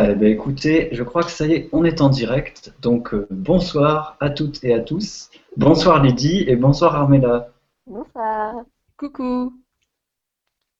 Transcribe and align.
Voilà, 0.00 0.14
eh 0.14 0.16
ben, 0.16 0.32
écoutez, 0.32 0.88
je 0.92 1.02
crois 1.02 1.22
que 1.22 1.30
ça 1.30 1.46
y 1.46 1.52
est, 1.52 1.68
on 1.72 1.84
est 1.84 2.00
en 2.00 2.08
direct. 2.08 2.72
Donc 2.80 3.12
euh, 3.12 3.26
bonsoir 3.30 4.16
à 4.20 4.30
toutes 4.30 4.64
et 4.64 4.72
à 4.72 4.80
tous. 4.80 5.28
Bonsoir 5.58 6.02
Lydie 6.02 6.42
et 6.48 6.56
bonsoir 6.56 6.94
Armella. 6.96 7.48
Bonsoir. 7.86 8.54
Coucou. 8.96 9.52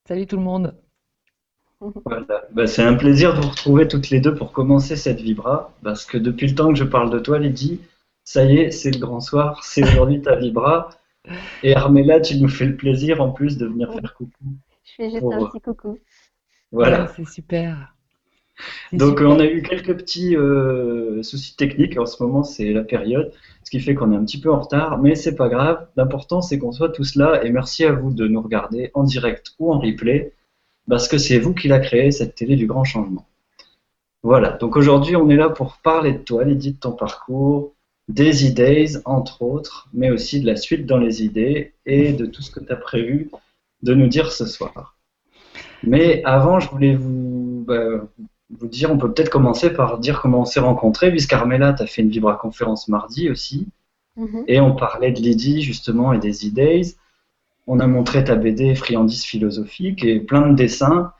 Salut 0.09 0.27
tout 0.27 0.37
le 0.37 0.43
monde. 0.43 0.75
Voilà, 2.07 2.45
Ben, 2.53 2.67
c'est 2.67 2.83
un 2.83 2.95
plaisir 2.95 3.35
de 3.35 3.43
vous 3.43 3.49
retrouver 3.51 3.89
toutes 3.89 4.09
les 4.09 4.21
deux 4.21 4.35
pour 4.35 4.53
commencer 4.53 4.97
cette 4.97 5.21
vibra. 5.21 5.71
Parce 5.83 6.07
que 6.07 6.17
depuis 6.17 6.47
le 6.49 6.55
temps 6.55 6.69
que 6.73 6.79
je 6.79 6.85
parle 6.85 7.11
de 7.11 7.19
toi, 7.19 7.39
Lydie, 7.39 7.79
ça 8.25 8.45
y 8.45 8.57
est, 8.57 8.71
c'est 8.71 8.91
le 8.91 9.01
grand 9.01 9.21
soir, 9.21 9.63
c'est 9.65 9.83
aujourd'hui 9.83 10.23
ta 10.23 10.37
vibra. 10.37 10.89
Et 11.63 11.75
Armella, 11.77 12.21
tu 12.21 12.39
nous 12.39 12.49
fais 12.49 12.65
le 12.65 12.77
plaisir 12.77 13.21
en 13.21 13.33
plus 13.33 13.59
de 13.59 13.67
venir 13.67 13.93
faire 13.93 14.15
coucou. 14.15 14.57
Je 14.85 14.93
fais 14.95 15.11
juste 15.11 15.21
Pour- 15.21 15.35
un 15.35 15.47
petit 15.47 15.61
coucou. 15.61 15.99
Voilà. 16.73 17.03
Ouais, 17.03 17.09
c'est 17.17 17.29
super. 17.29 17.95
Donc 18.93 19.21
on 19.21 19.39
a 19.39 19.47
eu 19.47 19.63
quelques 19.63 19.97
petits 19.97 20.37
euh, 20.37 21.23
soucis 21.23 21.57
techniques 21.57 21.99
en 21.99 22.07
ce 22.07 22.23
moment, 22.23 22.43
c'est 22.43 22.73
la 22.73 22.83
période, 22.83 23.33
ce 23.65 23.71
qui 23.71 23.81
fait 23.81 23.95
qu'on 23.95 24.13
est 24.13 24.17
un 24.17 24.25
petit 24.25 24.41
peu 24.41 24.53
en 24.53 24.61
retard, 24.61 24.99
mais 24.99 25.15
c'est 25.15 25.37
pas 25.37 25.49
grave. 25.49 25.87
L'important 25.97 26.41
c'est 26.41 26.59
qu'on 26.59 26.73
soit 26.73 26.91
tous 26.91 27.17
là 27.17 27.45
et 27.45 27.51
merci 27.51 27.85
à 27.85 27.93
vous 27.93 28.13
de 28.13 28.27
nous 28.27 28.41
regarder 28.41 28.91
en 28.95 29.05
direct 29.05 29.53
ou 29.59 29.73
en 29.73 29.79
replay, 29.79 30.33
parce 30.89 31.09
que 31.09 31.19
c'est 31.19 31.39
vous 31.39 31.55
qui 31.55 31.69
l'a 31.69 31.81
créé 31.81 32.11
cette 32.11 32.35
télé 32.35 32.57
du 32.57 32.67
grand 32.67 32.85
changement. 32.85 33.27
Voilà. 34.23 34.53
Donc 34.53 34.77
aujourd'hui 34.77 35.17
on 35.17 35.29
est 35.31 35.37
là 35.37 35.49
pour 35.49 35.79
parler 35.83 36.13
de 36.13 36.19
toi, 36.19 36.45
Lydie, 36.45 36.73
de 36.73 36.79
ton 36.79 36.93
parcours, 36.93 37.75
des 38.09 38.49
e-days 38.49 38.99
entre 39.05 39.43
autres, 39.43 39.89
mais 39.95 40.11
aussi 40.11 40.41
de 40.41 40.47
la 40.47 40.57
suite 40.57 40.87
dans 40.87 40.99
les 40.99 41.23
idées 41.23 41.75
et 41.87 42.13
de 42.13 42.27
tout 42.27 42.43
ce 42.43 42.51
que 42.51 42.61
tu 42.61 42.73
as 42.73 42.77
prévu 42.77 43.31
de 43.83 43.95
nous 43.95 44.09
dire 44.09 44.33
ce 44.33 44.47
soir. 44.47 44.97
Mais 45.83 46.23
avant, 46.25 46.61
je 46.61 46.69
voulais 46.71 46.95
vous, 46.95 47.65
bah, 47.67 47.99
vous 48.19 48.27
dire, 48.51 48.91
on 48.91 48.99
peut 48.99 49.13
peut-être 49.13 49.31
commencer 49.31 49.71
par 49.73 49.99
dire 49.99 50.21
comment 50.21 50.41
on 50.41 50.45
s'est 50.45 50.61
rencontrés, 50.61 51.11
puisqu'Armella, 51.11 51.73
tu 51.73 51.83
as 51.83 51.87
fait 51.87 52.03
une 52.03 52.11
Vibra 52.11 52.35
conférence 52.35 52.89
mardi 52.89 53.31
aussi, 53.31 53.69
Mhm. 54.17 54.45
et 54.49 54.61
on 54.61 54.75
parlait 54.75 55.13
de 55.13 55.21
Lydie 55.21 55.63
justement 55.63 56.13
et 56.13 56.19
des 56.19 56.47
e-days. 56.49 56.97
On 57.67 57.79
a 57.79 57.87
montré 57.87 58.25
ta 58.25 58.35
BD 58.35 58.75
Friandise 58.75 59.25
philosophique 59.25 60.05
et 60.05 60.19
plein 60.21 60.49
de 60.49 60.55
dessins, 60.57 61.13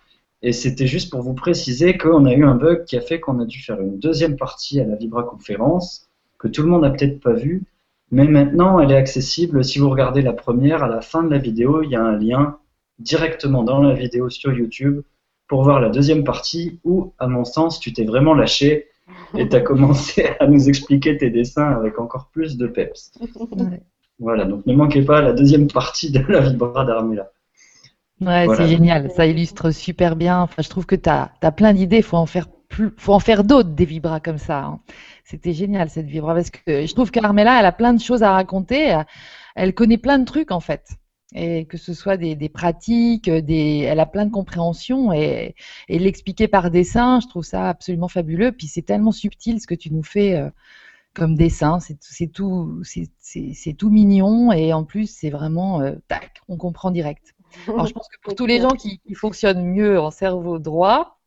et 0.43 0.53
c'était 0.53 0.87
juste 0.89 1.11
pour 1.11 1.23
vous 1.23 1.35
préciser 1.35 1.97
qu'on 1.97 2.25
a 2.25 2.33
eu 2.33 2.45
un 2.45 2.57
bug 2.57 2.85
qui 2.85 2.97
a 2.97 3.01
fait 3.01 3.21
qu'on 3.21 3.39
a 3.41 3.45
dû 3.45 3.61
faire 3.61 3.81
une 3.81 3.99
deuxième 3.99 4.37
partie 4.37 4.81
à 4.81 4.85
la 4.85 4.97
Vibra 4.97 5.23
conférence, 5.23 6.09
que 6.39 6.49
tout 6.49 6.63
le 6.63 6.69
monde 6.69 6.83
n'a 6.83 6.91
peut-être 6.91 7.21
pas 7.21 7.35
vue, 7.35 7.63
mais 8.11 8.27
maintenant 8.27 8.81
elle 8.81 8.91
est 8.91 8.97
accessible. 8.97 9.63
Si 9.63 9.79
vous 9.79 9.89
regardez 9.91 10.23
la 10.23 10.33
première, 10.33 10.83
à 10.83 10.89
la 10.89 11.01
fin 11.01 11.23
de 11.23 11.31
la 11.31 11.39
vidéo, 11.39 11.83
il 11.83 11.91
y 11.91 11.97
a 11.97 12.03
un 12.03 12.17
lien 12.17 12.57
directement 12.99 13.63
dans 13.63 13.81
la 13.81 13.95
vidéo 13.95 14.29
sur 14.31 14.53
YouTube 14.53 15.03
pour 15.51 15.65
voir 15.65 15.81
la 15.81 15.89
deuxième 15.89 16.23
partie 16.23 16.79
où, 16.85 17.13
à 17.19 17.27
mon 17.27 17.45
sens, 17.45 17.81
tu 17.81 17.93
t'es 17.93 18.05
vraiment 18.05 18.35
lâché 18.35 18.87
et 19.37 19.49
tu 19.49 19.57
as 19.57 19.61
commencé 19.61 20.29
à 20.39 20.47
nous 20.47 20.69
expliquer 20.69 21.17
tes 21.17 21.29
dessins 21.29 21.73
avec 21.73 21.99
encore 21.99 22.29
plus 22.33 22.57
de 22.57 22.69
peps. 22.69 23.11
Ouais, 23.51 23.83
Voilà, 24.21 24.45
donc 24.45 24.65
ne 24.65 24.73
manquez 24.75 25.03
pas 25.03 25.21
la 25.21 25.33
deuxième 25.33 25.67
partie 25.67 26.13
de 26.13 26.21
la 26.29 26.39
Vibra 26.41 26.85
d'Armella. 26.85 27.33
Ouais, 28.21 28.45
Voilà. 28.47 28.55
c'est 28.65 28.69
génial. 28.69 29.11
Ça 29.11 29.27
illustre 29.27 29.73
super 29.73 30.15
bien. 30.15 30.41
Enfin, 30.41 30.63
je 30.63 30.69
trouve 30.69 30.87
que 30.87 30.95
tu 30.95 31.11
as, 31.11 31.33
plein 31.51 31.73
d'idées. 31.75 31.97
Il 31.97 32.03
faut 32.05 32.17
en 32.17 32.27
faire 32.27 32.47
plus, 32.69 32.91
faut 32.97 33.13
en 33.15 33.19
faire 33.19 33.43
d'autres 33.43 33.71
des 33.71 33.85
vibras 33.87 34.21
comme 34.21 34.39
ça. 34.39 34.59
hein. 34.61 34.81
C'était 35.25 35.53
génial 35.53 35.91
cette 35.91 36.07
vibra 36.07 36.33
parce 36.35 36.51
que 36.51 36.87
je 36.87 36.95
trouve 36.95 37.11
qu'Armella, 37.11 37.59
elle 37.59 37.67
a 37.67 37.73
plein 37.73 37.93
de 37.93 38.01
choses 38.01 38.23
à 38.23 38.31
raconter. 38.31 38.97
Elle 39.57 39.75
connaît 39.75 39.99
plein 39.99 40.21
de 40.21 40.25
trucs 40.25 40.53
en 40.53 40.61
fait. 40.61 40.91
Et 41.35 41.65
que 41.67 41.77
ce 41.79 41.95
soit 41.95 42.17
des, 42.17 42.35
des 42.35 42.49
pratiques, 42.49 43.31
des, 43.31 43.81
elle 43.89 44.01
a 44.01 44.07
plein 44.07 44.27
de 44.27 44.33
compréhension 44.33 45.13
et, 45.13 45.55
et 45.89 45.99
l'expliquer 46.01 46.49
par 46.49 46.71
dessin, 46.73 47.21
je 47.21 47.29
trouve 47.29 47.45
ça 47.45 47.69
absolument 47.69 48.09
fabuleux. 48.09 48.51
Puis 48.53 48.67
c'est 48.67 48.83
tellement 48.83 49.13
subtil 49.13 49.61
ce 49.61 49.67
que 49.69 49.75
tu 49.77 49.93
nous 49.93 50.03
fais 50.03 50.35
euh, 50.37 50.51
comme 51.15 51.37
dessin, 51.37 51.81
c'est 51.81 52.29
tout, 52.29 52.83
c'est- 52.85 53.75
tout 53.77 53.91
mignon 53.91 54.53
et 54.53 54.73
en 54.73 54.85
plus 54.85 55.07
c'est 55.11 55.31
vraiment 55.31 55.81
euh, 55.83 55.97
tac, 56.09 56.41
on 56.49 56.57
comprend 56.57 56.91
direct. 56.91 57.35
Alors 57.77 57.87
je 57.87 57.93
pense 57.93 58.09
que 58.09 58.17
pour 58.23 58.35
tous 58.35 58.47
les 58.47 58.61
gens 58.61 58.71
qui, 58.77 59.01
qui 59.01 59.15
fonctionnent 59.15 59.65
mieux 59.65 60.01
en 60.01 60.11
cerveau 60.11 60.59
droit, 60.59 61.19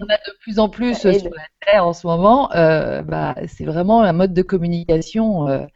on 0.00 0.06
a 0.08 0.16
de 0.16 0.36
plus 0.40 0.58
en 0.58 0.68
plus 0.68 1.04
euh, 1.06 1.12
sur 1.12 1.30
la 1.34 1.42
Terre 1.66 1.86
en 1.86 1.92
ce 1.92 2.06
moment, 2.06 2.52
euh, 2.52 3.02
bah, 3.02 3.34
c'est 3.48 3.64
vraiment 3.64 4.02
un 4.02 4.12
mode 4.12 4.32
de 4.34 4.42
communication 4.42 5.48
euh, 5.48 5.66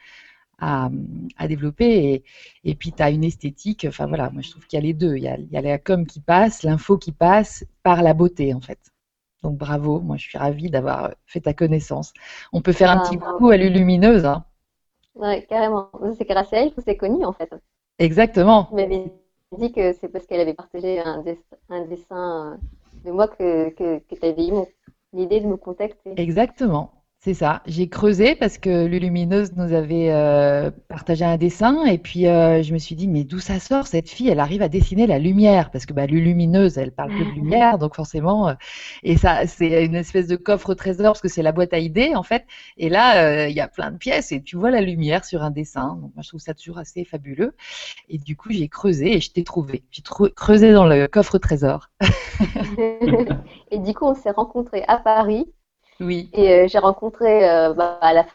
à, 0.60 0.90
à 1.38 1.48
développer. 1.48 2.14
Et, 2.14 2.24
et 2.64 2.74
puis, 2.74 2.92
tu 2.92 3.02
as 3.02 3.10
une 3.10 3.24
esthétique. 3.24 3.86
Enfin, 3.88 4.06
voilà, 4.06 4.30
moi, 4.30 4.42
je 4.42 4.50
trouve 4.50 4.66
qu'il 4.66 4.78
y 4.78 4.82
a 4.82 4.86
les 4.86 4.94
deux. 4.94 5.16
Il 5.16 5.22
y 5.24 5.28
a, 5.28 5.38
il 5.38 5.50
y 5.50 5.56
a 5.56 5.62
la 5.62 5.78
com 5.78 6.06
qui 6.06 6.20
passe, 6.20 6.62
l'info 6.62 6.98
qui 6.98 7.12
passe 7.12 7.64
par 7.82 8.02
la 8.02 8.14
beauté, 8.14 8.54
en 8.54 8.60
fait. 8.60 8.78
Donc, 9.42 9.56
bravo. 9.58 10.00
Moi, 10.00 10.16
je 10.16 10.28
suis 10.28 10.38
ravie 10.38 10.70
d'avoir 10.70 11.12
fait 11.26 11.40
ta 11.40 11.54
connaissance. 11.54 12.12
On 12.52 12.62
peut 12.62 12.72
faire 12.72 12.90
un 12.90 12.98
Ah, 12.98 13.00
petit 13.00 13.18
bravo. 13.18 13.40
coucou 13.40 13.50
à 13.50 13.56
Lulumineuse. 13.56 14.24
hein. 14.26 14.44
Ouais, 15.14 15.46
carrément. 15.46 15.88
C'est 16.18 16.24
grâce 16.24 16.52
à 16.52 16.56
elle 16.56 16.74
que 16.74 16.80
c'est 16.82 16.96
connu 16.96 17.24
en 17.24 17.32
fait. 17.32 17.48
Exactement. 17.98 18.68
Tu 18.68 18.74
m'avais 18.74 19.12
dit 19.58 19.70
que 19.72 19.92
c'est 19.92 20.08
parce 20.08 20.26
qu'elle 20.26 20.40
avait 20.40 20.54
partagé 20.54 20.98
un, 21.00 21.22
des- 21.22 21.38
un 21.68 21.84
dessin 21.84 22.58
de 23.04 23.10
moi 23.10 23.28
que, 23.28 23.68
que, 23.70 23.98
que 23.98 24.14
tu 24.14 24.24
avais 24.26 24.48
eu 24.48 24.52
l'idée 25.12 25.40
de 25.40 25.46
me 25.46 25.56
contacter. 25.56 26.20
Exactement, 26.24 26.99
c'est 27.22 27.34
ça. 27.34 27.60
J'ai 27.66 27.86
creusé 27.90 28.34
parce 28.34 28.56
que 28.56 28.86
Lulumineuse 28.86 29.52
nous 29.54 29.74
avait 29.74 30.10
euh, 30.10 30.70
partagé 30.88 31.22
un 31.22 31.36
dessin 31.36 31.84
et 31.84 31.98
puis 31.98 32.26
euh, 32.26 32.62
je 32.62 32.72
me 32.72 32.78
suis 32.78 32.94
dit 32.94 33.08
mais 33.08 33.24
d'où 33.24 33.38
ça 33.40 33.60
sort 33.60 33.86
cette 33.86 34.08
fille? 34.08 34.30
Elle 34.30 34.40
arrive 34.40 34.62
à 34.62 34.68
dessiner 34.70 35.06
la 35.06 35.18
lumière 35.18 35.70
parce 35.70 35.84
que 35.84 35.92
bah, 35.92 36.06
Lulumineuse 36.06 36.78
elle 36.78 36.92
parle 36.92 37.12
que 37.12 37.22
de 37.22 37.30
lumière 37.30 37.76
donc 37.76 37.94
forcément 37.94 38.48
euh, 38.48 38.54
et 39.02 39.18
ça 39.18 39.46
c'est 39.46 39.84
une 39.84 39.96
espèce 39.96 40.28
de 40.28 40.36
coffre 40.36 40.70
au 40.70 40.74
trésor 40.74 41.08
parce 41.12 41.20
que 41.20 41.28
c'est 41.28 41.42
la 41.42 41.52
boîte 41.52 41.74
à 41.74 41.78
idées 41.78 42.14
en 42.14 42.22
fait 42.22 42.46
et 42.78 42.88
là 42.88 43.22
euh, 43.44 43.48
il 43.50 43.54
y 43.54 43.60
a 43.60 43.68
plein 43.68 43.90
de 43.90 43.98
pièces 43.98 44.32
et 44.32 44.42
tu 44.42 44.56
vois 44.56 44.70
la 44.70 44.80
lumière 44.80 45.26
sur 45.26 45.42
un 45.42 45.50
dessin 45.50 45.98
donc 46.00 46.12
moi 46.14 46.22
je 46.22 46.28
trouve 46.28 46.40
ça 46.40 46.54
toujours 46.54 46.78
assez 46.78 47.04
fabuleux 47.04 47.54
et 48.08 48.18
du 48.18 48.36
coup 48.36 48.50
j'ai 48.52 48.68
creusé 48.68 49.16
et 49.16 49.20
je 49.20 49.32
t'ai 49.32 49.44
trouvé. 49.44 49.84
J'ai 49.90 50.02
trou- 50.02 50.30
creusé 50.36 50.72
dans 50.72 50.86
le 50.86 51.08
coffre 51.08 51.36
au 51.36 51.38
trésor. 51.40 51.90
Et 53.70 53.78
du 53.78 53.94
coup, 53.94 54.04
on 54.06 54.14
s'est 54.14 54.30
rencontrés 54.30 54.84
à 54.88 54.98
Paris 54.98 55.46
Oui. 56.00 56.32
et 56.32 56.52
euh, 56.64 56.68
j'ai 56.68 56.78
rencontré 56.78 57.48
euh, 57.48 57.74
bah, 57.74 57.98
la 58.02 58.26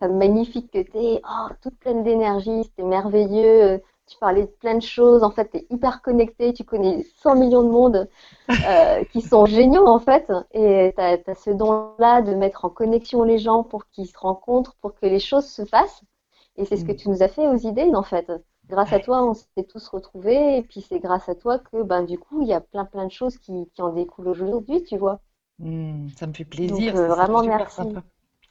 femme 0.00 0.16
magnifique 0.18 0.70
que 0.72 0.82
tu 0.82 0.98
es, 0.98 1.22
oh, 1.24 1.48
toute 1.62 1.78
pleine 1.78 2.02
d'énergie, 2.04 2.64
c'était 2.64 2.84
merveilleux. 2.84 3.82
Tu 4.06 4.18
parlais 4.18 4.42
de 4.42 4.50
plein 4.60 4.76
de 4.76 4.82
choses, 4.82 5.22
en 5.24 5.30
fait, 5.30 5.50
tu 5.50 5.58
es 5.58 5.66
hyper 5.70 6.02
connecté, 6.02 6.52
tu 6.54 6.64
connais 6.64 7.02
100 7.22 7.36
millions 7.36 7.64
de 7.64 7.70
monde 7.70 8.08
euh, 8.66 9.04
qui 9.06 9.22
sont 9.22 9.46
géniaux 9.46 9.86
en 9.86 9.98
fait. 10.00 10.32
Et 10.52 10.92
tu 10.96 11.02
as, 11.02 11.34
ce 11.36 11.50
don-là 11.50 12.22
de 12.22 12.34
mettre 12.34 12.64
en 12.66 12.70
connexion 12.70 13.24
les 13.24 13.38
gens 13.38 13.64
pour 13.64 13.88
qu'ils 13.90 14.08
se 14.08 14.18
rencontrent, 14.18 14.76
pour 14.82 14.94
que 14.94 15.06
les 15.06 15.20
choses 15.20 15.46
se 15.48 15.64
fassent. 15.64 16.02
Et 16.56 16.64
c'est 16.64 16.76
ce 16.76 16.84
que 16.84 16.92
Mm. 16.92 16.92
tu 16.92 17.08
nous 17.10 17.22
as 17.22 17.28
fait 17.28 17.48
aux 17.48 17.56
idées 17.56 17.92
en 17.94 18.02
fait. 18.02 18.30
Grâce 18.68 18.92
à 18.92 19.00
toi, 19.00 19.24
on 19.24 19.34
s'est 19.34 19.64
tous 19.68 19.88
retrouvés. 19.88 20.58
Et 20.58 20.62
puis 20.62 20.82
c'est 20.82 21.00
grâce 21.00 21.28
à 21.28 21.34
toi 21.36 21.58
que 21.60 21.82
ben, 21.82 22.04
du 22.04 22.18
coup, 22.18 22.42
il 22.42 22.48
y 22.48 22.52
a 22.54 22.60
plein 22.60 22.84
plein 22.84 23.06
de 23.06 23.12
choses 23.12 23.38
qui, 23.38 23.70
qui 23.74 23.82
en 23.82 23.92
découlent 23.92 24.28
aujourd'hui, 24.28 24.82
tu 24.84 24.96
vois. 24.98 25.20
Hmm, 25.58 26.08
ça 26.18 26.26
me 26.26 26.32
fait 26.34 26.44
plaisir. 26.44 26.92
Donc, 26.92 26.94
euh, 26.94 27.08
vraiment, 27.08 27.42
merci. 27.42 27.76
sympa. 27.76 28.02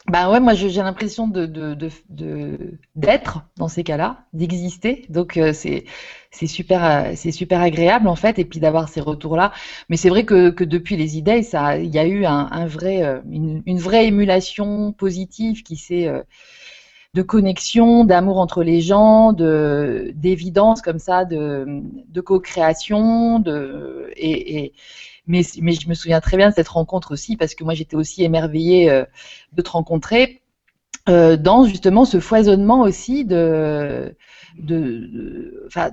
Bah 0.07 0.31
ouais, 0.31 0.39
moi 0.39 0.53
j'ai 0.55 0.69
l'impression 0.83 1.27
de, 1.27 1.45
de, 1.47 1.75
de, 1.75 1.89
de- 2.09 2.79
d'être 2.95 3.41
dans 3.57 3.67
ces 3.69 3.83
cas-là, 3.83 4.25
d'exister. 4.33 5.05
Donc 5.09 5.37
euh, 5.37 5.53
c'est 5.53 5.85
c'est 6.31 6.47
super 6.47 6.85
euh, 6.85 7.13
c'est 7.15 7.31
super 7.31 7.61
agréable 7.61 8.07
en 8.07 8.15
fait 8.15 8.39
et 8.39 8.45
puis 8.45 8.59
d'avoir 8.59 8.89
ces 8.89 9.01
retours-là. 9.01 9.53
Mais 9.89 9.97
c'est 9.97 10.09
vrai 10.09 10.25
que, 10.25 10.51
que 10.51 10.63
depuis 10.63 10.97
les 10.97 11.17
idées, 11.17 11.43
ça 11.43 11.77
il 11.79 11.93
y 11.93 11.99
a 11.99 12.05
eu 12.07 12.25
un, 12.25 12.49
un 12.51 12.67
vrai 12.67 13.03
euh, 13.03 13.21
une, 13.31 13.63
une 13.65 13.79
vraie 13.79 14.07
émulation 14.07 14.93
positive 14.93 15.63
qui 15.63 15.77
s'est 15.77 16.09
de 17.13 17.21
connexion, 17.21 18.03
d'amour 18.03 18.39
entre 18.39 18.63
les 18.63 18.81
gens, 18.81 19.31
de 19.33 20.11
d'évidence 20.15 20.81
comme 20.81 20.99
ça, 20.99 21.23
de, 21.25 21.65
de 22.09 22.21
co-création, 22.21 23.39
de 23.39 24.11
et, 24.17 24.57
et 24.65 24.73
mais, 25.27 25.43
je 25.73 25.89
me 25.89 25.93
souviens 25.93 26.21
très 26.21 26.37
bien 26.37 26.49
de 26.49 26.55
cette 26.55 26.67
rencontre 26.67 27.11
aussi 27.13 27.37
parce 27.37 27.55
que 27.55 27.63
moi 27.63 27.73
j'étais 27.73 27.95
aussi 27.95 28.23
émerveillée 28.23 28.89
euh, 28.89 29.05
de 29.53 29.61
te 29.61 29.69
rencontrer 29.69 30.41
euh, 31.07 31.37
dans 31.37 31.65
justement 31.65 32.03
ce 32.05 32.19
foisonnement 32.19 32.81
aussi 32.81 33.25
de, 33.25 34.15
de, 34.57 35.63
enfin, 35.67 35.91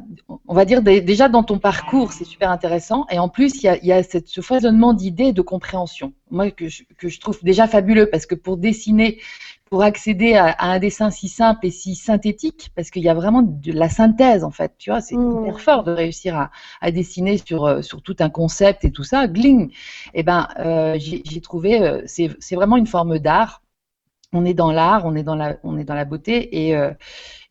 on 0.49 0.55
va 0.55 0.65
dire 0.65 0.83
dé- 0.83 1.03
déjà 1.03 1.29
dans 1.29 1.43
ton 1.43 1.59
parcours, 1.59 2.13
c'est 2.13 2.25
super 2.25 2.51
intéressant. 2.51 3.07
Et 3.11 3.19
en 3.19 3.29
plus, 3.29 3.63
il 3.63 3.67
y 3.67 3.69
a, 3.69 3.85
y 3.85 3.93
a 3.93 4.03
cette- 4.03 4.29
ce 4.29 4.41
foisonnement 4.41 4.95
d'idées 4.95 5.27
et 5.27 5.33
de 5.35 5.43
compréhension. 5.43 6.15
Moi, 6.31 6.51
que 6.51 6.65
que 6.97 7.09
je 7.09 7.21
trouve 7.21 7.39
déjà 7.43 7.67
fabuleux 7.69 8.09
parce 8.09 8.25
que 8.27 8.35
pour 8.35 8.57
dessiner, 8.57 9.19
pour 9.73 9.83
accéder 9.83 10.35
à, 10.35 10.49
à 10.51 10.67
un 10.69 10.79
dessin 10.79 11.11
si 11.11 11.29
simple 11.29 11.67
et 11.67 11.71
si 11.73 11.97
synthétique, 11.97 12.71
parce 12.77 12.91
qu'il 12.91 13.03
y 13.03 13.09
a 13.09 13.15
vraiment 13.15 13.41
de 13.43 13.73
la 13.73 13.89
synthèse 13.89 14.45
en 14.45 14.51
fait, 14.53 14.75
tu 14.79 14.91
vois, 14.91 15.01
c'est 15.01 15.17
Mm. 15.17 15.31
hyper 15.31 15.61
fort 15.61 15.83
de 15.85 15.93
réussir 15.93 16.37
à, 16.37 16.51
à 16.83 16.91
dessiner 16.93 17.39
sur, 17.39 17.65
euh, 17.67 17.83
sur 17.83 18.03
tout 18.03 18.17
un 18.21 18.29
concept 18.31 18.85
et 18.85 18.93
tout 18.93 19.05
ça, 19.05 19.29
gling. 19.29 19.73
Et 20.15 20.23
ben, 20.25 20.49
euh, 20.61 20.99
j'ai 20.99 21.41
trouvé, 21.41 21.83
euh, 21.83 22.03
c'est 22.07 22.31
c'est 22.41 22.57
vraiment 22.57 22.77
une 22.77 22.87
forme 22.87 23.19
d'art. 23.19 23.63
On 24.35 24.45
est 24.47 24.55
dans 24.55 24.73
l'art, 24.73 25.05
on 25.07 25.15
est 25.17 25.23
dans 25.25 25.37
la, 25.37 25.59
on 25.65 25.79
est 25.79 25.85
dans 25.85 25.95
la 25.95 26.07
beauté 26.07 26.67
et 26.67 26.77
euh, 26.77 26.93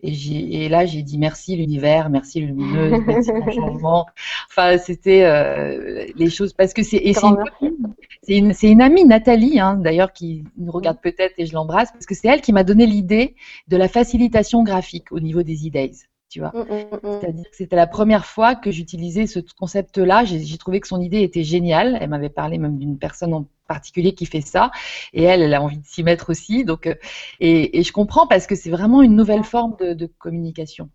et, 0.03 0.69
là, 0.69 0.85
j'ai 0.85 1.03
dit 1.03 1.17
merci 1.17 1.55
l'univers, 1.55 2.09
merci 2.09 2.41
lumineuse, 2.41 3.03
merci 3.05 3.31
mon 3.31 3.51
changement. 3.51 4.05
Enfin, 4.49 4.77
c'était 4.77 5.23
euh, 5.23 6.05
les 6.15 6.29
choses 6.29 6.53
parce 6.53 6.73
que 6.73 6.83
c'est 6.83 6.97
et 6.97 7.13
c'est 7.13 8.37
une, 8.37 8.53
une, 8.61 8.81
amie, 8.81 9.05
Nathalie, 9.05 9.59
hein, 9.59 9.75
d'ailleurs, 9.75 10.13
qui 10.13 10.43
nous 10.57 10.71
regarde 10.71 10.99
peut-être 11.01 11.33
et 11.37 11.45
je 11.45 11.53
l'embrasse, 11.53 11.91
parce 11.91 12.05
que 12.05 12.15
c'est 12.15 12.27
elle 12.27 12.41
qui 12.41 12.53
m'a 12.53 12.63
donné 12.63 12.85
l'idée 12.85 13.35
de 13.67 13.77
la 13.77 13.87
facilitation 13.87 14.63
graphique 14.63 15.11
au 15.11 15.19
niveau 15.19 15.43
des 15.43 15.67
e-days. 15.67 16.05
Tu 16.29 16.39
vois. 16.39 16.51
Mm, 16.53 16.61
mm, 16.61 17.09
mm. 17.09 17.19
C'est-à-dire 17.19 17.43
que 17.49 17.55
c'était 17.55 17.75
la 17.75 17.87
première 17.87 18.25
fois 18.25 18.55
que 18.55 18.71
j'utilisais 18.71 19.27
ce 19.27 19.39
concept-là. 19.59 20.23
J'ai 20.23 20.57
trouvé 20.57 20.79
que 20.79 20.87
son 20.87 21.01
idée 21.01 21.21
était 21.21 21.43
géniale. 21.43 21.97
Elle 21.99 22.09
m'avait 22.09 22.29
parlé 22.29 22.57
même 22.57 22.77
d'une 22.77 22.97
personne 22.97 23.33
en 23.33 23.45
particulier 23.73 24.13
qui 24.15 24.25
fait 24.25 24.41
ça. 24.41 24.71
Et 25.13 25.23
elle, 25.23 25.41
elle 25.41 25.53
a 25.53 25.61
envie 25.61 25.79
de 25.79 25.85
s'y 25.85 26.03
mettre 26.03 26.29
aussi. 26.31 26.65
Donc, 26.65 26.87
euh, 26.87 26.95
et, 27.39 27.79
et 27.79 27.83
je 27.83 27.91
comprends 27.93 28.27
parce 28.27 28.47
que 28.47 28.55
c'est 28.55 28.71
vraiment 28.71 29.01
une 29.01 29.15
nouvelle 29.15 29.43
forme 29.43 29.75
de, 29.79 29.93
de 29.93 30.07
communication. 30.07 30.89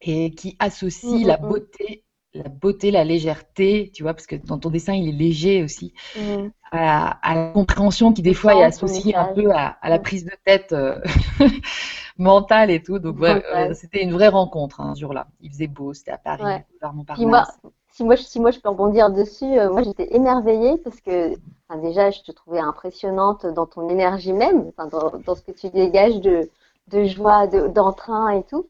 Et 0.00 0.30
qui 0.30 0.56
associe 0.60 1.24
Mm, 1.24 1.26
la 1.26 1.38
mm, 1.38 1.46
mm. 1.48 1.48
beauté, 1.48 2.04
la 2.34 2.48
beauté, 2.48 2.90
la 2.92 3.04
légèreté, 3.04 3.90
tu 3.92 4.02
vois, 4.04 4.14
parce 4.14 4.26
que 4.28 4.36
dans 4.36 4.58
ton 4.58 4.70
dessin, 4.70 4.94
il 4.94 5.08
est 5.08 5.12
léger 5.12 5.62
aussi 5.64 5.92
Mm. 6.14 6.50
à, 6.72 7.10
à 7.28 7.34
la 7.36 7.52
compréhension 7.52 8.12
qui 8.12 8.22
des 8.22 8.34
fois 8.34 8.54
est 8.56 8.62
associée 8.62 9.16
un 9.16 9.26
peu 9.26 9.52
à, 9.52 9.68
à 9.82 9.90
la 9.90 9.98
Mm. 9.98 10.02
prise 10.02 10.24
de 10.24 10.32
tête 10.44 10.72
euh, 10.72 11.00
mentale 12.18 12.70
et 12.70 12.82
tout. 12.82 12.98
Donc 13.00 13.20
ouais, 13.20 13.42
euh, 13.54 13.74
c'était 13.74 14.02
une 14.02 14.12
vraie 14.12 14.28
rencontre 14.28 14.80
hein, 14.80 14.94
ce 14.94 15.00
jour-là. 15.02 15.28
Il 15.40 15.50
faisait 15.50 15.68
beau, 15.68 15.94
c'était 15.94 16.12
à 16.12 16.18
Paris, 16.18 16.44
Ouais. 16.44 16.64
vers 16.80 16.92
Puis 17.12 17.26
moi, 17.26 17.46
Montparnasse. 17.46 17.60
Si 17.98 18.04
moi, 18.04 18.14
je- 18.16 18.22
si 18.22 18.40
moi 18.40 18.52
je 18.52 18.60
peux 18.60 18.68
rebondir 18.68 19.10
dessus, 19.10 19.44
euh, 19.58 19.70
moi 19.70 19.82
j'étais 19.82 20.14
émerveillée 20.14 20.78
parce 20.78 21.00
que 21.00 21.34
enfin, 21.68 21.80
déjà 21.80 22.10
je 22.12 22.20
te 22.22 22.32
trouvais 22.32 22.60
impressionnante 22.60 23.44
dans 23.46 23.66
ton 23.66 23.88
énergie 23.88 24.32
même, 24.32 24.68
enfin, 24.68 24.86
dans, 24.88 25.18
dans 25.26 25.34
ce 25.34 25.42
que 25.42 25.52
tu 25.52 25.68
dégages 25.70 26.20
de, 26.20 26.48
de 26.88 27.04
joie, 27.04 27.48
de- 27.48 27.66
d'entrain 27.68 28.30
et 28.30 28.44
tout. 28.44 28.68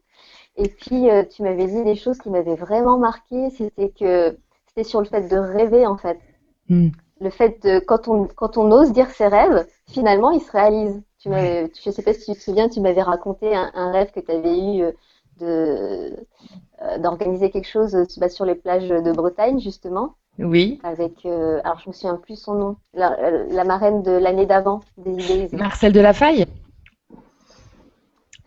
Et 0.57 0.69
puis 0.69 1.11
euh, 1.11 1.25
tu 1.25 1.43
m'avais 1.45 1.67
dit 1.69 1.85
des 1.85 1.97
choses 1.97 2.19
qui 2.19 2.31
m'avaient 2.31 2.57
vraiment 2.57 2.99
marqué, 2.99 3.51
c'était 3.51 3.91
que 3.91 4.39
c'était 4.69 4.85
sur 4.85 5.01
le 5.01 5.07
fait 5.07 5.29
de 5.29 5.37
rêver 5.39 5.87
en 5.87 5.99
fait. 5.99 6.19
Hmm. 6.69 6.89
Le 7.21 7.31
fait 7.31 7.63
de 7.65 7.81
quand 7.81 8.09
on 8.09 8.27
quand 8.27 8.57
on 8.59 8.71
ose 8.73 8.93
dire 8.93 9.11
ses 9.11 9.27
rêves, 9.29 9.67
finalement 9.89 10.31
ils 10.31 10.41
se 10.41 10.53
réalisent. 10.53 11.03
Tu 11.21 11.29
je 11.31 11.91
sais 11.91 12.03
pas 12.03 12.15
si 12.15 12.33
tu 12.33 12.39
te 12.39 12.43
souviens, 12.45 12.69
tu 12.69 12.81
m'avais 12.81 13.03
raconté 13.03 13.55
un, 13.55 13.71
un 13.75 13.91
rêve 13.93 14.13
que 14.13 14.21
tu 14.21 14.31
avais 14.31 14.59
eu 14.59 14.83
euh, 14.85 14.93
de 15.41 16.17
d'organiser 16.99 17.51
quelque 17.51 17.69
chose 17.69 17.95
euh, 17.95 18.05
bah, 18.19 18.29
sur 18.29 18.45
les 18.45 18.55
plages 18.55 18.89
de 18.89 19.13
Bretagne 19.13 19.61
justement 19.61 20.15
Oui, 20.39 20.81
avec 20.83 21.27
euh, 21.27 21.61
alors 21.65 21.81
je 21.81 21.89
me 21.91 21.95
souviens 21.95 22.17
plus 22.17 22.37
son 22.37 22.55
nom 22.55 22.77
la, 22.95 23.19
euh, 23.21 23.47
la 23.51 23.65
marraine 23.65 24.03
de 24.03 24.13
l'année 24.13 24.47
d'avant 24.47 24.81
des 24.99 25.13
idées 25.13 25.51
Marcel 25.53 25.93
Delafaille. 25.93 26.47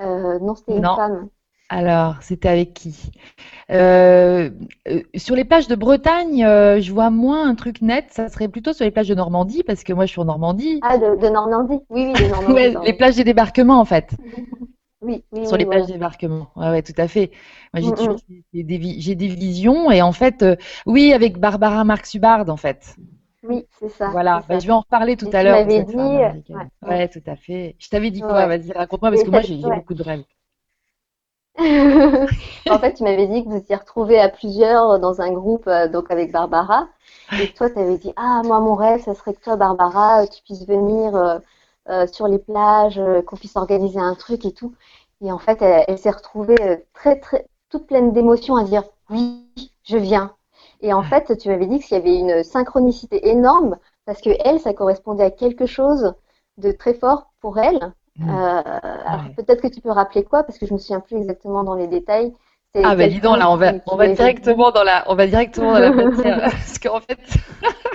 euh, 0.02 0.38
non 0.40 0.56
c'était 0.56 0.78
une 0.78 0.84
Non. 0.84 0.90
femme 0.90 1.30
Alors, 1.70 2.22
c'était 2.22 2.50
avec 2.50 2.74
qui? 2.74 3.12
Euh, 3.72 4.52
euh, 4.88 5.02
sur 5.16 5.36
les 5.36 5.46
plages 5.46 5.68
de 5.70 5.76
Bretagne, 5.76 6.44
euh, 6.46 6.82
je 6.82 6.92
vois 6.94 7.10
moins 7.12 7.48
un 7.50 7.56
truc 7.56 7.82
net. 7.82 8.08
Ça 8.12 8.30
serait 8.30 8.50
plutôt 8.50 8.74
sur 8.74 8.86
les 8.86 8.92
plages 8.92 9.10
de 9.10 9.16
Normandie, 9.16 9.64
parce 9.64 9.84
que 9.84 9.94
moi, 9.94 10.06
je 10.06 10.12
suis 10.12 10.22
en 10.22 10.26
Normandie. 10.26 10.86
ah 10.88 10.98
de, 10.98 11.16
de 11.16 11.30
Normandie 11.30 11.80
oui 11.90 12.06
oui 12.06 12.18
de 12.18 12.28
Normandie 12.28 12.56
Ouais, 12.56 12.78
les 12.84 12.94
plages 12.94 13.16
des 13.16 13.24
débarquements, 13.24 13.80
en 13.80 13.86
fait. 13.86 14.16
oui 15.02 15.24
oui 15.32 15.42
Sur 15.44 15.58
les 15.58 15.66
des 15.66 15.84
débarquements. 15.94 16.52
Ouais, 16.56 16.70
ouais, 16.70 16.84
tout 16.84 16.94
à 16.98 17.08
fait. 17.08 17.32
Moi, 17.74 17.82
j'ai 17.82 17.92
Mm, 17.92 17.94
toujours 17.94 18.18
j'ai 18.54 18.64
des, 18.64 18.78
vi- 18.78 19.02
j'ai 19.02 19.16
des 19.16 19.28
visions, 19.28 19.92
et 19.92 20.02
en 20.02 20.12
fait, 20.14 20.44
euh, 20.44 20.56
oui, 20.86 21.14
avec 21.14 21.38
Barbara 21.40 21.84
Marx-Hubbard, 21.84 22.50
en 22.50 22.58
fait. 22.58 22.96
oui 23.44 23.68
c'est 23.72 23.90
ça 23.90 24.16
Voilà. 24.16 24.44
Bah, 24.48 24.58
ça. 24.58 24.60
je 24.60 24.66
vais 24.68 24.74
en 24.74 24.82
reparler 24.82 25.16
tout 25.18 25.28
Et 25.28 25.34
à 25.34 25.42
tu 25.42 25.44
l'heure 25.44 25.64
de 25.64 25.68
m'avais 25.68 25.82
dit, 25.84 26.22
euh, 26.24 26.32
ouais, 26.84 27.08
tout 27.10 27.22
à 27.26 27.36
fait. 27.36 27.76
Je 27.80 27.90
t'avais 27.90 28.12
dit 28.12 28.24
quoi? 28.24 28.48
Vas-y, 28.48 28.72
raconte-moi, 28.72 29.10
parce 29.12 29.24
Et 29.24 29.24
que 29.24 29.30
moi, 29.32 29.42
j'ai 29.42 29.72
beaucoup 29.72 29.94
de 29.94 30.04
rêves. 30.04 30.24
En 32.68 32.80
fait, 32.80 32.94
tu 32.94 33.04
m'avais 33.04 33.28
dit 33.28 33.44
que 33.44 33.50
vous 33.50 33.56
étiez 33.58 33.76
retrouvés 33.76 34.20
à 34.20 34.30
plusieurs 34.30 35.00
dans 35.00 35.22
un 35.22 35.32
groupe, 35.32 35.68
euh, 35.68 35.88
donc 35.88 36.10
avec 36.12 36.32
Barbara. 36.32 36.88
Et 37.38 37.52
toi, 37.52 37.70
tu 37.70 37.80
avais 37.80 37.98
dit, 37.98 38.14
ah, 38.16 38.42
moi, 38.44 38.60
mon 38.60 38.76
rêve, 38.76 39.02
ça 39.04 39.14
serait 39.16 39.34
que 39.34 39.42
toi, 39.42 39.56
Barbara, 39.56 40.24
euh, 40.24 40.28
tu 40.28 40.42
puisses 40.44 40.66
venir 40.68 41.16
euh, 41.90 42.08
sur 42.08 42.28
les 42.28 42.40
plages, 42.40 43.00
euh, 43.00 43.22
qu'on 43.22 43.36
puisse 43.38 43.56
organiser 43.56 44.00
un 44.00 44.16
truc 44.16 44.46
et 44.46 44.54
tout. 44.54 44.74
Et 45.22 45.32
en 45.32 45.40
fait, 45.40 45.62
elle, 45.62 45.86
elle 45.88 45.98
s'est 45.98 46.10
retrouvée 46.12 46.56
euh, 46.62 46.78
très, 46.94 47.20
très, 47.20 47.48
toute 47.70 47.88
pleine 47.88 48.12
d'émotions 48.14 48.56
à 48.56 48.64
dire, 48.64 48.84
oui, 49.10 49.48
je 49.84 49.98
viens. 49.98 50.36
Et 50.82 50.94
en 50.94 51.04
fait, 51.04 51.38
tu 51.38 51.50
m'avais 51.50 51.68
dit 51.68 51.80
qu'il 51.80 51.98
y 51.98 52.00
avait 52.00 52.16
une 52.18 52.44
synchronicité 52.44 53.30
énorme 53.30 53.78
parce 54.06 54.22
que 54.22 54.30
elle, 54.46 54.60
ça 54.60 54.74
correspondait 54.74 55.24
à 55.24 55.32
quelque 55.32 55.66
chose 55.66 56.14
de 56.58 56.72
très 56.72 56.94
fort 56.94 57.32
pour 57.40 57.60
elle. 57.60 57.94
Mm. 58.18 58.30
Euh, 58.30 58.62
alors 59.06 59.22
Ouais. 59.24 59.36
peut-être 59.36 59.62
que 59.62 59.68
tu 59.68 59.82
peux 59.82 59.92
rappeler 59.92 60.24
quoi, 60.24 60.44
parce 60.44 60.58
que 60.58 60.66
je 60.66 60.74
me 60.74 60.80
souviens 60.80 61.00
plus 61.00 61.18
exactement 61.18 61.64
dans 61.64 61.76
les 61.76 61.88
détails. 61.88 62.34
Ah 62.84 62.96
bah 62.96 63.08
dis 63.08 63.20
donc 63.22 63.38
là 63.38 63.50
on 63.52 63.58
va 63.58 63.74
on 63.86 63.96
va 63.96 64.08
directement 64.08 64.72
dans 64.72 64.84
la 64.84 65.04
on 65.08 65.16
va 65.16 65.28
directement 65.28 65.74
dans 65.74 65.80
la 65.80 65.92
matière 65.92 66.40
parce 66.42 66.80
qu'en 66.80 67.00
fait 67.00 67.20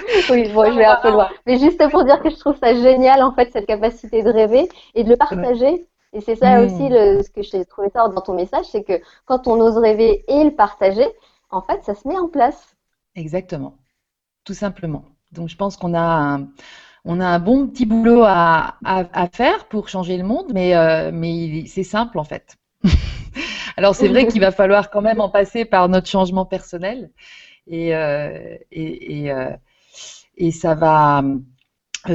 Oui, 0.28 0.48
bon, 0.48 0.70
je 0.72 0.76
vais 0.78 0.84
un 0.84 0.96
peu 0.96 1.10
loin. 1.10 1.28
Mais 1.46 1.58
juste 1.58 1.82
pour 1.90 2.04
dire 2.04 2.20
que 2.22 2.30
je 2.30 2.36
trouve 2.36 2.56
ça 2.58 2.74
génial 2.74 3.22
en 3.22 3.32
fait 3.34 3.50
cette 3.52 3.66
capacité 3.66 4.22
de 4.22 4.30
rêver 4.30 4.68
et 4.94 5.04
de 5.04 5.08
le 5.10 5.16
partager. 5.16 5.86
Et 6.12 6.20
c'est 6.20 6.36
ça 6.36 6.62
Mm. 6.62 6.64
aussi 6.64 6.88
le, 6.88 7.22
ce 7.22 7.30
que 7.30 7.42
j'ai 7.42 7.64
trouvé 7.64 7.90
fort 7.90 8.10
dans 8.10 8.20
ton 8.20 8.34
message, 8.34 8.66
c'est 8.66 8.84
que 8.84 9.00
quand 9.26 9.46
on 9.48 9.60
ose 9.60 9.76
rêver 9.76 10.24
et 10.28 10.44
le 10.44 10.54
partager, 10.54 11.06
en 11.50 11.60
fait, 11.62 11.82
ça 11.84 11.94
se 11.94 12.06
met 12.08 12.16
en 12.18 12.28
place. 12.28 12.74
exactement 13.14 13.76
tout 14.44 14.54
simplement 14.54 15.04
donc 15.32 15.48
je 15.50 15.56
pense 15.56 15.76
qu'on 15.76 15.94
a 15.94 16.00
un, 16.00 16.48
on 17.04 17.20
a 17.20 17.26
un 17.26 17.40
bon 17.40 17.68
petit 17.68 17.86
boulot 17.86 18.22
à, 18.24 18.78
à, 18.84 19.04
à 19.12 19.28
faire 19.28 19.66
pour 19.68 19.88
changer 19.88 20.16
le 20.18 20.24
monde 20.24 20.52
mais 20.54 20.76
euh, 20.76 21.10
mais 21.12 21.66
c'est 21.66 21.84
simple 21.84 22.18
en 22.18 22.24
fait 22.24 22.56
alors 23.76 23.94
c'est 23.94 24.08
vrai 24.08 24.26
qu'il 24.28 24.40
va 24.40 24.52
falloir 24.52 24.90
quand 24.90 25.02
même 25.02 25.20
en 25.20 25.28
passer 25.28 25.64
par 25.64 25.88
notre 25.88 26.08
changement 26.08 26.46
personnel. 26.46 27.10
Et 27.68 27.94
euh, 27.94 28.56
et 28.72 29.22
et, 29.24 29.32
euh, 29.32 29.50
et 30.36 30.50
ça 30.52 30.74
va 30.74 31.22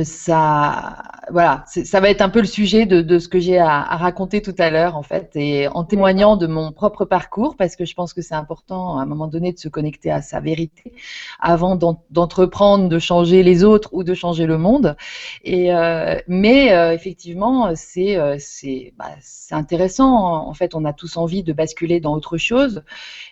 ça, 0.03 1.03
voilà, 1.31 1.63
ça 1.67 1.99
va 1.99 2.09
être 2.09 2.21
un 2.21 2.29
peu 2.29 2.39
le 2.39 2.47
sujet 2.47 2.85
de, 2.85 3.01
de 3.01 3.19
ce 3.19 3.27
que 3.27 3.39
j'ai 3.39 3.57
à, 3.57 3.81
à 3.81 3.97
raconter 3.97 4.41
tout 4.41 4.55
à 4.57 4.69
l'heure, 4.69 4.95
en 4.95 5.03
fait, 5.03 5.31
et 5.35 5.67
en 5.69 5.83
témoignant 5.83 6.37
de 6.37 6.47
mon 6.47 6.71
propre 6.71 7.05
parcours, 7.05 7.55
parce 7.57 7.75
que 7.75 7.85
je 7.85 7.93
pense 7.93 8.13
que 8.13 8.21
c'est 8.21 8.35
important 8.35 8.97
à 8.97 9.01
un 9.03 9.05
moment 9.05 9.27
donné 9.27 9.51
de 9.53 9.59
se 9.59 9.67
connecter 9.69 10.11
à 10.11 10.21
sa 10.21 10.39
vérité 10.39 10.93
avant 11.39 11.75
d'en- 11.75 12.03
d'entreprendre 12.09 12.89
de 12.89 12.99
changer 12.99 13.43
les 13.43 13.63
autres 13.63 13.89
ou 13.93 14.03
de 14.03 14.13
changer 14.13 14.45
le 14.45 14.57
monde. 14.57 14.95
Et 15.43 15.73
euh, 15.73 16.19
mais 16.27 16.73
euh, 16.73 16.93
effectivement, 16.93 17.71
c'est 17.75 18.17
euh, 18.17 18.37
c'est 18.39 18.93
bah, 18.97 19.09
intéressant. 19.51 20.47
En 20.47 20.53
fait, 20.53 20.75
on 20.75 20.85
a 20.85 20.93
tous 20.93 21.17
envie 21.17 21.43
de 21.43 21.53
basculer 21.53 21.99
dans 21.99 22.13
autre 22.13 22.37
chose, 22.37 22.83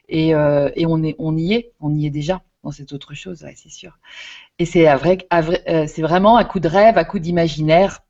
et, 0.09 0.35
euh, 0.35 0.69
et 0.75 0.85
on 0.85 1.03
est 1.03 1.15
on 1.19 1.37
y 1.37 1.53
est, 1.53 1.71
on 1.79 1.93
y 1.95 2.05
est 2.07 2.09
déjà 2.11 2.41
cette 2.71 2.93
autre 2.93 3.13
chose, 3.13 3.43
ouais, 3.43 3.53
c'est 3.55 3.69
sûr. 3.69 3.97
Et 4.59 4.65
c'est 4.65 4.85
vrai, 4.95 5.19
vrai- 5.31 5.63
euh, 5.69 5.87
c'est 5.87 6.01
vraiment 6.03 6.37
à 6.37 6.45
coup 6.45 6.59
de 6.59 6.67
rêve, 6.69 6.97
à 6.97 7.05
coup 7.05 7.19
d'imaginaire, 7.19 8.01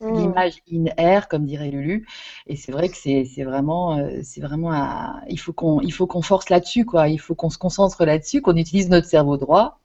Mm. 0.00 0.08
l'image 0.10 0.54
in 0.72 0.86
air, 0.98 1.28
comme 1.28 1.46
dirait 1.46 1.70
Lulu. 1.70 2.06
Et 2.46 2.56
c'est 2.56 2.72
vrai 2.72 2.88
que 2.90 2.96
c'est 2.96 3.24
c'est 3.26 3.44
vraiment, 3.44 3.98
euh, 3.98 4.20
c'est 4.24 4.40
vraiment, 4.42 4.72
à- 4.72 5.22
il 5.28 5.38
faut 5.40 5.52
qu'on, 5.54 5.80
il 5.82 5.92
faut 5.92 6.06
qu'on 6.06 6.22
force 6.22 6.50
là-dessus, 6.50 6.84
quoi. 6.86 7.08
Il 7.08 7.18
faut 7.20 7.34
qu'on 7.36 7.50
se 7.50 7.58
concentre 7.58 8.04
là-dessus, 8.04 8.42
qu'on 8.42 8.56
utilise 8.56 8.90
notre 8.90 9.06
cerveau 9.08 9.36
droit, 9.38 9.80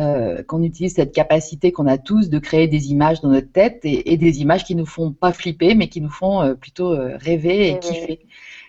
euh, 0.00 0.42
qu'on 0.44 0.62
utilise 0.62 0.94
cette 0.94 1.14
capacité 1.14 1.72
qu'on 1.72 1.86
a 1.86 1.98
tous 1.98 2.30
de 2.30 2.38
créer 2.38 2.68
des 2.68 2.90
images 2.92 3.20
dans 3.22 3.30
notre 3.30 3.52
tête 3.52 3.80
et, 3.84 4.12
et 4.12 4.16
des 4.18 4.40
images 4.42 4.64
qui 4.64 4.74
nous 4.76 4.86
font 4.86 5.12
pas 5.12 5.32
flipper, 5.32 5.74
mais 5.74 5.88
qui 5.88 6.00
nous 6.02 6.10
font 6.10 6.42
euh, 6.42 6.54
plutôt 6.54 6.92
euh, 6.94 7.16
rêver 7.18 7.70
et 7.70 7.78
kiffer 7.80 8.26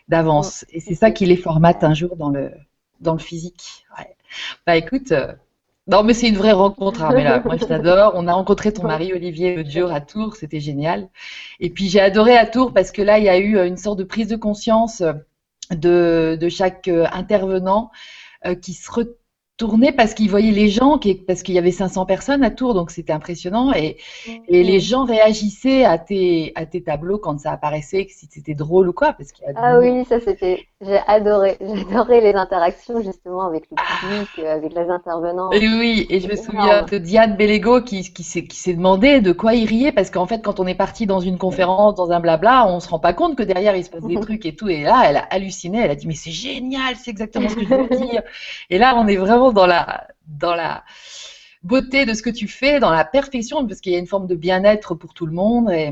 d'avance. 0.10 0.66
Et 0.72 0.82
c'est 0.82 0.96
ça 0.96 1.12
qui 1.12 1.28
les 1.28 1.38
formate 1.38 1.84
un 1.86 1.96
jour 1.96 2.18
dans 2.18 2.32
le 2.32 2.52
dans 3.02 3.14
le 3.14 3.20
physique. 3.20 3.86
Ouais. 3.98 4.17
Bah 4.66 4.76
écoute. 4.76 5.12
euh, 5.12 5.34
non, 5.88 6.04
mais 6.04 6.14
c'est 6.14 6.28
une 6.28 6.38
vraie 6.38 6.52
rencontre, 6.52 7.02
Armella. 7.02 7.40
Moi, 7.46 7.58
je 7.58 7.66
t'adore. 7.66 8.12
On 8.16 8.28
a 8.28 8.34
rencontré 8.34 8.74
ton 8.74 8.86
mari, 8.86 9.14
Olivier, 9.14 9.56
l'autre 9.56 9.70
jour 9.72 9.92
à 9.92 10.02
Tours. 10.02 10.36
C'était 10.36 10.60
génial. 10.60 11.10
Et 11.60 11.70
puis, 11.70 11.88
j'ai 11.90 12.02
adoré 12.02 12.38
à 12.38 12.46
Tours 12.46 12.74
parce 12.74 12.92
que 12.92 13.02
là, 13.02 13.20
il 13.20 13.26
y 13.26 13.30
a 13.30 13.38
eu 13.38 13.58
euh, 13.58 13.68
une 13.68 13.78
sorte 13.78 14.00
de 14.00 14.04
prise 14.04 14.28
de 14.28 14.36
conscience 14.36 15.02
euh, 15.02 15.14
de, 15.72 16.38
de 16.40 16.50
chaque 16.50 16.88
intervenant 17.12 17.92
qui 18.62 18.74
se 18.74 18.90
retournait 19.58 19.92
parce 19.92 20.14
qu'il 20.14 20.30
voyait 20.30 20.52
les 20.52 20.70
gens, 20.70 21.00
qui, 21.00 21.16
parce 21.16 21.42
qu'il 21.42 21.56
y 21.56 21.58
avait 21.58 21.72
500 21.72 22.06
personnes 22.06 22.44
à 22.44 22.52
Tours, 22.52 22.76
donc 22.76 22.92
c'était 22.92 23.14
impressionnant. 23.14 23.74
Et, 23.74 23.98
et 24.48 24.64
les 24.64 24.80
gens 24.80 25.04
réagissaient 25.04 25.84
à 25.84 25.98
tes, 25.98 26.52
à 26.56 26.68
tes 26.68 26.84
tableaux 26.84 27.18
quand 27.18 27.40
ça 27.40 27.52
apparaissait, 27.52 28.06
si 28.10 28.28
c'était 28.30 28.54
drôle 28.54 28.90
ou 28.90 28.94
quoi. 28.94 29.14
Parce 29.14 29.32
qu'il 29.32 29.46
Ah 29.56 29.80
oui, 29.80 30.06
ça 30.06 30.20
c'était, 30.20 30.68
j'ai 30.80 31.00
adoré, 31.08 31.58
adoré 31.92 32.22
les 32.22 32.36
interactions 32.36 33.02
justement 33.02 33.48
avec 33.48 33.64
le 33.72 33.78
public, 33.78 34.30
euh, 34.40 34.54
avec 34.54 34.74
les 34.76 34.90
intervenants. 34.92 35.52
Et 35.52 35.68
oui, 35.68 36.06
et 36.12 36.20
je 36.20 36.28
me 36.28 36.36
souviens 36.36 36.84
de 36.84 36.98
Diane 37.00 37.36
Bellego 37.36 37.82
qui, 37.82 38.14
qui 38.14 38.24
s'est 38.24 38.46
qui 38.46 38.58
s'est 38.58 38.76
demandé 38.76 39.22
de 39.22 39.32
quoi 39.32 39.56
il 39.56 39.68
riait 39.68 39.92
parce 39.92 40.12
qu'en 40.12 40.28
fait, 40.28 40.44
quand 40.44 40.60
on 40.60 40.68
est 40.68 40.76
parti 40.76 41.08
dans 41.08 41.20
une 41.20 41.40
conférence, 41.40 41.96
dans 41.96 42.12
un 42.12 42.20
blabla, 42.20 42.68
on 42.68 42.80
se 42.80 42.90
rend 42.90 43.00
pas 43.00 43.14
compte 43.14 43.36
que 43.36 43.44
derrière 43.44 43.76
il 43.76 43.84
se 43.84 43.90
passe 43.90 44.04
des 44.04 44.20
trucs 44.22 44.46
et 44.46 44.56
tout. 44.56 44.70
Et 44.70 44.84
là, 44.84 45.04
elle 45.08 45.18
a 45.18 45.26
halluciné, 45.32 45.80
elle 45.80 45.92
a 45.92 45.96
dit 45.96 46.06
mais 46.06 46.14
c'est 46.14 46.30
génial, 46.30 46.96
c'est 46.96 47.10
exactement 47.10 47.50
ce 47.50 47.56
que 47.56 47.66
je 47.66 47.74
veux 47.74 48.08
dire. 48.08 48.22
Et 48.70 48.78
là, 48.78 48.96
on 48.98 49.08
est 49.08 49.16
vraiment 49.16 49.47
dans 49.54 49.66
la 49.66 50.08
dans 50.28 50.56
la 50.56 50.84
beauté 51.64 52.06
de 52.06 52.14
ce 52.14 52.22
que 52.22 52.30
tu 52.30 52.48
fais, 52.48 52.80
dans 52.80 52.92
la 52.92 53.06
perfection, 53.06 53.66
parce 53.68 53.82
qu'il 53.82 53.94
y 53.94 53.96
a 53.96 54.00
une 54.00 54.08
forme 54.08 54.28
de 54.28 54.36
bien-être 54.36 54.96
pour 54.96 55.14
tout 55.14 55.26
le 55.26 55.34
monde 55.34 55.72
et, 55.72 55.92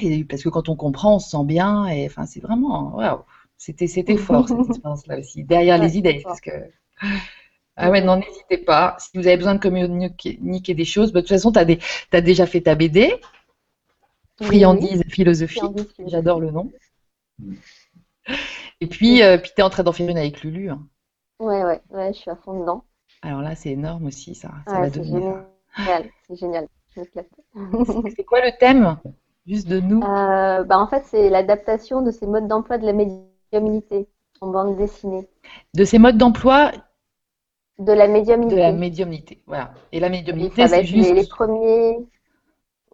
et 0.00 0.24
parce 0.24 0.42
que 0.42 0.48
quand 0.48 0.68
on 0.68 0.76
comprend, 0.76 1.16
on 1.16 1.18
se 1.18 1.30
sent 1.30 1.44
bien 1.44 1.86
et 1.86 2.06
enfin 2.06 2.26
c'est 2.26 2.40
vraiment 2.40 2.94
waouh. 2.96 3.22
C'était 3.56 3.86
c'était 3.86 4.16
fort 4.16 4.48
cette 4.48 4.58
expérience-là 4.70 5.18
aussi 5.18 5.44
derrière 5.44 5.78
Ouais, 5.78 5.86
les 5.86 5.98
idées 5.98 6.20
parce 6.22 6.40
que 6.40 6.50
Ah 7.76 7.90
ouais, 7.90 8.02
non, 8.02 8.16
n'hésitez 8.16 8.58
pas. 8.58 8.96
Si 8.98 9.10
vous 9.14 9.26
avez 9.26 9.36
besoin 9.36 9.54
de 9.54 9.60
communiquer 9.60 10.74
des 10.74 10.84
choses, 10.84 11.12
bah, 11.12 11.20
de 11.20 11.26
toute 11.26 11.36
façon, 11.36 11.52
tu 11.52 11.58
as, 11.58 11.66
as, 12.12 12.20
déjà 12.22 12.46
fait 12.46 12.62
ta 12.62 12.74
BD, 12.74 13.14
Friandise 14.42 15.02
philosophique. 15.08 15.62
J'adore 16.06 16.40
le 16.40 16.50
nom. 16.50 16.72
Et 18.80 18.86
puis, 18.86 19.22
euh, 19.22 19.38
puis 19.38 19.50
tu 19.54 19.60
es 19.60 19.64
en 19.64 19.70
train 19.70 19.82
d'en 19.82 19.92
faire 19.92 20.08
une 20.08 20.18
avec 20.18 20.42
Lulu. 20.42 20.70
Hein. 20.70 20.86
Ouais, 21.38 21.64
ouais, 21.64 21.80
ouais, 21.90 22.12
je 22.12 22.18
suis 22.18 22.30
à 22.30 22.36
fond 22.36 22.60
dedans. 22.60 22.84
Alors 23.22 23.42
là, 23.42 23.54
c'est 23.54 23.70
énorme 23.70 24.06
aussi, 24.06 24.34
ça. 24.34 24.50
ça 24.66 24.80
va 24.80 24.90
devenir... 24.90 25.44
génial, 25.76 26.08
c'est 26.26 26.36
génial. 26.36 26.68
c'est 26.94 28.24
quoi 28.24 28.40
le 28.40 28.56
thème 28.58 28.96
Juste 29.46 29.68
de 29.68 29.80
nous? 29.80 30.02
Euh, 30.02 30.64
bah, 30.64 30.78
En 30.78 30.86
fait, 30.86 31.04
c'est 31.04 31.28
l'adaptation 31.30 32.02
de 32.02 32.10
ces 32.10 32.26
modes 32.26 32.48
d'emploi 32.48 32.78
de 32.78 32.86
la 32.86 32.92
médiumnité 32.92 34.08
en 34.40 34.48
bande 34.48 34.76
dessinée. 34.76 35.28
De 35.74 35.84
ces 35.84 35.98
modes 35.98 36.18
d'emploi 36.18 36.72
De 37.78 37.92
la 37.92 38.08
médiumnité. 38.08 38.54
De 38.54 38.60
la 38.60 38.72
médiumnité, 38.72 39.42
voilà. 39.46 39.72
Et 39.92 40.00
la 40.00 40.08
médiumnité, 40.08 40.66
c'est 40.66 40.84
juste. 40.84 41.12
Les, 41.12 41.26
premiers. 41.26 41.98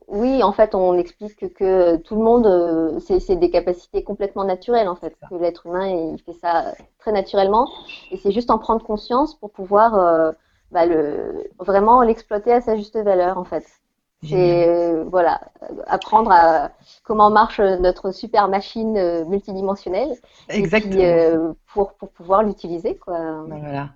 Oui, 0.09 0.43
en 0.43 0.53
fait, 0.53 0.75
on 0.75 0.95
explique 0.99 1.55
que 1.55 1.97
tout 1.97 2.17
le 2.17 2.23
monde, 2.23 2.47
euh, 2.47 2.99
c'est 3.01 3.37
des 3.37 3.51
capacités 3.51 4.03
complètement 4.03 4.45
naturelles, 4.45 4.89
en 4.89 4.97
fait. 4.97 5.17
Que 5.31 5.37
l'être 5.37 5.67
humain, 5.67 5.87
il 5.89 6.21
fait 6.23 6.35
ça 6.35 6.75
très 7.03 7.13
naturellement. 7.13 7.69
Et 8.11 8.17
c'est 8.17 8.33
juste 8.33 8.51
en 8.51 8.59
prendre 8.59 8.85
conscience 8.85 9.35
pour 9.35 9.51
pouvoir 9.51 9.95
euh, 9.95 10.33
bah, 10.71 10.87
le, 10.87 11.51
vraiment 11.59 12.03
l'exploiter 12.03 12.53
à 12.53 12.61
sa 12.61 12.77
juste 12.77 12.97
valeur, 12.97 13.39
en 13.39 13.45
fait. 13.45 13.65
C'est 14.25 14.69
euh, 14.69 15.03
voilà, 15.11 15.41
apprendre 15.89 16.31
à 16.31 16.71
comment 17.03 17.29
marche 17.29 17.59
notre 17.59 18.13
super 18.13 18.47
machine 18.47 18.97
euh, 18.97 19.25
multidimensionnelle. 19.25 20.15
Exactement. 20.49 21.03
Et 21.03 21.33
pour, 21.75 21.95
pour 21.95 22.09
pouvoir 22.11 22.45
l'utiliser, 22.45 22.97
quoi. 22.97 23.19
Ben 23.49 23.59
voilà. 23.59 23.89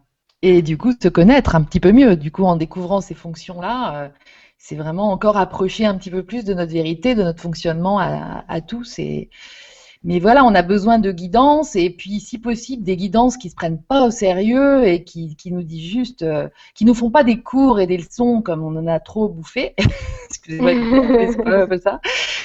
Et 0.42 0.62
du 0.62 0.76
coup, 0.76 0.90
se 1.00 1.08
connaître 1.08 1.54
un 1.54 1.62
petit 1.62 1.78
peu 1.78 1.92
mieux. 1.92 2.16
Du 2.16 2.32
coup, 2.32 2.42
en 2.42 2.56
découvrant 2.56 3.00
ces 3.00 3.14
fonctions-là, 3.14 4.10
c'est 4.58 4.74
vraiment 4.74 5.12
encore 5.12 5.36
approcher 5.36 5.86
un 5.86 5.96
petit 5.96 6.10
peu 6.10 6.24
plus 6.24 6.44
de 6.44 6.54
notre 6.54 6.72
vérité, 6.72 7.14
de 7.14 7.22
notre 7.22 7.40
fonctionnement 7.40 8.00
à, 8.00 8.44
à 8.48 8.60
tous. 8.60 8.98
Et, 8.98 9.30
mais 10.06 10.20
voilà, 10.20 10.44
on 10.44 10.54
a 10.54 10.62
besoin 10.62 11.00
de 11.00 11.10
guidance 11.10 11.74
et 11.74 11.90
puis, 11.90 12.20
si 12.20 12.38
possible, 12.38 12.84
des 12.84 12.96
guidances 12.96 13.36
qui 13.36 13.50
se 13.50 13.56
prennent 13.56 13.82
pas 13.82 14.06
au 14.06 14.12
sérieux 14.12 14.86
et 14.86 15.02
qui, 15.02 15.34
qui 15.34 15.50
nous 15.50 15.64
disent 15.64 15.90
juste, 15.90 16.22
euh, 16.22 16.48
qui 16.76 16.84
nous 16.84 16.94
font 16.94 17.10
pas 17.10 17.24
des 17.24 17.42
cours 17.42 17.80
et 17.80 17.88
des 17.88 17.96
leçons 17.96 18.40
comme 18.40 18.62
on 18.62 18.76
en 18.76 18.86
a 18.86 19.00
trop 19.00 19.28
bouffé. 19.28 19.74
Excusez-moi, 20.28 21.66
ça. 21.82 22.00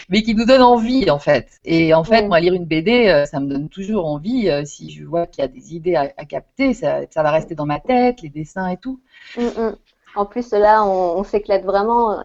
Mais 0.09 0.23
qui 0.23 0.33
nous 0.33 0.45
donnent 0.45 0.63
envie, 0.63 1.11
en 1.11 1.19
fait. 1.19 1.49
Et 1.63 1.93
en 1.93 2.03
fait, 2.03 2.23
moi, 2.23 2.39
lire 2.39 2.55
une 2.55 2.65
BD, 2.65 3.09
euh, 3.09 3.25
ça 3.27 3.39
me 3.39 3.47
donne 3.47 3.69
toujours 3.69 4.07
envie. 4.07 4.49
Euh, 4.49 4.65
si 4.65 4.89
je 4.89 5.05
vois 5.05 5.27
qu'il 5.27 5.43
y 5.43 5.45
a 5.45 5.47
des 5.47 5.75
idées 5.75 5.95
à, 5.95 6.07
capter, 6.25 6.73
ça, 6.73 7.01
ça, 7.11 7.21
va 7.21 7.29
rester 7.29 7.53
dans 7.53 7.67
ma 7.67 7.79
tête, 7.79 8.23
les 8.23 8.29
dessins 8.29 8.69
et 8.69 8.77
tout. 8.77 8.99
Mm, 9.37 9.43
mm. 9.43 9.75
En 10.15 10.25
plus, 10.25 10.49
là, 10.49 10.83
on, 10.83 11.19
on 11.19 11.23
s'éclate 11.23 11.63
vraiment. 11.63 12.23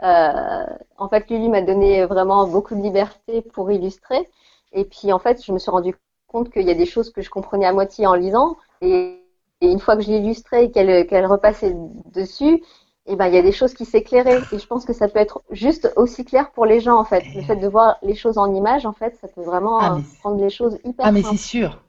en 0.00 1.08
fait, 1.10 1.28
Lulu 1.28 1.48
m'a 1.48 1.62
donné 1.62 2.04
vraiment 2.04 2.46
beaucoup 2.46 2.76
de 2.76 2.82
liberté 2.82 3.42
pour 3.42 3.72
illustrer. 3.72 4.28
Et 4.76 4.84
puis 4.84 5.12
en 5.12 5.18
fait, 5.18 5.44
je 5.44 5.52
me 5.52 5.58
suis 5.58 5.70
rendu 5.70 5.94
compte 6.28 6.50
qu'il 6.52 6.62
y 6.62 6.70
a 6.70 6.74
des 6.74 6.86
choses 6.86 7.10
que 7.10 7.22
je 7.22 7.30
comprenais 7.30 7.66
à 7.66 7.72
moitié 7.72 8.06
en 8.06 8.14
lisant. 8.14 8.56
Et, 8.80 9.22
une 9.62 9.80
fois 9.80 9.96
que 9.96 10.02
je 10.02 10.10
l'illustrais 10.10 10.66
et 10.66 10.70
qu'elle 10.70 11.26
repassait 11.26 11.74
dessus, 12.12 12.62
et 13.08 13.12
eh 13.12 13.16
ben, 13.16 13.26
il 13.28 13.34
y 13.34 13.38
a 13.38 13.42
des 13.42 13.52
choses 13.52 13.72
qui 13.72 13.86
s'éclairaient. 13.86 14.42
Et 14.52 14.58
je 14.58 14.66
pense 14.66 14.84
que 14.84 14.92
ça 14.92 15.08
peut 15.08 15.18
être 15.18 15.42
juste 15.50 15.90
aussi 15.96 16.26
clair 16.26 16.50
pour 16.50 16.66
les 16.66 16.80
gens, 16.80 16.98
en 16.98 17.04
fait. 17.04 17.24
Le 17.34 17.40
fait 17.40 17.56
de 17.56 17.66
voir 17.66 17.96
les 18.02 18.14
choses 18.14 18.36
en 18.36 18.52
image, 18.52 18.84
en 18.84 18.92
fait, 18.92 19.16
ça 19.16 19.28
peut 19.28 19.44
vraiment 19.44 19.78
ah, 19.80 19.98
rendre 20.22 20.42
les 20.42 20.50
choses 20.50 20.78
hyper 20.84 21.06
Ah, 21.06 21.12
mais 21.12 21.22
c'est 21.22 21.38
sûr. 21.38 21.82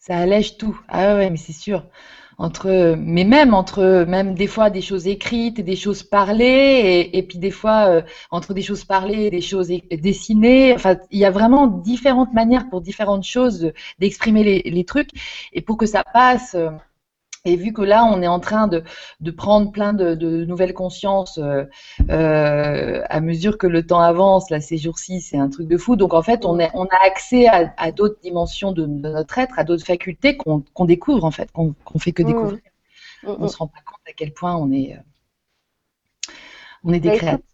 Ça 0.00 0.16
allège 0.16 0.56
tout. 0.56 0.76
Ah 0.88 1.14
ouais, 1.14 1.30
mais 1.30 1.36
c'est 1.36 1.52
sûr 1.52 1.84
entre 2.38 2.96
mais 2.98 3.24
même 3.24 3.54
entre 3.54 4.04
même 4.06 4.34
des 4.34 4.46
fois 4.46 4.70
des 4.70 4.82
choses 4.82 5.06
écrites 5.06 5.58
et 5.58 5.62
des 5.62 5.76
choses 5.76 6.02
parlées 6.02 7.10
et, 7.12 7.22
puis 7.22 7.38
des 7.38 7.50
fois 7.50 7.86
euh, 7.88 8.02
entre 8.30 8.52
des 8.54 8.62
choses 8.62 8.84
parlées 8.84 9.24
et 9.24 9.30
des 9.30 9.40
choses 9.40 9.70
dessinées. 9.90 10.74
Enfin 10.74 10.96
il 11.10 11.18
y 11.18 11.24
a 11.24 11.30
vraiment 11.30 11.66
différentes 11.66 12.32
manières 12.34 12.68
pour 12.68 12.80
différentes 12.80 13.24
choses 13.24 13.72
d'exprimer 13.98 14.44
les, 14.44 14.62
les, 14.70 14.84
trucs. 14.84 15.10
Et 15.52 15.62
pour 15.62 15.76
que 15.76 15.86
ça 15.86 16.04
passe 16.04 16.54
euh, 16.54 16.70
et 17.46 17.56
vu 17.56 17.72
que 17.72 17.80
là, 17.80 18.04
on 18.04 18.20
est 18.22 18.26
en 18.26 18.40
train 18.40 18.66
de, 18.66 18.82
de 19.20 19.30
prendre 19.30 19.70
plein 19.70 19.92
de, 19.92 20.14
de 20.14 20.44
nouvelles 20.44 20.74
consciences 20.74 21.38
euh, 21.38 21.64
euh, 22.10 23.02
à 23.08 23.20
mesure 23.20 23.56
que 23.56 23.68
le 23.68 23.86
temps 23.86 24.00
avance, 24.00 24.50
là, 24.50 24.60
ces 24.60 24.76
jours-ci, 24.76 25.20
c'est 25.20 25.38
un 25.38 25.48
truc 25.48 25.68
de 25.68 25.76
fou. 25.76 25.94
Donc, 25.94 26.12
en 26.12 26.22
fait, 26.22 26.44
on, 26.44 26.58
est, 26.58 26.70
on 26.74 26.86
a 26.86 27.06
accès 27.06 27.46
à, 27.46 27.72
à 27.76 27.92
d'autres 27.92 28.18
dimensions 28.20 28.72
de, 28.72 28.84
de, 28.84 29.08
notre 29.08 29.38
être, 29.38 29.58
à 29.58 29.64
d'autres 29.64 29.86
facultés 29.86 30.36
qu'on 30.36 30.84
découvre, 30.84 31.24
en 31.24 31.30
fait, 31.30 31.50
qu'on 31.52 31.74
qu'on 31.84 32.00
fait 32.00 32.10
que 32.10 32.24
mmh. 32.24 32.26
découvrir. 32.26 32.60
Mmh. 33.22 33.28
On 33.38 33.44
ne 33.44 33.48
se 33.48 33.56
rend 33.56 33.68
pas 33.68 33.80
compte 33.86 34.00
à 34.08 34.12
quel 34.12 34.32
point 34.32 34.56
on 34.56 34.72
est, 34.72 34.94
euh, 34.94 36.32
on 36.82 36.92
est 36.92 37.00
des 37.00 37.10
bah, 37.10 37.16
créateurs. 37.16 37.46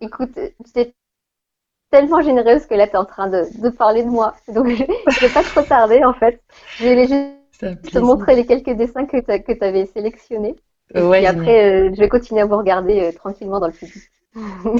Écoute, 0.00 0.36
tellement 1.92 2.20
généreuse 2.22 2.66
que 2.66 2.74
là, 2.74 2.88
tu 2.88 2.94
es 2.94 2.96
en 2.96 3.04
train 3.04 3.28
de, 3.28 3.68
parler 3.70 4.02
de 4.02 4.10
moi. 4.10 4.34
Donc, 4.48 4.66
je 4.70 4.82
ne 4.82 5.20
vais 5.20 5.32
pas 5.32 5.44
trop 5.44 5.62
tarder, 5.62 6.04
en 6.04 6.12
fait. 6.12 6.42
Je 6.78 6.84
vais 6.86 7.06
juste 7.06 7.35
te 7.58 7.98
montrer 7.98 8.36
les 8.36 8.46
quelques 8.46 8.76
dessins 8.76 9.06
que 9.06 9.18
tu 9.20 9.64
avais 9.64 9.86
sélectionnés. 9.86 10.56
et 10.94 11.26
après, 11.26 11.64
euh, 11.64 11.90
je 11.94 12.00
vais 12.00 12.08
continuer 12.08 12.42
à 12.42 12.46
vous 12.46 12.56
regarder 12.56 13.00
euh, 13.00 13.12
tranquillement 13.12 13.60
dans 13.60 13.66
le 13.66 13.72
public. 13.72 14.02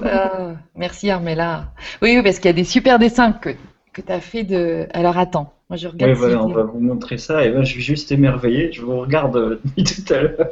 Ah, 0.04 0.56
merci 0.74 1.10
Armella. 1.10 1.72
Oui, 2.02 2.20
parce 2.22 2.38
qu'il 2.38 2.46
y 2.46 2.50
a 2.50 2.52
des 2.52 2.64
super 2.64 2.98
dessins 2.98 3.32
que, 3.32 3.50
que 3.92 4.02
tu 4.02 4.12
as 4.12 4.20
fait 4.20 4.44
de. 4.44 4.86
Alors 4.92 5.16
attends, 5.16 5.54
moi 5.70 5.78
je 5.78 5.88
regarde. 5.88 6.12
Oui, 6.12 6.18
voilà, 6.18 6.44
on 6.44 6.48
va 6.48 6.62
vous 6.64 6.80
montrer 6.80 7.16
ça. 7.16 7.44
Et 7.44 7.50
ben, 7.50 7.64
je 7.64 7.70
suis 7.72 7.80
juste 7.80 8.12
émerveillé. 8.12 8.70
Je 8.72 8.82
vous 8.82 8.98
regarde 9.00 9.36
euh, 9.36 9.60
depuis 9.76 9.84
tout 9.84 10.12
à 10.12 10.22
l'heure. 10.22 10.48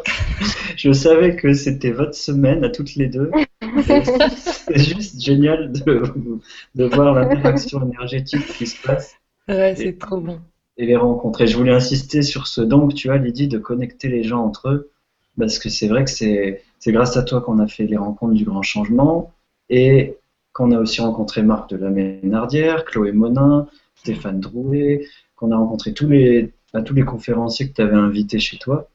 je 0.77 0.93
savais 0.93 1.37
que 1.37 1.53
c'était 1.53 1.91
votre 1.91 2.15
semaine 2.15 2.65
à 2.65 2.71
toutes 2.71 2.95
les 2.95 3.09
deux. 3.09 3.31
C'est 3.83 4.79
juste 4.79 5.21
génial 5.21 5.73
de, 5.73 6.03
de 6.75 6.85
voir 6.85 7.13
l'interaction 7.13 7.83
énergétique 7.83 8.47
qui 8.47 8.67
se 8.67 8.81
passe. 8.81 9.15
Ouais, 9.49 9.75
c'est 9.77 9.99
trop 9.99 10.19
bon 10.19 10.41
et 10.77 10.87
les 10.87 10.97
rencontrer. 10.97 11.47
Je 11.47 11.57
voulais 11.57 11.73
insister 11.73 12.23
sur 12.23 12.47
ce 12.47 12.61
don 12.61 12.89
que 12.89 12.95
tu 12.95 13.11
as, 13.11 13.17
Lydie, 13.17 13.49
de 13.49 13.59
connecter 13.59 14.09
les 14.09 14.23
gens 14.23 14.45
entre 14.45 14.69
eux, 14.69 14.91
parce 15.39 15.59
que 15.59 15.69
c'est 15.69 15.89
vrai 15.89 16.05
que 16.05 16.11
c'est 16.11 16.63
grâce 16.87 17.17
à 17.17 17.23
toi 17.23 17.41
qu'on 17.41 17.59
a 17.59 17.67
fait 17.67 17.87
les 17.87 17.97
rencontres 17.97 18.35
du 18.35 18.45
grand 18.45 18.63
changement 18.63 19.33
et 19.71 20.17
qu'on 20.53 20.71
a 20.73 20.79
aussi 20.79 21.01
rencontré 21.01 21.43
Marc 21.43 21.71
de 21.71 21.77
la 21.77 21.91
Ménardière, 21.91 22.85
Chloé 22.85 23.13
Monin, 23.13 23.67
Stéphane 23.97 24.41
Drouet, 24.41 25.07
qu'on 25.37 25.51
a 25.51 25.57
rencontré 25.57 25.93
tous 25.93 26.09
les, 26.09 26.53
à 26.73 26.83
tous 26.83 26.95
les 26.95 27.05
conférenciers 27.05 27.69
que 27.69 27.75
tu 27.75 27.83
avais 27.83 27.97
invités 27.97 28.39
chez 28.39 28.59
toi. 28.59 28.89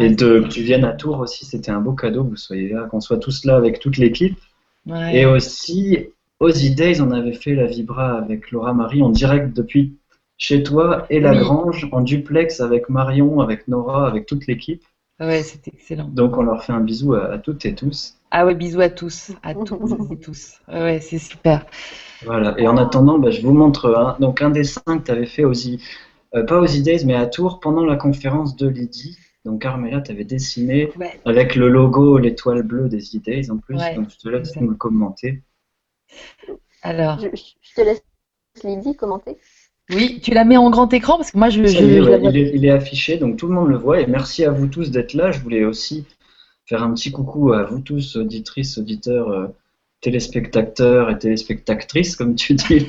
et 0.00 0.10
de, 0.10 0.40
que 0.40 0.48
tu 0.48 0.62
viennes 0.62 0.84
à 0.84 0.92
Tours 0.92 1.20
aussi, 1.20 1.44
c'était 1.44 1.70
un 1.70 1.80
beau 1.80 1.92
cadeau 1.92 2.24
que 2.24 2.30
vous 2.30 2.36
soyez 2.36 2.70
là, 2.70 2.84
qu'on 2.84 3.00
soit 3.00 3.18
tous 3.18 3.44
là 3.44 3.56
avec 3.56 3.78
toute 3.78 3.98
l'équipe. 3.98 4.38
Et 5.12 5.24
aussi, 5.26 5.98
Ozzy 6.40 6.74
Days, 6.74 7.00
on 7.00 7.10
avait 7.10 7.32
fait 7.32 7.54
la 7.54 7.66
Vibra 7.66 8.18
avec 8.18 8.50
Laura 8.50 8.74
Marie 8.74 9.02
en 9.02 9.10
direct 9.10 9.54
depuis 9.56 9.96
chez 10.44 10.62
toi 10.62 11.06
et 11.08 11.20
la 11.20 11.34
grange 11.34 11.88
en 11.90 12.02
duplex 12.02 12.60
avec 12.60 12.90
Marion, 12.90 13.40
avec 13.40 13.66
Nora, 13.66 14.06
avec 14.06 14.26
toute 14.26 14.46
l'équipe. 14.46 14.84
Ah 15.18 15.26
ouais, 15.26 15.42
c'était 15.42 15.70
excellent. 15.72 16.06
Donc 16.08 16.36
on 16.36 16.42
leur 16.42 16.62
fait 16.62 16.74
un 16.74 16.80
bisou 16.80 17.14
à, 17.14 17.38
toutes 17.38 17.64
et 17.64 17.74
tous. 17.74 18.18
Ah 18.30 18.44
ouais, 18.44 18.54
bisous 18.54 18.82
à 18.82 18.90
tous, 18.90 19.32
à 19.42 19.54
toutes 19.54 20.12
et 20.12 20.18
tous. 20.18 20.60
Ah 20.68 20.82
ouais, 20.82 21.00
c'est 21.00 21.18
super. 21.18 21.64
Voilà, 22.26 22.54
et 22.58 22.68
en 22.68 22.76
attendant, 22.76 23.18
bah, 23.18 23.30
je 23.30 23.40
vous 23.40 23.54
montre 23.54 23.94
un, 23.94 24.16
donc 24.20 24.42
un 24.42 24.50
dessin 24.50 24.82
que 24.98 25.04
tu 25.04 25.10
avais 25.12 25.24
fait 25.24 25.44
aux, 25.44 25.54
euh, 25.54 26.44
pas 26.44 26.60
aux 26.60 26.66
Days, 26.66 27.06
mais 27.06 27.14
à 27.14 27.26
Tours 27.26 27.60
pendant 27.60 27.86
la 27.86 27.96
conférence 27.96 28.54
de 28.54 28.68
Lydie. 28.68 29.16
Donc 29.46 29.62
Carmela, 29.62 30.02
tu 30.02 30.12
avais 30.12 30.24
dessiné 30.24 30.90
avec 31.24 31.54
le 31.54 31.70
logo, 31.70 32.18
l'étoile 32.18 32.62
bleue 32.62 32.90
des 32.90 33.02
Days 33.14 33.50
en 33.50 33.56
plus. 33.56 33.78
donc 33.96 34.10
je 34.10 34.18
te 34.18 34.28
laisse 34.28 34.54
nous 34.56 34.68
le 34.68 34.76
commenter. 34.76 35.42
Alors. 36.82 37.18
Je, 37.18 37.28
je 37.32 37.74
te 37.74 37.80
laisse 37.80 38.02
Lydie 38.62 38.94
commenter. 38.94 39.38
Oui, 39.90 40.20
tu 40.22 40.32
la 40.32 40.44
mets 40.44 40.56
en 40.56 40.70
grand 40.70 40.92
écran 40.92 41.16
parce 41.16 41.30
que 41.30 41.38
moi 41.38 41.50
je. 41.50 41.60
il, 41.60 42.64
est, 42.64 42.70
affiché 42.70 43.18
donc 43.18 43.36
tout 43.36 43.46
le 43.46 43.54
monde 43.54 43.68
le 43.68 43.76
voit 43.76 44.00
et 44.00 44.06
merci 44.06 44.44
à 44.44 44.50
vous 44.50 44.66
tous 44.66 44.90
d'être 44.90 45.12
là. 45.12 45.30
Je 45.30 45.40
voulais 45.40 45.64
aussi 45.64 46.06
faire 46.64 46.82
un 46.82 46.94
petit 46.94 47.12
coucou 47.12 47.52
à 47.52 47.64
vous 47.64 47.80
tous, 47.80 48.16
auditrices, 48.16 48.78
auditeurs, 48.78 49.28
euh, 49.28 49.46
téléspectateurs 50.00 51.10
et 51.10 51.18
téléspectatrices, 51.18 52.16
comme 52.16 52.34
tu 52.34 52.54
dis. 52.54 52.86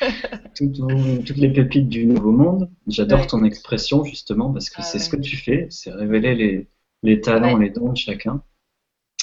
toutes, 0.56 1.36
les 1.36 1.50
pépites 1.50 1.88
du 1.88 2.06
Nouveau 2.06 2.32
Monde. 2.32 2.68
J'adore 2.88 3.28
ton 3.28 3.44
expression 3.44 4.04
justement 4.04 4.52
parce 4.52 4.70
que 4.70 4.76
ah 4.78 4.82
c'est 4.82 4.98
ce 4.98 5.08
que 5.08 5.16
tu 5.16 5.36
fais, 5.36 5.68
c'est 5.70 5.92
révéler 5.92 6.66
les, 7.02 7.20
talents, 7.20 7.56
les 7.56 7.70
dons 7.70 7.92
de 7.92 7.96
chacun. 7.96 8.42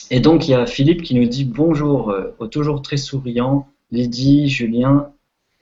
Et 0.09 0.21
donc 0.21 0.47
il 0.47 0.51
y 0.51 0.53
a 0.53 0.65
Philippe 0.65 1.03
qui 1.03 1.15
nous 1.15 1.27
dit 1.27 1.43
bonjour, 1.43 2.11
euh, 2.11 2.31
toujours 2.47 2.81
très 2.81 2.97
souriant, 2.97 3.67
Lydie, 3.91 4.47
Julien 4.47 5.11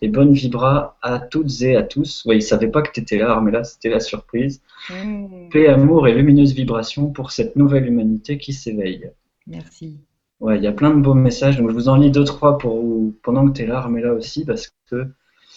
et 0.01 0.07
bonnes 0.07 0.33
vibras 0.33 0.97
à 1.01 1.19
toutes 1.19 1.61
et 1.61 1.75
à 1.75 1.83
tous. 1.83 2.23
Ouais, 2.25 2.37
ils 2.37 2.41
savaient 2.41 2.69
pas 2.69 2.81
que 2.81 2.91
tu 2.91 3.01
étais 3.01 3.17
là, 3.17 3.39
mais 3.41 3.51
là, 3.51 3.63
c'était 3.63 3.89
la 3.89 3.99
surprise. 3.99 4.61
Mmh. 4.89 5.49
Paix, 5.51 5.67
amour 5.67 6.07
et 6.07 6.13
lumineuse 6.13 6.53
vibration 6.53 7.11
pour 7.11 7.31
cette 7.31 7.55
nouvelle 7.55 7.87
humanité 7.87 8.37
qui 8.37 8.53
s'éveille. 8.53 9.11
Merci. 9.47 9.97
Ouais, 10.39 10.57
il 10.57 10.63
y 10.63 10.67
a 10.67 10.71
plein 10.71 10.91
de 10.91 11.01
beaux 11.01 11.13
messages. 11.13 11.57
Donc, 11.57 11.69
je 11.69 11.75
vous 11.75 11.89
en 11.89 11.97
lis 11.97 12.11
deux, 12.11 12.23
trois 12.23 12.57
pour 12.57 12.81
pendant 13.23 13.47
que 13.47 13.53
tu 13.53 13.63
es 13.63 13.67
là, 13.67 13.87
mais 13.89 14.01
là 14.01 14.13
aussi, 14.13 14.45
parce 14.45 14.71
que 14.89 15.07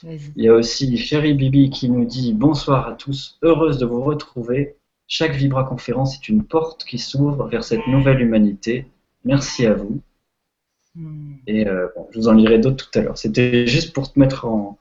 il 0.04 0.44
y 0.44 0.48
a 0.48 0.54
aussi 0.54 0.96
Chérie 0.96 1.34
Bibi 1.34 1.70
qui 1.70 1.88
nous 1.88 2.04
dit 2.04 2.32
bonsoir 2.32 2.88
à 2.88 2.94
tous, 2.94 3.38
heureuse 3.42 3.78
de 3.78 3.86
vous 3.86 4.02
retrouver. 4.02 4.76
Chaque 5.06 5.34
Vibra 5.34 5.64
conférence 5.64 6.16
est 6.16 6.28
une 6.28 6.42
porte 6.42 6.84
qui 6.84 6.98
s'ouvre 6.98 7.46
vers 7.46 7.62
cette 7.62 7.86
nouvelle 7.86 8.20
humanité. 8.20 8.86
Merci 9.24 9.66
à 9.66 9.74
vous. 9.74 10.00
Hmm. 10.94 11.34
Et 11.46 11.66
euh, 11.66 11.88
bon, 11.96 12.06
je 12.10 12.18
vous 12.18 12.28
en 12.28 12.32
lirai 12.32 12.58
d'autres 12.58 12.90
tout 12.90 12.98
à 12.98 13.02
l'heure. 13.02 13.16
C'était 13.16 13.66
juste 13.66 13.94
pour 13.94 14.12
te 14.12 14.18
mettre 14.18 14.44
en, 14.44 14.78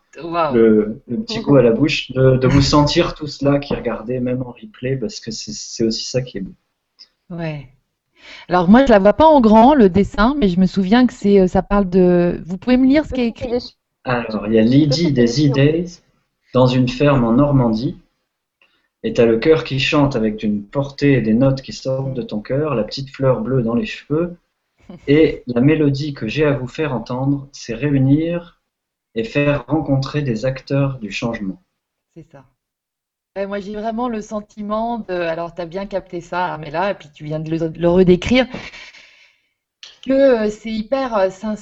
le, 0.53 1.01
le 1.07 1.17
petit 1.21 1.41
coup 1.41 1.55
à 1.55 1.61
la 1.61 1.71
bouche, 1.71 2.11
de, 2.11 2.37
de 2.37 2.47
vous 2.47 2.61
sentir 2.61 3.15
tous 3.15 3.41
là 3.41 3.59
qui 3.59 3.73
regardez, 3.73 4.19
même 4.19 4.41
en 4.41 4.51
replay, 4.51 4.97
parce 4.97 5.19
que 5.19 5.31
c'est 5.31 5.83
aussi 5.85 6.03
ça 6.03 6.21
qui 6.21 6.39
est 6.39 6.41
beau. 6.41 6.53
Ouais. 7.29 7.69
Alors 8.49 8.67
moi, 8.67 8.85
je 8.85 8.91
la 8.91 8.99
vois 8.99 9.13
pas 9.13 9.25
en 9.25 9.41
grand 9.41 9.73
le 9.73 9.89
dessin, 9.89 10.35
mais 10.37 10.49
je 10.49 10.59
me 10.59 10.65
souviens 10.65 11.07
que 11.07 11.13
c'est, 11.13 11.39
euh, 11.39 11.47
ça 11.47 11.61
parle 11.61 11.89
de. 11.89 12.41
Vous 12.45 12.57
pouvez 12.57 12.77
me 12.77 12.87
lire 12.87 13.05
ce 13.05 13.13
qui 13.13 13.21
est 13.21 13.27
écrit? 13.27 13.77
Alors, 14.03 14.47
il 14.47 14.53
y 14.53 14.59
a 14.59 14.63
Lydie 14.63 15.11
des 15.11 15.47
E-Days 15.47 16.01
dans 16.53 16.67
une 16.67 16.89
ferme 16.89 17.23
en 17.23 17.33
Normandie. 17.33 17.97
Et 19.03 19.13
t'as 19.13 19.25
le 19.25 19.39
cœur 19.39 19.63
qui 19.63 19.79
chante 19.79 20.15
avec 20.15 20.43
une 20.43 20.61
portée 20.61 21.13
et 21.13 21.21
des 21.21 21.33
notes 21.33 21.61
qui 21.61 21.73
sortent 21.73 22.13
de 22.13 22.21
ton 22.21 22.39
cœur, 22.39 22.75
la 22.75 22.83
petite 22.83 23.09
fleur 23.09 23.41
bleue 23.41 23.63
dans 23.63 23.73
les 23.73 23.85
cheveux. 23.85 24.35
Et 25.07 25.43
la 25.47 25.61
mélodie 25.61 26.13
que 26.13 26.27
j'ai 26.27 26.45
à 26.45 26.53
vous 26.53 26.67
faire 26.67 26.93
entendre, 26.93 27.49
c'est 27.51 27.75
réunir 27.75 28.61
et 29.15 29.23
faire 29.23 29.65
rencontrer 29.67 30.21
des 30.23 30.45
acteurs 30.45 30.99
du 30.99 31.11
changement. 31.11 31.63
C'est 32.15 32.23
ça. 32.31 32.45
Moi, 33.47 33.59
j'ai 33.59 33.75
vraiment 33.75 34.09
le 34.09 34.21
sentiment 34.21 34.99
de. 34.99 35.13
Alors, 35.13 35.55
tu 35.55 35.61
as 35.61 35.65
bien 35.65 35.85
capté 35.87 36.21
ça, 36.21 36.47
Armella, 36.47 36.91
et 36.91 36.95
puis 36.95 37.09
tu 37.13 37.25
viens 37.25 37.39
de 37.39 37.49
le, 37.51 37.67
le 37.69 37.89
redécrire, 37.89 38.47
que 40.05 40.11
euh, 40.45 40.49
c'est 40.51 40.69
hyper, 40.71 41.15
euh, 41.17 41.29
sins- 41.31 41.55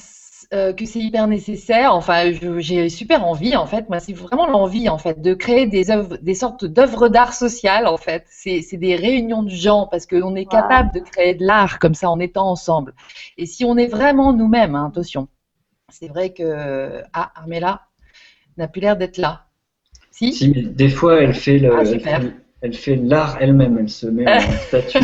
euh, 0.52 0.72
que 0.72 0.84
c'est 0.84 0.98
hyper 0.98 1.26
nécessaire. 1.28 1.94
Enfin, 1.94 2.32
j'ai 2.58 2.88
super 2.88 3.24
envie, 3.24 3.56
en 3.56 3.66
fait. 3.66 3.88
Moi, 3.88 4.00
c'est 4.00 4.12
vraiment 4.12 4.46
l'envie, 4.48 4.88
en 4.88 4.98
fait, 4.98 5.20
de 5.22 5.34
créer 5.34 5.66
des 5.66 5.90
œuvres, 5.90 6.16
des 6.20 6.34
sortes 6.34 6.64
d'œuvres 6.64 7.08
d'art 7.08 7.32
social, 7.34 7.86
en 7.86 7.96
fait. 7.96 8.24
C'est 8.28 8.60
c'est 8.62 8.76
des 8.76 8.96
réunions 8.96 9.42
de 9.44 9.50
gens, 9.50 9.86
parce 9.90 10.06
qu'on 10.06 10.34
est 10.34 10.44
Wow. 10.44 10.50
capable 10.50 10.92
de 10.92 11.00
créer 11.00 11.34
de 11.34 11.44
l'art 11.46 11.78
comme 11.78 11.94
ça 11.94 12.10
en 12.10 12.18
étant 12.20 12.48
ensemble. 12.50 12.94
Et 13.38 13.46
si 13.46 13.64
on 13.64 13.76
est 13.76 13.86
vraiment 13.86 14.32
nous-mêmes, 14.32 14.74
hein, 14.74 14.88
attention. 14.90 15.28
C'est 15.90 16.08
vrai 16.08 16.30
que. 16.30 17.02
Ah, 17.12 17.32
Armella 17.36 17.82
n'a 18.56 18.68
plus 18.68 18.80
l'air 18.80 18.96
d'être 18.96 19.18
là. 19.18 19.46
Si? 20.10 20.32
Si, 20.32 20.50
mais 20.50 20.62
des 20.62 20.88
fois, 20.88 21.22
elle 21.22 21.34
fait 21.34 21.58
le- 21.58 21.72
Ah, 21.74 21.80
elle 21.80 21.86
super. 22.00 22.20
fait, 22.22 22.32
elle 22.62 22.74
fait 22.74 22.96
l'art 22.96 23.38
elle-même, 23.40 23.78
elle 23.78 23.88
se 23.88 24.06
met 24.06 24.26
en 24.26 24.40
statue, 24.68 24.98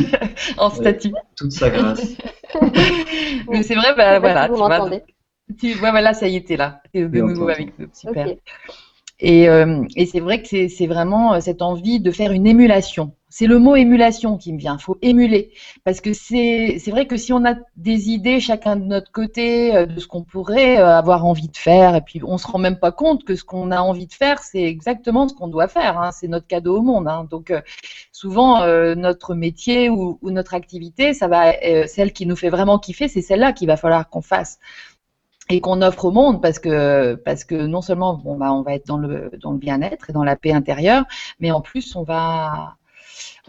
En 0.59 0.71
statut. 0.71 1.12
toute 1.37 1.53
sa 1.53 1.71
grâce. 1.71 2.17
Mais 3.50 3.62
c'est 3.62 3.75
vrai, 3.75 3.95
bah, 3.97 4.19
voilà, 4.19 4.43
si 4.43 4.47
tu 4.49 4.53
vous 4.53 4.57
vois, 4.59 4.69
m'entendez. 4.79 5.03
Tu 5.59 5.73
voilà, 5.75 6.15
ça 6.15 6.29
y 6.29 6.43
t'es 6.45 6.57
là, 6.57 6.83
t'es 6.93 7.09
de 7.09 7.21
nouveau 7.21 7.49
avec 7.49 7.79
nous, 7.79 7.88
super. 7.93 8.26
Et, 9.19 9.49
euh, 9.49 9.83
et 9.97 10.05
c'est 10.05 10.21
vrai 10.21 10.43
que 10.43 10.69
c'est 10.69 10.87
vraiment 10.87 11.33
euh, 11.35 11.41
cette 11.41 11.62
envie 11.62 12.00
de 12.00 12.11
faire 12.11 12.33
une 12.33 12.47
émulation. 12.47 13.12
C'est 13.31 13.47
le 13.47 13.59
mot 13.59 13.75
émulation 13.75 14.37
qui 14.37 14.53
me 14.53 14.59
vient. 14.59 14.76
Il 14.79 14.83
faut 14.83 14.99
émuler. 15.00 15.53
Parce 15.85 16.03
que 16.03 16.12
c'est 16.12 16.76
c'est 16.79 16.91
vrai 16.91 17.07
que 17.07 17.17
si 17.17 17.33
on 17.33 17.45
a 17.47 17.55
des 17.76 18.11
idées 18.11 18.41
chacun 18.41 18.76
de 18.76 18.85
notre 18.85 19.11
côté 19.12 19.75
euh, 19.75 19.87
de 19.87 19.99
ce 20.00 20.07
qu'on 20.07 20.23
pourrait 20.23 20.76
avoir 20.76 21.25
envie 21.25 21.49
de 21.49 21.57
faire, 21.57 21.95
et 21.97 22.03
puis 22.03 22.21
on 22.25 22.37
se 22.37 22.47
rend 22.47 22.59
même 22.59 22.79
pas 22.79 22.93
compte 22.93 23.25
que 23.25 23.37
ce 23.37 23.45
qu'on 23.45 23.71
a 23.71 23.81
envie 23.81 24.07
de 24.07 24.12
faire, 24.12 24.41
c'est 24.41 24.62
exactement 24.65 25.29
ce 25.29 25.35
qu'on 25.35 25.49
doit 25.49 25.69
faire. 25.69 25.99
hein. 25.99 26.11
C'est 26.12 26.29
notre 26.29 26.47
cadeau 26.47 26.79
au 26.79 26.83
monde. 26.83 27.09
hein. 27.09 27.26
Donc 27.31 27.50
euh, 27.50 27.62
souvent, 28.12 28.62
euh, 28.62 28.95
notre 28.95 29.35
métier 29.35 29.88
ou, 29.88 30.19
ou 30.21 30.31
notre 30.31 30.53
activité, 30.55 31.15
ça 31.15 31.26
va, 31.29 31.55
euh, 31.65 31.87
celle 31.87 32.12
qui 32.12 32.26
nous 32.26 32.37
fait 32.37 32.50
vraiment 32.50 32.79
kiffer, 32.79 33.09
c'est 33.09 33.23
celle-là 33.23 33.53
qu'il 33.55 33.67
va 33.69 33.79
falloir 33.79 34.11
qu'on 34.11 34.23
fasse 34.23 34.59
et 35.50 35.61
qu'on 35.61 35.83
offre 35.83 36.07
au 36.07 36.11
monde 36.11 36.43
parce 36.43 36.59
que 36.59 37.15
parce 37.15 37.45
que 37.45 37.55
non 37.55 37.83
seulement 37.83 38.15
bon 38.17 38.37
bah 38.37 38.53
on 38.53 38.62
va 38.62 38.75
être 38.75 38.87
dans 38.87 38.99
le 38.99 39.31
dans 39.41 39.53
le 39.53 39.59
bien-être 39.59 40.11
et 40.11 40.12
dans 40.12 40.25
la 40.25 40.37
paix 40.37 40.53
intérieure, 40.53 41.05
mais 41.41 41.50
en 41.50 41.61
plus 41.61 41.95
on 41.97 42.03
va 42.03 42.76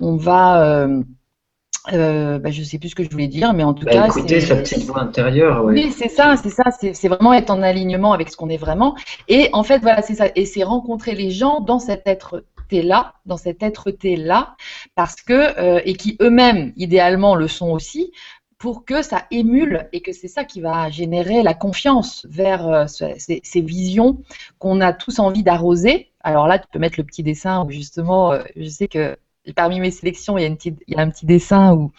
on 0.01 0.17
va 0.17 0.63
euh, 0.65 1.03
euh, 1.93 2.39
bah, 2.39 2.51
je 2.51 2.63
sais 2.63 2.79
plus 2.79 2.89
ce 2.89 2.95
que 2.95 3.03
je 3.03 3.09
voulais 3.09 3.27
dire, 3.27 3.53
mais 3.53 3.63
en 3.63 3.73
tout 3.73 3.85
Bah, 3.85 3.91
cas 3.91 4.07
écoutez 4.07 4.41
c'est 4.41 4.41
sa 4.41 4.55
petite 4.57 4.83
voix 4.85 5.01
intérieure, 5.01 5.63
ouais. 5.65 5.73
oui, 5.73 5.91
c'est 5.91 6.09
ça, 6.09 6.35
c'est 6.37 6.49
ça, 6.49 6.63
c'est 6.71 7.07
vraiment 7.07 7.33
être 7.33 7.49
en 7.49 7.61
alignement 7.61 8.13
avec 8.13 8.29
ce 8.29 8.37
qu'on 8.37 8.49
est 8.49 8.57
vraiment. 8.57 8.95
Et 9.27 9.49
en 9.53 9.63
fait, 9.63 9.79
voilà, 9.79 10.01
c'est 10.01 10.15
ça. 10.15 10.27
Et 10.35 10.45
c'est 10.45 10.63
rencontrer 10.63 11.13
les 11.13 11.29
gens 11.31 11.59
dans 11.59 11.79
cet 11.79 12.07
être-té-là, 12.07 13.13
dans 13.25 13.37
cet 13.37 13.63
être-té-là, 13.63 14.55
parce 14.95 15.15
que, 15.21 15.33
euh, 15.59 15.81
et 15.85 15.95
qui 15.95 16.17
eux-mêmes, 16.21 16.73
idéalement, 16.77 17.35
le 17.35 17.47
sont 17.47 17.69
aussi, 17.71 18.11
pour 18.57 18.85
que 18.85 19.01
ça 19.03 19.25
émule 19.29 19.87
et 19.93 20.01
que 20.01 20.11
c'est 20.13 20.27
ça 20.27 20.43
qui 20.43 20.61
va 20.61 20.89
générer 20.89 21.43
la 21.43 21.53
confiance 21.53 22.25
vers 22.29 22.67
euh, 22.67 22.87
ce- 22.87 23.13
ces, 23.17 23.39
ces 23.43 23.61
visions 23.61 24.17
qu'on 24.59 24.81
a 24.81 24.93
tous 24.93 25.19
envie 25.19 25.43
d'arroser. 25.43 26.07
Alors 26.21 26.47
là, 26.47 26.57
tu 26.59 26.67
peux 26.71 26.79
mettre 26.79 26.99
le 26.99 27.03
petit 27.03 27.23
dessin 27.23 27.63
où 27.63 27.69
justement, 27.71 28.31
euh, 28.33 28.41
je 28.55 28.67
sais 28.67 28.87
que 28.87 29.15
parmi 29.55 29.79
mes 29.79 29.91
sélections, 29.91 30.37
il 30.37 30.41
y 30.41 30.45
a, 30.45 30.47
une 30.47 30.57
petite, 30.57 30.79
il 30.87 30.95
y 30.95 30.97
a 30.99 31.01
un 31.03 31.09
petit 31.09 31.25
dessin 31.27 31.73
où, 31.75 31.91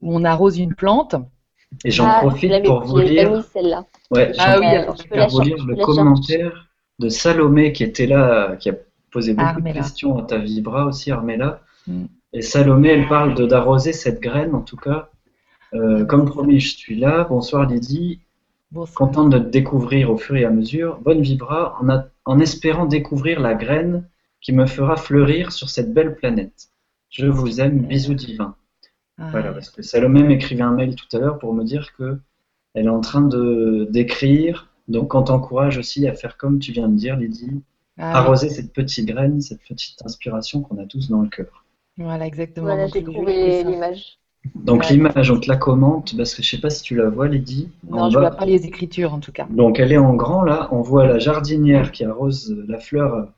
où 0.00 0.14
on 0.16 0.24
arrose 0.24 0.58
une 0.58 0.74
plante. 0.74 1.14
Et 1.84 1.90
j'en 1.90 2.06
Ah, 2.08 2.18
profite 2.20 2.64
pour 2.64 2.82
vous 2.82 2.98
lire, 2.98 3.30
mis 3.30 3.42
ouais, 4.10 4.32
Ah 4.38 4.54
j'en 4.54 4.60
oui, 4.60 4.66
alors, 4.66 4.96
je 4.96 5.02
peux 5.04 5.16
pour 5.16 5.28
vous 5.28 5.40
lire 5.42 5.64
le 5.66 5.76
commentaire 5.76 6.68
de 6.98 7.08
Salomé 7.08 7.72
qui 7.72 7.84
était 7.84 8.06
là, 8.06 8.56
qui 8.56 8.70
a 8.70 8.74
posé 9.12 9.34
beaucoup 9.34 9.46
Armella. 9.48 9.72
de 9.74 9.78
questions 9.84 10.18
à 10.18 10.22
ta 10.22 10.38
vibra 10.38 10.86
aussi, 10.86 11.10
Armella. 11.12 11.60
Mm. 11.86 12.06
Et 12.32 12.42
Salomé, 12.42 12.88
elle 12.88 13.06
parle 13.08 13.34
de 13.34 13.46
d'arroser 13.46 13.92
cette 13.92 14.20
graine, 14.20 14.54
en 14.54 14.62
tout 14.62 14.76
cas. 14.76 15.10
Euh, 15.74 16.04
comme 16.04 16.24
promis, 16.26 16.60
je 16.60 16.76
suis 16.76 16.96
là. 16.96 17.24
Bonsoir 17.28 17.66
Lydie. 17.66 18.20
Bon, 18.72 18.86
c'est- 18.86 18.94
Contente 18.94 19.30
de 19.30 19.38
te 19.38 19.48
découvrir 19.48 20.10
au 20.10 20.16
fur 20.16 20.36
et 20.36 20.44
à 20.44 20.50
mesure. 20.50 20.98
Bonne 21.00 21.22
vibra, 21.22 21.76
en, 21.80 21.88
a- 21.88 22.06
en 22.24 22.38
espérant 22.40 22.86
découvrir 22.86 23.40
la 23.40 23.54
graine 23.54 24.08
qui 24.40 24.52
me 24.52 24.66
fera 24.66 24.96
fleurir 24.96 25.52
sur 25.52 25.68
cette 25.68 25.92
belle 25.92 26.14
planète. 26.16 26.68
Je 27.10 27.26
vous 27.26 27.60
aime, 27.60 27.80
bisous 27.80 28.14
divins. 28.14 28.54
Ah, 29.18 29.28
Voilà, 29.32 29.52
parce 29.52 29.70
que 29.70 29.82
Salomé 29.82 30.22
m'écrivait 30.22 30.62
un 30.62 30.72
mail 30.72 30.94
tout 30.94 31.14
à 31.16 31.20
l'heure 31.20 31.38
pour 31.38 31.52
me 31.54 31.64
dire 31.64 31.94
que 31.96 32.18
elle 32.74 32.86
est 32.86 32.88
en 32.90 33.00
train 33.00 33.22
de 33.22 33.88
d'écrire, 33.90 34.68
donc 34.88 35.14
on 35.14 35.22
t'encourage 35.22 35.76
aussi 35.76 36.06
à 36.06 36.14
faire 36.14 36.36
comme 36.36 36.58
tu 36.60 36.72
viens 36.72 36.88
de 36.88 36.96
dire, 36.96 37.16
Lydie, 37.16 37.60
ah 37.98 38.12
oui. 38.12 38.16
arroser 38.18 38.48
cette 38.48 38.72
petite 38.72 39.06
graine, 39.06 39.40
cette 39.40 39.60
petite 39.68 40.00
inspiration 40.04 40.62
qu'on 40.62 40.78
a 40.78 40.86
tous 40.86 41.08
dans 41.10 41.20
le 41.22 41.28
cœur. 41.28 41.64
Voilà, 41.98 42.26
exactement. 42.26 42.66
Voilà, 42.66 42.84
Donc, 42.84 42.94
j'ai 42.94 43.02
trouvé 43.02 43.64
l'image. 43.64 44.19
Donc 44.54 44.82
Ouais. 44.84 44.92
l'image, 44.92 45.30
on 45.30 45.38
te 45.38 45.48
la 45.48 45.56
commente, 45.56 46.16
parce 46.16 46.34
que 46.34 46.42
je 46.42 46.48
sais 46.50 46.60
pas 46.60 46.70
si 46.70 46.82
tu 46.82 46.94
la 46.96 47.08
vois, 47.08 47.28
Lydie, 47.28 47.68
Non, 47.88 48.08
je 48.10 48.14
bas. 48.14 48.20
vois 48.20 48.30
pas 48.30 48.46
les 48.46 48.64
écritures 48.66 49.12
en 49.14 49.20
tout 49.20 49.32
cas. 49.32 49.46
Donc 49.50 49.78
elle 49.78 49.92
est 49.92 49.98
en 49.98 50.14
grand 50.14 50.42
là, 50.42 50.68
on 50.72 50.80
voit 50.82 51.06
la 51.06 51.18
jardinière 51.18 51.92
qui 51.92 52.04
arrose 52.04 52.56
la 52.68 52.78
fleur, 52.78 53.28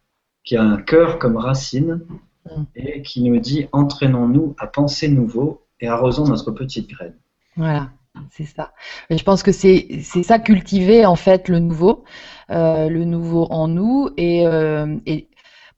qui 0.44 0.56
a 0.56 0.62
un 0.62 0.76
cœur 0.76 1.18
comme 1.18 1.36
racine, 1.36 2.00
Mm. 2.44 2.62
et 2.74 3.02
qui 3.02 3.22
nous 3.22 3.38
dit 3.38 3.68
entraînons-nous 3.72 4.56
à 4.58 4.66
penser 4.66 5.06
nouveau 5.08 5.62
et 5.80 5.86
arrosons 5.86 6.24
notre 6.26 6.50
petite 6.50 6.88
graine. 6.90 7.14
Voilà, 7.56 7.90
c'est 8.30 8.44
ça. 8.46 8.72
Et 9.10 9.16
je 9.16 9.22
pense 9.24 9.44
que 9.44 9.52
c'est 9.52 10.00
c'est 10.02 10.24
ça 10.24 10.40
cultiver 10.40 11.06
en 11.06 11.14
fait 11.14 11.48
le 11.48 11.60
nouveau, 11.60 12.02
euh, 12.50 12.88
le 12.88 13.04
nouveau 13.04 13.46
en 13.50 13.68
nous 13.68 14.08
et, 14.16 14.44
euh, 14.46 14.96
et 15.06 15.28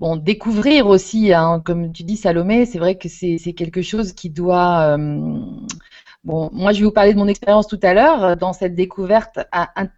bon 0.01 0.17
découvrir 0.17 0.87
aussi, 0.87 1.33
hein, 1.33 1.63
comme 1.65 1.93
tu 1.93 2.05
dis 2.05 2.17
Salomé, 2.17 2.67
c'est 2.67 2.79
vrai 2.79 2.97
que 2.97 3.09
c'est 3.09 3.39
quelque 3.55 3.83
chose 3.83 4.13
qui 4.13 4.31
doit 4.31 4.97
euh, 4.97 5.39
Bon, 6.25 6.49
moi, 6.55 6.73
je 6.73 6.79
vais 6.79 6.87
vous 6.87 6.91
parler 6.91 7.13
de 7.13 7.19
mon 7.19 7.29
expérience 7.29 7.67
tout 7.67 7.79
à 7.83 7.93
l'heure 7.93 8.25
euh, 8.25 8.35
dans 8.35 8.55
cette 8.55 8.75
découverte 8.75 9.41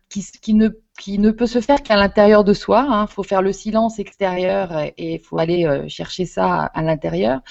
qui, 0.08 0.54
ne, 0.54 0.70
qui 0.98 1.18
ne 1.20 1.30
peut 1.30 1.46
se 1.46 1.60
faire 1.60 1.82
qu'à 1.82 1.96
l'intérieur 1.96 2.42
de 2.42 2.52
soi. 2.52 3.06
Il 3.08 3.12
faut 3.12 3.22
faire 3.22 3.42
le 3.42 3.52
silence 3.52 4.00
extérieur 4.00 4.76
et 4.76 5.14
il 5.14 5.20
faut 5.20 5.38
aller 5.38 5.66
euh, 5.66 5.86
chercher 5.88 6.26
ça 6.26 6.64
à, 6.64 6.64
à 6.66 6.82
l'intérieur. 6.82 7.42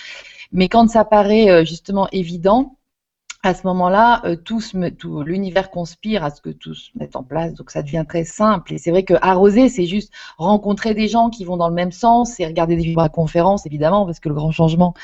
Mais 0.52 0.70
quand 0.70 0.90
ça 0.90 1.06
paraît 1.06 1.66
justement 1.66 2.08
évident, 2.12 2.78
à 3.46 3.54
ce 3.54 3.68
moment-là, 3.68 4.22
euh, 4.26 4.36
tout, 4.36 4.62
l'univers 5.24 5.70
conspire 5.70 6.24
à 6.24 6.32
ce 6.32 6.42
que 6.42 6.50
tout 6.50 6.74
se 6.74 6.90
mette 6.96 7.16
en 7.16 7.24
place. 7.24 7.54
Donc 7.54 7.70
ça 7.70 7.84
devient 7.84 8.06
très 8.08 8.24
simple. 8.24 8.74
Et 8.74 8.78
c'est 8.78 8.92
vrai 8.92 9.04
que 9.04 9.14
arroser, 9.22 9.70
c'est 9.70 9.86
juste 9.86 10.12
rencontrer 10.38 10.96
des 10.96 11.08
gens 11.08 11.30
qui 11.30 11.46
vont 11.46 11.56
dans 11.56 11.70
le 11.70 11.76
même 11.76 11.92
sens 11.92 12.40
et 12.40 12.46
regarder 12.46 12.76
des 12.76 12.84
vibra-conférences, 12.84 13.66
évidemment, 13.66 14.06
parce 14.06 14.20
que 14.20 14.30
le 14.30 14.36
grand 14.36 14.52
changement, 14.52 14.96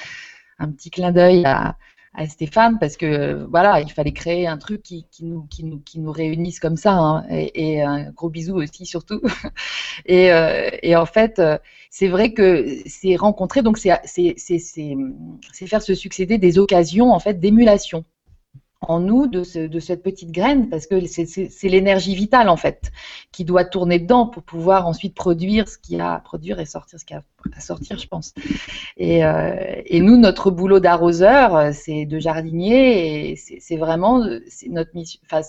un 0.57 0.71
petit 0.71 0.89
clin 0.89 1.11
d'œil 1.11 1.45
à, 1.45 1.77
à 2.15 2.27
Stéphane, 2.27 2.79
parce 2.79 2.97
que 2.97 3.45
voilà, 3.49 3.79
il 3.79 3.91
fallait 3.91 4.11
créer 4.11 4.47
un 4.47 4.57
truc 4.57 4.81
qui, 4.81 5.05
nous, 5.21 6.11
réunisse 6.11 6.59
comme 6.59 6.77
ça. 6.77 6.93
hein. 6.93 7.25
et, 7.29 7.81
un 7.83 8.09
gros 8.11 8.29
bisou 8.29 8.55
aussi, 8.55 8.87
surtout. 8.87 9.21
et, 10.05 10.33
euh, 10.33 10.69
et 10.81 10.95
en 10.95 11.05
fait, 11.05 11.37
euh, 11.37 11.57
c'est 11.91 12.07
vrai 12.07 12.33
que 12.33 12.79
c'est 12.87 13.15
rencontrer, 13.15 13.61
donc 13.61 13.77
c'est 13.77 13.91
faire 15.67 15.81
se 15.81 15.93
succéder 15.93 16.39
des 16.39 16.57
occasions 16.57 17.11
en 17.11 17.19
fait 17.19 17.39
d'émulation 17.39 18.03
en 18.81 18.99
nous 18.99 19.27
de, 19.27 19.43
ce- 19.43 19.67
de 19.67 19.79
cette 19.79 20.01
petite 20.03 20.31
graine 20.31 20.69
parce 20.69 20.87
que 20.87 21.05
c'est- 21.05 21.69
l'énergie 21.69 22.15
vitale 22.15 22.49
en 22.49 22.57
fait 22.57 22.91
qui 23.31 23.45
doit 23.45 23.63
tourner 23.65 23.99
dedans 23.99 24.25
pour 24.27 24.43
pouvoir 24.43 24.87
ensuite 24.87 25.13
produire 25.15 25.69
ce 25.69 25.77
qu'il 25.77 25.97
y 25.97 26.01
a 26.01 26.13
à 26.15 26.19
produire 26.19 26.59
et 26.59 26.65
sortir 26.65 26.99
ce 26.99 27.05
qu'il 27.05 27.15
y 27.15 27.19
a 27.19 27.23
à 27.55 27.59
sortir 27.59 27.97
je 27.99 28.07
pense. 28.07 28.33
Et, 28.97 29.23
euh, 29.25 29.55
et 29.85 29.99
nous 30.01 30.17
notre 30.17 30.51
boulot 30.51 30.79
d'arroseur 30.79 31.73
c'est 31.73 32.05
de 32.05 32.19
jardinier 32.19 33.31
et 33.31 33.35
c'est 33.35 33.77
vraiment 33.77 34.23
notre 34.69 34.91
mission 34.95 35.19
enfin 35.25 35.41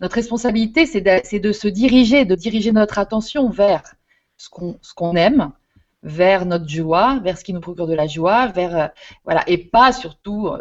notre 0.00 0.14
responsabilité 0.16 0.86
c'est 0.86 1.00
de, 1.00 1.38
de 1.38 1.52
se 1.52 1.68
diriger 1.68 2.24
de 2.24 2.34
diriger 2.34 2.72
notre 2.72 2.98
attention 2.98 3.48
vers 3.48 3.82
ce 4.36 4.48
qu'on 4.50 4.78
qu'on 4.96 5.14
aime 5.16 5.52
vers 6.04 6.46
notre 6.46 6.68
joie, 6.68 7.20
vers 7.22 7.38
ce 7.38 7.44
qui 7.44 7.52
nous 7.52 7.60
procure 7.60 7.86
de 7.86 7.94
la 7.94 8.08
joie, 8.08 8.48
vers 8.48 8.76
euh, 8.76 8.88
voilà, 9.24 9.44
et 9.48 9.56
pas 9.56 9.92
surtout 9.92 10.48
euh, 10.48 10.58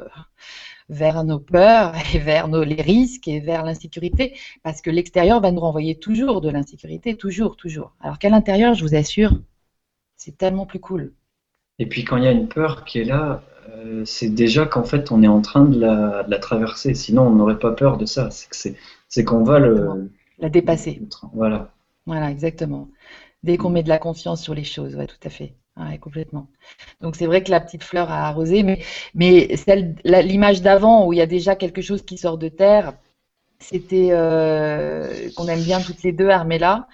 vers 0.92 1.24
nos 1.24 1.40
peurs 1.40 1.94
et 2.14 2.20
vers 2.20 2.50
nos, 2.50 2.64
les 2.64 2.82
risques 2.82 3.28
et 3.28 3.40
vers 3.40 3.64
l'insécurité, 3.64 4.38
parce 4.62 4.82
que 4.82 4.92
l'extérieur 4.92 5.42
va 5.42 5.52
nous 5.52 5.62
renvoyer 5.62 5.98
toujours 5.98 6.42
de 6.42 6.50
l'insécurité, 6.50 7.16
toujours, 7.16 7.56
toujours. 7.56 7.96
Alors 8.02 8.20
qu'à 8.20 8.30
l'intérieur, 8.30 8.76
je 8.76 8.84
vous 8.84 8.94
assure, 8.94 9.40
c'est 10.18 10.38
tellement 10.38 10.68
plus 10.68 10.80
cool. 10.80 11.14
Et 11.80 11.88
puis 11.88 12.04
quand 12.04 12.18
il 12.18 12.26
y 12.26 12.28
a 12.28 12.32
une 12.32 12.50
peur 12.50 12.84
qui 12.84 13.00
est 13.00 13.06
là, 13.06 13.42
euh, 13.70 14.04
c'est 14.06 14.30
déjà 14.30 14.66
qu'en 14.66 14.84
fait 14.84 15.12
on 15.12 15.24
est 15.24 15.28
en 15.28 15.42
train 15.42 15.64
de 15.64 15.80
la, 15.80 16.24
de 16.24 16.30
la 16.30 16.40
traverser. 16.40 16.94
Sinon 16.94 17.24
on 17.24 17.32
n'aurait 17.32 17.60
pas 17.60 17.72
peur 17.72 17.98
de 17.98 18.06
ça. 18.06 18.30
C'est 18.30 19.24
qu'on 19.24 19.44
va 19.44 19.60
le, 19.60 20.12
la 20.40 20.50
dépasser. 20.50 21.02
Voilà. 21.34 21.74
Voilà, 22.06 22.30
exactement. 22.30 22.90
Dès 23.44 23.58
qu'on 23.58 23.70
met 23.70 23.84
de 23.84 23.90
la 23.90 23.98
confiance 23.98 24.44
sur 24.44 24.54
les 24.54 24.64
choses, 24.64 24.96
ouais, 24.96 25.08
tout 25.08 25.24
à 25.24 25.30
fait. 25.30 25.56
Ouais, 25.78 25.98
complètement. 26.00 26.48
Donc 27.02 27.16
c'est 27.16 27.26
vrai 27.26 27.44
que 27.44 27.52
la 27.52 27.62
petite 27.62 27.84
fleur 27.84 28.12
a 28.12 28.28
arrosé, 28.28 28.64
mais, 28.64 28.84
mais 29.16 29.56
celle, 29.56 29.96
l'image 30.04 30.62
d'avant 30.62 31.08
où 31.08 31.14
il 31.14 31.18
y 31.18 31.22
a 31.22 31.26
déjà 31.26 31.56
quelque 31.56 31.82
chose 31.82 32.04
qui 32.04 32.18
sort 32.18 32.38
de 32.38 32.50
terre, 32.50 32.94
c'était 33.60 34.10
euh, 34.12 35.30
qu'on 35.36 35.48
aime 35.48 35.64
bien 35.64 35.82
toutes 35.82 36.04
les 36.04 36.12
deux, 36.14 36.30
Armella. 36.30 36.88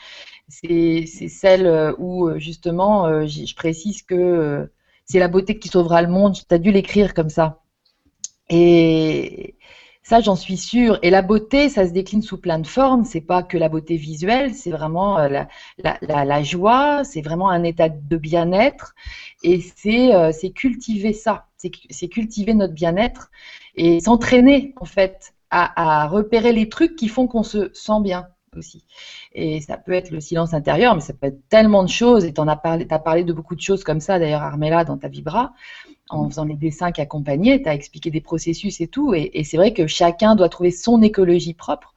C'est 0.49 1.05
celle 1.07 1.95
où 1.97 2.29
justement, 2.39 3.07
euh, 3.07 3.25
je 3.27 3.55
précise 3.55 4.03
que 4.03 4.15
euh, 4.15 4.67
c'est 5.05 5.19
la 5.19 5.27
beauté 5.27 5.59
qui 5.59 5.69
sauvera 5.69 6.01
le 6.01 6.09
monde. 6.09 6.35
Tu 6.35 6.55
as 6.55 6.59
dû 6.59 6.71
l'écrire 6.71 7.13
comme 7.13 7.29
ça. 7.29 7.61
Et, 8.49 9.55
ça, 10.07 10.21
j'en 10.21 10.37
suis 10.37 10.55
sûre. 10.55 10.99
Et 11.01 11.09
la 11.09 11.21
beauté, 11.21 11.67
ça 11.67 11.85
se 11.85 11.91
décline 11.91 12.21
sous 12.21 12.37
plein 12.37 12.59
de 12.59 12.67
formes. 12.67 13.03
C'est 13.03 13.19
pas 13.19 13.43
que 13.43 13.57
la 13.57 13.67
beauté 13.67 13.97
visuelle, 13.97 14.55
c'est 14.55 14.71
vraiment 14.71 15.19
euh, 15.19 15.43
la, 15.79 16.43
joie, 16.43 17.03
c'est 17.03 17.19
vraiment 17.19 17.49
un 17.49 17.63
état 17.63 17.89
de 17.89 18.15
bien-être. 18.15 18.95
Et 19.43 19.59
c'est 19.59 20.15
euh, 20.15 20.31
cultiver 20.55 21.11
ça, 21.11 21.47
c'est 21.57 22.07
cultiver 22.07 22.53
notre 22.53 22.73
bien-être 22.73 23.29
et 23.75 23.99
s'entraîner, 23.99 24.73
en 24.79 24.85
fait, 24.85 25.33
à, 25.49 26.07
repérer 26.07 26.53
les 26.53 26.69
trucs 26.69 26.95
qui 26.95 27.09
font 27.09 27.27
qu'on 27.27 27.43
se 27.43 27.69
sent 27.73 27.99
bien 28.01 28.27
aussi. 28.55 28.85
Et 29.33 29.59
ça 29.59 29.75
peut 29.75 29.91
être 29.91 30.11
le 30.11 30.21
silence 30.21 30.53
intérieur, 30.53 30.95
mais 30.95 31.01
ça 31.01 31.11
peut 31.11 31.27
être 31.27 31.49
tellement 31.49 31.83
de 31.83 31.89
choses. 31.89 32.23
Et 32.23 32.33
tu 32.33 32.39
as 32.39 32.55
parlé, 32.55 32.87
as 32.89 32.99
parlé 32.99 33.25
de 33.25 33.33
beaucoup 33.33 33.55
de 33.55 33.61
choses 33.61 33.83
comme 33.83 33.99
ça, 33.99 34.19
d'ailleurs, 34.19 34.43
Armella, 34.43 34.85
dans 34.85 34.97
ta 34.97 35.09
Vibra 35.09 35.51
en 36.09 36.25
mm. 36.25 36.29
faisant 36.29 36.45
les 36.45 36.55
dessins 36.55 36.91
qui 36.91 37.01
accompagnaient, 37.01 37.61
tu 37.61 37.69
as 37.69 37.73
expliqué 37.73 38.11
des 38.11 38.21
processus 38.21 38.81
et 38.81 38.87
tout. 38.87 39.13
Et, 39.13 39.43
c'est 39.43 39.57
vrai 39.57 39.73
que 39.73 39.87
chacun 39.87 40.35
doit 40.35 40.49
trouver 40.49 40.71
son 40.71 41.01
écologie 41.01 41.53
propre 41.53 41.93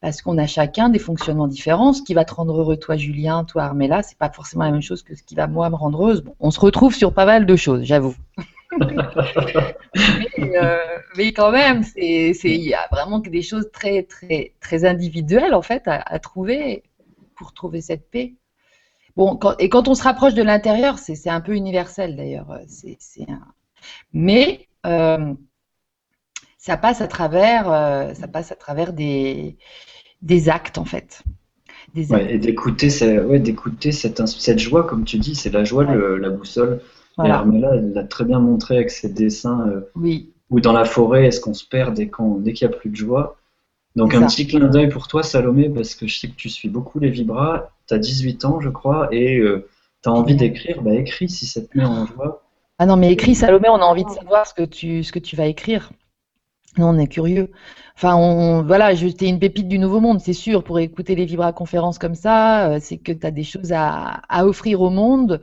parce 0.00 0.20
qu'on 0.20 0.36
a 0.38 0.46
chacun 0.46 0.88
des 0.88 0.98
fonctionnements 0.98 1.46
différents. 1.46 1.92
Ce 1.92 2.02
qui 2.02 2.14
va 2.14 2.24
te 2.24 2.34
rendre 2.34 2.58
heureux, 2.58 2.76
toi, 2.76 2.96
Julien, 2.96 3.44
toi, 3.44 3.64
Armella, 3.64 4.02
c'est 4.02 4.18
pas 4.18 4.30
forcément 4.30 4.64
la 4.64 4.72
même 4.72 4.82
chose 4.82 5.02
que 5.02 5.14
ce 5.14 5.22
qui 5.22 5.34
va, 5.34 5.46
moi, 5.46 5.70
me 5.70 5.76
rendre 5.76 6.02
heureuse. 6.02 6.24
on 6.40 6.50
se 6.50 6.60
retrouve 6.60 6.94
sur 6.94 7.14
pas 7.14 7.24
mal 7.24 7.46
de 7.46 7.56
choses, 7.56 7.84
j'avoue. 7.84 8.14
Euh, 10.38 10.78
mais, 11.16 11.32
quand 11.32 11.52
même, 11.52 11.84
il 11.96 12.34
y 12.40 12.74
a 12.74 12.88
vraiment 12.90 13.18
des 13.18 13.42
choses 13.42 13.68
très, 13.72 14.02
très, 14.02 14.52
très 14.60 14.84
individuelles, 14.84 15.54
en 15.54 15.62
fait, 15.62 15.82
à, 15.86 16.18
trouver 16.18 16.82
pour 17.36 17.52
trouver 17.52 17.80
cette 17.80 18.10
paix. 18.10 18.34
Bon, 19.16 19.38
et 19.58 19.68
quand 19.68 19.88
on 19.88 19.94
se 19.94 20.02
rapproche 20.02 20.34
de 20.34 20.42
l'intérieur, 20.42 20.98
c'est 20.98 21.28
un 21.28 21.40
peu 21.40 21.54
universel 21.54 22.16
d'ailleurs. 22.16 22.58
Mais 24.12 24.68
euh, 24.86 25.34
ça 26.58 26.76
passe 26.76 27.00
à 27.00 27.08
travers, 27.08 27.70
euh, 27.70 28.14
ça 28.14 28.28
passe 28.28 28.52
à 28.52 28.54
travers 28.56 28.92
des, 28.92 29.56
des 30.22 30.48
actes 30.48 30.78
en 30.78 30.84
fait. 30.84 31.22
et 31.96 32.38
d'écouter 32.38 32.88
ouais, 33.20 33.38
d'écouter 33.38 33.92
cette, 33.92 34.26
cette 34.26 34.58
joie, 34.58 34.84
comme 34.84 35.04
tu 35.04 35.18
dis, 35.18 35.34
c'est 35.34 35.50
la 35.50 35.64
joie, 35.64 35.84
la 35.84 36.30
boussole. 36.30 36.80
Voilà. 37.16 37.44
Et 37.52 37.56
elle 37.56 37.92
l'a 37.92 38.04
très 38.04 38.24
bien 38.24 38.38
montré 38.38 38.76
avec 38.76 38.90
ses 38.90 39.08
dessins. 39.08 39.66
Euh, 39.68 39.80
oui. 39.96 40.30
Ou 40.50 40.60
dans 40.60 40.72
la 40.72 40.84
forêt, 40.84 41.26
est-ce 41.26 41.40
qu'on 41.40 41.54
se 41.54 41.66
perd 41.66 41.94
dès 41.94 42.08
qu'il 42.08 42.42
dès 42.42 42.52
qu'il 42.52 42.68
n'y 42.68 42.74
a 42.74 42.76
plus 42.76 42.90
de 42.90 42.96
joie? 42.96 43.36
Donc 43.96 44.14
un 44.14 44.26
petit 44.26 44.46
clin 44.46 44.68
d'œil 44.68 44.88
pour 44.88 45.08
toi, 45.08 45.22
Salomé, 45.22 45.68
parce 45.68 45.94
que 45.94 46.06
je 46.06 46.18
sais 46.18 46.28
que 46.28 46.34
tu 46.34 46.48
suis 46.48 46.68
beaucoup 46.68 46.98
les 46.98 47.10
vibras. 47.10 47.71
Tu 47.88 47.94
as 47.94 47.98
18 47.98 48.44
ans, 48.44 48.60
je 48.60 48.68
crois, 48.68 49.08
et 49.12 49.38
euh, 49.38 49.68
tu 50.02 50.08
as 50.08 50.12
envie 50.12 50.36
d'écrire. 50.36 50.82
Bah, 50.82 50.94
écris 50.94 51.28
si 51.28 51.46
ça 51.46 51.60
te 51.60 51.76
met 51.76 51.84
en 51.84 52.06
joie. 52.06 52.42
Ah 52.78 52.86
non, 52.86 52.96
mais 52.96 53.12
écris, 53.12 53.34
Salomé, 53.34 53.68
on 53.68 53.76
a 53.76 53.84
envie 53.84 54.04
de 54.04 54.10
savoir 54.10 54.46
ce 54.46 54.54
que 54.54 54.62
tu, 54.62 55.04
ce 55.04 55.12
que 55.12 55.18
tu 55.18 55.36
vas 55.36 55.46
écrire. 55.46 55.90
Non, 56.78 56.88
on 56.88 56.98
est 56.98 57.06
curieux. 57.06 57.50
Enfin, 57.96 58.16
on, 58.16 58.62
voilà, 58.62 58.92
es 58.92 59.28
une 59.28 59.38
pépite 59.38 59.68
du 59.68 59.78
nouveau 59.78 60.00
monde, 60.00 60.20
c'est 60.20 60.32
sûr. 60.32 60.64
Pour 60.64 60.78
écouter 60.78 61.14
les 61.14 61.26
Vibra 61.26 61.52
conférences 61.52 61.98
comme 61.98 62.14
ça, 62.14 62.70
euh, 62.70 62.78
c'est 62.80 62.96
que 62.96 63.12
tu 63.12 63.26
as 63.26 63.30
des 63.30 63.42
choses 63.44 63.72
à, 63.72 64.22
à, 64.28 64.46
offrir 64.46 64.80
au 64.80 64.88
monde 64.88 65.42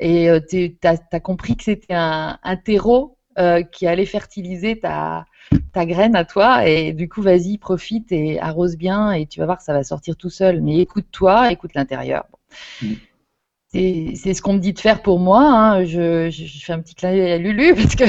et 0.00 0.28
euh, 0.28 0.40
tu 0.46 0.78
as, 0.84 1.20
compris 1.20 1.56
que 1.56 1.64
c'était 1.64 1.94
un, 1.94 2.38
un, 2.42 2.56
terreau 2.56 3.16
euh, 3.38 3.62
qui 3.62 3.86
allait 3.86 4.04
fertiliser 4.04 4.78
ta, 4.78 5.24
ta 5.72 5.86
graine 5.86 6.16
à 6.16 6.24
toi. 6.24 6.68
Et 6.68 6.92
du 6.92 7.08
coup, 7.08 7.22
vas-y, 7.22 7.58
profite 7.58 8.12
et 8.12 8.40
arrose 8.40 8.76
bien 8.76 9.12
et 9.12 9.26
tu 9.26 9.40
vas 9.40 9.46
voir 9.46 9.58
que 9.58 9.64
ça 9.64 9.72
va 9.72 9.84
sortir 9.84 10.16
tout 10.16 10.30
seul. 10.30 10.60
Mais 10.60 10.78
écoute-toi, 10.78 11.52
écoute 11.52 11.74
l'intérieur. 11.74 12.26
Mm 12.82 12.94
c'est 13.76 14.34
ce 14.34 14.42
qu'on 14.42 14.54
me 14.54 14.58
dit 14.58 14.72
de 14.72 14.78
faire 14.78 15.02
pour 15.02 15.18
moi. 15.18 15.42
Hein. 15.42 15.84
Je, 15.84 16.30
fais 16.62 16.72
un 16.72 16.80
petit 16.80 16.94
clin 16.94 17.12
d'œil 17.12 17.32
à 17.32 17.38
Lulu 17.38 17.74
parce 17.76 17.94
que, 17.94 18.04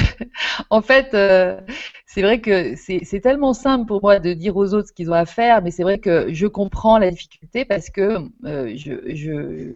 en 0.70 0.82
fait, 0.82 1.14
euh, 1.14 1.60
c'est 2.06 2.22
vrai 2.22 2.42
que 2.42 2.76
c'est 2.76 3.20
tellement 3.22 3.54
simple 3.54 3.86
pour 3.86 4.02
moi 4.02 4.20
de 4.20 4.34
dire 4.34 4.56
aux 4.56 4.74
autres 4.74 4.90
ce 4.90 4.94
qu'ils 4.94 5.10
ont 5.10 5.16
à 5.16 5.26
faire, 5.26 5.62
mais 5.62 5.72
c'est 5.72 5.84
vrai 5.84 6.00
que 6.00 6.34
je 6.34 6.48
comprends 6.48 6.98
la 6.98 7.12
difficulté 7.12 7.66
parce 7.66 7.90
que 7.90 8.20
euh, 8.46 8.74
je, 8.76 9.74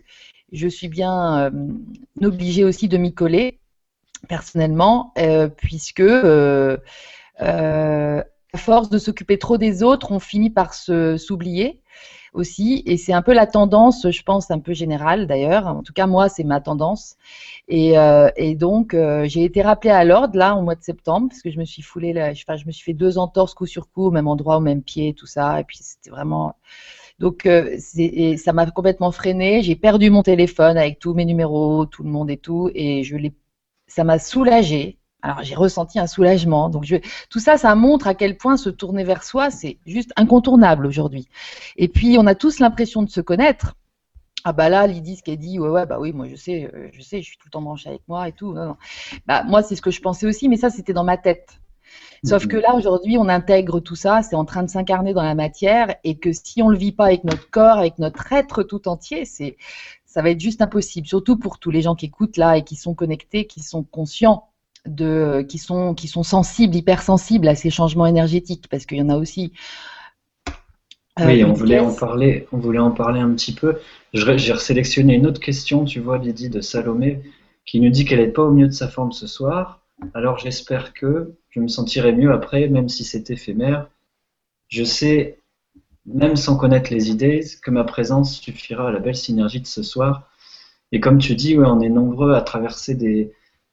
je, 0.52 0.68
suis 0.68 0.88
bien 0.88 1.46
euh, 1.46 1.52
obligée 2.22 2.64
aussi 2.64 2.88
de 2.88 2.98
m'y 2.98 3.14
coller 3.14 3.60
personnellement, 4.30 5.14
puisque 5.58 6.04
à 7.42 8.58
force 8.58 8.90
de 8.90 8.98
s'occuper 8.98 9.38
trop 9.38 9.58
des 9.58 9.84
autres, 9.84 10.12
on 10.12 10.20
finit 10.20 10.50
par 10.50 10.74
s'oublier 10.74 11.82
aussi. 12.34 12.84
Et 12.86 12.98
c'est 12.98 13.14
un 13.14 13.22
peu 13.22 13.34
la 13.34 13.48
tendance, 13.48 14.10
je 14.10 14.24
pense, 14.24 14.52
un 14.52 14.60
peu 14.60 14.74
générale 14.74 15.28
d'ailleurs. 15.28 15.68
En 15.68 15.84
tout 15.84 15.94
cas, 15.94 16.08
moi, 16.08 16.30
c'est 16.30 16.44
ma 16.44 16.62
tendance. 16.62 17.18
Et, 17.68 17.98
euh, 17.98 18.30
donc, 18.56 18.94
euh, 18.94 19.26
j'ai 19.28 19.44
été 19.44 19.62
rappelée 19.62 19.92
à 19.92 20.04
l'ordre 20.04 20.38
là 20.38 20.56
au 20.56 20.62
mois 20.62 20.76
de 20.76 20.84
septembre 20.84 21.30
parce 21.30 21.42
que 21.42 21.52
je 21.52 21.60
me 21.60 21.66
suis 21.66 21.82
foulée, 21.82 22.14
enfin, 22.32 22.56
je 22.58 22.66
me 22.66 22.72
suis 22.72 22.84
fait 22.84 22.94
deux 22.94 23.18
entorses 23.18 23.54
coup 23.54 23.66
sur 23.66 23.90
coup, 23.92 24.08
au 24.08 24.12
même 24.12 24.28
endroit, 24.28 24.58
au 24.58 24.62
même 24.62 24.84
pied, 24.84 25.14
tout 25.14 25.28
ça. 25.28 25.60
Et 25.60 25.64
puis, 25.64 25.80
c'était 25.82 26.10
vraiment. 26.10 26.56
Donc, 27.20 27.46
euh, 27.46 27.78
ça 28.38 28.54
m'a 28.54 28.70
complètement 28.72 29.12
freinée. 29.12 29.62
J'ai 29.64 29.76
perdu 29.76 30.10
mon 30.10 30.24
téléphone 30.24 30.78
avec 30.78 31.00
tous 31.00 31.14
mes 31.14 31.26
numéros, 31.26 31.86
tout 31.86 32.04
le 32.04 32.10
monde 32.10 32.32
et 32.32 32.38
tout. 32.38 32.70
Et 32.76 33.04
je. 33.04 33.18
Ça 33.88 34.04
m'a 34.06 34.20
soulagée. 34.20 35.01
Alors 35.22 35.44
j'ai 35.44 35.56
ressenti 35.56 36.00
un 36.00 36.08
soulagement. 36.08 36.70
Donc 36.70 36.84
je... 36.84 36.98
tout 37.30 37.40
ça, 37.40 37.58
ça 37.58 37.74
montre 37.76 38.08
à 38.08 38.16
quel 38.16 38.38
point 38.38 38.58
se 38.58 38.70
tourner 38.70 39.04
vers 39.04 39.24
soi, 39.24 39.52
c'est 39.52 39.78
juste 39.86 40.12
incontournable 40.16 40.86
aujourd'hui. 40.86 41.28
Et 41.78 41.88
puis 41.88 42.18
on 42.20 42.28
a 42.28 42.36
tous 42.36 42.60
l'impression 42.60 43.04
de 43.04 43.10
se 43.10 43.22
connaître. 43.22 43.76
Ah 44.44 44.54
bah 44.54 44.70
là, 44.70 44.88
Lydie, 44.88 45.18
ce 45.18 45.24
qu'elle 45.24 45.38
dit, 45.38 45.60
ouais 45.60 45.70
ouais 45.70 45.86
bah 45.86 46.00
oui, 46.00 46.14
moi 46.14 46.28
je 46.28 46.36
sais, 46.36 46.72
euh, 46.74 46.90
je 46.92 47.02
sais, 47.02 47.22
je 47.22 47.28
suis 47.28 47.38
tout 47.38 47.46
le 47.46 47.52
temps 47.52 47.62
branchée 47.62 47.90
avec 47.90 48.02
moi 48.08 48.28
et 48.28 48.32
tout. 48.32 48.54
Non, 48.54 48.66
non. 48.66 48.78
Bah 49.28 49.44
moi 49.44 49.62
c'est 49.62 49.76
ce 49.76 49.82
que 49.82 49.92
je 49.92 50.02
pensais 50.02 50.26
aussi, 50.26 50.50
mais 50.50 50.58
ça 50.58 50.70
c'était 50.70 50.94
dans 50.94 51.04
ma 51.04 51.18
tête. 51.18 51.60
Sauf 52.24 52.48
que 52.48 52.56
là 52.56 52.76
aujourd'hui, 52.76 53.18
on 53.18 53.28
intègre 53.28 53.80
tout 53.80 53.96
ça, 53.96 54.22
c'est 54.22 54.36
en 54.36 54.46
train 54.46 54.62
de 54.62 54.70
s'incarner 54.70 55.14
dans 55.14 55.24
la 55.24 55.34
matière, 55.34 55.96
et 56.04 56.18
que 56.18 56.32
si 56.32 56.62
on 56.62 56.70
le 56.70 56.78
vit 56.78 56.92
pas 56.92 57.06
avec 57.06 57.24
notre 57.24 57.50
corps, 57.50 57.80
avec 57.80 57.98
notre 57.98 58.32
être 58.32 58.62
tout 58.62 58.88
entier, 58.88 59.26
c'est 59.26 59.58
ça 60.06 60.22
va 60.22 60.30
être 60.30 60.40
juste 60.40 60.62
impossible. 60.62 61.08
Surtout 61.08 61.38
pour 61.38 61.58
tous 61.58 61.72
les 61.72 61.82
gens 61.82 61.96
qui 61.96 62.06
écoutent 62.08 62.38
là 62.38 62.58
et 62.58 62.64
qui 62.64 62.76
sont 62.76 62.94
connectés, 62.94 63.48
qui 63.48 63.62
sont 63.62 63.84
conscients 63.84 64.51
de, 64.86 65.46
qui, 65.48 65.58
sont, 65.58 65.94
qui 65.94 66.08
sont 66.08 66.24
sensibles, 66.24 66.76
hypersensibles 66.76 67.48
à 67.48 67.56
ces 67.56 67.70
changements 67.70 68.06
énergétiques, 68.06 68.68
parce 68.70 68.86
qu'il 68.86 68.98
y 68.98 69.02
en 69.02 69.10
a 69.10 69.18
aussi. 69.18 69.54
Euh, 71.20 71.26
oui, 71.26 71.44
on 71.44 71.54
voulait, 71.54 71.80
en 71.80 71.94
parler, 71.94 72.48
on 72.52 72.58
voulait 72.58 72.80
en 72.80 72.92
parler 72.92 73.20
un 73.20 73.32
petit 73.34 73.54
peu. 73.54 73.78
J'ai 74.14 74.58
sélectionné 74.58 75.16
une 75.16 75.28
autre 75.28 75.42
question, 75.42 75.86
tu 75.86 76.00
vois, 76.00 76.18
Lydie, 76.18 76.50
de 76.50 76.62
Salomé, 76.62 77.22
qui 77.66 77.80
nous 77.80 77.90
dit 77.90 78.06
qu'elle 78.06 78.20
n'est 78.20 78.28
pas 78.28 78.44
au 78.44 78.52
mieux 78.52 78.68
de 78.68 78.74
sa 78.74 78.88
forme 78.88 79.12
ce 79.12 79.28
soir. 79.28 79.82
Alors 80.14 80.40
j'espère 80.40 80.94
que 80.94 81.36
je 81.50 81.60
me 81.60 81.68
sentirai 81.68 82.12
mieux 82.14 82.32
après, 82.32 82.68
même 82.68 82.90
si 82.90 83.04
c'est 83.04 83.30
éphémère. 83.30 83.88
Je 84.68 84.84
sais, 84.84 85.38
même 86.06 86.36
sans 86.38 86.58
connaître 86.58 86.92
les 86.92 87.12
idées, 87.12 87.42
que 87.62 87.72
ma 87.72 87.84
présence 87.84 88.40
suffira 88.40 88.88
à 88.88 88.92
la 88.92 89.00
belle 89.00 89.16
synergie 89.16 89.62
de 89.62 89.68
ce 89.68 89.84
soir. 89.84 90.30
Et 90.92 91.00
comme 91.00 91.20
tu 91.20 91.36
dis, 91.36 91.58
ouais, 91.58 91.68
on 91.68 91.82
est 91.82 91.90
nombreux 91.90 92.34
à 92.34 92.42
traverser 92.42 92.96
des, 92.96 93.32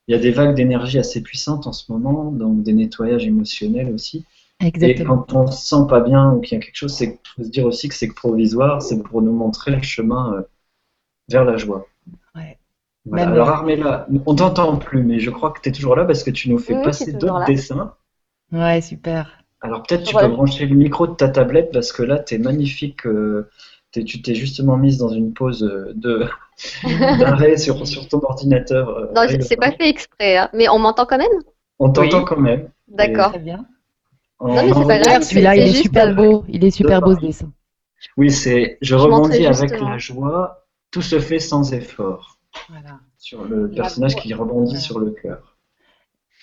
il 0.08 0.12
y 0.12 0.14
a 0.14 0.18
des 0.18 0.30
vagues 0.32 0.56
d'énergie 0.56 0.98
assez 0.98 1.22
puissantes 1.22 1.66
en 1.66 1.72
ce 1.72 1.92
moment, 1.92 2.32
donc 2.32 2.62
des 2.62 2.72
nettoyages 2.72 3.26
émotionnels 3.26 3.92
aussi. 3.92 4.24
Exactement. 4.60 5.24
Et 5.24 5.26
quand 5.26 5.36
on 5.36 5.46
se 5.52 5.66
sent 5.68 5.86
pas 5.88 6.00
bien 6.00 6.32
ou 6.32 6.40
qu'il 6.40 6.58
y 6.58 6.60
a 6.60 6.64
quelque 6.64 6.76
chose, 6.76 6.94
c'est 6.94 7.20
faut 7.36 7.44
se 7.44 7.48
dire 7.50 7.66
aussi 7.66 7.88
que 7.88 7.94
c'est 7.94 8.08
provisoire, 8.08 8.82
c'est 8.82 9.02
pour 9.02 9.22
nous 9.22 9.32
montrer 9.32 9.72
le 9.72 9.82
chemin 9.82 10.34
euh, 10.34 10.42
vers 11.28 11.44
la 11.44 11.56
joie. 11.56 11.86
Ouais. 12.34 12.58
Alors 13.12 13.48
Armella, 13.48 14.06
on 14.26 14.34
t'entend 14.34 14.76
plus, 14.76 15.02
mais 15.02 15.18
je 15.18 15.30
crois 15.30 15.50
que 15.50 15.60
tu 15.60 15.68
es 15.68 15.72
toujours 15.72 15.96
là 15.96 16.04
parce 16.04 16.22
que 16.22 16.30
tu 16.30 16.50
nous 16.50 16.58
fais 16.58 16.74
passer 16.74 17.12
d'autres 17.12 17.44
dessins. 17.46 17.94
Ouais, 18.52 18.80
super. 18.82 19.42
Alors 19.60 19.82
peut-être 19.82 20.04
tu 20.04 20.16
peux 20.16 20.26
brancher 20.28 20.66
le 20.66 20.74
micro 20.76 21.06
de 21.06 21.14
ta 21.14 21.28
tablette 21.28 21.70
parce 21.72 21.92
que 21.92 22.02
là, 22.02 22.18
tu 22.18 22.34
es 22.34 22.38
magnifique. 22.38 23.06
Euh, 23.06 23.48
t'es- 23.48 23.77
tu 23.92 24.22
t'es 24.22 24.34
justement 24.34 24.76
mise 24.76 24.98
dans 24.98 25.08
une 25.08 25.32
pause 25.32 25.62
euh, 25.62 25.92
de 25.94 26.26
d'arrêt 27.18 27.56
sur, 27.56 27.86
sur 27.86 28.08
ton 28.08 28.20
ordinateur. 28.22 28.88
euh, 28.88 29.06
Non, 29.14 29.22
c'est 29.40 29.56
pas 29.56 29.72
fait 29.72 29.88
exprès, 29.88 30.36
hein. 30.36 30.50
Mais 30.54 30.68
on 30.68 30.78
m'entend 30.78 31.06
quand 31.06 31.18
même? 31.18 31.28
On 31.78 31.90
t'entend 31.90 32.18
Oui. 32.18 32.24
quand 32.26 32.36
même. 32.40 32.68
D'accord. 32.88 33.30
Très 33.30 33.38
bien. 33.38 33.64
En 34.40 34.48
Non, 34.54 34.62
mais 34.64 34.72
c'est 34.74 34.86
pas 34.86 34.98
grave, 34.98 35.22
Celui-là, 35.22 35.52
c'est 35.54 35.60
il 35.62 35.76
est 35.76 35.82
super 35.82 36.14
beau. 36.14 36.44
Il 36.48 36.64
est 36.64 36.70
super 36.70 37.00
beau 37.00 37.14
ce 37.14 37.20
dessin. 37.20 37.50
Oui, 38.16 38.30
c'est. 38.30 38.78
Je 38.80 38.88
Je 38.90 38.94
rebondis 38.94 39.46
avec 39.46 39.70
justement. 39.70 39.90
la 39.90 39.98
joie. 39.98 40.64
Tout 40.90 41.02
se 41.02 41.18
fait 41.20 41.38
sans 41.40 41.72
effort. 41.74 42.38
Voilà. 42.68 42.98
Sur 43.18 43.44
le 43.44 43.68
personnage 43.70 44.16
qui 44.16 44.32
rebondit 44.34 44.80
sur 44.80 44.98
le 45.00 45.10
cœur. 45.10 45.56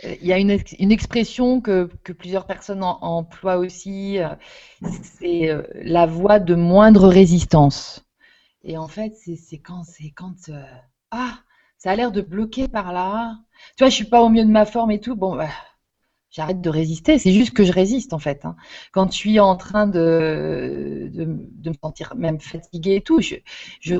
Euh, 0.03 0.15
Il 0.21 0.27
y 0.27 0.33
a 0.33 0.37
une, 0.39 0.49
ex- 0.51 0.75
une 0.79 0.91
expression 0.91 1.61
que, 1.61 1.85
plusieurs 2.13 2.45
personnes 2.45 2.83
en- 2.83 2.99
emploient 3.01 3.57
aussi, 3.57 4.19
euh, 4.19 4.29
c'est 5.01 5.49
euh, 5.49 5.63
la 5.75 6.05
voie 6.05 6.39
de 6.39 6.55
moindre 6.55 7.07
résistance. 7.07 8.05
Et 8.63 8.77
en 8.77 8.87
fait, 8.89 9.13
c'est 9.17 9.59
quand 9.59 9.83
c'est 9.85 10.11
quand 10.11 10.35
ah, 11.11 11.39
ça 11.77 11.91
a 11.91 11.95
l'air 11.95 12.11
de 12.11 12.21
bloquer 12.21 12.67
par 12.67 12.93
là. 12.93 13.37
Tu 13.77 13.83
vois, 13.83 13.89
je 13.89 13.95
suis 13.95 14.05
pas 14.05 14.21
au 14.23 14.29
mieux 14.29 14.45
de 14.45 14.51
ma 14.51 14.65
forme 14.65 14.91
et 14.91 14.99
tout. 15.01 15.15
Bon, 15.15 15.35
bah, 15.35 15.49
j'arrête 16.31 16.61
de 16.61 16.69
résister. 16.69 17.19
C'est 17.19 17.33
juste 17.33 17.53
que 17.53 17.63
je 17.65 17.71
résiste 17.73 18.13
en 18.13 18.19
fait. 18.19 18.45
hein. 18.45 18.55
Quand 18.93 19.11
je 19.11 19.17
suis 19.17 19.39
en 19.39 19.55
train 19.57 19.87
de, 19.87 21.09
de, 21.13 21.25
me 21.25 21.75
sentir 21.83 22.15
même 22.15 22.39
fatiguée 22.41 22.95
et 22.97 23.01
tout, 23.01 23.21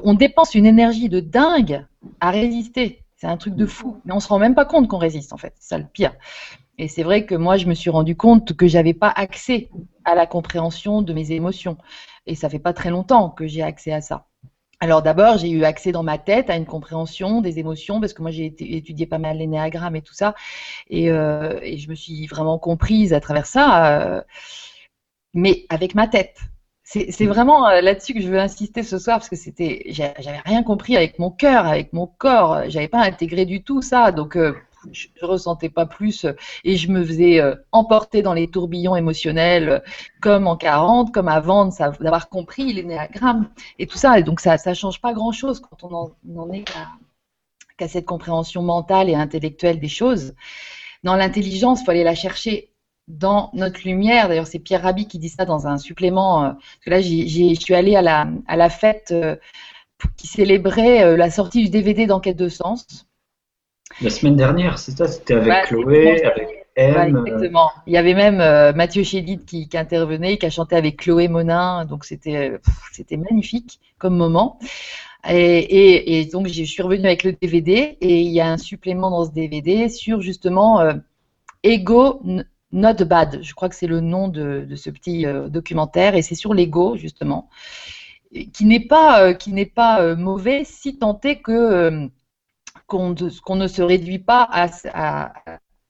on 0.03 0.13
dépense 0.15 0.55
une 0.55 0.65
énergie 0.65 1.09
de 1.09 1.19
dingue 1.21 1.85
à 2.19 2.31
résister. 2.31 3.04
C'est 3.25 3.31
un 3.31 3.37
truc 3.37 3.55
de 3.55 3.65
fou. 3.65 3.99
Mais 4.05 4.13
on 4.13 4.19
se 4.19 4.27
rend 4.27 4.37
même 4.37 4.53
pas 4.53 4.65
compte 4.65 4.87
qu'on 4.87 4.99
résiste, 4.99 5.33
en 5.33 5.37
fait. 5.37 5.55
C'est 5.57 5.69
ça 5.69 5.77
le 5.79 5.87
pire. 5.91 6.13
Et 6.77 6.87
c'est 6.87 7.01
vrai 7.01 7.25
que 7.25 7.33
moi, 7.33 7.57
je 7.57 7.65
me 7.65 7.73
suis 7.73 7.89
rendu 7.89 8.15
compte 8.15 8.55
que 8.55 8.67
j'avais 8.67 8.93
pas 8.93 9.09
accès 9.09 9.71
à 10.03 10.13
la 10.13 10.27
compréhension 10.27 11.01
de 11.01 11.11
mes 11.11 11.31
émotions. 11.31 11.75
Et 12.27 12.35
ça 12.35 12.49
fait 12.49 12.59
pas 12.59 12.71
très 12.71 12.91
longtemps 12.91 13.31
que 13.31 13.47
j'ai 13.47 13.63
accès 13.63 13.91
à 13.91 14.01
ça. 14.01 14.27
Alors 14.79 15.01
d'abord, 15.01 15.39
j'ai 15.39 15.49
eu 15.49 15.63
accès 15.63 15.91
dans 15.91 16.03
ma 16.03 16.19
tête 16.19 16.51
à 16.51 16.55
une 16.55 16.67
compréhension 16.67 17.41
des 17.41 17.57
émotions 17.57 17.99
parce 17.99 18.13
que 18.13 18.21
moi 18.21 18.29
j'ai 18.29 18.53
étudié 18.59 19.07
pas 19.07 19.17
mal 19.17 19.37
l'énéagramme 19.37 19.95
et 19.95 20.01
tout 20.01 20.13
ça, 20.13 20.35
et, 20.89 21.09
euh, 21.09 21.59
et 21.63 21.77
je 21.77 21.89
me 21.89 21.95
suis 21.95 22.27
vraiment 22.27 22.59
comprise 22.59 23.13
à 23.13 23.21
travers 23.21 23.45
ça, 23.45 24.01
euh, 24.01 24.21
mais 25.33 25.65
avec 25.69 25.95
ma 25.95 26.07
tête. 26.07 26.37
C'est 26.87 27.25
vraiment 27.25 27.67
euh, 27.67 27.81
là-dessus 27.81 28.13
que 28.13 28.21
je 28.21 28.27
veux 28.29 28.39
insister 28.39 28.83
ce 28.83 28.99
soir 28.99 29.17
parce 29.17 29.27
que 29.29 29.35
c'était, 29.35 29.83
j'a- 29.87 30.13
j'avais 30.19 30.39
rien 30.45 30.61
compris 30.63 30.95
avec 30.95 31.17
mon 31.19 31.31
cœur, 31.31 31.65
avec 31.65 31.91
mon 31.93 32.05
corps, 32.07 32.61
j'avais 32.69 32.87
pas 32.87 33.01
intégré 33.01 33.45
du 33.45 33.63
tout 33.63 33.81
ça, 33.81 34.11
donc 34.11 34.37
euh, 34.37 34.53
je, 34.91 35.07
je 35.19 35.25
ressentais 35.25 35.69
pas 35.69 35.87
plus 35.87 36.25
euh, 36.25 36.33
et 36.63 36.77
je 36.77 36.91
me 36.91 37.03
faisais 37.03 37.41
emporter 37.71 38.21
dans 38.21 38.33
les 38.33 38.47
tourbillons 38.47 38.95
émotionnels 38.95 39.83
comme 40.21 40.45
en 40.47 40.55
40, 40.57 41.11
comme 41.11 41.27
avant 41.27 41.69
d'avoir 41.99 42.29
compris 42.29 42.71
l'énéagramme 42.71 43.49
et 43.79 43.87
tout 43.87 43.97
ça. 43.97 44.19
Et 44.19 44.23
donc 44.23 44.39
ça, 44.39 44.57
ça 44.59 44.75
change 44.75 45.01
pas 45.01 45.13
grand-chose 45.13 45.59
quand 45.61 45.83
on 45.83 46.13
en, 46.39 46.51
est 46.53 46.65
qu'à 47.77 47.87
cette 47.87 48.05
compréhension 48.05 48.61
mentale 48.61 49.09
et 49.09 49.15
intellectuelle 49.15 49.79
des 49.79 49.87
choses. 49.87 50.35
Dans 51.03 51.15
l'intelligence, 51.17 51.83
faut 51.85 51.91
aller 51.91 52.03
la 52.05 52.15
chercher 52.15 52.71
dans 53.07 53.49
notre 53.53 53.81
lumière. 53.85 54.27
D'ailleurs, 54.27 54.47
c'est 54.47 54.59
Pierre 54.59 54.81
Rabhi 54.83 55.07
qui 55.07 55.19
dit 55.19 55.29
ça 55.29 55.45
dans 55.45 55.67
un 55.67 55.77
supplément. 55.77 56.43
euh, 56.45 56.49
Parce 56.51 56.85
que 56.85 56.89
là, 56.89 57.01
je 57.01 57.55
suis 57.59 57.75
allée 57.75 57.95
à 57.95 58.01
la, 58.01 58.27
à 58.47 58.55
la 58.55 58.69
fête 58.69 59.09
euh, 59.11 59.35
qui 60.17 60.27
célébrait 60.27 61.03
euh, 61.03 61.17
la 61.17 61.29
sortie 61.31 61.63
du 61.63 61.69
DVD 61.69 62.07
d'Enquête 62.07 62.37
de 62.37 62.49
sens. 62.49 62.85
La 64.01 64.09
semaine 64.09 64.35
dernière, 64.35 64.77
c'est 64.79 64.91
ça 64.97 65.07
C'était 65.07 65.35
avec 65.35 65.47
Bah, 65.47 65.61
Chloé, 65.63 66.23
avec 66.25 66.67
Voilà, 66.77 67.07
M. 67.07 67.23
exactement. 67.25 67.71
Il 67.87 67.93
y 67.93 67.97
avait 67.97 68.13
même 68.13 68.37
Mathieu 68.75 69.03
Chédid 69.03 69.45
qui, 69.45 69.69
qui 69.69 69.77
intervenait, 69.77 70.37
qui 70.37 70.45
a 70.45 70.49
chanté 70.49 70.75
avec 70.75 70.97
Chloé 70.97 71.27
Monin, 71.27 71.85
donc 71.85 72.03
c'était 72.05 72.59
magnifique 73.11 73.79
comme 73.97 74.17
moment. 74.17 74.59
Et, 75.29 75.35
et, 75.59 76.19
et 76.19 76.25
donc 76.25 76.47
je 76.47 76.63
suis 76.63 76.83
revenue 76.83 77.05
avec 77.05 77.23
le 77.23 77.33
DVD 77.33 77.97
et 78.01 78.21
il 78.21 78.31
y 78.31 78.41
a 78.41 78.47
un 78.51 78.57
supplément 78.57 79.09
dans 79.09 79.25
ce 79.25 79.31
DVD 79.31 79.89
sur 79.89 80.21
justement 80.21 80.81
Ego 81.63 82.21
Not 82.71 83.05
Bad. 83.05 83.41
Je 83.41 83.53
crois 83.53 83.69
que 83.69 83.75
c'est 83.75 83.87
le 83.87 84.01
nom 84.01 84.27
de, 84.27 84.67
ce 84.75 84.89
petit 84.89 85.25
euh, 85.25 85.47
documentaire 85.49 86.15
et 86.15 86.21
c'est 86.21 86.35
sur 86.35 86.53
l'ego 86.53 86.97
justement, 86.97 87.49
qui 88.53 88.65
n'est 88.65 88.85
pas 88.85 89.21
euh, 89.23 89.33
qui 89.33 89.53
n'est 89.53 89.65
pas 89.65 90.01
euh, 90.01 90.15
mauvais 90.15 90.63
si 90.65 90.97
tant 90.99 91.19
est 91.21 91.41
que 91.41 92.09
qu'on 92.87 93.15
ne 93.55 93.67
se 93.67 93.81
réduit 93.81 94.19
pas 94.19 94.47
à, 94.51 95.33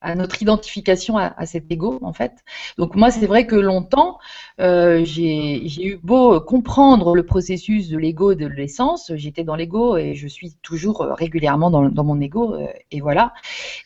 à 0.06 0.15
notre 0.15 0.41
identification 0.41 1.18
à, 1.18 1.34
à 1.38 1.46
cet 1.46 1.72
ego, 1.72 2.00
en 2.02 2.13
fait. 2.13 2.34
Donc 2.78 2.96
moi, 2.96 3.10
c'est 3.12 3.26
vrai 3.28 3.48
que 3.48 3.56
longtemps, 3.56 4.18
euh, 4.60 5.04
j'ai 5.04 5.86
eu 5.86 5.98
beau 6.04 6.39
comprendre 6.41 7.15
le 7.15 7.26
processus 7.26 7.89
de 7.89 7.98
l'ego 7.98 8.36
de 8.36 8.46
l'essence, 8.46 9.12
j'étais 9.15 9.44
dans 9.44 9.56
l'ego 9.56 9.98
et 9.98 10.13
je 10.15 10.28
suis 10.28 10.52
toujours 10.62 11.02
euh, 11.02 11.13
régulièrement 11.13 11.72
dans, 11.72 11.89
dans 11.89 12.04
mon 12.04 12.20
ego, 12.22 12.54
euh, 12.54 12.68
et 12.91 13.02
voilà. 13.02 13.34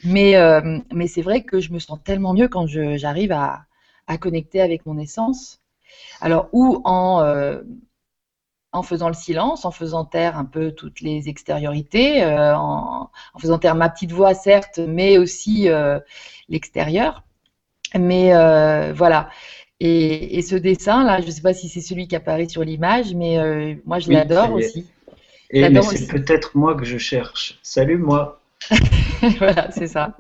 Mais, 0.04 0.36
euh, 0.36 0.80
mais 0.94 1.08
c'est 1.08 1.22
vrai 1.22 1.44
que 1.44 1.60
je 1.60 1.72
me 1.74 1.80
sens 1.80 2.00
tellement 2.04 2.34
mieux 2.34 2.50
quand 2.50 2.68
j'arrive 2.68 3.32
à, 3.32 3.66
à 4.08 4.18
connecter 4.18 4.62
avec 4.62 4.86
mon 4.86 4.98
essence. 4.98 5.60
Alors, 6.22 6.50
ou 6.52 6.82
en, 6.86 7.22
euh, 7.24 7.62
en 8.72 8.84
faisant 8.84 9.08
le 9.08 9.14
silence, 9.16 9.66
en 9.66 9.72
faisant 9.72 10.06
taire 10.06 10.38
un 10.38 10.46
peu 10.46 10.72
toutes 10.72 11.02
les 11.02 11.28
extériorités, 11.28 12.24
euh, 12.24 12.56
en, 12.56 13.10
en 13.34 13.40
faisant 13.40 13.58
taire 13.58 13.76
ma 13.76 13.90
petite 13.90 14.12
voix, 14.12 14.34
certes, 14.34 14.80
mais 14.80 15.18
aussi 15.18 15.70
euh, 15.70 16.00
l'extérieur. 16.50 17.24
Mais 17.98 18.36
euh, 18.36 18.94
voilà. 18.94 19.30
Et, 19.80 20.38
et 20.38 20.42
ce 20.42 20.56
dessin-là, 20.56 21.22
je 21.22 21.26
ne 21.26 21.32
sais 21.32 21.42
pas 21.42 21.54
si 21.54 21.70
c'est 21.70 21.82
celui 21.82 22.08
qui 22.08 22.16
apparaît 22.16 22.48
sur 22.50 22.64
l'image, 22.64 23.16
mais 23.16 23.80
moi, 23.86 24.00
je 24.00 24.10
Oui, 24.10 24.14
l'adore 24.14 24.54
aussi. 24.54 24.86
Et 25.52 25.62
J'adore 25.62 25.86
c'est 25.86 26.08
peut-être 26.08 26.56
moi 26.56 26.76
que 26.76 26.86
je 26.86 26.98
cherche. 26.98 27.60
Salut 27.64 27.98
moi. 27.98 28.40
voilà, 29.40 29.72
c'est 29.72 29.88
ça. 29.88 30.18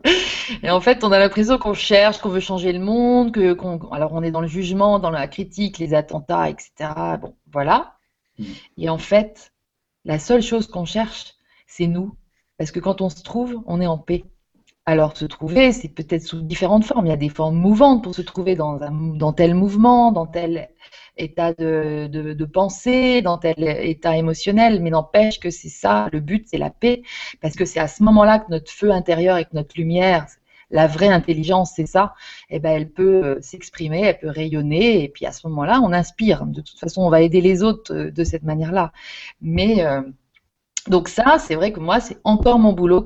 Et 0.63 0.71
en 0.71 0.81
fait, 0.81 1.03
on 1.03 1.11
a 1.11 1.19
l'impression 1.19 1.57
qu'on 1.57 1.73
cherche, 1.73 2.19
qu'on 2.19 2.29
veut 2.29 2.39
changer 2.39 2.71
le 2.71 2.79
monde, 2.79 3.31
que, 3.31 3.53
qu'on, 3.53 3.77
alors 3.91 4.13
on 4.13 4.23
est 4.23 4.31
dans 4.31 4.41
le 4.41 4.47
jugement, 4.47 4.97
dans 4.97 5.11
la 5.11 5.27
critique, 5.27 5.77
les 5.77 5.93
attentats, 5.93 6.49
etc. 6.49 6.71
Bon, 7.21 7.35
voilà. 7.51 7.98
Et 8.77 8.89
en 8.89 8.97
fait, 8.97 9.53
la 10.05 10.19
seule 10.19 10.41
chose 10.41 10.67
qu'on 10.67 10.85
cherche, 10.85 11.33
c'est 11.67 11.87
nous. 11.87 12.15
Parce 12.57 12.71
que 12.71 12.79
quand 12.79 13.01
on 13.01 13.09
se 13.09 13.23
trouve, 13.23 13.61
on 13.67 13.79
est 13.79 13.87
en 13.87 13.97
paix. 13.97 14.25
Alors, 14.85 15.15
se 15.15 15.25
trouver, 15.25 15.71
c'est 15.71 15.89
peut-être 15.89 16.23
sous 16.23 16.41
différentes 16.41 16.83
formes. 16.83 17.05
Il 17.05 17.09
y 17.09 17.13
a 17.13 17.17
des 17.17 17.29
formes 17.29 17.55
mouvantes 17.55 18.03
pour 18.03 18.15
se 18.15 18.21
trouver 18.21 18.55
dans, 18.55 19.33
tel 19.33 19.53
mouvement, 19.53 20.11
dans 20.11 20.25
tel 20.25 20.69
état 21.15 21.53
de, 21.53 22.07
de, 22.07 22.33
de 22.33 22.45
pensée, 22.45 23.21
dans 23.21 23.37
tel 23.37 23.55
état 23.59 24.17
émotionnel. 24.17 24.81
Mais 24.81 24.89
n'empêche 24.89 25.39
que 25.39 25.51
c'est 25.51 25.69
ça, 25.69 26.09
le 26.11 26.19
but, 26.19 26.47
c'est 26.49 26.57
la 26.57 26.71
paix. 26.71 27.03
Parce 27.41 27.55
que 27.55 27.65
c'est 27.65 27.79
à 27.79 27.87
ce 27.87 28.01
moment-là 28.03 28.39
que 28.39 28.49
notre 28.49 28.71
feu 28.71 28.91
intérieur 28.91 29.37
et 29.37 29.45
que 29.45 29.53
notre 29.53 29.77
lumière, 29.77 30.25
la 30.71 30.87
vraie 30.87 31.07
intelligence, 31.07 31.73
c'est 31.75 31.85
ça, 31.85 32.13
eh 32.49 32.59
ben, 32.59 32.71
elle 32.71 32.91
peut 32.91 33.23
euh, 33.23 33.41
s'exprimer, 33.41 34.01
elle 34.01 34.19
peut 34.19 34.29
rayonner. 34.29 35.03
Et 35.03 35.09
puis 35.09 35.25
à 35.25 35.31
ce 35.31 35.47
moment-là, 35.47 35.81
on 35.83 35.91
inspire. 35.93 36.45
De 36.45 36.61
toute 36.61 36.79
façon, 36.79 37.01
on 37.01 37.09
va 37.09 37.21
aider 37.21 37.41
les 37.41 37.63
autres 37.63 37.93
euh, 37.93 38.11
de 38.11 38.23
cette 38.23 38.43
manière-là. 38.43 38.91
Mais. 39.41 39.85
Euh, 39.85 40.01
donc 40.87 41.09
ça, 41.09 41.37
c'est 41.39 41.55
vrai 41.55 41.73
que 41.73 41.79
moi, 41.79 41.99
c'est 41.99 42.17
encore 42.23 42.57
mon 42.57 42.73
boulot 42.73 43.03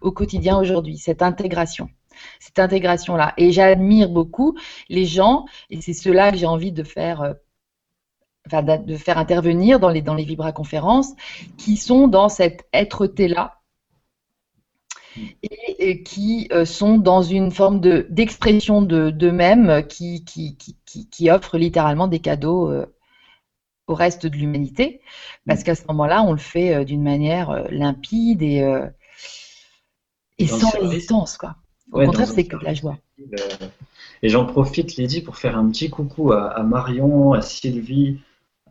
au, 0.00 0.10
quotidien 0.10 0.58
aujourd'hui, 0.58 0.96
cette 0.96 1.22
intégration, 1.22 1.88
cette 2.40 2.58
intégration-là. 2.58 3.34
Et 3.36 3.52
j'admire 3.52 4.08
beaucoup 4.08 4.56
les 4.88 5.04
gens, 5.04 5.44
et 5.68 5.80
c'est 5.80 5.92
cela 5.92 6.32
que 6.32 6.38
j'ai 6.38 6.46
envie 6.46 6.72
de 6.72 6.82
faire, 6.82 7.34
de 8.50 8.96
faire 8.96 9.18
intervenir 9.18 9.78
dans 9.78 9.90
les, 9.90 10.00
dans 10.02 10.14
les 10.14 10.24
Vibra-conférences, 10.24 11.12
qui 11.58 11.76
sont 11.76 12.08
dans 12.08 12.30
cette 12.30 12.66
être-té-là, 12.72 13.59
et, 15.42 16.02
qui 16.02 16.48
euh, 16.52 16.64
sont 16.64 16.98
dans 16.98 17.22
une 17.22 17.50
forme 17.50 17.80
de, 17.80 18.06
d'expression 18.10 18.82
de, 18.82 19.10
d'eux-mêmes 19.10 19.86
qui, 19.88 20.24
qui, 20.24 20.56
qui, 20.56 20.76
qui, 21.08 21.30
offrent 21.30 21.58
littéralement 21.58 22.08
des 22.08 22.20
cadeaux 22.20 22.70
euh, 22.70 22.86
au 23.86 23.94
reste 23.94 24.26
de 24.26 24.36
l'humanité, 24.36 25.00
parce 25.46 25.64
qu'à 25.64 25.74
ce 25.74 25.82
moment-là, 25.88 26.22
on 26.22 26.32
le 26.32 26.38
fait 26.38 26.74
euh, 26.74 26.84
d'une 26.84 27.02
manière 27.02 27.50
euh, 27.50 27.64
limpide 27.70 28.42
et, 28.42 28.62
euh, 28.62 28.86
et 30.38 30.46
Dans 30.46 30.58
sans 30.58 30.70
résistance. 30.70 31.36
Quoi. 31.36 31.56
Au 31.92 31.98
Ouais, 31.98 32.06
contraire, 32.06 32.28
c'est 32.28 32.44
que 32.44 32.56
de 32.56 32.64
la 32.64 32.74
joie. 32.74 32.98
euh, 33.20 33.66
Et 34.22 34.28
j'en 34.28 34.46
profite, 34.46 34.96
Lydie, 34.96 35.20
pour 35.22 35.36
faire 35.36 35.56
un 35.58 35.68
petit 35.70 35.90
coucou 35.90 36.32
à, 36.32 36.48
à 36.50 36.62
Marion, 36.62 37.32
à 37.32 37.42
Sylvie, 37.42 38.18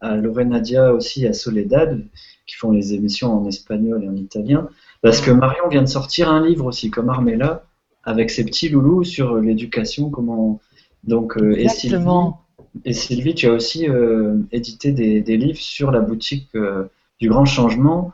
à 0.02 0.16
Lorenadia 0.16 0.94
aussi, 0.94 1.28
à 1.28 1.34
Soledad, 1.34 2.06
qui 2.48 2.56
font 2.56 2.72
les 2.72 2.94
émissions 2.94 3.34
en 3.34 3.46
espagnol 3.48 4.04
et 4.04 4.10
en 4.10 4.16
italien. 4.16 4.70
Parce 5.02 5.22
que 5.22 5.32
Marion 5.32 5.68
vient 5.70 5.82
de 5.82 5.88
sortir 5.88 6.30
un 6.30 6.46
livre 6.46 6.66
aussi, 6.66 6.90
comme 6.90 7.10
Armella, 7.10 7.64
avec 8.04 8.30
ses 8.30 8.44
petits 8.44 8.70
loulous 8.70 9.04
sur 9.04 9.38
l'éducation, 9.38 10.10
comment. 10.10 10.60
Donc, 11.06 11.38
euh, 11.38 11.58
et 11.58 11.70
Sylvie, 11.70 12.06
et 12.86 12.94
Sylvie, 12.94 13.36
tu 13.36 13.48
as 13.48 13.54
aussi 13.54 13.88
euh, 13.88 14.36
édité 14.52 14.92
des, 14.92 15.22
des 15.22 15.38
livres 15.38 15.60
sur 15.60 15.92
la 15.92 16.02
boutique 16.02 16.50
euh, 16.56 16.86
du 17.20 17.30
Grand 17.30 17.46
Changement, 17.46 18.14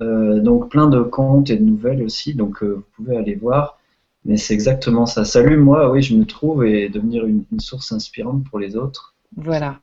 euh, 0.00 0.40
donc 0.40 0.70
plein 0.70 0.88
de 0.88 1.00
contes 1.00 1.50
et 1.50 1.56
de 1.56 1.62
nouvelles 1.62 2.02
aussi, 2.02 2.34
donc 2.34 2.62
euh, 2.62 2.74
vous 2.74 2.84
pouvez 2.96 3.16
aller 3.16 3.34
voir. 3.34 3.78
Mais 4.24 4.36
c'est 4.36 4.54
exactement 4.54 5.06
ça. 5.06 5.24
Salut, 5.24 5.56
moi, 5.56 5.88
oui, 5.90 6.02
je 6.02 6.16
me 6.16 6.24
trouve 6.24 6.64
et 6.64 6.88
devenir 6.88 7.24
une, 7.26 7.44
une 7.52 7.60
source 7.60 7.92
inspirante 7.92 8.42
pour 8.50 8.58
les 8.58 8.76
autres. 8.76 9.14
Voilà. 9.36 9.78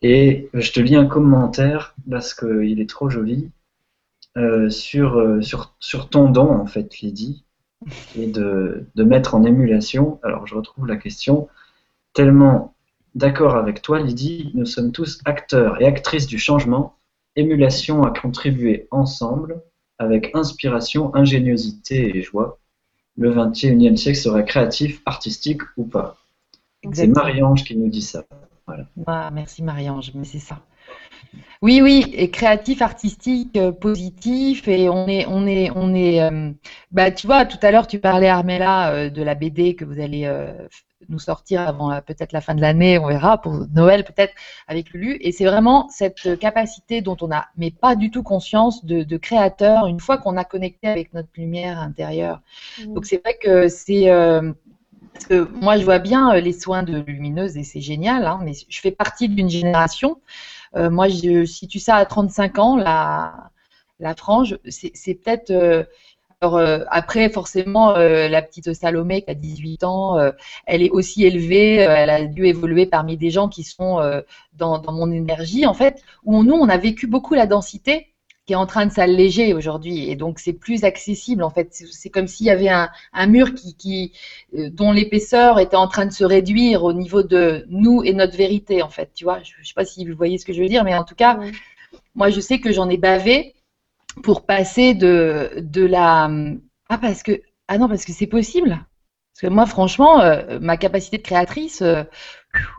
Et 0.00 0.48
je 0.54 0.72
te 0.72 0.80
lis 0.80 0.96
un 0.96 1.04
commentaire 1.04 1.94
parce 2.10 2.32
qu'il 2.34 2.80
est 2.80 2.88
trop 2.88 3.10
joli 3.10 3.50
euh, 4.36 4.70
sur, 4.70 5.18
euh, 5.18 5.42
sur, 5.42 5.74
sur 5.78 6.08
ton 6.08 6.30
don, 6.30 6.50
en 6.50 6.66
fait, 6.66 7.00
Lydie, 7.00 7.44
et 8.16 8.26
de, 8.26 8.86
de 8.94 9.04
mettre 9.04 9.34
en 9.34 9.44
émulation. 9.44 10.20
Alors, 10.22 10.46
je 10.46 10.54
retrouve 10.54 10.86
la 10.86 10.96
question. 10.96 11.48
Tellement 12.14 12.74
d'accord 13.14 13.56
avec 13.56 13.82
toi, 13.82 14.00
Lydie, 14.00 14.50
nous 14.54 14.66
sommes 14.66 14.92
tous 14.92 15.20
acteurs 15.24 15.80
et 15.80 15.86
actrices 15.86 16.26
du 16.26 16.38
changement. 16.38 16.96
Émulation 17.36 18.02
à 18.04 18.10
contribuer 18.10 18.88
ensemble 18.90 19.62
avec 19.98 20.30
inspiration, 20.34 21.14
ingéniosité 21.14 22.16
et 22.16 22.22
joie. 22.22 22.58
Le 23.16 23.34
21e 23.34 23.96
siècle 23.96 24.18
sera 24.18 24.42
créatif, 24.42 25.02
artistique 25.06 25.62
ou 25.76 25.84
pas. 25.84 26.16
C'est 26.92 27.06
Marie-Ange 27.06 27.64
qui 27.64 27.76
nous 27.76 27.88
dit 27.88 28.02
ça. 28.02 28.24
Ah, 29.06 29.30
merci 29.30 29.62
Marie-Ange, 29.62 30.12
mais 30.14 30.24
c'est 30.24 30.38
ça. 30.38 30.60
Oui, 31.62 31.80
oui, 31.80 32.12
et 32.14 32.28
créatif, 32.28 32.82
artistique, 32.82 33.56
euh, 33.56 33.70
positif, 33.70 34.66
et 34.66 34.88
on 34.88 35.06
est, 35.06 35.26
on 35.28 35.46
est, 35.46 35.70
on 35.76 35.94
est. 35.94 36.20
Euh, 36.20 36.50
bah, 36.90 37.12
tu 37.12 37.28
vois, 37.28 37.46
tout 37.46 37.58
à 37.62 37.70
l'heure, 37.70 37.86
tu 37.86 38.00
parlais 38.00 38.28
Armella 38.28 38.92
euh, 38.92 39.10
de 39.10 39.22
la 39.22 39.36
BD 39.36 39.76
que 39.76 39.84
vous 39.84 40.00
allez 40.00 40.28
nous 41.08 41.20
sortir 41.20 41.60
avant 41.62 42.00
peut-être 42.00 42.32
la 42.32 42.40
fin 42.40 42.54
de 42.54 42.60
l'année, 42.60 42.98
on 42.98 43.08
verra 43.08 43.40
pour 43.40 43.52
Noël 43.74 44.04
peut-être 44.04 44.32
avec 44.66 44.90
Lulu. 44.90 45.18
Et 45.20 45.30
c'est 45.30 45.44
vraiment 45.44 45.88
cette 45.88 46.38
capacité 46.38 47.00
dont 47.00 47.16
on 47.20 47.28
n'a, 47.28 47.48
mais 47.56 47.70
pas 47.70 47.96
du 47.96 48.10
tout 48.10 48.22
conscience 48.22 48.84
de, 48.84 49.16
créateur 49.16 49.86
une 49.86 50.00
fois 50.00 50.18
qu'on 50.18 50.36
a 50.36 50.44
connecté 50.44 50.88
avec 50.88 51.12
notre 51.12 51.28
lumière 51.36 51.78
intérieure. 51.78 52.40
Mmh. 52.80 52.94
Donc 52.94 53.06
c'est 53.06 53.20
vrai 53.22 53.36
que 53.40 53.68
c'est 53.68 54.08
parce 55.12 55.26
que 55.26 55.48
moi, 55.52 55.76
je 55.76 55.84
vois 55.84 55.98
bien 55.98 56.34
les 56.34 56.52
soins 56.52 56.82
de 56.82 56.98
lumineuse 56.98 57.56
et 57.56 57.64
c'est 57.64 57.80
génial, 57.80 58.24
hein, 58.24 58.40
mais 58.42 58.52
je 58.68 58.80
fais 58.80 58.90
partie 58.90 59.28
d'une 59.28 59.50
génération. 59.50 60.20
Euh, 60.76 60.90
moi, 60.90 61.08
je 61.08 61.44
situe 61.44 61.78
ça 61.78 61.96
à 61.96 62.06
35 62.06 62.58
ans, 62.58 62.76
la, 62.76 63.50
la 64.00 64.14
frange. 64.14 64.58
C'est 64.68 65.14
peut-être. 65.14 65.50
Euh, 65.50 65.84
après, 66.90 67.28
forcément, 67.30 67.92
la 67.92 68.42
petite 68.42 68.72
Salomé 68.74 69.22
qui 69.22 69.30
a 69.30 69.34
18 69.34 69.84
ans, 69.84 70.18
elle 70.66 70.82
est 70.82 70.90
aussi 70.90 71.24
élevée, 71.24 71.76
elle 71.76 72.10
a 72.10 72.24
dû 72.24 72.46
évoluer 72.46 72.84
parmi 72.86 73.16
des 73.16 73.30
gens 73.30 73.48
qui 73.48 73.62
sont 73.62 74.00
dans, 74.54 74.80
dans, 74.80 74.92
mon 74.92 75.12
énergie, 75.12 75.66
en 75.66 75.74
fait, 75.74 76.02
où 76.24 76.42
nous, 76.42 76.54
on 76.54 76.68
a 76.68 76.78
vécu 76.78 77.06
beaucoup 77.06 77.34
la 77.34 77.46
densité 77.46 78.11
qui 78.46 78.54
est 78.54 78.56
en 78.56 78.66
train 78.66 78.86
de 78.86 78.92
s'alléger 78.92 79.54
aujourd'hui 79.54 80.10
et 80.10 80.16
donc 80.16 80.38
c'est 80.40 80.52
plus 80.52 80.84
accessible 80.84 81.42
en 81.42 81.50
fait. 81.50 81.68
C'est 81.72 82.10
comme 82.10 82.26
s'il 82.26 82.46
y 82.46 82.50
avait 82.50 82.68
un, 82.68 82.90
un 83.12 83.26
mur 83.26 83.54
qui, 83.54 83.74
qui 83.76 84.12
euh, 84.58 84.68
dont 84.70 84.92
l'épaisseur 84.92 85.60
était 85.60 85.76
en 85.76 85.86
train 85.88 86.06
de 86.06 86.12
se 86.12 86.24
réduire 86.24 86.82
au 86.82 86.92
niveau 86.92 87.22
de 87.22 87.64
nous 87.68 88.02
et 88.02 88.12
notre 88.12 88.36
vérité 88.36 88.82
en 88.82 88.88
fait. 88.88 89.10
Tu 89.14 89.24
vois, 89.24 89.42
je, 89.42 89.52
ne 89.58 89.64
sais 89.64 89.74
pas 89.74 89.84
si 89.84 90.04
vous 90.06 90.16
voyez 90.16 90.38
ce 90.38 90.44
que 90.44 90.52
je 90.52 90.60
veux 90.60 90.68
dire, 90.68 90.84
mais 90.84 90.94
en 90.96 91.04
tout 91.04 91.14
cas, 91.14 91.38
moi 92.14 92.30
je 92.30 92.40
sais 92.40 92.58
que 92.58 92.72
j'en 92.72 92.88
ai 92.88 92.96
bavé 92.96 93.54
pour 94.22 94.44
passer 94.44 94.94
de 94.94 95.52
de 95.58 95.84
la 95.84 96.30
ah 96.88 96.98
parce 96.98 97.22
que 97.22 97.40
ah 97.68 97.78
non 97.78 97.88
parce 97.88 98.04
que 98.04 98.12
c'est 98.12 98.26
possible. 98.26 98.84
Parce 99.34 99.42
que 99.42 99.46
moi 99.46 99.66
franchement, 99.66 100.20
euh, 100.20 100.58
ma 100.60 100.76
capacité 100.76 101.16
de 101.18 101.22
créatrice, 101.22 101.80
euh, 101.82 102.02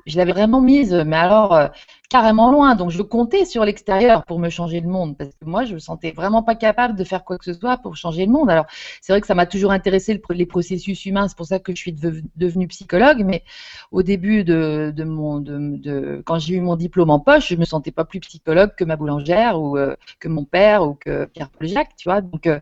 je 0.06 0.18
l'avais 0.18 0.34
vraiment 0.34 0.62
mise, 0.62 0.94
mais 0.94 1.16
alors 1.16 1.54
euh, 1.54 1.68
carrément 2.10 2.52
loin. 2.52 2.76
Donc 2.76 2.92
je 2.92 3.02
comptais 3.02 3.46
sur 3.46 3.66
l'extérieur 3.66 4.24
pour 4.26 4.40
me 4.40 4.50
changer 4.50 4.80
le 4.82 4.88
monde, 4.88 5.18
parce 5.18 5.32
que 5.32 5.46
moi 5.46 5.66
je 5.66 5.74
me 5.74 5.80
sentais 5.80 6.12
vraiment 6.12 6.44
pas 6.44 6.56
capable 6.56 6.96
de 6.96 7.04
faire 7.04 7.24
quoi 7.24 7.38
que 7.38 7.46
ce 7.46 7.54
soit 7.54 7.78
pour 7.78 7.96
changer 7.96 8.26
le 8.26 8.32
monde. 8.32 8.50
Alors 8.50 8.66
c'est 9.02 9.14
vrai 9.14 9.22
que 9.22 9.28
ça 9.28 9.36
m'a 9.36 9.46
toujours 9.46 9.72
intéressé 9.72 10.22
les 10.30 10.46
processus 10.46 11.06
humains, 11.06 11.28
c'est 11.28 11.38
pour 11.38 11.46
ça 11.46 11.60
que 11.60 11.74
je 11.74 11.78
suis 11.78 11.94
devenue 12.36 12.68
psychologue. 12.68 13.24
Mais 13.26 13.44
au 13.92 14.04
début 14.04 14.44
de, 14.44 14.94
mon, 15.04 15.40
de, 15.40 16.22
quand 16.26 16.40
j'ai 16.40 16.56
eu 16.56 16.62
mon 16.62 16.76
diplôme 16.76 17.10
en 17.10 17.20
poche, 17.20 17.50
je 17.50 17.56
me 17.56 17.66
sentais 17.66 17.92
pas 17.92 18.06
plus 18.06 18.20
psychologue 18.20 18.72
que 18.78 18.84
ma 18.84 18.96
boulangère 18.96 19.60
ou 19.60 19.78
euh, 19.78 19.96
que 20.20 20.28
mon 20.28 20.46
père 20.46 20.84
ou 20.84 20.96
que 20.96 21.26
Pierre-Paul 21.26 21.68
Jacques, 21.68 21.96
tu 21.98 22.10
vois. 22.10 22.22
Donc 22.22 22.48
euh, 22.48 22.60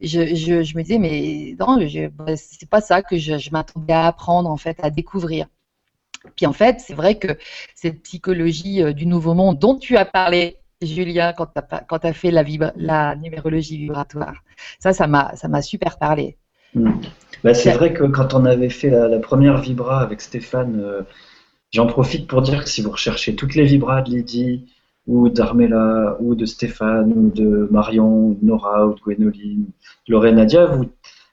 je, 0.00 0.34
je, 0.34 0.76
me 0.76 0.82
disais 0.82 0.98
mais 0.98 1.56
non, 1.58 1.78
bah, 2.16 2.36
c'est 2.36 2.68
pas 2.68 2.80
ça 2.80 3.02
que 3.02 3.16
je, 3.18 3.38
je 3.38 3.50
m'attendais 3.50 3.92
à 3.92 4.06
apprendre 4.06 4.48
en 4.50 4.56
fait, 4.56 4.78
à 4.82 4.90
découvrir. 4.90 5.46
Puis 6.36 6.46
en 6.46 6.52
fait, 6.52 6.80
c'est 6.80 6.94
vrai 6.94 7.16
que 7.16 7.36
cette 7.74 8.02
psychologie 8.02 8.82
euh, 8.82 8.92
du 8.92 9.06
nouveau 9.06 9.34
monde 9.34 9.58
dont 9.58 9.76
tu 9.76 9.96
as 9.96 10.04
parlé, 10.04 10.56
Julien, 10.82 11.32
quand 11.32 11.46
tu 11.46 12.06
as, 12.06 12.12
fait 12.12 12.30
la, 12.30 13.14
numérologie 13.16 13.78
vibratoire, 13.78 14.34
ça, 14.78 14.92
ça 14.92 15.06
m'a 15.06 15.62
super 15.62 15.98
parlé. 15.98 16.36
Hmm. 16.74 16.90
Bah, 17.42 17.54
c'est 17.54 17.72
vrai 17.72 17.92
que 17.92 18.04
quand 18.04 18.34
on 18.34 18.44
avait 18.44 18.70
fait 18.70 18.90
la, 18.90 19.18
première 19.18 19.60
vibra 19.60 20.00
avec 20.00 20.20
Stéphane, 20.20 20.80
euh, 20.80 21.02
j'en 21.72 21.86
profite 21.86 22.26
pour 22.26 22.42
dire 22.42 22.64
que 22.64 22.70
si 22.70 22.82
vous 22.82 22.90
recherchez 22.90 23.36
toutes 23.36 23.54
les 23.54 23.64
vibras 23.64 24.02
de 24.02 24.10
Lydie, 24.10 24.66
ou 25.06 25.28
d'Armella, 25.28 26.16
ou 26.20 26.34
de 26.34 26.46
Stéphane, 26.46 27.12
ou 27.12 27.30
de 27.30 27.68
Marion, 27.70 28.28
ou 28.28 28.38
de 28.40 28.46
Nora, 28.46 28.86
ou 28.86 28.94
de 28.94 29.00
Gwénoline, 29.00 29.66
Lorraine 30.08 30.36
Nadia, 30.36 30.78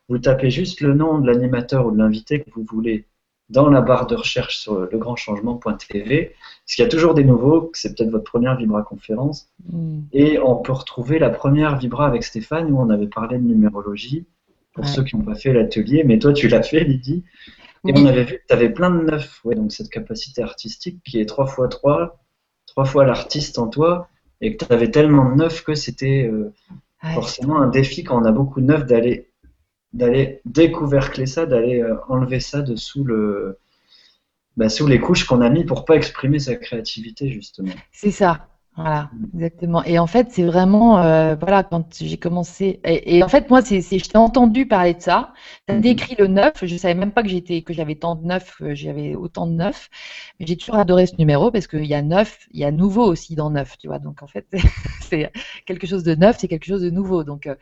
vous 0.09 0.17
tapez 0.17 0.49
juste 0.49 0.81
le 0.81 0.93
nom 0.93 1.19
de 1.19 1.27
l'animateur 1.27 1.87
ou 1.87 1.91
de 1.91 1.97
l'invité 1.97 2.41
que 2.41 2.49
vous 2.53 2.65
voulez 2.69 3.05
dans 3.51 3.69
la 3.69 3.81
barre 3.81 4.07
de 4.07 4.15
recherche 4.15 4.57
sur 4.57 4.79
legrandchangement.tv, 4.79 6.33
parce 6.39 6.75
qu'il 6.75 6.83
y 6.83 6.87
a 6.87 6.89
toujours 6.89 7.13
des 7.13 7.25
nouveaux, 7.25 7.69
c'est 7.73 7.95
peut-être 7.95 8.09
votre 8.09 8.23
première 8.23 8.55
Vibra 8.55 8.81
conférence, 8.81 9.49
mm. 9.69 9.99
et 10.13 10.39
on 10.39 10.55
peut 10.55 10.71
retrouver 10.71 11.19
la 11.19 11.29
première 11.29 11.77
Vibra 11.77 12.07
avec 12.07 12.23
Stéphane 12.23 12.71
où 12.71 12.79
on 12.79 12.89
avait 12.89 13.07
parlé 13.07 13.37
de 13.37 13.43
numérologie, 13.43 14.25
pour 14.73 14.87
ceux 14.87 15.03
qui 15.03 15.17
n'ont 15.17 15.23
pas 15.23 15.35
fait 15.35 15.51
l'atelier, 15.51 16.03
mais 16.05 16.17
toi 16.17 16.31
tu 16.31 16.47
l'as 16.47 16.63
fait 16.63 16.85
Lydie, 16.85 17.25
et 17.87 17.93
on 17.93 18.05
avait 18.05 18.23
vu 18.23 18.35
que 18.35 18.43
tu 18.47 18.53
avais 18.53 18.69
plein 18.69 18.89
de 18.89 19.01
neuf, 19.01 19.41
ouais, 19.43 19.55
donc 19.55 19.71
cette 19.73 19.89
capacité 19.89 20.41
artistique 20.41 21.01
qui 21.03 21.19
est 21.19 21.25
3 21.25 21.47
fois 21.47 21.67
3, 21.67 22.23
3 22.67 22.85
fois 22.85 23.05
l'artiste 23.05 23.59
en 23.59 23.67
toi, 23.67 24.07
et 24.39 24.55
que 24.55 24.65
tu 24.65 24.73
avais 24.73 24.89
tellement 24.89 25.29
de 25.29 25.35
neuf 25.35 25.63
que 25.63 25.75
c'était 25.75 26.29
euh, 26.31 26.53
forcément 27.13 27.59
un 27.59 27.67
défi 27.67 28.03
quand 28.03 28.21
on 28.21 28.25
a 28.25 28.31
beaucoup 28.31 28.61
de 28.61 28.67
neuf 28.67 28.85
d'aller 28.85 29.30
d'aller 29.93 30.41
découvercler 30.45 31.25
ça, 31.25 31.45
d'aller 31.45 31.81
euh, 31.81 31.95
enlever 32.07 32.39
ça 32.39 32.61
de 32.61 32.75
sous 32.75 33.03
le 33.03 33.57
bah, 34.57 34.69
sous 34.69 34.87
les 34.87 34.99
couches 34.99 35.25
qu'on 35.25 35.41
a 35.41 35.49
mis 35.49 35.63
pour 35.63 35.85
pas 35.85 35.95
exprimer 35.95 36.39
sa 36.39 36.55
créativité 36.55 37.29
justement. 37.29 37.73
C'est 37.91 38.11
ça. 38.11 38.50
Voilà, 38.81 39.09
exactement. 39.33 39.83
Et 39.83 39.99
en 39.99 40.07
fait, 40.07 40.27
c'est 40.31 40.43
vraiment, 40.43 40.99
euh, 40.99 41.35
voilà, 41.35 41.63
quand 41.63 41.85
j'ai 41.99 42.17
commencé, 42.17 42.79
et, 42.83 43.23
en 43.23 43.27
fait, 43.27 43.49
moi, 43.49 43.61
c'est, 43.61 43.81
je 43.81 44.09
t'ai 44.09 44.17
entendu 44.17 44.67
parler 44.67 44.93
de 44.93 45.01
ça. 45.01 45.33
As 45.67 45.73
mhm. 45.73 45.81
décrit 45.81 46.15
le 46.17 46.27
neuf. 46.27 46.53
Je 46.63 46.75
savais 46.77 46.93
même 46.93 47.11
pas 47.11 47.21
que 47.23 47.29
j'étais, 47.29 47.61
que 47.61 47.73
j'avais 47.73 47.95
tant 47.95 48.15
de 48.15 48.25
neuf, 48.25 48.57
euh, 48.61 48.73
j'avais 48.73 49.15
autant 49.15 49.47
de 49.47 49.53
neuf. 49.53 49.89
Mais 50.39 50.45
j'ai 50.47 50.57
toujours 50.57 50.75
adoré 50.75 51.05
ce 51.05 51.15
numéro 51.17 51.51
parce 51.51 51.67
qu'il 51.67 51.85
y 51.85 51.93
a 51.93 52.01
neuf, 52.01 52.47
il 52.51 52.59
y 52.59 52.63
a 52.65 52.71
nouveau 52.71 53.03
aussi 53.05 53.35
dans 53.35 53.49
neuf, 53.49 53.77
tu 53.77 53.87
vois. 53.87 53.99
Donc 53.99 54.23
en 54.23 54.27
fait, 54.27 54.47
c'est 55.01 55.31
quelque 55.65 55.87
chose 55.87 56.03
de 56.03 56.15
neuf, 56.15 56.37
c'est 56.39 56.47
quelque 56.47 56.65
chose 56.65 56.81
de 56.81 56.89
nouveau. 56.89 57.23
Donc 57.23 57.47
euh, 57.47 57.55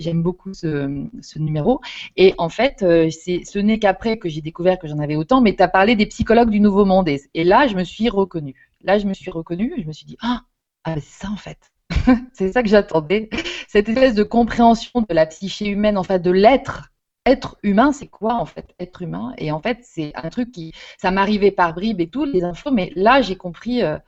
j'aime 0.00 0.22
beaucoup 0.22 0.54
ce, 0.54 1.06
ce, 1.22 1.38
numéro. 1.38 1.80
Et 2.16 2.34
en 2.38 2.48
fait, 2.48 2.84
c'est, 3.10 3.42
ce 3.44 3.58
n'est 3.58 3.78
qu'après 3.78 4.18
que 4.18 4.28
j'ai 4.28 4.40
découvert 4.40 4.78
que 4.78 4.88
j'en 4.88 4.98
avais 4.98 5.16
autant. 5.16 5.40
Mais 5.40 5.54
tu 5.54 5.62
as 5.62 5.68
parlé 5.68 5.96
des 5.96 6.06
psychologues 6.06 6.50
du 6.50 6.60
Nouveau 6.60 6.84
Monde, 6.84 7.08
et, 7.08 7.20
et 7.34 7.44
là, 7.44 7.66
je 7.66 7.74
me 7.74 7.84
suis 7.84 8.08
reconnue. 8.08 8.68
Là, 8.82 8.98
je 8.98 9.06
me 9.06 9.14
suis 9.14 9.30
reconnue, 9.30 9.74
je 9.76 9.86
me 9.86 9.92
suis 9.92 10.06
dit, 10.06 10.16
ah, 10.22 10.42
ah 10.88 10.94
c'est 11.00 11.26
ça 11.26 11.30
en 11.30 11.36
fait. 11.36 11.58
c'est 12.32 12.52
ça 12.52 12.62
que 12.62 12.68
j'attendais. 12.68 13.28
Cette 13.68 13.88
espèce 13.88 14.14
de 14.14 14.22
compréhension 14.22 15.02
de 15.02 15.14
la 15.14 15.26
psyché 15.26 15.68
humaine, 15.68 15.98
en 15.98 16.02
fait, 16.02 16.20
de 16.20 16.30
l'être. 16.30 16.90
Être 17.26 17.58
humain, 17.62 17.92
c'est 17.92 18.06
quoi 18.06 18.36
en 18.36 18.46
fait 18.46 18.74
Être 18.80 19.02
humain? 19.02 19.34
Et 19.36 19.52
en 19.52 19.60
fait, 19.60 19.80
c'est 19.82 20.12
un 20.14 20.30
truc 20.30 20.50
qui, 20.50 20.72
ça 20.96 21.10
m'arrivait 21.10 21.50
par 21.50 21.74
bribes 21.74 22.00
et 22.00 22.08
tout, 22.08 22.24
les 22.24 22.42
infos, 22.42 22.70
mais 22.70 22.90
là, 22.96 23.20
j'ai 23.20 23.36
compris 23.36 23.82
euh, 23.82 23.98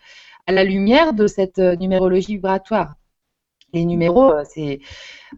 à 0.46 0.52
la 0.52 0.64
lumière 0.64 1.12
de 1.12 1.26
cette 1.26 1.58
euh, 1.58 1.76
numérologie 1.76 2.36
vibratoire. 2.36 2.94
Les 3.74 3.84
numéros, 3.84 4.32
euh, 4.32 4.44
c'est. 4.48 4.80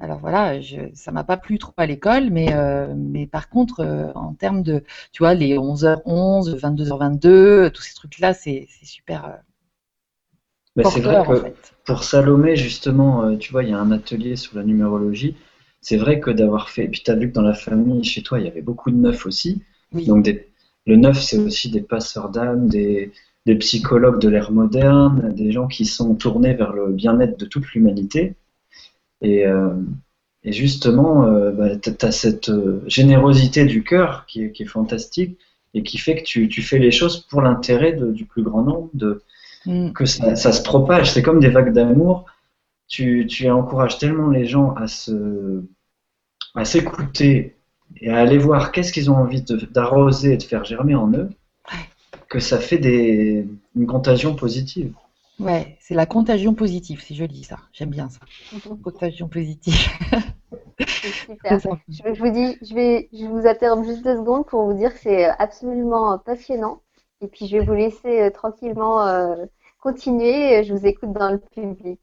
Alors 0.00 0.18
voilà, 0.20 0.61
je, 0.61 0.81
ça 0.94 1.11
m'a 1.11 1.24
pas 1.24 1.37
plu 1.37 1.59
trop 1.59 1.74
à 1.76 1.87
l'école, 1.87 2.31
mais, 2.31 2.55
mais 2.96 3.26
par 3.26 3.48
contre, 3.48 4.12
en 4.14 4.35
termes 4.35 4.62
de. 4.62 4.85
Tu 5.12 5.22
vois, 5.22 5.35
les 5.35 5.57
11h11, 5.57 6.57
22h22, 6.59 7.72
tous 7.72 7.83
ces 7.83 7.94
trucs-là, 7.94 8.33
c'est 8.35 8.68
super 8.83 9.40
c'est 10.76 11.00
vrai 11.00 11.22
que 11.26 11.52
pour 11.85 12.04
Salomé, 12.04 12.56
justement, 12.56 13.24
euh, 13.24 13.37
tu 13.37 13.52
vois, 13.52 13.62
il 13.64 13.70
y 13.70 13.72
a 13.72 13.78
un 13.78 13.90
atelier 13.90 14.37
sur 14.37 14.56
la 14.56 14.64
numérologie. 14.64 15.37
C'est 15.80 15.96
vrai 15.96 16.20
que 16.20 16.30
d'avoir 16.30 16.70
fait. 16.70 16.84
Et 16.84 16.88
puis, 16.88 17.03
tu 17.05 17.11
as 17.11 17.14
vu 17.14 17.28
que 17.28 17.34
dans 17.34 17.42
la 17.42 17.55
famille, 17.55 18.05
chez 18.05 18.22
toi, 18.22 18.38
il 18.38 18.47
y 18.47 18.49
avait 18.49 18.62
beaucoup 18.62 18.90
de 18.90 18.97
neufs 18.97 19.26
aussi. 19.26 19.62
Donc, 19.92 20.28
le 20.86 20.97
neuf, 20.97 21.20
c'est 21.20 21.38
aussi 21.38 21.70
des 21.70 21.82
passeurs 21.82 22.30
d'âme, 22.30 22.68
des... 22.68 23.11
psychologues 23.59 24.20
de 24.20 24.28
l'ère 24.28 24.53
moderne, 24.53 25.32
des 25.34 25.53
gens 25.53 25.66
qui 25.66 25.84
sont 25.84 26.14
tournés 26.14 26.55
vers 26.55 26.72
le 26.72 26.92
bien-être 26.92 27.38
de 27.38 27.44
toute 27.44 27.66
l'humanité. 27.72 28.34
Et, 29.20 29.47
euh, 29.47 29.74
justement, 30.44 31.26
euh, 31.26 31.51
bah, 31.51 31.76
tu 31.76 31.90
as 32.01 32.12
cette 32.12 32.51
générosité 32.86 33.66
du 33.66 33.82
cœur 33.82 34.24
qui 34.26 34.44
est, 34.44 34.64
fantastique 34.64 35.36
et 35.74 35.82
qui 35.82 35.99
fait 35.99 36.16
que 36.16 36.22
tu, 36.24 36.62
fais 36.62 36.78
les 36.78 36.92
choses 36.92 37.20
pour 37.20 37.42
l'intérêt 37.42 37.92
du 37.92 38.24
plus 38.24 38.42
grand 38.42 38.62
nombre, 38.62 38.90
de, 38.94 39.22
Mm. 39.66 39.92
que 39.92 40.04
ça, 40.06 40.34
se 40.34 40.62
propage. 40.62 41.12
C'est 41.12 41.22
comme 41.22 41.40
des 41.40 41.50
vagues 41.50 41.72
d'amour. 41.72 42.26
Tu, 42.88 43.26
tu, 43.26 43.48
encourages 43.50 43.98
tellement 43.98 44.28
les 44.28 44.44
gens 44.44 44.74
à 44.74 44.86
se 44.86 45.62
à 46.54 46.64
s'écouter 46.64 47.56
et 48.00 48.10
à 48.10 48.18
aller 48.18 48.38
voir 48.38 48.72
qu'est-ce 48.72 48.92
qu'ils 48.92 49.10
ont 49.10 49.16
envie 49.16 49.42
d'arroser 49.42 50.34
et 50.34 50.36
de 50.36 50.42
faire 50.42 50.64
germer 50.64 50.94
en 50.94 51.10
eux, 51.12 51.30
que 52.28 52.40
ça 52.40 52.58
fait 52.58 52.78
des, 52.78 53.46
une 53.74 53.86
contagion 53.86 54.34
positive. 54.34 54.92
Ouais, 55.38 55.76
c'est 55.80 55.94
la 55.94 56.06
contagion 56.06 56.54
positive, 56.54 57.02
c'est 57.02 57.14
joli 57.14 57.42
ça. 57.42 57.56
J'aime 57.72 57.90
bien 57.90 58.08
ça. 58.10 58.20
Contagion 58.82 59.28
positive. 59.28 59.74
super. 61.26 61.58
Je, 61.88 62.18
vous 62.18 62.30
dis, 62.30 62.58
je 62.62 62.74
vais, 62.74 63.08
je 63.12 63.24
vous 63.26 63.46
interromps 63.46 63.86
juste 63.88 64.04
deux 64.04 64.16
secondes 64.16 64.46
pour 64.46 64.64
vous 64.64 64.74
dire 64.74 64.92
que 64.92 65.00
c'est 65.00 65.24
absolument 65.38 66.18
passionnant. 66.18 66.80
Et 67.23 67.29
puis 67.29 67.47
je 67.47 67.57
vais 67.57 67.64
vous 67.64 67.75
laisser 67.75 68.20
euh, 68.20 68.31
tranquillement 68.31 69.07
euh, 69.07 69.47
continuer. 69.81 70.64
Je 70.64 70.75
vous 70.75 70.87
écoute 70.87 71.12
dans 71.12 71.31
le 71.31 71.39
public. 71.39 72.01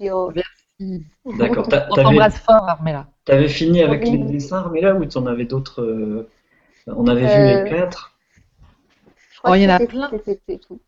Merci. 0.00 1.04
D'accord. 1.38 1.68
On 1.90 1.94
t'embrasse 1.94 2.38
fort, 2.38 2.68
Armella. 2.68 3.06
Tu 3.26 3.32
avais 3.32 3.48
fini 3.48 3.82
avec 3.82 4.08
les 4.08 4.18
dessins, 4.18 4.58
Armella, 4.58 4.94
ou 4.94 5.04
tu 5.04 5.18
en 5.18 5.26
avais 5.26 5.44
d'autres 5.44 5.82
euh, 5.82 6.28
On 6.86 7.06
avait 7.06 7.20
vu 7.20 7.64
les 7.64 7.70
quatre? 7.70 8.16
Je 9.30 9.38
crois 9.38 9.52
oh, 9.52 9.54
il 9.54 9.62
y 9.62 9.66
en 9.66 9.74
a 9.74 9.78
plein. 9.78 10.10
C'était 10.24 10.58
tout. 10.58 10.80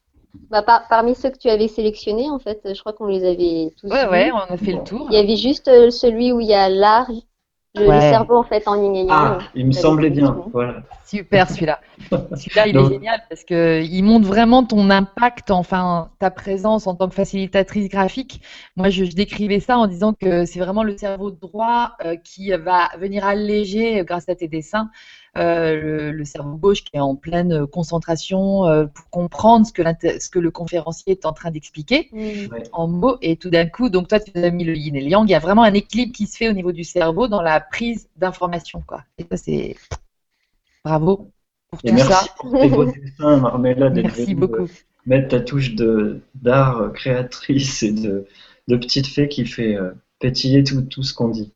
Bah, 0.50 0.62
parmi 0.62 1.14
ceux 1.14 1.30
que 1.30 1.38
tu 1.38 1.48
avais 1.48 1.68
sélectionnés, 1.68 2.28
en 2.28 2.38
fait, 2.38 2.60
je 2.74 2.80
crois 2.80 2.92
qu'on 2.92 3.06
les 3.06 3.24
avait 3.24 3.72
tous. 3.80 3.88
Ouais, 3.88 4.08
ouais, 4.08 4.32
on 4.32 4.52
a 4.52 4.56
fait 4.56 4.72
le 4.72 4.82
tour. 4.82 5.06
Il 5.10 5.14
y 5.14 5.18
avait 5.18 5.36
juste 5.36 5.68
euh, 5.68 5.90
celui 5.90 6.32
où 6.32 6.40
il 6.40 6.48
y 6.48 6.54
a 6.54 6.68
l'art, 6.68 7.10
le, 7.74 8.00
cerveau 8.00 8.36
en 8.36 8.42
fait 8.44 8.66
en 8.68 8.76
yin 8.76 9.06
Ah, 9.10 9.38
il 9.54 9.66
me 9.66 9.72
semblait 9.72 10.10
bien. 10.10 10.36
Voilà. 10.52 10.82
Super 11.04 11.50
celui-là. 11.50 11.80
celui-là, 12.10 12.68
il 12.68 12.76
est 12.76 12.88
génial 12.88 13.22
parce 13.28 13.44
que 13.44 13.82
il 13.82 14.02
montre 14.02 14.26
vraiment 14.26 14.64
ton 14.64 14.90
impact, 14.90 15.50
enfin 15.50 16.10
ta 16.18 16.30
présence 16.30 16.86
en 16.86 16.94
tant 16.94 17.08
que 17.08 17.14
facilitatrice 17.14 17.88
graphique. 17.88 18.40
Moi, 18.76 18.90
je, 18.90 19.04
décrivais 19.04 19.60
ça 19.60 19.78
en 19.78 19.86
disant 19.86 20.12
que 20.12 20.44
c'est 20.44 20.60
vraiment 20.60 20.82
le 20.82 20.96
cerveau 20.96 21.30
droit 21.30 21.96
euh, 22.04 22.16
qui 22.16 22.50
va 22.50 22.90
venir 22.98 23.24
alléger 23.24 24.00
euh, 24.00 24.04
grâce 24.04 24.28
à 24.28 24.34
tes 24.34 24.48
dessins 24.48 24.90
euh, 25.36 26.12
le, 26.12 26.24
cerveau 26.24 26.56
gauche 26.56 26.84
qui 26.84 26.96
est 26.96 27.00
en 27.00 27.16
pleine 27.16 27.66
concentration 27.66 28.66
euh, 28.66 28.86
pour 28.86 29.10
comprendre 29.10 29.66
ce 29.66 29.72
que, 29.72 29.82
ce 30.20 30.28
que, 30.28 30.38
le 30.38 30.52
conférencier 30.52 31.12
est 31.12 31.26
en 31.26 31.32
train 31.32 31.50
d'expliquer 31.50 32.08
mm. 32.12 32.54
en 32.72 32.86
mots. 32.86 33.16
Et 33.20 33.36
tout 33.36 33.50
d'un 33.50 33.66
coup, 33.66 33.88
donc 33.88 34.06
toi, 34.06 34.20
tu 34.20 34.30
as 34.38 34.50
mis 34.50 34.62
le 34.62 34.76
yin 34.76 34.94
et 34.94 35.00
le 35.00 35.08
yang. 35.08 35.28
Il 35.28 35.32
y 35.32 35.34
a 35.34 35.40
vraiment 35.40 35.64
un 35.64 35.74
équilibre 35.74 36.12
qui 36.12 36.28
se 36.28 36.36
fait 36.36 36.48
au 36.48 36.52
niveau 36.52 36.70
du 36.70 36.84
cerveau 36.84 37.26
dans 37.26 37.42
la 37.42 37.60
prise 37.60 38.08
d'information. 38.16 38.82
Quoi. 38.86 39.02
Et 39.18 39.24
ça, 39.28 39.36
c'est 39.36 39.74
bravo 40.84 41.30
pour 41.70 41.82
tout 41.82 41.92
merci 41.92 42.12
ça. 42.12 42.26
Pour 42.38 42.52
tes 42.52 42.68
beaux 42.68 42.84
dessins, 42.84 43.36
Marmella, 43.38 43.90
merci 43.90 44.36
beaucoup. 44.36 44.62
Euh, 44.62 44.68
mettre 45.04 45.28
ta 45.28 45.40
touche 45.40 45.74
d'art 46.34 46.92
créatrice 46.94 47.82
et 47.82 47.92
de, 47.92 48.26
de, 48.68 48.76
petite 48.76 49.08
fée 49.08 49.28
qui 49.28 49.46
fait 49.46 49.76
pétiller 50.20 50.62
tout, 50.62 50.82
tout 50.82 51.02
ce 51.02 51.12
qu'on 51.12 51.28
dit. 51.28 51.52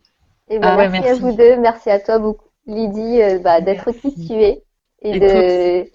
Et 0.50 0.58
ben, 0.58 0.76
ah 0.78 0.88
merci, 0.88 1.08
à 1.08 1.14
vous 1.14 1.32
deux, 1.32 1.58
merci 1.58 1.90
à 1.90 2.00
toi 2.00 2.18
beaucoup. 2.18 2.47
Lydie, 2.68 3.22
euh, 3.22 3.38
bah, 3.38 3.60
d'être 3.60 3.90
qui 3.92 4.26
tu 4.26 4.34
es 4.34 4.62
et 5.00 5.18
de, 5.18 5.90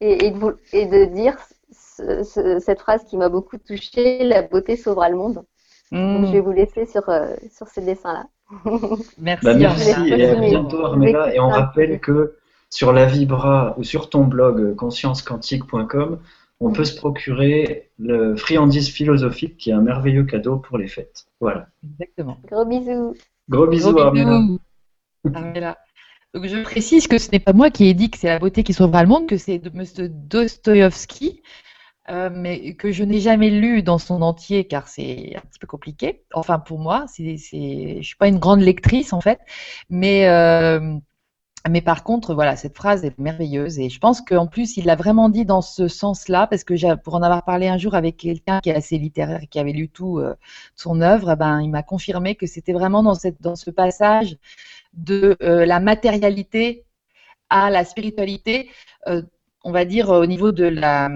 et, 0.00 0.30
de, 0.30 0.56
et 0.72 0.86
de 0.86 1.04
dire 1.06 1.36
cette 2.24 2.80
phrase 2.80 3.04
qui 3.04 3.16
m'a 3.16 3.28
beaucoup 3.28 3.58
touchée, 3.58 4.24
la 4.24 4.42
beauté 4.42 4.76
sauvera 4.76 5.08
le 5.08 5.16
monde. 5.16 5.44
je 5.92 5.96
vais 5.96 6.40
hmm. 6.40 6.44
vous 6.44 6.52
laisser 6.52 6.86
sur, 6.86 7.08
euh, 7.08 7.34
sur 7.50 7.68
ces 7.68 7.82
dessins-là. 7.82 8.26
Merci. 9.18 9.44
Bah, 9.44 9.54
merci 9.54 10.08
et 10.10 10.26
à 10.26 10.34
bientôt 10.34 10.84
Armella. 10.84 11.34
Et 11.34 11.40
on 11.40 11.48
rappelle 11.48 12.00
que 12.00 12.36
sur 12.68 12.92
la 12.92 13.06
Vibra 13.06 13.74
ou 13.78 13.84
sur 13.84 14.10
ton 14.10 14.24
blog 14.24 14.74
consciencequantique.com, 14.76 16.18
on 16.60 16.72
peut 16.72 16.84
se 16.84 16.96
procurer 16.96 17.90
le 17.98 18.36
friandise 18.36 18.90
philosophique 18.90 19.56
qui 19.56 19.70
est 19.70 19.72
un 19.72 19.80
merveilleux 19.80 20.24
cadeau 20.24 20.56
pour 20.56 20.76
les 20.76 20.88
fêtes. 20.88 21.26
Voilà. 21.40 21.66
Exactement. 21.82 22.38
Gros 22.44 22.66
bisous. 22.66 23.14
Gros 23.48 23.66
bisous, 23.66 23.98
Armella. 23.98 24.40
Armella. 25.34 25.78
Je 26.34 26.62
précise 26.62 27.08
que 27.08 27.18
ce 27.18 27.30
n'est 27.30 27.40
pas 27.40 27.52
moi 27.52 27.70
qui 27.70 27.86
ai 27.86 27.94
dit 27.94 28.10
que 28.10 28.16
c'est 28.16 28.28
la 28.28 28.38
beauté 28.38 28.62
qui 28.64 28.72
sauvera 28.72 29.02
le 29.02 29.08
monde, 29.08 29.28
que 29.28 29.36
c'est 29.36 29.60
M. 29.66 29.84
Dostoïevski, 30.08 31.42
euh, 32.08 32.30
mais 32.32 32.74
que 32.74 32.90
je 32.90 33.04
n'ai 33.04 33.20
jamais 33.20 33.50
lu 33.50 33.82
dans 33.82 33.98
son 33.98 34.22
entier 34.22 34.66
car 34.66 34.88
c'est 34.88 35.36
un 35.36 35.40
petit 35.40 35.58
peu 35.60 35.66
compliqué. 35.66 36.24
Enfin 36.32 36.58
pour 36.58 36.78
moi, 36.78 37.04
c'est, 37.08 37.36
c'est, 37.36 37.98
je 37.98 38.06
suis 38.06 38.16
pas 38.16 38.28
une 38.28 38.38
grande 38.38 38.60
lectrice 38.60 39.12
en 39.12 39.20
fait, 39.20 39.40
mais 39.90 40.26
euh, 40.28 40.96
mais 41.70 41.80
par 41.80 42.02
contre, 42.02 42.34
voilà, 42.34 42.56
cette 42.56 42.76
phrase 42.76 43.04
est 43.04 43.16
merveilleuse 43.18 43.78
et 43.78 43.88
je 43.88 44.00
pense 44.00 44.20
qu'en 44.20 44.46
plus, 44.46 44.76
il 44.76 44.84
l'a 44.84 44.96
vraiment 44.96 45.28
dit 45.28 45.44
dans 45.44 45.62
ce 45.62 45.86
sens-là, 45.86 46.46
parce 46.48 46.64
que 46.64 46.94
pour 46.96 47.14
en 47.14 47.22
avoir 47.22 47.44
parlé 47.44 47.68
un 47.68 47.78
jour 47.78 47.94
avec 47.94 48.16
quelqu'un 48.16 48.60
qui 48.60 48.70
est 48.70 48.74
assez 48.74 48.98
littéraire, 48.98 49.42
qui 49.48 49.60
avait 49.60 49.72
lu 49.72 49.88
tout 49.88 50.18
euh, 50.18 50.34
son 50.74 51.00
œuvre, 51.00 51.32
eh 51.32 51.36
ben, 51.36 51.60
il 51.60 51.70
m'a 51.70 51.84
confirmé 51.84 52.34
que 52.34 52.46
c'était 52.46 52.72
vraiment 52.72 53.02
dans, 53.04 53.14
cette, 53.14 53.40
dans 53.40 53.54
ce 53.54 53.70
passage 53.70 54.36
de 54.92 55.36
euh, 55.42 55.64
la 55.64 55.78
matérialité 55.78 56.84
à 57.48 57.70
la 57.70 57.84
spiritualité, 57.84 58.70
euh, 59.06 59.22
on 59.62 59.72
va 59.72 59.84
dire 59.84 60.08
au 60.10 60.26
niveau 60.26 60.52
de 60.52 60.64
la, 60.64 61.10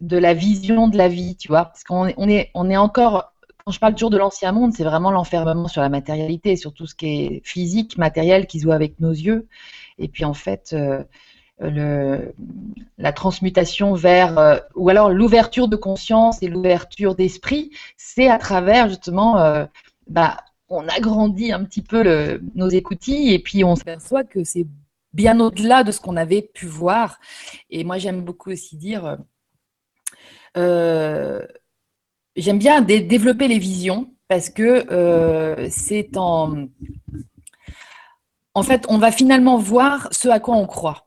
de 0.00 0.16
la 0.16 0.34
vision 0.34 0.88
de 0.88 0.96
la 0.96 1.08
vie, 1.08 1.36
tu 1.36 1.48
vois, 1.48 1.66
parce 1.66 1.84
qu'on 1.84 2.06
est, 2.06 2.14
on 2.16 2.28
est, 2.28 2.50
on 2.54 2.70
est 2.70 2.76
encore 2.76 3.32
quand 3.70 3.74
je 3.74 3.78
parle 3.78 3.94
toujours 3.94 4.10
de 4.10 4.18
l'ancien 4.18 4.50
monde, 4.50 4.72
c'est 4.72 4.82
vraiment 4.82 5.12
l'enfermement 5.12 5.68
sur 5.68 5.80
la 5.80 5.88
matérialité, 5.88 6.56
sur 6.56 6.74
tout 6.74 6.86
ce 6.88 6.96
qui 6.96 7.06
est 7.06 7.40
physique, 7.44 7.98
matériel, 7.98 8.48
qui 8.48 8.58
se 8.58 8.64
voit 8.64 8.74
avec 8.74 8.98
nos 8.98 9.12
yeux. 9.12 9.46
Et 9.98 10.08
puis 10.08 10.24
en 10.24 10.34
fait, 10.34 10.74
euh, 10.74 11.04
la 12.98 13.12
transmutation 13.12 13.94
vers, 13.94 14.60
ou 14.74 14.88
alors 14.88 15.10
l'ouverture 15.10 15.68
de 15.68 15.76
conscience 15.76 16.42
et 16.42 16.48
l'ouverture 16.48 17.14
d'esprit, 17.14 17.70
c'est 17.96 18.28
à 18.28 18.38
travers 18.38 18.88
justement 18.88 19.36
bah, 20.08 20.38
on 20.68 20.88
agrandit 20.88 21.52
un 21.52 21.62
petit 21.62 21.82
peu 21.82 22.40
nos 22.56 22.70
écoutilles 22.70 23.32
et 23.32 23.38
puis 23.38 23.62
on 23.62 23.76
s'aperçoit 23.76 24.24
que 24.24 24.42
c'est 24.42 24.66
bien 25.12 25.38
au-delà 25.38 25.84
de 25.84 25.92
ce 25.92 26.00
qu'on 26.00 26.16
avait 26.16 26.42
pu 26.42 26.66
voir. 26.66 27.20
Et 27.70 27.84
moi, 27.84 27.98
j'aime 27.98 28.22
beaucoup 28.22 28.50
aussi 28.50 28.76
dire, 28.76 29.18
euh, 30.56 31.46
j'aime 32.40 32.58
bien 32.58 32.80
développer 32.80 33.48
les 33.48 33.58
visions 33.58 34.12
parce 34.28 34.50
que 34.50 34.90
euh, 34.92 35.68
c'est 35.70 36.16
en... 36.16 36.66
En 38.54 38.62
fait, 38.62 38.84
on 38.88 38.98
va 38.98 39.12
finalement 39.12 39.58
voir 39.58 40.08
ce 40.10 40.28
à 40.28 40.40
quoi 40.40 40.56
on 40.56 40.66
croit 40.66 41.06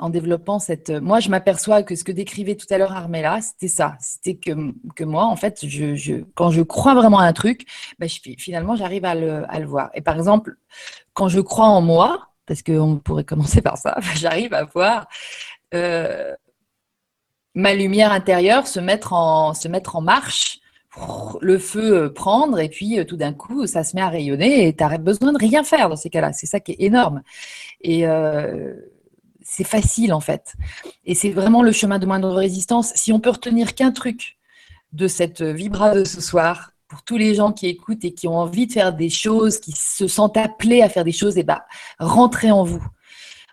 en 0.00 0.08
développant 0.08 0.58
cette. 0.58 0.90
Moi, 0.90 1.20
je 1.20 1.28
m'aperçois 1.28 1.82
que 1.82 1.94
ce 1.94 2.04
que 2.04 2.12
décrivait 2.12 2.56
tout 2.56 2.66
à 2.70 2.78
l'heure 2.78 2.92
Armella, 2.92 3.40
c'était 3.42 3.68
ça. 3.68 3.96
C'était 4.00 4.36
que, 4.36 4.52
que 4.96 5.04
moi, 5.04 5.26
en 5.26 5.36
fait, 5.36 5.66
je, 5.66 6.24
quand 6.34 6.50
je 6.50 6.62
crois 6.62 6.94
vraiment 6.94 7.18
à 7.18 7.24
un 7.24 7.32
truc, 7.32 7.66
ben, 7.98 8.08
finalement, 8.08 8.76
j'arrive 8.76 9.04
à 9.04 9.14
le, 9.14 9.44
à 9.48 9.58
le, 9.58 9.66
voir. 9.66 9.90
Et 9.94 10.00
par 10.00 10.16
exemple, 10.16 10.56
quand 11.12 11.28
je 11.28 11.40
crois 11.40 11.66
en 11.66 11.82
moi, 11.82 12.28
parce 12.46 12.62
qu'on 12.62 12.96
pourrait 12.96 13.24
commencer 13.24 13.62
par 13.62 13.76
ça, 13.76 13.96
j'arrive 14.16 14.54
à 14.54 14.64
voir 14.64 15.06
euh, 15.74 16.34
ma 17.54 17.74
lumière 17.74 18.12
intérieure 18.12 18.66
se 18.66 18.80
mettre 18.80 19.12
en, 19.12 19.54
se 19.54 19.68
mettre 19.68 19.96
en 19.96 20.00
marche 20.00 20.59
le 21.40 21.58
feu 21.58 22.04
euh, 22.04 22.08
prendre 22.08 22.58
et 22.58 22.68
puis 22.68 22.98
euh, 22.98 23.04
tout 23.04 23.16
d'un 23.16 23.32
coup 23.32 23.66
ça 23.66 23.84
se 23.84 23.94
met 23.94 24.02
à 24.02 24.08
rayonner 24.08 24.66
et 24.66 24.74
tu 24.74 24.82
n'as 24.82 24.98
besoin 24.98 25.32
de 25.32 25.38
rien 25.38 25.62
faire 25.62 25.88
dans 25.88 25.96
ces 25.96 26.10
cas-là. 26.10 26.32
C'est 26.32 26.46
ça 26.46 26.60
qui 26.60 26.72
est 26.72 26.80
énorme. 26.80 27.22
Et 27.80 28.04
c'est 29.42 29.64
facile 29.64 30.12
en 30.12 30.20
fait. 30.20 30.54
Et 31.04 31.14
c'est 31.14 31.30
vraiment 31.30 31.62
le 31.62 31.72
chemin 31.72 31.98
de 31.98 32.06
moindre 32.06 32.30
résistance. 32.30 32.92
Si 32.94 33.12
on 33.12 33.20
peut 33.20 33.30
retenir 33.30 33.74
qu'un 33.74 33.90
truc 33.90 34.36
de 34.92 35.08
cette 35.08 35.42
vibra 35.42 35.94
de 35.94 36.04
ce 36.04 36.20
soir, 36.20 36.72
pour 36.90 37.04
tous 37.04 37.16
les 37.16 37.36
gens 37.36 37.52
qui 37.52 37.68
écoutent 37.68 38.04
et 38.04 38.12
qui 38.12 38.26
ont 38.26 38.36
envie 38.36 38.66
de 38.66 38.72
faire 38.72 38.92
des 38.92 39.10
choses, 39.10 39.60
qui 39.60 39.72
se 39.72 40.08
sentent 40.08 40.36
appelés 40.36 40.82
à 40.82 40.88
faire 40.88 41.04
des 41.04 41.12
choses, 41.12 41.36
et 41.36 41.40
eh 41.40 41.44
ben, 41.44 41.60
rentrez 42.00 42.50
en 42.50 42.64
vous. 42.64 42.84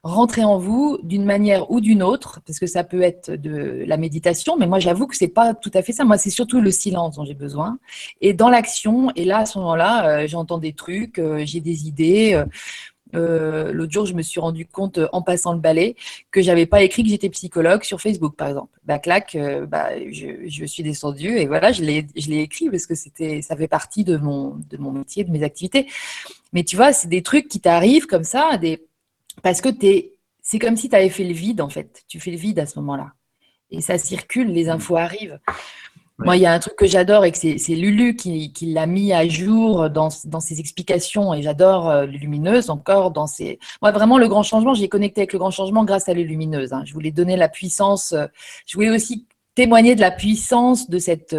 Rentrez 0.07 0.45
en 0.45 0.57
vous 0.57 0.97
d'une 1.03 1.25
manière 1.25 1.69
ou 1.69 1.81
d'une 1.81 2.01
autre, 2.01 2.39
parce 2.47 2.59
que 2.59 2.65
ça 2.65 2.85
peut 2.85 3.01
être 3.01 3.29
de 3.29 3.83
la 3.85 3.97
méditation, 3.97 4.55
mais 4.57 4.65
moi 4.65 4.79
j'avoue 4.79 5.05
que 5.05 5.17
c'est 5.17 5.27
pas 5.27 5.53
tout 5.53 5.71
à 5.73 5.81
fait 5.81 5.91
ça. 5.91 6.05
Moi, 6.05 6.17
c'est 6.17 6.29
surtout 6.29 6.61
le 6.61 6.71
silence 6.71 7.17
dont 7.17 7.25
j'ai 7.25 7.33
besoin. 7.33 7.77
Et 8.21 8.31
dans 8.31 8.47
l'action, 8.49 9.11
et 9.17 9.25
là, 9.25 9.39
à 9.39 9.45
ce 9.45 9.59
moment-là, 9.59 10.07
euh, 10.07 10.27
j'entends 10.27 10.59
des 10.59 10.71
trucs, 10.71 11.19
euh, 11.19 11.43
j'ai 11.45 11.59
des 11.59 11.87
idées. 11.89 12.41
Euh, 13.15 13.73
l'autre 13.73 13.91
jour, 13.91 14.05
je 14.05 14.13
me 14.13 14.21
suis 14.21 14.39
rendu 14.39 14.65
compte 14.65 14.97
en 15.11 15.21
passant 15.21 15.51
le 15.51 15.59
balai 15.59 15.97
que 16.31 16.41
j'avais 16.41 16.65
pas 16.65 16.83
écrit 16.83 17.03
que 17.03 17.09
j'étais 17.09 17.29
psychologue 17.29 17.83
sur 17.83 17.99
Facebook, 17.99 18.37
par 18.37 18.47
exemple. 18.47 18.79
Bah, 18.85 18.99
clac, 18.99 19.37
bah, 19.67 19.89
je, 20.09 20.65
suis 20.65 20.83
descendue 20.83 21.37
et 21.37 21.47
voilà, 21.47 21.73
je 21.73 21.83
l'ai, 21.83 22.41
écrit 22.41 22.69
parce 22.69 22.85
que 22.85 22.95
c'était, 22.95 23.41
ça 23.41 23.57
fait 23.57 23.67
partie 23.67 24.05
de 24.05 24.15
mon, 24.15 24.55
de 24.69 24.77
mon 24.77 24.93
métier, 24.93 25.25
de 25.25 25.31
mes 25.31 25.43
activités. 25.43 25.87
Mais 26.53 26.63
tu 26.63 26.77
vois, 26.77 26.93
c'est 26.93 27.09
des 27.09 27.23
trucs 27.23 27.49
qui 27.49 27.59
t'arrivent 27.59 28.07
comme 28.07 28.23
ça, 28.23 28.55
des, 28.55 28.86
parce 29.41 29.61
que 29.61 29.69
t'es, 29.69 30.13
c'est 30.41 30.59
comme 30.59 30.77
si 30.77 30.89
tu 30.89 30.95
avais 30.95 31.09
fait 31.09 31.23
le 31.23 31.33
vide, 31.33 31.61
en 31.61 31.69
fait. 31.69 32.03
Tu 32.07 32.19
fais 32.19 32.31
le 32.31 32.37
vide 32.37 32.59
à 32.59 32.65
ce 32.65 32.79
moment-là. 32.79 33.13
Et 33.69 33.81
ça 33.81 33.97
circule, 33.97 34.47
les 34.47 34.69
infos 34.69 34.95
arrivent. 34.95 35.39
Moi, 36.19 36.35
il 36.35 36.41
y 36.41 36.45
a 36.47 36.51
un 36.51 36.57
truc 36.57 36.75
que 36.75 36.87
j'adore 36.87 37.25
et 37.25 37.31
que 37.31 37.37
c'est 37.37 37.75
Lulu 37.75 38.15
qui, 38.15 38.51
l'a 38.61 38.87
mis 38.87 39.13
à 39.13 39.27
jour 39.27 39.89
dans, 39.89 40.09
ses 40.09 40.59
explications 40.59 41.33
et 41.33 41.43
j'adore 41.43 41.89
euh, 41.89 42.05
les 42.07 42.17
lumineuses 42.17 42.71
encore 42.71 43.11
dans 43.11 43.27
ses. 43.27 43.59
Moi, 43.83 43.91
vraiment, 43.91 44.17
le 44.17 44.27
grand 44.27 44.41
changement, 44.41 44.73
j'ai 44.73 44.89
connecté 44.89 45.21
avec 45.21 45.33
le 45.33 45.39
grand 45.39 45.51
changement 45.51 45.83
grâce 45.83 46.09
à 46.09 46.13
les 46.13 46.23
lumineuses. 46.23 46.73
Hein. 46.73 46.81
Je 46.85 46.93
voulais 46.93 47.11
donner 47.11 47.35
la 47.35 47.49
puissance. 47.49 48.13
Euh, 48.13 48.25
je 48.65 48.75
voulais 48.77 48.89
aussi 48.89 49.27
témoigner 49.53 49.93
de 49.93 50.01
la 50.01 50.11
puissance 50.11 50.89
de 50.89 50.97
cette 50.97 51.35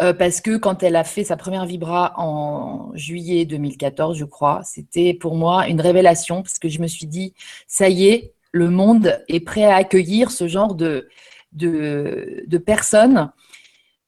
euh, 0.00 0.12
parce 0.12 0.40
que 0.40 0.56
quand 0.56 0.82
elle 0.82 0.96
a 0.96 1.04
fait 1.04 1.24
sa 1.24 1.36
première 1.36 1.66
vibra 1.66 2.14
en 2.16 2.90
juillet 2.94 3.44
2014, 3.44 4.16
je 4.16 4.24
crois, 4.24 4.62
c'était 4.64 5.14
pour 5.14 5.36
moi 5.36 5.68
une 5.68 5.80
révélation 5.80 6.42
parce 6.42 6.58
que 6.58 6.68
je 6.68 6.80
me 6.80 6.86
suis 6.86 7.06
dit, 7.06 7.34
ça 7.66 7.88
y 7.88 8.06
est, 8.06 8.32
le 8.52 8.70
monde 8.70 9.20
est 9.28 9.40
prêt 9.40 9.64
à 9.64 9.76
accueillir 9.76 10.30
ce 10.30 10.48
genre 10.48 10.74
de 10.74 11.08
personnes 12.64 13.30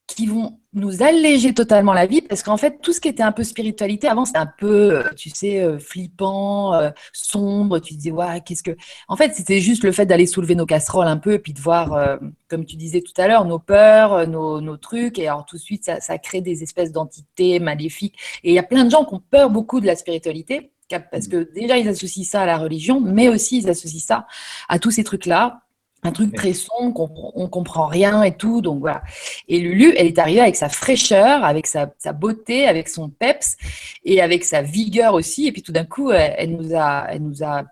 qui 0.06 0.26
vont 0.26 0.58
nous 0.74 1.02
alléger 1.02 1.54
totalement 1.54 1.92
la 1.92 2.06
vie 2.06 2.20
parce 2.20 2.42
qu'en 2.42 2.56
fait 2.56 2.80
tout 2.82 2.92
ce 2.92 3.00
qui 3.00 3.08
était 3.08 3.22
un 3.22 3.32
peu 3.32 3.44
spiritualité 3.44 4.08
avant 4.08 4.24
c'était 4.24 4.38
un 4.38 4.52
peu 4.58 4.98
euh, 4.98 5.04
tu 5.16 5.30
sais 5.30 5.62
euh, 5.62 5.78
flippant 5.78 6.74
euh, 6.74 6.90
sombre. 7.12 7.78
Tu 7.78 7.94
disais 7.94 8.10
ouais 8.10 8.40
qu'est-ce 8.44 8.62
que 8.62 8.76
en 9.08 9.16
fait 9.16 9.34
c'était 9.34 9.60
juste 9.60 9.84
le 9.84 9.92
fait 9.92 10.06
d'aller 10.06 10.26
soulever 10.26 10.54
nos 10.54 10.66
casseroles 10.66 11.06
un 11.06 11.16
peu 11.16 11.34
et 11.34 11.38
puis 11.38 11.52
de 11.52 11.60
voir 11.60 12.18
comme 12.48 12.64
tu 12.64 12.76
disais 12.76 13.00
tout 13.00 13.12
à 13.20 13.28
l'heure 13.28 13.44
nos 13.44 13.58
peurs 13.58 14.26
nos, 14.26 14.60
nos, 14.60 14.76
trucs. 14.76 15.18
Et 15.18 15.28
alors 15.28 15.46
tout 15.46 15.56
de 15.56 15.62
suite 15.62 15.84
ça, 15.84 16.00
ça 16.00 16.18
crée 16.18 16.40
des 16.40 16.62
espèces 16.62 16.92
d'entités 16.92 17.58
maléfiques. 17.58 18.16
Et 18.42 18.50
il 18.50 18.54
y 18.54 18.58
a 18.58 18.64
plein 18.64 18.84
de 18.84 18.90
gens 18.90 19.04
qui 19.04 19.14
ont 19.14 19.22
peur 19.30 19.50
beaucoup 19.50 19.80
de 19.80 19.86
la 19.86 19.96
spiritualité 19.96 20.72
parce 21.10 21.28
que 21.28 21.50
déjà 21.54 21.78
ils 21.78 21.88
associent 21.88 22.24
ça 22.24 22.42
à 22.42 22.46
la 22.46 22.58
religion 22.58 23.00
mais 23.00 23.28
aussi 23.28 23.58
ils 23.58 23.68
associent 23.68 24.00
ça 24.00 24.26
à 24.68 24.78
tous 24.78 24.90
ces 24.90 25.04
trucs 25.04 25.26
là 25.26 25.63
un 26.04 26.12
truc 26.12 26.34
très 26.34 26.52
sombre, 26.52 27.10
on, 27.34 27.48
comprend 27.48 27.86
rien 27.86 28.22
et 28.22 28.36
tout. 28.36 28.60
Donc 28.60 28.80
voilà. 28.80 29.02
Et 29.48 29.58
Lulu, 29.58 29.94
elle 29.96 30.06
est 30.06 30.18
arrivée 30.18 30.40
avec 30.40 30.56
sa 30.56 30.68
fraîcheur, 30.68 31.42
avec 31.44 31.66
sa, 31.66 31.86
beauté, 32.12 32.68
avec 32.68 32.88
son 32.88 33.08
peps 33.08 33.56
et 34.04 34.20
avec 34.20 34.44
sa 34.44 34.62
vigueur 34.62 35.14
aussi. 35.14 35.46
Et 35.46 35.52
puis 35.52 35.62
tout 35.62 35.72
d'un 35.72 35.84
coup, 35.84 36.12
elle, 36.12 36.56
nous 36.56 36.76
a, 36.76 37.06
elle 37.08 37.22
nous 37.22 37.42
a 37.42 37.64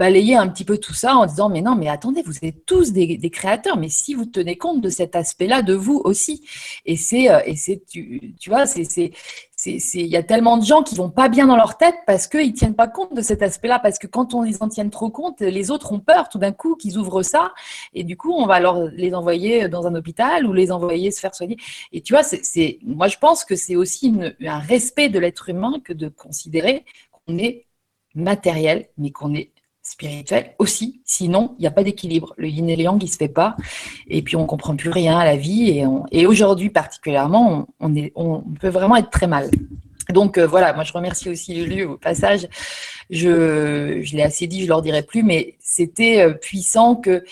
balayé 0.00 0.34
un 0.34 0.48
petit 0.48 0.64
peu 0.64 0.78
tout 0.78 0.94
ça 0.94 1.14
en 1.14 1.26
disant 1.26 1.50
mais 1.50 1.60
non 1.60 1.76
mais 1.76 1.88
attendez 1.88 2.22
vous 2.22 2.38
êtes 2.40 2.64
tous 2.64 2.90
des, 2.92 3.30
créateurs 3.30 3.76
mais 3.76 3.90
si 3.90 4.14
vous 4.14 4.24
tenez 4.24 4.56
compte 4.56 4.80
de 4.80 4.88
cet 4.88 5.14
aspect-là 5.14 5.60
de 5.60 5.74
vous 5.74 6.00
aussi 6.02 6.42
et 6.86 6.96
c'est 6.96 7.30
euh, 7.30 7.40
et 7.44 7.54
c'est 7.54 7.82
tu, 7.86 8.34
tu 8.40 8.48
vois 8.48 8.64
c'est 8.64 9.12
il 9.66 10.06
y 10.06 10.16
a 10.16 10.22
tellement 10.22 10.56
de 10.56 10.64
gens 10.64 10.82
qui 10.82 10.94
vont 10.94 11.10
pas 11.10 11.28
bien 11.28 11.46
dans 11.46 11.56
leur 11.56 11.76
tête 11.76 11.96
parce 12.06 12.26
qu'ils 12.26 12.54
tiennent 12.54 12.74
pas 12.74 12.88
compte 12.88 13.14
de 13.14 13.20
cet 13.20 13.42
aspect-là, 13.42 13.78
parce 13.78 13.98
que 13.98 14.06
quand 14.06 14.32
on 14.32 14.40
les 14.40 14.62
en 14.62 14.70
tient 14.70 14.88
trop 14.88 15.10
compte, 15.10 15.40
les 15.40 15.70
autres 15.70 15.92
ont 15.92 16.00
peur 16.00 16.30
tout 16.30 16.38
d'un 16.38 16.52
coup 16.52 16.76
qu'ils 16.76 16.96
ouvrent 16.96 17.22
ça, 17.22 17.52
et 17.92 18.02
du 18.02 18.16
coup 18.16 18.32
on 18.32 18.46
va 18.46 18.58
leur 18.58 18.86
les 18.86 19.14
envoyer 19.14 19.68
dans 19.68 19.86
un 19.86 19.94
hôpital 19.94 20.46
ou 20.46 20.54
les 20.54 20.72
envoyer 20.72 21.10
se 21.10 21.20
faire 21.20 21.34
soigner. 21.34 21.58
Et 21.92 22.00
tu 22.00 22.14
vois, 22.14 22.22
c'est, 22.22 22.78
moi 22.82 23.08
je 23.08 23.18
pense 23.18 23.44
que 23.44 23.54
c'est 23.54 23.76
aussi 23.76 24.14
un 24.40 24.58
respect 24.58 25.10
de 25.10 25.18
l'être 25.18 25.50
humain 25.50 25.74
que 25.84 25.92
de 25.92 26.08
considérer 26.08 26.86
qu'on 27.12 27.36
est 27.36 27.66
matériel, 28.14 28.88
mais 28.96 29.10
qu'on 29.10 29.34
est 29.34 29.50
spirituel 29.90 30.54
aussi. 30.58 31.00
Sinon, 31.04 31.54
il 31.58 31.62
n'y 31.62 31.66
a 31.66 31.70
pas 31.70 31.82
d'équilibre. 31.82 32.34
Le 32.36 32.48
yin 32.48 32.68
et 32.68 32.76
le 32.76 32.82
yang, 32.84 33.02
il 33.02 33.08
se 33.08 33.16
fait 33.16 33.28
pas. 33.28 33.56
Et 34.08 34.22
puis, 34.22 34.36
on 34.36 34.46
comprend 34.46 34.76
plus 34.76 34.90
rien 34.90 35.18
à 35.18 35.24
la 35.24 35.36
vie. 35.36 35.70
Et, 35.70 35.84
et 36.12 36.26
aujourd'hui, 36.26 36.70
particulièrement, 36.70 37.66
on, 37.80 37.94
est, 37.96 38.12
on 38.14 38.42
peut 38.60 38.68
vraiment 38.68 38.96
être 38.96 39.10
très 39.10 39.26
mal. 39.26 39.50
Donc 40.12 40.38
euh, 40.38 40.46
voilà, 40.46 40.72
moi 40.72 40.84
je 40.84 40.92
remercie 40.92 41.28
aussi 41.28 41.54
Lulu 41.54 41.84
au 41.84 41.96
passage. 41.96 42.48
Je, 43.10 44.00
je 44.02 44.16
l'ai 44.16 44.22
assez 44.22 44.46
dit, 44.46 44.62
je 44.62 44.68
leur 44.68 44.82
dirai 44.82 45.02
plus, 45.02 45.22
mais 45.22 45.56
c'était 45.60 46.22
euh, 46.22 46.32
puissant 46.32 46.96
que 46.96 47.24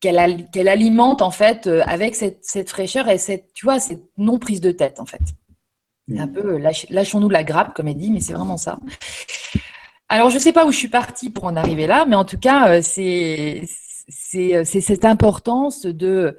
qu'elle 0.00 0.68
alimente 0.68 1.22
en 1.22 1.32
fait 1.32 1.66
euh, 1.66 1.82
avec 1.86 2.14
cette, 2.14 2.38
cette, 2.42 2.70
fraîcheur 2.70 3.08
et 3.08 3.18
cette 3.18 3.52
tu 3.52 3.66
vois 3.66 3.80
cette 3.80 4.02
non 4.16 4.38
prise 4.38 4.60
de 4.60 4.70
tête 4.70 5.00
en 5.00 5.06
fait. 5.06 5.20
Un 6.16 6.26
mmh. 6.26 6.32
peu 6.32 6.58
lâchons-nous 6.90 7.28
la 7.28 7.44
grappe 7.44 7.74
comme 7.74 7.88
elle 7.88 7.96
dit, 7.96 8.10
mais 8.10 8.20
c'est 8.20 8.32
vraiment 8.32 8.56
ça. 8.56 8.78
Alors, 10.08 10.30
je 10.30 10.36
ne 10.36 10.40
sais 10.40 10.52
pas 10.52 10.64
où 10.66 10.72
je 10.72 10.78
suis 10.78 10.88
partie 10.88 11.30
pour 11.30 11.44
en 11.44 11.56
arriver 11.56 11.86
là, 11.86 12.06
mais 12.06 12.16
en 12.16 12.24
tout 12.24 12.38
cas, 12.38 12.78
euh, 12.78 12.82
c'est 12.82 13.66
cette 14.64 15.04
importance 15.04 15.82
de, 15.82 16.38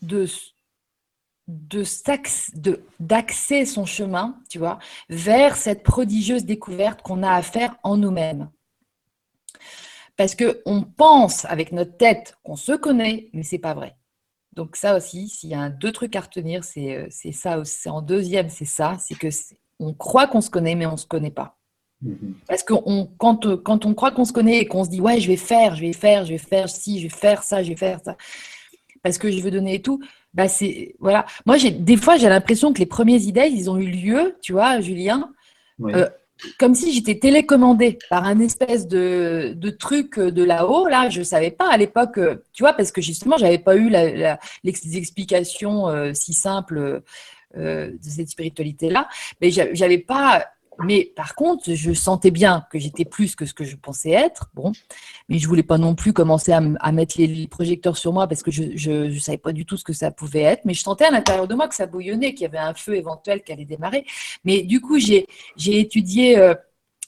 de, 0.00 0.26
d'axer 3.00 3.66
son 3.66 3.84
chemin, 3.84 4.40
tu 4.48 4.58
vois, 4.58 4.78
vers 5.10 5.56
cette 5.56 5.82
prodigieuse 5.82 6.44
découverte 6.44 7.02
qu'on 7.02 7.22
a 7.22 7.32
à 7.32 7.42
faire 7.42 7.76
en 7.82 7.96
nous-mêmes. 7.98 8.50
Parce 10.16 10.34
qu'on 10.34 10.82
pense 10.82 11.44
avec 11.44 11.72
notre 11.72 11.96
tête 11.98 12.38
qu'on 12.42 12.56
se 12.56 12.72
connaît, 12.72 13.28
mais 13.34 13.42
c'est 13.42 13.58
pas 13.58 13.74
vrai. 13.74 13.96
Donc 14.52 14.76
ça 14.76 14.96
aussi, 14.96 15.28
s'il 15.28 15.50
y 15.50 15.54
a 15.54 15.68
deux 15.68 15.92
trucs 15.92 16.16
à 16.16 16.20
retenir, 16.20 16.64
c'est 16.64 16.96
euh, 16.96 17.32
ça, 17.32 17.62
c'est 17.64 17.90
en 17.90 18.00
deuxième, 18.00 18.48
c'est 18.48 18.64
ça, 18.64 18.96
c'est 18.98 19.14
que 19.14 19.28
on 19.78 19.92
croit 19.92 20.26
qu'on 20.26 20.40
se 20.40 20.48
connaît, 20.48 20.74
mais 20.74 20.86
on 20.86 20.92
ne 20.92 20.96
se 20.96 21.06
connaît 21.06 21.30
pas. 21.30 21.55
Mhm. 22.02 22.34
Parce 22.46 22.62
que 22.62 22.74
quand, 23.16 23.62
quand 23.62 23.86
on 23.86 23.94
croit 23.94 24.10
qu'on 24.10 24.24
se 24.24 24.32
connaît 24.32 24.58
et 24.58 24.66
qu'on 24.66 24.84
se 24.84 24.90
dit 24.90 25.00
ouais 25.00 25.18
je 25.20 25.28
vais 25.28 25.36
faire, 25.36 25.74
je 25.76 25.80
vais 25.80 25.92
faire, 25.92 26.24
je 26.26 26.32
vais 26.32 26.38
faire 26.38 26.68
ci, 26.68 26.98
je 26.98 27.04
vais 27.04 27.08
faire 27.14 27.42
ça, 27.42 27.62
je 27.62 27.70
vais 27.70 27.76
faire 27.76 28.00
ça, 28.04 28.16
parce 29.02 29.18
que 29.18 29.30
je 29.30 29.40
veux 29.40 29.50
donner 29.50 29.76
et 29.76 29.82
tout, 29.82 30.00
bah 30.34 30.48
c'est 30.48 30.94
voilà. 30.98 31.24
Moi 31.46 31.56
j'ai 31.56 31.70
des 31.70 31.96
fois 31.96 32.18
j'ai 32.18 32.28
l'impression 32.28 32.72
que 32.72 32.78
les 32.78 32.86
premières 32.86 33.20
idées 33.20 33.48
ils 33.50 33.70
ont 33.70 33.78
eu 33.78 33.90
lieu, 33.90 34.36
tu 34.42 34.52
vois, 34.52 34.80
Julien, 34.80 35.32
euh, 35.84 36.06
comme 36.58 36.74
si 36.74 36.92
j'étais 36.92 37.18
télécommandée 37.18 37.98
par 38.10 38.24
un 38.24 38.40
espèce 38.40 38.86
de, 38.86 39.54
de 39.56 39.70
truc 39.70 40.18
de 40.18 40.44
là-haut. 40.44 40.86
Là, 40.86 41.08
je 41.08 41.22
savais 41.22 41.50
pas 41.50 41.70
à 41.70 41.78
l'époque, 41.78 42.20
tu 42.52 42.62
vois, 42.62 42.74
parce 42.74 42.92
que 42.92 43.00
justement 43.00 43.38
j'avais 43.38 43.58
pas 43.58 43.74
eu 43.74 43.88
la, 43.88 44.38
les 44.64 44.96
explications 44.96 45.88
euh, 45.88 46.12
si 46.12 46.34
simples. 46.34 47.02
Euh, 47.56 47.92
de 47.92 47.98
cette 48.02 48.28
spiritualité 48.28 48.90
là 48.90 49.08
mais 49.40 49.50
j'avais 49.50 49.96
pas 49.96 50.44
mais 50.84 51.12
par 51.16 51.34
contre, 51.34 51.72
je 51.72 51.92
sentais 51.92 52.30
bien 52.30 52.66
que 52.70 52.78
j'étais 52.78 53.04
plus 53.04 53.34
que 53.34 53.46
ce 53.46 53.54
que 53.54 53.64
je 53.64 53.76
pensais 53.76 54.10
être. 54.10 54.50
Bon, 54.54 54.72
mais 55.28 55.38
je 55.38 55.48
voulais 55.48 55.62
pas 55.62 55.78
non 55.78 55.94
plus 55.94 56.12
commencer 56.12 56.52
à, 56.52 56.92
mettre 56.92 57.14
les, 57.18 57.46
projecteurs 57.48 57.96
sur 57.96 58.12
moi 58.12 58.26
parce 58.26 58.42
que 58.42 58.50
je, 58.50 58.90
ne 58.90 59.18
savais 59.18 59.38
pas 59.38 59.52
du 59.52 59.64
tout 59.64 59.76
ce 59.76 59.84
que 59.84 59.92
ça 59.92 60.10
pouvait 60.10 60.42
être. 60.42 60.64
Mais 60.64 60.74
je 60.74 60.82
sentais 60.82 61.04
à 61.04 61.10
l'intérieur 61.10 61.48
de 61.48 61.54
moi 61.54 61.68
que 61.68 61.74
ça 61.74 61.86
bouillonnait, 61.86 62.34
qu'il 62.34 62.42
y 62.42 62.46
avait 62.46 62.58
un 62.58 62.74
feu 62.74 62.94
éventuel 62.96 63.42
qui 63.42 63.52
allait 63.52 63.64
démarrer. 63.64 64.04
Mais 64.44 64.62
du 64.62 64.80
coup, 64.80 64.98
j'ai 64.98 65.26
étudié 65.56 66.38
euh, 66.38 66.54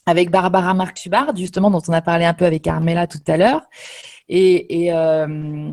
avec 0.05 0.31
Barbara 0.31 0.73
Marc 0.73 0.97
Subard, 0.97 1.35
justement, 1.35 1.69
dont 1.69 1.81
on 1.87 1.93
a 1.93 2.01
parlé 2.01 2.25
un 2.25 2.33
peu 2.33 2.45
avec 2.45 2.65
Armella 2.67 3.07
tout 3.07 3.19
à 3.27 3.37
l'heure. 3.37 3.61
Et, 4.27 4.83
et 4.83 4.93
euh, 4.93 5.71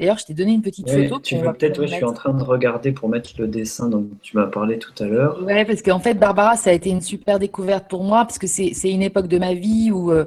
D'ailleurs, 0.00 0.16
je 0.16 0.24
t'ai 0.24 0.32
donné 0.32 0.52
une 0.52 0.62
petite 0.62 0.88
photo. 0.90 1.20
Tu 1.20 1.36
veux 1.36 1.52
peut-être, 1.52 1.86
je 1.86 1.94
suis 1.94 2.04
en 2.04 2.14
train 2.14 2.32
de 2.32 2.42
regarder 2.42 2.90
pour 2.90 3.10
mettre 3.10 3.32
le 3.38 3.46
dessin 3.46 3.90
dont 3.90 4.08
tu 4.22 4.34
m'as 4.34 4.46
parlé 4.46 4.78
tout 4.78 4.94
à 4.98 5.06
l'heure. 5.06 5.38
Oui, 5.46 5.62
parce 5.66 5.82
qu'en 5.82 6.00
fait, 6.00 6.14
Barbara, 6.14 6.56
ça 6.56 6.70
a 6.70 6.72
été 6.72 6.88
une 6.88 7.02
super 7.02 7.38
découverte 7.38 7.86
pour 7.86 8.02
moi, 8.02 8.24
parce 8.24 8.38
que 8.38 8.46
c'est 8.46 8.72
une 8.90 9.02
époque 9.02 9.28
de 9.28 9.36
ma 9.36 9.52
vie 9.52 9.90
où 9.92 10.10
euh, 10.10 10.24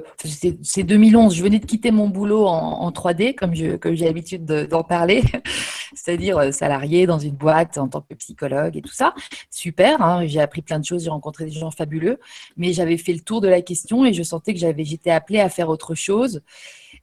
c'est 0.62 0.84
2011. 0.84 1.34
Je 1.34 1.42
venais 1.42 1.58
de 1.58 1.66
quitter 1.66 1.90
mon 1.90 2.08
boulot 2.08 2.46
en, 2.46 2.88
3D, 2.92 3.34
comme 3.34 3.52
j'ai 3.52 3.76
comme 3.76 3.94
l'habitude 3.94 4.44
d'en 4.44 4.84
parler, 4.84 5.24
c'est-à-dire 5.94 6.38
euh, 6.38 6.52
salarié 6.52 7.06
dans 7.06 7.18
une 7.18 7.34
boîte 7.34 7.76
en 7.76 7.88
tant 7.88 8.00
que 8.00 8.14
psychologue 8.14 8.76
et 8.76 8.80
tout 8.80 8.92
ça. 8.92 9.12
Super, 9.50 10.00
hein, 10.00 10.24
j'ai 10.24 10.40
appris 10.40 10.62
plein 10.62 10.78
de 10.78 10.84
choses, 10.84 11.02
j'ai 11.02 11.10
rencontré 11.10 11.46
des 11.46 11.50
gens 11.50 11.72
fabuleux, 11.72 12.20
mais 12.56 12.72
j'avais 12.72 12.96
fait 12.96 13.12
le 13.12 13.20
tour 13.20 13.40
de 13.40 13.48
la 13.48 13.60
question 13.60 14.04
et 14.04 14.12
je 14.12 14.22
sentais 14.22 14.54
que 14.54 14.60
j'étais 14.60 15.10
appelée 15.10 15.40
à 15.40 15.48
faire 15.48 15.68
autre 15.68 15.96
chose. 15.96 16.42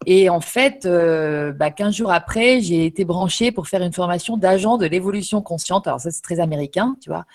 Et 0.05 0.29
en 0.29 0.41
fait, 0.41 0.85
euh, 0.85 1.51
bah, 1.51 1.69
15 1.69 1.95
jours 1.95 2.11
après, 2.11 2.61
j'ai 2.61 2.85
été 2.85 3.05
branchée 3.05 3.51
pour 3.51 3.67
faire 3.67 3.81
une 3.83 3.93
formation 3.93 4.35
d'agent 4.35 4.77
de 4.77 4.85
l'évolution 4.85 5.41
consciente. 5.41 5.87
Alors 5.87 5.99
ça, 5.99 6.09
c'est 6.11 6.21
très 6.21 6.39
américain, 6.39 6.95
tu 7.01 7.09
vois, 7.09 7.25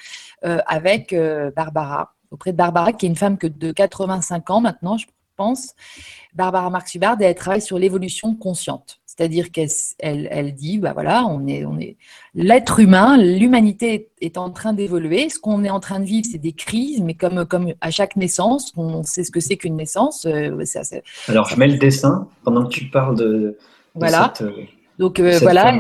euh, 0.45 0.59
avec 0.67 1.13
euh, 1.13 1.51
Barbara, 1.55 2.15
auprès 2.31 2.53
de 2.53 2.57
Barbara, 2.57 2.93
qui 2.93 3.07
est 3.07 3.09
une 3.09 3.17
femme 3.17 3.39
que 3.39 3.47
de 3.47 3.71
85 3.71 4.51
ans 4.51 4.61
maintenant, 4.61 4.99
je 4.99 5.07
pense. 5.37 5.75
Barbara 6.35 6.71
Marx 6.71 6.95
Hubbard, 6.95 7.17
elle 7.21 7.35
travaille 7.35 7.63
sur 7.63 7.79
l'évolution 7.79 8.35
consciente. 8.35 9.01
C'est-à-dire 9.07 9.51
qu'elle 9.51 9.71
elle, 9.99 10.55
dit, 10.55 10.79
bah 10.79 10.93
voilà, 10.93 11.25
on 11.25 11.47
est, 11.47 11.65
on 11.65 11.79
est 11.79 11.97
l'être 12.35 12.81
humain, 12.81 13.17
l'humanité 13.17 14.11
est 14.21 14.37
en 14.37 14.51
train 14.51 14.75
d'évoluer. 14.75 15.31
Ce 15.31 15.39
qu'on 15.39 15.65
est 15.65 15.71
en 15.71 15.81
train 15.81 16.01
de 16.01 16.05
vivre, 16.05 16.27
c'est 16.31 16.39
des 16.39 16.53
crises, 16.53 17.01
mais 17.01 17.15
comme, 17.15 17.47
comme 17.47 17.73
à 17.81 17.91
chaque 17.91 18.17
naissance, 18.17 18.75
on 18.77 19.03
sait 19.05 19.25
ce 19.25 19.31
que 19.31 19.41
c'est 19.41 19.57
qu'une 19.57 19.77
naissance. 19.77 20.27
Euh, 20.27 20.63
Alors, 21.29 21.49
je 21.49 21.57
mets 21.57 21.69
le 21.69 21.79
dessin 21.79 22.29
pendant 22.45 22.67
que 22.67 22.71
tu 22.71 22.91
parles 22.91 23.17
de, 23.17 23.57
voilà. 23.97 24.33
Euh, 24.43 24.51
donc 24.99 25.21
euh, 25.21 25.39
voilà, 25.41 25.79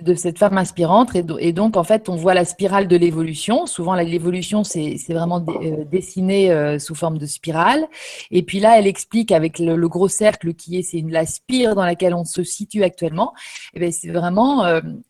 de 0.00 0.14
cette 0.14 0.38
femme 0.38 0.58
inspirante. 0.58 1.10
Et, 1.38 1.52
donc, 1.52 1.76
en 1.76 1.84
fait, 1.84 2.08
on 2.08 2.16
voit 2.16 2.34
la 2.34 2.44
spirale 2.44 2.88
de 2.88 2.96
l'évolution. 2.96 3.66
Souvent, 3.66 3.94
l'évolution, 3.94 4.64
c'est 4.64 4.98
vraiment 5.10 5.44
euh, 5.62 5.84
dessiné 5.84 6.50
euh, 6.50 6.78
sous 6.78 6.94
forme 6.94 7.18
de 7.18 7.26
spirale. 7.26 7.86
Et 8.30 8.42
puis 8.42 8.58
là, 8.58 8.78
elle 8.78 8.86
explique 8.86 9.30
avec 9.30 9.58
le, 9.58 9.88
gros 9.88 10.08
cercle 10.08 10.54
qui 10.54 10.78
est, 10.78 10.82
c'est 10.82 11.04
la 11.08 11.26
spire 11.26 11.74
dans 11.74 11.84
laquelle 11.84 12.14
on 12.14 12.24
se 12.24 12.42
situe 12.42 12.82
actuellement. 12.82 13.34
Et 13.74 13.84
eh 13.84 13.92
c'est 13.92 14.10
vraiment 14.10 14.64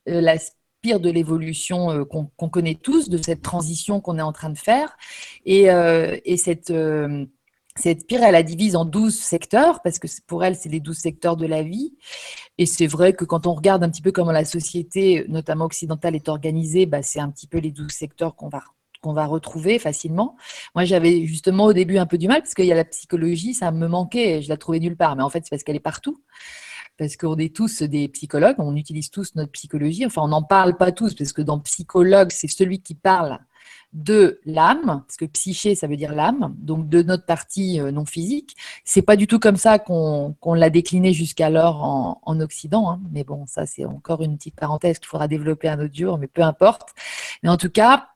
la 0.07 0.39
spire 0.39 1.01
de 1.01 1.11
l'évolution 1.11 2.05
qu'on 2.05 2.49
connaît 2.49 2.75
tous, 2.75 3.09
de 3.09 3.23
cette 3.23 3.41
transition 3.41 4.01
qu'on 4.01 4.19
est 4.19 4.23
en 4.23 4.33
train 4.33 4.51
de 4.51 4.59
faire. 4.59 4.97
Et, 5.47 5.69
et 6.25 6.37
cette 6.37 6.73
cette 7.77 8.03
spire, 8.03 8.23
elle 8.23 8.33
la 8.33 8.43
divise 8.43 8.77
en 8.77 8.85
12 8.85 9.19
secteurs, 9.19 9.83
parce 9.83 9.99
que 9.99 10.07
pour 10.27 10.45
elle, 10.45 10.55
c'est 10.55 10.69
les 10.69 10.81
12 10.81 10.97
secteurs 10.97 11.37
de 11.37 11.47
la 11.47 11.63
vie. 11.63 11.95
Et 12.57 12.67
c'est 12.67 12.87
vrai 12.87 13.15
que 13.15 13.25
quand 13.25 13.47
on 13.47 13.55
regarde 13.55 13.83
un 13.83 13.91
petit 13.91 14.03
peu 14.03 14.13
comment 14.13 14.31
la 14.31 14.45
société, 14.45 15.25
notamment 15.29 15.65
occidentale, 15.65 16.15
est 16.15 16.29
organisée, 16.29 16.87
bah, 16.87 17.03
c'est 17.03 17.21
un 17.21 17.31
petit 17.31 17.49
peu 17.49 17.59
les 17.59 17.73
12 17.73 17.91
secteurs 17.91 18.37
qu'on 18.37 18.49
va 18.49 18.63
qu'on 19.03 19.13
va 19.13 19.27
retrouver 19.27 19.79
facilement. 19.79 20.35
Moi, 20.75 20.87
j'avais 20.87 21.27
justement 21.27 21.67
au 21.67 21.75
début 21.75 21.99
un 21.99 22.07
peu 22.07 22.17
du 22.17 22.27
mal 22.27 22.41
parce 22.41 22.55
qu'il 22.55 22.65
y 22.65 22.73
a 22.73 22.75
la 22.75 22.87
psychologie, 22.87 23.53
ça 23.53 23.71
me 23.71 23.87
manquait, 23.87 24.41
je 24.41 24.49
la 24.49 24.57
trouvais 24.57 24.81
nulle 24.81 24.97
part. 24.97 25.15
Mais 25.15 25.23
en 25.23 25.29
fait, 25.29 25.41
c'est 25.45 25.51
parce 25.51 25.63
qu'elle 25.63 25.77
est 25.77 25.81
partout. 25.81 26.23
Parce 26.97 27.17
qu'on 27.19 27.37
est 27.37 27.55
tous 27.55 27.83
des 27.83 28.09
psychologues, 28.09 28.57
on 28.59 28.75
utilise 28.77 29.11
tous 29.11 29.35
notre 29.35 29.53
psychologie. 29.53 30.07
Enfin, 30.07 30.23
on 30.23 30.29
n'en 30.29 30.43
parle 30.43 30.79
pas 30.79 30.91
tous 30.91 31.13
parce 31.15 31.35
que 31.35 31.43
dans 31.43 31.59
psychologue, 31.61 32.31
c'est 32.33 32.49
celui 32.49 32.81
qui 32.81 32.95
parle 32.95 33.41
de 33.95 34.41
l'âme, 34.45 35.03
parce 35.07 35.17
que 35.17 35.25
psyché, 35.25 35.77
ça 35.77 35.87
veut 35.87 35.97
dire 35.97 36.15
l'âme, 36.15 36.55
donc 36.59 36.89
de 36.89 37.03
notre 37.03 37.25
partie 37.25 37.81
euh, 37.81 37.93
non 37.93 38.05
physique. 38.05 38.57
C'est 38.85 39.03
pas 39.03 39.15
du 39.15 39.29
tout 39.29 39.39
comme 39.39 39.57
ça 39.57 39.79
qu'on 39.79 40.35
l'a 40.45 40.69
décliné 40.69 41.13
jusqu'alors 41.13 41.83
en, 41.83 42.21
en, 42.23 42.41
Occident, 42.41 42.91
hein. 42.91 43.01
mais 43.13 43.23
bon, 43.23 43.47
ça 43.47 43.67
c'est 43.67 43.85
encore 43.85 44.23
une 44.23 44.37
petite 44.37 44.57
parenthèse 44.57 44.99
qu'il 44.99 45.07
faudra 45.07 45.29
développer 45.29 45.69
un 45.69 45.79
autre 45.79 45.95
jour, 45.95 46.19
mais 46.19 46.27
peu 46.27 46.43
importe. 46.43 46.89
Mais 47.45 47.49
en 47.49 47.57
tout 47.57 47.71
cas, 47.71 48.09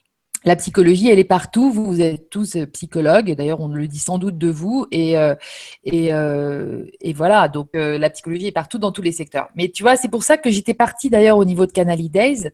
la 0.45 0.57
psychologie, 0.57 1.11
elle 1.11 1.21
est 1.21 1.25
partout. 1.25 1.71
Vous, 1.71 1.87
vous 1.87 2.01
êtes 2.01 2.29
tous 2.29 2.57
euh, 2.57 2.67
psychologues, 2.67 3.31
et 3.31 3.37
d'ailleurs, 3.37 3.61
on 3.61 3.69
le 3.69 3.87
dit 3.87 4.01
sans 4.01 4.19
doute 4.19 4.37
de 4.37 4.51
vous. 4.51 4.87
Et, 4.91 5.17
euh, 5.17 5.37
et, 5.85 7.13
voilà, 7.13 7.49
donc 7.49 7.71
la 7.75 8.11
psychologie 8.11 8.49
est 8.49 8.53
partout 8.53 8.79
dans 8.79 8.93
tous 8.93 9.03
les 9.03 9.13
secteurs. 9.13 9.49
Mais 9.55 9.69
tu 9.69 9.85
vois, 9.85 9.97
c'est 9.97 10.09
pour 10.09 10.25
ça 10.25 10.37
que 10.39 10.51
j'étais 10.51 10.75
partie 10.75 11.09
d'ailleurs 11.09 11.39
au 11.39 11.45
niveau 11.45 11.67
de 11.67 11.73
Canali 11.73 12.09
Days 12.11 12.51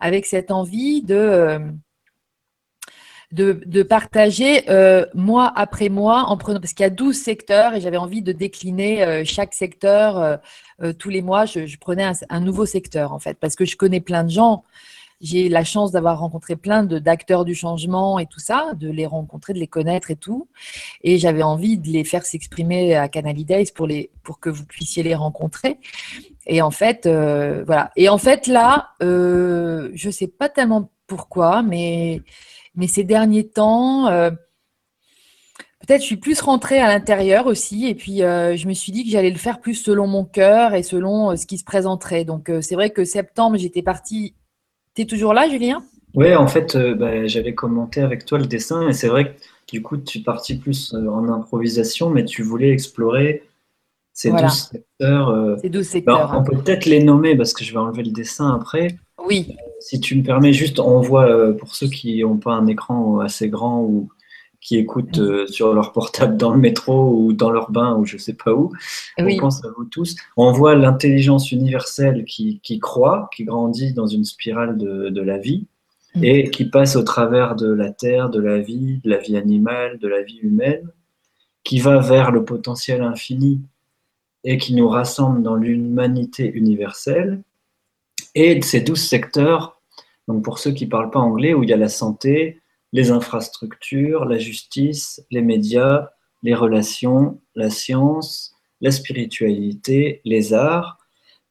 avec 0.00 0.26
cette 0.26 0.50
envie 0.50 1.02
de 1.02 1.58
de, 3.32 3.82
partager 3.82 4.70
euh, 4.70 5.06
mois 5.14 5.52
après 5.56 5.88
mois 5.88 6.24
en 6.24 6.36
prenant, 6.36 6.60
parce 6.60 6.74
qu'il 6.74 6.84
y 6.84 6.86
a 6.86 6.90
12 6.90 7.16
secteurs 7.16 7.74
et 7.74 7.80
j'avais 7.80 7.96
envie 7.96 8.22
de 8.22 8.32
décliner 8.32 9.02
euh, 9.02 9.22
chaque 9.24 9.54
secteur 9.54 10.40
euh, 10.82 10.92
tous 10.92 11.08
les 11.08 11.22
mois. 11.22 11.46
Je, 11.46 11.76
prenais 11.78 12.10
un, 12.28 12.40
nouveau 12.40 12.66
secteur 12.66 13.12
en 13.12 13.18
fait, 13.18 13.38
parce 13.40 13.56
que 13.56 13.64
je 13.64 13.76
connais 13.76 14.00
plein 14.00 14.24
de 14.24 14.30
gens. 14.30 14.64
J'ai 15.20 15.48
la 15.48 15.62
chance 15.62 15.92
d'avoir 15.92 16.18
rencontré 16.18 16.56
plein 16.56 16.82
d'acteurs 16.82 17.44
du 17.44 17.54
changement 17.54 18.18
et 18.18 18.26
tout 18.26 18.40
ça, 18.40 18.72
de 18.74 18.90
les 18.90 19.06
rencontrer, 19.06 19.52
de 19.52 19.60
les 19.60 19.68
connaître 19.68 20.10
et 20.10 20.16
tout. 20.16 20.48
Et 21.04 21.16
j'avais 21.16 21.44
envie 21.44 21.78
de 21.78 21.88
les 21.88 22.02
faire 22.02 22.26
s'exprimer 22.26 22.96
à 22.96 23.08
Canalidays 23.08 23.66
pour, 23.72 23.86
les, 23.86 24.10
pour 24.24 24.40
que 24.40 24.50
vous 24.50 24.64
puissiez 24.64 25.04
les 25.04 25.14
rencontrer. 25.14 25.78
Et 26.44 26.60
en 26.60 26.72
fait, 26.72 27.06
voilà. 27.06 27.92
Et 27.94 28.08
en 28.08 28.18
fait, 28.18 28.48
là, 28.48 28.94
je 29.00 30.06
ne 30.06 30.10
sais 30.10 30.26
pas 30.26 30.48
tellement 30.48 30.90
pourquoi, 31.06 31.62
mais 31.62 32.22
mais 32.74 32.86
ces 32.86 33.04
derniers 33.04 33.46
temps, 33.46 34.06
euh, 34.08 34.30
peut-être 35.80 36.00
je 36.00 36.06
suis 36.06 36.16
plus 36.16 36.40
rentrée 36.40 36.78
à 36.78 36.88
l'intérieur 36.88 37.46
aussi. 37.46 37.86
Et 37.86 37.94
puis, 37.94 38.22
euh, 38.22 38.56
je 38.56 38.66
me 38.66 38.72
suis 38.72 38.92
dit 38.92 39.04
que 39.04 39.10
j'allais 39.10 39.30
le 39.30 39.38
faire 39.38 39.60
plus 39.60 39.74
selon 39.74 40.06
mon 40.06 40.24
cœur 40.24 40.74
et 40.74 40.82
selon 40.82 41.32
euh, 41.32 41.36
ce 41.36 41.46
qui 41.46 41.58
se 41.58 41.64
présenterait. 41.64 42.24
Donc, 42.24 42.50
c'est 42.60 42.74
vrai 42.74 42.90
que 42.90 43.04
septembre, 43.04 43.56
j'étais 43.58 43.82
partie. 43.82 44.34
Tu 44.94 45.02
es 45.02 45.04
toujours 45.04 45.34
là, 45.34 45.48
Julien? 45.48 45.82
Oui, 46.14 46.34
en 46.34 46.46
fait, 46.46 46.76
bah, 46.76 47.26
j'avais 47.26 47.54
commenté 47.54 48.02
avec 48.02 48.26
toi 48.26 48.38
le 48.38 48.46
dessin. 48.46 48.88
Et 48.88 48.92
c'est 48.92 49.08
vrai 49.08 49.34
que 49.34 49.40
du 49.68 49.80
coup, 49.80 49.96
tu 49.96 50.18
es 50.18 50.22
parti 50.22 50.56
plus 50.56 50.94
en 50.94 51.28
improvisation, 51.28 52.10
mais 52.10 52.24
tu 52.26 52.42
voulais 52.42 52.70
explorer 52.70 53.44
ces 54.12 54.30
douze 54.30 54.68
secteurs. 54.70 55.58
ces 55.62 55.70
12 55.70 55.86
secteurs. 55.86 56.30
On 56.34 56.40
hein. 56.40 56.42
peut 56.42 56.58
peut-être 56.58 56.84
les 56.84 57.02
nommer 57.02 57.34
parce 57.34 57.54
que 57.54 57.64
je 57.64 57.72
vais 57.72 57.78
enlever 57.78 58.02
le 58.02 58.10
dessin 58.10 58.54
après. 58.54 58.88
Oui. 59.26 59.56
Si 59.82 60.00
tu 60.00 60.16
me 60.16 60.22
permets, 60.22 60.52
juste, 60.52 60.78
on 60.78 61.00
voit 61.00 61.28
euh, 61.28 61.52
pour 61.52 61.74
ceux 61.74 61.88
qui 61.88 62.22
n'ont 62.22 62.36
pas 62.36 62.52
un 62.52 62.66
écran 62.66 63.18
assez 63.18 63.48
grand 63.48 63.82
ou 63.82 64.08
qui 64.60 64.76
écoutent 64.76 65.18
euh, 65.18 65.46
sur 65.48 65.74
leur 65.74 65.90
portable 65.92 66.36
dans 66.36 66.52
le 66.52 66.60
métro 66.60 67.10
ou 67.10 67.32
dans 67.32 67.50
leur 67.50 67.72
bain 67.72 67.96
ou 67.96 68.06
je 68.06 68.14
ne 68.14 68.20
sais 68.20 68.32
pas 68.32 68.54
où, 68.54 68.72
on 69.18 69.36
pense 69.36 69.64
à 69.64 69.68
vous 69.76 69.84
tous. 69.84 70.14
On 70.36 70.52
voit 70.52 70.76
l'intelligence 70.76 71.50
universelle 71.50 72.24
qui, 72.24 72.60
qui, 72.62 72.78
croît, 72.78 73.28
qui 73.34 73.44
grandit 73.44 73.92
dans 73.92 74.06
une 74.06 74.24
spirale 74.24 74.78
de, 74.78 75.08
de 75.08 75.20
la 75.20 75.38
vie 75.38 75.66
mm. 76.14 76.24
et 76.24 76.50
qui 76.50 76.64
passe 76.64 76.94
au 76.94 77.02
travers 77.02 77.56
de 77.56 77.70
la 77.72 77.90
terre, 77.90 78.30
de 78.30 78.40
la 78.40 78.58
vie, 78.58 79.00
de 79.02 79.10
la 79.10 79.18
vie 79.18 79.36
animale, 79.36 79.98
de 79.98 80.06
la 80.06 80.22
vie 80.22 80.38
humaine, 80.42 80.88
qui 81.64 81.80
va 81.80 81.98
vers 81.98 82.30
le 82.30 82.44
potentiel 82.44 83.02
infini 83.02 83.60
et 84.44 84.58
qui 84.58 84.74
nous 84.76 84.88
rassemble 84.88 85.42
dans 85.42 85.56
l'humanité 85.56 86.48
universelle 86.54 87.42
et 88.34 88.60
ces 88.62 88.80
douze 88.80 89.02
secteurs, 89.02 89.80
donc 90.28 90.44
pour 90.44 90.58
ceux 90.58 90.72
qui 90.72 90.86
ne 90.86 90.90
parlent 90.90 91.10
pas 91.10 91.20
anglais, 91.20 91.54
où 91.54 91.62
il 91.62 91.70
y 91.70 91.72
a 91.72 91.76
la 91.76 91.88
santé, 91.88 92.60
les 92.92 93.10
infrastructures, 93.10 94.24
la 94.24 94.38
justice, 94.38 95.24
les 95.30 95.42
médias, 95.42 96.08
les 96.42 96.54
relations, 96.54 97.40
la 97.54 97.70
science, 97.70 98.54
la 98.80 98.90
spiritualité, 98.90 100.20
les 100.24 100.52
arts. 100.52 100.98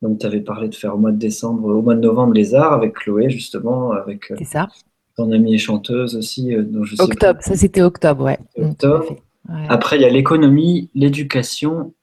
Donc, 0.02 0.20
tu 0.20 0.26
avais 0.26 0.42
parlé 0.42 0.68
de 0.68 0.76
faire 0.76 0.96
au 0.96 0.98
mois 0.98 1.12
de 1.12 1.18
décembre, 1.18 1.70
au 1.70 1.82
mois 1.82 1.96
de 1.96 2.02
novembre, 2.02 2.34
les 2.34 2.56
arts 2.56 2.74
avec 2.74 2.94
Chloé, 2.94 3.30
justement, 3.30 3.92
avec 3.92 4.32
euh, 4.32 4.36
ça. 4.44 4.68
ton 5.16 5.32
amie 5.32 5.56
et 5.56 5.58
chanteuse 5.58 6.16
aussi. 6.16 6.54
Euh, 6.54 6.66
octobre, 7.00 7.40
ça 7.42 7.56
c'était 7.56 7.82
octobre, 7.82 8.26
ouais. 8.26 8.40
Octobre. 8.58 9.16
Après, 9.70 9.98
il 9.98 10.02
y 10.02 10.06
a 10.06 10.10
l'économie, 10.10 10.90
l'éducation, 10.94 11.94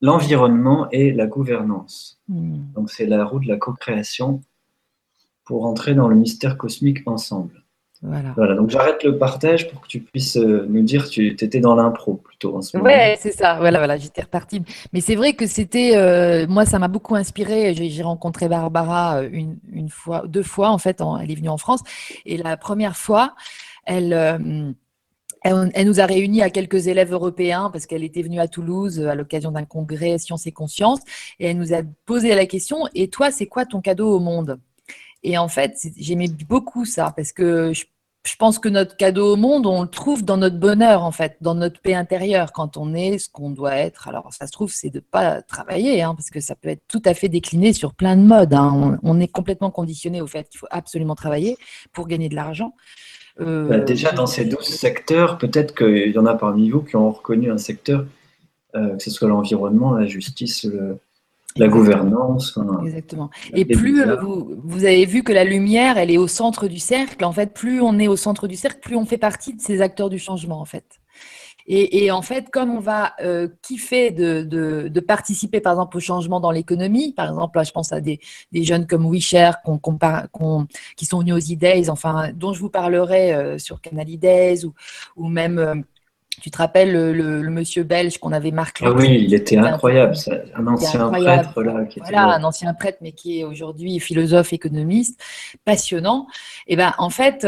l'environnement 0.00 0.88
et 0.90 1.12
la 1.12 1.26
gouvernance. 1.26 2.20
Hmm. 2.28 2.72
Donc 2.74 2.90
c'est 2.90 3.06
la 3.06 3.24
roue 3.24 3.40
de 3.40 3.48
la 3.48 3.56
co-création 3.56 4.40
pour 5.44 5.64
entrer 5.66 5.94
dans 5.94 6.08
le 6.08 6.16
mystère 6.16 6.58
cosmique 6.58 7.02
ensemble. 7.06 7.62
Voilà. 8.02 8.54
donc 8.54 8.68
j'arrête 8.68 9.02
le 9.04 9.16
partage 9.16 9.70
pour 9.70 9.80
que 9.80 9.86
tu 9.86 10.00
puisses 10.00 10.36
euh, 10.36 10.66
nous 10.68 10.82
dire, 10.82 11.08
tu 11.08 11.28
étais 11.28 11.60
dans 11.60 11.74
l'impro 11.74 12.14
plutôt 12.14 12.54
en 12.54 12.60
ce 12.60 12.76
moment. 12.76 12.88
Ouais, 12.88 13.16
c'est 13.18 13.32
ça. 13.32 13.56
Voilà, 13.58 13.78
voilà, 13.78 13.96
j'étais 13.96 14.20
repartie. 14.20 14.62
Mais 14.92 15.00
c'est 15.00 15.14
vrai 15.14 15.32
que 15.32 15.46
c'était, 15.46 15.96
euh, 15.96 16.46
moi, 16.46 16.66
ça 16.66 16.78
m'a 16.78 16.88
beaucoup 16.88 17.16
inspiré. 17.16 17.74
J'ai 17.74 18.02
rencontré 18.02 18.48
Barbara 18.48 19.22
euh, 19.22 19.28
une, 19.32 19.58
une, 19.72 19.88
fois, 19.88 20.24
deux 20.26 20.42
fois 20.42 20.68
en 20.68 20.78
fait. 20.78 21.02
elle 21.20 21.30
est 21.30 21.34
venue 21.34 21.48
en 21.48 21.56
France 21.56 21.80
et 22.26 22.36
la 22.36 22.58
première 22.58 22.96
fois, 22.96 23.34
elle 23.86 24.76
elle, 25.46 25.86
nous 25.86 26.00
a 26.00 26.06
réunis 26.06 26.42
à 26.42 26.50
quelques 26.50 26.86
élèves 26.86 27.12
européens 27.12 27.70
parce 27.70 27.86
qu'elle 27.86 28.04
était 28.04 28.22
venue 28.22 28.40
à 28.40 28.48
Toulouse 28.48 29.00
euh, 29.00 29.08
à 29.08 29.14
l'occasion 29.14 29.50
d'un 29.50 29.64
congrès 29.64 30.18
Sciences 30.18 30.46
et 30.46 30.52
Conscience 30.52 31.00
et 31.38 31.46
elle 31.46 31.58
nous 31.58 31.72
a 31.72 31.82
posé 32.04 32.34
la 32.34 32.46
question 32.46 32.88
Et 32.94 33.08
toi, 33.08 33.30
c'est 33.30 33.46
quoi 33.46 33.66
ton 33.66 33.80
cadeau 33.80 34.14
au 34.14 34.20
monde? 34.20 34.58
Et 35.22 35.38
en 35.38 35.48
fait, 35.48 35.76
j'aimais 35.96 36.28
beaucoup 36.28 36.84
ça 36.84 37.12
parce 37.16 37.32
que 37.32 37.72
je, 37.72 37.84
pense 38.38 38.58
que 38.58 38.68
notre 38.68 38.96
cadeau 38.96 39.32
au 39.32 39.36
monde, 39.36 39.66
on 39.66 39.82
le 39.82 39.88
trouve 39.88 40.24
dans 40.24 40.36
notre 40.36 40.58
bonheur 40.58 41.04
en 41.04 41.12
fait, 41.12 41.36
dans 41.40 41.54
notre 41.54 41.80
paix 41.80 41.94
intérieure 41.94 42.52
quand 42.52 42.76
on 42.76 42.94
est 42.94 43.18
ce 43.18 43.28
qu'on 43.28 43.50
doit 43.50 43.76
être. 43.76 44.08
Alors, 44.08 44.32
ça 44.32 44.46
se 44.46 44.52
trouve, 44.52 44.72
c'est 44.72 44.90
de 44.90 44.98
ne 44.98 45.00
pas 45.00 45.42
travailler 45.42 46.02
hein, 46.02 46.14
parce 46.14 46.30
que 46.30 46.40
ça 46.40 46.54
peut 46.54 46.68
être 46.68 46.82
tout 46.88 47.02
à 47.04 47.14
fait 47.14 47.28
décliné 47.28 47.72
sur 47.72 47.94
plein 47.94 48.16
de 48.16 48.22
modes. 48.22 48.54
Hein. 48.54 48.98
On, 49.02 49.16
on, 49.16 49.20
est 49.20 49.28
complètement 49.28 49.70
conditionné 49.70 50.20
au 50.20 50.26
fait 50.26 50.48
qu'il 50.48 50.58
faut 50.58 50.68
absolument 50.70 51.14
travailler 51.14 51.56
pour 51.92 52.08
gagner 52.08 52.28
de 52.28 52.34
l'argent. 52.34 52.74
Euh, 53.40 53.68
bah, 53.68 53.78
déjà, 53.78 54.12
dans 54.12 54.26
ces 54.26 54.44
12 54.44 54.64
secteurs, 54.64 55.38
peut-être 55.38 55.74
qu'il 55.74 56.12
y 56.12 56.18
en 56.18 56.26
a 56.26 56.34
parmi 56.34 56.70
vous 56.70 56.82
qui 56.82 56.96
ont 56.96 57.10
reconnu 57.10 57.50
un 57.50 57.58
secteur, 57.58 58.06
euh, 58.74 58.96
que 58.96 59.02
ce 59.02 59.10
soit 59.10 59.28
l'environnement, 59.28 59.92
la 59.92 60.06
justice, 60.06 60.66
la 61.56 61.68
gouvernance. 61.68 62.58
Exactement. 62.84 63.30
Et 63.52 63.64
plus 63.64 64.02
euh, 64.02 64.16
vous, 64.16 64.56
vous, 64.62 64.84
avez 64.84 65.06
vu 65.06 65.22
que 65.22 65.32
la 65.32 65.44
lumière, 65.44 65.98
elle 65.98 66.10
est 66.10 66.18
au 66.18 66.28
centre 66.28 66.68
du 66.68 66.78
cercle, 66.78 67.24
en 67.24 67.32
fait, 67.32 67.52
plus 67.52 67.80
on 67.80 67.98
est 67.98 68.08
au 68.08 68.16
centre 68.16 68.46
du 68.46 68.56
cercle, 68.56 68.80
plus 68.80 68.96
on 68.96 69.06
fait 69.06 69.18
partie 69.18 69.54
de 69.54 69.60
ces 69.60 69.80
acteurs 69.80 70.10
du 70.10 70.18
changement, 70.18 70.60
en 70.60 70.64
fait. 70.64 70.84
Et, 71.68 72.10
en 72.12 72.22
fait, 72.22 72.50
comme 72.50 72.70
on 72.70 72.78
va 72.78 73.14
euh, 73.20 73.48
kiffer 73.62 74.12
de, 74.12 75.00
participer, 75.00 75.60
par 75.60 75.72
exemple, 75.72 75.96
au 75.96 76.00
changement 76.00 76.38
dans 76.38 76.52
l'économie, 76.52 77.12
par 77.12 77.28
exemple, 77.28 77.58
là, 77.58 77.64
je 77.64 77.72
pense 77.72 77.92
à 77.92 78.00
des, 78.00 78.20
jeunes 78.52 78.86
comme 78.86 79.06
WeShare 79.06 79.56
qui 80.96 81.06
sont 81.06 81.18
venus 81.20 81.34
aux 81.34 81.38
e 81.38 81.90
enfin, 81.90 82.30
dont 82.34 82.52
je 82.52 82.60
vous 82.60 82.70
parlerai 82.70 83.34
euh, 83.34 83.58
sur 83.58 83.80
Canalidays 83.80 84.64
ou, 84.64 84.74
ou 85.16 85.28
même. 85.28 85.58
Euh, 85.58 85.74
tu 86.42 86.50
te 86.50 86.58
rappelles 86.58 86.92
le, 86.92 87.48
monsieur 87.48 87.82
belge 87.82 88.18
qu'on 88.18 88.30
avait 88.30 88.50
marqué 88.50 88.84
Ah 88.86 88.92
oui, 88.92 89.22
il 89.24 89.32
était 89.32 89.56
incroyable, 89.56 90.14
un 90.54 90.66
ancien 90.66 91.08
prêtre 91.08 91.62
là. 91.62 91.86
Qui 91.86 91.98
voilà, 92.00 92.34
un 92.34 92.44
ancien 92.44 92.74
prêtre, 92.74 92.98
mais 93.00 93.12
qui 93.12 93.40
est 93.40 93.44
aujourd'hui 93.44 93.98
philosophe, 94.00 94.52
économiste, 94.52 95.18
passionnant. 95.64 96.26
Et 96.66 96.74
eh 96.74 96.76
ben, 96.76 96.92
en 96.98 97.08
fait, 97.08 97.46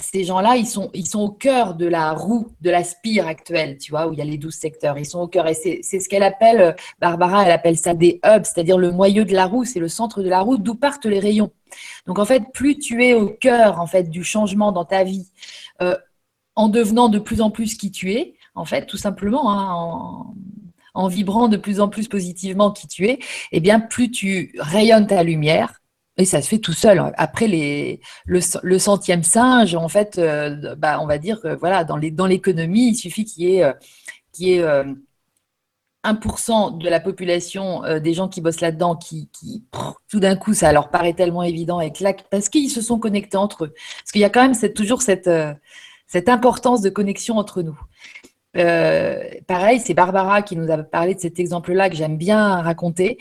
ces 0.00 0.24
gens-là, 0.24 0.56
ils 0.56 0.66
sont, 0.66 0.90
ils 0.92 1.06
sont 1.06 1.20
au 1.20 1.30
cœur 1.30 1.74
de 1.74 1.86
la 1.86 2.12
roue, 2.12 2.48
de 2.60 2.70
la 2.70 2.82
spire 2.82 3.28
actuelle, 3.28 3.78
tu 3.78 3.92
vois, 3.92 4.08
où 4.08 4.12
il 4.12 4.18
y 4.18 4.22
a 4.22 4.24
les 4.24 4.38
douze 4.38 4.54
secteurs. 4.54 4.98
Ils 4.98 5.06
sont 5.06 5.20
au 5.20 5.28
cœur. 5.28 5.46
Et 5.46 5.54
c'est 5.54 6.00
ce 6.00 6.08
qu'elle 6.08 6.24
appelle, 6.24 6.74
Barbara, 7.00 7.44
elle 7.44 7.52
appelle 7.52 7.78
ça 7.78 7.94
des 7.94 8.20
hubs, 8.24 8.44
c'est-à-dire 8.44 8.76
le 8.76 8.90
moyeu 8.90 9.24
de 9.24 9.32
la 9.32 9.46
roue, 9.46 9.64
c'est 9.64 9.80
le 9.80 9.88
centre 9.88 10.22
de 10.22 10.28
la 10.28 10.40
roue 10.40 10.58
d'où 10.58 10.74
partent 10.74 11.06
les 11.06 11.20
rayons. 11.20 11.50
Donc, 12.06 12.18
en 12.18 12.24
fait, 12.24 12.42
plus 12.52 12.78
tu 12.78 13.04
es 13.04 13.14
au 13.14 13.28
cœur, 13.28 13.80
en 13.80 13.86
fait, 13.86 14.10
du 14.10 14.24
changement 14.24 14.72
dans 14.72 14.84
ta 14.84 15.04
vie, 15.04 15.28
euh, 15.80 15.96
en 16.56 16.68
devenant 16.68 17.08
de 17.08 17.18
plus 17.18 17.40
en 17.40 17.50
plus 17.50 17.76
qui 17.76 17.90
tu 17.90 18.12
es, 18.12 18.34
en 18.54 18.64
fait, 18.64 18.86
tout 18.86 18.96
simplement, 18.96 19.50
hein, 19.52 19.72
en, 19.74 20.34
en 20.94 21.08
vibrant 21.08 21.48
de 21.48 21.56
plus 21.56 21.80
en 21.80 21.88
plus 21.88 22.08
positivement 22.08 22.70
qui 22.70 22.86
tu 22.86 23.06
es, 23.06 23.18
eh 23.52 23.60
bien, 23.60 23.80
plus 23.80 24.10
tu 24.10 24.54
rayonnes 24.58 25.06
ta 25.06 25.22
lumière, 25.22 25.80
et 26.16 26.24
ça 26.24 26.40
se 26.40 26.48
fait 26.48 26.58
tout 26.58 26.72
seul. 26.72 27.12
Après 27.16 27.48
le, 27.48 28.78
centième 28.78 29.22
singe, 29.22 29.74
en 29.74 29.88
fait, 29.88 30.18
euh, 30.18 30.74
bah, 30.76 30.98
on 31.00 31.06
va 31.06 31.18
dire 31.18 31.40
que 31.40 31.54
voilà, 31.56 31.84
dans, 31.84 31.96
l'économie, 31.96 32.90
il 32.90 32.94
suffit 32.94 33.24
qu'il 33.24 33.44
y 33.44 33.56
ait, 33.56 33.64
euh, 34.62 34.84
1% 36.04 36.74
euh, 36.74 36.78
de 36.78 36.88
la 36.88 37.00
population 37.00 37.84
euh, 37.84 37.98
des 37.98 38.14
gens 38.14 38.28
qui 38.28 38.40
bossent 38.40 38.60
là-dedans 38.60 38.94
qui, 38.94 39.28
tout 40.08 40.20
d'un 40.20 40.36
coup, 40.36 40.54
ça 40.54 40.72
leur 40.72 40.90
paraît 40.90 41.14
tellement 41.14 41.42
évident 41.42 41.80
et 41.80 41.92
parce 42.30 42.48
qu'ils 42.48 42.70
se 42.70 42.80
sont 42.80 42.98
connectés 42.98 43.36
entre 43.36 43.64
eux. 43.64 43.74
Parce 43.98 44.12
qu'il 44.12 44.20
y 44.20 44.24
a 44.24 44.30
quand 44.30 44.42
même 44.42 44.72
toujours 44.72 45.02
cette 45.02 45.28
importance 46.28 46.80
de 46.80 46.90
connexion 46.90 47.38
entre 47.38 47.62
nous. 47.62 47.78
pareil, 49.48 49.80
c'est 49.80 49.94
Barbara 49.94 50.42
qui 50.42 50.54
nous 50.54 50.70
a 50.70 50.78
parlé 50.78 51.16
de 51.16 51.20
cet 51.20 51.40
exemple-là 51.40 51.90
que 51.90 51.96
j'aime 51.96 52.18
bien 52.18 52.62
raconter 52.62 53.18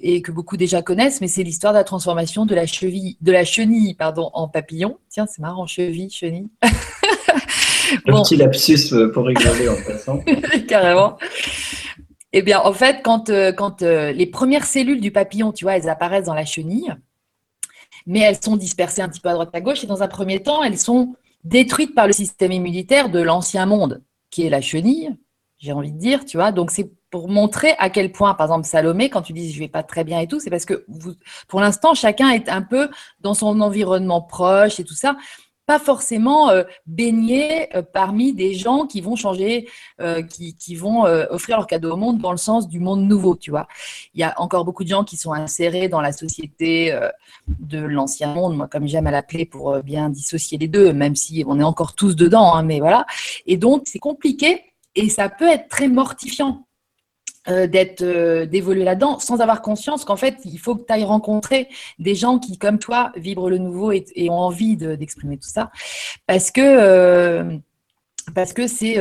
et 0.00 0.22
que 0.22 0.32
beaucoup 0.32 0.56
déjà 0.56 0.82
connaissent, 0.82 1.20
mais 1.20 1.28
c'est 1.28 1.42
l'histoire 1.42 1.72
de 1.72 1.78
la 1.78 1.84
transformation 1.84 2.46
de 2.46 2.54
la 2.54 2.66
cheville, 2.66 3.16
de 3.20 3.32
la 3.32 3.44
chenille, 3.44 3.94
pardon, 3.94 4.30
en 4.34 4.48
papillon. 4.48 4.98
Tiens, 5.08 5.26
c'est 5.26 5.40
marrant, 5.40 5.66
cheville, 5.66 6.10
chenille. 6.10 6.48
Le 8.06 8.22
petit 8.22 8.36
lapsus 8.36 8.92
euh, 8.92 9.12
pour 9.12 9.26
rigoler 9.26 9.68
en 9.68 9.76
passant. 9.86 10.18
Carrément. 10.68 11.16
Eh 12.32 12.42
bien, 12.42 12.60
en 12.60 12.72
fait, 12.72 13.02
quand, 13.04 13.30
euh, 13.30 13.52
quand 13.52 13.82
euh, 13.82 14.10
les 14.10 14.26
premières 14.26 14.64
cellules 14.64 15.00
du 15.00 15.12
papillon, 15.12 15.52
tu 15.52 15.64
vois, 15.64 15.76
elles 15.76 15.88
apparaissent 15.88 16.26
dans 16.26 16.34
la 16.34 16.44
chenille, 16.44 16.92
mais 18.06 18.20
elles 18.20 18.42
sont 18.42 18.56
dispersées 18.56 19.02
un 19.02 19.08
petit 19.08 19.20
peu 19.20 19.28
à 19.28 19.34
droite 19.34 19.50
à 19.52 19.60
gauche, 19.60 19.84
et 19.84 19.86
dans 19.86 20.02
un 20.02 20.08
premier 20.08 20.42
temps, 20.42 20.62
elles 20.64 20.78
sont 20.78 21.14
détruites 21.44 21.94
par 21.94 22.06
le 22.06 22.12
système 22.12 22.52
immunitaire 22.52 23.10
de 23.10 23.20
l'ancien 23.20 23.66
monde, 23.66 24.02
qui 24.30 24.44
est 24.44 24.50
la 24.50 24.60
chenille, 24.60 25.14
j'ai 25.64 25.72
envie 25.72 25.92
de 25.92 25.98
dire, 25.98 26.24
tu 26.24 26.36
vois. 26.36 26.52
Donc, 26.52 26.70
c'est 26.70 26.90
pour 27.10 27.28
montrer 27.28 27.74
à 27.78 27.90
quel 27.90 28.12
point, 28.12 28.34
par 28.34 28.46
exemple, 28.46 28.66
Salomé, 28.66 29.08
quand 29.08 29.22
tu 29.22 29.32
dis 29.32 29.52
je 29.52 29.58
vais 29.58 29.68
pas 29.68 29.82
très 29.82 30.04
bien 30.04 30.20
et 30.20 30.26
tout, 30.26 30.40
c'est 30.40 30.50
parce 30.50 30.66
que 30.66 30.84
pour 31.48 31.60
l'instant, 31.60 31.94
chacun 31.94 32.30
est 32.30 32.48
un 32.48 32.62
peu 32.62 32.90
dans 33.20 33.34
son 33.34 33.60
environnement 33.60 34.20
proche 34.20 34.78
et 34.78 34.84
tout 34.84 34.94
ça 34.94 35.16
pas 35.66 35.78
forcément 35.78 36.50
euh, 36.50 36.64
baigné 36.86 37.74
euh, 37.74 37.82
parmi 37.82 38.34
des 38.34 38.54
gens 38.54 38.86
qui 38.86 39.00
vont 39.00 39.16
changer, 39.16 39.68
euh, 40.00 40.22
qui, 40.22 40.54
qui, 40.56 40.74
vont 40.74 41.04
offrir 41.30 41.56
leur 41.56 41.66
cadeau 41.66 41.92
au 41.92 41.96
monde 41.96 42.18
dans 42.18 42.32
le 42.32 42.36
sens 42.36 42.68
du 42.68 42.80
monde 42.80 43.02
nouveau, 43.02 43.36
tu 43.36 43.50
vois. 43.50 43.66
Il 44.12 44.20
y 44.20 44.24
a 44.24 44.34
encore 44.38 44.64
beaucoup 44.64 44.84
de 44.84 44.88
gens 44.88 45.04
qui 45.04 45.16
sont 45.16 45.32
insérés 45.32 45.88
dans 45.88 46.00
la 46.00 46.12
société 46.12 46.98
de 47.48 47.78
l'ancien 47.78 48.34
monde, 48.34 48.56
moi 48.56 48.68
comme 48.68 48.86
j'aime 48.86 49.06
à 49.06 49.10
l'appeler, 49.10 49.46
pour 49.46 49.78
bien 49.82 50.10
dissocier 50.10 50.58
les 50.58 50.68
deux, 50.68 50.92
même 50.92 51.16
si 51.16 51.44
on 51.46 51.58
est 51.60 51.64
encore 51.64 51.94
tous 51.94 52.16
dedans, 52.16 52.54
hein, 52.54 52.62
mais 52.62 52.80
voilà. 52.80 53.06
Et 53.46 53.56
donc 53.56 53.84
c'est 53.86 53.98
compliqué 53.98 54.73
et 54.94 55.08
ça 55.08 55.28
peut 55.28 55.48
être 55.48 55.68
très 55.68 55.88
mortifiant 55.88 56.66
euh, 57.46 57.66
d'être 57.66 58.00
euh, 58.00 58.46
d'évoluer 58.46 58.84
là-dedans 58.84 59.18
sans 59.18 59.40
avoir 59.40 59.60
conscience 59.60 60.06
qu'en 60.06 60.16
fait 60.16 60.38
il 60.46 60.58
faut 60.58 60.76
que 60.76 60.86
tu 60.86 60.92
ailles 60.94 61.04
rencontrer 61.04 61.68
des 61.98 62.14
gens 62.14 62.38
qui 62.38 62.56
comme 62.56 62.78
toi 62.78 63.12
vibrent 63.16 63.50
le 63.50 63.58
nouveau 63.58 63.92
et, 63.92 64.06
ont 64.30 64.38
envie 64.38 64.78
d'exprimer 64.78 65.36
tout 65.36 65.50
ça. 65.50 65.70
Parce 66.26 66.50
que 66.50 66.62
euh, 66.62 67.58
c'est 68.66 68.96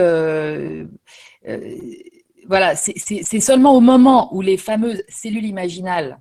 voilà 2.46 2.76
c'est 2.76 3.40
seulement 3.40 3.78
au 3.78 3.80
moment 3.80 4.36
où 4.36 4.42
les 4.42 4.58
fameuses 4.58 5.04
cellules 5.08 5.46
imaginales 5.46 6.20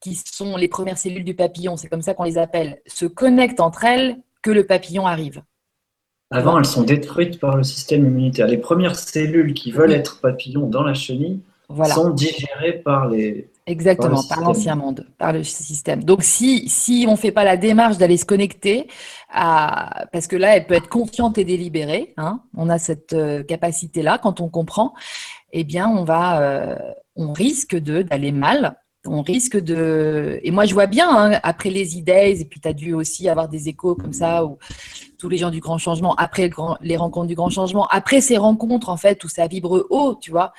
qui 0.00 0.14
sont 0.14 0.56
les 0.56 0.68
premières 0.68 0.96
cellules 0.96 1.24
du 1.24 1.34
papillon 1.34 1.76
c'est 1.76 1.88
comme 1.88 2.00
ça 2.00 2.14
qu'on 2.14 2.24
les 2.24 2.38
appelle 2.38 2.80
se 2.86 3.04
connectent 3.04 3.60
entre 3.60 3.84
elles 3.84 4.16
que 4.40 4.50
le 4.50 4.64
papillon 4.64 5.06
arrive 5.06 5.42
avant, 6.30 6.58
elles 6.58 6.66
sont 6.66 6.82
détruites 6.82 7.38
par 7.38 7.56
le 7.56 7.62
système 7.62 8.04
immunitaire. 8.04 8.46
Les 8.48 8.58
premières 8.58 8.96
cellules 8.96 9.54
qui 9.54 9.70
veulent 9.70 9.92
être 9.92 10.20
papillons 10.20 10.66
dans 10.66 10.82
la 10.82 10.94
chenille 10.94 11.40
sont 11.84 12.10
digérées 12.10 12.80
par 12.84 13.08
les. 13.08 13.48
Exactement, 13.68 14.22
par 14.28 14.40
l'ancien 14.40 14.76
monde, 14.76 15.06
par 15.18 15.32
le 15.32 15.42
système. 15.42 16.04
Donc, 16.04 16.22
si, 16.22 16.68
si 16.68 17.04
on 17.08 17.12
ne 17.12 17.16
fait 17.16 17.32
pas 17.32 17.42
la 17.42 17.56
démarche 17.56 17.98
d'aller 17.98 18.16
se 18.16 18.24
connecter, 18.24 18.86
à, 19.28 20.06
parce 20.12 20.28
que 20.28 20.36
là, 20.36 20.56
elle 20.56 20.66
peut 20.66 20.74
être 20.74 20.88
consciente 20.88 21.36
et 21.38 21.44
délibérée, 21.44 22.14
hein, 22.16 22.42
on 22.56 22.68
a 22.68 22.78
cette 22.78 23.12
euh, 23.12 23.42
capacité-là 23.42 24.18
quand 24.22 24.40
on 24.40 24.48
comprend, 24.48 24.94
eh 25.52 25.64
bien, 25.64 25.88
on 25.88 26.04
va, 26.04 26.40
euh, 26.42 26.76
on 27.16 27.32
risque 27.32 27.76
d'aller 27.76 28.30
mal 28.30 28.76
on 29.08 29.22
risque 29.22 29.56
de. 29.56 30.40
Et 30.42 30.50
moi, 30.50 30.64
je 30.64 30.74
vois 30.74 30.86
bien, 30.86 31.08
hein, 31.08 31.40
après 31.42 31.70
les 31.70 31.96
idées, 31.96 32.36
et 32.40 32.44
puis 32.44 32.60
tu 32.60 32.68
as 32.68 32.72
dû 32.72 32.94
aussi 32.94 33.28
avoir 33.28 33.48
des 33.48 33.68
échos 33.68 33.94
comme 33.94 34.12
ça, 34.12 34.44
où 34.44 34.58
tous 35.18 35.28
les 35.28 35.38
gens 35.38 35.50
du 35.50 35.60
grand 35.60 35.78
changement, 35.78 36.14
après 36.16 36.50
les 36.80 36.96
rencontres 36.96 37.26
du 37.26 37.34
grand 37.34 37.50
changement, 37.50 37.86
après 37.88 38.20
ces 38.20 38.36
rencontres, 38.36 38.88
en 38.88 38.96
fait, 38.96 39.22
où 39.24 39.28
ça 39.28 39.46
vibre 39.46 39.86
haut, 39.90 40.14
tu 40.20 40.30
vois, 40.30 40.52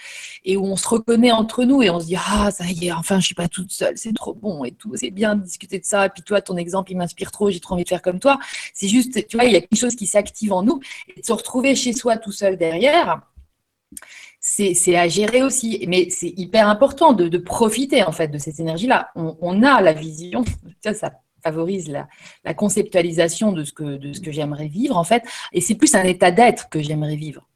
et 0.43 0.57
où 0.57 0.65
on 0.65 0.75
se 0.75 0.87
reconnaît 0.87 1.31
entre 1.31 1.63
nous 1.63 1.81
et 1.83 1.89
on 1.89 1.99
se 1.99 2.05
dit, 2.07 2.15
ah, 2.17 2.49
ça 2.51 2.65
y 2.65 2.87
est, 2.87 2.91
enfin, 2.91 3.19
je 3.19 3.25
suis 3.25 3.35
pas 3.35 3.47
toute 3.47 3.71
seule, 3.71 3.97
c'est 3.97 4.13
trop 4.13 4.33
bon 4.33 4.63
et 4.63 4.71
tout, 4.71 4.91
c'est 4.95 5.11
bien 5.11 5.35
de 5.35 5.43
discuter 5.43 5.79
de 5.79 5.85
ça. 5.85 6.07
Et 6.07 6.09
puis 6.09 6.23
toi, 6.23 6.41
ton 6.41 6.57
exemple, 6.57 6.91
il 6.91 6.97
m'inspire 6.97 7.31
trop, 7.31 7.49
j'ai 7.49 7.59
trop 7.59 7.75
envie 7.75 7.83
de 7.83 7.89
faire 7.89 8.01
comme 8.01 8.19
toi. 8.19 8.39
C'est 8.73 8.87
juste, 8.87 9.27
tu 9.27 9.37
vois, 9.37 9.45
il 9.45 9.53
y 9.53 9.55
a 9.55 9.61
quelque 9.61 9.79
chose 9.79 9.95
qui 9.95 10.07
s'active 10.07 10.53
en 10.53 10.63
nous 10.63 10.79
et 11.15 11.21
de 11.21 11.25
se 11.25 11.33
retrouver 11.33 11.75
chez 11.75 11.93
soi 11.93 12.17
tout 12.17 12.31
seul 12.31 12.57
derrière 12.57 13.21
c'est 14.39 14.95
à 14.95 15.07
gérer 15.07 15.43
aussi. 15.43 15.85
Mais 15.87 16.09
c'est 16.09 16.33
hyper 16.37 16.67
important 16.69 17.13
de, 17.13 17.37
profiter 17.37 18.03
en 18.03 18.11
fait 18.11 18.27
de 18.27 18.37
cette 18.37 18.59
énergie-là. 18.59 19.09
On, 19.15 19.63
a 19.63 19.81
la 19.81 19.93
vision, 19.93 20.43
ça, 20.83 20.93
ça 20.93 21.11
favorise 21.43 21.89
la, 21.89 22.53
conceptualisation 22.53 23.51
de 23.51 23.63
ce 23.63 23.73
que, 23.73 23.97
de 23.97 24.13
ce 24.13 24.21
que 24.21 24.31
j'aimerais 24.31 24.67
vivre 24.67 24.97
en 24.97 25.03
fait. 25.03 25.23
Et 25.53 25.61
c'est 25.61 25.75
plus 25.75 25.95
un 25.95 26.03
état 26.03 26.31
d'être 26.31 26.69
que 26.69 26.81
j'aimerais 26.81 27.15
vivre. 27.15 27.47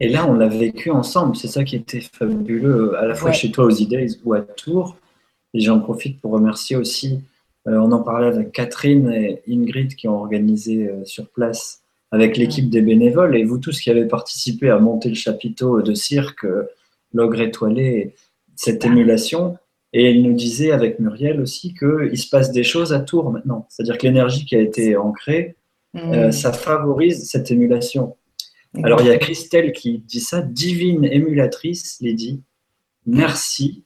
Et 0.00 0.08
là, 0.08 0.26
on 0.28 0.34
l'a 0.34 0.48
vécu 0.48 0.90
ensemble. 0.90 1.36
C'est 1.36 1.48
ça 1.48 1.62
qui 1.62 1.76
était 1.76 2.00
fabuleux, 2.00 2.96
à 2.98 3.06
la 3.06 3.14
fois 3.14 3.32
chez 3.32 3.50
toi 3.50 3.64
aux 3.64 3.70
idées 3.70 4.08
ou 4.24 4.34
à 4.34 4.40
Tours. 4.40 4.96
Et 5.54 5.60
j'en 5.60 5.78
profite 5.78 6.20
pour 6.20 6.32
remercier 6.32 6.74
aussi, 6.76 7.20
euh, 7.68 7.78
on 7.78 7.92
en 7.92 8.02
parlait 8.02 8.26
avec 8.26 8.50
Catherine 8.50 9.08
et 9.10 9.42
Ingrid 9.48 9.94
qui 9.94 10.08
ont 10.08 10.18
organisé 10.18 10.88
euh, 10.88 11.04
sur 11.04 11.28
place 11.30 11.83
avec 12.14 12.36
l'équipe 12.36 12.70
des 12.70 12.80
bénévoles 12.80 13.36
et 13.36 13.42
vous 13.42 13.58
tous 13.58 13.80
qui 13.80 13.90
avez 13.90 14.06
participé 14.06 14.70
à 14.70 14.78
monter 14.78 15.08
le 15.08 15.16
chapiteau 15.16 15.82
de 15.82 15.94
cirque, 15.94 16.46
l'ogre 17.12 17.40
étoilé, 17.40 18.14
cette 18.54 18.84
émulation. 18.84 19.58
Et 19.92 20.12
il 20.12 20.22
nous 20.22 20.32
disait 20.32 20.70
avec 20.70 21.00
Muriel 21.00 21.40
aussi 21.40 21.74
qu'il 21.74 22.16
se 22.16 22.28
passe 22.28 22.52
des 22.52 22.62
choses 22.62 22.92
à 22.92 23.00
Tours 23.00 23.32
maintenant. 23.32 23.66
C'est-à-dire 23.68 23.98
que 23.98 24.06
l'énergie 24.06 24.44
qui 24.44 24.54
a 24.54 24.60
été 24.60 24.96
ancrée, 24.96 25.56
euh, 25.96 26.28
mm. 26.28 26.32
ça 26.32 26.52
favorise 26.52 27.28
cette 27.28 27.50
émulation. 27.50 28.16
Alors 28.84 29.00
il 29.00 29.08
y 29.08 29.10
a 29.10 29.18
Christelle 29.18 29.72
qui 29.72 29.98
dit 29.98 30.20
ça, 30.20 30.40
divine 30.40 31.04
émulatrice, 31.04 31.98
Lydie, 32.00 32.42
merci, 33.06 33.82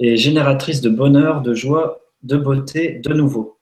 et 0.00 0.16
génératrice 0.16 0.80
de 0.80 0.90
bonheur, 0.90 1.42
de 1.42 1.54
joie, 1.54 2.00
de 2.24 2.36
beauté, 2.36 3.00
de 3.04 3.14
nouveau. 3.14 3.58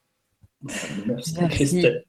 merci. 1.06 1.34
Christelle. 1.50 2.04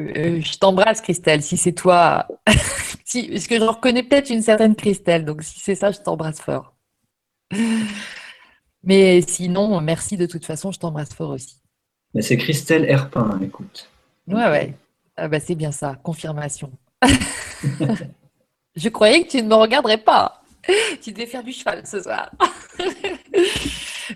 Euh, 0.00 0.40
je 0.40 0.58
t'embrasse, 0.58 1.00
Christelle, 1.00 1.42
si 1.42 1.56
c'est 1.56 1.72
toi. 1.72 2.26
si, 3.04 3.28
parce 3.28 3.46
que 3.46 3.58
je 3.58 3.64
reconnais 3.64 4.02
peut-être 4.02 4.30
une 4.30 4.42
certaine 4.42 4.74
Christelle, 4.74 5.24
donc 5.24 5.42
si 5.42 5.60
c'est 5.60 5.74
ça, 5.74 5.90
je 5.90 5.98
t'embrasse 5.98 6.40
fort. 6.40 6.74
Mais 8.82 9.20
sinon, 9.22 9.80
merci 9.80 10.16
de 10.16 10.26
toute 10.26 10.44
façon, 10.44 10.70
je 10.70 10.78
t'embrasse 10.78 11.12
fort 11.12 11.30
aussi. 11.30 11.56
Mais 12.14 12.22
c'est 12.22 12.36
Christelle 12.36 12.84
Herpin, 12.84 13.40
écoute. 13.42 13.90
Ouais, 14.28 14.46
ouais. 14.46 14.74
Ah 15.16 15.28
bah, 15.28 15.40
c'est 15.40 15.54
bien 15.54 15.72
ça, 15.72 15.96
confirmation. 16.02 16.70
je 18.76 18.88
croyais 18.88 19.24
que 19.24 19.30
tu 19.30 19.42
ne 19.42 19.48
me 19.48 19.54
regarderais 19.54 19.98
pas. 19.98 20.42
Tu 21.02 21.12
devais 21.12 21.26
faire 21.26 21.42
du 21.42 21.52
cheval 21.52 21.86
ce 21.86 22.02
soir. 22.02 22.30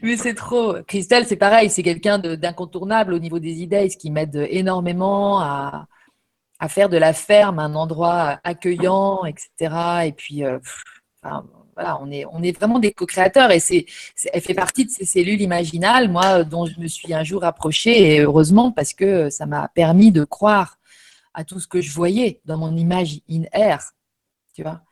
Mais 0.02 0.16
c'est 0.16 0.34
trop. 0.34 0.74
Christelle, 0.86 1.26
c'est 1.26 1.36
pareil, 1.36 1.70
c'est 1.70 1.82
quelqu'un 1.82 2.18
d'incontournable 2.18 3.14
au 3.14 3.18
niveau 3.18 3.38
des 3.38 3.62
idées, 3.62 3.88
ce 3.90 3.96
qui 3.96 4.10
m'aide 4.10 4.46
énormément 4.50 5.40
à, 5.40 5.86
faire 6.68 6.88
de 6.88 6.98
la 6.98 7.12
ferme 7.12 7.58
un 7.58 7.74
endroit 7.74 8.38
accueillant, 8.44 9.24
etc. 9.24 10.06
Et 10.06 10.12
puis, 10.12 10.44
euh, 10.44 10.58
voilà, 11.74 11.98
on 12.02 12.10
est, 12.10 12.24
on 12.32 12.42
est 12.42 12.56
vraiment 12.56 12.78
des 12.78 12.92
co-créateurs 12.92 13.50
et 13.50 13.60
c'est, 13.60 13.86
elle 14.32 14.42
fait 14.42 14.54
partie 14.54 14.84
de 14.84 14.90
ces 14.90 15.06
cellules 15.06 15.40
imaginales, 15.40 16.10
moi, 16.10 16.44
dont 16.44 16.66
je 16.66 16.78
me 16.78 16.86
suis 16.86 17.14
un 17.14 17.24
jour 17.24 17.44
approchée, 17.44 18.16
et 18.16 18.20
heureusement, 18.20 18.72
parce 18.72 18.92
que 18.92 19.30
ça 19.30 19.46
m'a 19.46 19.68
permis 19.68 20.12
de 20.12 20.24
croire 20.24 20.76
à 21.32 21.44
tout 21.44 21.60
ce 21.60 21.66
que 21.66 21.80
je 21.80 21.92
voyais 21.92 22.40
dans 22.44 22.58
mon 22.58 22.76
image 22.76 23.20
in-air. 23.30 23.92
Tu 24.54 24.62
vois, 24.62 24.82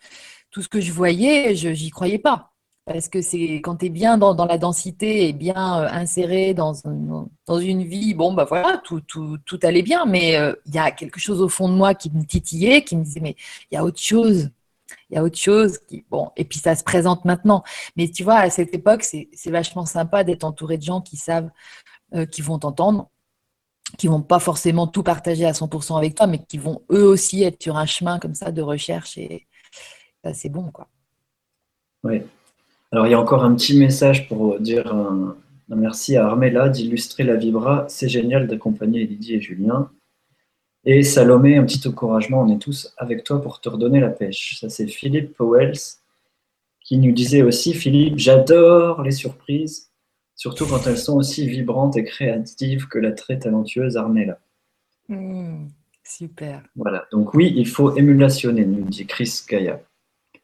tout 0.50 0.62
ce 0.62 0.68
que 0.68 0.80
je 0.80 0.92
voyais, 0.92 1.54
je 1.56 1.68
n'y 1.68 1.90
croyais 1.90 2.18
pas 2.18 2.52
parce 2.88 3.08
que 3.08 3.20
c'est 3.20 3.56
quand 3.56 3.76
tu 3.76 3.86
es 3.86 3.88
bien 3.90 4.18
dans, 4.18 4.46
la 4.46 4.58
densité 4.58 5.28
et 5.28 5.32
bien 5.32 5.82
euh, 5.82 5.88
inséré 5.90 6.54
dans, 6.54 6.72
une 6.74 7.84
vie, 7.84 8.14
bon, 8.14 8.32
bah 8.32 8.46
voilà, 8.48 8.80
tout, 8.84 9.00
tout, 9.02 9.38
tout 9.44 9.60
allait 9.62 9.82
bien, 9.82 10.06
mais 10.06 10.36
euh, 10.36 10.54
il 10.66 10.74
y 10.74 10.78
a 10.78 10.90
quelque 10.90 11.20
chose 11.20 11.40
au 11.42 11.48
fond 11.48 11.68
de 11.68 11.74
moi 11.74 11.94
qui 11.94 12.10
me 12.10 12.24
titillait, 12.24 12.82
qui 12.82 12.96
me 12.96 13.04
disait, 13.04 13.20
mais 13.20 13.36
il 13.70 13.74
y 13.74 13.78
a 13.78 13.84
autre 13.84 14.00
chose, 14.00 14.50
il 15.10 15.14
y 15.14 15.18
a 15.18 15.22
autre 15.22 15.38
chose. 15.38 15.78
Qui, 15.86 16.04
bon, 16.10 16.30
et 16.36 16.44
puis 16.44 16.58
ça 16.58 16.74
se 16.74 16.82
présente 16.82 17.24
maintenant. 17.24 17.62
Mais 17.96 18.08
tu 18.08 18.24
vois, 18.24 18.36
à 18.36 18.50
cette 18.50 18.74
époque, 18.74 19.04
c'est 19.04 19.28
vachement 19.46 19.86
sympa 19.86 20.24
d'être 20.24 20.44
entouré 20.44 20.78
de 20.78 20.82
gens 20.82 21.00
qui 21.02 21.16
savent, 21.16 21.50
euh, 22.14 22.26
qui 22.26 22.40
vont 22.40 22.58
t'entendre, 22.58 23.10
qui 23.98 24.08
vont 24.08 24.22
pas 24.22 24.40
forcément 24.40 24.86
tout 24.86 25.02
partager 25.02 25.44
à 25.44 25.52
100% 25.52 25.96
avec 25.98 26.14
toi, 26.14 26.26
mais 26.26 26.38
qui 26.38 26.58
vont 26.58 26.82
eux 26.90 27.04
aussi 27.04 27.42
être 27.42 27.62
sur 27.62 27.76
un 27.76 27.86
chemin 27.86 28.18
comme 28.18 28.34
ça 28.34 28.50
de 28.50 28.62
recherche 28.62 29.18
et 29.18 29.46
c'est 30.34 30.50
bon, 30.50 30.70
quoi. 30.70 30.88
Oui. 32.02 32.22
Alors, 32.90 33.06
il 33.06 33.10
y 33.10 33.14
a 33.14 33.20
encore 33.20 33.44
un 33.44 33.54
petit 33.54 33.78
message 33.78 34.28
pour 34.28 34.58
dire 34.60 34.92
un, 34.92 35.36
merci 35.68 36.16
à 36.16 36.26
Armella 36.26 36.68
d'illustrer 36.68 37.24
la 37.24 37.36
Vibra. 37.36 37.84
C'est 37.88 38.08
génial 38.08 38.46
d'accompagner 38.46 39.04
Lydie 39.06 39.34
et 39.34 39.40
Julien. 39.40 39.90
Et 40.84 41.02
Salomé, 41.02 41.56
un 41.56 41.64
petit 41.64 41.86
encouragement, 41.86 42.42
on 42.42 42.54
est 42.54 42.58
tous 42.58 42.94
avec 42.96 43.24
toi 43.24 43.42
pour 43.42 43.60
te 43.60 43.68
redonner 43.68 44.00
la 44.00 44.08
pêche. 44.08 44.58
Ça, 44.60 44.70
c'est 44.70 44.86
Philippe 44.86 45.36
Powells 45.36 45.98
qui 46.88 46.96
nous 46.96 47.12
disait 47.12 47.42
aussi 47.42 47.74
Philippe, 47.74 48.16
j'adore 48.16 49.02
les 49.02 49.10
surprises, 49.10 49.90
surtout 50.34 50.66
quand 50.66 50.86
elles 50.86 50.96
sont 50.96 51.18
aussi 51.18 51.46
vibrantes 51.46 51.98
et 51.98 52.04
créatives 52.04 52.88
que 52.88 52.98
la 52.98 53.12
très 53.12 53.38
talentueuse 53.38 53.98
Armella. 53.98 54.38
Mmh, 55.08 55.66
super. 56.02 56.62
Voilà, 56.76 57.06
donc 57.12 57.34
oui, 57.34 57.52
il 57.54 57.68
faut 57.68 57.94
émulationner, 57.94 58.64
nous 58.64 58.84
dit 58.84 59.04
Chris 59.04 59.42
Kaya. 59.46 59.82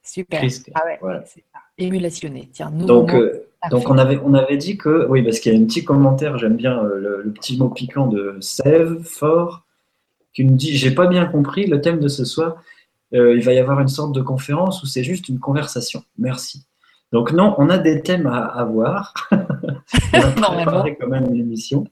Super. 0.03 0.43
ah 0.75 0.83
ouais, 0.85 1.21
c'est 1.25 1.45
ça. 1.51 1.61
Émulationné. 1.79 2.49
Tiens, 2.53 2.71
donc, 2.71 3.13
euh, 3.15 3.47
donc 3.71 3.89
on, 3.89 3.99
avait, 3.99 4.19
on 4.25 4.35
avait 4.35 4.57
dit 4.57 4.77
que, 4.77 5.07
oui, 5.09 5.23
parce 5.23 5.41
qu'il 5.41 5.53
y 5.53 5.57
a 5.57 5.59
un 5.59 5.65
petit 5.65 5.85
commentaire, 5.85 6.39
j'aime 6.39 6.57
bien 6.57 6.83
euh, 6.83 7.23
le, 7.25 7.33
petit 7.33 7.57
mot 7.57 7.69
piquant 7.69 8.07
de 8.07 8.37
Sève, 8.41 9.03
fort, 9.03 9.65
qui 10.33 10.45
nous 10.45 10.57
dit 10.57 10.77
J'ai 10.77 10.93
pas 10.93 11.07
bien 11.07 11.27
compris 11.27 11.67
le 11.67 11.81
thème 11.81 12.01
de 12.01 12.09
ce 12.09 12.25
soir. 12.25 12.63
il 13.13 13.43
va 13.43 13.53
y 13.53 13.59
avoir 13.59 13.81
une 13.81 13.89
sorte 13.89 14.13
de 14.13 14.21
conférence 14.21 14.83
ou 14.83 14.87
c'est 14.87 15.05
juste 15.05 15.29
une 15.29 15.39
conversation. 15.39 16.03
Merci. 16.19 16.65
Donc, 17.13 17.33
non, 17.33 17.55
on 17.59 17.71
a 17.71 17.79
des 17.79 18.03
thèmes 18.03 18.27
à 18.27 18.45
avoir. 18.45 19.15
on 19.33 20.95
quand 21.01 21.07
même 21.09 21.27
une 21.33 21.41
émission. 21.41 21.85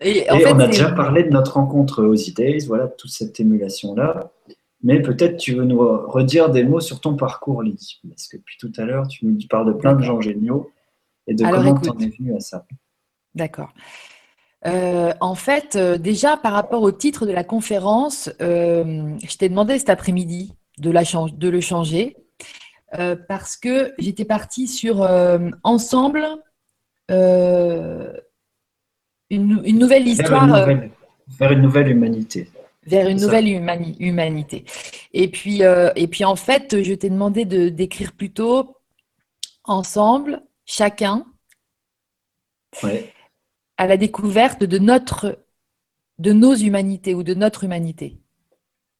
Et, 0.00 0.26
on 0.30 0.58
a 0.58 0.66
déjà 0.66 0.90
parlé 0.92 1.24
de 1.24 1.28
notre 1.28 1.54
rencontre 1.54 2.02
aux 2.02 2.14
E-Days, 2.14 2.66
voilà, 2.66 2.88
toute 2.88 3.10
cette 3.10 3.38
émulation-là. 3.38 4.30
Mais 4.82 5.02
peut-être 5.02 5.36
tu 5.36 5.54
veux 5.54 5.64
nous 5.64 5.78
redire 5.78 6.50
des 6.50 6.64
mots 6.64 6.80
sur 6.80 7.00
ton 7.00 7.14
parcours, 7.14 7.62
Lydie. 7.62 8.00
Parce 8.08 8.28
que 8.28 8.38
depuis 8.38 8.56
tout 8.58 8.72
à 8.78 8.84
l'heure, 8.84 9.06
tu 9.08 9.26
nous 9.26 9.38
parles 9.48 9.66
de 9.66 9.72
plein 9.72 9.94
de 9.94 10.02
gens 10.02 10.20
géniaux 10.20 10.70
et 11.26 11.34
de 11.34 11.44
comment 11.44 11.78
tu 11.78 11.90
en 11.90 11.98
es 11.98 12.08
venu 12.08 12.34
à 12.34 12.40
ça. 12.40 12.66
D'accord. 13.34 13.72
Euh, 14.66 15.12
en 15.20 15.34
fait, 15.34 15.76
euh, 15.76 15.96
déjà 15.96 16.36
par 16.36 16.52
rapport 16.52 16.82
au 16.82 16.92
titre 16.92 17.24
de 17.26 17.32
la 17.32 17.44
conférence, 17.44 18.30
euh, 18.42 19.16
je 19.26 19.36
t'ai 19.36 19.48
demandé 19.48 19.78
cet 19.78 19.88
après-midi 19.88 20.52
de, 20.78 20.92
de, 21.36 21.48
le 21.48 21.60
changer 21.60 22.16
parce 23.28 23.56
que 23.56 23.94
j'étais 23.98 24.24
partie 24.24 24.66
sur 24.66 25.08
Ensemble, 25.62 26.26
une, 27.08 27.78
nouvelle 29.30 30.08
histoire. 30.08 30.46
Vers 31.38 31.52
une 31.52 31.62
nouvelle, 31.62 31.88
humanité. 31.88 32.50
Vers 32.90 33.08
une 33.08 33.20
nouvelle 33.20 33.48
humanité. 34.00 34.64
Et 35.12 35.28
puis, 35.28 35.62
euh, 35.62 35.90
et 35.96 36.08
puis, 36.08 36.24
en 36.24 36.36
fait, 36.36 36.82
je 36.82 36.92
t'ai 36.94 37.10
demandé 37.10 37.44
de 37.44 37.68
d'écrire 37.68 38.12
plutôt 38.12 38.76
ensemble, 39.64 40.42
chacun, 40.66 41.24
à 43.76 43.86
la 43.86 43.96
découverte 43.96 44.64
de 44.64 44.78
notre, 44.78 45.38
de 46.18 46.32
nos 46.32 46.54
humanités 46.54 47.14
ou 47.14 47.22
de 47.22 47.34
notre 47.34 47.64
humanité, 47.64 48.20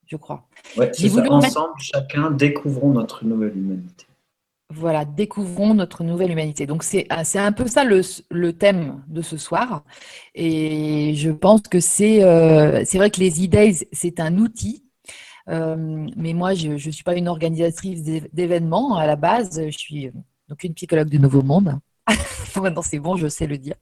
je 0.06 0.16
crois. 0.16 0.48
Ouais, 0.76 0.90
Ensemble, 1.28 1.74
chacun, 1.78 2.30
découvrons 2.30 2.92
notre 2.92 3.24
nouvelle 3.24 3.56
humanité. 3.56 4.06
Voilà, 4.72 5.04
découvrons 5.04 5.74
notre 5.74 6.04
nouvelle 6.04 6.30
humanité. 6.30 6.64
Donc 6.64 6.84
c'est 6.84 7.06
ah, 7.10 7.22
un 7.34 7.50
peu 7.50 7.66
ça 7.66 7.82
le, 7.82 8.52
thème 8.52 9.02
de 9.08 9.20
ce 9.20 9.36
soir. 9.36 9.82
Et 10.36 11.14
je 11.16 11.30
pense 11.30 11.62
que 11.62 11.80
c'est 11.80 12.22
euh, 12.22 12.84
vrai 12.94 13.10
que 13.10 13.18
les 13.18 13.44
e 13.44 13.84
c'est 13.92 14.20
un 14.20 14.38
outil. 14.38 14.84
Euh, 15.48 16.06
mais 16.16 16.34
moi, 16.34 16.54
je 16.54 16.70
ne 16.70 16.78
suis 16.92 17.02
pas 17.02 17.16
une 17.16 17.26
organisatrice 17.26 18.04
d'événements 18.32 18.96
à 18.96 19.06
la 19.06 19.16
base. 19.16 19.60
Je 19.66 19.76
suis 19.76 20.06
euh, 20.06 20.12
donc 20.48 20.62
une 20.62 20.74
psychologue 20.74 21.08
du 21.08 21.18
Nouveau 21.18 21.42
Monde. 21.42 21.76
Maintenant, 22.56 22.82
c'est 22.82 23.00
bon, 23.00 23.16
je 23.16 23.26
sais 23.26 23.48
le 23.48 23.58
dire. 23.58 23.74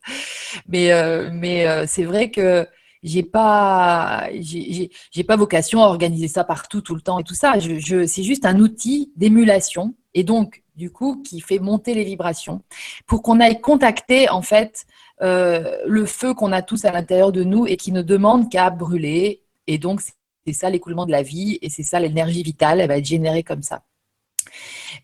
Mais, 0.67 0.91
mais 1.33 1.87
c'est 1.87 2.05
vrai 2.05 2.31
que 2.31 2.67
j'ai 3.03 3.23
pas 3.23 4.29
j'ai 4.41 5.25
pas 5.25 5.37
vocation 5.37 5.83
à 5.83 5.87
organiser 5.87 6.29
ça 6.29 6.45
partout 6.45 6.81
tout 6.81 6.95
le 6.95 7.01
temps 7.01 7.19
et 7.21 7.23
tout 7.23 7.35
ça 7.35 7.59
je, 7.61 7.79
je 7.79 8.07
c'est 8.07 8.25
juste 8.25 8.45
un 8.45 8.59
outil 8.59 9.13
d'émulation 9.15 9.95
et 10.15 10.25
donc 10.25 10.65
du 10.79 10.91
coup, 10.91 11.23
qui 11.23 11.41
fait 11.41 11.59
monter 11.59 11.93
les 11.93 12.05
vibrations, 12.05 12.63
pour 13.07 13.21
qu'on 13.23 13.41
aille 13.41 13.61
contacter 13.61 14.31
en 14.31 14.43
fait 14.43 14.87
euh, 15.21 15.77
le 15.87 16.07
feu 16.07 16.33
qu'on 16.35 16.53
a 16.53 16.63
tous 16.63 16.85
à 16.85 16.93
l'intérieur 16.93 17.33
de 17.33 17.43
nous 17.43 17.67
et 17.67 17.77
qui 17.77 17.91
ne 17.93 18.01
demande 18.01 18.49
qu'à 18.49 18.71
brûler. 18.71 19.43
Et 19.67 19.77
donc, 19.79 20.01
c'est 20.47 20.53
ça 20.53 20.71
l'écoulement 20.71 21.05
de 21.05 21.11
la 21.11 21.23
vie 21.23 21.59
et 21.61 21.69
c'est 21.69 21.83
ça 21.83 21.99
l'énergie 21.99 22.45
vitale, 22.45 22.81
elle 22.81 22.89
va 22.89 22.97
être 22.97 23.05
générée 23.05 23.43
comme 23.43 23.63
ça. 23.63 23.83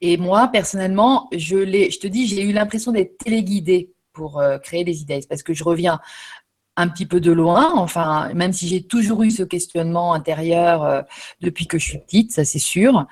Et 0.01 0.17
moi, 0.17 0.49
personnellement, 0.49 1.29
je, 1.33 1.57
je 1.91 1.99
te 1.99 2.07
dis, 2.07 2.27
j'ai 2.29 2.43
eu 2.43 2.53
l'impression 2.53 2.93
d'être 2.93 3.19
téléguidée 3.19 3.93
pour 4.13 4.39
euh, 4.39 4.59
créer 4.59 4.85
des 4.85 5.03
idées 5.03 5.27
parce 5.29 5.43
que 5.43 5.53
je 5.53 5.65
reviens 5.65 6.01
un 6.77 6.89
petit 6.89 7.07
peu 7.07 7.21
de 7.21 7.31
loin, 7.31 7.73
enfin, 7.75 8.33
même 8.35 8.53
si 8.53 8.67
j'ai 8.67 8.83
toujours 8.83 9.23
eu 9.23 9.31
ce 9.31 9.43
questionnement 9.43 10.13
intérieur 10.13 10.83
euh, 10.83 11.03
depuis 11.41 11.67
que 11.67 11.79
je 11.79 11.85
suis 11.85 11.99
petite, 11.99 12.33
ça 12.33 12.45
c'est 12.45 12.59
sûr. 12.59 13.07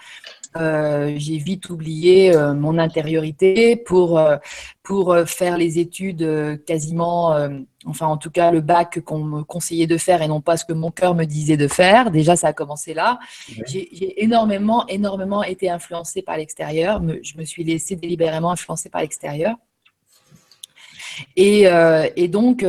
Euh, 0.56 1.14
j'ai 1.16 1.38
vite 1.38 1.70
oublié 1.70 2.36
euh, 2.36 2.52
mon 2.52 2.76
intériorité 2.76 3.76
pour, 3.76 4.18
euh, 4.18 4.36
pour 4.82 5.16
faire 5.26 5.56
les 5.56 5.78
études 5.78 6.62
quasiment, 6.66 7.36
enfin 7.86 8.06
en 8.06 8.16
tout 8.16 8.30
cas 8.30 8.50
le 8.50 8.60
bac 8.60 9.00
qu'on 9.00 9.24
me 9.24 9.42
conseillait 9.44 9.86
de 9.86 9.96
faire 9.96 10.22
et 10.22 10.28
non 10.28 10.40
pas 10.40 10.56
ce 10.56 10.64
que 10.64 10.72
mon 10.72 10.90
cœur 10.90 11.14
me 11.14 11.24
disait 11.24 11.56
de 11.56 11.68
faire. 11.68 12.10
Déjà, 12.10 12.36
ça 12.36 12.48
a 12.48 12.52
commencé 12.52 12.92
là. 12.92 13.18
J'ai 13.66 14.22
énormément, 14.22 14.86
énormément 14.88 15.42
été 15.44 15.70
influencée 15.70 16.20
par 16.22 16.36
l'extérieur. 16.36 17.00
Je 17.22 17.38
me 17.38 17.44
suis 17.44 17.64
laissée 17.64 17.96
délibérément 17.96 18.50
influencer 18.50 18.90
par 18.90 19.02
l'extérieur. 19.02 19.54
Et, 21.36 21.66
et, 22.16 22.28
donc, 22.28 22.66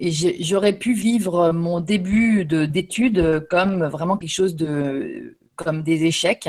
j'aurais 0.00 0.72
pu 0.72 0.94
vivre 0.94 1.52
mon 1.52 1.80
début 1.80 2.46
d'études 2.46 3.46
comme 3.50 3.84
vraiment 3.84 4.16
quelque 4.16 4.30
chose 4.30 4.56
de 4.56 5.36
comme 5.56 5.82
des 5.82 6.04
échecs. 6.04 6.48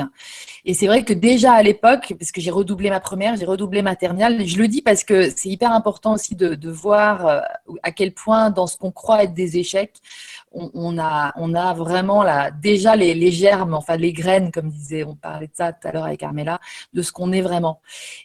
Et 0.64 0.74
c'est 0.74 0.86
vrai 0.86 1.04
que 1.04 1.12
déjà 1.12 1.52
à 1.52 1.62
l'époque, 1.62 2.14
parce 2.18 2.32
que 2.32 2.40
j'ai 2.40 2.50
redoublé 2.50 2.90
ma 2.90 3.00
première, 3.00 3.36
j'ai 3.36 3.46
redoublé 3.46 3.82
ma 3.82 3.96
terminale, 3.96 4.46
je 4.46 4.58
le 4.58 4.68
dis 4.68 4.82
parce 4.82 5.04
que 5.04 5.30
c'est 5.34 5.48
hyper 5.48 5.72
important 5.72 6.14
aussi 6.14 6.34
de, 6.34 6.70
voir 6.70 7.26
euh, 7.26 7.40
à 7.82 7.92
quel 7.92 8.12
point 8.12 8.50
dans 8.50 8.66
ce 8.66 8.76
qu'on 8.76 8.90
croit 8.90 9.22
être 9.22 9.34
des 9.34 9.58
échecs, 9.58 10.00
on, 10.52 10.98
a, 10.98 11.32
on 11.36 11.54
a 11.54 11.74
vraiment 11.74 12.22
là, 12.22 12.50
déjà 12.50 12.96
les, 12.96 13.30
germes, 13.30 13.74
enfin 13.74 13.96
les 13.96 14.12
graines, 14.12 14.50
comme 14.50 14.70
disait, 14.70 15.04
on 15.04 15.14
parlait 15.14 15.48
de 15.48 15.52
ça 15.54 15.72
tout 15.72 15.86
à 15.86 15.92
l'heure 15.92 16.04
avec 16.04 16.20
Carmela, 16.20 16.60
de 16.94 17.02
ce 17.02 17.12
qu'on 17.12 17.32
est 17.32 17.42
vraiment. 17.42 17.80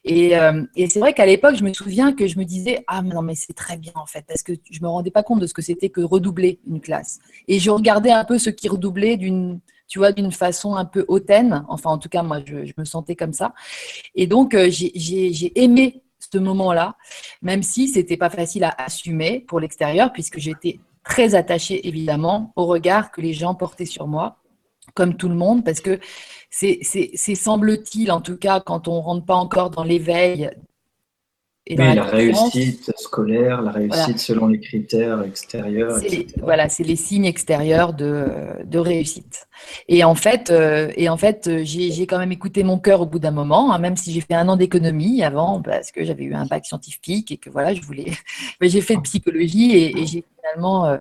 Et, 0.06 0.38
euh, 0.38 0.64
et 0.76 0.88
c'est 0.90 1.00
vrai 1.00 1.14
qu'à 1.14 1.26
l'époque, 1.26 1.56
je 1.56 1.64
me 1.64 1.74
souviens 1.74 2.14
que 2.14 2.28
je 2.28 2.40
me 2.40 2.46
disais, 2.46 2.84
ah 2.88 3.02
mais 3.02 3.14
non 3.14 3.22
mais 3.22 3.36
c'est 3.36 3.54
très 3.54 3.78
bien 3.78 3.92
en 3.96 4.06
fait, 4.06 4.24
parce 4.28 4.44
que 4.44 4.54
je 4.70 4.82
me 4.82 4.88
rendais 4.88 5.12
pas 5.12 5.24
compte 5.24 5.40
de 5.40 5.48
ce 5.48 5.54
que 5.54 5.62
c'était 5.62 5.90
que 5.90 6.02
redoubler 6.02 6.60
une 6.68 6.82
classe. 6.82 7.20
Et 7.48 7.60
je 7.60 7.70
regardais 7.70 8.12
un 8.12 8.24
peu 8.24 8.38
ceux 8.38 8.52
qui 8.52 8.70
redoublaient 8.70 9.18
d'une 9.18 9.60
tu 9.92 10.00
vois, 10.00 10.14
d'une 10.14 10.32
façon 10.32 10.78
un 10.78 10.86
peu 10.86 11.04
hautaine. 11.10 11.66
Enfin, 11.68 11.90
en 11.90 11.98
tout 11.98 12.08
cas, 12.08 12.24
moi, 12.24 12.40
je, 12.46 12.72
me 12.78 12.86
sentais 12.86 13.18
comme 13.18 13.34
ça. 13.34 13.54
Et 14.16 14.26
donc, 14.26 14.54
euh, 14.54 14.70
j'ai 14.70 15.62
aimé 15.62 16.02
ce 16.18 16.38
moment-là, 16.38 16.96
même 17.42 17.62
si 17.62 17.90
c'était 17.90 18.16
pas 18.16 18.30
facile 18.30 18.64
à 18.64 18.74
assumer 18.78 19.42
pour 19.42 19.60
l'extérieur, 19.60 20.14
puisque 20.14 20.40
j'étais 20.40 20.80
très 21.04 21.36
attachée, 21.36 21.86
évidemment, 21.90 22.54
au 22.56 22.68
regard 22.68 23.12
que 23.12 23.20
les 23.20 23.34
gens 23.34 23.54
portaient 23.54 23.86
sur 23.86 24.08
moi, 24.08 24.38
comme 24.94 25.18
tout 25.18 25.28
le 25.28 25.36
monde, 25.36 25.66
parce 25.66 25.82
que 25.82 26.00
c'est, 26.50 26.80
semble-t-il, 27.36 28.14
en 28.14 28.22
tout 28.22 28.38
cas, 28.38 28.62
quand 28.62 28.88
on 28.88 29.02
rentre 29.02 29.26
pas 29.26 29.36
encore 29.36 29.72
dans 29.72 29.84
l'éveil 29.84 30.52
la, 31.68 32.04
réussite 32.04 32.92
scolaire, 32.98 33.62
la 33.62 33.72
réussite 33.72 34.20
selon 34.20 34.48
les 34.48 34.60
critères 34.60 35.24
extérieurs. 35.24 36.00
Voilà, 36.42 36.70
c'est 36.70 36.84
les 36.84 36.96
signes 36.96 37.26
extérieurs 37.26 37.94
de, 37.94 38.28
de 38.66 38.80
réussite. 38.80 39.48
Et 39.88 40.04
en 40.04 40.16
fait, 40.16 40.50
euh, 40.50 40.92
et 40.96 41.08
en 41.08 41.18
fait 41.18 41.50
j'ai 41.64 42.08
quand 42.08 42.18
même 42.18 42.32
écouté 42.32 42.64
mon 42.64 42.80
cœur 42.80 43.02
au 43.02 43.06
bout 43.06 43.20
d'un 43.20 43.32
moment, 43.32 43.72
hein, 43.72 43.78
même 43.78 43.96
si 43.96 44.12
j'ai 44.12 44.22
fait 44.22 44.34
un 44.34 44.50
an 44.50 44.58
d'économie 44.58 45.24
avant, 45.24 45.62
parce 45.62 45.92
que 45.92 46.04
j'avais 46.04 46.24
eu 46.24 46.34
un 46.34 46.46
bac 46.46 46.66
scientifique 46.66 47.32
et 47.32 47.38
que 47.38 47.50
voilà, 47.50 47.74
je 47.74 47.82
voulais. 47.82 48.12
j'ai 48.62 48.82
fait 48.82 48.96
de 48.96 49.02
psychologie 49.02 49.76
et, 49.76 50.06
j'ai 50.06 50.24
finalement 50.38 50.86
euh, 50.86 50.98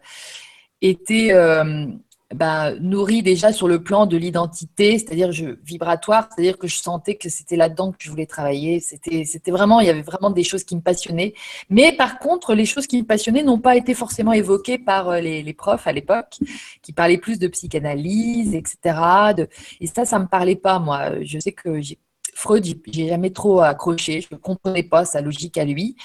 été. 0.82 1.32
Euh, 1.32 1.86
bah, 2.34 2.72
nourri 2.80 3.22
déjà 3.22 3.52
sur 3.52 3.66
le 3.66 3.82
plan 3.82 4.06
de 4.06 4.16
l'identité, 4.16 4.98
c'est-à-dire 4.98 5.30
vibratoire, 5.64 6.28
c'est-à-dire 6.30 6.58
que 6.58 6.68
je 6.68 6.76
sentais 6.76 7.16
que 7.16 7.28
c'était 7.28 7.56
là-dedans 7.56 7.90
que 7.90 7.98
je 7.98 8.08
voulais 8.08 8.26
travailler. 8.26 8.78
C'était, 8.80 9.50
vraiment, 9.50 9.80
il 9.80 9.86
y 9.86 9.90
avait 9.90 10.02
vraiment 10.02 10.30
des 10.30 10.44
choses 10.44 10.62
qui 10.62 10.76
me 10.76 10.80
passionnaient. 10.80 11.34
Mais 11.70 11.92
par 11.92 12.18
contre, 12.20 12.54
les 12.54 12.66
choses 12.66 12.86
qui 12.86 12.98
me 12.98 13.06
passionnaient 13.06 13.42
n'ont 13.42 13.58
pas 13.58 13.76
été 13.76 13.94
forcément 13.94 14.32
évoquées 14.32 14.78
par 14.78 15.08
euh, 15.08 15.20
les, 15.20 15.52
profs 15.54 15.88
à 15.88 15.92
l'époque, 15.92 16.38
qui 16.82 16.92
parlaient 16.92 17.18
plus 17.18 17.38
de 17.38 17.48
psychanalyse, 17.48 18.54
etc. 18.54 18.98
Et 19.80 19.88
ça, 19.88 20.04
ça 20.04 20.18
me 20.20 20.26
parlait 20.26 20.56
pas, 20.56 20.78
moi. 20.78 21.20
Je 21.22 21.38
sais 21.40 21.52
que 21.52 21.80
j'ai 21.80 21.98
Freud, 22.34 22.64
j'ai 22.86 23.08
jamais 23.08 23.30
trop 23.30 23.60
accroché, 23.60 24.20
je 24.20 24.28
ne 24.32 24.38
comprenais 24.38 24.82
pas 24.82 25.04
sa 25.04 25.20
logique 25.20 25.58
à 25.58 25.64
lui. 25.64 25.96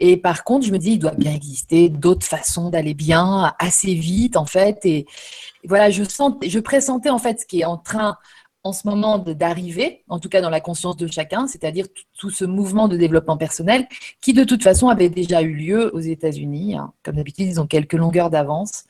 Et 0.00 0.16
par 0.16 0.44
contre, 0.44 0.66
je 0.66 0.72
me 0.72 0.78
dis, 0.78 0.92
il 0.92 0.98
doit 0.98 1.14
bien 1.14 1.32
exister 1.32 1.88
d'autres 1.88 2.26
façons 2.26 2.70
d'aller 2.70 2.94
bien 2.94 3.52
assez 3.58 3.94
vite, 3.94 4.36
en 4.36 4.46
fait. 4.46 4.78
Et, 4.84 5.06
voilà, 5.68 5.90
je, 5.90 6.58
pressentais 6.58 7.10
en 7.10 7.18
fait 7.18 7.40
ce 7.40 7.46
qui 7.46 7.60
est 7.60 7.64
en 7.64 7.76
train 7.76 8.16
en 8.64 8.72
ce 8.72 8.86
moment 8.86 9.18
d'arriver, 9.18 10.04
en 10.08 10.20
tout 10.20 10.28
cas 10.28 10.40
dans 10.40 10.50
la 10.50 10.60
conscience 10.60 10.96
de 10.96 11.08
chacun, 11.08 11.48
c'est-à-dire 11.48 11.86
tout, 12.16 12.30
ce 12.30 12.44
mouvement 12.44 12.86
de 12.86 12.96
développement 12.96 13.36
personnel 13.36 13.88
qui 14.20 14.34
de 14.34 14.44
toute 14.44 14.62
façon 14.62 14.88
avait 14.88 15.08
déjà 15.08 15.42
eu 15.42 15.52
lieu 15.52 15.92
aux 15.94 16.00
États-Unis. 16.00 16.76
Hein. 16.76 16.92
Comme 17.02 17.16
d'habitude, 17.16 17.48
ils 17.48 17.60
ont 17.60 17.66
quelques 17.66 17.94
longueurs 17.94 18.30
d'avance 18.30 18.84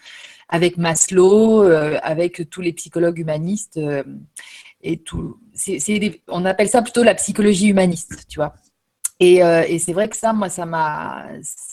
avec 0.50 0.76
Maslow, 0.76 1.62
euh, 1.62 1.98
avec 2.02 2.50
tous 2.50 2.60
les 2.60 2.74
psychologues 2.74 3.18
humanistes 3.18 3.78
euh, 3.78 4.04
et 4.82 4.98
tout. 4.98 5.38
on 6.28 6.44
appelle 6.44 6.68
ça 6.68 6.82
plutôt 6.82 7.02
la 7.02 7.14
psychologie 7.14 7.68
humaniste, 7.68 8.26
tu 8.28 8.38
vois. 8.38 8.54
Et, 9.20 9.42
euh, 9.42 9.64
et 9.68 9.78
c'est 9.78 9.92
vrai 9.92 10.08
que 10.08 10.16
ça, 10.16 10.32
moi, 10.32 10.48
ça 10.48 10.66
m'a, 10.66 11.24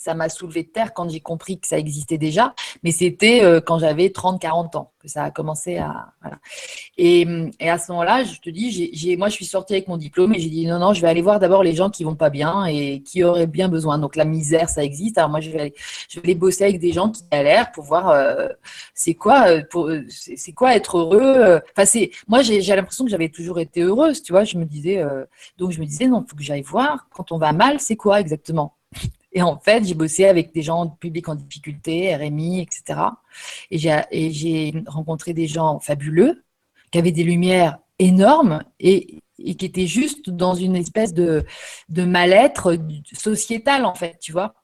ça 0.09 0.15
m'a 0.15 0.27
soulevé 0.27 0.63
de 0.63 0.69
terre 0.69 0.93
quand 0.93 1.07
j'ai 1.07 1.19
compris 1.19 1.59
que 1.59 1.67
ça 1.67 1.77
existait 1.77 2.17
déjà, 2.17 2.55
mais 2.83 2.91
c'était 2.91 3.61
quand 3.65 3.77
j'avais 3.77 4.07
30-40 4.07 4.75
ans. 4.77 4.91
que 4.99 5.07
ça 5.07 5.23
a 5.23 5.31
commencé 5.31 5.77
à. 5.77 6.13
Et, 6.97 7.25
à 7.61 7.77
ce 7.77 7.91
moment-là, 7.91 8.23
je 8.23 8.39
te 8.39 8.49
dis, 8.49 9.15
moi, 9.17 9.29
je 9.29 9.35
suis 9.35 9.45
sortie 9.45 9.73
avec 9.73 9.87
mon 9.87 9.97
diplôme 9.97 10.33
et 10.33 10.39
j'ai 10.39 10.49
dit 10.49 10.65
non, 10.65 10.79
non, 10.79 10.93
je 10.93 11.01
vais 11.01 11.07
aller 11.07 11.21
voir 11.21 11.39
d'abord 11.39 11.63
les 11.63 11.75
gens 11.75 11.89
qui 11.89 12.03
vont 12.03 12.15
pas 12.15 12.29
bien 12.29 12.65
et 12.65 13.01
qui 13.01 13.23
auraient 13.23 13.47
bien 13.47 13.69
besoin. 13.69 13.99
Donc 13.99 14.15
la 14.15 14.25
misère, 14.25 14.69
ça 14.69 14.83
existe. 14.83 15.17
Alors 15.17 15.29
moi, 15.29 15.41
je 15.41 15.51
vais 15.51 15.73
aller, 16.23 16.35
bosser 16.35 16.63
avec 16.63 16.79
des 16.79 16.91
gens 16.91 17.09
qui 17.09 17.23
galèrent 17.31 17.71
pour 17.71 17.83
voir 17.83 18.09
euh, 18.09 18.47
c'est 18.93 19.13
quoi, 19.13 19.49
euh, 19.49 19.63
euh, 19.75 20.03
c'est, 20.09 20.53
quoi 20.53 20.75
être 20.75 20.97
heureux. 20.97 21.61
Enfin, 21.71 21.85
c'est, 21.85 22.11
moi, 22.27 22.41
j'ai, 22.41 22.61
l'impression 22.61 23.05
que 23.05 23.11
j'avais 23.11 23.29
toujours 23.29 23.59
été 23.59 23.81
heureuse, 23.81 24.23
tu 24.23 24.33
vois. 24.33 24.43
Je 24.43 24.57
me 24.57 24.65
disais, 24.65 25.03
donc 25.57 25.71
je 25.71 25.79
me 25.79 25.85
disais 25.85 26.07
non, 26.07 26.25
faut 26.27 26.35
que 26.35 26.43
j'aille 26.43 26.61
voir 26.61 27.07
quand 27.11 27.31
on 27.31 27.37
va 27.37 27.53
mal, 27.53 27.79
c'est 27.79 27.95
quoi 27.95 28.19
exactement? 28.19 28.75
Et 29.31 29.41
en 29.41 29.59
fait, 29.59 29.85
j'ai 29.85 29.93
bossé 29.93 30.25
avec 30.25 30.53
des 30.53 30.61
gens 30.61 30.87
publics 30.87 31.29
en 31.29 31.35
difficulté, 31.35 32.15
RMI, 32.15 32.61
etc. 32.61 32.99
Et 33.71 34.31
j'ai 34.31 34.73
rencontré 34.87 35.33
des 35.33 35.47
gens 35.47 35.79
fabuleux, 35.79 36.43
qui 36.91 36.97
avaient 36.97 37.11
des 37.11 37.23
lumières 37.23 37.77
énormes 37.99 38.63
et, 38.79 39.21
qui 39.37 39.65
étaient 39.65 39.87
juste 39.87 40.29
dans 40.29 40.55
une 40.55 40.75
espèce 40.75 41.13
de, 41.13 41.45
de 41.89 42.03
mal-être 42.03 42.77
sociétal, 43.13 43.85
en 43.85 43.93
fait, 43.93 44.17
tu 44.19 44.31
vois. 44.31 44.55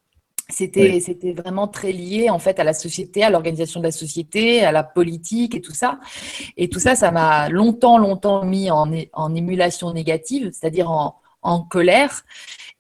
C'était 0.50 1.34
vraiment 1.34 1.68
très 1.68 1.92
lié 1.92 2.30
en 2.30 2.38
fait 2.38 2.60
à 2.60 2.64
la 2.64 2.74
société, 2.74 3.24
à 3.24 3.32
l'organisation 3.32 3.80
de 3.80 3.86
la 3.86 3.92
société, 3.92 4.64
à 4.64 4.72
la 4.72 4.84
politique 4.84 5.56
et 5.56 5.62
tout 5.62 5.74
ça. 5.74 6.00
Et 6.56 6.70
tout 6.70 6.80
ça, 6.80 6.96
ça 6.96 7.10
m'a 7.10 7.50
longtemps, 7.50 7.98
longtemps 7.98 8.46
mis 8.46 8.70
en, 8.70 8.92
en 9.14 9.34
émulation 9.34 9.92
négative, 9.92 10.52
c'est-à-dire 10.54 10.92
en, 10.92 11.20
en 11.42 11.62
colère. 11.62 12.26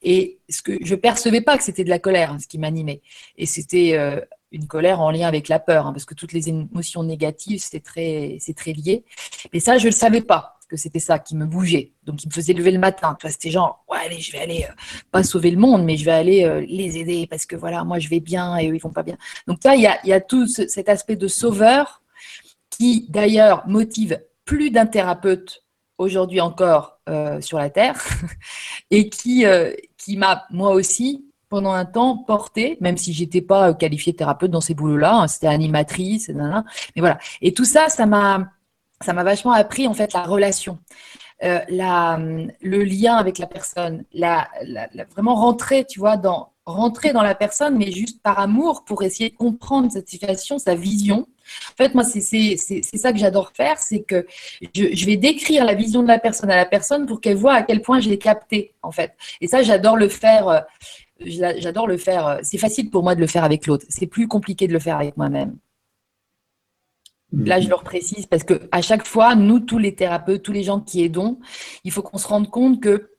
Et 0.07 0.39
ce 0.49 0.61
que 0.61 0.77
je 0.81 0.93
percevais 0.93 1.41
pas 1.41 1.57
que 1.57 1.63
c'était 1.63 1.83
de 1.83 1.89
la 1.89 1.97
colère, 1.97 2.31
hein, 2.31 2.37
ce 2.39 2.47
qui 2.47 2.59
m'animait. 2.59 3.01
Et 3.39 3.47
c'était 3.47 3.97
euh, 3.97 4.21
une 4.51 4.67
colère 4.67 5.01
en 5.01 5.09
lien 5.09 5.27
avec 5.27 5.49
la 5.49 5.59
peur, 5.59 5.87
hein, 5.87 5.93
parce 5.93 6.05
que 6.05 6.13
toutes 6.13 6.31
les 6.31 6.47
émotions 6.47 7.03
négatives, 7.03 7.59
c'est 7.59 7.79
très, 7.79 8.37
très 8.55 8.73
lié. 8.73 9.03
Et 9.51 9.59
ça, 9.59 9.79
je 9.79 9.85
le 9.85 9.91
savais 9.91 10.21
pas 10.21 10.59
que 10.69 10.77
c'était 10.77 10.99
ça 10.99 11.17
qui 11.17 11.35
me 11.35 11.47
bougeait, 11.47 11.93
donc 12.03 12.17
qui 12.17 12.27
me 12.27 12.33
faisait 12.33 12.53
lever 12.53 12.69
le 12.69 12.77
matin. 12.77 13.17
C'était 13.27 13.49
genre, 13.49 13.83
ouais, 13.89 13.97
allez, 14.05 14.19
je 14.19 14.31
vais 14.31 14.39
aller, 14.39 14.67
euh, 14.69 14.73
pas 15.11 15.23
sauver 15.23 15.49
le 15.49 15.57
monde, 15.57 15.83
mais 15.83 15.97
je 15.97 16.05
vais 16.05 16.11
aller 16.11 16.43
euh, 16.43 16.63
les 16.67 16.97
aider 16.99 17.25
parce 17.25 17.47
que 17.47 17.55
voilà, 17.55 17.83
moi 17.83 17.97
je 17.97 18.07
vais 18.07 18.19
bien 18.19 18.57
et 18.57 18.69
eux 18.69 18.75
ils 18.75 18.81
vont 18.81 18.91
pas 18.91 19.03
bien. 19.03 19.17
Donc 19.47 19.63
là, 19.63 19.75
il 19.75 19.81
y 19.81 20.13
a, 20.13 20.21
tout 20.21 20.47
cet 20.47 20.87
aspect 20.87 21.15
de 21.15 21.27
sauveur 21.27 22.03
qui 22.69 23.07
d'ailleurs 23.09 23.67
motive 23.67 24.19
plus 24.43 24.69
d'un 24.69 24.85
thérapeute 24.85 25.64
aujourd'hui 25.97 26.41
encore 26.41 26.99
sur 27.41 27.57
la 27.57 27.69
Terre 27.69 28.03
et 28.91 29.09
qui, 29.09 29.45
qui 29.97 30.17
m'a, 30.17 30.45
moi 30.49 30.71
aussi, 30.71 31.25
pendant 31.49 31.73
un 31.73 31.85
temps, 31.85 32.17
porté, 32.17 32.77
même 32.81 32.97
si 32.97 33.13
j'étais 33.13 33.41
pas 33.41 33.73
qualifiée 33.73 34.13
thérapeute 34.13 34.51
dans 34.51 34.61
ces 34.61 34.73
boulots-là, 34.73 35.15
hein, 35.15 35.27
c'était 35.27 35.47
animatrice, 35.47 36.29
mais 36.29 36.63
voilà. 36.97 37.17
Et 37.41 37.53
tout 37.53 37.65
ça, 37.65 37.89
ça 37.89 38.05
m'a, 38.05 38.49
ça 39.01 39.13
m'a 39.13 39.23
vachement 39.23 39.51
appris, 39.51 39.87
en 39.87 39.93
fait, 39.93 40.13
la 40.13 40.23
relation. 40.23 40.79
Euh, 41.43 41.59
la, 41.67 42.17
le 42.17 42.83
lien 42.83 43.15
avec 43.15 43.39
la 43.39 43.47
personne, 43.47 44.05
la, 44.13 44.47
vraiment 45.11 45.35
rentrer, 45.35 45.85
tu 45.85 45.99
vois, 45.99 46.15
dans, 46.15 46.53
rentrer 46.65 47.11
dans 47.11 47.21
la 47.21 47.35
personne, 47.35 47.77
mais 47.77 47.91
juste 47.91 48.21
par 48.21 48.39
amour 48.39 48.85
pour 48.85 49.03
essayer 49.03 49.29
de 49.29 49.35
comprendre 49.35 49.91
cette 49.91 50.07
situation, 50.07 50.59
sa 50.59 50.75
vision, 50.75 51.27
en 51.71 51.75
fait, 51.83 51.93
moi, 51.93 52.03
c'est 52.03 52.25
ça 52.97 53.11
que 53.11 53.17
j'adore 53.17 53.51
faire, 53.53 53.77
c'est 53.77 54.01
que 54.01 54.25
je, 54.73 55.05
vais 55.05 55.17
décrire 55.17 55.65
la 55.65 55.73
vision 55.73 56.03
de 56.03 56.07
la 56.07 56.19
personne 56.19 56.49
à 56.49 56.55
la 56.55 56.65
personne 56.65 57.05
pour 57.05 57.21
qu'elle 57.21 57.37
voit 57.37 57.53
à 57.53 57.63
quel 57.63 57.81
point 57.81 57.99
je 57.99 58.09
l'ai 58.09 58.17
capté, 58.17 58.73
en 58.81 58.91
fait. 58.91 59.13
Et 59.41 59.47
ça, 59.47 59.63
j'adore 59.63 59.97
le 59.97 60.09
faire. 60.09 60.47
Euh, 60.47 60.59
j'adore 61.19 61.87
le 61.87 61.97
faire. 61.97 62.27
Euh, 62.27 62.39
c'est 62.43 62.57
facile 62.57 62.89
pour 62.89 63.03
moi 63.03 63.15
de 63.15 63.21
le 63.21 63.27
faire 63.27 63.43
avec 63.43 63.67
l'autre. 63.67 63.85
C'est 63.89 64.07
plus 64.07 64.27
compliqué 64.27 64.67
de 64.67 64.73
le 64.73 64.79
faire 64.79 64.97
avec 64.97 65.17
moi-même. 65.17 65.57
Là, 67.31 67.59
je 67.59 67.67
le 67.67 67.75
précise 67.75 68.27
parce 68.27 68.43
que 68.43 68.61
à 68.71 68.81
chaque 68.81 69.05
fois, 69.05 69.35
nous, 69.35 69.59
tous 69.59 69.77
les 69.77 69.93
thérapeutes, 69.95 70.43
tous 70.43 70.53
les 70.53 70.63
gens 70.63 70.79
qui 70.79 71.03
aidons, 71.03 71.39
il 71.83 71.91
faut 71.91 72.01
qu'on 72.01 72.17
se 72.17 72.27
rende 72.27 72.49
compte 72.49 72.81
que 72.81 73.11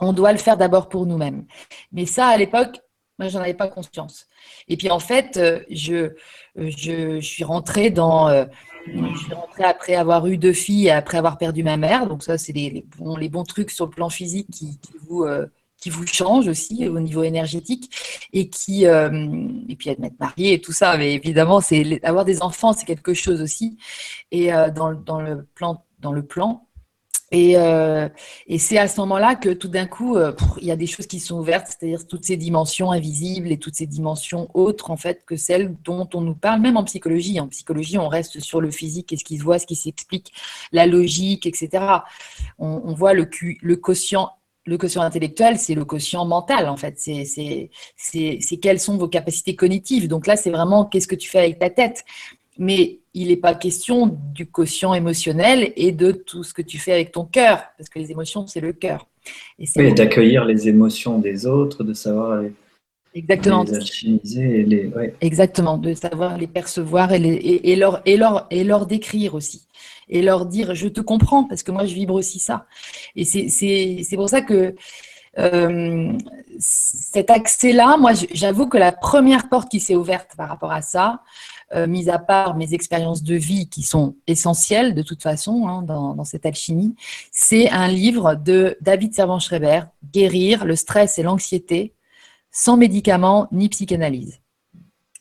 on 0.00 0.12
doit 0.12 0.32
le 0.32 0.38
faire 0.38 0.56
d'abord 0.56 0.88
pour 0.88 1.06
nous-mêmes. 1.06 1.46
Mais 1.90 2.06
ça, 2.06 2.26
à 2.26 2.36
l'époque, 2.36 2.80
moi, 3.18 3.28
j'en 3.28 3.40
avais 3.40 3.54
pas 3.54 3.68
conscience. 3.68 4.26
Et 4.68 4.76
puis, 4.76 4.90
en 4.90 4.98
fait, 4.98 5.36
euh, 5.36 5.60
je, 5.70 6.12
je, 6.56 7.20
suis 7.20 7.44
rentrée 7.44 7.90
dans. 7.90 8.28
Euh, 8.28 8.44
je 8.86 9.18
suis 9.18 9.34
rentrée 9.34 9.64
après 9.64 9.94
avoir 9.94 10.26
eu 10.26 10.36
deux 10.38 10.52
filles 10.52 10.86
et 10.86 10.90
après 10.90 11.18
avoir 11.18 11.38
perdu 11.38 11.62
ma 11.62 11.76
mère. 11.76 12.06
Donc, 12.06 12.22
ça, 12.22 12.38
c'est 12.38 12.52
les, 12.52 12.84
bons, 12.96 13.16
les 13.16 13.28
bons 13.28 13.44
trucs 13.44 13.70
sur 13.70 13.86
le 13.86 13.90
plan 13.90 14.10
physique 14.10 14.48
qui, 14.50 14.78
vous. 15.06 15.24
Euh, 15.24 15.46
qui 15.78 15.90
vous 15.90 16.06
changent 16.06 16.46
aussi 16.46 16.86
au 16.86 17.00
niveau 17.00 17.24
énergétique 17.24 17.92
et 18.32 18.48
qui 18.48 18.84
et 18.84 19.76
puis 19.76 19.90
être 19.90 20.20
mariée 20.20 20.52
et 20.52 20.60
tout 20.60 20.70
ça 20.70 20.96
mais 20.96 21.12
évidemment 21.12 21.60
c'est 21.60 21.98
avoir 22.04 22.24
des 22.24 22.40
enfants 22.40 22.72
c'est 22.72 22.84
quelque 22.84 23.14
chose 23.14 23.42
aussi 23.42 23.78
et 24.30 24.52
dans, 24.76 24.92
dans 24.92 25.20
le 25.20 25.44
plan 25.56 25.84
dans 25.98 26.12
le 26.12 26.24
plan 26.24 26.68
euh, 27.34 28.08
et, 28.46 28.58
c'est 28.58 28.78
à 28.78 28.88
ce 28.88 29.00
moment-là 29.00 29.34
que 29.36 29.50
tout 29.50 29.68
d'un 29.68 29.86
coup, 29.86 30.16
euh, 30.16 30.32
il 30.60 30.66
y 30.66 30.70
a 30.70 30.76
des 30.76 30.86
choses 30.86 31.06
qui 31.06 31.18
sont 31.18 31.38
ouvertes, 31.38 31.66
c'est-à-dire 31.68 32.06
toutes 32.06 32.24
ces 32.24 32.36
dimensions 32.36 32.92
invisibles 32.92 33.50
et 33.50 33.58
toutes 33.58 33.74
ces 33.74 33.86
dimensions 33.86 34.48
autres 34.54 34.90
en 34.90 34.96
fait 34.96 35.24
que 35.24 35.36
celles 35.36 35.74
dont 35.82 36.08
on 36.14 36.20
nous 36.20 36.34
parle, 36.34 36.60
même 36.60 36.76
en 36.76 36.84
psychologie. 36.84 37.40
En 37.40 37.48
psychologie, 37.48 37.98
on 37.98 38.08
reste 38.08 38.40
sur 38.40 38.60
le 38.60 38.70
physique, 38.70 39.12
et 39.12 39.16
ce 39.16 39.24
qui 39.24 39.38
se 39.38 39.42
voit, 39.42 39.58
ce 39.58 39.66
qui 39.66 39.76
s'explique, 39.76 40.32
la 40.72 40.86
logique, 40.86 41.46
etc. 41.46 41.84
On, 42.58 42.92
voit 42.94 43.14
le, 43.14 43.28
le 43.62 43.76
quotient 43.76 44.32
le 44.64 44.78
quotient 44.78 45.02
intellectuel, 45.02 45.58
c'est 45.58 45.74
le 45.74 45.84
quotient 45.84 46.24
mental, 46.24 46.68
en 46.68 46.76
fait. 46.76 46.94
C'est 46.96 47.70
quelles 48.62 48.78
sont 48.78 48.96
vos 48.96 49.08
capacités 49.08 49.56
cognitives. 49.56 50.06
Donc 50.06 50.26
là, 50.26 50.36
c'est 50.36 50.50
vraiment 50.50 50.84
qu'est-ce 50.84 51.08
que 51.08 51.16
tu 51.16 51.28
fais 51.28 51.40
avec 51.40 51.58
ta 51.58 51.68
tête? 51.68 52.04
Mais 52.58 53.01
il 53.14 53.28
n'est 53.28 53.36
pas 53.36 53.54
question 53.54 54.18
du 54.34 54.46
quotient 54.46 54.94
émotionnel 54.94 55.72
et 55.76 55.92
de 55.92 56.12
tout 56.12 56.44
ce 56.44 56.54
que 56.54 56.62
tu 56.62 56.78
fais 56.78 56.92
avec 56.92 57.12
ton 57.12 57.24
cœur, 57.24 57.62
parce 57.76 57.88
que 57.88 57.98
les 57.98 58.10
émotions, 58.10 58.46
c'est 58.46 58.60
le 58.60 58.72
cœur. 58.72 59.06
Et 59.58 59.66
oui, 59.76 59.94
d'accueillir 59.94 60.44
les 60.44 60.68
émotions 60.68 61.18
des 61.18 61.46
autres, 61.46 61.84
de 61.84 61.94
savoir 61.94 62.42
les, 62.42 62.52
Exactement. 63.14 63.64
les 63.64 64.62
les... 64.64 64.92
Exactement, 65.20 65.76
de 65.76 65.94
savoir 65.94 66.38
les 66.38 66.46
percevoir 66.46 67.12
et, 67.12 67.18
les, 67.18 67.60
et, 67.62 67.76
leur, 67.76 68.00
et, 68.06 68.16
leur, 68.16 68.46
et 68.50 68.64
leur 68.64 68.86
décrire 68.86 69.34
aussi. 69.34 69.66
Et 70.08 70.22
leur 70.22 70.46
dire, 70.46 70.74
je 70.74 70.88
te 70.88 71.00
comprends, 71.00 71.44
parce 71.44 71.62
que 71.62 71.70
moi, 71.70 71.86
je 71.86 71.94
vibre 71.94 72.14
aussi 72.14 72.38
ça. 72.38 72.66
Et 73.14 73.24
c'est 73.24 74.16
pour 74.16 74.28
ça 74.28 74.40
que 74.40 74.74
euh, 75.38 76.12
cet 76.58 77.30
accès-là, 77.30 77.96
moi, 77.96 78.12
j'avoue 78.32 78.66
que 78.66 78.78
la 78.78 78.92
première 78.92 79.48
porte 79.48 79.70
qui 79.70 79.80
s'est 79.80 79.96
ouverte 79.96 80.32
par 80.36 80.48
rapport 80.48 80.72
à 80.72 80.82
ça, 80.82 81.22
euh, 81.74 81.86
mis 81.86 82.10
à 82.10 82.18
part 82.18 82.56
mes 82.56 82.74
expériences 82.74 83.22
de 83.22 83.34
vie 83.34 83.68
qui 83.68 83.82
sont 83.82 84.16
essentielles 84.26 84.94
de 84.94 85.02
toute 85.02 85.22
façon 85.22 85.68
hein, 85.68 85.82
dans, 85.82 86.24
cette 86.24 86.44
alchimie, 86.44 86.94
c'est 87.30 87.70
un 87.70 87.88
livre 87.88 88.34
de 88.34 88.76
David 88.82 89.14
Servan-Schreiber, 89.14 89.84
Guérir 90.12 90.64
le 90.64 90.76
stress 90.76 91.18
et 91.18 91.22
l'anxiété 91.22 91.94
sans 92.50 92.76
médicaments 92.76 93.48
ni 93.52 93.70
psychanalyse. 93.70 94.40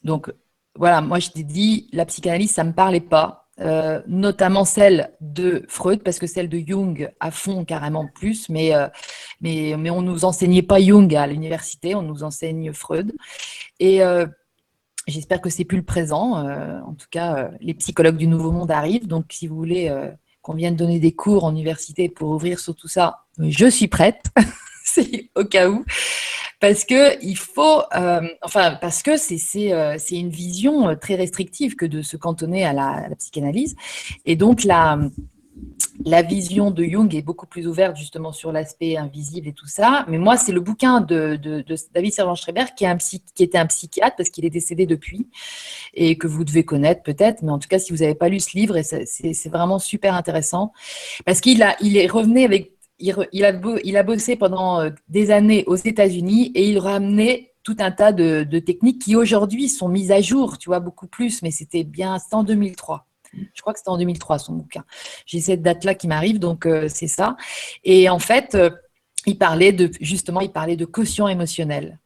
Donc 0.03 0.33
voilà, 0.75 0.99
moi 0.99 1.19
je 1.19 1.29
t'ai 1.29 1.43
dit, 1.43 1.87
la 1.93 2.05
psychanalyse, 2.05 2.51
ça 2.51 2.63
ne 2.63 2.69
me 2.69 2.73
parlait 2.73 2.99
pas, 2.99 3.47
euh, 3.61 4.01
notamment 4.07 4.65
celle 4.65 5.11
de 5.21 5.65
Freud, 5.69 6.03
parce 6.03 6.19
que 6.19 6.27
celle 6.27 6.49
de 6.49 6.59
Jung 6.59 7.11
à 7.19 7.31
fond 7.31 7.63
carrément 7.63 8.07
plus, 8.13 8.49
mais, 8.49 8.75
euh, 8.75 8.87
mais, 9.39 9.75
mais 9.77 9.89
on 9.89 10.01
ne 10.01 10.11
nous 10.11 10.25
enseignait 10.25 10.63
pas 10.63 10.81
Jung 10.81 11.15
à 11.15 11.27
l'université, 11.27 11.95
on 11.95 12.01
nous 12.01 12.23
enseigne 12.23 12.73
Freud. 12.73 13.13
Et 13.79 14.01
J'espère 15.07 15.41
que 15.41 15.49
c'est 15.49 15.65
plus 15.65 15.77
le 15.77 15.83
présent. 15.83 16.45
Euh, 16.45 16.79
en 16.81 16.93
tout 16.93 17.07
cas, 17.09 17.35
euh, 17.35 17.49
les 17.59 17.73
psychologues 17.73 18.17
du 18.17 18.27
Nouveau 18.27 18.51
Monde 18.51 18.71
arrivent. 18.71 19.07
Donc, 19.07 19.25
si 19.31 19.47
vous 19.47 19.55
voulez 19.55 19.89
euh, 19.89 20.09
qu'on 20.41 20.53
vienne 20.53 20.75
donner 20.75 20.99
des 20.99 21.11
cours 21.11 21.43
en 21.43 21.51
université 21.51 22.07
pour 22.07 22.29
ouvrir 22.29 22.59
sur 22.59 22.75
tout 22.75 22.87
ça, 22.87 23.25
je 23.39 23.67
suis 23.67 23.87
prête. 23.87 24.23
c'est 24.83 25.29
au 25.35 25.45
cas 25.45 25.69
où. 25.69 25.83
Parce 26.59 26.85
que 26.85 27.19
il 27.23 27.37
faut, 27.37 27.81
enfin, 28.43 28.77
parce 28.79 29.01
que 29.01 29.17
c'est 29.17 29.97
une 30.11 30.29
vision 30.29 30.95
très 30.95 31.15
restrictive 31.15 31.75
que 31.75 31.87
de 31.87 32.03
se 32.03 32.17
cantonner 32.17 32.63
à 32.63 32.71
la, 32.71 33.07
psychanalyse. 33.17 33.75
Et 34.25 34.35
donc, 34.35 34.63
la, 34.63 34.99
la 36.05 36.21
vision 36.21 36.71
de 36.71 36.83
Jung 36.83 37.13
est 37.15 37.21
beaucoup 37.21 37.45
plus 37.45 37.67
ouverte 37.67 37.95
justement 37.95 38.31
sur 38.31 38.51
l'aspect 38.51 38.97
invisible 38.97 39.47
et 39.47 39.53
tout 39.53 39.67
ça. 39.67 40.05
Mais 40.07 40.17
moi, 40.17 40.37
c'est 40.37 40.51
le 40.51 40.59
bouquin 40.59 41.01
de, 41.01 41.39
David 41.93 42.13
Servan-Schreiber 42.13 42.65
qui, 42.75 42.85
qui, 43.35 43.43
était 43.43 43.57
un 43.57 43.65
psychiatre 43.67 44.15
parce 44.15 44.29
qu'il 44.29 44.45
est 44.45 44.49
décédé 44.49 44.85
depuis 44.85 45.27
et 45.93 46.17
que 46.17 46.27
vous 46.27 46.43
devez 46.43 46.63
connaître 46.63 47.03
peut-être. 47.03 47.43
Mais 47.43 47.51
en 47.51 47.59
tout 47.59 47.67
cas, 47.67 47.79
si 47.79 47.91
vous 47.91 47.99
n'avez 47.99 48.15
pas 48.15 48.29
lu 48.29 48.39
ce 48.39 48.57
livre, 48.57 48.79
c'est 48.81 49.49
vraiment 49.49 49.79
super 49.79 50.15
intéressant 50.15 50.71
parce 51.25 51.41
qu'il 51.41 51.61
a, 51.63 51.75
il 51.81 51.97
est 51.97 52.07
revenu 52.07 52.43
avec, 52.43 52.71
il, 52.99 53.11
a, 53.45 53.53
il 53.83 53.97
a 53.97 54.03
bossé 54.03 54.35
pendant 54.35 54.79
euh, 54.79 54.89
des 55.09 55.31
années 55.31 55.63
aux 55.67 55.75
États-Unis 55.75 56.51
et 56.55 56.69
il 56.69 56.79
ramenait 56.79 57.51
tout 57.63 57.75
un 57.79 57.91
tas 57.91 58.11
de, 58.11 58.43
techniques 58.59 59.03
qui 59.03 59.15
aujourd'hui 59.15 59.69
sont 59.69 59.87
mises 59.87 60.11
à 60.11 60.21
jour, 60.21 60.57
tu 60.57 60.69
vois, 60.69 60.79
beaucoup 60.79 61.07
plus. 61.07 61.41
Mais 61.41 61.51
c'était 61.51 61.83
bien, 61.83 62.17
en 62.31 62.43
2003. 62.43 63.07
Je 63.33 63.61
crois 63.61 63.73
que 63.73 63.79
c'était 63.79 63.89
en 63.89 63.97
2003 63.97 64.39
son 64.39 64.53
bouquin. 64.53 64.83
J'ai 65.25 65.39
cette 65.39 65.61
date-là 65.61 65.95
qui 65.95 66.07
m'arrive, 66.07 66.39
donc 66.39 66.65
euh, 66.65 66.87
c'est 66.89 67.07
ça. 67.07 67.35
Et 67.83 68.09
en 68.09 68.19
fait, 68.19 68.55
euh, 68.55 68.69
il 69.25 69.37
parlait 69.37 69.71
de 69.71 69.89
justement, 70.01 70.41
il 70.41 70.51
parlait 70.51 70.75
de 70.75 70.85
quotient 70.85 71.27
émotionnel. 71.27 71.99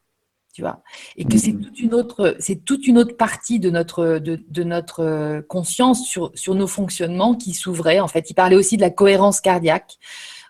tu 0.53 0.61
vois, 0.61 0.81
et 1.17 1.25
que 1.25 1.37
c'est 1.37 1.51
Mhm. 1.51 1.61
toute 1.65 1.79
une 1.81 1.93
autre, 1.93 2.35
c'est 2.39 2.63
toute 2.63 2.87
une 2.87 2.97
autre 2.97 3.17
partie 3.17 3.59
de 3.59 3.69
notre, 3.69 4.19
de, 4.19 4.41
de 4.47 4.63
notre 4.63 5.01
euh, 5.01 5.41
conscience 5.41 6.07
sur, 6.07 6.31
sur 6.33 6.55
nos 6.55 6.67
fonctionnements 6.67 7.35
qui 7.35 7.53
s'ouvrait. 7.53 7.99
En 7.99 8.07
fait, 8.07 8.29
il 8.29 8.35
parlait 8.35 8.55
aussi 8.55 8.77
de 8.77 8.81
la 8.81 8.89
cohérence 8.89 9.41
cardiaque. 9.41 9.97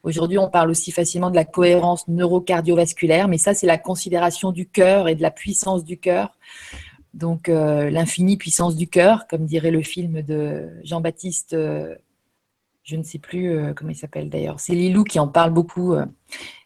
Aujourd'hui, 0.03 0.37
on 0.37 0.47
parle 0.47 0.69
aussi 0.69 0.91
facilement 0.91 1.31
de 1.31 1.35
la 1.35 1.43
cohérence 1.45 2.07
neurocardiovasculaire, 2.07 3.27
mais 3.27 3.39
ça, 3.39 3.55
c'est 3.55 3.65
la 3.65 3.79
considération 3.79 4.51
du 4.51 4.69
cœur 4.69 5.07
et 5.07 5.15
de 5.15 5.23
la 5.23 5.31
puissance 5.31 5.83
du 5.83 5.97
cœur. 5.97 6.37
Donc, 7.15 7.47
euh, 7.49 7.89
l'infinie 7.89 8.35
puissance 8.37 8.75
du 8.75 8.87
cœur, 8.87 9.25
comme 9.27 9.45
dirait 9.45 9.71
le 9.71 9.81
film 9.81 10.21
de 10.21 10.69
Jean-Baptiste, 10.83 11.53
euh, 11.53 11.95
je 12.83 12.97
ne 12.97 13.03
sais 13.03 13.19
plus 13.19 13.49
euh, 13.51 13.73
comment 13.73 13.89
il 13.91 13.95
s'appelle 13.95 14.29
d'ailleurs. 14.29 14.59
C'est 14.59 14.75
Lilou 14.75 15.03
qui 15.05 15.17
en 15.17 15.27
parle 15.27 15.51
beaucoup. 15.51 15.95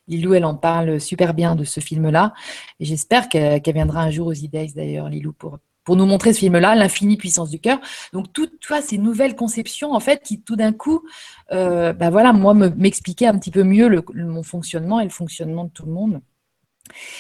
Lilou, 0.08 0.34
elle 0.34 0.46
en 0.46 0.56
parle 0.56 1.00
super 1.00 1.36
bien 1.36 1.56
de 1.56 1.64
ce 1.64 1.80
film-là. 1.80 2.34
Et 2.80 2.86
j'espère 2.86 3.30
qu'elle 3.30 3.62
viendra 3.74 4.02
un 4.02 4.10
jour 4.10 4.26
aux 4.28 4.34
E-Days 4.34 4.74
d'ailleurs, 4.76 5.08
Lilou, 5.08 5.34
pour, 5.34 5.60
pour 5.84 5.96
nous 5.96 6.08
montrer 6.08 6.34
ce 6.34 6.40
film-là, 6.40 6.74
l'infinie 6.76 7.16
puissance 7.16 7.52
du 7.52 7.60
cœur. 7.60 7.80
Donc, 8.12 8.34
toutes 8.34 8.52
ces 8.84 8.98
nouvelles 8.98 9.36
conceptions, 9.36 9.94
en 9.94 10.00
fait, 10.00 10.24
qui 10.24 10.42
tout 10.42 10.56
d'un 10.56 10.74
coup, 10.74 11.04
bah 11.52 12.10
voilà, 12.10 12.34
moi, 12.34 12.56
me- 12.56 12.70
m'expliquaient 12.70 13.28
un 13.28 13.38
petit 13.38 13.52
peu 13.52 13.64
mieux 13.64 13.88
le- 13.88 14.04
le- 14.14 14.26
mon 14.26 14.42
fonctionnement 14.44 15.00
et 15.00 15.04
le 15.04 15.10
fonctionnement 15.12 15.66
de 15.66 15.70
tout 15.70 15.86
le 15.86 15.92
monde. 15.92 16.22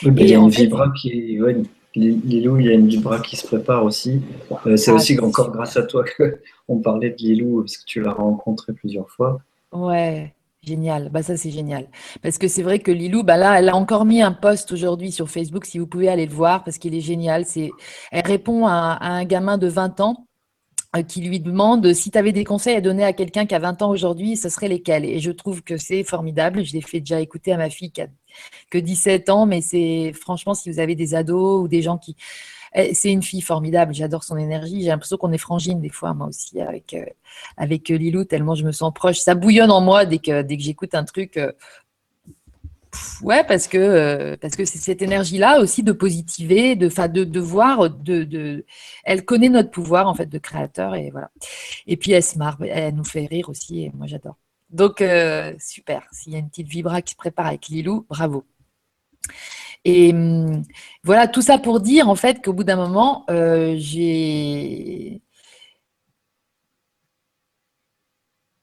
Oui, 0.03 0.11
Et 0.17 0.23
il 0.23 0.29
y 0.29 0.33
a 0.33 0.41
en 0.41 0.45
une 0.45 0.51
fait- 0.51 0.63
vibra 0.63 0.91
qui, 0.99 1.39
ouais, 1.39 1.57
Lilou, 1.95 2.59
il 2.59 2.65
y 2.67 2.69
a 2.69 2.73
une 2.73 2.87
vibra 2.87 3.19
qui 3.19 3.35
se 3.35 3.45
prépare 3.47 3.83
aussi. 3.83 4.21
Euh, 4.67 4.77
c'est 4.77 4.91
Ah, 4.91 4.93
aussi 4.93 5.15
c'est 5.15 5.21
encore 5.21 5.51
grâce 5.51 5.77
à 5.77 5.83
toi 5.83 6.03
que 6.03 6.39
on 6.67 6.79
parlait 6.79 7.11
de 7.11 7.17
Lilou 7.17 7.61
parce 7.61 7.77
que 7.77 7.85
tu 7.85 8.01
l'as 8.01 8.13
rencontré 8.13 8.73
plusieurs 8.73 9.09
fois. 9.09 9.39
Ouais, 9.71 10.33
génial. 10.63 11.09
Bah 11.09 11.21
ça 11.23 11.37
c'est 11.37 11.51
génial. 11.51 11.87
Parce 12.21 12.37
que 12.37 12.47
c'est 12.47 12.63
vrai 12.63 12.79
que 12.79 12.91
Lilou, 12.91 13.23
bah 13.23 13.37
là, 13.37 13.59
elle 13.59 13.69
a 13.69 13.75
encore 13.75 14.05
mis 14.05 14.21
un 14.21 14.31
post 14.31 14.71
aujourd'hui 14.71 15.11
sur 15.11 15.29
Facebook, 15.29 15.65
si 15.65 15.77
vous 15.79 15.87
pouvez 15.87 16.09
aller 16.09 16.25
le 16.25 16.33
voir, 16.33 16.63
parce 16.63 16.77
qu'il 16.77 16.95
est 16.95 17.01
génial. 17.01 17.45
C'est, 17.45 17.69
elle 18.11 18.25
répond 18.25 18.65
à, 18.67 18.97
à 18.99 19.09
un 19.11 19.25
gamin 19.25 19.57
de 19.57 19.67
20 19.67 19.99
ans 20.01 20.25
qui 21.07 21.21
lui 21.21 21.39
demande 21.39 21.93
si 21.93 22.09
tu 22.09 22.17
avais 22.17 22.31
des 22.31 22.43
conseils 22.43 22.75
à 22.75 22.81
donner 22.81 23.03
à 23.03 23.13
quelqu'un 23.13 23.45
qui 23.45 23.53
a 23.53 23.59
20 23.59 23.81
ans 23.83 23.91
aujourd'hui, 23.91 24.35
ce 24.35 24.49
serait 24.49 24.67
lesquels? 24.67 25.05
Et 25.05 25.19
je 25.19 25.31
trouve 25.31 25.61
que 25.61 25.77
c'est 25.77 26.03
formidable. 26.03 26.65
Je 26.65 26.73
l'ai 26.73 26.81
fait 26.81 26.99
déjà 26.99 27.21
écouter 27.21 27.51
à 27.51 27.57
ma 27.57 27.69
fille 27.69 27.91
qui 27.91 28.01
a 28.01 28.07
que 28.69 28.77
17 28.77 29.29
ans, 29.29 29.45
mais 29.45 29.61
c'est 29.61 30.13
franchement, 30.13 30.53
si 30.53 30.71
vous 30.71 30.79
avez 30.79 30.95
des 30.95 31.15
ados 31.15 31.63
ou 31.63 31.67
des 31.67 31.81
gens 31.81 31.97
qui... 31.97 32.15
Eh, 32.75 32.93
C'est 32.93 33.11
une 33.11 33.23
fille 33.23 33.41
formidable, 33.41 33.93
j'adore 33.93 34.23
son 34.23 34.37
énergie. 34.37 34.81
J'ai 34.81 34.89
l'impression 34.89 35.17
qu'on 35.17 35.31
est 35.31 35.37
frangine 35.39 35.81
des 35.81 35.89
fois, 35.89 36.13
moi 36.13 36.27
aussi, 36.27 36.59
avec, 36.61 36.93
euh, 36.93 37.05
avec 37.57 37.89
euh, 37.91 37.97
Lilou, 37.97 38.25
tellement 38.25 38.55
je 38.55 38.65
me 38.65 38.71
sens 38.71 38.93
proche. 38.93 39.17
Ça 39.19 39.35
bouillonne 39.35 39.71
en 39.71 39.81
moi 39.81 40.05
dès 40.05 40.19
que, 40.19 40.41
dès 40.43 40.57
que 40.57 40.63
j'écoute 40.63 40.95
un 40.95 41.03
truc. 41.03 41.39
Ouais, 43.21 43.43
parce 43.43 43.67
que 43.67 43.77
euh, 43.77 44.37
parce 44.41 44.55
que 44.55 44.65
c'est 44.65 44.77
cette 44.77 45.01
énergie-là 45.01 45.59
aussi 45.59 45.83
de 45.83 45.91
positiver, 45.91 46.75
de, 46.75 46.87
de, 46.87 47.23
de 47.23 47.39
voir, 47.39 47.89
de, 47.89 48.23
de, 48.23 48.65
elle 49.03 49.25
connaît 49.25 49.49
notre 49.49 49.71
pouvoir 49.71 50.07
en 50.07 50.13
fait 50.13 50.27
de 50.27 50.37
créateur 50.37 50.95
et 50.95 51.09
voilà. 51.11 51.31
Et 51.87 51.97
puis 51.97 52.11
elle 52.11 52.23
se 52.23 52.37
marre, 52.37 52.57
elle 52.61 52.95
nous 52.95 53.05
fait 53.05 53.25
rire 53.25 53.49
aussi 53.49 53.83
et 53.83 53.91
moi 53.93 54.07
j'adore. 54.07 54.37
Donc 54.69 55.01
euh, 55.01 55.53
super, 55.59 56.07
s'il 56.11 56.33
y 56.33 56.35
a 56.35 56.39
une 56.39 56.49
petite 56.49 56.67
vibra 56.67 57.01
qui 57.01 57.13
se 57.13 57.17
prépare 57.17 57.47
avec 57.47 57.67
Lilou, 57.67 58.05
bravo. 58.09 58.45
Et 59.85 60.11
hum, 60.11 60.63
voilà, 61.03 61.27
tout 61.27 61.41
ça 61.41 61.57
pour 61.57 61.79
dire 61.79 62.09
en 62.09 62.15
fait 62.15 62.43
qu'au 62.43 62.53
bout 62.53 62.63
d'un 62.63 62.75
moment, 62.75 63.25
euh, 63.29 63.75
j'ai 63.77 65.21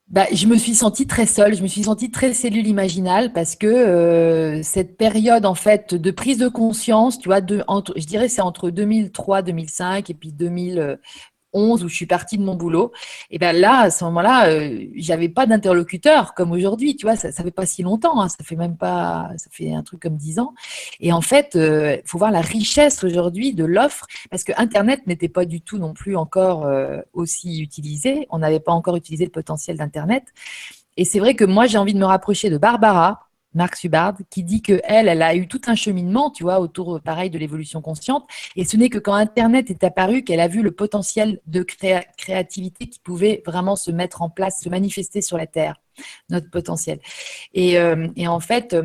Bah, 0.08 0.26
je 0.32 0.46
me 0.46 0.56
suis 0.56 0.76
sentie 0.76 1.08
très 1.08 1.26
seule, 1.26 1.56
je 1.56 1.62
me 1.62 1.66
suis 1.66 1.82
sentie 1.82 2.12
très 2.12 2.32
cellule 2.32 2.68
imaginale 2.68 3.32
parce 3.32 3.56
que 3.56 3.66
euh, 3.66 4.62
cette 4.62 4.96
période 4.96 5.44
en 5.44 5.56
fait 5.56 5.96
de 5.96 6.10
prise 6.12 6.38
de 6.38 6.46
conscience, 6.46 7.18
tu 7.18 7.28
vois, 7.28 7.40
de, 7.40 7.64
entre, 7.66 7.92
je 7.96 8.06
dirais 8.06 8.28
c'est 8.28 8.40
entre 8.40 8.70
2003, 8.70 9.42
2005 9.42 10.08
et 10.08 10.14
puis 10.14 10.32
2011 11.56 11.84
où 11.84 11.88
je 11.88 11.94
suis 11.94 12.06
partie 12.06 12.38
de 12.38 12.44
mon 12.44 12.54
boulot. 12.54 12.92
Et 13.30 13.38
ben 13.38 13.56
là, 13.56 13.80
à 13.80 13.90
ce 13.90 14.04
moment-là, 14.04 14.48
euh, 14.48 14.86
j'avais 14.94 15.28
pas 15.28 15.46
d'interlocuteur 15.46 16.34
comme 16.34 16.52
aujourd'hui, 16.52 16.96
tu 16.96 17.06
vois, 17.06 17.16
ça, 17.16 17.32
ça 17.32 17.42
fait 17.42 17.50
pas 17.50 17.66
si 17.66 17.82
longtemps, 17.82 18.20
hein, 18.20 18.28
ça 18.28 18.44
fait 18.44 18.56
même 18.56 18.76
pas, 18.76 19.30
ça 19.36 19.48
fait 19.50 19.72
un 19.72 19.82
truc 19.82 20.00
comme 20.00 20.16
10 20.16 20.38
ans. 20.38 20.54
Et 21.00 21.12
en 21.12 21.20
fait, 21.20 21.50
il 21.54 21.60
euh, 21.60 21.96
faut 22.04 22.18
voir 22.18 22.30
la 22.30 22.40
richesse 22.40 23.02
aujourd'hui 23.04 23.54
de 23.54 23.64
l'offre 23.64 24.06
parce 24.30 24.44
que 24.44 24.52
Internet 24.56 25.06
n'était 25.06 25.28
pas 25.28 25.44
du 25.44 25.60
tout 25.60 25.78
non 25.78 25.94
plus 25.94 26.16
encore 26.16 26.66
euh, 26.66 27.00
aussi 27.12 27.60
utilisé. 27.60 28.26
On 28.30 28.38
n'avait 28.38 28.60
pas 28.60 28.72
encore 28.72 28.96
utilisé 28.96 29.24
le 29.24 29.30
potentiel 29.30 29.76
d'Internet. 29.76 30.24
Et 30.98 31.04
c'est 31.04 31.18
vrai 31.18 31.34
que 31.34 31.44
moi, 31.44 31.66
j'ai 31.66 31.78
envie 31.78 31.92
de 31.92 31.98
me 31.98 32.06
rapprocher 32.06 32.48
de 32.48 32.56
Barbara, 32.56 33.25
Marc 33.56 33.76
Subard, 33.76 34.14
qui 34.30 34.44
dit 34.44 34.62
que 34.62 34.80
elle, 34.84 35.08
elle 35.08 35.22
a 35.22 35.34
eu 35.34 35.48
tout 35.48 35.62
un 35.66 35.74
cheminement, 35.74 36.30
tu 36.30 36.44
vois, 36.44 36.60
autour, 36.60 37.00
pareil, 37.00 37.30
de 37.30 37.38
l'évolution 37.38 37.80
consciente. 37.80 38.28
Et 38.54 38.64
ce 38.64 38.76
n'est 38.76 38.90
que 38.90 38.98
quand 38.98 39.14
Internet 39.14 39.70
est 39.70 39.82
apparu 39.82 40.22
qu'elle 40.22 40.40
a 40.40 40.48
vu 40.48 40.62
le 40.62 40.70
potentiel 40.70 41.40
de 41.46 41.62
créa 41.62 42.04
créativité 42.16 42.86
qui 42.86 43.00
pouvait 43.00 43.42
vraiment 43.46 43.76
se 43.76 43.90
mettre 43.90 44.22
en 44.22 44.30
place, 44.30 44.60
se 44.62 44.68
manifester 44.68 45.22
sur 45.22 45.38
la 45.38 45.46
Terre, 45.46 45.80
notre 46.28 46.50
potentiel. 46.50 47.00
Et, 47.54 47.78
euh, 47.78 48.08
et 48.16 48.28
en 48.28 48.40
fait, 48.40 48.76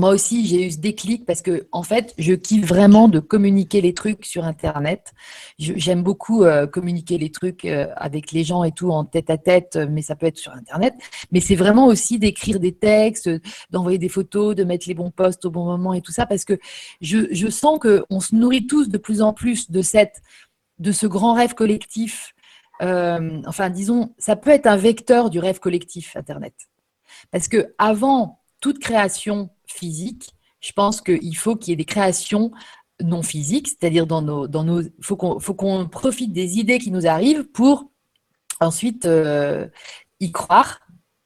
moi 0.00 0.10
aussi, 0.10 0.46
j'ai 0.46 0.66
eu 0.66 0.70
ce 0.70 0.78
déclic 0.78 1.26
parce 1.26 1.42
que, 1.42 1.68
en 1.72 1.82
fait, 1.82 2.14
je 2.16 2.32
kiffe 2.32 2.66
vraiment 2.66 3.06
de 3.06 3.20
communiquer 3.20 3.82
les 3.82 3.92
trucs 3.92 4.24
sur 4.24 4.44
Internet. 4.44 5.12
J'aime 5.58 6.02
beaucoup 6.02 6.42
euh, 6.42 6.66
communiquer 6.66 7.18
les 7.18 7.30
trucs 7.30 7.66
euh, 7.66 7.86
avec 7.96 8.32
les 8.32 8.42
gens 8.42 8.64
et 8.64 8.72
tout 8.72 8.90
en 8.90 9.04
tête 9.04 9.28
à 9.28 9.36
tête, 9.36 9.78
mais 9.90 10.00
ça 10.00 10.16
peut 10.16 10.24
être 10.24 10.38
sur 10.38 10.52
Internet. 10.52 10.94
Mais 11.32 11.40
c'est 11.40 11.54
vraiment 11.54 11.86
aussi 11.86 12.18
d'écrire 12.18 12.60
des 12.60 12.72
textes, 12.72 13.28
d'envoyer 13.70 13.98
des 13.98 14.08
photos, 14.08 14.56
de 14.56 14.64
mettre 14.64 14.88
les 14.88 14.94
bons 14.94 15.10
posts 15.10 15.44
au 15.44 15.50
bon 15.50 15.66
moment 15.66 15.92
et 15.92 16.00
tout 16.00 16.12
ça 16.12 16.24
parce 16.24 16.46
que 16.46 16.58
je, 17.02 17.50
sens 17.50 17.78
qu'on 17.78 18.20
se 18.20 18.34
nourrit 18.34 18.66
tous 18.66 18.88
de 18.88 18.96
plus 18.96 19.20
en 19.20 19.34
plus 19.34 19.70
de, 19.70 19.82
cette, 19.82 20.22
de 20.78 20.92
ce 20.92 21.06
grand 21.06 21.34
rêve 21.34 21.52
collectif. 21.52 22.34
Euh, 22.80 23.42
enfin, 23.46 23.68
disons, 23.68 24.14
ça 24.16 24.34
peut 24.34 24.50
être 24.50 24.66
un 24.66 24.76
vecteur 24.76 25.28
du 25.28 25.38
rêve 25.40 25.60
collectif, 25.60 26.16
Internet. 26.16 26.54
Parce 27.30 27.48
que 27.48 27.74
avant 27.76 28.40
toute 28.60 28.78
création 28.78 29.50
physique, 29.70 30.30
je 30.60 30.72
pense 30.72 31.00
qu'il 31.00 31.36
faut 31.36 31.56
qu'il 31.56 31.70
y 31.70 31.72
ait 31.72 31.76
des 31.76 31.84
créations 31.84 32.50
non 33.02 33.22
physiques, 33.22 33.68
c'est-à-dire 33.68 34.06
dans 34.06 34.22
nos, 34.22 34.46
dans 34.46 34.64
nos, 34.64 34.82
faut 35.00 35.16
qu'on, 35.16 35.40
faut 35.40 35.54
qu'on 35.54 35.88
profite 35.88 36.32
des 36.32 36.58
idées 36.58 36.78
qui 36.78 36.90
nous 36.90 37.06
arrivent 37.06 37.44
pour 37.50 37.90
ensuite 38.60 39.06
euh, 39.06 39.66
y 40.20 40.30
croire 40.32 40.80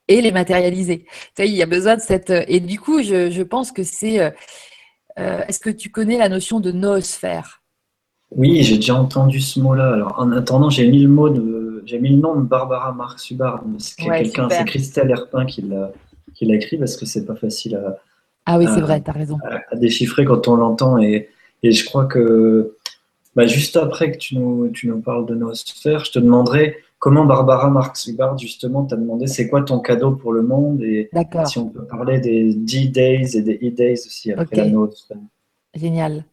et 0.07 0.20
les 0.20 0.30
matérialiser. 0.30 1.07
Il 1.38 1.47
y 1.47 1.62
a 1.62 1.66
besoin 1.66 1.97
de 1.97 2.01
cette, 2.01 2.30
et 2.30 2.61
du 2.61 2.78
coup, 2.78 3.03
je, 3.03 3.30
je 3.30 3.42
pense 3.42 3.72
que 3.72 3.82
c'est, 3.82 4.20
euh, 4.20 4.30
est-ce 5.49 5.61
que 5.61 5.70
tu 5.70 5.90
connais 5.90 6.18
la 6.18 6.28
notion 6.28 6.61
de 6.61 6.70
noosphère? 6.70 7.62
Oui, 8.30 8.62
j'ai 8.62 8.76
déjà 8.76 8.95
entendu 8.95 9.40
ce 9.40 9.61
mot-là. 9.61 9.92
Alors, 9.92 10.14
en 10.18 10.32
attendant, 10.32 10.70
j'ai 10.70 10.88
mis 10.88 11.03
le 11.03 11.09
mot 11.09 11.28
de, 11.28 11.82
j'ai 11.86 11.99
mis 11.99 12.11
le 12.11 12.16
nom 12.16 12.36
de 12.36 12.42
Barbara 12.42 12.97
Ouais, 12.99 14.22
quelqu'un, 14.22 14.49
c'est 14.51 14.64
Christelle 14.64 15.11
Herpin 15.11 15.47
qui 15.47 15.62
l'a, 15.62 15.92
qui 16.34 16.47
l'a 16.47 16.57
écrit 16.57 16.76
parce 16.76 16.97
que 16.97 17.07
c'est 17.07 17.24
pas 17.24 17.36
facile 17.36 17.76
à, 17.76 17.97
Ah 18.47 18.59
oui, 18.59 18.66
c'est 18.66 18.80
Euh, 18.80 18.84
vrai, 18.84 19.01
tu 19.03 19.11
as 19.11 19.12
raison. 19.14 19.38
à- 19.45 19.61
à 19.70 19.76
déchiffrer 19.76 20.24
quand 20.24 20.49
on 20.49 20.57
l'entend. 20.57 20.99
Et, 20.99 21.28
et 21.62 21.72
je 21.72 21.84
crois 21.84 22.05
que 22.07 22.74
bah, 23.34 23.47
juste 23.47 23.76
après 23.76 24.12
que 24.12 24.18
tu 24.18 24.36
nous, 24.36 24.68
tu 24.68 24.86
nous 24.88 25.01
parles 25.01 25.26
de 25.26 25.34
nos 25.34 25.55
sphères, 25.55 26.05
je 26.05 26.12
te 26.12 26.18
demanderai 26.18 26.76
comment 26.99 27.24
Barbara 27.24 27.68
Marx 27.70 28.03
Subard 28.05 28.38
justement 28.38 28.84
t'a 28.84 28.97
demandé 28.97 29.26
c'est 29.26 29.49
quoi 29.49 29.62
ton 29.62 29.78
cadeau 29.80 30.12
pour 30.12 30.32
le 30.32 30.42
monde 30.42 30.82
et 30.82 31.11
si 31.47 31.59
on 31.59 31.68
peut 31.68 31.84
parler 31.84 32.18
des 32.20 32.55
D-Days 32.55 33.36
et 33.36 33.42
des 33.42 33.57
E-Days 33.62 34.07
aussi 34.07 34.32
après 34.32 34.57
la 34.57 34.68
noosphère. 34.68 35.16
génial. 35.74 36.24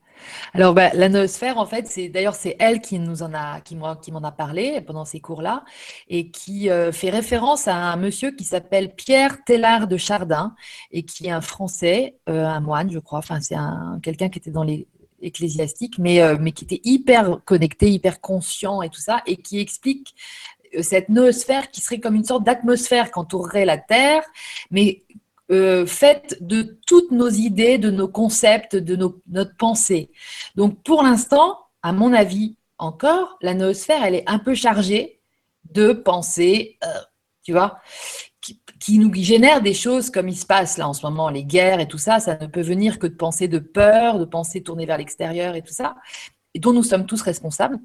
Alors, 0.53 0.73
bah, 0.73 0.89
la 0.93 1.09
noosphère, 1.09 1.57
en 1.57 1.65
fait, 1.65 1.87
c'est 1.87 2.09
d'ailleurs 2.09 2.35
c'est 2.35 2.55
elle 2.59 2.81
qui 2.81 2.99
nous 2.99 3.23
en 3.23 3.33
a, 3.33 3.61
qui 3.61 3.75
m'en, 3.75 4.23
a 4.23 4.31
parlé 4.31 4.81
pendant 4.81 5.05
ces 5.05 5.19
cours-là, 5.19 5.63
et 6.09 6.29
qui 6.29 6.69
euh, 6.69 6.91
fait 6.91 7.09
référence 7.09 7.67
à 7.67 7.75
un 7.75 7.95
monsieur 7.95 8.31
qui 8.31 8.43
s'appelle 8.43 8.93
Pierre 8.93 9.43
Tellard 9.45 9.87
de 9.87 9.97
Chardin, 9.97 10.55
et 10.91 11.03
qui 11.03 11.27
est 11.27 11.31
un 11.31 11.41
Français, 11.41 12.15
euh, 12.29 12.45
un 12.45 12.59
moine, 12.59 12.91
je 12.91 12.99
crois. 12.99 13.19
Enfin, 13.19 13.39
c'est 13.41 13.55
un 13.55 13.99
quelqu'un 14.03 14.29
qui 14.29 14.39
était 14.39 14.51
dans 14.51 14.63
les 14.63 14.87
ecclésiastiques, 15.21 15.99
mais 15.99 16.21
euh, 16.21 16.37
mais 16.39 16.51
qui 16.51 16.65
était 16.65 16.81
hyper 16.83 17.43
connecté, 17.45 17.89
hyper 17.91 18.21
conscient 18.21 18.81
et 18.81 18.89
tout 18.89 19.01
ça, 19.01 19.21
et 19.25 19.37
qui 19.37 19.59
explique 19.59 20.15
cette 20.81 21.09
noosphère 21.09 21.69
qui 21.69 21.81
serait 21.81 21.99
comme 21.99 22.15
une 22.15 22.23
sorte 22.23 22.43
d'atmosphère 22.45 23.11
qu'entourerait 23.11 23.65
la 23.65 23.77
Terre, 23.77 24.23
mais 24.71 25.03
euh, 25.51 25.85
faite 25.85 26.37
de 26.39 26.77
toutes 26.87 27.11
nos 27.11 27.29
idées, 27.29 27.77
de 27.77 27.91
nos 27.91 28.07
concepts, 28.07 28.75
de 28.75 28.95
notre 29.29 29.55
pensée. 29.57 30.09
Donc 30.55 30.81
pour 30.83 31.03
l'instant, 31.03 31.57
à 31.81 31.91
mon 31.91 32.13
avis, 32.13 32.55
encore, 32.77 33.37
la 33.41 33.53
noosphère, 33.53 34.03
elle 34.03 34.15
est 34.15 34.23
un 34.27 34.39
peu 34.39 34.55
chargée 34.55 35.19
de 35.73 35.93
pensées, 35.93 36.77
euh, 36.83 36.87
tu 37.43 37.51
vois, 37.51 37.79
qui, 38.41 38.59
qui 38.79 38.97
nous 38.97 39.13
génèrent 39.13 39.61
des 39.61 39.73
choses 39.73 40.09
comme 40.09 40.29
il 40.29 40.37
se 40.37 40.45
passe 40.45 40.77
là 40.77 40.87
en 40.87 40.93
ce 40.93 41.05
moment, 41.05 41.29
les 41.29 41.43
guerres 41.43 41.79
et 41.79 41.87
tout 41.87 41.97
ça, 41.97 42.19
ça 42.19 42.37
ne 42.37 42.47
peut 42.47 42.61
venir 42.61 42.97
que 42.97 43.07
de 43.07 43.15
pensées 43.15 43.47
de 43.47 43.59
peur, 43.59 44.19
de 44.19 44.25
pensées 44.25 44.63
tournées 44.63 44.85
vers 44.85 44.97
l'extérieur 44.97 45.55
et 45.55 45.61
tout 45.61 45.73
ça, 45.73 45.95
et 46.53 46.59
dont 46.59 46.73
nous 46.73 46.83
sommes 46.83 47.05
tous 47.05 47.21
responsables. 47.21 47.77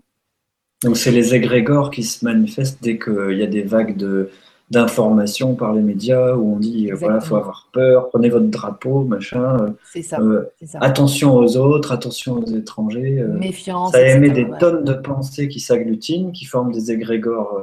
Donc 0.82 0.96
c'est 0.96 1.10
les 1.10 1.34
égrégores 1.34 1.90
qui 1.90 2.04
se 2.04 2.24
manifestent 2.24 2.82
dès 2.82 2.98
qu'il 2.98 3.36
y 3.36 3.42
a 3.42 3.46
des 3.46 3.62
vagues 3.62 3.96
de, 3.96 4.30
d'informations 4.70 5.54
par 5.54 5.72
les 5.72 5.80
médias 5.80 6.34
où 6.34 6.54
on 6.54 6.58
dit 6.58 6.90
euh, 6.90 6.96
voilà, 6.96 7.20
faut 7.20 7.36
avoir 7.36 7.68
peur, 7.72 8.08
prenez 8.08 8.28
votre 8.28 8.46
drapeau, 8.46 9.04
machin. 9.04 9.56
Euh, 9.60 9.70
c'est 9.92 10.02
ça, 10.02 10.18
ça, 10.64 10.78
Attention 10.80 11.36
aux 11.36 11.56
autres, 11.56 11.92
attention 11.92 12.34
aux 12.34 12.46
étrangers. 12.46 13.24
Méfiance. 13.28 13.92
Ça 13.92 14.06
émet 14.06 14.30
des 14.30 14.48
tonnes 14.58 14.84
de 14.84 14.94
pensées 14.94 15.48
qui 15.48 15.60
s'agglutinent, 15.60 16.32
qui 16.32 16.44
forment 16.44 16.72
des 16.72 16.90
égrégores 16.90 17.62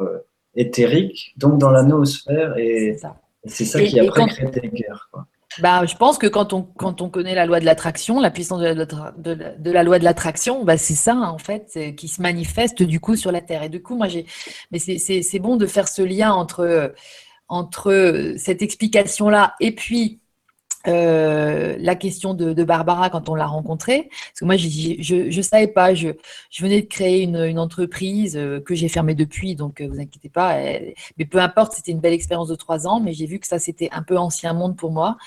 éthériques, 0.55 1.33
donc 1.37 1.57
dans 1.57 1.71
la 1.71 1.83
noosphère, 1.83 2.57
et 2.57 2.97
c'est 3.45 3.65
ça, 3.65 3.81
qui 3.81 3.99
après 3.99 4.27
crée 4.27 4.49
des 4.51 4.69
guerres. 4.69 5.09
Quoi. 5.11 5.25
Bah, 5.59 5.85
je 5.85 5.95
pense 5.95 6.17
que 6.17 6.27
quand 6.27 6.53
on, 6.53 6.63
quand 6.63 7.01
on 7.01 7.09
connaît 7.09 7.35
la 7.35 7.45
loi 7.45 7.59
de 7.59 7.65
l'attraction, 7.65 8.19
la 8.19 8.31
puissance 8.31 8.61
de 8.61 9.71
la, 9.71 9.83
loi 9.83 9.99
de 9.99 10.03
l'attraction, 10.03 10.63
bah, 10.63 10.77
c'est 10.77 10.95
ça, 10.95 11.15
en 11.15 11.37
fait, 11.37 11.95
qui 11.95 12.07
se 12.07 12.21
manifeste 12.21 12.83
du 12.83 12.99
coup 12.99 13.15
sur 13.15 13.31
la 13.31 13.41
Terre. 13.41 13.63
Et 13.63 13.69
du 13.69 13.81
coup, 13.81 13.95
moi, 13.95 14.07
j'ai. 14.07 14.25
Mais 14.71 14.79
c'est 14.79 15.39
bon 15.39 15.55
de 15.57 15.67
faire 15.67 15.87
ce 15.87 16.01
lien 16.01 16.31
entre, 16.31 16.93
entre 17.47 18.33
cette 18.37 18.61
explication-là 18.61 19.55
et 19.59 19.73
puis 19.73 20.19
euh, 20.87 21.75
la 21.79 21.95
question 21.95 22.33
de, 22.33 22.63
Barbara 22.63 23.09
quand 23.09 23.29
on 23.29 23.35
l'a 23.35 23.45
rencontrée. 23.45 24.09
Parce 24.09 24.39
que 24.39 24.45
moi, 24.45 24.57
je 24.57 25.35
ne 25.35 25.41
savais 25.41 25.67
pas. 25.67 25.93
Je, 25.93 26.09
je, 26.49 26.63
venais 26.63 26.81
de 26.81 26.87
créer 26.87 27.21
une, 27.21 27.37
une 27.37 27.59
entreprise 27.59 28.35
euh, 28.37 28.59
que 28.59 28.75
j'ai 28.75 28.89
fermée 28.89 29.15
depuis, 29.15 29.55
donc 29.55 29.81
euh, 29.81 29.87
vous 29.87 29.99
inquiétez 29.99 30.29
pas. 30.29 30.57
mais 31.17 31.25
peu 31.25 31.39
importe, 31.39 31.73
c'était 31.73 31.91
une 31.91 31.99
belle 31.99 32.13
expérience 32.13 32.47
de 32.47 32.55
trois 32.55 32.87
ans, 32.87 32.99
mais 32.99 33.13
j'ai 33.13 33.25
vu 33.25 33.39
que 33.39 33.47
ça, 33.47 33.59
c'était 33.59 33.89
un 33.91 34.03
peu 34.03 34.17
ancien 34.17 34.53
monde 34.53 34.75
pour 34.75 34.91
moi. 34.91 35.17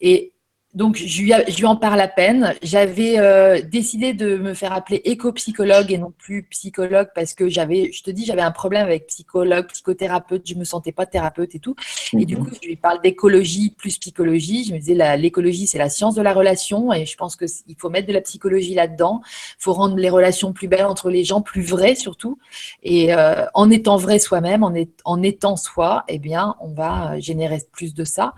Et 0.00 0.32
donc, 0.74 0.96
je 0.96 1.22
lui, 1.22 1.64
en 1.64 1.76
parle 1.76 1.98
à 2.00 2.08
peine. 2.08 2.54
J'avais 2.62 3.18
euh, 3.18 3.62
décidé 3.62 4.12
de 4.12 4.36
me 4.36 4.52
faire 4.52 4.74
appeler 4.74 5.00
éco-psychologue 5.06 5.90
et 5.90 5.96
non 5.96 6.12
plus 6.16 6.42
psychologue 6.42 7.08
parce 7.14 7.32
que 7.32 7.48
j'avais, 7.48 7.90
je 7.90 8.02
te 8.02 8.10
dis, 8.10 8.26
j'avais 8.26 8.42
un 8.42 8.50
problème 8.50 8.84
avec 8.84 9.06
psychologue, 9.06 9.66
psychothérapeute. 9.68 10.42
Je 10.44 10.54
me 10.56 10.64
sentais 10.64 10.92
pas 10.92 11.06
thérapeute 11.06 11.54
et 11.54 11.58
tout. 11.58 11.74
Et 12.12 12.26
du 12.26 12.36
mhm. 12.36 12.44
coup, 12.44 12.50
je 12.62 12.68
lui 12.68 12.76
parle 12.76 13.00
d'écologie 13.00 13.70
plus 13.70 13.96
psychologie. 13.96 14.64
Je 14.64 14.74
me 14.74 14.78
disais, 14.78 15.16
l'écologie, 15.16 15.66
c'est 15.66 15.78
la 15.78 15.88
science 15.88 16.14
de 16.14 16.20
la 16.22 16.34
relation 16.34 16.92
et 16.92 17.06
je 17.06 17.16
pense 17.16 17.34
qu'il 17.34 17.76
faut 17.78 17.88
mettre 17.88 18.06
de 18.06 18.12
la 18.12 18.20
psychologie 18.20 18.74
là-dedans. 18.74 19.22
Il 19.24 19.62
faut 19.62 19.72
rendre 19.72 19.96
les 19.96 20.10
relations 20.10 20.52
plus 20.52 20.68
belles 20.68 20.84
entre 20.84 21.08
les 21.08 21.24
gens, 21.24 21.40
plus 21.40 21.62
vraies 21.62 21.94
surtout. 21.94 22.38
Et 22.82 23.14
euh, 23.14 23.46
en 23.54 23.70
étant 23.70 23.96
vrai 23.96 24.18
soi-même, 24.18 24.62
en, 24.62 24.74
en, 25.06 25.22
étant 25.22 25.56
soi, 25.56 26.04
eh 26.08 26.18
bien, 26.18 26.56
on 26.60 26.68
va 26.68 27.18
générer 27.20 27.62
plus 27.72 27.94
de 27.94 28.04
ça. 28.04 28.34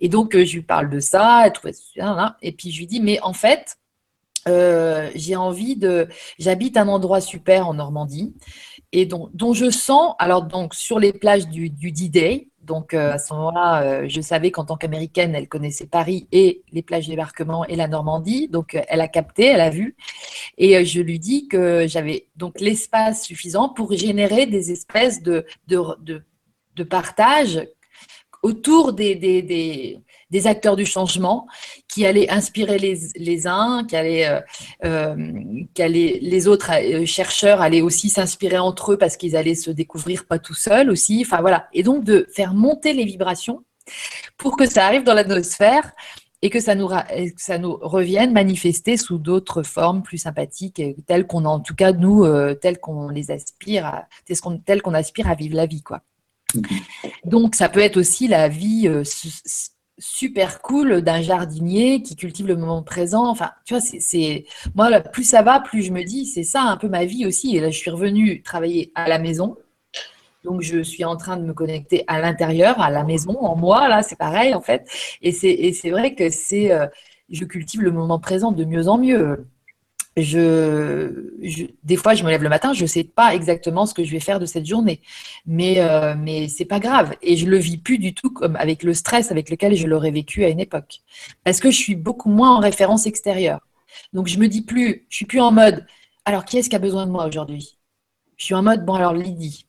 Et 0.00 0.08
donc, 0.08 0.34
euh, 0.34 0.44
je 0.46 0.54
lui 0.54 0.62
parle 0.62 0.88
de 0.88 1.00
ça. 1.00 1.44
Et 2.42 2.52
puis 2.52 2.70
je 2.70 2.78
lui 2.78 2.86
dis, 2.86 3.00
mais 3.00 3.20
en 3.20 3.32
fait, 3.32 3.78
euh, 4.48 5.10
j'ai 5.14 5.36
envie 5.36 5.76
de. 5.76 6.08
J'habite 6.38 6.76
un 6.76 6.88
endroit 6.88 7.20
super 7.20 7.68
en 7.68 7.74
Normandie 7.74 8.34
et 8.92 9.04
dont, 9.04 9.28
dont, 9.34 9.52
je 9.52 9.70
sens, 9.70 10.14
alors 10.18 10.44
donc 10.44 10.74
sur 10.74 11.00
les 11.00 11.12
plages 11.12 11.48
du, 11.48 11.68
D-Day, 11.70 12.48
donc 12.62 12.94
euh, 12.94 13.12
à 13.12 13.18
ce 13.18 13.34
moment-là, 13.34 13.82
euh, 13.82 14.06
je 14.08 14.20
savais 14.20 14.52
qu'en 14.52 14.64
tant 14.64 14.76
qu'américaine, 14.76 15.34
elle 15.34 15.48
connaissait 15.48 15.86
Paris 15.86 16.28
et 16.30 16.62
les 16.72 16.82
plages 16.82 17.08
débarquement 17.08 17.64
et 17.64 17.74
la 17.74 17.88
Normandie, 17.88 18.48
donc 18.48 18.78
elle 18.88 19.00
a 19.00 19.08
capté, 19.08 19.46
elle 19.46 19.60
a 19.60 19.70
vu, 19.70 19.96
et 20.56 20.84
je 20.84 21.00
lui 21.00 21.18
dis 21.18 21.48
que 21.48 21.86
j'avais 21.88 22.28
donc 22.36 22.60
l'espace 22.60 23.24
suffisant 23.24 23.68
pour 23.68 23.92
générer 23.92 24.46
des 24.46 24.70
espèces 24.70 25.20
de, 25.22 25.44
de, 25.66 25.82
de, 26.76 26.84
partage 26.84 27.66
autour 28.42 28.92
des, 28.92 30.00
des 30.30 30.46
acteurs 30.46 30.76
du 30.76 30.84
changement 30.84 31.46
qui 31.88 32.04
allaient 32.04 32.30
inspirer 32.30 32.78
les, 32.78 32.98
les 33.16 33.46
uns, 33.46 33.84
qui 33.84 33.96
allaient, 33.96 34.28
euh, 34.28 34.40
euh 34.84 35.32
qui 35.74 35.82
allaient, 35.82 36.18
les 36.20 36.48
autres 36.48 36.70
euh, 36.72 37.06
chercheurs 37.06 37.60
allaient 37.60 37.82
aussi 37.82 38.10
s'inspirer 38.10 38.58
entre 38.58 38.92
eux 38.92 38.98
parce 38.98 39.16
qu'ils 39.16 39.36
allaient 39.36 39.54
se 39.54 39.70
découvrir 39.70 40.26
pas 40.26 40.38
tout 40.38 40.54
seuls 40.54 40.90
aussi. 40.90 41.22
Enfin 41.24 41.40
voilà. 41.40 41.68
Et 41.72 41.82
donc 41.82 42.04
de 42.04 42.26
faire 42.34 42.54
monter 42.54 42.92
les 42.92 43.04
vibrations 43.04 43.62
pour 44.36 44.56
que 44.56 44.68
ça 44.68 44.84
arrive 44.84 45.04
dans 45.04 45.14
l'atmosphère 45.14 45.92
et 46.42 46.50
que 46.50 46.60
ça 46.60 46.74
nous, 46.74 46.90
ça 47.36 47.58
nous 47.58 47.76
revienne 47.80 48.32
manifester 48.32 48.96
sous 48.96 49.18
d'autres 49.18 49.62
formes 49.62 50.02
plus 50.02 50.18
sympathiques, 50.18 50.82
telles 51.06 51.26
qu'on 51.26 51.44
en 51.44 51.60
tout 51.60 51.74
cas 51.74 51.92
nous, 51.92 52.24
euh, 52.24 52.54
telles 52.54 52.78
qu'on 52.78 53.08
les 53.08 53.30
aspire, 53.30 54.02
telles 54.64 54.82
qu'on 54.82 54.94
aspire 54.94 55.28
à 55.28 55.34
vivre 55.34 55.56
la 55.56 55.66
vie, 55.66 55.82
quoi. 55.82 56.02
Mm-hmm. 56.54 56.80
Donc 57.24 57.54
ça 57.54 57.68
peut 57.68 57.80
être 57.80 57.96
aussi 57.96 58.28
la 58.28 58.48
vie 58.48 58.88
super 59.98 60.60
cool 60.60 61.02
d'un 61.02 61.22
jardinier 61.22 62.02
qui 62.02 62.16
cultive 62.16 62.46
le 62.46 62.56
moment 62.56 62.82
présent. 62.82 63.28
Enfin, 63.28 63.50
tu 63.64 63.74
vois, 63.74 63.80
c'est 63.80 64.44
moi, 64.74 65.00
plus 65.00 65.24
ça 65.24 65.42
va, 65.42 65.60
plus 65.60 65.82
je 65.82 65.92
me 65.92 66.02
dis, 66.02 66.26
c'est 66.26 66.42
ça 66.44 66.62
un 66.62 66.76
peu 66.76 66.88
ma 66.88 67.04
vie 67.04 67.26
aussi. 67.26 67.56
Et 67.56 67.60
là, 67.60 67.70
je 67.70 67.78
suis 67.78 67.90
revenue 67.90 68.42
travailler 68.42 68.92
à 68.94 69.08
la 69.08 69.18
maison. 69.18 69.56
Donc, 70.44 70.62
je 70.62 70.82
suis 70.82 71.04
en 71.04 71.16
train 71.16 71.36
de 71.36 71.42
me 71.42 71.52
connecter 71.54 72.04
à 72.06 72.20
l'intérieur, 72.20 72.80
à 72.80 72.90
la 72.90 73.04
maison, 73.04 73.38
en 73.40 73.56
moi. 73.56 73.88
Là, 73.88 74.02
c'est 74.02 74.16
pareil, 74.16 74.54
en 74.54 74.60
fait. 74.60 74.88
Et 75.22 75.32
c'est 75.32 75.90
vrai 75.90 76.14
que 76.14 76.30
c'est, 76.30 76.72
euh, 76.72 76.86
je 77.30 77.44
cultive 77.44 77.82
le 77.82 77.90
moment 77.90 78.20
présent 78.20 78.52
de 78.52 78.64
mieux 78.64 78.88
en 78.88 78.98
mieux 78.98 79.46
je, 80.16 81.30
des 81.84 81.96
fois, 81.96 82.14
je 82.14 82.24
me 82.24 82.30
lève 82.30 82.42
le 82.42 82.48
matin, 82.48 82.72
je 82.72 82.82
ne 82.82 82.86
sais 82.86 83.04
pas 83.04 83.34
exactement 83.34 83.84
ce 83.84 83.92
que 83.92 84.02
je 84.04 84.10
vais 84.12 84.20
faire 84.20 84.40
de 84.40 84.46
cette 84.46 84.64
journée, 84.64 85.00
mais 85.46 85.80
euh, 85.80 86.14
mais 86.16 86.48
pas 86.68 86.80
grave 86.80 87.14
et 87.22 87.36
je 87.36 87.46
le 87.46 87.58
vis 87.58 87.78
plus 87.78 87.98
du 87.98 88.14
tout 88.14 88.30
comme 88.30 88.56
avec 88.56 88.82
le 88.82 88.94
stress 88.94 89.30
avec 89.30 89.50
lequel 89.50 89.74
je 89.76 89.86
l'aurais 89.86 90.10
vécu 90.10 90.44
à 90.44 90.48
une 90.48 90.60
époque, 90.60 91.00
parce 91.44 91.60
que 91.60 91.70
je 91.70 91.76
suis 91.76 91.96
beaucoup 91.96 92.30
moins 92.30 92.56
en 92.56 92.60
référence 92.60 93.06
extérieure. 93.06 93.60
Donc 94.12 94.26
je 94.28 94.38
me 94.38 94.48
dis 94.48 94.62
plus, 94.62 95.06
je 95.10 95.16
suis 95.16 95.26
plus 95.26 95.40
en 95.40 95.52
mode. 95.52 95.86
Alors 96.24 96.44
qui 96.44 96.58
est-ce 96.58 96.70
qui 96.70 96.76
a 96.76 96.80
besoin 96.80 97.06
de 97.06 97.12
moi 97.12 97.26
aujourd'hui? 97.26 97.78
Je 98.36 98.44
suis 98.46 98.54
en 98.54 98.62
mode 98.62 98.84
bon 98.84 98.94
alors 98.94 99.12
Lydie, 99.12 99.66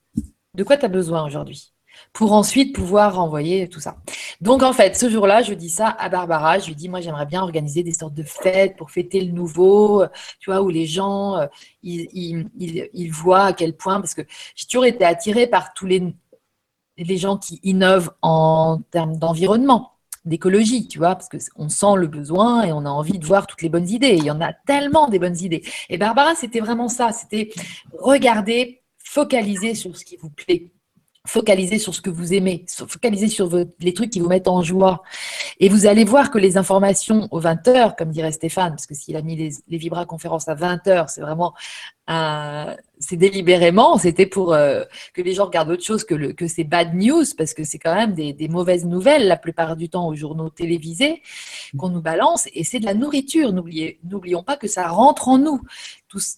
de 0.54 0.64
quoi 0.64 0.76
tu 0.76 0.84
as 0.86 0.88
besoin 0.88 1.24
aujourd'hui? 1.24 1.72
Pour 2.18 2.32
ensuite 2.32 2.74
pouvoir 2.74 3.20
envoyer 3.20 3.68
tout 3.68 3.78
ça. 3.78 3.96
Donc 4.40 4.64
en 4.64 4.72
fait, 4.72 4.96
ce 4.96 5.08
jour-là, 5.08 5.42
je 5.42 5.54
dis 5.54 5.68
ça 5.68 5.86
à 5.86 6.08
Barbara. 6.08 6.58
Je 6.58 6.66
lui 6.66 6.74
dis, 6.74 6.88
moi, 6.88 7.00
j'aimerais 7.00 7.26
bien 7.26 7.42
organiser 7.42 7.84
des 7.84 7.92
sortes 7.92 8.14
de 8.14 8.24
fêtes 8.24 8.76
pour 8.76 8.90
fêter 8.90 9.20
le 9.20 9.30
nouveau, 9.30 10.02
tu 10.40 10.50
vois, 10.50 10.60
où 10.60 10.68
les 10.68 10.84
gens, 10.84 11.36
euh, 11.36 11.46
ils, 11.84 13.08
voient 13.12 13.44
à 13.44 13.52
quel 13.52 13.76
point, 13.76 14.00
parce 14.00 14.14
que 14.14 14.22
j'ai 14.56 14.66
toujours 14.66 14.84
été 14.84 15.04
attirée 15.04 15.46
par 15.46 15.72
tous 15.74 15.86
les, 15.86 16.12
les 16.96 17.16
gens 17.18 17.36
qui 17.36 17.60
innovent 17.62 18.10
en 18.20 18.80
termes 18.90 19.16
d'environnement 19.16 19.92
d'écologie, 20.24 20.88
tu 20.88 20.98
vois, 20.98 21.14
parce 21.14 21.28
qu'on 21.28 21.68
sent 21.68 21.94
le 21.94 22.08
besoin 22.08 22.64
et 22.64 22.72
on 22.72 22.84
a 22.84 22.90
envie 22.90 23.20
de 23.20 23.26
voir 23.26 23.46
toutes 23.46 23.62
les 23.62 23.68
bonnes 23.68 23.88
idées. 23.88 24.16
Il 24.16 24.24
y 24.24 24.30
en 24.32 24.40
a 24.40 24.52
tellement 24.52 25.06
des 25.06 25.20
bonnes 25.20 25.38
idées. 25.40 25.62
Et 25.88 25.98
Barbara, 25.98 26.34
c'était 26.34 26.58
vraiment 26.58 26.88
ça, 26.88 27.12
c'était 27.12 27.50
regarder, 27.96 28.82
focaliser 28.98 29.76
sur 29.76 29.96
ce 29.96 30.04
qui 30.04 30.16
vous 30.16 30.30
plaît, 30.30 30.72
focalisez 31.28 31.78
sur 31.78 31.94
ce 31.94 32.00
que 32.00 32.10
vous 32.10 32.32
aimez, 32.32 32.64
focalisez 32.88 33.28
sur 33.28 33.50
les 33.80 33.94
trucs 33.94 34.10
qui 34.10 34.20
vous 34.20 34.28
mettent 34.28 34.48
en 34.48 34.62
joie. 34.62 35.02
Et 35.60 35.68
vous 35.68 35.86
allez 35.86 36.04
voir 36.04 36.30
que 36.30 36.38
les 36.38 36.56
informations 36.56 37.28
aux 37.30 37.40
20 37.40 37.68
heures, 37.68 37.96
comme 37.96 38.10
dirait 38.10 38.32
Stéphane, 38.32 38.70
parce 38.70 38.86
que 38.86 38.94
s'il 38.94 39.16
a 39.16 39.22
mis 39.22 39.36
les, 39.36 39.50
les 39.68 39.90
conférences 40.06 40.48
à 40.48 40.54
20 40.54 40.86
heures, 40.88 41.10
c'est 41.10 41.20
vraiment 41.20 41.54
c'est 42.08 43.16
délibérément, 43.16 43.98
c'était 43.98 44.26
pour 44.26 44.54
euh, 44.54 44.84
que 45.12 45.20
les 45.22 45.34
gens 45.34 45.46
regardent 45.46 45.70
autre 45.70 45.84
chose 45.84 46.04
que, 46.04 46.32
que 46.32 46.48
ces 46.48 46.64
bad 46.64 46.94
news, 46.94 47.24
parce 47.36 47.54
que 47.54 47.64
c'est 47.64 47.78
quand 47.78 47.94
même 47.94 48.14
des, 48.14 48.32
des, 48.32 48.48
mauvaises 48.48 48.86
nouvelles 48.86 49.28
la 49.28 49.36
plupart 49.36 49.76
du 49.76 49.88
temps 49.88 50.08
aux 50.08 50.14
journaux 50.14 50.48
télévisés 50.48 51.22
qu'on 51.76 51.90
nous 51.90 52.00
balance, 52.00 52.48
et 52.54 52.64
c'est 52.64 52.80
de 52.80 52.86
la 52.86 52.94
nourriture. 52.94 53.52
N'oublions 53.52 54.42
pas 54.42 54.56
que 54.56 54.68
ça 54.68 54.88
rentre 54.88 55.28
en 55.28 55.38
nous. 55.38 55.60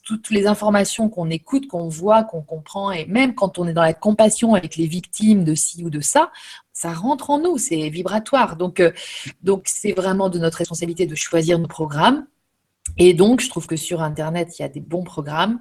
toutes 0.05 0.31
les 0.31 0.47
informations 0.47 1.09
qu'on 1.09 1.31
écoute, 1.31 1.69
qu'on 1.69 1.89
voit, 1.89 2.25
qu'on 2.25 2.43
comprend, 2.43 2.91
et 2.91 3.07
même 3.07 3.35
quand 3.35 3.59
on 3.59 3.69
est 3.69 3.73
dans 3.73 3.83
la 3.83 3.95
compassion 3.95 4.55
avec 4.55 4.77
les 4.77 4.87
victimes 4.87 5.45
de 5.45 5.55
ci 5.55 5.85
ou 5.85 5.91
de 5.91 6.01
ça, 6.01 6.33
ça 6.73 6.93
rentre 6.93 7.31
en 7.31 7.39
nous, 7.39 7.59
c'est 7.59 7.89
vibratoire. 7.91 8.57
Donc, 8.57 8.81
euh, 8.81 8.91
donc 9.43 9.63
c'est 9.67 9.93
vraiment 9.93 10.31
de 10.31 10.39
notre 10.39 10.59
responsabilité 10.59 11.07
de 11.07 11.15
choisir 11.15 11.59
nos 11.59 11.69
programmes 11.69 12.27
et 12.97 13.15
donc, 13.15 13.41
je 13.41 13.49
trouve 13.49 13.67
que 13.67 13.77
sur 13.77 14.03
Internet, 14.03 14.59
il 14.59 14.63
y 14.63 14.65
a 14.65 14.69
des 14.69 14.81
bons 14.81 15.05
programmes 15.05 15.59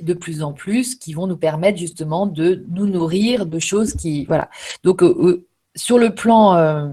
de 0.00 0.14
plus 0.14 0.42
en 0.42 0.52
plus 0.52 0.94
qui 0.94 1.12
vont 1.12 1.26
nous 1.26 1.36
permettre 1.36 1.78
justement 1.78 2.26
de 2.26 2.64
nous 2.70 2.86
nourrir 2.86 3.46
de 3.46 3.58
choses 3.58 3.94
qui... 3.94 4.24
Voilà. 4.26 4.50
Donc, 4.82 5.02
euh, 5.02 5.14
euh, 5.20 5.46
sur 5.74 5.98
le 5.98 6.14
plan... 6.14 6.56
Euh, 6.56 6.88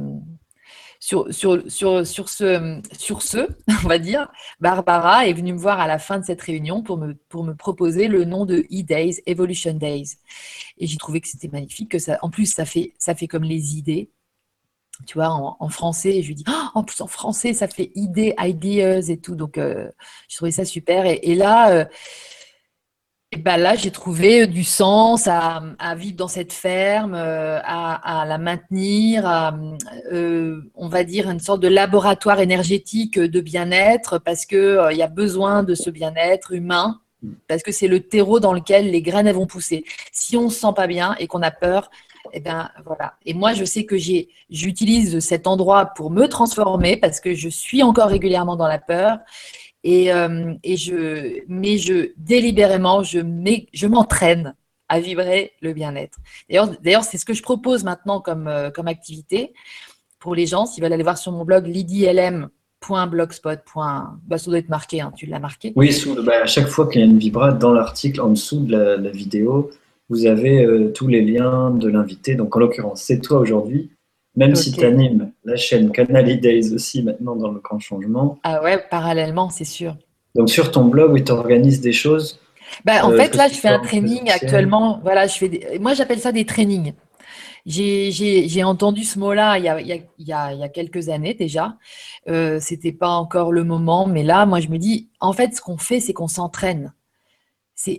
sur, 1.01 1.33
sur, 1.33 1.63
sur, 1.71 2.05
sur, 2.05 2.27
ce, 2.27 2.81
sur 2.91 3.21
ce, 3.21 3.47
on 3.85 3.87
va 3.87 3.99
dire, 3.99 4.27
Barbara 4.59 5.27
est 5.27 5.33
venue 5.33 5.53
me 5.53 5.57
voir 5.57 5.79
à 5.79 5.87
la 5.87 5.97
fin 5.97 6.19
de 6.19 6.25
cette 6.25 6.41
réunion 6.41 6.83
pour 6.83 6.97
me, 6.97 7.15
pour 7.29 7.45
me 7.45 7.55
proposer 7.55 8.09
le 8.09 8.25
nom 8.25 8.45
de 8.45 8.65
E-Days, 8.69 9.21
Evolution 9.25 9.75
Days. 9.75 10.17
Et 10.77 10.87
j'ai 10.87 10.97
trouvé 10.97 11.21
que 11.21 11.29
c'était 11.29 11.47
magnifique, 11.47 11.89
que 11.89 11.99
ça, 11.99 12.19
en 12.21 12.29
plus, 12.29 12.53
ça 12.53 12.65
fait, 12.65 12.93
ça 12.99 13.15
fait 13.15 13.27
comme 13.27 13.43
les 13.43 13.77
idées 13.77 14.11
tu 15.05 15.17
vois, 15.17 15.29
en, 15.29 15.69
français. 15.69 16.21
je 16.21 16.27
lui 16.27 16.35
dis, 16.35 16.43
oh, 16.47 16.67
en 16.75 16.83
plus 16.83 17.01
en 17.01 17.07
français, 17.07 17.53
ça 17.53 17.67
fait 17.67 17.91
idées, 17.95 18.33
ideas 18.39 19.09
et 19.09 19.17
tout. 19.17 19.35
Donc, 19.35 19.57
euh, 19.57 19.89
je 20.27 20.35
trouvais 20.35 20.51
ça 20.51 20.65
super. 20.65 21.05
Et, 21.05 21.35
là, 21.35 21.71
euh, 21.71 21.85
ben 23.37 23.57
là, 23.57 23.75
j'ai 23.75 23.91
trouvé 23.91 24.47
du 24.47 24.63
sens 24.63 25.27
à, 25.27 25.61
vivre 25.95 26.15
dans 26.15 26.27
cette 26.27 26.53
ferme, 26.53 27.13
euh, 27.15 27.59
à, 27.63 28.25
la 28.27 28.37
maintenir, 28.37 29.25
à, 29.25 29.55
on 30.11 30.87
va 30.87 31.03
dire, 31.03 31.29
une 31.29 31.39
sorte 31.39 31.61
de 31.61 31.67
laboratoire 31.67 32.39
énergétique 32.39 33.19
de 33.19 33.41
bien-être, 33.41 34.19
parce 34.19 34.45
qu'il 34.45 34.79
il 34.91 34.97
y 34.97 35.03
a 35.03 35.07
besoin 35.07 35.63
de 35.63 35.75
ce 35.75 35.89
bien-être 35.89 36.53
humain, 36.53 36.99
parce 37.47 37.63
que 37.63 37.71
c'est 37.71 37.87
le 37.87 38.01
terreau 38.01 38.39
dans 38.39 38.53
lequel 38.53 38.91
les 38.91 39.01
graines 39.01 39.31
vont 39.31 39.47
pousser. 39.47 39.85
Si 40.11 40.37
on 40.37 40.45
ne 40.45 40.49
se 40.49 40.59
sent 40.59 40.73
pas 40.75 40.87
bien 40.87 41.15
et 41.19 41.27
qu'on 41.27 41.41
a 41.41 41.51
peur, 41.51 41.89
Et 42.31 42.37
eh 42.37 42.39
ben 42.41 42.69
voilà. 42.85 43.15
Et 43.25 43.33
moi, 43.33 43.53
je 43.53 43.63
sais 43.63 43.85
que 43.85 43.95
j'utilise 44.49 45.19
cet 45.19 45.47
endroit 45.47 45.87
pour 45.87 46.11
me 46.11 46.27
transformer 46.27 46.97
parce 46.97 47.19
que 47.19 47.33
je 47.33 47.49
suis 47.49 47.81
encore 47.81 48.09
régulièrement 48.09 48.55
dans 48.55 48.67
la 48.67 48.77
peur. 48.77 49.19
Et, 49.83 50.11
euh, 50.11 50.53
et 50.63 50.75
je, 50.75 51.41
mais 51.47 51.77
je 51.77 52.11
délibérément, 52.17 53.03
je, 53.03 53.87
m'entraîne 53.87 54.55
à 54.89 54.99
vibrer 54.99 55.53
le 55.61 55.73
bien-être. 55.73 56.17
D'ailleurs, 56.49 56.69
d'ailleurs, 56.81 57.03
c'est 57.03 57.17
ce 57.17 57.25
que 57.25 57.33
je 57.33 57.41
propose 57.43 57.83
maintenant 57.83 58.19
comme, 58.19 58.47
euh, 58.47 58.71
comme 58.71 58.87
activité 58.87 59.53
pour 60.19 60.35
les 60.35 60.45
gens. 60.47 60.65
S'ils 60.65 60.83
veulent 60.83 60.93
aller 60.93 61.03
voir 61.03 61.17
sur 61.17 61.31
mon 61.31 61.45
blog 61.45 61.65
lidylm.blogspot. 61.67 63.59
Bah, 63.75 64.37
ça 64.37 64.45
doit 64.49 64.59
être 64.59 64.69
marqué, 64.69 64.99
hein, 65.01 65.13
tu 65.15 65.25
l'as 65.27 65.39
marqué. 65.39 65.71
Oui, 65.75 65.95
bah, 66.25 66.43
à 66.43 66.47
chaque 66.47 66.67
fois 66.67 66.87
qu'il 66.89 67.01
y 67.01 67.03
a 67.03 67.07
une 67.07 67.19
vibra 67.19 67.51
dans 67.53 67.71
l'article 67.71 68.19
en 68.21 68.29
dessous 68.29 68.65
de 68.65 68.75
la, 68.75 69.11
vidéo, 69.11 69.71
vous 70.09 70.25
avez 70.25 70.65
euh, 70.65 70.91
tous 70.91 71.07
les 71.07 71.21
liens 71.21 71.71
de 71.71 71.87
l'invité. 71.87 72.35
Donc 72.35 72.55
en 72.55 72.59
l'occurrence, 72.59 73.01
c'est 73.01 73.19
toi 73.19 73.39
aujourd'hui. 73.39 73.91
Même 74.35 74.55
si 74.55 74.71
tu 74.71 74.85
animes 74.85 75.31
la 75.43 75.55
chaîne 75.55 75.91
Canal 75.91 76.39
Days 76.39 76.73
aussi 76.73 77.03
maintenant 77.03 77.35
dans 77.35 77.51
le 77.51 77.59
grand 77.59 77.79
changement. 77.79 78.37
Ah 78.43 78.63
ouais, 78.63 78.77
parallèlement, 78.89 79.49
c'est 79.49 79.65
sûr. 79.65 79.97
Donc 80.35 80.49
sur 80.49 80.71
ton 80.71 80.85
blog, 80.85 81.11
où 81.13 81.19
tu 81.19 81.31
organises 81.31 81.81
des 81.81 81.91
choses 81.91 82.39
bah, 82.85 83.03
En 83.03 83.11
euh, 83.11 83.17
fait, 83.17 83.35
là, 83.35 83.47
je 83.49 83.55
fais 83.55 83.67
un 83.67 83.79
training 83.79 84.29
actuellement. 84.29 84.99
Voilà, 85.03 85.27
je 85.27 85.37
fais 85.37 85.77
Moi, 85.81 85.93
j'appelle 85.93 86.19
ça 86.19 86.31
des 86.31 86.45
trainings. 86.45 86.93
J'ai 87.65 88.63
entendu 88.63 89.03
ce 89.03 89.19
mot-là 89.19 89.57
il, 89.57 89.65
il, 89.85 90.03
il, 90.19 90.27
y 90.27 90.33
a 90.33 90.69
quelques 90.69 91.09
années 91.09 91.33
déjà. 91.33 91.75
Euh, 92.29 92.59
C'était 92.61 92.93
pas 92.93 93.09
encore 93.09 93.51
le 93.51 93.63
moment, 93.63 94.07
mais 94.07 94.23
là, 94.23 94.45
moi, 94.45 94.59
je 94.59 94.69
me 94.69 94.77
dis, 94.77 95.09
en 95.19 95.33
fait, 95.33 95.55
ce 95.55 95.61
qu'on 95.61 95.77
fait, 95.77 95.99
c'est 95.99 96.13
qu'on 96.13 96.27
s'entraîne. 96.27 96.93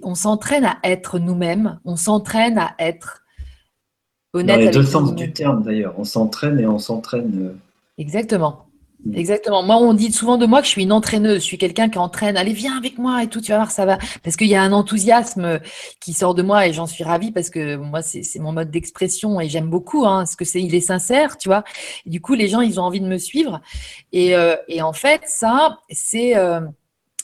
On 0.03 0.15
s'entraîne 0.15 0.65
à 0.65 0.79
être 0.85 1.19
nous-mêmes, 1.19 1.81
on 1.85 1.97
s'entraîne 1.97 2.59
à 2.59 2.75
être 2.79 3.23
honnête. 4.33 4.59
Dans 4.59 4.65
les 4.65 4.71
deux 4.71 4.83
sens 4.83 5.15
du 5.15 5.33
terme, 5.33 5.63
d'ailleurs. 5.63 5.95
On 5.99 6.05
s'entraîne 6.05 6.59
et 6.61 6.67
on 6.67 6.79
s'entraîne. 6.79 7.49
Euh, 7.49 7.57
Exactement. 7.99 8.67
Mm. 9.05 9.15
Exactement. 9.15 9.63
Moi, 9.63 9.77
on 9.77 9.95
dit 9.95 10.13
souvent 10.13 10.37
de 10.37 10.47
moi 10.47 10.61
que 10.61 10.67
je 10.67 10.73
suis 10.73 10.83
une 10.83 10.93
entraîneuse. 10.93 11.41
Je 11.41 11.47
suis 11.47 11.59
quelqu'un 11.59 11.89
qui 11.89 11.99
entraîne. 11.99 12.37
Allez, 12.37 12.53
viens 12.53 12.77
avec 12.77 12.99
moi 12.99 13.23
et 13.23 13.29
tout. 13.29 13.41
Tu 13.41 13.51
vas 13.53 13.59
voir, 13.59 13.71
ça 13.71 13.87
va. 13.87 13.99
Parce 14.23 14.37
qu'il 14.37 14.49
y 14.49 14.55
a 14.55 14.63
un 14.63 14.73
enthousiasme 14.73 15.61
qui 16.01 16.13
sort 16.13 16.35
de 16.35 16.43
moi 16.43 16.67
et 16.67 16.73
j'en 16.73 16.87
suis 16.87 17.05
ravie 17.05 17.33
parce 17.33 17.51
que 17.51 17.77
moi, 17.77 18.03
c'est 18.03 18.39
mon 18.39 18.53
mode 18.53 18.71
d'expression 18.71 19.41
et 19.41 19.49
j'aime 19.49 19.71
beaucoup. 19.71 20.05
Hein, 20.07 20.19
parce 20.19 20.37
que 20.37 20.45
c'est, 20.45 20.63
il 20.63 20.75
est 20.75 20.81
sincère, 20.81 21.39
tu 21.39 21.49
vois. 21.49 21.65
Et 22.07 22.11
du 22.11 22.21
coup, 22.21 22.35
les 22.35 22.49
gens, 22.49 22.61
ils 22.61 22.79
ont 22.79 22.85
envie 22.85 23.01
de 23.01 23.09
me 23.09 23.19
suivre. 23.19 23.61
Et, 24.13 24.37
euh, 24.37 24.57
et 24.69 24.83
en 24.83 24.93
fait, 24.93 25.23
ça, 25.27 25.79
c'est 25.91 26.37
euh, 26.37 26.61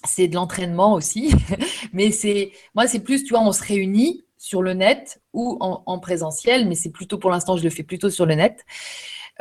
c'est 0.06 0.28
de 0.28 0.34
l'entraînement 0.34 0.94
aussi. 0.94 1.34
mais 1.92 2.10
c'est, 2.10 2.52
moi, 2.74 2.86
c'est 2.86 3.00
plus, 3.00 3.24
tu 3.24 3.30
vois, 3.30 3.42
on 3.42 3.52
se 3.52 3.62
réunit 3.62 4.24
sur 4.38 4.62
le 4.62 4.74
net 4.74 5.20
ou 5.32 5.56
en, 5.60 5.82
en 5.86 5.98
présentiel. 5.98 6.68
Mais 6.68 6.74
c'est 6.74 6.90
plutôt, 6.90 7.18
pour 7.18 7.30
l'instant, 7.30 7.56
je 7.56 7.64
le 7.64 7.70
fais 7.70 7.82
plutôt 7.82 8.10
sur 8.10 8.26
le 8.26 8.34
net. 8.34 8.64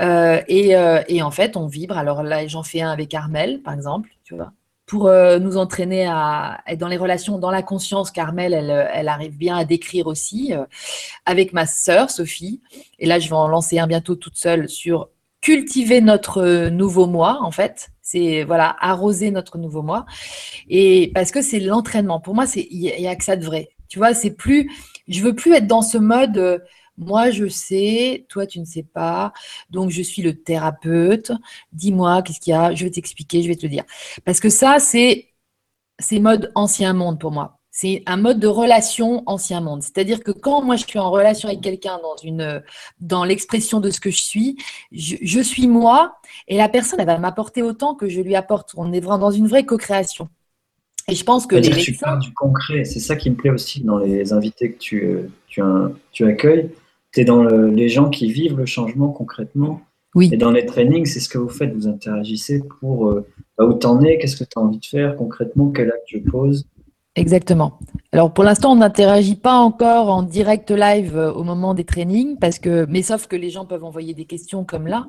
Euh, 0.02 0.42
euh, 0.50 1.04
et, 1.08 1.22
en 1.22 1.32
fait, 1.32 1.58
on 1.58 1.68
vibre. 1.68 1.98
Alors 1.98 2.24
là, 2.24 2.46
j'en 2.48 2.64
fais 2.64 2.82
un 2.82 2.92
avec 2.92 3.14
Armel, 3.14 3.62
par 3.62 3.74
exemple, 3.74 4.10
tu 4.24 4.36
vois, 4.36 4.52
pour 4.86 5.08
euh, 5.08 5.40
nous 5.40 5.58
entraîner 5.58 6.06
à 6.08 6.62
être 6.68 6.80
dans 6.80 6.88
les 6.88 6.98
relations, 6.98 7.40
dans 7.40 7.52
la 7.52 7.64
conscience. 7.64 8.12
Carmel, 8.12 8.54
elle, 8.54 8.90
elle 8.94 9.08
arrive 9.08 9.38
bien 9.38 9.58
à 9.58 9.66
décrire 9.66 10.08
aussi, 10.08 10.54
avec 11.26 11.54
ma 11.54 11.66
sœur 11.66 12.10
Sophie. 12.10 12.62
Et 13.00 13.06
là, 13.06 13.20
je 13.20 13.30
vais 13.30 13.36
en 13.36 13.48
lancer 13.48 13.80
un 13.80 13.88
bientôt 13.88 14.16
toute 14.16 14.36
seule 14.36 14.70
sur 14.70 15.10
cultiver 15.42 16.02
notre 16.02 16.70
nouveau 16.70 17.08
moi, 17.08 17.40
en 17.42 17.52
fait. 17.52 17.90
C'est 18.06 18.44
voilà, 18.44 18.76
arroser 18.80 19.32
notre 19.32 19.58
nouveau 19.58 19.82
moi. 19.82 20.06
Et 20.70 21.12
parce 21.16 21.32
que 21.32 21.42
c'est 21.42 21.60
l'entraînement. 21.60 22.20
Pour 22.20 22.36
moi, 22.36 22.46
il 22.56 22.80
n'y 22.80 23.08
a, 23.08 23.16
que 23.16 23.24
ça 23.24 23.36
de 23.36 23.44
vrai. 23.44 23.70
Tu 23.88 23.98
vois, 23.98 24.14
c'est 24.14 24.30
plus, 24.30 24.72
je 25.08 25.22
veux 25.22 25.34
plus 25.34 25.54
être 25.56 25.66
dans 25.66 25.82
ce 25.82 25.98
mode 25.98 26.64
moi, 26.98 27.32
je 27.32 27.48
sais, 27.48 28.26
toi, 28.30 28.46
tu 28.48 28.60
ne 28.60 28.66
sais 28.66 28.84
pas. 28.84 29.34
Donc, 29.70 29.90
je 29.90 30.02
suis 30.02 30.22
le 30.22 30.42
thérapeute. 30.42 31.32
Dis-moi, 31.74 32.22
qu'est-ce 32.22 32.40
qu'il 32.40 32.52
y 32.52 32.54
a? 32.54 32.74
Je 32.74 32.86
vais 32.86 32.92
t'expliquer, 32.92 33.42
je 33.42 33.48
vais 33.50 33.56
te 33.56 33.68
dire. 33.68 33.84
Parce 34.24 34.40
que 34.40 34.50
ça, 34.50 34.80
c'est, 34.80 35.34
c'est 36.00 36.20
mode 36.20 36.52
ancien 36.56 36.94
monde 36.94 37.20
pour 37.20 37.32
moi. 37.32 37.60
C'est 37.78 38.04
un 38.06 38.16
mode 38.16 38.40
de 38.40 38.48
relation 38.48 39.22
ancien 39.26 39.60
monde. 39.60 39.84
C'est-à-dire 39.84 40.24
que 40.24 40.32
quand 40.32 40.64
moi 40.64 40.78
je 40.78 40.86
suis 40.86 40.98
en 40.98 41.12
relation 41.12 41.50
avec 41.50 41.60
quelqu'un 41.60 42.00
dans 42.02 42.16
une 42.24 42.64
dans 43.02 43.26
l'expression 43.26 43.82
de 43.82 43.90
ce 43.90 44.00
que 44.00 44.12
je 44.12 44.22
suis, 44.22 44.56
je, 44.94 45.42
suis 45.42 45.68
moi 45.68 46.16
et 46.48 46.56
la 46.56 46.70
personne 46.70 47.02
elle 47.02 47.06
va 47.06 47.18
m'apporter 47.18 47.62
autant 47.62 47.94
que 47.94 48.08
je 48.08 48.22
lui 48.22 48.34
apporte. 48.34 48.72
On 48.78 48.94
est 48.94 49.02
vraiment 49.02 49.18
dans 49.20 49.32
une 49.32 49.48
vraie 49.48 49.66
co-création. 49.66 50.30
Et 51.10 51.16
je 51.16 51.24
pense 51.26 51.48
que 51.48 51.58
les 51.58 51.70
tu 51.70 51.92
parles 51.96 52.22
du 52.22 52.32
concret. 52.34 52.86
C'est 52.86 53.02
ça 53.02 53.18
qui 53.18 53.30
me 53.30 53.36
plaît 53.36 53.50
aussi 53.50 53.84
dans 53.84 53.98
les 53.98 54.32
invités 54.32 54.72
que 54.72 54.78
tu, 54.78 55.18
tu, 55.48 55.62
tu 56.14 56.26
accueilles 56.26 56.70
tu 57.12 57.26
dans 57.26 57.44
les 57.44 57.90
gens 57.90 58.10
qui 58.10 58.32
vivent 58.32 58.58
le 58.58 58.66
changement 58.66 59.10
concrètement. 59.10 59.82
Oui. 60.16 60.30
Et 60.32 60.38
dans 60.38 60.52
les 60.52 60.66
trainings, 60.66 61.06
c'est 61.06 61.20
ce 61.20 61.28
que 61.28 61.38
vous 61.38 61.50
faites, 61.50 61.74
vous 61.74 61.90
interagissez 61.90 62.64
pour 62.80 63.10
euh, 63.10 63.28
bah, 63.58 63.66
où 63.66 63.74
t'en 63.74 64.00
es, 64.02 64.18
qu'est-ce 64.18 64.38
que 64.38 64.46
tu 64.46 64.58
as 64.58 64.62
envie 64.62 64.80
de 64.80 64.86
faire 64.86 65.18
concrètement, 65.18 65.72
quel 65.72 65.90
acte 65.90 66.08
je 66.08 66.20
pose. 66.20 66.66
Exactement. 67.18 67.80
Alors 68.12 68.34
pour 68.34 68.44
l'instant, 68.44 68.74
on 68.74 68.76
n'interagit 68.76 69.38
pas 69.38 69.56
encore 69.56 70.10
en 70.10 70.22
direct 70.22 70.70
live 70.70 71.16
euh, 71.16 71.32
au 71.32 71.44
moment 71.44 71.74
des 71.74 71.86
trainings, 71.86 72.38
parce 72.38 72.60
que, 72.60 72.86
mais 72.90 73.04
sauf 73.04 73.28
que 73.28 73.38
les 73.38 73.50
gens 73.50 73.66
peuvent 73.66 73.86
envoyer 73.86 74.14
des 74.14 74.26
questions 74.26 74.66
comme 74.66 74.86
là. 74.86 75.08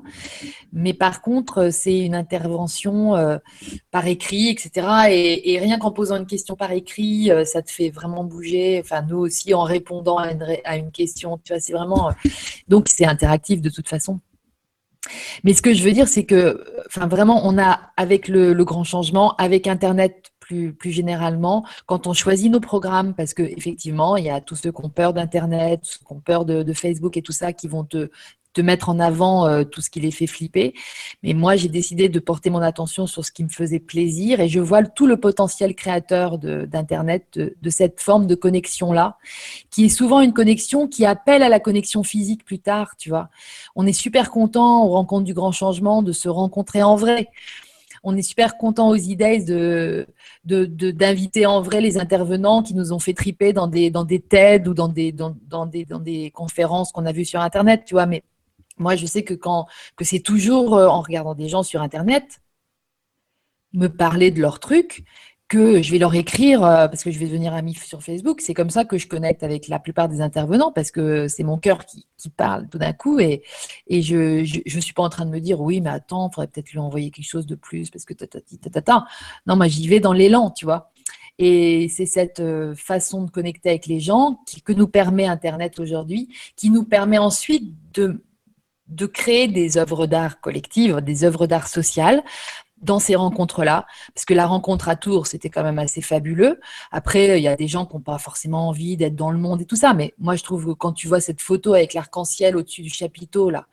Mais 0.73 0.95
par 0.95 1.21
contre, 1.21 1.63
euh, 1.63 1.71
c'est 1.73 1.99
une 1.99 2.15
intervention 2.15 3.17
euh, 3.17 3.39
par 3.91 4.07
écrit, 4.07 4.51
etc. 4.51 4.87
Et, 5.11 5.59
rien 5.59 5.79
qu'en 5.79 5.91
posant 5.91 6.17
une 6.17 6.27
question 6.27 6.55
par 6.55 6.71
écrit, 6.71 7.31
ça 7.45 7.63
te 7.63 7.71
fait 7.71 7.91
vraiment 7.91 8.23
bouger. 8.23 8.81
Enfin, 8.85 9.03
nous 9.03 9.19
aussi, 9.19 9.53
en 9.55 9.63
répondant 9.63 10.19
à 10.19 10.77
une, 10.77 10.93
question, 10.93 11.41
tu 11.43 11.53
vois, 11.53 11.61
c'est 11.61 11.73
vraiment. 11.73 12.13
donc 12.69 12.89
c'est 12.89 13.07
interactif 13.07 13.61
de 13.61 13.71
toute 13.71 13.89
façon. 13.89 14.21
Mais 15.45 15.55
ce 15.55 15.63
que 15.63 15.75
je 15.75 15.83
veux 15.83 15.93
dire, 15.93 16.09
c'est 16.09 16.25
que, 16.25 16.63
enfin, 16.87 17.07
vraiment, 17.07 17.41
on 17.45 17.59
a, 17.59 17.81
avec 17.97 18.29
le 18.29 18.53
grand 18.65 18.85
changement, 18.85 19.35
avec 19.37 19.67
Internet 19.67 20.31
plus, 20.47 20.93
généralement, 20.93 21.65
quand 21.87 22.07
on 22.07 22.13
choisit 22.13 22.51
nos 22.51 22.61
programmes, 22.61 23.15
parce 23.15 23.35
qu'effectivement, 23.35 24.17
il 24.17 24.25
y 24.25 24.31
a 24.31 24.41
tous 24.41 24.57
ceux 24.57 24.73
qui 24.73 24.85
ont 24.85 24.91
peur 24.91 25.13
d'Internet, 25.13 25.81
qui 25.83 26.13
ont 26.13 26.21
peur 26.21 26.45
de, 26.45 26.73
Facebook 26.73 27.17
et 27.17 27.23
tout 27.23 27.33
ça, 27.33 27.53
qui 27.53 27.69
vont 27.69 27.85
te, 27.85 28.11
te 28.53 28.61
mettre 28.61 28.89
en 28.89 28.99
avant 28.99 29.47
euh, 29.47 29.65
tout 29.65 29.81
ce 29.81 29.91
qui 29.91 30.01
les 30.01 30.11
fait 30.11 30.27
flipper. 30.27 30.75
Mais 31.23 31.33
moi, 31.33 31.57
j'ai 31.57 31.69
décidé 31.69 32.09
de 32.09 32.19
porter 32.19 32.51
mon 32.51 32.61
attention 32.61 33.07
sur 33.07 33.25
ce 33.25 33.33
qui 33.33 33.45
me 33.45 33.49
faisait 33.49 33.81
plaisir 33.81 34.41
et 34.41 34.49
je 34.49 34.61
vois 34.61 34.83
tout 34.83 35.07
le 35.07 35.17
potentiel 35.17 35.75
créateur 35.75 36.39
d'Internet, 36.39 37.27
de, 37.35 37.57
de, 37.61 37.71
cette 37.71 38.01
forme 38.01 38.27
de 38.27 38.35
connexion-là, 38.35 39.17
qui 39.71 39.87
est 39.87 39.91
souvent 39.91 40.21
une 40.21 40.33
connexion 40.33 40.87
qui 40.87 41.07
appelle 41.07 41.43
à 41.43 41.49
la 41.49 41.61
connexion 41.61 42.03
physique 42.03 42.45
plus 42.45 42.59
tard, 42.59 42.97
tu 42.99 43.09
vois. 43.09 43.29
On 43.75 43.87
est 43.87 43.93
super 43.93 44.31
content, 44.31 44.85
on 44.85 44.91
rencontre 44.91 45.25
du 45.25 45.35
grand 45.35 45.53
changement, 45.53 46.03
de 46.03 46.13
se 46.13 46.29
rencontrer 46.29 46.83
en 46.83 46.97
vrai 46.97 47.29
on 48.07 48.17
est 48.17 48.23
super 48.23 48.57
content 48.57 48.89
aux 48.89 48.95
idées 48.95 49.41
de, 49.43 50.07
d'inviter 50.45 51.45
en 51.45 51.61
vrai 51.61 51.81
les 51.81 51.99
intervenants 51.99 52.63
qui 52.63 52.73
nous 52.73 52.93
ont 52.93 53.01
fait 53.01 53.15
triper 53.15 53.53
dans 53.53 53.67
des, 53.67 53.91
dans 53.91 54.07
TED 54.07 54.69
ou 54.69 54.75
dans 54.75 54.87
des, 54.89 56.31
conférences 56.33 56.93
qu'on 56.93 57.05
a 57.05 57.11
vues 57.11 57.25
sur 57.25 57.41
Internet, 57.41 57.83
tu 57.85 57.95
vois. 57.95 58.07
Mais 58.07 58.23
moi, 58.79 58.95
je 58.95 59.07
sais 59.07 59.25
que 59.25 59.35
quand 59.35 59.67
que 59.97 60.05
c'est 60.05 60.21
toujours 60.21 60.77
euh, 60.77 60.87
en 60.87 61.01
regardant 61.01 61.35
des 61.35 61.49
gens 61.49 61.65
sur 61.65 61.83
Internet 61.83 62.41
me 63.73 63.89
parler 63.89 64.31
de 64.31 64.41
leurs 64.41 64.61
trucs 64.61 65.03
que 65.49 65.81
je 65.81 65.93
vais 65.93 65.99
leur 65.99 66.15
écrire 66.15 66.65
euh, 66.65 66.89
parce 66.89 67.05
que 67.05 67.11
je 67.11 67.19
vais 67.19 67.27
devenir 67.27 67.55
amie 67.55 67.75
sur 67.75 68.03
Facebook. 68.03 68.41
C'est 68.41 68.55
comme 68.55 68.71
ça 68.71 68.85
que 68.85 68.99
je 68.99 69.07
connecte 69.07 69.43
avec 69.45 69.69
la 69.69 69.79
plupart 69.79 70.09
des 70.09 70.21
intervenants 70.21 70.73
parce 70.73 70.91
que 70.91 71.29
c'est 71.29 71.45
mon 71.45 71.59
cœur 71.59 71.85
qui, 71.87 72.07
parle 72.37 72.69
tout 72.69 72.79
d'un 72.79 72.93
coup 72.93 73.21
et, 73.21 73.45
et 73.87 74.03
je 74.03 74.41
ne 74.41 74.81
suis 74.81 74.93
pas 74.93 75.05
en 75.05 75.09
train 75.09 75.25
de 75.25 75.31
me 75.31 75.39
dire 75.39 75.61
oui, 75.61 75.81
mais 75.81 75.91
attends, 75.91 76.29
il 76.29 76.35
faudrait 76.35 76.49
peut-être 76.49 76.73
lui 76.73 76.81
envoyer 76.81 77.13
quelque 77.13 77.29
chose 77.29 77.47
de 77.47 77.55
plus 77.55 77.89
parce 77.89 78.05
que 78.05 78.15
ta, 78.15 79.07
Non, 79.47 79.55
moi 79.55 79.69
j'y 79.69 79.87
vais 79.87 80.01
dans 80.01 80.13
l'élan, 80.13 80.51
tu 80.51 80.65
vois. 80.65 80.91
Et 81.39 81.89
c'est 81.89 82.07
cette 82.07 82.41
euh, 82.41 82.75
façon 82.75 83.23
de 83.23 83.31
connecter 83.31 83.69
avec 83.69 83.87
les 83.87 84.01
gens 84.01 84.41
qui, 84.45 84.61
que 84.61 84.73
nous 84.73 84.89
permet 84.89 85.27
Internet 85.27 85.79
aujourd'hui, 85.79 86.29
qui 86.57 86.71
nous 86.71 86.83
permet 86.83 87.19
ensuite 87.19 87.73
de, 87.95 88.25
de 88.89 89.07
créer 89.07 89.47
des 89.47 89.79
œuvres 89.79 90.07
d'art 90.07 90.41
collectives, 90.41 91.01
des 91.01 91.25
œuvres 91.25 91.47
d'art 91.47 91.69
sociales, 91.69 92.23
dans 92.83 92.99
ces 92.99 93.17
rencontres-là, 93.17 93.87
parce 94.15 94.27
que 94.27 94.35
la 94.35 94.47
rencontre 94.47 94.89
à 94.89 94.97
Tours, 94.97 95.27
c'était 95.27 95.49
quand 95.49 95.63
même 95.63 95.79
assez 95.79 96.03
fabuleux. 96.03 96.61
Après, 96.93 97.39
il 97.39 97.43
y 97.43 97.49
a 97.49 97.57
des 97.57 97.69
gens 97.69 97.87
qui 97.87 97.95
n'ont 97.95 98.03
pas 98.03 98.19
forcément 98.19 98.69
envie 98.69 98.97
d'être 98.97 99.17
dans 99.17 99.31
le 99.31 99.39
monde 99.39 99.63
et 99.63 99.65
tout 99.65 99.77
ça, 99.77 99.95
mais 99.95 100.15
moi, 100.19 100.37
je 100.37 100.43
trouve 100.43 100.67
que 100.67 100.73
quand 100.73 100.93
tu 100.93 101.09
vois 101.09 101.21
cette 101.21 101.41
photo 101.41 101.73
avec 101.73 101.95
l'arc-en-ciel 101.95 102.57
au-dessus 102.57 102.83
du 102.83 102.91
chapiteau, 102.91 103.49
là, 103.49 103.67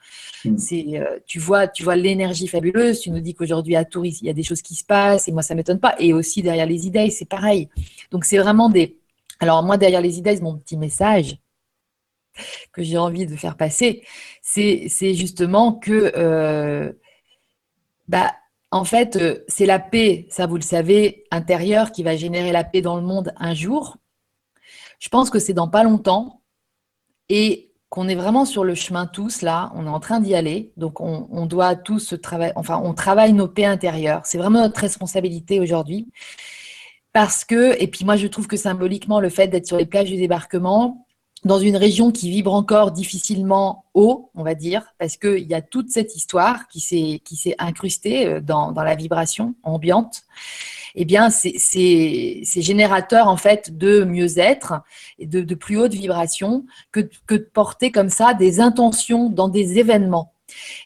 mm. 0.45 0.57
c'est, 0.57 0.85
euh, 0.93 1.19
tu 1.25 1.39
vois, 1.39 1.67
tu 1.67 1.83
vois 1.83 1.95
l'énergie 1.95 2.47
fabuleuse. 2.47 3.01
Tu 3.01 3.11
nous 3.11 3.19
dis 3.19 3.33
qu'aujourd'hui 3.33 3.75
à 3.75 3.83
Tours, 3.83 4.05
il 4.05 4.15
y 4.23 4.29
a 4.29 4.33
des 4.33 4.43
choses 4.43 4.61
qui 4.61 4.75
se 4.75 4.85
passent, 4.85 5.27
et 5.27 5.31
moi, 5.33 5.41
ça 5.41 5.53
m'étonne 5.53 5.79
pas. 5.79 5.95
Et 5.99 6.13
aussi 6.13 6.41
derrière 6.41 6.65
les 6.65 6.87
idées, 6.87 7.09
c'est 7.09 7.25
pareil. 7.27 7.69
Donc, 8.11 8.23
c'est 8.25 8.37
vraiment 8.37 8.69
des. 8.69 8.97
Alors, 9.39 9.63
moi, 9.63 9.77
derrière 9.77 10.01
les 10.01 10.17
idées, 10.17 10.39
mon 10.41 10.57
petit 10.57 10.77
message 10.77 11.37
que 12.71 12.81
j'ai 12.81 12.97
envie 12.97 13.27
de 13.27 13.35
faire 13.35 13.57
passer, 13.57 14.03
c'est, 14.41 14.87
justement 15.13 15.73
que. 15.73 16.13
Euh, 16.15 16.93
bah, 18.07 18.33
en 18.73 18.85
fait, 18.85 19.17
euh, 19.17 19.43
c'est 19.47 19.67
la 19.67 19.77
paix, 19.77 20.25
ça 20.29 20.47
vous 20.47 20.55
le 20.55 20.61
savez, 20.61 21.25
intérieure 21.29 21.91
qui 21.91 22.01
va 22.01 22.15
générer 22.15 22.51
la 22.51 22.63
paix 22.63 22.81
dans 22.81 22.95
le 22.95 23.03
monde 23.03 23.31
un 23.37 23.53
jour. 23.53 23.97
Je 24.97 25.09
pense 25.09 25.29
que 25.29 25.37
c'est 25.37 25.53
dans 25.53 25.67
pas 25.67 25.83
longtemps 25.83 26.41
et 27.29 27.71
qu'on 27.89 28.07
est 28.07 28.15
vraiment 28.15 28.45
sur 28.45 28.63
le 28.63 28.73
chemin 28.73 29.05
tous 29.05 29.43
là, 29.43 29.71
on 29.75 29.85
est 29.85 29.89
en 29.89 29.99
train 29.99 30.19
d'y 30.19 30.33
aller, 30.33 30.71
donc 30.75 30.99
on, 31.01 31.45
doit 31.45 31.75
tous 31.75 32.15
travailler, 32.19 32.53
enfin 32.55 32.81
on 32.83 32.95
travaille 32.95 33.33
nos 33.33 33.47
paix 33.47 33.65
intérieures, 33.65 34.25
c'est 34.25 34.39
vraiment 34.39 34.61
notre 34.61 34.81
responsabilité 34.81 35.59
aujourd'hui, 35.59 36.09
parce 37.11 37.45
que, 37.45 37.79
et 37.79 37.87
puis 37.87 38.03
moi 38.05 38.15
je 38.15 38.25
trouve 38.25 38.47
que 38.47 38.57
symboliquement 38.57 39.19
le 39.19 39.29
fait 39.29 39.47
d'être 39.47 39.67
sur 39.67 39.77
les 39.77 39.85
plages 39.85 40.09
du 40.09 40.17
débarquement, 40.17 41.05
dans 41.45 41.59
une 41.59 41.75
région 41.75 42.11
qui 42.11 42.29
vibre 42.29 42.53
encore 42.53 42.91
difficilement 42.91 43.85
haut, 43.93 44.29
on 44.35 44.43
va 44.43 44.55
dire, 44.55 44.83
parce 44.97 45.17
qu'il 45.17 45.45
y 45.47 45.53
a 45.53 45.61
toute 45.61 45.89
cette 45.89 46.15
histoire 46.15 46.67
qui 46.67 46.79
s'est 46.79 47.55
incrustée 47.59 48.27
euh, 48.27 48.41
dans, 48.41 48.71
la 48.71 48.95
vibration 48.95 49.55
ambiante. 49.63 50.23
Eh 50.95 51.05
bien, 51.05 51.29
c'est 51.31 52.43
générateur 52.43 53.27
en 53.27 53.37
fait 53.37 53.75
de 53.75 54.03
mieux-être 54.03 54.81
de, 55.19 55.41
de, 55.41 55.55
plus 55.55 55.77
haute 55.79 55.93
vibration 55.93 56.65
que, 56.91 57.09
de 57.29 57.37
porter 57.37 57.91
comme 57.91 58.09
ça 58.09 58.35
des 58.35 58.59
intentions 58.59 59.29
dans 59.29 59.47
des 59.47 59.79
événements. 59.79 60.33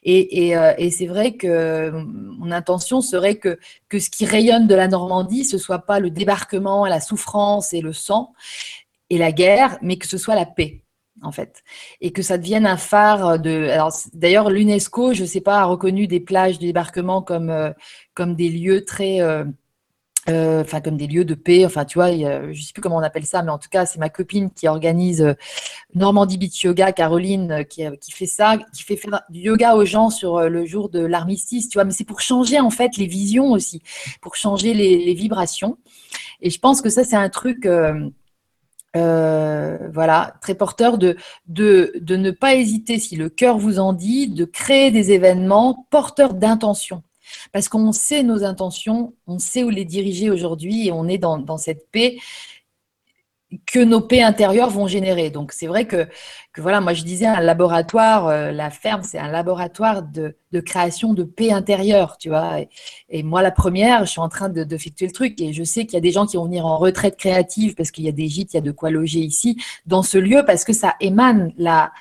Euh, 0.07 0.73
et 0.77 0.91
c'est 0.91 1.07
vrai 1.07 1.33
que 1.33 1.89
mon 1.91 2.51
intention 2.51 3.01
serait 3.01 3.35
que, 3.35 3.59
que 3.89 3.99
ce 3.99 4.09
qui 4.09 4.25
rayonne 4.25 4.67
de 4.67 4.75
la 4.75 4.87
Normandie, 4.87 5.45
ce 5.45 5.57
soit 5.57 5.79
pas 5.79 5.99
le 5.99 6.09
débarquement, 6.09 6.85
la 6.85 7.01
souffrance 7.01 7.73
et 7.73 7.81
le 7.81 7.93
sang, 7.93 8.33
et 9.09 9.17
la 9.17 9.31
guerre, 9.31 9.77
mais 9.81 9.97
que 9.97 10.07
ce 10.07 10.17
soit 10.17 10.35
la 10.35 10.45
paix 10.45 10.81
en 11.23 11.31
fait, 11.31 11.63
et 12.01 12.11
que 12.11 12.21
ça 12.21 12.37
devienne 12.37 12.65
un 12.65 12.77
phare 12.77 13.39
de. 13.39 13.69
D'ailleurs, 14.13 14.49
l'UNESCO, 14.49 15.13
je 15.13 15.23
ne 15.23 15.27
sais 15.27 15.41
pas, 15.41 15.59
a 15.59 15.65
reconnu 15.65 16.07
des 16.07 16.19
plages 16.19 16.59
de 16.59 16.65
débarquement 16.65 17.21
comme 17.21 17.49
euh, 17.49 17.71
comme 18.13 18.35
des 18.35 18.49
lieux 18.49 18.85
très 18.85 19.21
euh, 19.21 19.43
euh, 20.29 20.63
comme 20.83 20.97
des 20.97 21.07
lieux 21.07 21.25
de 21.25 21.33
paix, 21.33 21.65
enfin 21.65 21.85
tu 21.85 21.97
vois, 21.97 22.11
je 22.11 22.47
ne 22.49 22.53
sais 22.53 22.73
plus 22.73 22.81
comment 22.81 22.97
on 22.97 23.03
appelle 23.03 23.25
ça, 23.25 23.41
mais 23.43 23.51
en 23.51 23.57
tout 23.57 23.69
cas 23.69 23.85
c'est 23.85 23.97
ma 23.97 24.09
copine 24.09 24.51
qui 24.51 24.67
organise 24.67 25.35
Normandie 25.95 26.37
Beach 26.37 26.63
Yoga, 26.63 26.91
Caroline, 26.91 27.65
qui, 27.69 27.83
qui, 28.01 28.11
fait 28.11 28.25
ça, 28.25 28.57
qui 28.75 28.83
fait 28.83 28.97
faire 28.97 29.21
du 29.29 29.39
yoga 29.39 29.75
aux 29.75 29.85
gens 29.85 30.09
sur 30.09 30.41
le 30.49 30.65
jour 30.65 30.89
de 30.89 30.99
l'armistice, 30.99 31.69
tu 31.69 31.77
vois, 31.77 31.85
mais 31.85 31.93
c'est 31.93 32.03
pour 32.03 32.19
changer 32.19 32.59
en 32.59 32.69
fait 32.69 32.97
les 32.97 33.07
visions 33.07 33.51
aussi, 33.53 33.81
pour 34.21 34.35
changer 34.35 34.73
les 34.73 35.13
vibrations. 35.13 35.77
Et 36.41 36.49
je 36.49 36.59
pense 36.59 36.81
que 36.81 36.89
ça 36.89 37.05
c'est 37.05 37.15
un 37.15 37.29
truc 37.29 37.65
euh, 38.97 39.77
voilà, 39.93 40.35
très 40.41 40.55
porteur 40.55 40.97
de, 40.97 41.15
ne 41.47 42.31
pas 42.31 42.55
hésiter, 42.55 42.99
si 42.99 43.15
le 43.15 43.29
cœur 43.29 43.57
vous 43.57 43.79
en 43.79 43.93
dit, 43.93 44.27
de 44.27 44.45
créer 44.45 44.91
des 44.91 45.11
événements 45.11 45.87
porteurs 45.89 46.33
d'intention. 46.33 47.03
Parce 47.51 47.67
qu'on 47.69 47.91
sait 47.91 48.23
nos 48.23 48.43
intentions, 48.43 49.13
on 49.27 49.39
sait 49.39 49.63
où 49.63 49.69
les 49.69 49.85
diriger 49.85 50.29
aujourd'hui 50.29 50.87
et 50.87 50.91
on 50.91 51.07
est 51.07 51.17
dans 51.17 51.57
cette 51.57 51.89
paix 51.91 52.17
que 53.65 53.79
nos 53.79 54.01
paix 54.01 54.21
intérieures 54.21 54.69
vont 54.69 54.87
générer. 54.87 55.29
Donc 55.29 55.53
c'est 55.53 55.67
vrai 55.67 55.85
que, 55.85 56.07
que, 56.53 56.61
voilà, 56.61 56.81
moi 56.81 56.93
je 56.93 57.03
disais 57.03 57.25
un 57.25 57.39
laboratoire, 57.39 58.27
euh, 58.27 58.51
la 58.51 58.69
ferme 58.69 59.03
c'est 59.03 59.19
un 59.19 59.31
laboratoire 59.31 60.03
de, 60.03 60.35
création 60.65 61.13
de 61.13 61.23
paix 61.23 61.51
intérieure, 61.51 62.17
tu 62.17 62.29
vois. 62.29 62.59
Et, 63.09 63.23
moi 63.23 63.41
la 63.41 63.51
première, 63.51 64.05
je 64.05 64.11
suis 64.11 64.19
en 64.19 64.29
train 64.29 64.49
de, 64.49 64.63
de 64.63 64.77
le 65.01 65.11
truc 65.11 65.39
et 65.39 65.53
je 65.53 65.63
sais 65.63 65.85
qu'il 65.85 65.93
y 65.93 65.97
a 65.97 66.01
des 66.01 66.11
gens 66.11 66.25
qui 66.25 66.35
vont 66.37 66.45
venir 66.45 66.65
en 66.65 66.77
retraite 66.77 67.15
créative 67.15 67.75
parce 67.75 67.91
qu'il 67.91 68.03
y 68.03 68.09
a 68.09 68.13
des 68.13 68.27
gîtes, 68.27 68.53
il 68.53 68.57
y 68.57 68.59
a 68.59 68.61
de 68.61 68.71
quoi 68.71 68.89
loger 68.89 69.19
ici 69.19 69.61
dans 69.85 70.03
ce 70.03 70.17
lieu 70.17 70.43
parce 70.45 70.63
que 70.63 70.73
ça 70.73 70.95
émane 70.99 71.53
la 71.57 71.91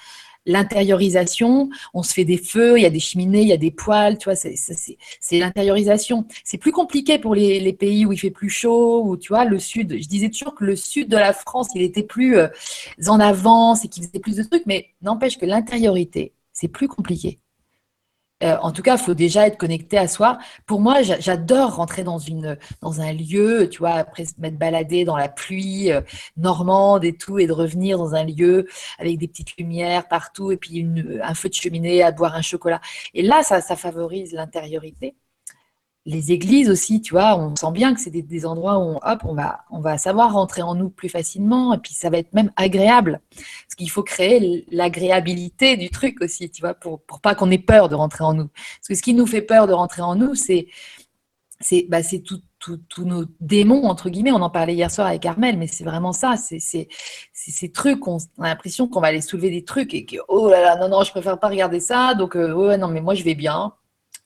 l'intériorisation, 0.46 1.68
on 1.92 2.02
se 2.02 2.12
fait 2.12 2.24
des 2.24 2.38
feux, 2.38 2.78
il 2.78 2.82
y 2.82 2.86
a 2.86 2.90
des 2.90 3.00
cheminées, 3.00 3.42
il 3.42 3.48
y 3.48 3.52
a 3.52 3.56
des 3.56 3.70
poêles, 3.70 4.18
tu 4.18 4.24
vois, 4.24 4.36
c'est 4.36 4.96
l'intériorisation. 5.32 6.26
C'est 6.44 6.58
plus 6.58 6.72
compliqué 6.72 7.18
pour 7.18 7.34
les, 7.34 7.72
pays 7.72 8.06
où 8.06 8.12
il 8.12 8.18
fait 8.18 8.30
plus 8.30 8.48
chaud, 8.48 9.02
ou 9.04 9.16
tu 9.16 9.28
vois, 9.28 9.44
le 9.44 9.58
sud. 9.58 9.98
Je 10.00 10.08
disais 10.08 10.30
toujours 10.30 10.54
que 10.54 10.64
le 10.64 10.76
sud 10.76 11.08
de 11.08 11.16
la 11.16 11.32
France, 11.32 11.68
il 11.74 11.82
était 11.82 12.02
plus 12.02 12.38
euh, 12.38 12.48
en 13.08 13.20
avance 13.20 13.84
et 13.84 13.88
qu'il 13.88 14.04
faisait 14.04 14.20
plus 14.20 14.36
de 14.36 14.44
trucs, 14.44 14.64
mais 14.66 14.86
n'empêche 15.02 15.36
que 15.36 15.46
l'intériorité, 15.46 16.32
c'est 16.52 16.68
plus 16.68 16.88
compliqué. 16.88 17.38
Euh, 18.42 18.56
en 18.60 18.70
tout 18.72 18.82
cas, 18.82 18.96
il 18.96 19.02
faut 19.02 19.14
déjà 19.14 19.46
être 19.46 19.56
connecté 19.56 19.96
à 19.96 20.08
soi. 20.08 20.38
Pour 20.66 20.80
moi, 20.80 21.02
j'adore 21.02 21.76
rentrer 21.76 22.04
dans, 22.04 22.18
une, 22.18 22.58
dans 22.82 23.00
un 23.00 23.12
lieu, 23.12 23.68
tu 23.70 23.78
vois, 23.78 23.92
après 23.94 24.24
m'être 24.38 24.58
baladé 24.58 25.04
dans 25.04 25.16
la 25.16 25.28
pluie 25.28 25.90
euh, 25.90 26.02
normande 26.36 27.04
et 27.04 27.14
tout, 27.16 27.38
et 27.38 27.46
de 27.46 27.52
revenir 27.52 27.98
dans 27.98 28.14
un 28.14 28.24
lieu 28.24 28.66
avec 28.98 29.18
des 29.18 29.28
petites 29.28 29.56
lumières 29.58 30.06
partout, 30.08 30.52
et 30.52 30.56
puis 30.58 30.86
un 31.22 31.34
feu 31.34 31.48
de 31.48 31.54
cheminée 31.54 32.02
à 32.02 32.12
boire 32.12 32.34
un 32.34 32.42
chocolat. 32.42 32.80
Et 33.14 33.22
là, 33.22 33.42
ça 33.42 33.76
favorise 33.76 34.32
l'intériorité 34.32 35.16
les 36.06 36.30
églises 36.30 36.70
aussi, 36.70 37.02
tu 37.02 37.14
vois, 37.14 37.36
on 37.36 37.56
sent 37.56 37.72
bien 37.72 37.92
que 37.92 38.00
c'est 38.00 38.10
des, 38.10 38.46
endroits 38.46 38.78
où 38.78 38.96
hop, 39.02 39.20
on 39.24 39.34
va, 39.34 39.64
on 39.70 39.80
va 39.80 39.98
savoir 39.98 40.32
rentrer 40.32 40.62
en 40.62 40.76
nous 40.76 40.88
plus 40.88 41.08
facilement 41.08 41.74
et 41.74 41.78
puis 41.78 41.94
ça 41.94 42.10
va 42.10 42.18
être 42.18 42.32
même 42.32 42.52
agréable. 42.54 43.20
Parce 43.30 43.74
qu'il 43.76 43.90
faut 43.90 44.04
créer 44.04 44.64
l'agréabilité 44.70 45.76
du 45.76 45.90
truc 45.90 46.20
aussi, 46.22 46.48
tu 46.48 46.62
vois, 46.62 46.74
pour, 46.74 47.02
pour 47.02 47.20
pas 47.20 47.34
qu'on 47.34 47.50
ait 47.50 47.58
peur 47.58 47.88
de 47.88 47.96
rentrer 47.96 48.22
en 48.22 48.34
nous. 48.34 48.46
Parce 48.46 48.88
que 48.88 48.94
ce 48.94 49.02
qui 49.02 49.14
nous 49.14 49.26
fait 49.26 49.42
peur 49.42 49.66
de 49.66 49.72
rentrer 49.72 50.02
en 50.02 50.14
nous, 50.14 50.36
c'est 50.36 50.68
c'est 51.60 51.86
bah, 51.88 52.00
tous 52.60 53.04
nos 53.04 53.24
démons, 53.40 53.84
entre 53.84 54.10
guillemets. 54.10 54.30
On 54.30 54.42
en 54.42 54.50
parlait 54.50 54.74
hier 54.74 54.90
soir 54.90 55.06
avec 55.06 55.22
Carmel, 55.22 55.56
mais 55.56 55.66
c'est 55.66 55.84
vraiment 55.84 56.12
ça. 56.12 56.36
C'est 56.36 56.60
ces 57.32 57.72
trucs, 57.72 58.06
on, 58.06 58.18
a 58.38 58.48
l'impression 58.48 58.88
qu'on 58.88 59.00
va 59.00 59.08
aller 59.08 59.22
soulever 59.22 59.50
des 59.50 59.64
trucs 59.64 59.94
et 59.94 60.04
que, 60.04 60.16
oh 60.28 60.50
là 60.50 60.60
là, 60.60 60.76
non, 60.76 60.88
non, 60.88 61.02
je 61.02 61.10
préfère 61.10 61.38
pas 61.38 61.48
regarder 61.48 61.80
ça. 61.80 62.14
Donc, 62.14 62.36
euh, 62.36 62.52
ouais, 62.52 62.76
non, 62.76 62.88
mais 62.88 63.00
moi, 63.00 63.14
je 63.14 63.24
vais 63.24 63.34
bien 63.34 63.72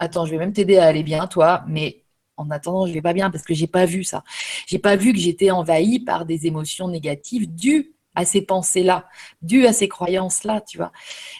attends, 0.01 0.27
je 0.27 0.33
vais 0.33 0.39
même 0.39 0.53
t'aider 0.53 0.79
à 0.79 0.87
aller 0.87 1.05
bien, 1.05 1.29
toi, 1.29 1.63
mais 1.69 2.03
en 2.37 2.51
attendant, 2.51 2.87
je 2.87 2.93
vais 2.93 3.03
pas 3.03 3.13
bien 3.13 3.31
parce 3.31 3.45
que 3.45 3.55
j'ai 3.55 3.67
pas 3.67 3.85
vu 3.85 4.03
ça. 4.03 4.25
J'ai 4.67 4.79
pas 4.79 4.97
vu 4.97 5.13
que 5.13 5.19
j'étais 5.19 5.51
envahie 5.51 6.01
par 6.01 6.25
des 6.25 6.47
émotions 6.47 6.89
négatives 6.89 7.55
dues 7.55 7.93
à 8.17 8.25
ces 8.25 8.43
pensées-là, 8.43 9.07
dues 9.41 9.67
à 9.67 9.73
ces 9.73 9.87
croyances-là, 9.87 10.63
tu 10.63 10.79
vois. 10.79 10.91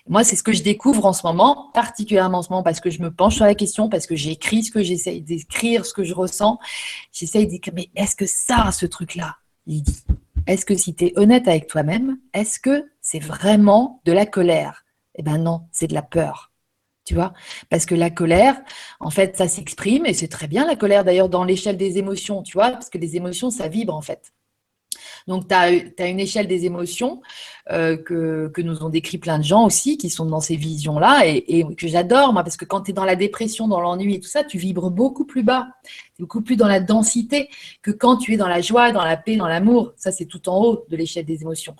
Moi, 0.07 0.23
c'est 0.23 0.37
ce 0.37 0.43
que 0.43 0.53
je 0.53 0.63
découvre 0.63 1.05
en 1.07 1.13
ce 1.13 1.27
moment, 1.27 1.71
particulièrement 1.75 2.39
en 2.39 2.43
ce 2.43 2.51
moment, 2.51 2.63
parce 2.63 2.79
que 2.79 2.91
je 2.91 3.03
me 3.03 3.11
penche 3.11 3.37
sur 3.37 3.45
la 3.45 3.57
question, 3.57 3.89
parce 3.89 4.07
que 4.07 4.15
j'écris 4.15 4.63
ce 4.63 4.71
que 4.71 4.83
j'essaye 4.83 5.21
d'écrire, 5.23 5.85
ce 5.85 5.93
que 5.93 6.05
je 6.05 6.15
ressens. 6.15 6.61
J'essaye 7.13 7.47
de 7.47 7.51
dire, 7.51 7.61
mais 7.75 7.89
est-ce 7.97 8.15
que 8.15 8.27
ça, 8.27 8.71
ce 8.71 8.87
truc-là, 8.87 9.37
Lydie, 9.67 10.05
est-ce 10.47 10.65
que 10.65 10.77
si 10.77 10.95
tu 10.95 11.07
es 11.07 11.19
honnête 11.19 11.49
avec 11.49 11.67
toi-même, 11.67 12.19
est-ce 12.35 12.61
que 12.61 12.89
c'est 13.01 13.19
vraiment 13.19 14.01
de 14.05 14.13
la 14.13 14.27
colère? 14.27 14.85
Eh 15.17 15.23
ben 15.23 15.39
non, 15.39 15.63
c'est 15.73 15.89
de 15.89 15.95
la 15.95 16.03
peur 16.03 16.50
tu 17.05 17.15
vois? 17.15 17.33
Parce 17.69 17.87
que 17.87 17.95
la 17.95 18.11
colère, 18.11 18.61
en 19.01 19.11
fait, 19.11 19.37
ça 19.37 19.49
s'exprime, 19.49 20.07
et 20.07 20.15
c'est 20.15 20.29
très 20.29 20.47
bien 20.47 20.67
la 20.67 20.77
colère 20.77 21.05
d'ailleurs 21.05 21.29
dans 21.29 21.45
l'échelle 21.45 21.77
des 21.77 21.99
émotions, 21.99 22.43
tu 22.43 22.55
vois, 22.55 22.71
parce 22.71 22.91
que 22.91 22.99
les 22.99 23.17
émotions, 23.17 23.51
ça 23.51 23.69
vibre 23.69 23.95
en 23.95 24.03
fait. 24.03 24.33
Donc, 25.27 25.49
tu 25.49 25.55
as, 25.55 26.09
une 26.09 26.21
échelle 26.21 26.47
des 26.47 26.65
émotions 26.65 27.21
euh, 27.71 27.97
que, 27.97 28.61
nous 28.61 28.83
ont 28.83 28.89
décrit 28.89 29.19
plein 29.19 29.39
de 29.39 29.45
gens 29.45 29.65
aussi, 29.65 29.97
qui 29.97 30.11
sont 30.11 30.27
dans 30.27 30.41
ces 30.41 30.57
visions-là, 30.57 31.27
et, 31.27 31.67
que 31.77 31.89
j'adore, 31.89 32.33
moi, 32.33 32.43
parce 32.43 32.57
que 32.57 32.65
quand 32.65 32.83
tu 32.83 32.91
es 32.91 32.95
dans 32.95 33.05
la 33.05 33.17
dépression, 33.17 33.69
dans 33.69 33.81
l'ennui 33.81 34.15
et 34.15 34.21
tout 34.21 34.29
ça, 34.29 34.45
tu 34.45 34.59
vibres 34.59 34.91
beaucoup 34.91 35.25
plus 35.25 35.43
bas, 35.43 35.69
beaucoup 36.19 36.41
plus 36.41 36.57
dans 36.57 36.69
la 36.69 36.81
densité 36.81 37.49
que 37.83 37.91
quand 37.91 38.17
tu 38.17 38.35
es 38.35 38.37
dans 38.37 38.49
la 38.49 38.61
joie, 38.61 38.93
dans 38.93 39.05
la 39.05 39.17
paix, 39.17 39.37
dans 39.37 39.49
l'amour. 39.49 39.93
Ça, 39.97 40.13
c'est 40.13 40.27
tout 40.27 40.49
en 40.49 40.63
haut 40.63 40.85
de 40.89 40.97
l'échelle 40.97 41.25
des 41.25 41.43
émotions. 41.43 41.77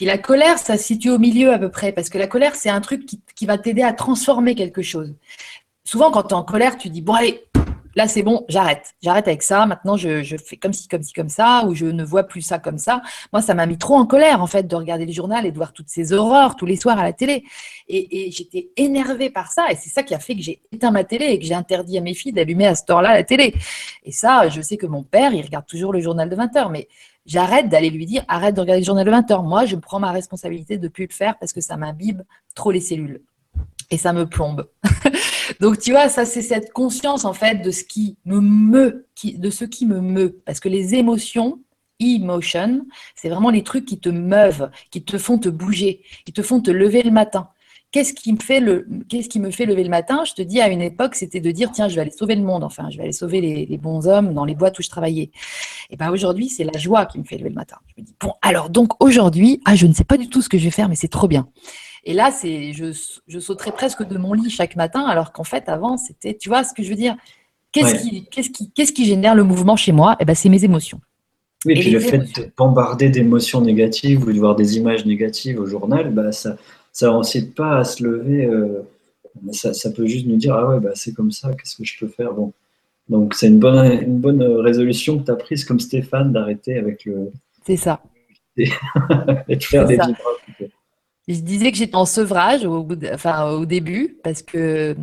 La 0.00 0.18
colère, 0.18 0.58
ça 0.58 0.76
se 0.78 0.84
situe 0.84 1.10
au 1.10 1.18
milieu 1.18 1.52
à 1.52 1.58
peu 1.58 1.70
près, 1.70 1.92
parce 1.92 2.08
que 2.08 2.18
la 2.18 2.26
colère, 2.26 2.54
c'est 2.54 2.70
un 2.70 2.80
truc 2.80 3.04
qui, 3.34 3.46
va 3.46 3.58
t'aider 3.58 3.82
à 3.82 3.92
transformer 3.92 4.54
quelque 4.54 4.82
chose. 4.82 5.14
Souvent, 5.84 6.10
quand 6.10 6.22
tu 6.22 6.28
es 6.30 6.34
en 6.34 6.42
colère, 6.42 6.78
tu 6.78 6.88
dis, 6.88 7.02
bon, 7.02 7.14
allez, 7.14 7.44
là, 7.96 8.08
c'est 8.08 8.22
bon, 8.22 8.44
j'arrête. 8.48 8.94
J'arrête 9.02 9.28
avec 9.28 9.42
ça. 9.42 9.66
Maintenant, 9.66 9.96
je, 9.96 10.36
fais 10.36 10.56
comme 10.56 10.72
ci, 10.72 10.88
comme 10.88 11.02
ci, 11.02 11.12
comme 11.12 11.28
ça, 11.28 11.64
ou 11.66 11.74
je 11.74 11.86
ne 11.86 12.04
vois 12.04 12.22
plus 12.24 12.42
ça 12.42 12.58
comme 12.58 12.78
ça. 12.78 13.02
Moi, 13.32 13.42
ça 13.42 13.54
m'a 13.54 13.66
mis 13.66 13.78
trop 13.78 13.96
en 13.96 14.06
colère, 14.06 14.42
en 14.42 14.46
fait, 14.46 14.66
de 14.66 14.74
regarder 14.74 15.06
le 15.06 15.12
journal 15.12 15.44
et 15.46 15.50
de 15.50 15.56
voir 15.56 15.72
toutes 15.72 15.88
ces 15.88 16.12
horreurs 16.12 16.56
tous 16.56 16.66
les 16.66 16.76
soirs 16.76 16.98
à 16.98 17.02
la 17.02 17.12
télé. 17.12 17.44
Et, 17.88 18.30
j'étais 18.30 18.70
énervée 18.76 19.30
par 19.30 19.52
ça. 19.52 19.70
Et 19.70 19.76
c'est 19.76 19.90
ça 19.90 20.02
qui 20.02 20.14
a 20.14 20.18
fait 20.18 20.34
que 20.34 20.42
j'ai 20.42 20.62
éteint 20.72 20.90
ma 20.90 21.04
télé 21.04 21.26
et 21.26 21.38
que 21.38 21.44
j'ai 21.44 21.54
interdit 21.54 21.98
à 21.98 22.00
mes 22.00 22.14
filles 22.14 22.32
d'allumer 22.32 22.66
à 22.66 22.74
ce 22.74 22.82
heure-là 22.90 23.14
la 23.14 23.24
télé. 23.24 23.54
Et 24.04 24.12
ça, 24.12 24.48
je 24.48 24.60
sais 24.60 24.76
que 24.76 24.86
mon 24.86 25.02
père, 25.02 25.32
il 25.34 25.42
regarde 25.42 25.66
toujours 25.66 25.92
le 25.92 26.00
journal 26.00 26.28
de 26.28 26.36
20 26.36 26.56
heures. 26.56 26.70
Mais 26.70 26.88
j'arrête 27.30 27.68
d'aller 27.68 27.90
lui 27.90 28.06
dire 28.06 28.24
arrête 28.26 28.56
de 28.56 28.60
regarder 28.60 28.80
le 28.80 28.86
journal 28.86 29.06
de 29.06 29.10
20 29.10 29.30
heures. 29.30 29.42
Moi, 29.44 29.64
je 29.64 29.76
prends 29.76 30.00
ma 30.00 30.10
responsabilité 30.10 30.78
de 30.78 30.84
ne 30.84 30.88
plus 30.88 31.06
le 31.06 31.14
faire 31.14 31.38
parce 31.38 31.52
que 31.52 31.60
ça 31.60 31.76
m'imbibe 31.76 32.22
trop 32.56 32.72
les 32.72 32.80
cellules 32.80 33.22
et 33.90 33.98
ça 33.98 34.12
me 34.12 34.26
plombe. 34.26 34.68
Donc, 35.60 35.78
tu 35.78 35.92
vois, 35.92 36.08
ça, 36.08 36.24
c'est 36.24 36.42
cette 36.42 36.72
conscience 36.72 37.24
en 37.24 37.32
fait 37.32 37.62
de 37.62 37.70
ce 37.70 37.84
qui 37.84 38.16
me 38.24 38.40
meut, 38.40 39.06
de 39.24 39.50
ce 39.50 39.64
qui 39.64 39.86
me 39.86 40.00
meut. 40.00 40.40
Parce 40.44 40.58
que 40.58 40.68
les 40.68 40.96
émotions, 40.96 41.60
emotion, 42.00 42.86
c'est 43.14 43.28
vraiment 43.28 43.50
les 43.50 43.62
trucs 43.62 43.84
qui 43.84 44.00
te 44.00 44.08
meuvent, 44.08 44.70
qui 44.90 45.04
te 45.04 45.16
font 45.16 45.38
te 45.38 45.48
bouger, 45.48 46.02
qui 46.24 46.32
te 46.32 46.42
font 46.42 46.60
te 46.60 46.70
lever 46.70 47.02
le 47.02 47.12
matin. 47.12 47.48
Qu'est-ce 47.92 48.14
qui 48.14 48.32
me 48.32 48.38
fait 48.38 48.60
le, 48.60 48.86
qu'est-ce 49.08 49.28
qui 49.28 49.40
me 49.40 49.50
fait 49.50 49.66
lever 49.66 49.82
le 49.82 49.90
matin? 49.90 50.22
Je 50.24 50.34
te 50.34 50.42
dis, 50.42 50.60
à 50.60 50.68
une 50.68 50.80
époque, 50.80 51.16
c'était 51.16 51.40
de 51.40 51.50
dire, 51.50 51.72
tiens, 51.72 51.88
je 51.88 51.96
vais 51.96 52.02
aller 52.02 52.12
sauver 52.12 52.36
le 52.36 52.42
monde. 52.42 52.62
Enfin, 52.62 52.88
je 52.88 52.96
vais 52.96 53.02
aller 53.02 53.12
sauver 53.12 53.40
les, 53.40 53.78
bons 53.78 54.06
hommes 54.06 54.32
dans 54.32 54.44
les 54.44 54.54
boîtes 54.54 54.78
où 54.78 54.82
je 54.82 54.88
travaillais. 54.88 55.30
Et 55.90 55.96
ben 55.96 56.10
aujourd'hui, 56.10 56.48
c'est 56.48 56.62
la 56.62 56.78
joie 56.78 57.06
qui 57.06 57.18
me 57.18 57.24
fait 57.24 57.36
lever 57.36 57.48
le 57.48 57.56
matin. 57.56 57.76
Je 57.88 58.00
me 58.00 58.06
dis, 58.06 58.14
bon, 58.20 58.34
alors 58.42 58.70
donc 58.70 59.02
aujourd'hui, 59.02 59.60
ah, 59.64 59.74
je 59.74 59.86
ne 59.86 59.92
sais 59.92 60.04
pas 60.04 60.18
du 60.18 60.28
tout 60.28 60.40
ce 60.40 60.48
que 60.48 60.56
je 60.56 60.64
vais 60.64 60.70
faire, 60.70 60.88
mais 60.88 60.94
c'est 60.94 61.08
trop 61.08 61.26
bien. 61.26 61.48
Et 62.04 62.14
là, 62.14 62.30
c'est, 62.30 62.72
je, 62.72 62.96
je 63.26 63.38
sauterais 63.40 63.72
presque 63.72 64.06
de 64.06 64.16
mon 64.18 64.34
lit 64.34 64.50
chaque 64.50 64.76
matin, 64.76 65.04
alors 65.04 65.32
qu'en 65.32 65.44
fait, 65.44 65.68
avant, 65.68 65.96
c'était, 65.96 66.36
tu 66.36 66.48
vois 66.48 66.64
ce 66.64 66.72
que 66.72 66.82
je 66.82 66.90
veux 66.90 66.96
dire? 66.96 67.16
Qu'est-ce 67.72 68.02
qui, 68.02 68.26
qu'est-ce 68.26 68.50
qui, 68.50 68.70
qu'est-ce 68.70 68.92
qui 68.92 69.04
génère 69.04 69.34
le 69.34 69.44
mouvement 69.44 69.76
chez 69.76 69.92
moi? 69.92 70.16
Eh 70.20 70.24
ben, 70.24 70.34
c'est 70.34 70.48
mes 70.48 70.64
émotions. 70.64 71.00
Oui, 71.66 71.74
et 71.74 71.80
puis 71.80 71.90
le 71.90 72.00
fait 72.00 72.18
de 72.18 72.50
bombarder 72.56 73.10
d'émotions 73.10 73.60
négatives 73.60 74.24
ou 74.24 74.32
de 74.32 74.38
voir 74.38 74.56
des 74.56 74.78
images 74.78 75.04
négatives 75.04 75.60
au 75.60 75.66
journal, 75.66 76.10
bah, 76.10 76.32
ça, 76.32 76.56
ça 76.92 77.10
n'incite 77.10 77.54
pas 77.54 77.78
à 77.78 77.84
se 77.84 78.02
lever. 78.02 78.46
Euh, 78.46 78.82
ça, 79.52 79.72
ça, 79.74 79.90
peut 79.90 80.06
juste 80.06 80.26
nous 80.26 80.36
dire 80.36 80.54
ah 80.54 80.68
ouais, 80.68 80.80
bah, 80.80 80.90
c'est 80.94 81.14
comme 81.14 81.30
ça, 81.30 81.52
qu'est-ce 81.52 81.76
que 81.76 81.84
je 81.84 81.98
peux 81.98 82.08
faire? 82.08 82.32
Bon. 82.32 82.52
Donc 83.08 83.34
c'est 83.34 83.48
une 83.48 83.58
bonne, 83.58 84.02
une 84.02 84.18
bonne 84.18 84.42
résolution 84.42 85.18
que 85.18 85.24
tu 85.24 85.30
as 85.30 85.36
prise 85.36 85.64
comme 85.64 85.80
Stéphane 85.80 86.32
d'arrêter 86.32 86.78
avec 86.78 87.04
le. 87.04 87.32
C'est 87.66 87.76
ça. 87.76 88.00
et 88.56 89.56
de 89.56 89.62
faire 89.62 89.86
des 89.86 89.98
Je 91.28 91.40
disais 91.40 91.70
que 91.70 91.78
j'étais 91.78 91.96
en 91.96 92.04
sevrage 92.04 92.64
au, 92.66 92.86
enfin, 93.12 93.50
au 93.52 93.64
début 93.64 94.18
parce 94.22 94.42
que 94.42 94.94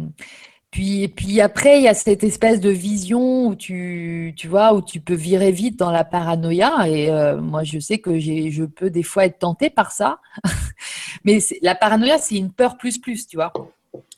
puis, 0.72 1.08
puis 1.08 1.42
après, 1.42 1.80
il 1.80 1.84
y 1.84 1.88
a 1.88 1.94
cette 1.94 2.24
espèce 2.24 2.60
de 2.60 2.70
vision 2.70 3.48
où 3.48 3.56
tu, 3.56 4.34
tu 4.36 4.48
vois, 4.48 4.74
où 4.74 4.82
tu 4.82 5.00
peux 5.00 5.16
virer 5.16 5.52
vite 5.52 5.78
dans 5.78 5.92
la 5.92 6.04
paranoïa. 6.04 6.88
Et 6.90 7.10
euh, 7.10 7.42
moi, 7.42 7.64
je 7.64 7.80
sais 7.80 8.00
que 8.00 8.20
je 8.20 8.64
peux 8.66 8.90
des 8.90 9.04
fois 9.04 9.26
être 9.26 9.40
tentée 9.40 9.70
par 9.70 9.92
ça. 9.92 10.20
Mais 11.24 11.40
la 11.62 11.76
paranoïa, 11.76 12.18
c'est 12.18 12.36
une 12.36 12.52
peur 12.52 12.78
plus 12.78 12.98
plus, 12.98 13.28
tu 13.28 13.38
vois 13.38 13.54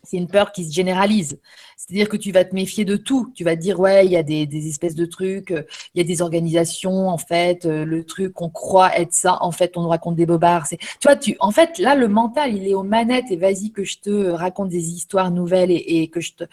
c'est 0.03 0.17
une 0.17 0.27
peur 0.27 0.51
qui 0.51 0.65
se 0.65 0.73
généralise. 0.73 1.39
C'est-à-dire 1.79 2.09
que 2.09 2.17
tu 2.17 2.33
vas 2.33 2.43
te 2.43 2.53
méfier 2.53 2.83
de 2.83 2.97
tout. 2.97 3.31
Tu 3.33 3.45
vas 3.45 3.55
te 3.55 3.61
dire, 3.61 3.79
ouais, 3.79 4.05
il 4.05 4.11
y 4.11 4.17
a 4.17 4.23
des, 4.23 4.67
espèces 4.67 4.95
de 4.95 5.05
trucs, 5.05 5.51
euh, 5.51 5.63
il 5.95 5.99
y 5.99 6.01
a 6.01 6.03
des 6.03 6.21
organisations, 6.21 7.07
en 7.07 7.17
fait, 7.17 7.65
euh, 7.65 7.85
le 7.85 8.03
truc 8.03 8.33
qu'on 8.33 8.49
croit 8.49 8.93
être 8.99 9.13
ça, 9.13 9.37
en 9.41 9.51
fait, 9.51 9.77
on 9.77 9.83
nous 9.83 9.87
raconte 9.89 10.17
des 10.17 10.25
bobards. 10.25 10.67
Tu 10.67 10.77
vois, 11.03 11.15
tu, 11.15 11.37
en 11.39 11.51
fait, 11.51 11.77
là, 11.77 11.95
le 11.95 12.09
mental, 12.09 12.53
il 12.53 12.67
est 12.67 12.73
aux 12.73 12.83
manettes 12.83 13.31
et 13.31 13.37
vas-y 13.37 13.71
que 13.71 13.85
je 13.85 13.97
te 13.99 14.27
raconte 14.29 14.67
des 14.67 14.89
histoires 14.91 15.31
nouvelles 15.31 15.71
et, 15.71 16.01
et 16.01 16.09
que 16.09 16.19
je 16.19 16.33
te. 16.33 16.43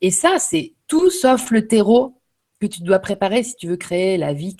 Et 0.00 0.10
ça, 0.10 0.38
c'est 0.40 0.74
tout 0.88 1.08
sauf 1.10 1.52
le 1.52 1.68
terreau 1.68 2.20
que 2.60 2.66
tu 2.66 2.82
dois 2.82 2.98
préparer 2.98 3.44
si 3.44 3.54
tu 3.56 3.68
veux 3.68 3.76
créer 3.76 4.16
la 4.18 4.32
vie, 4.32 4.56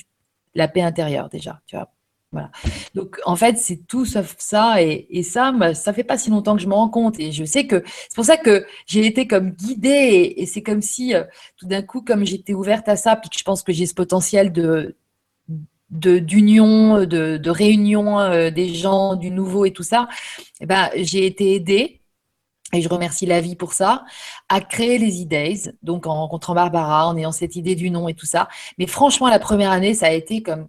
la 0.55 0.69
paix 0.69 0.83
intérieure, 0.83 1.29
déjà. 1.29 1.61
Tu 1.67 1.77
vois. 1.77 1.91
Donc, 2.95 3.19
en 3.25 3.37
fait, 3.37 3.59
c'est 3.59 3.87
tout 3.87 4.05
sauf 4.05 4.35
ça. 4.39 4.83
Et, 4.83 5.23
ça, 5.23 5.53
bah, 5.53 5.75
ça 5.75 5.93
fait 5.93 6.05
pas 6.05 6.19
si 6.19 6.31
longtemps 6.31 6.57
que 6.57 6.63
je 6.63 6.69
me 6.69 6.75
rends 6.75 6.89
compte. 6.89 7.19
Et 7.19 7.33
je 7.33 7.45
sais 7.45 7.67
que 7.67 7.83
c'est 7.87 8.15
pour 8.15 8.25
ça 8.25 8.37
que 8.37 8.67
j'ai 8.87 9.07
été 9.07 9.27
comme 9.27 9.51
guidée. 9.51 10.35
Et, 10.37 10.47
c'est 10.47 10.63
comme 10.63 10.83
si, 10.83 11.15
euh, 11.15 11.25
tout 11.57 11.67
d'un 11.67 11.83
coup, 11.83 12.03
comme 12.03 12.25
j'étais 12.25 12.55
ouverte 12.55 12.89
à 12.89 12.97
ça, 12.97 13.17
puis 13.17 13.31
que 13.31 13.39
je 13.39 13.45
pense 13.45 13.63
que 13.63 13.73
j'ai 13.73 13.87
ce 13.87 13.95
potentiel 13.95 14.53
de 14.53 14.97
d'union, 15.91 17.05
de, 17.05 17.51
réunion 17.51 18.19
euh, 18.19 18.51
des 18.51 18.75
gens, 18.75 19.15
du 19.15 19.31
nouveau 19.31 19.65
et 19.65 19.73
tout 19.73 19.83
ça, 19.85 20.09
eh 20.61 20.67
ben, 20.67 20.91
j'ai 20.97 21.25
été 21.27 21.55
aidée 21.55 22.01
et 22.73 22.83
je 22.83 22.89
remercie 22.89 23.27
la 23.27 23.41
vie 23.41 23.57
pour 23.57 23.73
ça, 23.73 24.05
à 24.49 24.61
créer 24.61 24.99
les 24.99 25.23
e 25.23 25.73
donc 25.83 26.07
en 26.07 26.15
rencontrant 26.15 26.55
Barbara, 26.55 27.07
en 27.07 27.17
ayant 27.17 27.33
cette 27.33 27.57
idée 27.57 27.77
du 27.77 27.91
nom 27.91 28.09
et 28.09 28.15
tout 28.15 28.27
ça. 28.27 28.49
Mais 28.79 28.87
franchement, 28.87 29.29
la 29.29 29.39
première 29.39 29.71
année, 29.71 29.95
ça 29.95 30.07
a 30.07 30.11
été 30.11 30.43
comme 30.43 30.69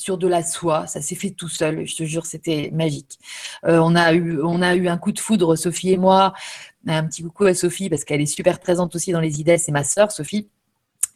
sur 0.00 0.16
de 0.16 0.26
la 0.26 0.42
soie. 0.42 0.86
Ça 0.86 1.02
s'est 1.02 1.14
fait 1.14 1.30
tout 1.30 1.48
seul. 1.48 1.86
Je 1.86 1.94
te 1.94 2.04
jure, 2.04 2.24
c'était 2.24 2.70
magique. 2.72 3.18
Euh, 3.66 3.78
on, 3.78 3.94
a 3.94 4.14
eu, 4.14 4.88
un 4.88 4.98
coup 4.98 5.12
de 5.12 5.20
foudre, 5.20 5.56
Sophie 5.56 5.92
et 5.92 5.98
moi. 5.98 6.32
Un 6.86 7.04
petit 7.06 7.22
coucou 7.22 7.44
à 7.44 7.54
Sophie 7.54 7.90
parce 7.90 8.04
qu'elle 8.04 8.22
est 8.22 8.26
super 8.26 8.58
présente 8.58 8.94
aussi 8.94 9.12
dans 9.12 9.20
les 9.20 9.40
idées. 9.40 9.58
C'est 9.58 9.72
ma 9.72 9.84
sœur, 9.84 10.10
Sophie. 10.10 10.48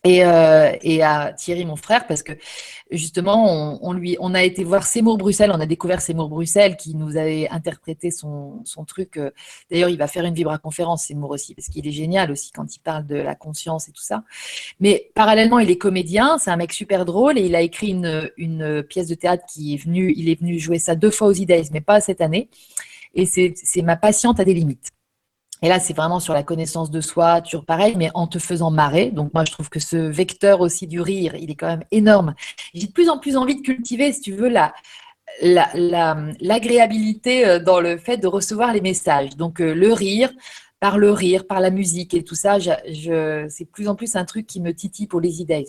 Euh, 0.07 0.73
et, 0.83 1.03
à 1.03 1.33
Thierry, 1.33 1.65
mon 1.65 1.77
frère, 1.77 2.07
parce 2.07 2.23
que 2.23 2.33
justement, 2.91 3.79
on, 3.83 3.93
lui, 3.93 4.17
on 4.21 4.35
a 4.35 4.43
été 4.43 4.63
voir 4.63 4.87
Seymour 4.87 5.17
Bruxelles, 5.17 5.51
on 5.53 5.61
a 5.61 5.67
découvert 5.67 6.03
Seymour 6.03 6.29
Bruxelles 6.29 6.77
qui 6.77 6.95
nous 6.95 7.17
avait 7.17 7.49
interprété 7.49 8.11
son, 8.11 8.63
truc. 8.87 9.17
Euh, 9.17 9.31
d'ailleurs, 9.71 9.89
il 9.89 9.97
va 9.97 10.07
faire 10.07 10.25
une 10.25 10.35
vibra 10.35 10.59
conférence, 10.59 11.05
Seymour 11.07 11.31
aussi, 11.31 11.55
parce 11.55 11.69
qu'il 11.69 11.87
est 11.89 11.93
génial 11.93 12.31
aussi 12.31 12.53
quand 12.53 12.75
il 12.75 12.81
parle 12.81 13.07
de 13.07 13.17
la 13.17 13.35
conscience 13.35 13.89
et 13.89 13.93
tout 13.93 14.03
ça. 14.03 14.25
Mais 14.79 15.11
parallèlement, 15.15 15.59
il 15.59 15.71
est 15.71 15.79
comédien, 15.79 16.37
c'est 16.39 16.51
un 16.51 16.57
mec 16.57 16.73
super 16.73 17.07
drôle 17.07 17.39
et 17.39 17.43
il 17.47 17.55
a 17.55 17.63
écrit 17.63 17.89
une, 17.89 18.31
une 18.37 18.83
pièce 18.83 19.09
de 19.09 19.15
théâtre 19.15 19.45
qui 19.47 19.75
est 19.75 19.79
venue, 19.79 20.13
il 20.17 20.29
est 20.29 20.39
venu 20.39 20.59
jouer 20.59 20.79
ça 20.79 20.95
deux 20.95 21.11
fois 21.11 21.29
aux 21.29 21.33
Idays, 21.33 21.65
mais 21.73 21.81
pas 21.81 22.01
cette 22.01 22.21
année. 22.21 22.51
Et 23.15 23.27
c'est 23.27 23.83
ma 23.83 23.97
patiente 23.97 24.41
à 24.41 24.45
des 24.45 24.55
limites. 24.55 24.94
Et 25.65 25.69
là, 25.69 25.81
c'est 25.81 25.95
vraiment 25.95 26.21
sur 26.21 26.35
la 26.35 26.43
connaissance 26.43 26.91
de 26.91 27.01
soi, 27.01 27.41
toujours 27.41 27.65
pareil, 27.65 27.95
mais 27.97 28.11
en 28.13 28.27
te 28.27 28.39
faisant 28.39 28.71
marrer. 28.71 29.11
Donc 29.11 29.33
moi, 29.33 29.47
je 29.47 29.53
trouve 29.53 29.71
que 29.71 29.81
ce 29.81 29.97
vecteur 29.97 30.61
aussi 30.61 30.87
du 30.87 31.01
rire, 31.01 31.35
il 31.37 31.51
est 31.51 31.55
quand 31.55 31.69
même 31.69 31.85
énorme. 31.91 32.35
J'ai 32.75 32.87
de 32.87 32.93
plus 32.93 33.09
en 33.09 33.19
plus 33.19 33.35
envie 33.35 33.57
de 33.57 33.63
cultiver, 33.63 34.13
si 34.13 34.21
tu 34.21 34.33
veux, 34.33 34.51
la, 34.51 34.75
l'agréabilité 35.41 37.47
euh, 37.47 37.61
dans 37.61 37.81
le 37.81 37.97
fait 37.97 38.19
de 38.19 38.27
recevoir 38.27 38.75
les 38.75 38.83
messages. 38.83 39.39
Donc 39.39 39.63
euh, 39.63 39.73
le 39.73 39.91
rire, 39.95 40.31
par 40.81 40.99
le 40.99 41.11
rire, 41.11 41.47
par 41.47 41.61
la 41.61 41.71
musique 41.71 42.13
et 42.13 42.23
tout 42.23 42.35
ça, 42.35 42.59
je, 42.59 43.47
c'est 43.49 43.65
plus 43.65 43.89
en 43.89 43.95
plus 43.95 44.17
un 44.17 44.27
truc 44.27 44.47
qui 44.47 44.61
me 44.61 44.75
titille 44.75 45.07
pour 45.07 45.23
les 45.23 45.41
idées. 45.41 45.67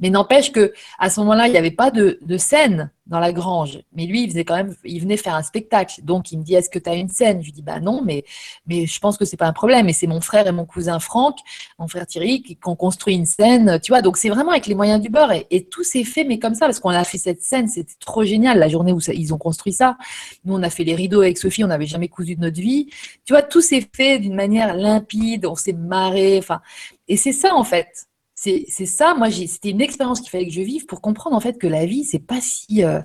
Mais 0.00 0.10
n'empêche 0.10 0.50
que 0.50 0.72
à 0.98 1.08
ce 1.08 1.20
moment-là, 1.20 1.46
il 1.46 1.52
n'y 1.52 1.56
avait 1.56 1.70
pas 1.70 1.92
de 1.92 2.36
scène 2.36 2.90
dans 3.12 3.20
la 3.20 3.32
grange. 3.32 3.78
Mais 3.92 4.06
lui, 4.06 4.24
il 4.24 4.30
faisait 4.30 4.44
quand 4.44 4.56
même, 4.56 4.74
il 4.84 4.98
venait 4.98 5.18
faire 5.18 5.34
un 5.34 5.42
spectacle. 5.42 6.00
Donc, 6.02 6.32
il 6.32 6.38
me 6.38 6.42
dit, 6.42 6.54
est-ce 6.54 6.70
que 6.70 6.78
tu 6.78 6.88
as 6.88 6.94
une 6.94 7.10
scène? 7.10 7.40
Je 7.40 7.44
lui 7.44 7.52
dis, 7.52 7.60
bah 7.60 7.78
non, 7.78 8.00
mais, 8.02 8.24
mais 8.66 8.86
je 8.86 8.98
pense 8.98 9.18
que 9.18 9.26
c'est 9.26 9.36
pas 9.36 9.46
un 9.46 9.52
problème. 9.52 9.86
Et 9.90 9.92
c'est 9.92 10.06
mon 10.06 10.22
frère 10.22 10.46
et 10.46 10.52
mon 10.52 10.64
cousin 10.64 10.98
Franck, 10.98 11.36
mon 11.78 11.86
frère 11.86 12.06
Thierry, 12.06 12.42
qui, 12.42 12.58
ont 12.64 12.74
construit 12.74 13.14
une 13.14 13.26
scène. 13.26 13.78
Tu 13.82 13.92
vois, 13.92 14.00
donc 14.00 14.16
c'est 14.16 14.30
vraiment 14.30 14.52
avec 14.52 14.66
les 14.66 14.74
moyens 14.74 14.98
du 14.98 15.10
bord. 15.10 15.30
Et, 15.50 15.64
tout 15.70 15.84
s'est 15.84 16.04
fait, 16.04 16.24
mais 16.24 16.38
comme 16.38 16.54
ça, 16.54 16.64
parce 16.64 16.80
qu'on 16.80 16.88
a 16.88 17.04
fait 17.04 17.18
cette 17.18 17.42
scène, 17.42 17.68
c'était 17.68 17.92
trop 18.00 18.24
génial. 18.24 18.58
La 18.58 18.68
journée 18.68 18.92
où 18.92 19.00
ils 19.12 19.34
ont 19.34 19.38
construit 19.38 19.74
ça. 19.74 19.98
Nous, 20.46 20.54
on 20.54 20.62
a 20.62 20.70
fait 20.70 20.84
les 20.84 20.94
rideaux 20.94 21.20
avec 21.20 21.36
Sophie, 21.36 21.64
on 21.64 21.68
n'avait 21.68 21.86
jamais 21.86 22.08
cousu 22.08 22.34
de 22.36 22.40
notre 22.40 22.60
vie. 22.60 22.88
Tu 23.26 23.34
vois, 23.34 23.42
tout 23.42 23.60
s'est 23.60 23.86
fait 23.94 24.18
d'une 24.20 24.34
manière 24.34 24.74
limpide, 24.74 25.44
on 25.44 25.54
s'est 25.54 25.74
marré. 25.74 26.38
Enfin, 26.38 26.62
et 27.08 27.18
c'est 27.18 27.32
ça, 27.32 27.54
en 27.54 27.64
fait 27.64 28.06
c'est 28.42 28.86
ça, 28.86 29.14
moi, 29.14 29.30
c'était 29.30 29.70
une 29.70 29.80
expérience 29.80 30.20
qu'il 30.20 30.30
fallait 30.30 30.48
que 30.48 30.52
je 30.52 30.62
vive 30.62 30.86
pour 30.86 31.00
comprendre 31.00 31.36
en 31.36 31.40
fait 31.40 31.58
que 31.58 31.68
la 31.68 31.86
vie, 31.86 32.04
c'est 32.04 32.18
pas 32.18 32.40
si, 32.40 32.84
euh, 32.84 33.00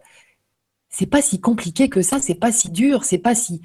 c'est 0.90 1.06
pas 1.06 1.22
si 1.22 1.40
compliqué 1.40 1.90
que 1.90 2.02
ça, 2.02 2.20
c'est 2.20 2.36
pas 2.36 2.52
si 2.52 2.72
dur, 2.72 3.04
c'est 3.04 3.20
pas 3.20 3.36
si, 3.36 3.62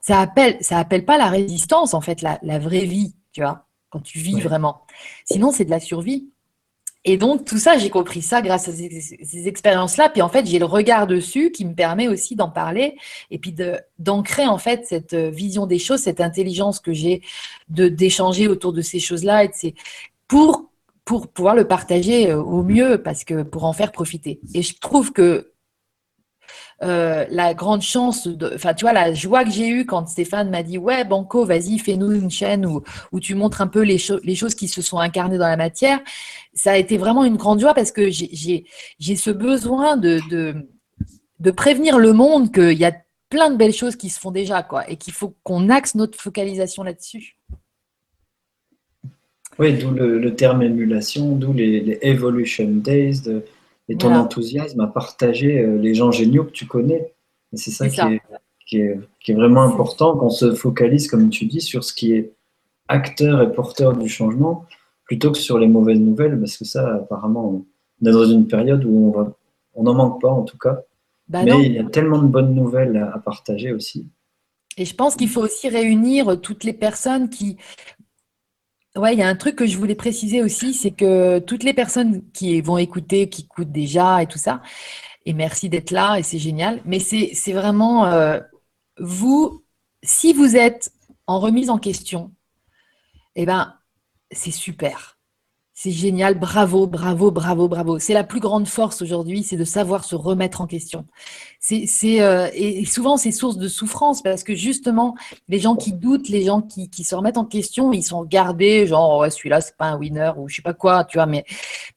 ça 0.00 0.20
appelle, 0.20 0.58
ça 0.60 0.78
appelle 0.78 1.06
pas 1.06 1.16
la 1.16 1.28
résistance 1.28 1.94
en 1.94 2.02
fait, 2.02 2.20
la, 2.20 2.58
vraie 2.58 2.84
vie, 2.84 3.14
tu 3.32 3.40
vois, 3.40 3.66
quand 3.88 4.00
tu 4.00 4.18
vis 4.18 4.40
vraiment. 4.40 4.82
Sinon, 5.24 5.50
c'est 5.50 5.64
de 5.64 5.70
la 5.70 5.80
survie. 5.80 6.30
Et 7.06 7.18
donc, 7.18 7.44
tout 7.44 7.58
ça, 7.58 7.76
j'ai 7.76 7.90
compris 7.90 8.22
ça 8.22 8.40
grâce 8.40 8.68
à 8.68 8.72
ces, 8.72 9.46
expériences-là. 9.46 10.08
Puis 10.08 10.22
en 10.22 10.30
fait, 10.30 10.46
j'ai 10.46 10.58
le 10.58 10.64
regard 10.64 11.06
dessus 11.06 11.50
qui 11.52 11.66
me 11.66 11.74
permet 11.74 12.08
aussi 12.08 12.34
d'en 12.34 12.50
parler 12.50 12.96
et 13.30 13.38
puis 13.38 13.54
d'ancrer 13.98 14.46
en 14.46 14.56
fait 14.56 14.86
cette 14.86 15.14
vision 15.14 15.66
des 15.66 15.78
choses, 15.78 16.00
cette 16.00 16.22
intelligence 16.22 16.80
que 16.80 16.92
j'ai 16.92 17.22
d'échanger 17.68 18.48
autour 18.48 18.72
de 18.72 18.80
ces 18.80 19.00
choses-là 19.00 19.44
et 19.44 19.74
pour 20.28 20.70
pour 21.04 21.28
pouvoir 21.28 21.54
le 21.54 21.66
partager 21.66 22.30
euh, 22.30 22.42
au 22.42 22.62
mieux, 22.62 23.02
parce 23.02 23.24
que 23.24 23.42
pour 23.42 23.64
en 23.64 23.72
faire 23.72 23.92
profiter. 23.92 24.40
Et 24.54 24.62
je 24.62 24.78
trouve 24.78 25.12
que 25.12 25.52
euh, 26.82 27.24
la 27.30 27.54
grande 27.54 27.82
chance, 27.82 28.28
enfin, 28.54 28.74
tu 28.74 28.84
vois, 28.84 28.92
la 28.92 29.14
joie 29.14 29.44
que 29.44 29.50
j'ai 29.50 29.68
eue 29.68 29.86
quand 29.86 30.08
Stéphane 30.08 30.50
m'a 30.50 30.62
dit 30.62 30.76
Ouais, 30.76 31.04
Banco, 31.04 31.44
vas-y, 31.44 31.78
fais-nous 31.78 32.12
une 32.12 32.30
chaîne 32.30 32.66
où, 32.66 33.20
tu 33.20 33.34
montres 33.34 33.60
un 33.60 33.68
peu 33.68 33.82
les, 33.82 33.98
choses 33.98 34.54
qui 34.54 34.68
se 34.68 34.82
sont 34.82 34.98
incarnées 34.98 35.38
dans 35.38 35.48
la 35.48 35.56
matière. 35.56 36.00
Ça 36.52 36.72
a 36.72 36.76
été 36.76 36.98
vraiment 36.98 37.24
une 37.24 37.36
grande 37.36 37.60
joie 37.60 37.74
parce 37.74 37.92
que 37.92 38.10
j'ai 38.10 38.66
ce 38.98 39.30
besoin 39.30 39.96
de, 39.96 40.20
de, 40.30 40.68
de, 41.38 41.50
prévenir 41.50 41.98
le 41.98 42.12
monde 42.12 42.52
qu'il 42.52 42.78
y 42.78 42.84
a 42.84 42.92
plein 43.28 43.50
de 43.50 43.56
belles 43.56 43.74
choses 43.74 43.96
qui 43.96 44.10
se 44.10 44.18
font 44.18 44.30
déjà, 44.30 44.62
quoi, 44.62 44.88
et 44.90 44.96
qu'il 44.96 45.12
faut 45.12 45.34
qu'on 45.42 45.70
axe 45.70 45.94
notre 45.94 46.20
focalisation 46.20 46.82
là-dessus. 46.82 47.36
Oui, 49.58 49.74
d'où 49.78 49.90
le, 49.90 50.34
terme 50.34 50.62
émulation, 50.62 51.36
d'où 51.36 51.52
les, 51.52 51.98
Evolution 52.02 52.68
Days, 52.68 53.22
et 53.88 53.96
ton 53.96 54.14
enthousiasme 54.14 54.80
à 54.80 54.86
partager 54.86 55.60
euh, 55.60 55.78
les 55.78 55.94
gens 55.94 56.10
géniaux 56.10 56.44
que 56.44 56.52
tu 56.52 56.66
connais. 56.66 57.12
Et 57.52 57.56
c'est 57.56 57.70
ça, 57.70 57.88
qui, 57.88 58.00
Est, 58.00 58.98
qui, 59.20 59.32
est, 59.32 59.34
vraiment 59.34 59.62
important 59.62 60.16
qu'on 60.16 60.30
se 60.30 60.54
focalise, 60.54 61.08
comme 61.08 61.28
tu 61.28 61.44
dis, 61.44 61.60
sur 61.60 61.84
ce 61.84 61.92
qui 61.92 62.14
est 62.14 62.32
acteur 62.88 63.42
et 63.42 63.52
porteur 63.52 63.96
du 63.96 64.08
changement, 64.08 64.64
plutôt 65.04 65.32
que 65.32 65.38
sur 65.38 65.58
les 65.58 65.66
mauvaises 65.66 66.00
nouvelles, 66.00 66.38
parce 66.38 66.56
que 66.56 66.64
ça, 66.64 66.94
apparemment, 66.94 67.64
on 68.02 68.06
est 68.06 68.12
dans 68.12 68.24
une 68.24 68.46
période 68.46 68.84
où 68.84 69.14
on 69.74 69.82
n'en 69.82 69.94
manque 69.94 70.20
pas 70.20 70.30
en 70.30 70.42
tout 70.42 70.58
cas. 70.58 70.80
Bah 71.28 71.42
Mais 71.42 71.64
il 71.64 71.72
y 71.72 71.78
a 71.78 71.84
tellement 71.84 72.18
de 72.18 72.26
bonnes 72.26 72.54
nouvelles 72.54 72.96
à 73.14 73.18
partager 73.18 73.72
aussi. 73.72 74.06
Et 74.76 74.84
je 74.84 74.94
pense 74.94 75.14
qu'il 75.14 75.28
faut 75.28 75.42
aussi 75.42 75.68
réunir 75.68 76.40
toutes 76.40 76.64
les 76.64 76.72
personnes 76.72 77.30
qui, 77.30 77.56
Ouais, 78.96 79.12
il 79.14 79.18
y 79.18 79.22
a 79.22 79.28
un 79.28 79.34
truc 79.34 79.56
que 79.56 79.66
je 79.66 79.76
voulais 79.76 79.96
préciser 79.96 80.40
aussi, 80.40 80.72
c'est 80.72 80.92
que 80.92 81.40
toutes 81.40 81.64
les 81.64 81.74
personnes 81.74 82.22
qui 82.30 82.60
vont 82.60 82.78
écouter, 82.78 83.28
qui 83.28 83.42
écoutent 83.42 83.72
déjà 83.72 84.22
et 84.22 84.26
tout 84.28 84.38
ça, 84.38 84.62
et 85.26 85.32
merci 85.32 85.68
d'être 85.68 85.90
là 85.90 86.18
et 86.18 86.22
c'est 86.22 86.38
génial, 86.38 86.80
mais 86.84 87.00
c'est 87.00 87.52
vraiment 87.52 88.06
euh, 88.06 88.38
vous, 89.00 89.64
si 90.04 90.32
vous 90.32 90.56
êtes 90.56 90.92
en 91.26 91.40
remise 91.40 91.70
en 91.70 91.78
question, 91.78 92.32
eh 93.36 93.46
ben, 93.46 93.74
c'est 94.30 94.52
super. 94.52 95.13
C'est 95.76 95.90
génial, 95.90 96.38
bravo, 96.38 96.86
bravo, 96.86 97.32
bravo, 97.32 97.66
bravo. 97.66 97.98
C'est 97.98 98.14
la 98.14 98.22
plus 98.22 98.38
grande 98.38 98.68
force 98.68 99.02
aujourd'hui, 99.02 99.42
c'est 99.42 99.56
de 99.56 99.64
savoir 99.64 100.04
se 100.04 100.14
remettre 100.14 100.60
en 100.60 100.68
question. 100.68 101.04
C'est 101.58 101.88
euh, 102.22 102.48
et 102.54 102.84
souvent 102.84 103.16
c'est 103.16 103.32
source 103.32 103.56
de 103.58 103.66
souffrance 103.66 104.22
parce 104.22 104.44
que 104.44 104.54
justement 104.54 105.16
les 105.48 105.58
gens 105.58 105.74
qui 105.74 105.92
doutent, 105.92 106.28
les 106.28 106.44
gens 106.44 106.62
qui, 106.62 106.88
se 107.02 107.14
remettent 107.16 107.38
en 107.38 107.44
question, 107.44 107.92
ils 107.92 108.04
sont 108.04 108.22
gardés, 108.22 108.86
genre 108.86 109.18
ouais, 109.18 109.30
celui-là 109.30 109.60
c'est 109.60 109.76
pas 109.76 109.86
un 109.86 109.98
winner 109.98 110.30
ou 110.36 110.48
je 110.48 110.56
sais 110.56 110.62
pas 110.62 110.74
quoi, 110.74 111.04
tu 111.04 111.18
vois. 111.18 111.26
Mais 111.26 111.44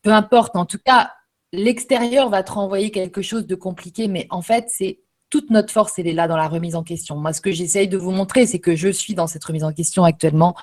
peu 0.01 0.11
importe. 0.11 0.55
En 0.55 0.65
tout 0.65 0.79
cas, 0.83 1.11
l'extérieur 1.53 2.29
va 2.29 2.41
te 2.41 2.53
renvoyer 2.53 2.89
quelque 2.89 3.21
chose 3.21 3.45
de 3.45 3.53
compliqué, 3.53 4.07
mais 4.07 4.25
en 4.31 4.41
fait 4.41 4.65
c'est 4.69 5.01
toute 5.29 5.51
notre 5.51 5.71
force, 5.71 5.99
elle 5.99 6.07
est 6.07 6.13
là 6.13 6.27
dans 6.27 6.37
la 6.37 6.47
remise 6.47 6.75
en 6.75 6.83
question. 6.83 7.15
Moi, 7.17 7.31
ce 7.33 7.41
que 7.41 7.51
j'essaye 7.51 7.87
de 7.87 7.97
vous 7.97 8.11
montrer, 8.11 8.47
c'est 8.47 8.59
que 8.59 8.75
je 8.75 8.89
suis 8.89 9.13
dans 9.13 9.27
cette 9.27 9.43
remise 9.43 9.65
en 9.65 9.73
question 9.73 10.03
actuellement 10.03 10.55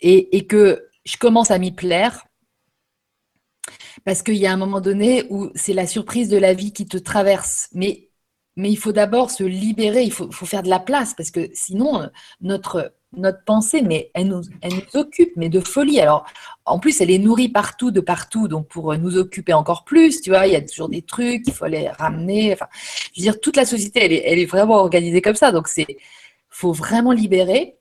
et 0.00 0.46
que 0.46 0.87
je 1.08 1.16
commence 1.16 1.50
à 1.50 1.58
m'y 1.58 1.72
plaire 1.72 2.26
parce 4.04 4.22
qu'il 4.22 4.36
y 4.36 4.46
a 4.46 4.52
un 4.52 4.58
moment 4.58 4.82
donné 4.82 5.24
où 5.30 5.50
c'est 5.54 5.72
la 5.72 5.86
surprise 5.86 6.28
de 6.28 6.36
la 6.36 6.52
vie 6.52 6.72
qui 6.72 6.86
te 6.86 6.98
traverse. 6.98 7.68
Mais, 7.72 8.10
il 8.56 8.76
faut 8.76 8.92
d'abord 8.92 9.30
se 9.30 9.44
libérer, 9.44 10.02
il 10.02 10.12
faut, 10.12 10.30
faire 10.30 10.64
de 10.64 10.68
la 10.68 10.80
place, 10.80 11.14
parce 11.14 11.30
que 11.30 11.48
sinon, 11.54 12.10
notre, 12.40 12.92
notre 13.16 13.44
pensée, 13.44 13.82
mais 13.82 14.10
elle 14.14 14.28
nous, 14.28 14.42
occupe, 14.94 15.32
mais 15.36 15.48
de 15.48 15.60
folie. 15.60 16.00
Alors, 16.00 16.26
en 16.64 16.78
plus, 16.78 17.00
elle 17.00 17.10
est 17.10 17.18
nourrie 17.18 17.48
partout, 17.48 17.90
de 17.92 18.00
partout, 18.00 18.48
donc 18.48 18.66
pour 18.66 18.94
nous 18.98 19.16
occuper 19.16 19.52
encore 19.52 19.84
plus, 19.84 20.20
tu 20.20 20.30
vois, 20.30 20.46
il 20.46 20.54
y 20.54 20.56
a 20.56 20.60
toujours 20.60 20.88
des 20.88 21.02
trucs, 21.02 21.46
il 21.46 21.52
faut 21.52 21.66
les 21.66 21.88
ramener. 21.88 22.56
Je 23.14 23.20
veux 23.20 23.22
dire, 23.22 23.40
toute 23.40 23.56
la 23.56 23.64
société, 23.64 24.04
elle 24.04 24.12
est, 24.12 24.22
elle 24.26 24.40
est 24.40 24.46
vraiment 24.46 24.74
organisée 24.74 25.22
comme 25.22 25.36
ça, 25.36 25.52
donc 25.52 25.68
c'est 25.68 25.86
faut 26.50 26.72
vraiment 26.72 27.12
libérer. 27.12 27.78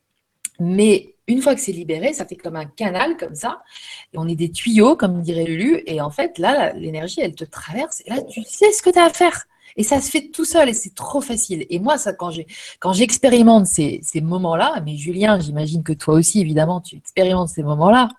Mais 0.59 1.13
une 1.27 1.41
fois 1.41 1.55
que 1.55 1.61
c'est 1.61 1.71
libéré, 1.71 2.13
ça 2.13 2.25
fait 2.25 2.35
comme 2.35 2.55
un 2.55 2.65
canal 2.65 3.17
comme 3.17 3.35
ça. 3.35 3.61
Et 4.13 4.17
on 4.17 4.27
est 4.27 4.35
des 4.35 4.49
tuyaux, 4.49 4.95
comme 4.95 5.21
dirait 5.21 5.43
Lulu. 5.43 5.83
Et 5.85 5.99
en 6.01 6.09
fait, 6.09 6.37
là, 6.37 6.73
l'énergie, 6.73 7.19
elle 7.21 7.35
te 7.35 7.43
traverse. 7.43 8.01
Et 8.05 8.09
là, 8.09 8.21
tu 8.21 8.43
sais 8.43 8.71
ce 8.71 8.81
que 8.81 8.89
tu 8.89 8.99
as 8.99 9.05
à 9.05 9.09
faire. 9.09 9.45
Et 9.75 9.83
ça 9.83 10.01
se 10.01 10.09
fait 10.09 10.29
tout 10.29 10.45
seul 10.45 10.69
et 10.69 10.73
c'est 10.73 10.95
trop 10.95 11.21
facile. 11.21 11.65
Et 11.69 11.79
moi, 11.79 11.97
ça, 11.97 12.13
quand 12.13 12.93
j'expérimente 12.93 13.67
ces, 13.67 13.99
ces 14.01 14.21
moments-là, 14.21 14.81
mais 14.83 14.95
Julien, 14.95 15.39
j'imagine 15.39 15.83
que 15.83 15.93
toi 15.93 16.15
aussi, 16.15 16.41
évidemment, 16.41 16.81
tu 16.81 16.95
expérimentes 16.95 17.49
ces 17.49 17.61
moments-là 17.61 18.09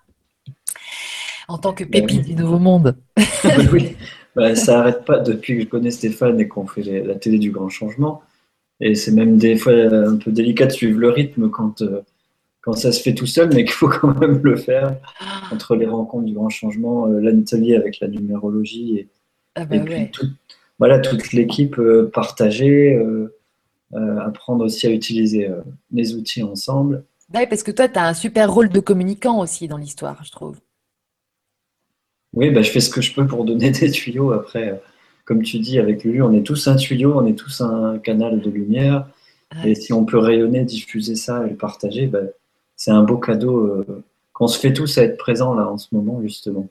en 1.49 1.57
tant 1.57 1.73
que 1.73 1.83
pépite 1.83 2.25
du 2.25 2.35
Nouveau 2.35 2.59
Monde. 2.59 2.95
oui, 3.73 3.97
bah, 4.35 4.55
ça 4.55 4.77
n'arrête 4.77 5.03
pas 5.03 5.19
depuis 5.19 5.55
que 5.55 5.63
je 5.63 5.67
connais 5.67 5.91
Stéphane 5.91 6.39
et 6.39 6.47
qu'on 6.47 6.65
fait 6.65 6.83
la 7.03 7.15
télé 7.15 7.39
du 7.39 7.51
grand 7.51 7.69
changement. 7.69 8.21
Et 8.79 8.95
c'est 8.95 9.11
même 9.11 9.37
des 9.37 9.57
fois 9.57 9.73
un 9.73 10.15
peu 10.15 10.31
délicat 10.31 10.67
de 10.67 10.71
suivre 10.71 10.99
le 10.99 11.09
rythme 11.09 11.49
quand. 11.49 11.81
Euh, 11.81 12.01
quand 12.61 12.73
ça 12.73 12.91
se 12.91 13.01
fait 13.01 13.13
tout 13.13 13.25
seul, 13.25 13.49
mais 13.53 13.63
qu'il 13.65 13.73
faut 13.73 13.89
quand 13.89 14.17
même 14.19 14.39
le 14.43 14.55
faire 14.55 14.97
entre 15.51 15.75
les 15.75 15.85
rencontres 15.85 16.25
du 16.25 16.33
grand 16.33 16.49
changement, 16.49 17.07
euh, 17.07 17.19
l'atelier 17.19 17.75
avec 17.75 17.99
la 17.99 18.07
numérologie 18.07 18.97
et, 18.97 19.07
ah 19.55 19.65
bah 19.65 19.79
puis 19.79 20.11
voilà, 20.77 20.99
toute 20.99 21.33
l'équipe 21.33 21.77
euh, 21.77 22.09
partagée, 22.13 22.95
euh, 22.95 23.35
apprendre 24.21 24.63
aussi 24.63 24.87
à 24.87 24.91
utiliser 24.91 25.49
les 25.91 26.15
outils 26.15 26.43
ensemble. 26.43 27.03
Oui, 27.33 27.47
parce 27.47 27.63
que 27.63 27.71
toi, 27.71 27.89
tu 27.89 27.99
as 27.99 28.07
un 28.07 28.13
super 28.13 28.51
rôle 28.53 28.69
de 28.69 28.79
communicant 28.79 29.39
aussi 29.39 29.67
dans 29.67 29.77
l'histoire, 29.77 30.23
je 30.23 30.31
trouve. 30.31 30.57
Oui, 32.33 32.51
bah, 32.51 32.61
je 32.61 32.69
fais 32.69 32.79
ce 32.79 32.89
que 32.89 33.01
je 33.01 33.13
peux 33.13 33.25
pour 33.25 33.45
donner 33.45 33.71
des 33.71 33.91
tuyaux. 33.91 34.31
Après, 34.31 34.79
comme 35.25 35.41
tu 35.41 35.57
dis, 35.57 35.79
avec 35.79 36.03
Lulu, 36.03 36.21
on 36.21 36.31
est 36.31 36.43
tous 36.43 36.67
un 36.67 36.75
tuyau, 36.75 37.15
on 37.15 37.25
est 37.25 37.33
tous 37.33 37.61
un 37.61 37.97
canal 37.97 38.39
de 38.39 38.49
lumière. 38.49 39.09
Et 39.65 39.73
si 39.73 39.91
on 39.91 40.05
peut 40.05 40.19
rayonner, 40.19 40.63
diffuser 40.63 41.15
ça 41.15 41.45
et 41.45 41.49
le 41.49 41.55
partager, 41.55 42.05
bah, 42.05 42.19
c'est 42.79 42.91
un 42.91 43.03
beau 43.03 43.17
cadeau 43.17 43.57
euh, 43.57 44.03
qu'on 44.31 44.47
se 44.47 44.57
fait 44.57 44.71
tous 44.71 44.97
à 44.97 45.03
être 45.03 45.17
présent 45.17 45.53
là 45.53 45.69
en 45.69 45.77
ce 45.77 45.89
moment 45.91 46.21
justement. 46.21 46.69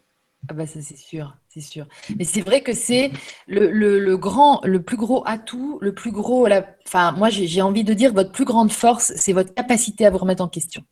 Ah 0.48 0.54
bah 0.54 0.66
ça 0.66 0.80
c'est 0.80 0.96
sûr, 0.96 1.36
c'est 1.48 1.60
sûr. 1.60 1.86
Mais 2.16 2.24
c'est 2.24 2.40
vrai 2.40 2.62
que 2.62 2.72
c'est 2.72 3.10
le, 3.46 4.16
grand, 4.16 4.60
le 4.64 4.80
plus 4.80 4.96
gros 4.96 5.22
atout, 5.26 5.78
le 5.82 5.92
plus 5.92 6.10
gros, 6.10 6.46
la, 6.46 6.64
enfin 6.86 7.12
moi 7.12 7.28
j'ai 7.28 7.60
envie 7.60 7.84
de 7.84 7.92
dire 7.92 8.14
votre 8.14 8.32
plus 8.32 8.46
grande 8.46 8.72
force, 8.72 9.12
c'est 9.16 9.34
votre 9.34 9.52
capacité 9.52 10.06
à 10.06 10.10
vous 10.10 10.16
remettre 10.16 10.42
en 10.42 10.48
question, 10.48 10.82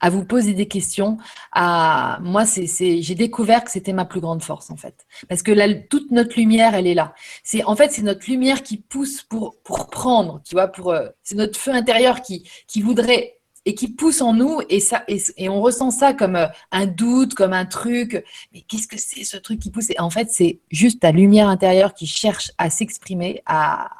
à 0.00 0.10
vous 0.10 0.26
poser 0.26 0.52
des 0.52 0.68
questions. 0.68 1.16
Moi 1.56 2.44
c'est, 2.44 3.00
j'ai 3.00 3.14
découvert 3.14 3.64
que 3.64 3.70
c'était 3.70 3.94
ma 3.94 4.04
plus 4.04 4.20
grande 4.20 4.42
force 4.42 4.70
en 4.70 4.76
fait, 4.76 5.06
parce 5.26 5.42
que 5.42 5.82
toute 5.86 6.10
notre 6.10 6.38
lumière 6.38 6.74
elle 6.74 6.86
est 6.86 6.94
là. 6.94 7.14
C'est 7.44 7.64
en 7.64 7.76
fait 7.76 7.92
c'est 7.92 8.02
notre 8.02 8.28
lumière 8.28 8.62
qui 8.62 8.76
pousse 8.76 9.22
pour 9.22 9.56
pour 9.62 9.88
prendre, 9.88 10.42
tu 10.44 10.54
vois, 10.54 10.68
pour 10.68 10.90
euh, 10.90 11.08
c'est 11.22 11.36
notre 11.36 11.58
feu 11.58 11.72
intérieur 11.72 12.20
qui 12.20 12.46
qui 12.66 12.82
voudrait 12.82 13.39
et 13.66 13.74
qui 13.74 13.88
pousse 13.88 14.22
en 14.22 14.32
nous 14.32 14.60
et 14.68 14.80
ça 14.80 15.04
et, 15.08 15.48
on 15.48 15.60
ressent 15.60 15.90
ça 15.90 16.14
comme 16.14 16.36
euh, 16.36 16.46
un 16.70 16.86
doute, 16.86 17.34
comme 17.34 17.52
un 17.52 17.66
truc. 17.66 18.24
Mais 18.52 18.62
qu'est-ce 18.62 18.88
que 18.88 18.98
c'est 18.98 19.24
ce 19.24 19.36
truc 19.36 19.60
qui 19.60 19.70
pousse? 19.70 19.90
Et 19.90 20.00
En 20.00 20.10
fait, 20.10 20.28
c'est 20.30 20.60
juste 20.70 21.00
ta 21.00 21.12
lumière 21.12 21.48
intérieure 21.48 21.94
qui 21.94 22.06
cherche 22.06 22.52
à 22.58 22.70
s'exprimer, 22.70 23.42
à, 23.46 23.90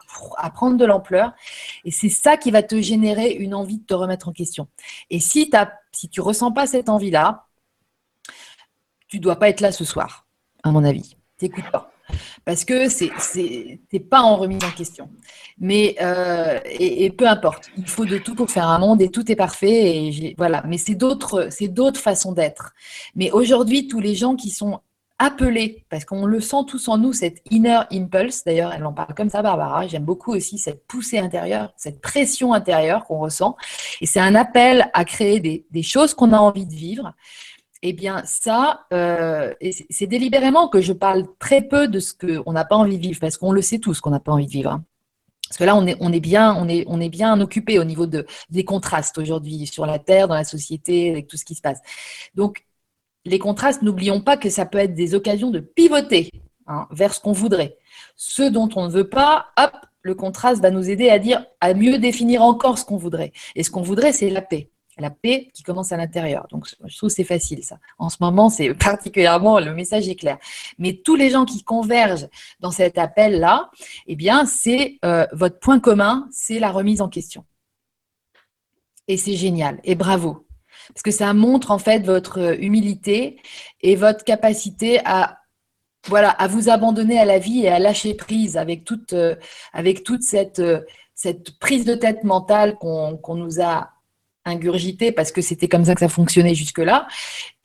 prendre 0.54 0.76
de 0.76 0.84
l'ampleur. 0.84 1.32
Et 1.84 1.90
c'est 1.90 2.08
ça 2.08 2.36
qui 2.36 2.50
va 2.50 2.62
te 2.62 2.80
générer 2.80 3.30
une 3.30 3.54
envie 3.54 3.78
de 3.78 3.84
te 3.84 3.94
remettre 3.94 4.28
en 4.28 4.32
question. 4.32 4.68
Et 5.10 5.20
si, 5.20 5.50
as, 5.52 5.72
si 5.92 6.08
tu 6.08 6.20
ressens 6.20 6.52
pas 6.52 6.66
cette 6.66 6.88
envie-là, 6.88 7.46
tu 9.08 9.18
dois 9.18 9.36
pas 9.36 9.48
être 9.48 9.60
là 9.60 9.72
ce 9.72 9.84
soir, 9.84 10.26
à 10.62 10.70
mon 10.70 10.84
avis. 10.84 11.16
T'écoutes 11.36 11.70
pas 11.70 11.89
parce 12.44 12.64
que 12.64 12.88
c'est 12.88 14.08
pas 14.10 14.22
en 14.22 14.36
remise 14.36 14.62
en 14.64 14.70
question. 14.70 15.10
Mais 15.58 15.96
euh, 16.00 16.58
et, 16.66 17.10
peu 17.10 17.26
importe, 17.28 17.70
il 17.76 17.88
faut 17.88 18.06
de 18.06 18.18
tout 18.18 18.34
pour 18.34 18.50
faire 18.50 18.66
un 18.66 18.78
monde 18.78 19.02
et 19.02 19.10
tout 19.10 19.30
est 19.30 19.36
parfait 19.36 19.96
et 19.96 20.34
voilà. 20.38 20.62
Mais 20.66 20.78
c'est 20.78 20.94
d'autres 20.94 21.48
c'est 21.50 21.68
d'autres 21.68 22.00
façons 22.00 22.32
d'être. 22.32 22.72
Mais 23.14 23.30
aujourd'hui, 23.30 23.88
tous 23.88 24.00
les 24.00 24.14
gens 24.14 24.36
qui 24.36 24.50
sont 24.50 24.80
appelés, 25.20 25.84
parce 25.90 26.06
qu'on 26.06 26.24
le 26.24 26.40
sent 26.40 26.64
tous 26.66 26.88
en 26.88 26.96
nous, 26.96 27.12
cette 27.12 27.42
inner 27.50 27.80
impulse, 27.92 28.42
d'ailleurs 28.42 28.72
elle 28.72 28.86
en 28.86 28.94
parle 28.94 29.14
comme 29.14 29.28
ça 29.28 29.42
Barbara, 29.42 29.86
j'aime 29.86 30.04
beaucoup 30.04 30.32
aussi 30.32 30.56
cette 30.56 30.86
poussée 30.86 31.18
intérieure, 31.18 31.74
cette 31.76 32.00
pression 32.00 32.54
intérieure 32.54 33.04
qu'on 33.04 33.18
ressent, 33.18 33.54
et 34.00 34.06
c'est 34.06 34.18
un 34.18 34.34
appel 34.34 34.90
à 34.94 35.04
créer 35.04 35.38
des, 35.38 35.66
des 35.70 35.82
choses 35.82 36.14
qu'on 36.14 36.32
a 36.32 36.38
envie 36.38 36.64
de 36.64 36.72
vivre, 36.72 37.12
eh 37.82 37.92
bien, 37.92 38.22
ça, 38.26 38.86
euh, 38.92 39.54
c'est 39.88 40.06
délibérément 40.06 40.68
que 40.68 40.80
je 40.80 40.92
parle 40.92 41.24
très 41.38 41.62
peu 41.62 41.88
de 41.88 41.98
ce 41.98 42.12
qu'on 42.12 42.52
n'a 42.52 42.64
pas 42.64 42.76
envie 42.76 42.98
de 42.98 43.02
vivre, 43.02 43.20
parce 43.20 43.38
qu'on 43.38 43.52
le 43.52 43.62
sait 43.62 43.78
tous 43.78 44.00
qu'on 44.00 44.10
n'a 44.10 44.20
pas 44.20 44.32
envie 44.32 44.46
de 44.46 44.50
vivre. 44.50 44.70
Hein. 44.72 44.84
Parce 45.48 45.58
que 45.58 45.64
là, 45.64 45.74
on 45.74 45.84
est, 45.84 46.20
bien, 46.20 46.54
on 46.54 46.68
est, 46.68 47.08
bien 47.08 47.40
occupé 47.40 47.80
au 47.80 47.84
niveau 47.84 48.06
de, 48.06 48.24
des 48.50 48.64
contrastes 48.64 49.18
aujourd'hui 49.18 49.66
sur 49.66 49.84
la 49.84 49.98
Terre, 49.98 50.28
dans 50.28 50.34
la 50.34 50.44
société, 50.44 51.10
avec 51.10 51.26
tout 51.26 51.36
ce 51.36 51.44
qui 51.44 51.56
se 51.56 51.60
passe. 51.60 51.80
Donc, 52.36 52.64
les 53.24 53.40
contrastes, 53.40 53.82
n'oublions 53.82 54.20
pas 54.20 54.36
que 54.36 54.48
ça 54.48 54.64
peut 54.64 54.78
être 54.78 54.94
des 54.94 55.14
occasions 55.14 55.50
de 55.50 55.58
pivoter 55.58 56.30
hein, 56.68 56.86
vers 56.92 57.14
ce 57.14 57.20
qu'on 57.20 57.32
voudrait. 57.32 57.78
Ce 58.14 58.42
dont 58.42 58.68
on 58.76 58.86
ne 58.86 58.92
veut 58.92 59.08
pas, 59.08 59.46
hop, 59.58 59.72
le 60.02 60.14
contraste 60.14 60.62
va 60.62 60.70
nous 60.70 60.88
aider 60.88 61.10
à 61.10 61.18
dire, 61.18 61.44
à 61.60 61.74
mieux 61.74 61.98
définir 61.98 62.42
encore 62.42 62.78
ce 62.78 62.84
qu'on 62.84 62.96
voudrait. 62.96 63.32
Et 63.56 63.64
ce 63.64 63.70
qu'on 63.70 63.82
voudrait, 63.82 64.12
c'est 64.12 64.30
la 64.30 64.42
paix 64.42 64.70
la 65.00 65.10
paix 65.10 65.50
qui 65.54 65.62
commence 65.62 65.92
à 65.92 65.96
l'intérieur. 65.96 66.46
Donc, 66.50 66.66
je 66.84 66.96
trouve 66.96 67.10
c'est 67.10 67.24
facile 67.24 67.64
ça. 67.64 67.78
En 67.98 68.08
ce 68.08 68.18
moment, 68.20 68.48
c'est 68.48 68.74
particulièrement, 68.90 69.58
le 69.60 69.74
message 69.74 70.08
est 70.08 70.14
clair. 70.14 70.38
Mais 70.78 71.00
tous 71.04 71.16
les 71.16 71.30
gens 71.30 71.44
qui 71.44 71.62
convergent 71.62 72.28
dans 72.60 72.70
cet 72.70 72.98
appel-là, 72.98 73.70
eh 74.06 74.16
bien, 74.16 74.46
c'est 74.46 74.98
euh, 75.04 75.26
votre 75.32 75.58
point 75.58 75.80
commun, 75.80 76.28
c'est 76.30 76.58
la 76.58 76.70
remise 76.70 77.00
en 77.00 77.08
question. 77.08 77.44
Et 79.08 79.16
c'est 79.16 79.36
génial. 79.36 79.80
Et 79.84 79.94
bravo. 79.94 80.46
Parce 80.94 81.02
que 81.02 81.10
ça 81.10 81.32
montre 81.34 81.70
en 81.70 81.78
fait 81.78 82.00
votre 82.00 82.60
humilité 82.62 83.40
et 83.80 83.96
votre 83.96 84.24
capacité 84.24 85.00
à 85.04 85.40
vous 86.08 86.68
abandonner 86.68 87.18
à 87.18 87.24
la 87.24 87.38
vie 87.38 87.64
et 87.64 87.68
à 87.68 87.78
lâcher 87.78 88.14
prise 88.14 88.56
avec 88.56 88.84
toute, 88.84 89.12
euh, 89.12 89.34
euh, 89.76 90.80
cette 91.14 91.58
prise 91.58 91.84
de 91.84 91.94
tête 91.94 92.24
mentale 92.24 92.76
qu'on 92.76 93.36
nous 93.36 93.60
a 93.60 93.90
ingurgité 94.44 95.12
parce 95.12 95.32
que 95.32 95.42
c'était 95.42 95.68
comme 95.68 95.84
ça 95.84 95.94
que 95.94 96.00
ça 96.00 96.08
fonctionnait 96.08 96.54
jusque-là 96.54 97.06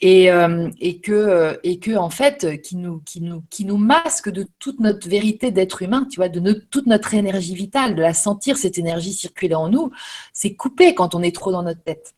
et, 0.01 0.29
euh, 0.31 0.69
et, 0.79 0.99
que 0.99 1.13
euh, 1.13 1.53
et 1.63 1.79
que 1.79 1.95
en 1.95 2.09
fait 2.09 2.61
qui 2.61 2.75
nous 2.75 2.99
qui 3.05 3.21
nous 3.21 3.43
qui 3.49 3.63
nous 3.63 3.77
masque 3.77 4.29
de 4.29 4.45
toute 4.59 4.79
notre 4.81 5.07
vérité 5.07 5.51
d'être 5.51 5.81
humain 5.81 6.05
tu 6.11 6.17
vois 6.17 6.27
de 6.27 6.53
toute 6.69 6.87
notre 6.87 7.13
énergie 7.13 7.55
vitale 7.55 7.95
de 7.95 8.01
la 8.01 8.13
sentir 8.13 8.57
cette 8.57 8.77
énergie 8.77 9.13
circuler 9.13 9.55
en 9.55 9.69
nous 9.69 9.91
c'est 10.33 10.55
coupé 10.55 10.93
quand 10.93 11.15
on 11.15 11.21
est 11.21 11.33
trop 11.33 11.51
dans 11.51 11.63
notre 11.63 11.81
tête 11.81 12.13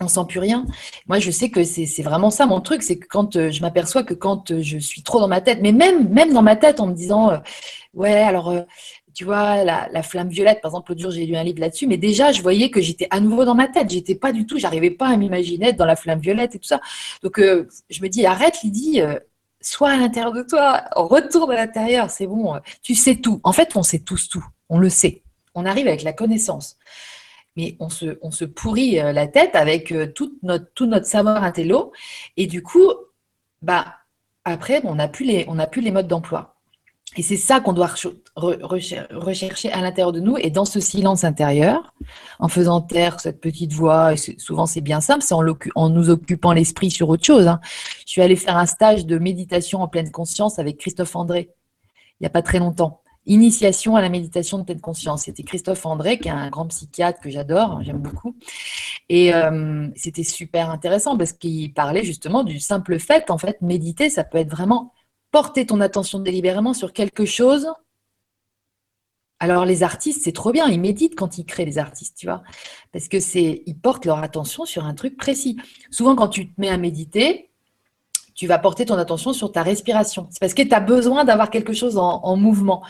on 0.00 0.08
sent 0.08 0.22
plus 0.28 0.40
rien. 0.40 0.66
Moi, 1.06 1.20
je 1.20 1.30
sais 1.30 1.48
que 1.48 1.62
c'est 1.62 2.02
vraiment 2.02 2.30
ça 2.30 2.44
mon 2.46 2.60
truc, 2.60 2.82
c'est 2.82 2.98
que 2.98 3.06
quand 3.06 3.36
euh, 3.36 3.52
je 3.52 3.60
m'aperçois 3.60 4.02
que 4.02 4.14
quand 4.14 4.60
je 4.60 4.78
suis 4.78 5.04
trop 5.04 5.20
dans 5.20 5.28
ma 5.28 5.40
tête, 5.40 5.60
mais 5.62 5.70
même 5.70 6.08
même 6.08 6.32
dans 6.32 6.42
ma 6.42 6.56
tête 6.56 6.80
en 6.80 6.88
me 6.88 6.94
disant 6.94 7.40
ouais 7.94 8.20
alors 8.20 8.52
tu 9.14 9.24
vois, 9.24 9.64
la, 9.64 10.02
flamme 10.02 10.28
violette, 10.28 10.60
par 10.60 10.70
exemple, 10.70 10.90
l'autre 10.90 11.02
jour, 11.02 11.10
j'ai 11.10 11.26
lu 11.26 11.36
un 11.36 11.44
livre 11.44 11.60
là-dessus, 11.60 11.86
mais 11.86 11.96
déjà, 11.96 12.32
je 12.32 12.42
voyais 12.42 12.70
que 12.70 12.80
j'étais 12.80 13.08
à 13.10 13.20
nouveau 13.20 13.44
dans 13.44 13.54
ma 13.54 13.68
tête. 13.68 13.90
J'étais 13.90 14.14
pas 14.14 14.32
du 14.32 14.46
tout, 14.46 14.58
j'arrivais 14.58 14.90
pas 14.90 15.08
à 15.08 15.16
m'imaginer 15.16 15.68
être 15.68 15.76
dans 15.76 15.86
la 15.86 15.96
flamme 15.96 16.20
violette 16.20 16.54
et 16.54 16.58
tout 16.58 16.68
ça. 16.68 16.80
Donc, 17.22 17.38
euh, 17.38 17.68
je 17.90 18.02
me 18.02 18.08
dis, 18.08 18.26
arrête, 18.26 18.62
Lydie, 18.62 19.00
euh, 19.02 19.18
sois 19.60 19.90
à 19.90 19.96
l'intérieur 19.96 20.32
de 20.32 20.42
toi, 20.42 20.84
retourne 20.92 21.52
à 21.52 21.56
l'intérieur, 21.56 22.10
c'est 22.10 22.26
bon, 22.26 22.54
euh, 22.54 22.58
tu 22.82 22.94
sais 22.94 23.16
tout. 23.16 23.40
En 23.44 23.52
fait, 23.52 23.76
on 23.76 23.82
sait 23.82 24.00
tous 24.00 24.28
tout, 24.28 24.44
on 24.68 24.78
le 24.78 24.88
sait. 24.88 25.22
On 25.54 25.66
arrive 25.66 25.86
avec 25.88 26.02
la 26.02 26.12
connaissance. 26.12 26.76
Mais 27.56 27.76
on 27.80 27.90
se, 27.90 28.44
pourrit 28.46 28.92
la 28.92 29.26
tête 29.26 29.54
avec 29.54 29.92
tout 30.14 30.38
notre, 30.42 30.72
tout 30.72 30.86
notre 30.86 31.04
savoir 31.04 31.44
intello. 31.44 31.92
Et 32.38 32.46
du 32.46 32.62
coup, 32.62 32.90
bah, 33.60 33.96
après, 34.44 34.80
on 34.84 34.94
n'a 34.94 35.08
plus 35.08 35.26
les 35.26 35.90
modes 35.90 36.08
d'emploi. 36.08 36.51
Et 37.16 37.22
c'est 37.22 37.36
ça 37.36 37.60
qu'on 37.60 37.74
doit 37.74 37.90
rechercher 38.36 39.70
à 39.70 39.80
l'intérieur 39.82 40.12
de 40.12 40.20
nous. 40.20 40.38
Et 40.38 40.50
dans 40.50 40.64
ce 40.64 40.80
silence 40.80 41.24
intérieur, 41.24 41.92
en 42.38 42.48
faisant 42.48 42.80
taire 42.80 43.20
cette 43.20 43.40
petite 43.40 43.72
voix, 43.72 44.14
souvent 44.38 44.64
c'est 44.64 44.80
bien 44.80 45.00
simple, 45.00 45.22
c'est 45.22 45.34
en, 45.34 45.88
nous 45.90 46.10
occupant 46.10 46.52
l'esprit 46.52 46.90
sur 46.90 47.10
autre 47.10 47.24
chose. 47.24 47.46
Hein. 47.46 47.60
Je 48.06 48.12
suis 48.12 48.22
allée 48.22 48.36
faire 48.36 48.56
un 48.56 48.66
stage 48.66 49.04
de 49.04 49.18
méditation 49.18 49.82
en 49.82 49.88
pleine 49.88 50.10
conscience 50.10 50.58
avec 50.58 50.78
Christophe 50.78 51.14
André, 51.14 51.50
il 52.20 52.22
n'y 52.22 52.26
a 52.26 52.30
pas 52.30 52.42
très 52.42 52.58
longtemps. 52.58 53.00
Initiation 53.26 53.94
à 53.94 54.00
la 54.00 54.08
méditation 54.08 54.58
de 54.58 54.64
pleine 54.64 54.80
conscience. 54.80 55.24
C'était 55.24 55.44
Christophe 55.44 55.86
André, 55.86 56.18
qui 56.18 56.28
est 56.28 56.32
un 56.32 56.50
grand 56.50 56.66
psychiatre 56.66 57.20
que 57.20 57.30
j'adore, 57.30 57.80
j'aime 57.82 57.98
beaucoup. 57.98 58.34
Et 59.08 59.34
euh, 59.34 59.86
c'était 59.94 60.24
super 60.24 60.70
intéressant 60.70 61.16
parce 61.16 61.32
qu'il 61.32 61.72
parlait 61.74 62.04
justement 62.04 62.42
du 62.42 62.58
simple 62.58 62.98
fait 62.98 63.26
qu'en 63.26 63.38
fait, 63.38 63.60
méditer, 63.60 64.10
ça 64.10 64.24
peut 64.24 64.38
être 64.38 64.50
vraiment 64.50 64.92
porter 65.32 65.66
ton 65.66 65.80
attention 65.80 66.20
délibérément 66.20 66.74
sur 66.74 66.92
quelque 66.92 67.24
chose. 67.24 67.66
Alors 69.40 69.64
les 69.64 69.82
artistes, 69.82 70.22
c'est 70.22 70.32
trop 70.32 70.52
bien, 70.52 70.68
ils 70.68 70.80
méditent 70.80 71.16
quand 71.16 71.36
ils 71.36 71.44
créent 71.44 71.64
les 71.64 71.78
artistes, 71.78 72.16
tu 72.16 72.26
vois, 72.26 72.44
parce 72.92 73.08
que 73.08 73.18
c'est, 73.18 73.64
ils 73.66 73.76
portent 73.76 74.04
leur 74.04 74.18
attention 74.18 74.64
sur 74.64 74.84
un 74.84 74.94
truc 74.94 75.16
précis. 75.16 75.56
Souvent, 75.90 76.14
quand 76.14 76.28
tu 76.28 76.52
te 76.52 76.60
mets 76.60 76.68
à 76.68 76.76
méditer, 76.76 77.50
tu 78.34 78.46
vas 78.46 78.58
porter 78.58 78.86
ton 78.86 78.94
attention 78.94 79.32
sur 79.32 79.50
ta 79.50 79.64
respiration. 79.64 80.28
C'est 80.30 80.38
parce 80.38 80.54
que 80.54 80.62
tu 80.62 80.72
as 80.72 80.80
besoin 80.80 81.24
d'avoir 81.24 81.50
quelque 81.50 81.72
chose 81.72 81.98
en, 81.98 82.36
mouvement. 82.36 82.84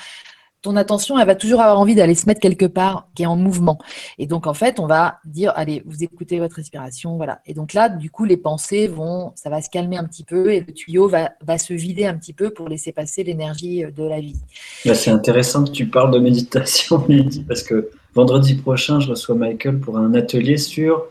Ton 0.63 0.77
attention, 0.77 1.19
elle 1.19 1.27
va 1.27 1.35
toujours 1.35 1.61
avoir 1.61 1.79
envie 1.79 1.95
d'aller 1.95 2.15
se 2.15 2.27
mettre 2.27 2.41
quelque 2.41 2.67
part 2.67 3.09
qui 3.15 3.25
est 3.25 3.27
en 3.27 3.37
mouvement. 3.37 3.79
Et 4.19 4.27
donc, 4.27 4.47
en 4.47 4.55
fait, 4.55 4.79
on 4.79 4.87
va 4.87 5.19
dire, 5.25 5.53
allez, 5.57 5.83
vous 5.87 6.05
écoutez 6.05 6.39
votre 6.39 6.57
respiration, 6.57 7.17
voilà. 7.17 7.41
Et 7.47 7.55
donc 7.55 7.73
là, 7.73 7.89
du 7.89 8.11
coup, 8.11 8.25
les 8.25 8.37
pensées 8.37 8.87
vont, 8.87 9.33
ça 9.35 9.51
va 9.51 9.61
se 9.61 9.69
calmer 9.69 9.97
un 9.97 10.05
petit 10.05 10.25
peu 10.25 10.53
et 10.53 10.61
le 10.61 10.73
tuyau 10.73 11.09
va, 11.09 11.33
va 11.45 11.59
se 11.59 11.75
vider 11.75 12.07
un 12.07 12.15
petit 12.15 12.33
peu 12.33 12.51
pour 12.51 12.69
laisser 12.69 12.93
passer 12.93 13.25
l'énergie 13.25 13.85
de 13.85 14.05
la 14.05 14.21
vie. 14.21 14.37
C'est 14.85 15.11
intéressant 15.11 15.65
que 15.65 15.71
tu 15.71 15.87
parles 15.87 16.13
de 16.13 16.21
méditation, 16.21 17.05
parce 17.49 17.63
que 17.63 17.91
vendredi 18.15 18.55
prochain, 18.55 19.01
je 19.01 19.11
reçois 19.11 19.35
Michael 19.35 19.81
pour 19.81 19.99
un 19.99 20.15
atelier 20.15 20.59
sur 20.59 21.07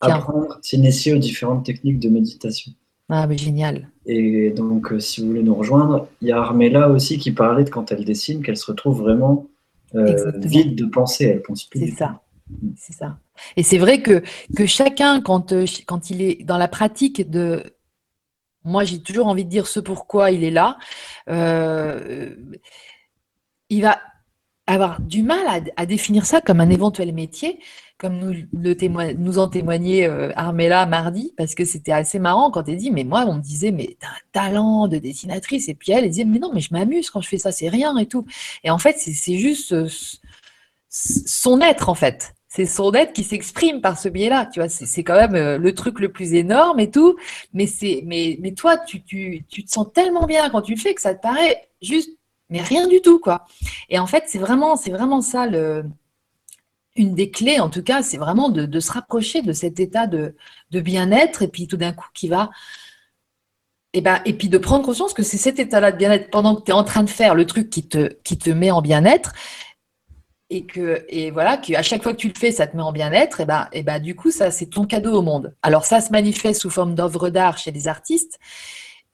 apprendre, 0.00 0.58
s'initier 0.62 1.14
aux 1.14 1.18
différentes 1.18 1.64
techniques 1.64 2.00
de 2.00 2.08
méditation. 2.08 2.72
Ah, 3.14 3.26
mais 3.26 3.36
génial. 3.36 3.90
Et 4.06 4.52
donc, 4.52 4.90
euh, 4.90 4.98
si 4.98 5.20
vous 5.20 5.26
voulez 5.26 5.42
nous 5.42 5.54
rejoindre, 5.54 6.08
il 6.22 6.28
y 6.28 6.32
a 6.32 6.38
Armella 6.38 6.88
aussi 6.88 7.18
qui 7.18 7.30
parlait 7.30 7.62
de 7.62 7.68
quand 7.68 7.92
elle 7.92 8.06
dessine, 8.06 8.42
qu'elle 8.42 8.56
se 8.56 8.64
retrouve 8.64 9.02
vraiment 9.02 9.48
euh, 9.94 10.32
vide 10.38 10.76
de 10.76 10.86
pensée. 10.86 11.26
Elle 11.26 11.42
pense 11.42 11.64
plus. 11.64 11.80
C'est 11.80 11.94
ça. 11.94 12.22
Mm. 12.48 12.70
C'est 12.74 12.94
ça. 12.94 13.18
Et 13.58 13.62
c'est 13.62 13.76
vrai 13.76 14.00
que, 14.00 14.22
que 14.56 14.64
chacun, 14.64 15.20
quand, 15.20 15.52
euh, 15.52 15.66
quand 15.86 16.08
il 16.08 16.22
est 16.22 16.42
dans 16.42 16.56
la 16.56 16.68
pratique 16.68 17.28
de. 17.28 17.62
Moi, 18.64 18.84
j'ai 18.84 19.02
toujours 19.02 19.26
envie 19.26 19.44
de 19.44 19.50
dire 19.50 19.66
ce 19.66 19.78
pourquoi 19.78 20.30
il 20.30 20.42
est 20.42 20.50
là. 20.50 20.78
il 23.68 23.82
va 23.82 23.98
avoir 24.66 25.00
du 25.00 25.22
mal 25.22 25.64
à, 25.76 25.86
définir 25.86 26.24
ça 26.24 26.40
comme 26.40 26.60
un 26.60 26.70
éventuel 26.70 27.12
métier, 27.12 27.58
comme 27.98 28.18
nous, 28.18 28.34
nous 29.18 29.38
en 29.38 29.48
témoignait 29.48 30.08
euh, 30.08 30.32
Armella 30.36 30.86
mardi, 30.86 31.34
parce 31.36 31.54
que 31.54 31.64
c'était 31.64 31.92
assez 31.92 32.18
marrant 32.18 32.50
quand 32.50 32.68
elle 32.68 32.76
dit, 32.76 32.90
mais 32.90 33.04
moi, 33.04 33.24
on 33.26 33.34
me 33.34 33.42
disait, 33.42 33.72
mais 33.72 33.96
t'as 34.00 34.08
un 34.08 34.22
talent 34.32 34.88
de 34.88 34.98
dessinatrice, 34.98 35.68
et 35.68 35.74
puis 35.74 35.92
elle, 35.92 36.08
disait, 36.08 36.24
mais 36.24 36.38
non, 36.38 36.52
mais 36.54 36.60
je 36.60 36.72
m'amuse 36.72 37.10
quand 37.10 37.20
je 37.20 37.28
fais 37.28 37.38
ça, 37.38 37.52
c'est 37.52 37.68
rien 37.68 37.96
et 37.98 38.06
tout. 38.06 38.24
Et 38.64 38.70
en 38.70 38.78
fait, 38.78 38.96
c'est 38.98 39.38
juste 39.38 39.72
euh, 39.72 39.88
son 40.88 41.60
être, 41.60 41.88
en 41.88 41.94
fait. 41.94 42.34
C'est 42.48 42.66
son 42.66 42.92
être 42.92 43.14
qui 43.14 43.24
s'exprime 43.24 43.80
par 43.80 43.98
ce 43.98 44.10
biais-là, 44.10 44.46
tu 44.52 44.60
vois. 44.60 44.68
C'est 44.68 45.02
quand 45.04 45.14
même 45.14 45.34
euh, 45.34 45.58
le 45.58 45.74
truc 45.74 46.00
le 46.00 46.12
plus 46.12 46.34
énorme 46.34 46.80
et 46.80 46.90
tout. 46.90 47.16
Mais 47.54 47.66
mais, 48.04 48.36
mais 48.42 48.52
toi, 48.52 48.76
tu, 48.76 49.02
tu, 49.02 49.44
tu 49.48 49.64
te 49.64 49.70
sens 49.70 49.86
tellement 49.94 50.26
bien 50.26 50.50
quand 50.50 50.60
tu 50.60 50.74
le 50.74 50.80
fais 50.80 50.94
que 50.94 51.00
ça 51.00 51.14
te 51.14 51.22
paraît 51.22 51.66
juste 51.80 52.10
mais 52.52 52.60
rien 52.60 52.86
du 52.86 53.00
tout, 53.00 53.18
quoi. 53.18 53.46
Et 53.88 53.98
en 53.98 54.06
fait, 54.06 54.24
c'est 54.26 54.38
vraiment, 54.38 54.76
ça 54.76 55.46
une 56.94 57.14
des 57.14 57.30
clés, 57.30 57.58
en 57.58 57.70
tout 57.70 57.82
cas, 57.82 58.02
c'est 58.02 58.18
vraiment 58.18 58.50
de, 58.50 58.80
se 58.80 58.92
rapprocher 58.92 59.40
de 59.40 59.54
cet 59.54 59.80
état 59.80 60.06
de, 60.06 60.34
bien-être 60.70 61.40
et 61.42 61.48
puis 61.48 61.66
tout 61.66 61.78
d'un 61.78 61.92
coup 61.92 62.08
qui 62.12 62.28
va. 62.28 62.50
Et, 63.94 64.02
ben, 64.02 64.20
et 64.26 64.34
puis 64.34 64.50
de 64.50 64.58
prendre 64.58 64.84
conscience 64.84 65.14
que 65.14 65.22
c'est 65.22 65.38
cet 65.38 65.58
état-là 65.58 65.92
de 65.92 65.96
bien-être 65.96 66.30
pendant 66.30 66.54
que 66.56 66.64
tu 66.64 66.70
es 66.70 66.74
en 66.74 66.84
train 66.84 67.02
de 67.02 67.10
faire 67.10 67.34
le 67.34 67.46
truc 67.46 67.70
qui 67.70 67.88
te, 67.88 68.50
met 68.50 68.70
en 68.70 68.82
bien-être 68.82 69.32
et 70.50 70.66
que 70.66 71.06
et 71.08 71.30
voilà 71.30 71.56
qu'à 71.56 71.82
chaque 71.82 72.02
fois 72.02 72.12
que 72.12 72.18
tu 72.18 72.28
le 72.28 72.34
fais 72.38 72.52
ça 72.52 72.66
te 72.66 72.76
met 72.76 72.82
en 72.82 72.92
bien-être 72.92 73.40
et 73.40 73.46
ben 73.46 73.68
et 73.72 73.82
ben 73.82 73.98
du 73.98 74.14
coup 74.14 74.30
ça 74.30 74.50
c'est 74.50 74.66
ton 74.66 74.84
cadeau 74.84 75.14
au 75.14 75.22
monde 75.22 75.54
alors 75.62 75.86
ça 75.86 76.02
se 76.02 76.12
manifeste 76.12 76.60
sous 76.60 76.68
forme 76.68 76.94
d'œuvres 76.94 77.30
d'art 77.30 77.56
chez 77.56 77.70
les 77.70 77.88
artistes 77.88 78.38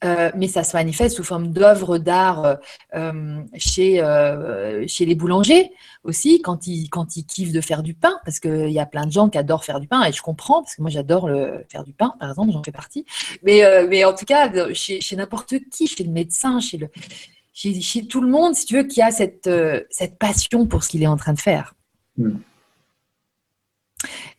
euh, 0.04 0.30
mais 0.36 0.46
ça 0.46 0.62
se 0.62 0.76
manifeste 0.76 1.16
sous 1.16 1.24
forme 1.24 1.48
d'œuvres 1.48 1.98
d'art 1.98 2.44
euh, 2.44 2.54
euh, 2.94 3.42
chez, 3.56 3.96
chez 4.86 5.04
les 5.04 5.14
boulangers 5.16 5.70
aussi, 6.04 6.40
quand 6.40 6.68
ils, 6.68 6.88
quand 6.88 7.16
ils 7.16 7.24
kiffent 7.24 7.52
de 7.52 7.60
faire 7.60 7.82
du 7.82 7.94
pain, 7.94 8.14
parce 8.24 8.38
qu'il 8.38 8.70
y 8.70 8.78
a 8.78 8.86
plein 8.86 9.06
de 9.06 9.12
gens 9.12 9.28
qui 9.28 9.38
adorent 9.38 9.64
faire 9.64 9.80
du 9.80 9.88
pain, 9.88 10.04
et 10.04 10.12
je 10.12 10.22
comprends, 10.22 10.62
parce 10.62 10.76
que 10.76 10.82
moi 10.82 10.90
j'adore 10.90 11.28
faire 11.68 11.82
du 11.82 11.92
pain, 11.92 12.14
par 12.20 12.30
exemple, 12.30 12.52
j'en 12.52 12.62
fais 12.62 12.72
partie. 12.72 13.04
Mais, 13.42 13.62
mais 13.88 14.04
en 14.04 14.14
tout 14.14 14.24
cas, 14.24 14.50
chez, 14.72 15.00
n'importe 15.16 15.54
qui, 15.70 15.88
chez 15.88 16.04
le 16.04 16.10
médecin, 16.10 16.60
chez, 16.60 16.76
le, 16.76 16.88
chez, 17.52 17.80
chez, 17.80 18.06
tout 18.06 18.20
le 18.20 18.28
monde, 18.28 18.54
si 18.54 18.66
tu 18.66 18.76
veux, 18.76 18.84
qui 18.84 19.02
a 19.02 19.10
cette, 19.10 19.50
cette 19.90 20.18
passion 20.18 20.66
pour 20.66 20.84
ce 20.84 20.90
qu'il 20.90 21.02
est 21.02 21.08
en 21.08 21.16
train 21.16 21.32
de 21.32 21.40
faire. 21.40 21.74
Hmm. 22.16 22.36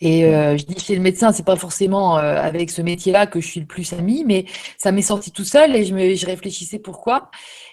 Et 0.01 0.25
euh, 0.25 0.57
je 0.57 0.65
dis 0.65 0.79
chez 0.79 0.95
le 0.95 1.01
médecin, 1.01 1.33
c'est 1.33 1.45
pas 1.45 1.57
forcément 1.57 2.17
euh, 2.17 2.41
avec 2.41 2.71
ce 2.71 2.81
métier-là 2.81 3.27
que 3.27 3.41
je 3.41 3.47
suis 3.47 3.59
le 3.59 3.65
plus 3.65 3.91
ami, 3.93 4.23
mais 4.25 4.45
ça 4.77 4.91
m'est 4.91 5.01
sorti 5.01 5.31
tout 5.31 5.43
seul 5.43 5.75
et 5.75 5.83
je, 5.83 5.93
me, 5.93 6.15
je 6.15 6.25
réfléchissais 6.25 6.79
pourquoi. 6.79 7.29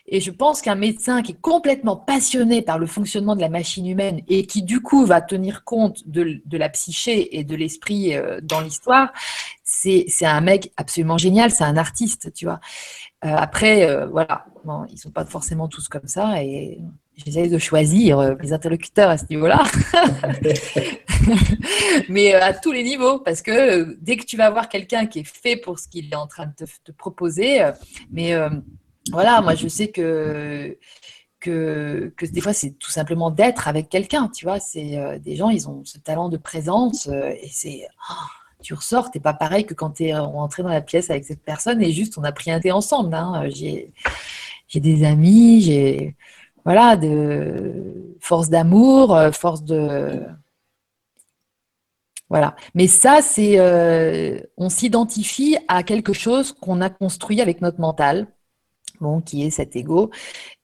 Et 0.09 0.21
je 0.21 0.31
pense 0.31 0.63
qu'un 0.63 0.75
médecin 0.75 1.23
qui 1.23 1.33
est 1.33 1.41
complètement 1.41 1.97
passionné 1.97 2.63
par 2.63 2.79
le 2.79 2.87
fonctionnement 2.87 3.37
de 3.37 3.41
la 3.41 3.49
machine 3.49 3.87
humaine 3.87 4.23
et 4.29 4.47
qui 4.47 4.63
du 4.63 4.81
coup 4.81 5.05
va 5.05 5.21
tenir 5.21 5.65
compte 5.65 6.09
de, 6.09 6.41
de 6.45 6.57
la 6.59 6.69
psyché 6.69 7.39
et 7.39 7.45
de 7.45 7.55
l'esprit 7.55 8.15
euh, 8.15 8.41
dans 8.43 8.61
l'histoire, 8.61 9.13
c'est 9.65 10.07
un 10.23 10.41
mec 10.41 10.73
absolument 10.77 11.19
génial, 11.19 11.51
c'est 11.51 11.65
un 11.65 11.77
artiste, 11.77 12.33
tu 12.33 12.47
vois. 12.47 12.61
après, 13.21 14.07
voilà, 14.07 14.47
bon, 14.65 14.87
ils 14.91 14.97
sont 14.99 15.11
pas 15.11 15.25
forcément 15.25 15.67
tous 15.67 15.89
comme 15.89 16.07
ça 16.07 16.43
et 16.43 16.79
j'essaie 17.17 17.49
de 17.49 17.59
choisir 17.59 18.19
euh, 18.19 18.35
mes 18.41 18.53
interlocuteurs 18.53 19.11
à 19.11 19.19
ce 19.19 19.25
niveau-là, 19.31 19.65
mais 22.09 22.35
euh, 22.35 22.43
à 22.43 22.53
tous 22.53 22.73
les 22.73 22.83
niveaux, 22.83 23.19
parce 23.19 23.43
que 23.43 23.51
euh, 23.51 23.97
dès 24.01 24.17
que 24.17 24.25
tu 24.25 24.37
vas 24.37 24.51
voir 24.51 24.69
quelqu'un 24.69 25.07
qui 25.07 25.21
est 25.21 25.29
fait 25.29 25.57
pour 25.57 25.79
ce 25.79 25.89
qu'il 25.89 26.13
est 26.13 26.17
en 26.17 26.27
train 26.27 26.47
de 26.47 26.67
te, 26.85 26.93
proposer, 26.93 27.63
mais 28.11 28.35
voilà, 29.11 29.41
moi 29.41 29.55
je 29.55 29.69
sais 29.69 29.89
que, 29.89 30.77
que, 31.41 32.13
que 32.17 32.27
des 32.27 32.41
fois 32.41 32.53
c'est 32.53 32.73
tout 32.73 32.91
simplement 32.91 33.31
d'être 33.31 33.69
avec 33.69 33.89
quelqu'un, 33.89 34.29
tu 34.29 34.45
vois, 34.45 34.61
c'est 34.61 35.21
des 35.21 35.37
gens, 35.37 35.51
ils 35.51 35.69
ont 35.69 35.85
ce 35.85 35.99
talent 35.99 36.29
de 36.29 36.37
présence 36.37 37.09
et 37.09 37.49
c'est... 37.51 37.87
Oh, 38.11 38.15
tu 38.63 38.73
ressors, 38.73 39.11
t'es 39.11 39.21
pas 39.21 39.35
pareil 39.35 39.67
que 39.67 39.75
quand 39.75 39.91
tu 39.91 40.05
es 40.05 40.17
rentré 40.17 40.63
dans 40.63 40.71
la 40.71 40.81
pièce 40.81 41.11
avec 41.11 41.25
cette 41.25 41.43
personne 41.43 41.83
et 41.83 41.93
juste 41.93 42.17
on 42.19 42.25
a 42.25 42.33
pris 42.33 42.51
un 42.51 42.59
thé 42.59 42.73
ensemble. 42.73 43.15
Hein. 43.15 43.49
J'ai 43.51 44.81
des 44.81 45.05
amis, 45.05 45.61
j'ai 45.61 46.17
voilà, 46.67 46.97
de 46.97 48.17
force 48.19 48.51
d'amour, 48.51 49.15
euh, 49.15 49.31
force 49.31 49.63
de. 49.63 50.21
Voilà. 52.29 52.57
Mais 52.75 52.89
ça, 52.89 53.23
c'est. 53.23 53.61
Euh, 53.61 54.41
on 54.57 54.69
s'identifie 54.69 55.57
à 55.69 55.85
quelque 55.85 56.13
chose 56.13 56.53
qu'on 56.53 56.81
a 56.81 56.91
construit 56.91 57.41
avec 57.41 57.61
notre 57.61 57.81
mental, 57.81 58.27
bon, 59.01 59.21
qui 59.21 59.47
est 59.47 59.51
cet 59.51 59.77
ego, 59.77 60.11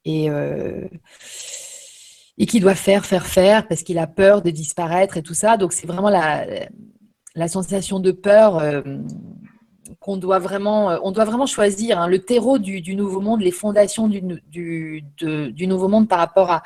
et, 0.04 0.28
euh, 0.28 0.88
et 2.36 2.46
qui 2.46 2.58
doit 2.58 2.74
faire, 2.74 3.06
faire, 3.06 3.26
faire, 3.26 3.68
parce 3.68 3.84
qu'il 3.84 3.98
a 3.98 4.08
peur 4.08 4.42
de 4.42 4.50
disparaître 4.50 5.16
et 5.18 5.22
tout 5.22 5.34
ça. 5.34 5.56
Donc, 5.56 5.72
c'est 5.72 5.86
vraiment 5.86 6.10
la 6.10 7.48
sensation 7.48 8.00
de 8.00 8.10
peur 8.10 8.60
qu'on 10.02 10.16
doit 10.16 10.40
vraiment, 10.40 10.90
euh, 10.90 10.98
on 11.02 11.12
doit 11.12 11.24
vraiment 11.24 11.46
choisir 11.46 12.00
hein, 12.00 12.08
le 12.08 12.18
terreau 12.18 12.58
du, 12.58 12.96
nouveau 12.96 13.20
monde, 13.20 13.40
les 13.40 13.52
fondations 13.52 14.08
du, 14.08 15.02
nouveau 15.66 15.88
monde 15.88 16.08
par 16.08 16.18
rapport 16.18 16.50
à. 16.50 16.62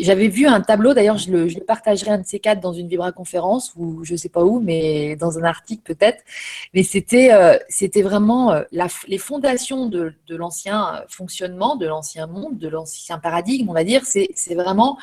J'avais 0.00 0.28
vu 0.28 0.46
un 0.46 0.60
tableau, 0.62 0.94
d'ailleurs, 0.94 1.18
je 1.18 1.30
le, 1.30 1.48
je 1.48 1.58
partagerai 1.58 2.12
un 2.12 2.18
de 2.18 2.26
ces 2.26 2.38
quatre 2.40 2.60
dans 2.60 2.72
une 2.72 2.88
Vibra 2.88 3.12
conférence 3.12 3.74
ou 3.76 4.02
je 4.04 4.16
sais 4.16 4.30
pas 4.30 4.42
où, 4.42 4.60
mais 4.60 5.14
dans 5.16 5.38
un 5.38 5.44
article 5.44 5.82
peut-être. 5.82 6.24
Mais 6.72 6.82
c'était, 6.82 7.32
euh, 7.32 7.58
c'était 7.68 8.02
vraiment 8.02 8.52
euh, 8.52 8.62
les 9.06 9.18
fondations 9.18 9.86
de, 9.86 10.14
l'ancien 10.30 11.04
fonctionnement, 11.08 11.76
de 11.76 11.86
l'ancien 11.86 12.26
monde, 12.26 12.58
de 12.58 12.68
l'ancien 12.68 13.18
paradigme, 13.18 13.68
on 13.68 13.74
va 13.74 13.84
dire. 13.84 14.02
C'est 14.06 14.54
vraiment 14.54 14.98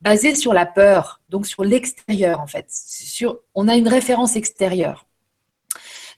basé 0.00 0.34
sur 0.34 0.54
la 0.54 0.66
peur, 0.66 1.20
donc 1.28 1.46
sur 1.46 1.62
l'extérieur 1.62 2.40
en 2.40 2.46
fait. 2.46 2.66
On 3.54 3.68
a 3.68 3.76
une 3.76 3.88
référence 3.88 4.34
extérieure. 4.36 5.06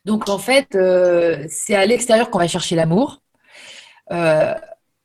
Donc 0.05 0.29
en 0.29 0.39
fait, 0.39 0.75
euh, 0.75 1.45
c'est 1.49 1.75
à 1.75 1.87
l'extérieur 1.87 2.31
qu'on 2.31 2.39
va 2.39 2.49
chercher 2.49 2.77
l'amour. 2.77 3.23
Euh, 4.13 4.55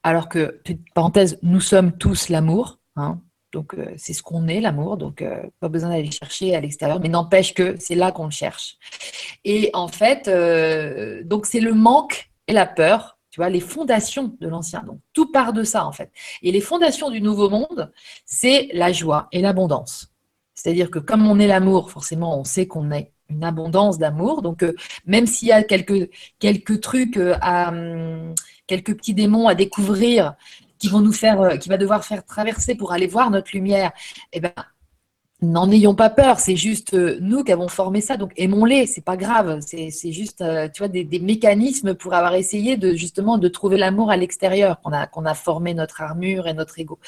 alors 0.04 0.30
que, 0.30 0.60
petite 0.64 0.94
parenthèse, 0.94 1.40
nous 1.42 1.62
sommes 1.62 1.98
tous 1.98 2.30
l'amour. 2.30 2.80
Hein. 2.96 3.22
donc 3.54 3.76
euh, 3.76 3.94
c'est 3.96 4.12
ce 4.12 4.22
qu'on 4.22 4.48
est, 4.48 4.60
l'amour. 4.60 4.98
Donc 4.98 5.24
pas 5.60 5.70
besoin 5.70 5.90
d'aller 5.90 6.12
chercher 6.12 6.56
à 6.56 6.62
l'extérieur, 6.62 7.00
mais 7.00 7.10
n'empêche 7.10 7.54
que 7.54 7.76
c'est 7.80 7.96
là 7.96 8.12
qu'on 8.12 8.26
le 8.26 8.32
cherche. 8.32 8.78
Et 9.46 9.70
en 9.74 9.88
fait, 9.88 10.30
donc 11.26 11.46
c'est 11.46 11.62
le 11.62 11.74
manque 11.74 12.30
et 12.48 12.54
la 12.54 12.66
peur. 12.66 13.18
Tu 13.32 13.40
vois, 13.40 13.50
les 13.50 13.60
fondations 13.60 14.36
de 14.40 14.48
l'ancien. 14.48 14.82
Donc, 14.82 15.00
tout 15.14 15.32
part 15.32 15.54
de 15.54 15.64
ça, 15.64 15.86
en 15.86 15.92
fait. 15.92 16.12
Et 16.42 16.52
les 16.52 16.62
fondations 16.62 17.12
du 17.12 17.22
nouveau 17.22 17.48
monde, 17.48 17.92
c'est 18.26 18.70
la 18.74 18.92
joie 18.92 19.28
et 19.32 19.40
l'abondance. 19.40 20.12
C'est-à-dire 20.56 20.90
que 20.90 20.98
comme 20.98 21.28
on 21.28 21.38
est 21.38 21.46
l'amour, 21.46 21.92
forcément, 21.92 22.40
on 22.40 22.44
sait 22.44 22.66
qu'on 22.66 22.90
est 22.92 23.14
une 23.30 23.44
abondance 23.44 23.98
d'amour. 23.98 24.42
Donc, 24.42 24.64
euh, 24.64 24.74
même 25.06 25.26
s'il 25.28 25.50
y 25.50 25.52
a 25.52 25.64
quelques, 25.64 26.10
quelques 26.40 26.82
trucs, 26.82 27.18
euh, 27.18 27.36
à, 27.42 27.70
hum, 27.70 28.34
quelques 28.68 28.96
petits 28.96 29.14
démons 29.14 29.48
à 29.48 29.56
découvrir 29.56 30.34
qui 30.78 30.88
vont 30.88 31.02
nous 31.02 31.14
faire, 31.14 31.42
euh, 31.42 31.58
qui 31.58 31.70
va 31.70 31.78
devoir 31.78 32.06
faire 32.06 32.26
traverser 32.26 32.76
pour 32.76 32.92
aller 32.92 33.08
voir 33.08 33.32
notre 33.32 33.52
lumière, 33.54 33.92
eh 34.34 34.40
ben, 34.40 34.54
N'en 35.42 35.72
ayons 35.72 35.96
pas 35.96 36.10
peur, 36.10 36.38
c'est 36.38 36.58
juste 36.58 36.94
euh, 36.94 37.18
nous 37.22 37.46
qui 37.46 37.54
avons 37.54 37.70
formé 37.70 38.02
ça, 38.02 38.18
donc 38.18 38.34
aimons-les, 38.36 38.86
c'est 38.88 39.00
pas 39.00 39.16
grave, 39.16 39.62
c'est 39.62 40.12
juste 40.12 40.42
euh, 40.42 40.68
tu 40.68 40.80
vois, 40.80 40.90
des, 40.90 41.06
mécanismes 41.22 41.94
pour 41.94 42.14
avoir 42.14 42.36
essayé 42.36 42.76
de 42.76 42.94
justement 42.94 43.38
de 43.38 43.48
trouver 43.48 43.78
l'amour 43.78 44.12
à 44.12 44.18
l'extérieur, 44.18 44.82
qu'on 44.82 44.92
a, 44.92 45.34
formé 45.36 45.74
notre 45.74 46.02
armure 46.02 46.46
et 46.48 46.54
notre 46.54 46.78
ego. 46.78 47.00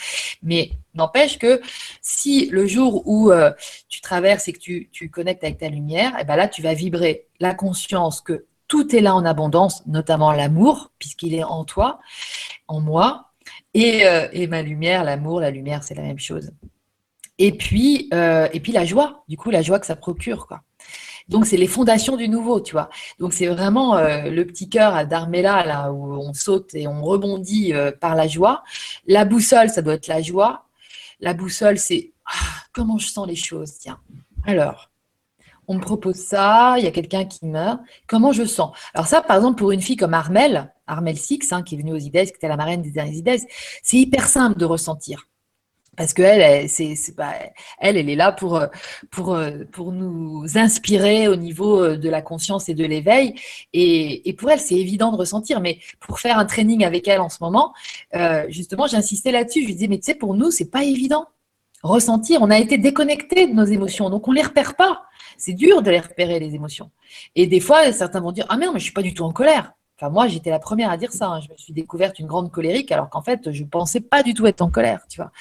Mais 0.44 0.72
n'empêche 0.94 1.40
que 1.40 1.60
si 2.02 2.46
le 2.46 2.68
jour 2.68 3.06
où 3.06 3.32
euh, 3.32 3.52
tu 3.90 4.00
traverses 4.00 4.48
et 4.48 4.54
que 4.54 4.60
tu, 4.60 4.88
tu 4.94 5.10
connectes 5.10 5.44
avec 5.44 5.58
ta 5.58 5.68
lumière, 5.68 6.14
et 6.16 6.22
eh 6.22 6.24
ben 6.24 6.38
là 6.38 6.48
tu 6.48 6.62
vas 6.62 6.74
vibrer 6.74 7.28
la 7.42 7.54
conscience 7.54 8.22
que 8.22 8.46
tout 8.70 8.96
est 8.96 9.02
là 9.02 9.14
en 9.14 9.26
abondance, 9.26 9.86
notamment 9.88 10.32
l'amour, 10.32 10.92
puisqu'il 11.00 11.34
est 11.36 11.44
en 11.44 11.66
toi, 11.66 12.00
en 12.70 12.80
moi, 12.80 13.32
et, 13.74 14.04
et 14.32 14.48
ma 14.48 14.62
lumière, 14.62 15.04
l'amour, 15.04 15.42
la 15.42 15.52
lumière, 15.52 15.84
c'est 15.84 15.96
la 15.96 16.04
même 16.04 16.20
chose. 16.20 16.52
Et 17.44 17.54
puis, 17.54 18.08
euh, 18.14 18.48
et 18.54 18.60
puis 18.60 18.72
la 18.72 18.86
joie, 18.86 19.24
du 19.28 19.36
coup, 19.36 19.50
la 19.50 19.64
joie 19.64 19.80
que 19.80 19.88
ça 19.88 19.96
procure, 19.96 20.46
quoi. 20.46 20.62
Donc, 21.28 21.48
c'est 21.48 21.58
les 21.58 21.66
fondations 21.66 22.16
du 22.16 22.30
nouveau, 22.30 22.62
tu 22.62 22.74
vois. 22.74 22.92
Donc, 23.18 23.34
c'est 23.34 23.48
vraiment 23.48 23.98
euh, 23.98 24.30
le 24.30 24.46
petit 24.46 24.70
cœur 24.70 25.08
d'Armella, 25.08 25.66
là, 25.66 25.92
où 25.92 26.14
on 26.14 26.34
saute 26.36 26.76
et 26.76 26.88
on 26.88 27.02
rebondit 27.02 27.74
euh, 27.74 27.92
par 27.92 28.14
la 28.14 28.28
joie. 28.28 28.64
La 29.08 29.26
boussole, 29.26 29.72
ça 29.72 29.82
doit 29.82 29.96
être 29.96 30.06
la 30.06 30.22
joie. 30.22 30.66
La 31.20 31.34
boussole, 31.34 31.80
c'est 31.80 32.12
ah, 32.28 32.62
comment 32.74 33.00
je 33.00 33.08
sens 33.08 33.28
les 33.28 33.36
choses, 33.36 33.74
tiens. 33.80 33.98
Alors, 34.46 34.92
on 35.68 35.74
me 35.74 35.82
propose 35.82 36.18
ça, 36.18 36.76
il 36.78 36.84
y 36.84 36.88
a 36.88 36.92
quelqu'un 36.92 37.26
qui 37.26 37.48
meurt. 37.48 37.80
Comment 38.06 38.34
je 38.34 38.46
sens? 38.46 38.78
Alors, 38.94 39.08
ça, 39.08 39.22
par 39.24 39.38
exemple, 39.38 39.58
pour 39.58 39.72
une 39.72 39.82
fille 39.82 39.98
comme 39.98 40.14
Armel, 40.14 40.72
Armel 40.86 41.18
Six, 41.18 41.52
hein, 41.54 41.64
qui 41.64 41.74
est 41.74 41.80
venue 41.80 41.94
aux 41.94 41.98
IDES, 41.98 42.26
qui 42.26 42.36
était 42.36 42.48
la 42.48 42.58
marraine 42.58 42.84
des 42.84 42.92
derniers 42.92 43.18
IDES, 43.18 43.48
c'est 43.82 43.98
hyper 43.98 44.28
simple 44.28 44.60
de 44.60 44.66
ressentir 44.66 45.26
parce 45.98 46.14
qu'elle, 46.14 46.42
elle, 46.42 46.70
c'est, 46.70 46.96
elle, 47.80 47.98
elle 47.98 48.10
est 48.10 48.16
là 48.16 48.32
pour, 48.32 48.62
pour, 49.10 49.38
pour 49.72 49.92
nous 49.92 50.46
inspirer 50.56 51.28
au 51.28 51.36
niveau 51.36 51.98
de 51.98 52.10
la 52.10 52.22
conscience 52.22 52.70
et 52.70 52.74
de 52.74 52.86
l'éveil. 52.86 53.36
Et, 53.74 54.30
et 54.30 54.34
pour 54.34 54.50
elle, 54.50 54.60
c'est 54.60 54.76
évident 54.76 55.12
de 55.12 55.18
ressentir. 55.18 55.60
Mais 55.60 55.80
pour 56.00 56.20
faire 56.20 56.40
un 56.40 56.46
training 56.46 56.86
avec 56.86 57.08
elle 57.08 57.20
en 57.20 57.30
ce 57.30 57.38
moment, 57.42 57.74
euh, 58.16 58.46
justement, 58.50 58.88
j'insistais 58.88 59.32
là-dessus. 59.32 59.62
Je 59.64 59.68
lui 59.68 59.74
disais, 59.74 59.88
mais 59.88 60.00
tu 60.00 60.06
sais, 60.06 60.16
pour 60.16 60.34
nous, 60.34 60.50
c'est 60.50 60.72
pas 60.72 60.84
évident. 60.84 61.28
Ressentir, 61.84 62.42
on 62.42 62.52
a 62.52 62.60
été 62.60 62.78
déconnecté 62.78 63.48
de 63.48 63.54
nos 63.54 63.66
émotions, 63.66 64.10
donc 64.10 64.28
on 64.28 64.32
les 64.32 64.44
repère 64.44 64.76
pas. 64.76 65.04
C'est 65.38 65.54
dur 65.54 65.82
de 65.82 65.90
les 65.90 66.00
repérer, 66.00 66.40
les 66.40 66.54
émotions. 66.54 66.92
Et 67.36 67.48
des 67.48 67.60
fois, 67.60 67.92
certains 67.92 68.22
vont 68.22 68.32
dire, 68.32 68.46
ah 68.50 68.58
merde, 68.58 68.74
mais 68.74 68.80
je 68.80 68.86
suis 68.86 68.94
pas 68.94 69.02
du 69.02 69.14
tout 69.14 69.24
en 69.24 69.32
colère. 69.32 69.74
Enfin, 69.98 70.10
moi, 70.10 70.28
j'étais 70.28 70.52
la 70.52 70.60
première 70.60 70.92
à 70.92 70.98
dire 70.98 71.12
ça. 71.12 71.28
Hein. 71.28 71.42
Je 71.42 71.52
me 71.52 71.58
suis 71.58 71.74
découverte 71.74 72.20
une 72.20 72.28
grande 72.28 72.52
colérique, 72.52 72.92
alors 72.92 73.10
qu'en 73.10 73.22
fait, 73.24 73.52
je 73.52 73.64
pensais 73.64 74.00
pas 74.00 74.22
du 74.24 74.34
tout 74.34 74.46
être 74.46 74.62
en 74.62 74.70
colère, 74.70 75.02
tu 75.10 75.18
vois. 75.18 75.32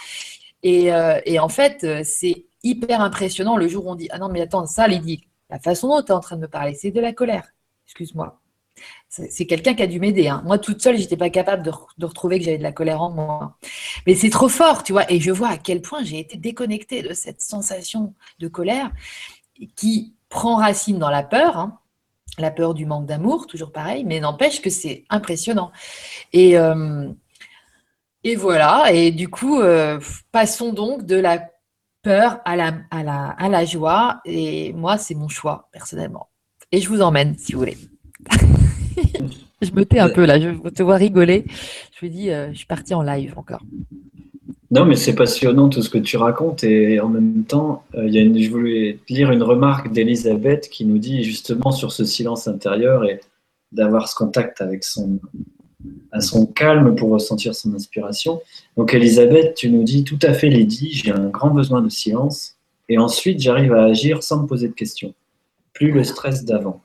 Euh, 0.65 1.21
et, 1.25 1.39
en 1.39 1.49
fait, 1.49 1.85
euh, 1.85 2.03
c'est 2.05 2.47
hyper 2.63 3.01
impressionnant 3.01 3.57
le 3.57 3.69
jour 3.69 3.87
où 3.87 3.91
on 3.91 3.95
dit 3.95 4.09
Ah 4.11 4.19
non, 4.19 4.29
mais 4.29 4.43
attends, 4.43 4.67
ça, 4.67 4.87
Lydie, 4.87 5.27
la 5.49 5.59
façon 5.59 5.89
dont 5.89 6.03
tu 6.03 6.09
es 6.09 6.13
en 6.13 6.21
train 6.21 6.37
de 6.37 6.43
me 6.43 6.49
parler, 6.49 6.75
c'est 6.75 6.91
de 6.91 7.01
la 7.01 7.13
colère. 7.13 7.49
Excuse-moi. 7.87 8.41
C'est 9.09 9.45
quelqu'un 9.47 9.75
qui 9.75 9.83
a 9.83 9.87
dû 9.87 10.01
m'aider. 10.01 10.29
Hein. 10.29 10.43
Moi, 10.47 10.59
toute 10.59 10.81
seule, 10.81 10.97
j'étais 10.97 11.17
pas 11.17 11.29
capable 11.29 11.63
de, 11.65 12.07
retrouver 12.07 12.39
que 12.39 12.45
j'avais 12.45 12.59
de 12.59 12.63
la 12.63 12.73
colère 12.73 13.03
en 13.03 13.11
moi. 13.11 13.59
Mais 14.07 14.15
c'est 14.15 14.31
trop 14.31 14.49
fort, 14.49 14.85
tu 14.85 14.93
vois. 14.93 15.11
Et 15.13 15.21
je 15.21 15.31
vois 15.33 15.49
à 15.49 15.59
quel 15.59 15.83
point 15.83 16.03
j'ai 16.05 16.21
été 16.21 16.39
déconnectée 16.39 17.03
de 17.03 17.13
cette 17.13 17.43
sensation 17.43 18.15
de 18.39 18.49
colère 18.49 18.91
qui 19.77 20.15
prend 20.29 20.57
racine 20.57 20.99
dans 20.99 21.11
la 21.11 21.25
peur. 21.25 21.59
Hein. 21.59 21.79
La 22.39 22.51
peur 22.51 22.73
du 22.73 22.87
manque 22.87 23.07
d'amour, 23.07 23.47
toujours 23.49 23.73
pareil, 23.73 24.05
mais 24.05 24.21
n'empêche 24.21 24.63
que 24.63 24.71
c'est 24.71 25.05
impressionnant. 25.11 25.73
Et, 26.33 26.57
euh, 26.57 27.09
et 28.23 28.37
voilà, 28.37 28.93
et 28.93 29.11
du 29.11 29.29
coup, 29.29 29.61
euh, 29.61 29.99
passons 30.31 30.73
donc 30.73 31.07
de 31.07 31.17
la 31.17 31.51
peur 32.03 32.41
à 32.45 32.57
la, 32.57 32.75
à, 32.91 33.03
la, 33.03 33.29
à 33.31 33.49
la 33.49 33.65
joie. 33.65 34.21
Et 34.25 34.73
moi, 34.75 34.99
c'est 34.99 35.15
mon 35.15 35.29
choix, 35.29 35.69
personnellement. 35.73 36.29
Et 36.73 36.81
je 36.81 36.89
vous 36.89 37.01
emmène, 37.01 37.37
si 37.39 37.53
vous 37.53 37.61
voulez. 37.61 37.79
je 39.63 39.71
me 39.73 39.85
tais 39.85 39.99
un 39.99 40.11
peu 40.11 40.27
là, 40.27 40.39
je 40.39 40.51
te 40.69 40.83
vois 40.83 40.97
rigoler. 40.97 41.47
Je 41.99 42.07
me 42.07 42.11
dis, 42.11 42.31
euh, 42.31 42.53
je 42.53 42.59
suis 42.59 42.67
partie 42.67 42.95
en 42.95 43.03
live 43.03 43.35
encore. 43.37 43.63
Non, 44.71 44.85
mais 44.85 44.95
c'est 44.95 45.15
passionnant 45.15 45.69
tout 45.69 45.83
ce 45.83 45.91
que 45.91 45.99
tu 45.99 46.17
racontes. 46.17 46.63
Et 46.63 47.01
en 47.01 47.09
même 47.09 47.45
temps, 47.45 47.85
euh, 47.95 48.07
il 48.07 48.15
y 48.15 48.19
a 48.19 48.21
une, 48.21 48.41
je 48.41 48.51
voulais 48.51 48.99
lire 49.09 49.33
une 49.33 49.43
remarque 49.43 49.91
d'Elisabeth 49.93 50.69
qui 50.69 50.85
nous 50.85 50.99
dit 50.99 51.25
justement 51.25 51.73
sur 51.73 51.91
ce 51.91 52.05
silence 52.05 52.47
intérieur 52.47 53.05
et 53.05 53.21
d'avoir 53.73 54.09
ce 54.09 54.15
contact 54.15 54.61
avec 54.61 54.85
son, 54.85 55.19
à 56.13 56.21
son 56.21 56.47
calme 56.47 56.95
pour 56.95 57.11
ressentir 57.11 57.55
son 57.55 57.75
inspiration. 57.75 58.41
Donc 58.77 58.95
Elisabeth, 58.95 59.55
tu 59.55 59.71
nous 59.71 59.83
dis 59.83 60.05
tout 60.05 60.19
à 60.23 60.35
fait 60.35 60.51
Lady, 60.51 60.91
j'ai 60.93 61.11
un 61.11 61.29
grand 61.29 61.51
besoin 61.51 61.83
de 61.83 61.89
silence 61.89 62.57
et 62.89 62.99
ensuite 62.99 63.41
j'arrive 63.41 63.73
à 63.73 63.85
agir 63.85 64.23
sans 64.23 64.43
me 64.43 64.47
poser 64.47 64.69
de 64.69 64.75
questions. 64.75 65.15
Plus 65.73 65.93
le 65.93 66.05
stress 66.05 66.45
d'avant. 66.45 66.83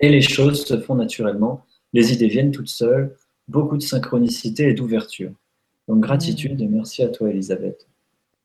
Et 0.00 0.08
les 0.08 0.22
choses 0.22 0.64
se 0.64 0.80
font 0.80 0.94
naturellement, 0.94 1.64
les 1.92 2.12
idées 2.12 2.28
viennent 2.28 2.50
toutes 2.50 2.68
seules, 2.68 3.14
beaucoup 3.46 3.76
de 3.76 3.82
synchronicité 3.82 4.68
et 4.68 4.74
d'ouverture. 4.74 5.32
Donc 5.86 6.00
gratitude 6.00 6.60
et 6.60 6.68
merci 6.68 7.02
à 7.02 7.08
toi 7.08 7.30
Elisabeth. 7.30 7.86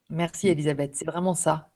Merci 0.09 0.49
Elisabeth, 0.49 0.95
c'est 0.95 1.05
vraiment 1.05 1.33
ça. 1.33 1.69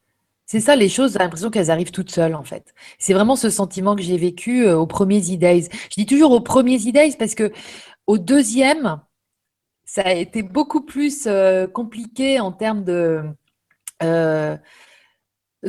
C'est 0.47 0.61
ça, 0.61 0.77
les 0.77 0.87
choses, 0.87 1.13
j'ai 1.13 1.19
l'impression 1.19 1.51
qu'elles 1.51 1.69
arrivent 1.69 1.91
toutes 1.91 2.09
seules, 2.09 2.33
en 2.33 2.43
fait. 2.43 2.73
C'est 2.99 3.13
vraiment 3.13 3.35
ce 3.35 3.49
sentiment 3.49 3.97
que 3.97 4.01
j'ai 4.01 4.17
vécu 4.17 4.65
euh, 4.65 4.77
aux 4.77 4.87
premiers 4.87 5.19
E-Days. 5.19 5.67
Je 5.91 5.95
dis 5.97 6.05
toujours 6.05 6.31
aux 6.31 6.39
premiers 6.39 6.77
E-Days 6.77 7.17
parce 7.19 7.35
que 7.35 7.51
au 8.07 8.17
deuxième, 8.17 9.01
ça 9.83 10.03
a 10.03 10.13
été 10.13 10.43
beaucoup 10.43 10.81
plus 10.81 11.27
euh, 11.27 11.67
compliqué 11.67 12.39
en 12.39 12.53
termes 12.53 12.85
de. 12.85 13.23
Euh, 14.03 14.57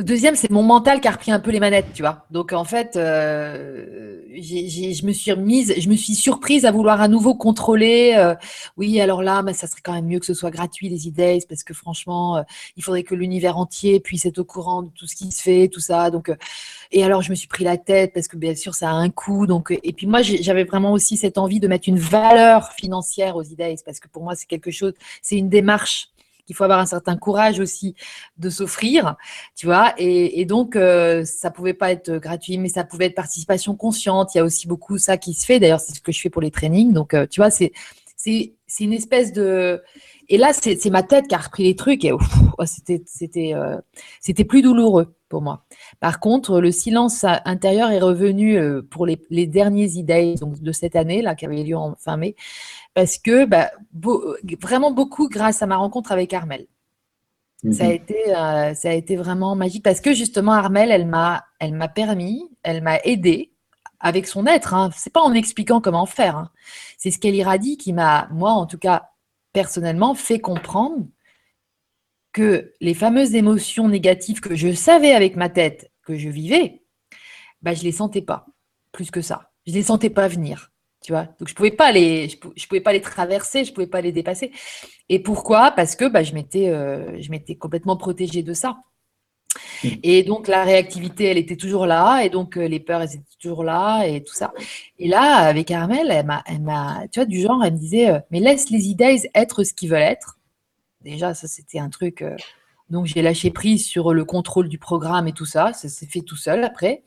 deuxième, 0.03 0.35
c'est 0.35 0.49
mon 0.49 0.63
mental 0.63 1.01
qui 1.01 1.07
a 1.07 1.11
repris 1.11 1.31
un 1.31 1.39
peu 1.39 1.51
les 1.51 1.59
manettes, 1.59 1.93
tu 1.93 2.01
vois. 2.01 2.25
Donc 2.31 2.53
en 2.53 2.63
fait, 2.63 2.95
euh, 2.95 4.21
je 4.33 5.05
me 5.05 5.11
suis 5.11 5.31
remise, 5.31 5.73
je 5.77 5.89
me 5.89 5.95
suis 5.95 6.15
surprise 6.15 6.65
à 6.65 6.71
vouloir 6.71 7.01
à 7.01 7.07
nouveau 7.07 7.35
contrôler. 7.35 8.15
Euh, 8.17 8.35
oui, 8.77 8.99
alors 9.01 9.21
là, 9.23 9.41
mais 9.43 9.53
ça 9.53 9.67
serait 9.67 9.81
quand 9.83 9.93
même 9.93 10.05
mieux 10.05 10.19
que 10.19 10.25
ce 10.25 10.33
soit 10.33 10.51
gratuit 10.51 10.89
les 10.89 11.07
idées, 11.07 11.39
parce 11.47 11.63
que 11.63 11.73
franchement, 11.73 12.37
euh, 12.37 12.41
il 12.77 12.83
faudrait 12.83 13.03
que 13.03 13.15
l'univers 13.15 13.57
entier 13.57 13.99
puisse 13.99 14.25
être 14.25 14.39
au 14.39 14.45
courant 14.45 14.83
de 14.83 14.89
tout 14.89 15.07
ce 15.07 15.15
qui 15.15 15.31
se 15.31 15.41
fait, 15.41 15.67
tout 15.67 15.79
ça. 15.79 16.09
Donc, 16.11 16.31
et 16.91 17.03
alors 17.03 17.21
je 17.21 17.29
me 17.29 17.35
suis 17.35 17.47
pris 17.47 17.63
la 17.63 17.77
tête 17.77 18.13
parce 18.13 18.27
que 18.27 18.37
bien 18.37 18.55
sûr 18.55 18.73
ça 18.73 18.89
a 18.89 18.93
un 18.93 19.09
coût. 19.09 19.47
Donc 19.47 19.77
et 19.83 19.93
puis 19.93 20.07
moi 20.07 20.21
j'avais 20.21 20.63
vraiment 20.63 20.93
aussi 20.93 21.17
cette 21.17 21.37
envie 21.37 21.59
de 21.59 21.67
mettre 21.67 21.89
une 21.89 21.99
valeur 21.99 22.71
financière 22.73 23.35
aux 23.35 23.43
idées, 23.43 23.75
parce 23.85 23.99
que 23.99 24.07
pour 24.07 24.23
moi 24.23 24.35
c'est 24.35 24.47
quelque 24.47 24.71
chose, 24.71 24.93
c'est 25.21 25.37
une 25.37 25.49
démarche 25.49 26.09
il 26.49 26.55
faut 26.55 26.63
avoir 26.63 26.79
un 26.79 26.85
certain 26.85 27.15
courage 27.15 27.59
aussi 27.59 27.95
de 28.37 28.49
s'offrir, 28.49 29.15
tu 29.55 29.67
vois. 29.67 29.93
Et, 29.97 30.45
donc, 30.45 30.75
euh, 30.75 31.23
ça 31.23 31.51
pouvait 31.51 31.73
pas 31.73 31.91
être 31.91 32.17
gratuit, 32.17 32.57
mais 32.57 32.69
ça 32.69 32.83
pouvait 32.83 33.05
être 33.05 33.15
participation 33.15 33.75
consciente. 33.75 34.33
Il 34.33 34.39
y 34.39 34.41
a 34.41 34.43
aussi 34.43 34.67
beaucoup 34.67 34.97
ça 34.97 35.17
qui 35.17 35.33
se 35.33 35.45
fait. 35.45 35.59
D'ailleurs, 35.59 35.79
c'est 35.79 35.93
ce 35.93 36.01
que 36.01 36.11
je 36.11 36.19
fais 36.19 36.29
pour 36.29 36.41
les 36.41 36.51
trainings. 36.51 36.91
Donc, 36.91 37.13
euh, 37.13 37.27
tu 37.29 37.39
vois, 37.39 37.51
c'est 37.51 37.71
une 38.79 38.93
espèce 38.93 39.31
de 39.31 39.81
et 40.31 40.37
là, 40.37 40.51
c'est 40.53 40.89
ma 40.91 41.01
tête 41.01 41.27
qui 41.27 41.33
a 41.33 41.39
repris 41.39 41.63
les 41.63 41.75
trucs 41.75 42.05
et 42.05 42.11
oh, 42.11 42.19
euh, 42.59 43.77
c'était 44.21 44.43
plus 44.43 44.61
douloureux 44.61 45.15
pour 45.27 45.41
moi. 45.41 45.65
Par 45.99 46.19
contre, 46.19 46.59
le 46.59 46.71
silence 46.71 47.25
intérieur 47.45 47.89
est 47.89 47.99
revenu 47.99 48.59
pour 48.91 49.07
les, 49.07 49.19
les 49.31 49.47
derniers 49.47 49.89
idées 49.93 50.35
donc 50.39 50.61
de 50.61 50.71
cette 50.71 50.95
année 50.95 51.23
là 51.23 51.33
qui 51.33 51.45
avait 51.45 51.63
lieu 51.63 51.75
en 51.75 51.95
fin 51.95 52.15
mai 52.17 52.35
parce 52.93 53.17
que 53.17 53.45
bah, 53.45 53.71
vraiment 54.61 54.91
beaucoup 54.91 55.29
grâce 55.29 55.61
à 55.61 55.67
ma 55.67 55.77
rencontre 55.77 56.11
avec 56.11 56.33
Armel. 56.33 56.67
Ça, 57.71 57.83
a 57.83 57.87
mhm. 57.87 57.93
été, 57.93 58.35
euh, 58.35 58.73
ça 58.73 58.89
a 58.89 58.93
été 58.93 59.17
vraiment 59.17 59.55
magique 59.55 59.83
parce 59.83 59.99
que 59.99 60.13
justement, 60.13 60.53
Armel, 60.53 60.91
elle 60.91 61.05
m'a, 61.05 61.45
elle 61.59 61.73
m'a 61.73 61.89
permis, 61.89 62.49
elle 62.63 62.81
m'a 62.81 62.99
aidé 62.99 63.51
avec 63.99 64.27
son 64.27 64.45
être. 64.45 64.73
Hein. 64.73 64.91
C'est 64.95 65.11
pas 65.11 65.21
en 65.21 65.33
expliquant 65.33 65.81
comment 65.81 66.05
faire. 66.05 66.37
Hein. 66.37 66.51
C'est 66.97 67.11
ce 67.11 67.19
qu'elle 67.19 67.35
irradie 67.35 67.77
qui 67.77 67.91
m'a, 67.91 68.29
moi 68.31 68.51
en 68.51 68.65
tout 68.65 68.77
cas, 68.77 69.09
personnellement, 69.51 70.15
fait 70.15 70.39
comprendre 70.39 71.05
que 72.31 72.73
les 72.79 72.93
fameuses 72.93 73.35
émotions 73.35 73.89
négatives 73.89 74.39
que 74.39 74.55
je 74.55 74.73
savais 74.73 75.11
avec 75.11 75.35
ma 75.35 75.49
tête 75.49 75.91
que 76.03 76.17
je 76.17 76.29
vivais, 76.29 76.83
bah, 77.61 77.73
je 77.73 77.83
les 77.83 77.91
sentais 77.91 78.21
pas 78.21 78.45
plus 78.91 79.11
que 79.11 79.21
ça. 79.21 79.51
Je 79.67 79.73
les 79.73 79.83
sentais 79.83 80.09
pas 80.09 80.27
venir. 80.27 80.71
Tu 81.01 81.13
vois 81.13 81.25
Donc, 81.39 81.47
je 81.47 81.53
ne 81.53 81.55
pouvais, 81.55 81.71
pas 81.71 81.91
les, 81.91 82.27
je, 82.27 82.67
pouvais 82.67 82.81
pas 82.81 82.91
les 82.91 83.01
traverser, 83.01 83.63
je 83.63 83.69
ne 83.69 83.75
pouvais 83.75 83.87
pas 83.87 84.01
les 84.01 84.11
dépasser. 84.11 84.51
Et 85.07 85.19
pourquoi? 85.19 85.71
Parce 85.71 85.95
que 85.95 86.05
bah, 86.05 86.23
je 86.23 86.33
m'étais 86.33 86.69
euh, 86.69 87.17
complètement 87.57 87.95
protégée 87.95 88.43
de 88.43 88.53
ça. 88.53 88.79
Mmh. 89.83 89.87
Et 90.03 90.23
donc, 90.23 90.49
la 90.49 90.63
réactivité, 90.63 91.25
elle 91.25 91.37
était 91.37 91.55
toujours 91.55 91.85
là. 91.85 92.23
Et 92.23 92.29
donc, 92.29 92.57
euh, 92.57 92.67
les 92.67 92.81
peurs, 92.81 93.01
elles 93.01 93.15
étaient 93.15 93.37
toujours 93.41 93.63
là 93.63 94.03
et 94.05 94.23
tout 94.23 94.33
ça. 94.33 94.53
Et 94.97 95.07
là, 95.07 95.35
avec 95.37 95.71
Armel, 95.71 96.11
elle 96.11 96.61
m'a, 96.61 97.03
tu 97.11 97.19
vois, 97.19 97.25
du 97.25 97.39
genre, 97.39 97.63
elle 97.63 97.73
me 97.73 97.79
disait, 97.79 98.09
euh, 98.09 98.19
mais 98.29 98.41
laisse 98.41 98.69
les 98.69 98.89
idées 98.89 99.29
être 99.33 99.63
ce 99.63 99.73
qu'ils 99.73 99.89
veulent 99.89 100.01
être. 100.01 100.37
Déjà, 101.01 101.33
ça, 101.33 101.47
c'était 101.47 101.79
un 101.79 101.89
truc. 101.89 102.25
donc, 102.89 103.05
j'ai 103.05 103.21
lâché 103.21 103.51
prise 103.51 103.85
sur 103.85 104.13
le 104.13 104.25
contrôle 104.25 104.67
du 104.67 104.77
programme 104.77 105.29
et 105.29 105.33
tout 105.33 105.45
ça. 105.45 105.71
Ça 105.71 105.87
s'est 105.87 106.07
fait 106.07 106.21
tout 106.21 106.35
seul 106.35 106.61
après. 106.65 107.03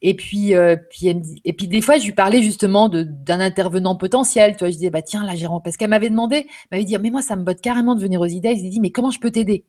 Et 0.00 0.14
puis, 0.14 0.54
euh, 0.54 0.76
et 1.02 1.52
puis 1.52 1.68
des 1.68 1.80
fois, 1.80 1.98
je 1.98 2.04
lui 2.04 2.12
parlais 2.12 2.42
justement 2.42 2.88
d'un 2.88 3.40
intervenant 3.40 3.96
potentiel. 3.96 4.52
Tu 4.52 4.60
vois, 4.60 4.70
je 4.70 4.76
disais, 4.76 4.90
bah 4.90 5.02
tiens, 5.02 5.24
là, 5.24 5.34
Jérôme, 5.34 5.60
parce 5.62 5.76
qu'elle 5.76 5.90
m'avait 5.90 6.10
demandé, 6.10 6.46
m'avait 6.70 6.84
dit, 6.84 6.96
mais 6.98 7.10
moi, 7.10 7.22
ça 7.22 7.36
me 7.36 7.42
botte 7.42 7.60
carrément 7.60 7.94
de 7.94 8.00
venir 8.00 8.20
aux 8.20 8.26
idées. 8.26 8.52
Il 8.56 8.70
dit, 8.70 8.80
mais 8.80 8.90
comment 8.90 9.10
je 9.10 9.18
peux 9.20 9.30
t'aider? 9.30 9.64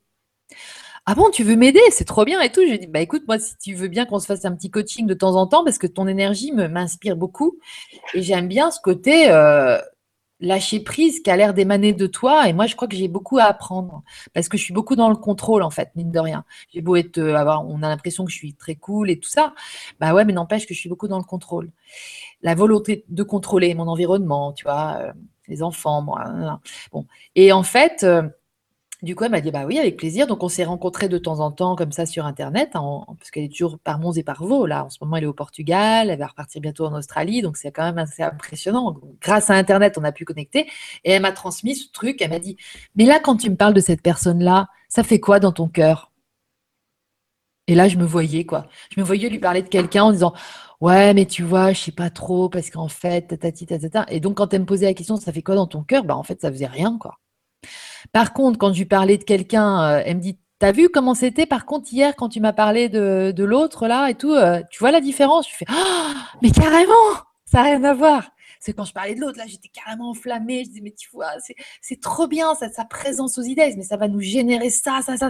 Ah 1.06 1.16
bon, 1.16 1.30
tu 1.32 1.44
veux 1.44 1.56
m'aider? 1.56 1.82
C'est 1.92 2.06
trop 2.06 2.26
bien 2.26 2.40
et 2.42 2.52
tout. 2.52 2.62
Je 2.62 2.72
lui 2.72 2.80
dit, 2.80 2.88
bah 2.88 3.02
écoute, 3.02 3.24
moi, 3.28 3.40
si 3.40 3.58
tu 3.58 3.74
veux 3.74 3.88
bien 3.88 4.06
qu'on 4.06 4.20
se 4.20 4.28
fasse 4.28 4.46
un 4.46 4.56
petit 4.56 4.70
coaching 4.70 5.08
de 5.08 5.14
temps 5.14 5.36
en 5.36 5.48
temps, 5.48 5.64
parce 5.64 5.80
que 5.80 5.88
ton 5.88 6.08
énergie 6.08 6.52
m'inspire 6.52 7.16
beaucoup. 7.16 7.58
Et 8.14 8.22
j'aime 8.22 8.48
bien 8.48 8.70
ce 8.70 8.80
côté 8.80 9.32
euh, 9.32 9.80
lâcher 10.40 10.80
prise 10.80 11.22
qui 11.22 11.30
a 11.30 11.38
l'air 11.38 11.54
d'émaner 11.54 11.94
de 11.94 12.08
toi. 12.08 12.48
Et 12.48 12.54
moi, 12.54 12.66
je 12.66 12.76
crois 12.76 12.88
que 12.88 12.96
j'ai 12.96 13.08
beaucoup 13.08 13.38
à 13.38 13.44
apprendre 13.44 14.04
parce 14.34 14.50
que 14.50 14.58
je 14.58 14.64
suis 14.64 14.74
beaucoup 14.74 14.96
dans 14.96 15.10
le 15.10 15.16
contrôle, 15.16 15.64
en 15.64 15.70
fait, 15.70 15.92
mine 15.96 16.12
de 16.12 16.20
rien. 16.20 16.46
J'ai 16.74 16.82
beau 16.82 16.96
être, 16.96 17.18
euh, 17.18 17.36
avoir, 17.36 17.68
on 17.68 17.84
a 17.84 17.90
l'impression 17.90 18.26
que 18.26 18.32
je 18.32 18.38
suis 18.38 18.54
très 18.54 18.76
cool 18.76 19.10
et 19.10 19.20
tout 19.20 19.30
ça. 19.30 19.54
Bah 20.00 20.14
ouais, 20.14 20.26
mais 20.26 20.34
n'empêche 20.34 20.66
que 20.66 20.74
je 20.74 20.80
suis 20.80 20.90
beaucoup 20.90 21.08
dans 21.08 21.18
le 21.18 21.24
contrôle. 21.24 21.72
La 22.42 22.56
volonté 22.56 23.06
de 23.10 23.24
contrôler 23.24 23.74
mon 23.76 23.88
environnement, 23.88 24.54
tu 24.54 24.64
vois, 24.64 24.98
euh, 25.02 25.14
les 25.48 25.64
enfants, 25.64 26.02
moi. 26.02 26.60
Bon. 26.92 27.06
Et 27.36 27.52
en 27.52 27.64
fait, 27.64 28.06
du 29.02 29.16
coup, 29.16 29.24
elle 29.24 29.32
m'a 29.32 29.42
dit 29.42 29.52
bah 29.52 29.66
oui, 29.66 29.80
avec 29.80 29.98
plaisir. 29.98 30.28
Donc, 30.28 30.44
on 30.44 30.50
s'est 30.50 30.66
rencontrés 30.66 31.08
de 31.08 31.18
temps 31.18 31.40
en 31.40 31.52
temps 31.52 31.76
comme 31.76 31.92
ça 31.92 32.06
sur 32.06 32.26
Internet, 32.26 32.72
parce 32.74 33.32
qu'elle 33.32 33.46
est 33.46 33.50
toujours 33.50 33.80
par 33.80 34.00
Mons 34.00 34.12
et 34.14 34.24
par 34.24 34.44
Vaux. 34.44 34.66
Là, 34.66 34.86
en 34.86 34.90
ce 34.90 34.98
moment, 35.02 35.16
elle 35.18 35.24
est 35.24 35.28
au 35.28 35.34
Portugal, 35.34 36.10
elle 36.10 36.20
va 36.20 36.28
repartir 36.28 36.62
bientôt 36.62 36.86
en 36.86 36.94
Australie, 36.98 37.42
donc 37.42 37.58
c'est 37.58 37.72
quand 37.72 37.84
même 37.84 37.98
assez 37.98 38.24
impressionnant. 38.24 38.96
Grâce 39.22 39.50
à 39.50 39.56
Internet, 39.56 39.98
on 39.98 40.04
a 40.04 40.12
pu 40.12 40.26
connecter. 40.26 40.68
Et 41.06 41.12
elle 41.12 41.22
m'a 41.22 41.32
transmis 41.32 41.76
ce 41.76 41.92
truc. 41.92 42.22
Elle 42.22 42.30
m'a 42.32 42.40
dit 42.40 42.58
mais 42.96 43.06
là, 43.06 43.20
quand 43.20 43.38
tu 43.38 43.50
me 43.50 43.56
parles 43.56 43.74
de 43.74 43.82
cette 43.82 44.02
personne-là, 44.02 44.68
ça 44.90 45.04
fait 45.04 45.20
quoi 45.20 45.40
dans 45.40 45.52
ton 45.52 45.68
cœur? 45.68 46.12
Et 47.68 47.76
là, 47.76 47.88
je 47.88 47.98
me 47.98 48.06
voyais 48.06 48.46
quoi. 48.46 48.68
Je 48.94 49.00
me 49.00 49.06
voyais 49.06 49.30
lui 49.30 49.40
parler 49.40 49.62
de 49.62 49.70
quelqu'un 49.70 50.04
en 50.06 50.12
disant 50.12 50.34
ouais, 50.82 51.14
mais 51.14 51.26
tu 51.26 51.44
vois, 51.44 51.72
je 51.74 51.80
sais 51.82 51.92
pas 51.92 52.10
trop 52.10 52.50
parce 52.50 52.70
qu'en 52.70 52.88
fait, 52.88 53.28
tatati. 53.28 53.68
Et 54.10 54.20
donc, 54.20 54.38
quand 54.38 54.54
elle 54.54 54.62
me 54.62 54.66
posait 54.66 54.86
la 54.88 54.94
question, 54.94 55.18
ça 55.18 55.32
fait 55.32 55.42
quoi 55.44 55.56
dans 55.56 55.68
ton 55.68 55.84
cœur? 55.84 56.04
Bah 56.04 56.16
en 56.18 56.24
fait, 56.24 56.42
ça 56.42 56.52
faisait 56.52 56.68
rien 56.68 56.98
quoi. 57.00 57.20
Par 58.12 58.34
contre, 58.34 58.58
quand 58.58 58.74
je 58.74 58.80
lui 58.80 58.86
parlais 58.86 59.18
de 59.18 59.24
quelqu'un, 59.24 59.82
euh, 59.84 60.04
elle 60.06 60.18
me 60.18 60.22
dit 60.22 60.38
T'as 60.60 60.74
vu 60.74 60.90
comment 60.90 61.16
c'était 61.16 61.46
par 61.46 61.66
contre 61.66 61.94
hier 61.94 62.18
quand 62.18 62.28
tu 62.28 62.42
m'as 62.42 62.52
parlé 62.52 62.90
de, 62.90 63.44
l'autre 63.44 63.88
là 63.88 64.10
et 64.10 64.16
tout 64.16 64.34
euh, 64.34 64.62
Tu 64.70 64.80
vois 64.80 64.92
la 64.92 65.00
différence? 65.00 65.50
Je 65.50 65.56
fais 65.56 65.66
oh, 65.72 66.14
mais 66.42 66.52
carrément 66.52 66.94
Ça 67.46 67.60
n'a 67.60 67.64
rien 67.64 67.84
à 67.86 67.94
voir. 67.94 68.30
C'est 68.60 68.74
quand 68.74 68.84
je 68.84 68.92
parlais 68.92 69.16
de 69.16 69.22
l'autre, 69.22 69.38
là, 69.38 69.46
j'étais 69.48 69.70
carrément 69.70 70.10
enflammée. 70.10 70.66
Je 70.66 70.70
disais, 70.70 70.82
mais 70.84 70.92
tu 70.92 71.10
vois, 71.14 71.32
c'est 71.82 72.02
trop 72.02 72.28
bien, 72.28 72.56
sa 72.56 72.84
présence 72.84 73.38
aux 73.38 73.42
idées, 73.42 73.74
mais 73.78 73.84
ça 73.84 73.96
va 73.96 74.10
nous 74.10 74.20
générer 74.20 74.70
ça, 74.70 75.00
ça, 75.02 75.16
ça. 75.16 75.30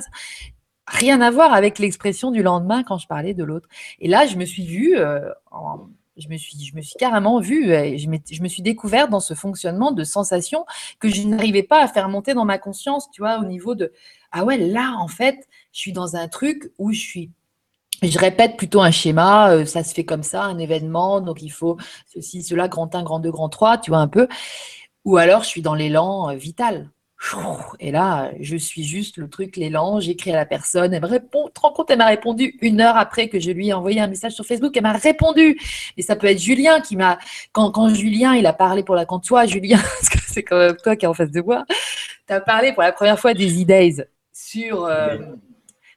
Rien 0.88 1.22
à 1.22 1.30
voir 1.30 1.54
avec 1.54 1.78
l'expression 1.78 2.32
du 2.32 2.42
lendemain 2.42 2.82
quand 2.82 2.98
je 2.98 3.06
parlais 3.06 3.36
de 3.36 3.44
l'autre. 3.44 3.70
Et 4.00 4.08
là, 4.08 4.26
je 4.26 4.36
me 4.36 4.46
suis 4.46 4.66
vue 4.66 4.98
euh, 4.98 5.30
en, 5.52 5.90
je 6.20 6.30
me 6.30 6.38
suis, 6.38 6.64
je 6.64 6.76
me 6.76 6.82
suis 6.82 6.96
carrément 7.00 7.40
vue, 7.40 7.72
et 7.74 7.98
je, 7.98 8.10
me 8.10 8.48
suis 8.48 8.62
découverte 8.62 9.10
dans 9.10 9.20
ce 9.20 9.34
fonctionnement 9.34 9.92
de 9.92 10.04
sensation 10.04 10.66
que 11.00 11.10
je 11.10 11.24
n'arrivais 11.24 11.64
pas 11.64 11.82
à 11.84 11.88
faire 11.88 12.10
monter 12.10 12.34
dans 12.34 12.46
ma 12.46 12.58
conscience, 12.58 13.10
tu 13.12 13.22
vois, 13.22 13.40
au 13.40 13.46
niveau 13.46 13.76
de 13.76 13.92
ah 14.32 14.44
ouais, 14.46 14.58
là 14.58 14.96
en 15.00 15.08
fait, 15.08 15.48
je 15.72 15.80
suis 15.80 15.94
dans 15.94 16.16
un 16.16 16.28
truc 16.28 16.72
où 16.78 16.92
je 16.92 17.00
suis 17.00 17.32
je 18.02 18.18
répète 18.18 18.56
plutôt 18.56 18.82
un 18.82 18.92
schéma, 18.92 19.52
euh, 19.52 19.66
ça 19.66 19.84
se 19.84 19.94
fait 19.94 20.06
comme 20.06 20.24
ça, 20.24 20.44
un 20.44 20.58
événement, 20.58 21.22
donc 21.22 21.42
il 21.42 21.50
faut 21.50 21.78
ceci, 22.08 22.44
cela, 22.44 22.68
grand 22.68 22.94
1, 22.96 23.04
grand 23.04 23.20
2, 23.20 23.30
grand 23.32 23.50
3, 23.50 23.78
tu 23.80 23.92
vois 23.92 24.00
un 24.00 24.08
peu. 24.08 24.28
Ou 25.06 25.18
alors 25.18 25.44
je 25.44 25.50
suis 25.50 25.62
dans 25.62 25.76
l'élan 25.76 26.30
euh, 26.30 26.36
vital. 26.36 26.90
Et 27.80 27.92
là, 27.92 28.32
je 28.40 28.56
suis 28.56 28.84
juste 28.84 29.18
le 29.18 29.30
truc, 29.30 29.58
l'élan, 29.58 30.00
j'écris 30.00 30.32
à 30.32 30.36
la 30.36 30.46
personne, 30.46 30.94
elle 30.94 31.02
me 31.02 31.08
répond, 31.08 31.48
tu 31.48 31.54
te 31.54 31.60
rends 31.60 31.72
compte, 31.72 31.92
elle 31.92 31.98
m'a 31.98 32.08
répondu 32.08 32.58
une 32.62 32.82
heure 32.82 32.98
après 32.98 33.28
que 33.28 33.40
je 33.40 33.52
lui 33.52 33.68
ai 33.68 33.74
envoyé 33.74 34.00
un 34.00 34.08
message 34.08 34.32
sur 34.34 34.46
Facebook, 34.46 34.76
elle 34.76 34.84
m'a 34.84 34.94
répondu. 34.94 35.60
Et 35.98 36.02
ça 36.02 36.16
peut 36.16 36.28
être 36.28 36.40
Julien 36.40 36.82
qui 36.82 36.96
m'a, 36.96 37.20
quand, 37.52 37.72
quand, 37.72 37.90
Julien, 37.94 38.36
il 38.36 38.46
a 38.46 38.54
parlé 38.54 38.84
pour 38.84 38.96
la, 38.96 39.06
quand 39.06 39.20
toi, 39.20 39.46
Julien, 39.46 39.78
parce 40.00 40.10
que 40.10 40.18
c'est 40.28 40.44
quand 40.44 40.58
même 40.58 40.78
toi 40.82 40.96
qui 40.96 41.06
es 41.06 41.08
en 41.08 41.14
face 41.14 41.32
de 41.32 41.42
moi, 41.42 41.66
tu 42.28 42.34
as 42.34 42.42
parlé 42.42 42.74
pour 42.74 42.84
la 42.84 42.92
première 42.92 43.20
fois 43.20 43.34
des 43.34 43.64
e 43.64 44.08
sur, 44.32 44.86
euh, 44.86 45.18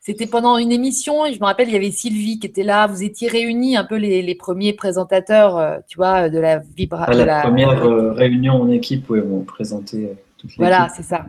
c'était 0.01 0.27
pendant 0.27 0.59
une 0.59 0.73
émission 0.73 1.24
et 1.24 1.32
je 1.32 1.39
me 1.39 1.44
rappelle, 1.44 1.69
il 1.69 1.74
y 1.74 1.77
avait 1.77 1.93
Sylvie 1.93 2.40
qui 2.40 2.49
était 2.49 2.65
là. 2.65 2.89
Vous 2.89 3.05
étiez 3.05 3.28
réunis 3.28 3.77
un 3.77 3.85
peu 3.85 3.94
les, 3.94 4.20
les 4.20 4.35
premiers 4.35 4.73
présentateurs, 4.73 5.57
euh, 5.57 5.78
tu 5.86 5.97
vois, 5.97 6.28
de 6.28 6.40
la 6.40 6.59
vibra. 6.59 7.07
la, 7.15 7.43
première 7.43 7.85
euh, 7.85 8.12
réunion 8.12 8.55
en 8.62 8.69
équipe 8.69 9.09
où 9.11 9.15
on 9.15 9.44
présentait 9.44 10.16
voilà, 10.56 10.89
c'est 10.94 11.02
ça. 11.02 11.27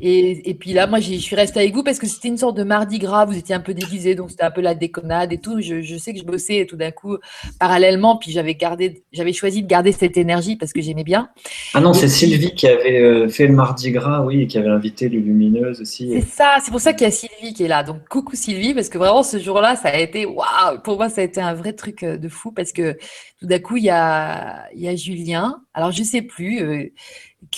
Et, 0.00 0.50
et, 0.50 0.54
puis 0.54 0.72
là, 0.72 0.86
moi, 0.86 1.00
je 1.00 1.14
suis 1.14 1.36
restée 1.36 1.60
avec 1.60 1.74
vous 1.74 1.82
parce 1.82 1.98
que 1.98 2.06
c'était 2.06 2.28
une 2.28 2.36
sorte 2.36 2.56
de 2.56 2.64
mardi 2.64 2.98
gras. 2.98 3.24
Vous 3.24 3.36
étiez 3.36 3.54
un 3.54 3.60
peu 3.60 3.74
déguisé, 3.74 4.14
donc 4.14 4.30
c'était 4.30 4.44
un 4.44 4.50
peu 4.50 4.60
la 4.60 4.74
déconnade 4.74 5.32
et 5.32 5.38
tout. 5.38 5.60
Je, 5.60 5.82
je 5.82 5.96
sais 5.96 6.12
que 6.12 6.18
je 6.18 6.24
bossais 6.24 6.66
tout 6.66 6.76
d'un 6.76 6.90
coup 6.90 7.16
parallèlement, 7.58 8.16
puis 8.16 8.30
j'avais 8.30 8.54
gardé, 8.54 9.02
j'avais 9.12 9.32
choisi 9.32 9.62
de 9.62 9.68
garder 9.68 9.92
cette 9.92 10.16
énergie 10.16 10.56
parce 10.56 10.72
que 10.72 10.80
j'aimais 10.80 11.04
bien. 11.04 11.28
Ah 11.74 11.80
non, 11.80 11.92
c'est 11.92 12.08
Sylvie 12.08 12.54
qui 12.54 12.66
avait 12.66 13.00
euh, 13.00 13.28
fait 13.28 13.46
le 13.46 13.54
mardi 13.54 13.90
gras, 13.90 14.24
oui, 14.24 14.42
et 14.42 14.46
qui 14.46 14.58
avait 14.58 14.68
invité 14.68 15.08
les 15.08 15.18
lumineuses 15.18 15.80
aussi. 15.80 16.10
C'est 16.12 16.26
ça, 16.28 16.56
c'est 16.62 16.70
pour 16.70 16.80
ça 16.80 16.92
qu'il 16.92 17.06
y 17.06 17.08
a 17.08 17.12
Sylvie 17.12 17.54
qui 17.54 17.64
est 17.64 17.68
là. 17.68 17.82
Donc 17.82 18.08
coucou 18.08 18.36
Sylvie, 18.36 18.74
parce 18.74 18.88
que 18.88 18.98
vraiment 18.98 19.22
ce 19.22 19.38
jour-là, 19.38 19.76
ça 19.76 19.88
a 19.88 19.98
été 19.98 20.26
waouh. 20.26 20.80
Pour 20.82 20.96
moi, 20.96 21.08
ça 21.08 21.20
a 21.20 21.24
été 21.24 21.40
un 21.40 21.54
vrai 21.54 21.72
truc 21.72 22.02
euh, 22.02 22.16
de 22.16 22.28
fou 22.28 22.52
parce 22.52 22.72
que 22.72 22.96
tout 23.40 23.46
d'un 23.46 23.58
coup, 23.58 23.76
il 23.76 23.84
y 23.84 23.90
a, 23.90 24.68
il 24.74 24.82
y 24.82 24.88
a 24.88 24.96
Julien. 24.96 25.60
Alors 25.74 25.92
je 25.92 26.02
sais 26.02 26.22
plus. 26.22 26.60
Euh, 26.62 26.90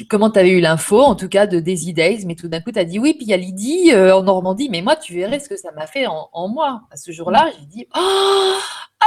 comment 0.09 0.31
tu 0.31 0.39
avais 0.39 0.51
eu 0.51 0.61
l'info, 0.61 1.01
en 1.01 1.15
tout 1.15 1.29
cas, 1.29 1.47
de 1.47 1.61
Daisy 1.61 1.93
Days, 1.93 2.25
mais 2.27 2.35
tout 2.35 2.49
d'un 2.49 2.61
coup, 2.61 2.73
tu 2.73 2.79
as 2.79 2.85
dit 2.85 2.99
oui, 2.99 3.15
puis 3.15 3.27
il 3.27 3.31
y 3.31 3.35
a 3.35 3.37
Lydie 3.37 3.93
euh, 3.93 4.17
en 4.17 4.23
Normandie, 4.23 4.69
mais 4.71 4.83
moi, 4.83 4.97
tu 4.97 5.15
verrais 5.15 5.41
ce 5.41 5.49
que 5.49 5.57
ça 5.57 5.73
m'a 5.73 5.87
fait 5.87 6.07
en, 6.07 6.49
moi. 6.49 6.83
À 6.91 6.97
ce 6.97 7.13
jour-là, 7.13 7.51
j'ai 7.59 7.67
dit 7.67 7.87
oh, 7.97 8.59
ah, 9.01 9.07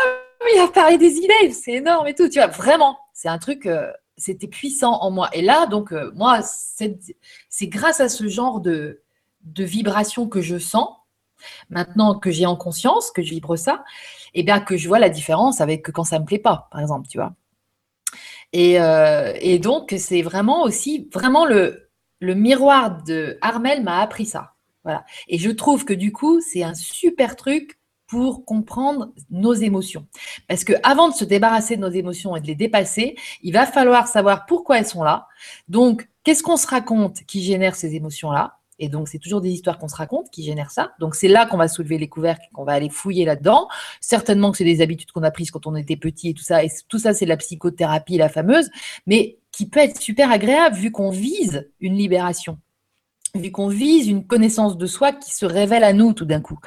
il 0.53 0.59
a 0.59 0.67
parlé 0.67 0.97
Daisy 0.97 1.27
Days, 1.27 1.53
c'est 1.53 1.73
énorme 1.73 2.07
et 2.07 2.15
tout. 2.15 2.29
Tu 2.29 2.39
vois, 2.39 2.47
vraiment, 2.47 2.97
c'est 3.13 3.29
un 3.29 3.37
truc, 3.37 3.65
euh, 3.65 3.91
c'était 4.17 4.47
puissant 4.47 5.01
en 5.01 5.11
moi. 5.11 5.29
Et 5.33 5.41
là, 5.41 5.65
donc, 5.65 5.91
euh, 5.91 6.11
moi, 6.15 6.41
c'est 6.43 7.67
grâce 7.67 7.99
à 7.99 8.09
ce 8.09 8.27
genre 8.27 8.59
de, 8.59 9.01
de 9.43 9.63
vibration 9.63 10.27
que 10.27 10.41
je 10.41 10.57
sens, 10.57 10.89
maintenant 11.69 12.17
que 12.17 12.31
j'ai 12.31 12.45
en 12.45 12.55
conscience, 12.55 13.11
que 13.11 13.21
je 13.21 13.29
vibre 13.29 13.57
ça, 13.57 13.83
et 14.33 14.41
eh 14.41 14.43
bien 14.43 14.59
que 14.59 14.77
je 14.77 14.87
vois 14.87 14.99
la 14.99 15.09
différence 15.09 15.61
avec 15.61 15.89
quand 15.91 16.03
ça 16.03 16.19
me 16.19 16.25
plaît 16.25 16.39
pas, 16.39 16.67
par 16.71 16.81
exemple, 16.81 17.07
tu 17.07 17.17
vois. 17.17 17.33
Euh, 18.55 19.33
et, 19.39 19.59
donc, 19.59 19.95
c'est 19.97 20.21
vraiment 20.21 20.63
aussi, 20.63 21.07
vraiment 21.13 21.45
le, 21.45 21.89
le 22.19 22.35
miroir 22.35 23.03
de 23.03 23.37
Armel 23.41 23.83
m'a 23.83 24.01
appris 24.01 24.25
ça. 24.25 24.53
Voilà. 24.83 25.05
Et 25.27 25.37
je 25.37 25.49
trouve 25.49 25.85
que 25.85 25.93
du 25.93 26.11
coup, 26.11 26.41
c'est 26.41 26.63
un 26.63 26.73
super 26.73 27.35
truc 27.35 27.79
pour 28.07 28.43
comprendre 28.43 29.13
nos 29.29 29.53
émotions. 29.53 30.07
Parce 30.47 30.63
que 30.63 30.73
avant 30.83 31.09
de 31.09 31.13
se 31.13 31.25
débarrasser 31.25 31.75
de 31.75 31.81
nos 31.81 31.91
émotions 31.91 32.35
et 32.35 32.41
de 32.41 32.47
les 32.47 32.55
dépasser, 32.55 33.15
il 33.43 33.53
va 33.53 33.67
falloir 33.67 34.07
savoir 34.07 34.47
pourquoi 34.47 34.79
elles 34.79 34.87
sont 34.87 35.03
là. 35.03 35.27
Donc, 35.67 36.09
qu'est-ce 36.23 36.41
qu'on 36.41 36.57
se 36.57 36.67
raconte 36.67 37.23
qui 37.27 37.43
génère 37.43 37.75
ces 37.75 37.95
émotions-là? 37.95 38.58
Et 38.79 38.87
donc, 38.89 39.09
c'est 39.09 39.19
toujours 39.19 39.41
des 39.41 39.49
histoires 39.49 39.77
qu'on 39.77 39.89
se 39.89 39.95
raconte 39.95 40.29
qui 40.31 40.43
génèrent 40.43 40.71
ça. 40.71 40.93
Donc, 40.99 41.15
c'est 41.15 41.27
là 41.27 41.45
qu'on 41.45 41.57
va 41.57 41.67
soulever 41.67 41.97
les 41.97 42.07
couvercles, 42.07 42.47
qu'on 42.53 42.63
va 42.63 42.71
aller 42.71 42.89
fouiller 42.89 43.25
là-dedans. 43.25 43.67
Certainement 43.99 44.51
que 44.51 44.57
c'est 44.57 44.63
des 44.63 44.81
habitudes 44.81 45.11
qu'on 45.11 45.23
a 45.23 45.31
prises 45.31 45.51
quand 45.51 45.67
on 45.67 45.75
était 45.75 45.97
petit 45.97 46.29
et 46.29 46.33
tout 46.33 46.43
ça. 46.43 46.63
Et 46.63 46.69
tout 46.87 46.97
ça, 46.97 47.13
c'est 47.13 47.25
la 47.25 47.37
psychothérapie, 47.37 48.17
la 48.17 48.29
fameuse, 48.29 48.69
mais 49.05 49.37
qui 49.51 49.67
peut 49.67 49.81
être 49.81 49.99
super 49.99 50.31
agréable 50.31 50.77
vu 50.77 50.91
qu'on 50.91 51.09
vise 51.09 51.69
une 51.79 51.95
libération 51.95 52.57
vu 53.35 53.51
qu'on 53.51 53.67
vise 53.67 54.07
une 54.07 54.25
connaissance 54.25 54.75
de 54.75 54.87
soi 54.87 55.11
qui 55.11 55.35
se 55.35 55.45
révèle 55.45 55.83
à 55.83 55.93
nous 55.93 56.13
tout 56.13 56.25
d'un 56.25 56.41
coup. 56.41 56.59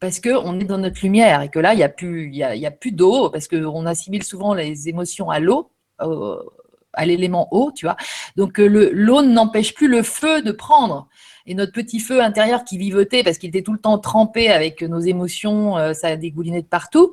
Parce 0.00 0.18
qu'on 0.18 0.58
est 0.58 0.64
dans 0.64 0.78
notre 0.78 1.00
lumière 1.02 1.42
et 1.42 1.50
que 1.50 1.58
là, 1.58 1.74
il 1.74 1.76
n'y 1.76 1.82
a 1.82 1.90
plus, 1.90 2.28
il 2.28 2.36
y 2.36 2.66
a, 2.66 2.70
plus 2.70 2.92
d'eau, 2.92 3.28
parce 3.28 3.48
qu'on 3.48 3.84
assimile 3.84 4.22
souvent 4.22 4.54
les 4.54 4.88
émotions 4.88 5.28
à 5.28 5.40
l'eau, 5.40 5.70
à 5.98 7.06
l'élément 7.06 7.48
eau, 7.50 7.70
tu 7.72 7.86
vois. 7.86 7.96
Donc 8.36 8.58
l'eau 8.58 9.22
n'empêche 9.22 9.74
plus 9.74 9.88
le 9.88 10.02
feu 10.02 10.42
de 10.42 10.52
prendre 10.52 11.08
et 11.46 11.54
notre 11.54 11.72
petit 11.72 12.00
feu 12.00 12.22
intérieur 12.22 12.64
qui 12.64 12.78
vivotait 12.78 13.22
parce 13.22 13.38
qu'il 13.38 13.48
était 13.48 13.62
tout 13.62 13.72
le 13.72 13.78
temps 13.78 13.98
trempé 13.98 14.48
avec 14.48 14.82
nos 14.82 15.00
émotions, 15.00 15.78
euh, 15.78 15.92
ça 15.92 16.16
dégoulinait 16.16 16.62
de 16.62 16.66
partout, 16.66 17.12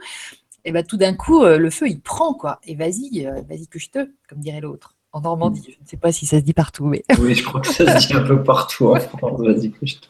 et 0.66 0.72
ben 0.72 0.84
tout 0.84 0.98
d'un 0.98 1.14
coup, 1.14 1.44
euh, 1.44 1.58
le 1.58 1.70
feu, 1.70 1.88
il 1.88 2.00
prend, 2.00 2.34
quoi. 2.34 2.60
Et 2.66 2.76
vas-y, 2.76 3.26
euh, 3.26 3.42
vas-y 3.50 3.68
que 3.68 3.80
je 3.80 3.90
te, 3.90 4.10
comme 4.28 4.40
dirait 4.40 4.62
l'autre. 4.62 4.96
En 5.12 5.22
Normandie, 5.22 5.62
je 5.64 5.84
ne 5.84 5.88
sais 5.88 5.98
pas 5.98 6.12
si 6.12 6.26
ça 6.26 6.40
se 6.40 6.44
dit 6.44 6.54
partout. 6.54 6.86
Mais... 6.86 7.04
Oui, 7.20 7.36
je 7.36 7.44
crois 7.44 7.62
que 7.62 7.68
ça 7.68 8.00
se 8.00 8.08
dit 8.08 8.14
un 8.14 8.24
peu 8.24 8.42
partout 8.42 8.88
en 8.88 9.00
France, 9.00 9.42
vas-y 9.42 9.70
que 9.70 9.86
je 9.86 9.96
te. 9.96 10.08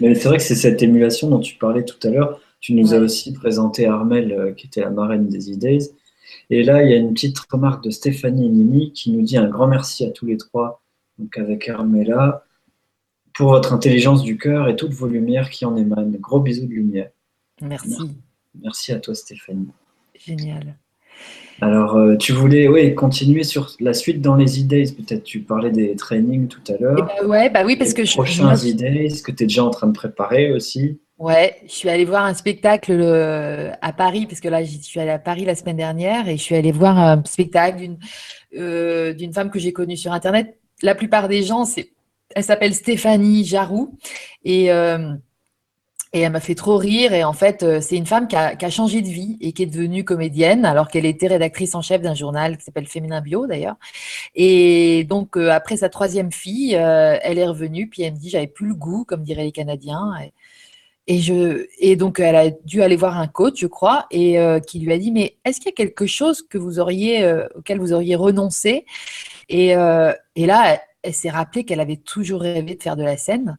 Mais 0.00 0.14
c'est 0.16 0.28
vrai 0.28 0.38
que 0.38 0.42
c'est 0.42 0.56
cette 0.56 0.82
émulation 0.82 1.28
dont 1.28 1.38
tu 1.38 1.56
parlais 1.56 1.84
tout 1.84 1.96
à 2.06 2.10
l'heure. 2.10 2.40
Tu 2.60 2.74
nous 2.74 2.94
as 2.94 2.98
aussi 2.98 3.32
présenté 3.32 3.86
Armel, 3.86 4.54
qui 4.56 4.66
était 4.66 4.80
la 4.80 4.90
marraine 4.90 5.28
des 5.28 5.52
E-Days. 5.52 5.90
Et 6.50 6.64
là, 6.64 6.82
il 6.82 6.90
y 6.90 6.94
a 6.94 6.96
une 6.96 7.14
petite 7.14 7.38
remarque 7.38 7.84
de 7.84 7.90
Stéphanie 7.90 8.46
et 8.46 8.48
Mimi 8.48 8.92
qui 8.92 9.12
nous 9.12 9.22
dit 9.22 9.36
un 9.36 9.48
grand 9.48 9.68
merci 9.68 10.04
à 10.04 10.10
tous 10.10 10.26
les 10.26 10.36
trois, 10.36 10.82
donc 11.18 11.38
avec 11.38 11.68
Armella, 11.68 12.44
pour 13.34 13.50
votre 13.50 13.72
intelligence 13.72 14.22
du 14.22 14.36
cœur 14.36 14.68
et 14.68 14.76
toutes 14.76 14.92
vos 14.92 15.06
lumières 15.06 15.50
qui 15.50 15.64
en 15.64 15.76
émanent. 15.76 16.10
Gros 16.20 16.40
bisous 16.40 16.66
de 16.66 16.72
lumière. 16.72 17.10
Merci. 17.60 18.16
Merci 18.60 18.92
à 18.92 19.00
toi, 19.00 19.14
Stéphanie. 19.14 19.68
Génial. 20.14 20.76
Alors, 21.60 21.96
euh, 21.96 22.16
tu 22.16 22.32
voulais 22.32 22.66
oui, 22.66 22.94
continuer 22.94 23.44
sur 23.44 23.70
la 23.78 23.94
suite 23.94 24.20
dans 24.20 24.34
les 24.34 24.60
e-days, 24.60 24.92
peut-être. 24.92 25.22
Tu 25.22 25.40
parlais 25.40 25.70
des 25.70 25.94
trainings 25.94 26.48
tout 26.48 26.62
à 26.68 26.76
l'heure. 26.76 26.96
Eh 26.98 27.22
ben 27.22 27.28
ouais, 27.28 27.50
bah 27.50 27.62
oui, 27.64 27.76
parce 27.76 27.94
que 27.94 28.04
je. 28.04 28.12
Prochains 28.12 28.54
e-days 28.54 29.22
que 29.22 29.30
tu 29.30 29.44
es 29.44 29.46
déjà 29.46 29.64
en 29.64 29.70
train 29.70 29.86
de 29.86 29.92
préparer 29.92 30.52
aussi? 30.52 31.00
Ouais, 31.18 31.56
je 31.64 31.72
suis 31.72 31.88
allée 31.88 32.04
voir 32.04 32.24
un 32.24 32.34
spectacle 32.34 33.00
à 33.80 33.92
Paris, 33.92 34.26
parce 34.26 34.40
que 34.40 34.48
là, 34.48 34.64
je 34.64 34.78
suis 34.78 34.98
allée 34.98 35.10
à 35.10 35.20
Paris 35.20 35.44
la 35.44 35.54
semaine 35.54 35.76
dernière 35.76 36.28
et 36.28 36.36
je 36.36 36.42
suis 36.42 36.56
allée 36.56 36.72
voir 36.72 36.98
un 36.98 37.22
spectacle 37.24 37.78
d'une 37.78 37.98
euh, 38.54 39.14
d'une 39.14 39.32
femme 39.32 39.50
que 39.50 39.58
j'ai 39.58 39.72
connue 39.72 39.96
sur 39.96 40.12
Internet. 40.12 40.58
La 40.82 40.94
plupart 40.94 41.28
des 41.28 41.42
gens, 41.42 41.64
c'est, 41.64 41.88
elle 42.34 42.44
s'appelle 42.44 42.74
Stéphanie 42.74 43.44
Jarou 43.44 43.98
et 44.44 44.72
euh, 44.72 45.14
et 46.14 46.20
elle 46.20 46.32
m'a 46.32 46.40
fait 46.40 46.54
trop 46.54 46.76
rire. 46.76 47.14
Et 47.14 47.24
en 47.24 47.32
fait, 47.32 47.62
euh, 47.62 47.80
c'est 47.80 47.96
une 47.96 48.04
femme 48.04 48.28
qui 48.28 48.36
a, 48.36 48.70
changé 48.70 49.00
de 49.00 49.08
vie 49.08 49.38
et 49.40 49.52
qui 49.52 49.62
est 49.62 49.66
devenue 49.66 50.04
comédienne, 50.04 50.66
alors 50.66 50.88
qu'elle 50.88 51.06
était 51.06 51.26
rédactrice 51.26 51.74
en 51.74 51.80
chef 51.80 52.02
d'un 52.02 52.14
journal 52.14 52.58
qui 52.58 52.64
s'appelle 52.64 52.86
Féminin 52.86 53.22
Bio, 53.22 53.46
d'ailleurs. 53.46 53.76
Et 54.34 55.04
donc, 55.04 55.38
euh, 55.38 55.50
après 55.50 55.78
sa 55.78 55.88
troisième 55.88 56.30
fille, 56.30 56.74
elle 56.74 57.38
est 57.38 57.46
revenue. 57.46 57.88
Puis 57.88 58.02
elle 58.02 58.12
me 58.12 58.18
dit, 58.18 58.28
j'avais 58.28 58.46
plus 58.46 58.68
le 58.68 58.74
goût, 58.74 59.04
comme 59.06 59.22
diraient 59.22 59.44
les 59.44 59.52
Canadiens. 59.52 60.12
Et, 60.22 60.34
et, 61.06 61.20
je, 61.20 61.66
et 61.78 61.96
donc, 61.96 62.20
elle 62.20 62.36
a 62.36 62.50
dû 62.50 62.82
aller 62.82 62.96
voir 62.96 63.18
un 63.18 63.26
coach, 63.26 63.58
je 63.60 63.66
crois, 63.66 64.06
et 64.10 64.36
qui 64.66 64.80
lui 64.80 64.92
a 64.92 64.98
dit, 64.98 65.12
mais 65.12 65.38
est-ce 65.46 65.60
qu'il 65.60 65.70
y 65.70 65.72
a 65.72 65.76
quelque 65.76 66.06
chose 66.06 66.42
que 66.42 66.58
vous 66.58 66.78
auriez, 66.78 67.26
auquel 67.54 67.78
vous 67.78 67.94
auriez 67.94 68.16
renoncé? 68.16 68.84
Et, 69.48 69.70
et 69.70 70.46
là, 70.46 70.78
elle 71.02 71.14
s'est 71.14 71.30
rappelée 71.30 71.64
qu'elle 71.64 71.80
avait 71.80 71.96
toujours 71.96 72.42
rêvé 72.42 72.74
de 72.76 72.82
faire 72.82 72.96
de 72.96 73.02
la 73.02 73.16
scène. 73.16 73.58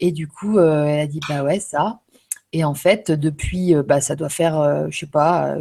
Et 0.00 0.12
du 0.12 0.28
coup, 0.28 0.58
euh, 0.58 0.84
elle 0.84 1.00
a 1.00 1.06
dit 1.06 1.20
bah 1.28 1.42
ouais, 1.42 1.60
ça. 1.60 2.00
Et 2.52 2.64
en 2.64 2.74
fait, 2.74 3.10
depuis, 3.10 3.74
euh, 3.74 3.82
bah, 3.82 4.00
ça 4.00 4.16
doit 4.16 4.28
faire, 4.28 4.58
euh, 4.60 4.86
je 4.90 4.98
sais 4.98 5.06
pas, 5.06 5.56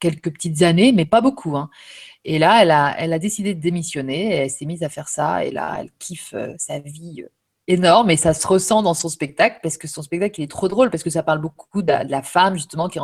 quelques 0.00 0.32
petites 0.32 0.62
années, 0.62 0.92
mais 0.92 1.04
pas 1.04 1.20
beaucoup. 1.20 1.56
Hein. 1.56 1.70
Et 2.24 2.38
là, 2.38 2.62
elle 2.62 2.70
a, 2.70 2.94
elle 2.98 3.12
a 3.12 3.18
décidé 3.18 3.54
de 3.54 3.60
démissionner. 3.60 4.34
Et 4.34 4.36
elle 4.36 4.50
s'est 4.50 4.66
mise 4.66 4.82
à 4.82 4.88
faire 4.88 5.08
ça. 5.08 5.44
Et 5.44 5.50
là, 5.50 5.78
elle 5.80 5.90
kiffe 5.98 6.34
sa 6.58 6.78
vie 6.78 7.24
énorme 7.66 8.10
et 8.10 8.16
ça 8.16 8.34
se 8.34 8.46
ressent 8.46 8.82
dans 8.82 8.94
son 8.94 9.08
spectacle 9.08 9.60
parce 9.62 9.78
que 9.78 9.86
son 9.86 10.02
spectacle 10.02 10.40
il 10.40 10.44
est 10.44 10.50
trop 10.50 10.66
drôle 10.66 10.90
parce 10.90 11.04
que 11.04 11.10
ça 11.10 11.22
parle 11.22 11.40
beaucoup 11.40 11.82
de 11.82 11.92
la, 11.92 12.22
femme 12.22 12.54
justement 12.56 12.88
qui, 12.88 12.98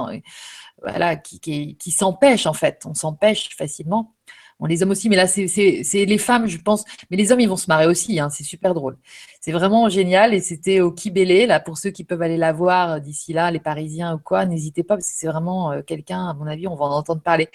voilà, 0.82 1.14
qui, 1.14 1.38
qui, 1.38 1.76
qui 1.76 1.90
s'empêche 1.92 2.46
en 2.46 2.52
fait. 2.52 2.82
On 2.84 2.94
s'empêche 2.94 3.50
facilement. 3.56 4.14
Bon, 4.58 4.66
les 4.66 4.82
hommes 4.82 4.90
aussi, 4.90 5.10
mais 5.10 5.16
là, 5.16 5.26
c'est 5.26 5.46
les 6.06 6.18
femmes, 6.18 6.46
je 6.46 6.58
pense. 6.58 6.84
Mais 7.10 7.16
les 7.18 7.30
hommes, 7.30 7.40
ils 7.40 7.48
vont 7.48 7.58
se 7.58 7.66
marrer 7.68 7.86
aussi. 7.86 8.18
Hein, 8.18 8.30
c'est 8.30 8.44
super 8.44 8.72
drôle. 8.72 8.96
C'est 9.40 9.52
vraiment 9.52 9.88
génial. 9.90 10.32
Et 10.32 10.40
c'était 10.40 10.80
au 10.80 10.90
Kibélé, 10.92 11.46
là, 11.46 11.60
pour 11.60 11.76
ceux 11.76 11.90
qui 11.90 12.04
peuvent 12.04 12.22
aller 12.22 12.38
la 12.38 12.52
voir 12.52 12.92
euh, 12.92 12.98
d'ici 12.98 13.34
là, 13.34 13.50
les 13.50 13.60
Parisiens 13.60 14.14
ou 14.14 14.18
quoi, 14.18 14.46
n'hésitez 14.46 14.82
pas, 14.82 14.96
parce 14.96 15.08
que 15.08 15.14
c'est 15.14 15.26
vraiment 15.26 15.72
euh, 15.72 15.82
quelqu'un, 15.82 16.26
à 16.28 16.34
mon 16.34 16.46
avis, 16.46 16.66
on 16.68 16.74
va 16.74 16.86
en 16.86 16.92
entendre 16.92 17.20
parler. 17.20 17.48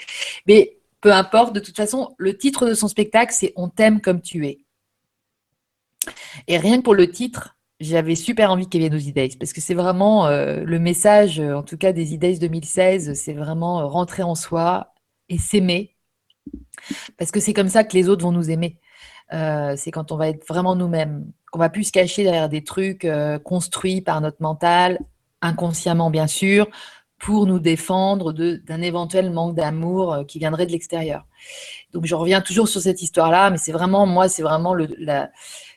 Mais 0.48 0.78
peu 1.02 1.12
importe, 1.12 1.54
de 1.54 1.60
toute 1.60 1.76
façon, 1.76 2.14
le 2.18 2.38
titre 2.38 2.68
de 2.68 2.76
son 2.76 2.88
spectacle, 2.88 3.34
c'est 3.34 3.54
On 3.56 3.70
t'aime 3.70 4.00
comme 4.02 4.22
tu 4.22 4.46
es. 4.46 4.60
Et 6.48 6.58
rien 6.58 6.78
que 6.78 6.84
pour 6.84 6.96
le 6.96 7.10
titre, 7.10 7.58
j'avais 7.80 8.16
super 8.16 8.52
envie 8.52 8.68
qu'il 8.70 8.82
vienne 8.82 8.94
aux 8.94 9.00
e 9.00 9.38
parce 9.40 9.54
que 9.54 9.62
c'est 9.62 9.74
vraiment 9.74 10.28
euh, 10.28 10.64
le 10.64 10.80
message, 10.80 11.40
en 11.40 11.64
tout 11.64 11.78
cas 11.78 11.94
des 11.94 12.16
e 12.16 12.40
2016, 12.40 13.14
c'est 13.16 13.34
vraiment 13.34 13.88
rentrer 13.90 14.22
en 14.24 14.36
soi 14.36 14.94
et 15.30 15.40
s'aimer 15.40 15.91
parce 17.18 17.32
que 17.32 17.40
c'est 17.40 17.54
comme 17.54 17.70
ça 17.70 17.84
que 17.84 17.96
les 17.96 18.10
autres 18.10 18.24
vont 18.24 18.32
nous 18.32 18.50
aimer. 18.50 18.78
Euh, 19.34 19.76
c'est 19.78 19.92
quand 19.92 20.12
on 20.12 20.18
va 20.18 20.30
être 20.30 20.46
vraiment 20.48 20.76
nous-mêmes, 20.76 21.32
qu'on 21.52 21.60
va 21.60 21.70
plus 21.70 21.86
se 21.86 21.92
cacher 21.92 22.24
derrière 22.24 22.50
des 22.50 22.64
trucs 22.64 23.06
euh, 23.06 23.40
construits 23.40 24.02
par 24.02 24.20
notre 24.22 24.42
mental, 24.42 25.00
inconsciemment 25.42 26.10
bien 26.10 26.28
sûr, 26.28 26.68
pour 27.18 27.46
nous 27.46 27.60
défendre 27.60 28.34
d'un 28.34 28.82
éventuel 28.82 29.32
manque 29.32 29.56
d'amour 29.56 30.14
euh, 30.14 30.24
qui 30.24 30.40
viendrait 30.40 30.66
de 30.66 30.72
l'extérieur. 30.72 31.26
Donc 31.94 32.06
je 32.06 32.16
reviens 32.16 32.42
toujours 32.42 32.68
sur 32.68 32.82
cette 32.82 33.02
histoire-là, 33.02 33.52
mais 33.52 33.58
c'est 33.58 33.72
vraiment, 33.72 34.06
moi, 34.06 34.28
c'est 34.28 34.44
vraiment 34.44 34.76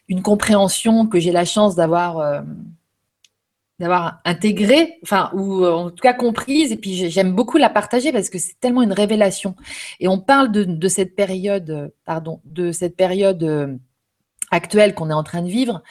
une 0.08 0.22
compréhension 0.22 1.06
que 1.06 1.20
j'ai 1.20 1.32
la 1.32 1.44
chance 1.44 1.74
d'avoir 1.74 2.42
d'avoir 3.80 4.20
intégré, 4.24 4.98
enfin, 5.02 5.30
ou 5.34 5.64
euh, 5.64 5.72
en 5.72 5.90
tout 5.90 6.02
cas 6.02 6.14
comprise, 6.14 6.70
et 6.70 6.76
puis 6.76 7.10
j'aime 7.10 7.32
beaucoup 7.32 7.58
la 7.58 7.68
partager 7.68 8.12
parce 8.12 8.30
que 8.30 8.38
c'est 8.38 8.58
tellement 8.60 8.82
une 8.82 8.92
révélation. 8.92 9.56
Et 9.98 10.06
on 10.06 10.18
parle 10.18 10.52
de, 10.52 10.88
cette 10.88 11.16
période, 11.16 11.70
euh, 11.70 11.88
pardon, 12.04 12.40
de 12.44 12.70
cette 12.70 12.96
période 12.96 13.42
euh, 13.42 13.76
actuelle 14.50 14.94
qu'on 14.94 15.10
est 15.10 15.14
en 15.14 15.24
train 15.24 15.42
de 15.42 15.48
vivre. 15.48 15.82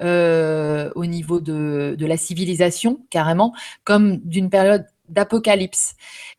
au 0.00 1.06
niveau 1.06 1.40
de, 1.40 1.96
la 2.06 2.16
civilisation, 2.16 3.00
carrément, 3.10 3.52
comme 3.84 4.18
d'une 4.18 4.50
période 4.50 4.86
d'apocalypse. 5.08 5.94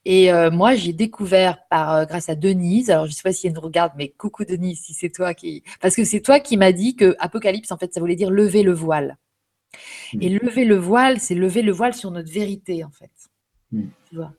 Et 0.06 0.32
moi, 0.52 0.76
j'ai 0.76 0.94
découvert 0.94 1.58
par 1.70 2.06
grâce 2.08 2.30
à 2.30 2.36
Denise. 2.36 2.90
Alors, 2.90 3.06
je 3.06 3.12
ne 3.12 3.16
sais 3.16 3.24
pas 3.24 3.34
si 3.34 3.48
elle 3.48 3.54
nous 3.54 3.62
regarde, 3.62 3.94
mais 3.98 4.10
coucou 4.10 4.46
Denise, 4.46 4.82
si 4.86 4.94
c'est 4.94 5.10
toi 5.10 5.34
qui, 5.34 5.64
parce 5.82 5.96
que 5.96 6.04
c'est 6.06 6.22
toi 6.22 6.40
qui 6.40 6.58
m'as 6.58 6.72
dit 6.72 6.96
que 6.96 7.16
apocalypse, 7.20 7.72
en 7.72 7.78
fait, 7.78 7.94
ça 7.94 8.00
voulait 8.00 8.16
dire 8.16 8.32
lever 8.32 8.64
le 8.64 8.74
voile. 8.74 9.18
Mm. 10.14 10.22
Et 10.22 10.30
lever 10.30 10.66
le 10.66 10.78
voile, 10.78 11.20
c'est 11.20 11.36
lever 11.36 11.62
le 11.62 11.72
voile 11.72 11.94
sur 11.94 12.12
notre 12.12 12.32
vérité, 12.32 12.84
en 12.84 12.92
fait. 12.92 13.12
Mm. 13.72 13.88
Tu 14.10 14.16
vois 14.16 14.34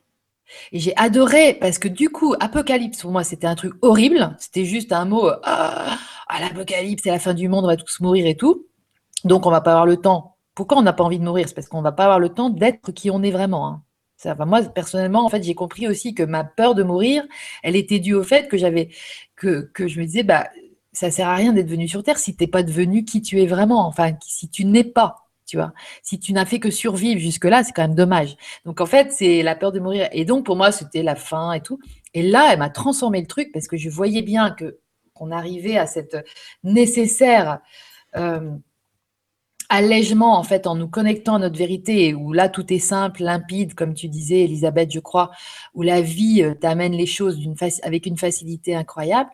et 0.72 0.78
j'ai 0.78 0.96
adoré 0.96 1.54
parce 1.54 1.78
que 1.78 1.88
du 1.88 2.10
coup, 2.10 2.34
Apocalypse, 2.40 3.00
pour 3.02 3.10
moi, 3.10 3.24
c'était 3.24 3.46
un 3.46 3.54
truc 3.54 3.74
horrible. 3.82 4.36
C'était 4.38 4.64
juste 4.64 4.92
un 4.92 5.04
mot 5.04 5.28
ah, 5.42 5.98
ah, 6.28 6.40
l'Apocalypse, 6.40 7.02
c'est 7.04 7.10
la 7.10 7.18
fin 7.18 7.34
du 7.34 7.48
monde, 7.48 7.64
on 7.64 7.68
va 7.68 7.76
tous 7.76 8.00
mourir 8.00 8.26
et 8.26 8.36
tout. 8.36 8.66
Donc, 9.24 9.46
on 9.46 9.50
va 9.50 9.60
pas 9.60 9.72
avoir 9.72 9.86
le 9.86 9.96
temps. 9.96 10.36
Pourquoi 10.54 10.78
on 10.78 10.82
n'a 10.82 10.92
pas 10.92 11.04
envie 11.04 11.18
de 11.18 11.24
mourir? 11.24 11.48
C'est 11.48 11.54
parce 11.54 11.68
qu'on 11.68 11.82
va 11.82 11.92
pas 11.92 12.04
avoir 12.04 12.20
le 12.20 12.30
temps 12.30 12.50
d'être 12.50 12.92
qui 12.92 13.10
on 13.10 13.22
est 13.22 13.30
vraiment. 13.30 13.68
Hein. 13.68 13.82
Ça, 14.16 14.34
moi, 14.46 14.62
personnellement, 14.62 15.24
en 15.26 15.28
fait, 15.28 15.42
j'ai 15.42 15.54
compris 15.54 15.86
aussi 15.88 16.14
que 16.14 16.22
ma 16.22 16.44
peur 16.44 16.74
de 16.74 16.82
mourir, 16.82 17.24
elle 17.62 17.76
était 17.76 17.98
due 17.98 18.14
au 18.14 18.22
fait 18.22 18.48
que 18.48 18.56
j'avais 18.56 18.88
que, 19.34 19.70
que 19.74 19.88
je 19.88 20.00
me 20.00 20.06
disais, 20.06 20.22
bah, 20.22 20.48
ça 20.92 21.10
sert 21.10 21.28
à 21.28 21.34
rien 21.34 21.52
d'être 21.52 21.68
venu 21.68 21.86
sur 21.86 22.02
Terre 22.02 22.18
si 22.18 22.34
tu 22.34 22.44
n'es 22.44 22.48
pas 22.48 22.62
devenu 22.62 23.04
qui 23.04 23.20
tu 23.20 23.42
es 23.42 23.46
vraiment. 23.46 23.86
Enfin, 23.86 24.12
si 24.24 24.48
tu 24.48 24.64
n'es 24.64 24.84
pas 24.84 25.25
tu 25.46 25.56
vois. 25.56 25.72
Si 26.02 26.18
tu 26.18 26.32
n'as 26.32 26.44
fait 26.44 26.58
que 26.58 26.70
survivre 26.70 27.20
jusque-là, 27.20 27.64
c'est 27.64 27.72
quand 27.72 27.82
même 27.82 27.94
dommage. 27.94 28.36
Donc 28.64 28.80
en 28.80 28.86
fait, 28.86 29.12
c'est 29.12 29.42
la 29.42 29.54
peur 29.54 29.72
de 29.72 29.80
mourir. 29.80 30.08
Et 30.12 30.24
donc 30.24 30.44
pour 30.44 30.56
moi, 30.56 30.72
c'était 30.72 31.02
la 31.02 31.14
fin 31.14 31.52
et 31.52 31.60
tout. 31.60 31.78
Et 32.14 32.22
là, 32.22 32.48
elle 32.52 32.58
m'a 32.58 32.70
transformé 32.70 33.20
le 33.20 33.26
truc 33.26 33.50
parce 33.52 33.68
que 33.68 33.76
je 33.76 33.88
voyais 33.88 34.22
bien 34.22 34.50
que 34.50 34.78
qu'on 35.14 35.30
arrivait 35.30 35.78
à 35.78 35.86
cette 35.86 36.16
nécessaire 36.62 37.60
euh, 38.16 38.50
allègement 39.68 40.38
en 40.38 40.42
fait 40.42 40.66
en 40.66 40.76
nous 40.76 40.88
connectant 40.88 41.36
à 41.36 41.38
notre 41.38 41.58
vérité 41.58 42.14
où 42.14 42.32
là 42.32 42.48
tout 42.48 42.72
est 42.72 42.78
simple, 42.78 43.22
limpide, 43.22 43.74
comme 43.74 43.94
tu 43.94 44.08
disais, 44.08 44.44
Elisabeth, 44.44 44.92
je 44.92 45.00
crois, 45.00 45.30
où 45.74 45.82
la 45.82 46.00
vie 46.00 46.42
euh, 46.42 46.54
t'amène 46.54 46.92
les 46.92 47.06
choses 47.06 47.38
avec 47.82 48.06
une 48.06 48.16
facilité 48.16 48.74
incroyable. 48.74 49.30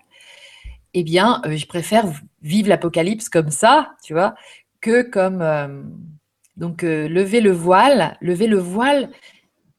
Eh 0.95 1.05
bien, 1.05 1.41
euh, 1.47 1.57
je 1.57 1.67
préfère 1.67 2.07
vivre 2.43 2.69
l'apocalypse 2.69 3.29
comme 3.29 3.51
ça, 3.51 3.93
tu 4.03 4.13
vois, 4.13 4.35
que 4.83 5.03
comme 5.03 5.41
euh, 5.41 5.83
donc 6.59 6.85
euh, 6.85 7.09
lever 7.09 7.41
le 7.41 7.53
voile, 7.53 8.19
lever 8.21 8.47
le 8.47 8.59
voile 8.59 9.09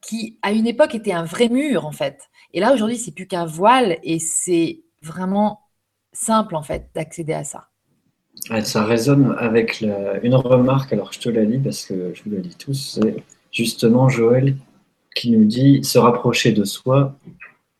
qui 0.02 0.40
à 0.42 0.52
une 0.52 0.66
époque 0.66 0.96
était 0.96 1.14
un 1.14 1.26
vrai 1.26 1.50
mur 1.50 1.86
en 1.86 1.92
fait. 1.92 2.18
Et 2.54 2.60
là 2.60 2.74
aujourd'hui 2.74 2.98
c'est 2.98 3.12
plus 3.12 3.28
qu'un 3.28 3.46
voile 3.46 4.00
et 4.02 4.18
c'est 4.18 4.82
vraiment 5.04 5.60
simple 6.14 6.56
en 6.56 6.64
fait 6.64 6.90
d'accéder 6.96 7.34
à 7.34 7.44
ça. 7.44 7.68
ça 8.64 8.86
résonne 8.86 9.36
avec 9.38 9.82
une 9.82 10.36
remarque, 10.36 10.94
alors 10.94 11.14
je 11.14 11.20
te 11.20 11.30
la 11.30 11.44
lis 11.44 11.60
parce 11.60 11.86
que 11.86 12.14
je 12.14 12.24
vous 12.24 12.32
la 12.36 12.42
lis 12.42 12.56
tous, 12.58 13.00
c'est 13.00 13.24
justement 13.52 14.10
Joël 14.10 14.56
qui 15.16 15.32
nous 15.32 15.46
dit 15.46 15.84
se 15.84 16.00
rapprocher 16.00 16.54
de 16.54 16.64
soi, 16.64 17.16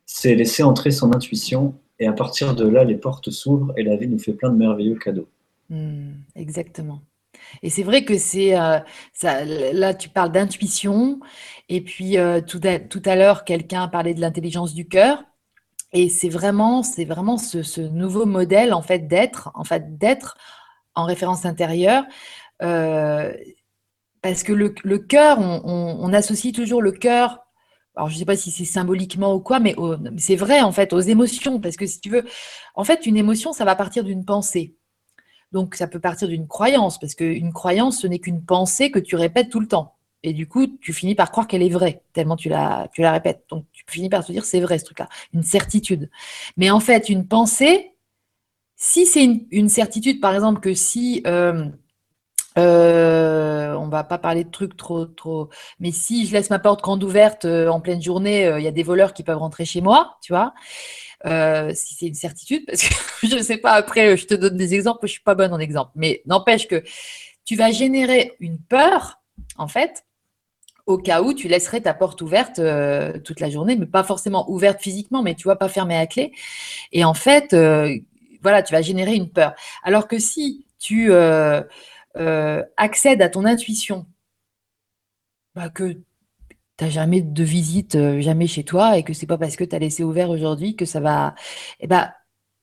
c'est 0.06 0.36
laisser 0.36 0.62
entrer 0.64 0.92
son 0.92 1.14
intuition 1.14 1.76
et 2.00 2.08
à 2.08 2.14
partir 2.14 2.54
de 2.56 2.68
là 2.68 2.84
les 2.84 2.96
portes 2.98 3.32
s'ouvrent 3.32 3.74
et 3.78 3.84
la 3.84 3.96
vie 3.96 4.08
nous 4.08 4.20
fait 4.20 4.34
plein 4.34 4.50
de 4.50 4.58
merveilleux 4.58 4.96
cadeaux. 4.96 5.28
Hmm, 5.70 6.14
exactement. 6.36 7.02
Et 7.62 7.70
c'est 7.70 7.84
vrai 7.84 8.04
que 8.06 8.18
c'est 8.18 8.58
euh. 8.58 8.80
Là, 9.24 9.94
tu 9.94 10.10
parles 10.10 10.32
d'intuition, 10.32 11.20
et 11.70 11.82
puis 11.82 12.18
euh, 12.18 12.42
tout 12.42 12.60
à, 12.64 13.16
l'heure, 13.16 13.46
quelqu'un 13.46 13.88
parlait 13.88 14.14
de 14.14 14.22
l'intelligence 14.22 14.74
du 14.74 14.88
cœur. 14.88 15.24
Et 15.94 16.10
c'est 16.10 16.30
vraiment, 16.30 16.84
c'est 16.84 17.06
vraiment 17.06 17.38
ce, 17.38 17.82
nouveau 17.82 18.26
modèle 18.26 18.74
en 18.74 18.82
fait 18.82 19.08
d'être, 19.08 19.52
en 19.54 19.64
fait 19.64 19.98
d'être 19.98 20.38
en 20.96 21.06
référence 21.06 21.46
intérieure. 21.46 22.04
Euh, 22.64 23.34
parce 24.22 24.44
que 24.44 24.54
le, 24.54 24.74
le 24.84 25.00
cœur, 25.00 25.40
on, 25.40 25.62
on, 25.66 26.14
associe 26.14 26.54
toujours 26.54 26.82
le 26.82 26.92
cœur 26.92 27.44
alors 27.96 28.10
je 28.10 28.16
ne 28.16 28.20
sais 28.20 28.26
pas 28.26 28.36
si 28.36 28.52
c'est 28.52 28.66
symboliquement 28.66 29.36
ou 29.36 29.40
quoi, 29.40 29.60
mais 29.60 29.76
c'est 30.18 30.36
vrai 30.36 30.62
en 30.62 30.72
fait 30.72 30.94
aux 30.94 31.00
émotions, 31.00 31.60
parce 31.60 31.76
que 31.76 31.86
si 31.86 32.00
tu 32.00 32.10
veux, 32.10 32.24
en 32.76 32.84
fait 32.84 33.06
une 33.06 33.18
émotion, 33.18 33.54
ça 33.54 33.66
va 33.66 33.76
partir 33.76 34.04
d'une 34.04 34.26
pensée. 34.26 34.76
Donc, 35.54 35.76
ça 35.76 35.88
peut 35.88 36.00
partir 36.00 36.28
d'une 36.28 36.48
croyance, 36.48 37.00
parce 37.00 37.14
qu'une 37.14 37.54
croyance, 37.54 38.02
ce 38.02 38.08
n'est 38.08 38.18
qu'une 38.18 38.44
pensée 38.44 38.90
que 38.90 39.00
tu 39.00 39.16
répètes 39.16 39.50
tout 39.50 39.60
le 39.60 39.68
temps. 39.68 39.96
Et 40.24 40.34
du 40.34 40.48
coup, 40.48 40.66
tu 40.82 40.94
finis 40.94 41.14
par 41.14 41.32
croire 41.32 41.48
qu'elle 41.48 41.62
est 41.62 41.70
vraie, 41.70 42.02
tellement 42.14 42.36
tu 42.36 42.50
la, 42.50 42.90
répètes. 42.98 43.44
Donc, 43.50 43.66
tu 43.72 43.84
finis 43.88 44.10
par 44.10 44.26
te 44.26 44.32
dire, 44.32 44.46
c'est 44.46 44.62
vrai 44.62 44.80
ce 44.80 44.86
truc-là, 44.86 45.10
une 45.34 45.44
certitude. 45.44 46.10
Mais 46.58 46.72
en 46.72 46.80
fait, 46.80 47.08
une 47.08 47.28
pensée, 47.28 47.92
si 48.76 49.06
c'est 49.06 49.24
une, 49.52 49.70
certitude, 49.70 50.20
par 50.20 50.34
exemple, 50.34 50.60
que 50.60 50.74
si... 50.74 51.22
Euh, 51.28 51.66
euh, 52.60 53.74
on 53.74 53.88
va 53.88 54.04
pas 54.04 54.20
parler 54.20 54.44
de 54.44 54.52
trucs 54.52 54.78
trop, 54.78 55.06
trop. 55.06 55.50
Mais 55.80 55.92
si 55.92 56.28
je 56.28 56.34
laisse 56.34 56.52
ma 56.52 56.60
porte 56.60 56.84
grande 56.84 57.04
ouverte 57.04 57.46
euh, 57.46 57.68
en 57.68 57.80
pleine 57.82 58.02
journée, 58.02 58.46
il 58.58 58.64
y 58.64 58.68
a 58.68 58.72
des 58.72 58.84
voleurs 58.84 59.14
qui 59.14 59.24
peuvent 59.24 59.40
rentrer 59.40 59.66
chez 59.66 59.82
moi, 59.82 60.18
tu 60.22 60.34
vois. 60.34 60.54
Euh, 61.26 61.72
si 61.74 61.96
c'est 61.96 62.08
une 62.08 62.16
certitude, 62.16 62.66
parce 62.66 62.84
que 62.84 62.94
je 63.28 63.36
ne 63.36 63.42
sais 63.42 63.58
pas, 63.58 63.74
après, 63.74 64.18
je 64.18 64.26
te 64.26 64.34
donne 64.34 64.58
des 64.58 64.74
exemples, 64.74 65.00
je 65.04 65.06
ne 65.06 65.12
suis 65.14 65.22
pas 65.22 65.36
bonne 65.36 65.54
en 65.54 65.60
exemple, 65.60 65.92
mais 65.96 66.22
n'empêche 66.26 66.68
que 66.68 66.84
tu 67.46 67.56
vas 67.56 67.72
générer 67.72 68.36
une 68.40 68.60
peur 68.60 69.22
en 69.58 69.68
fait, 69.68 70.06
au 70.86 70.98
cas 70.98 71.22
où 71.22 71.34
tu 71.34 71.48
laisserais 71.48 71.80
ta 71.80 71.94
porte 71.94 72.22
ouverte 72.22 72.60
euh, 72.60 73.18
toute 73.20 73.40
la 73.40 73.50
journée, 73.50 73.78
mais 73.78 73.86
pas 73.86 74.04
forcément 74.04 74.50
ouverte 74.52 74.82
physiquement, 74.82 75.22
mais 75.24 75.34
tu 75.34 75.44
vois, 75.44 75.56
pas 75.56 75.70
fermée 75.70 75.96
à 75.96 76.08
clé. 76.08 76.34
Et 76.92 77.06
en 77.06 77.14
fait, 77.14 77.54
euh, 77.54 77.98
voilà, 78.42 78.62
tu 78.62 78.74
vas 78.74 78.82
générer 78.82 79.16
une 79.16 79.30
peur. 79.30 79.54
Alors 79.84 80.10
que 80.10 80.20
si 80.20 80.66
tu 80.78 81.14
accèdes 82.14 83.22
à 83.22 83.30
ton 83.30 83.46
intuition, 83.46 84.06
bah, 85.56 85.70
que 85.70 85.98
jamais 86.90 87.22
de 87.22 87.44
visite, 87.44 87.98
jamais 88.20 88.48
chez 88.48 88.64
toi, 88.64 88.98
et 88.98 89.04
que 89.04 89.14
c'est 89.14 89.28
pas 89.28 89.38
parce 89.38 89.56
que 89.56 89.64
tu 89.64 89.76
as 89.76 89.80
laissé 89.80 90.04
ouvert 90.04 90.30
aujourd'hui 90.30 90.76
que 90.76 90.86
ça 90.86 91.00
va. 91.00 91.36
Eh 91.80 91.88
bah, 91.88 92.14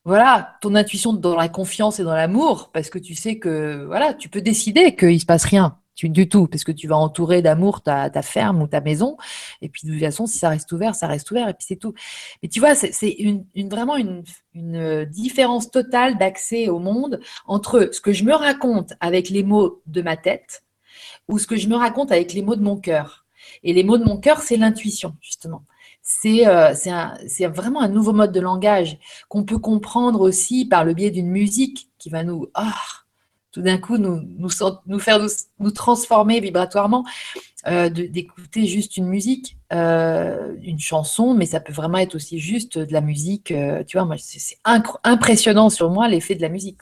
voilà, 0.05 0.56
ton 0.62 0.74
intuition 0.74 1.12
dans 1.12 1.36
la 1.36 1.48
confiance 1.48 2.01
et 2.01 2.05
dans 2.05 2.14
l'amour, 2.14 2.70
parce 2.72 2.90
que 2.90 2.98
tu 2.98 3.14
sais 3.14 3.38
que 3.38 3.84
voilà, 3.86 4.14
tu 4.14 4.28
peux 4.28 4.40
décider 4.40 4.97
qu'il 4.97 5.20
se 5.20 5.26
passe 5.26 5.44
rien 5.44 5.80
du 6.09 6.28
tout, 6.28 6.47
parce 6.47 6.64
que 6.64 6.72
tu 6.72 6.88
vas 6.88 6.97
entourer 6.97 7.42
d'amour 7.42 7.82
ta, 7.82 8.10
ferme 8.22 8.62
ou 8.62 8.66
ta 8.66 8.80
maison. 8.80 9.16
Et 9.60 9.68
puis 9.68 9.86
de 9.86 9.92
toute 9.92 10.01
façon, 10.01 10.26
si 10.26 10.38
ça 10.38 10.48
reste 10.48 10.70
ouvert, 10.72 10.94
ça 10.94 11.06
reste 11.06 11.30
ouvert, 11.30 11.48
et 11.48 11.55
puis 11.55 11.66
c'est 11.68 11.76
tout. 11.76 11.94
Mais 12.42 12.48
tu 12.48 12.60
vois, 12.60 12.74
c'est 12.74 13.10
une, 13.10 13.44
vraiment 13.68 13.97
une, 13.97 14.22
une, 14.55 15.05
différence 15.05 15.70
totale 15.70 16.16
d'accès 16.18 16.68
au 16.68 16.78
monde 16.78 17.20
entre 17.47 17.90
ce 17.92 18.01
que 18.01 18.12
je 18.12 18.24
me 18.24 18.34
raconte 18.34 18.94
avec 19.01 19.28
les 19.28 19.42
mots 19.42 19.82
de 19.86 20.02
ma 20.02 20.16
tête 20.16 20.62
ou 21.28 21.38
ce 21.38 21.47
que 21.47 21.56
je 21.56 21.68
me 21.68 21.76
raconte 21.76 22.12
avec 22.12 22.32
les 22.32 22.42
mots 22.42 22.56
de 22.56 22.62
mon 22.62 22.76
cœur. 22.76 23.19
Et 23.62 23.72
les 23.72 23.85
mots 23.85 23.98
de 23.98 24.05
mon 24.05 24.16
cœur, 24.16 24.40
c'est 24.40 24.56
l'intuition, 24.56 25.16
justement. 25.20 25.64
C'est 26.02 26.47
euh, 26.47 26.72
vraiment 27.48 27.82
un 27.82 27.89
nouveau 27.89 28.12
mode 28.12 28.32
de 28.32 28.40
langage 28.40 28.98
qu'on 29.28 29.44
peut 29.44 29.59
comprendre 29.59 30.20
aussi 30.20 30.64
par 30.64 30.85
le 30.85 30.94
biais 30.94 31.10
d'une 31.10 31.28
musique 31.28 31.90
qui 31.98 32.10
va 32.10 32.24
nous... 32.24 32.48
Ah, 32.55 32.74
tout 33.52 33.62
d'un 33.62 33.78
coup 33.78 33.98
nous, 33.98 34.22
nous, 34.39 34.98
faire 34.98 35.27
nous, 35.59 35.70
transformer 35.70 36.40
vibratoirement, 36.40 37.05
euh, 37.66 37.89
d'écouter 37.90 38.66
juste 38.66 38.97
une 38.97 39.06
musique, 39.06 39.56
euh, 39.72 40.55
une 40.62 40.78
chanson, 40.78 41.35
mais 41.35 41.47
ça 41.47 41.60
peut 41.60 41.72
vraiment 41.72 41.98
être 41.98 42.14
aussi 42.14 42.39
juste 42.39 42.78
de 42.78 42.93
la 42.93 43.01
musique. 43.01 43.51
Euh, 43.51 43.82
tu 43.85 43.97
vois, 43.97 44.06
moi, 44.06 44.16
c'est 44.18 44.59
impressionnant 45.05 45.68
sur 45.68 45.90
moi 45.90 46.09
l'effet 46.09 46.35
de 46.35 46.43
la 46.43 46.48
musique. 46.48 46.78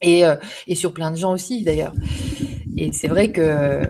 Et, 0.00 0.22
et, 0.68 0.76
sur 0.76 0.94
plein 0.94 1.10
de 1.10 1.16
gens 1.16 1.32
aussi, 1.32 1.64
d'ailleurs. 1.64 1.92
Et 2.76 2.92
c'est 2.92 3.08
vrai 3.08 3.32
que 3.32 3.82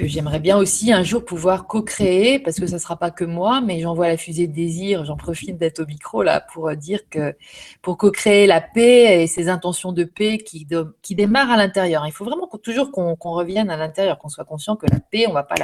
que 0.00 0.06
j'aimerais 0.06 0.40
bien 0.40 0.56
aussi 0.56 0.92
un 0.92 1.02
jour 1.02 1.24
pouvoir 1.26 1.66
co-créer, 1.66 2.38
parce 2.38 2.58
que 2.58 2.66
ça 2.66 2.76
ne 2.76 2.80
sera 2.80 2.96
pas 2.96 3.10
que 3.10 3.24
moi, 3.24 3.60
mais 3.60 3.80
j'envoie 3.80 4.08
la 4.08 4.16
fusée 4.16 4.46
de 4.46 4.52
désir, 4.54 5.04
j'en 5.04 5.16
profite 5.16 5.58
d'être 5.58 5.80
au 5.80 5.86
micro 5.86 6.22
là 6.22 6.40
pour 6.40 6.74
dire 6.74 7.00
que 7.10 7.36
pour 7.82 7.98
co-créer 7.98 8.46
la 8.46 8.62
paix 8.62 9.22
et 9.22 9.26
ces 9.26 9.50
intentions 9.50 9.92
de 9.92 10.04
paix 10.04 10.38
qui, 10.38 10.66
qui 11.02 11.14
démarrent 11.14 11.50
à 11.50 11.58
l'intérieur. 11.58 12.06
Il 12.06 12.12
faut 12.12 12.24
vraiment 12.24 12.48
toujours 12.62 12.90
qu'on 12.90 13.14
revienne 13.14 13.68
à 13.68 13.76
l'intérieur, 13.76 14.16
qu'on 14.18 14.30
soit 14.30 14.46
conscient 14.46 14.74
que 14.74 14.86
la 14.90 15.00
paix, 15.00 15.26
on 15.26 15.30
ne 15.30 15.34
va 15.34 15.42
pas 15.42 15.56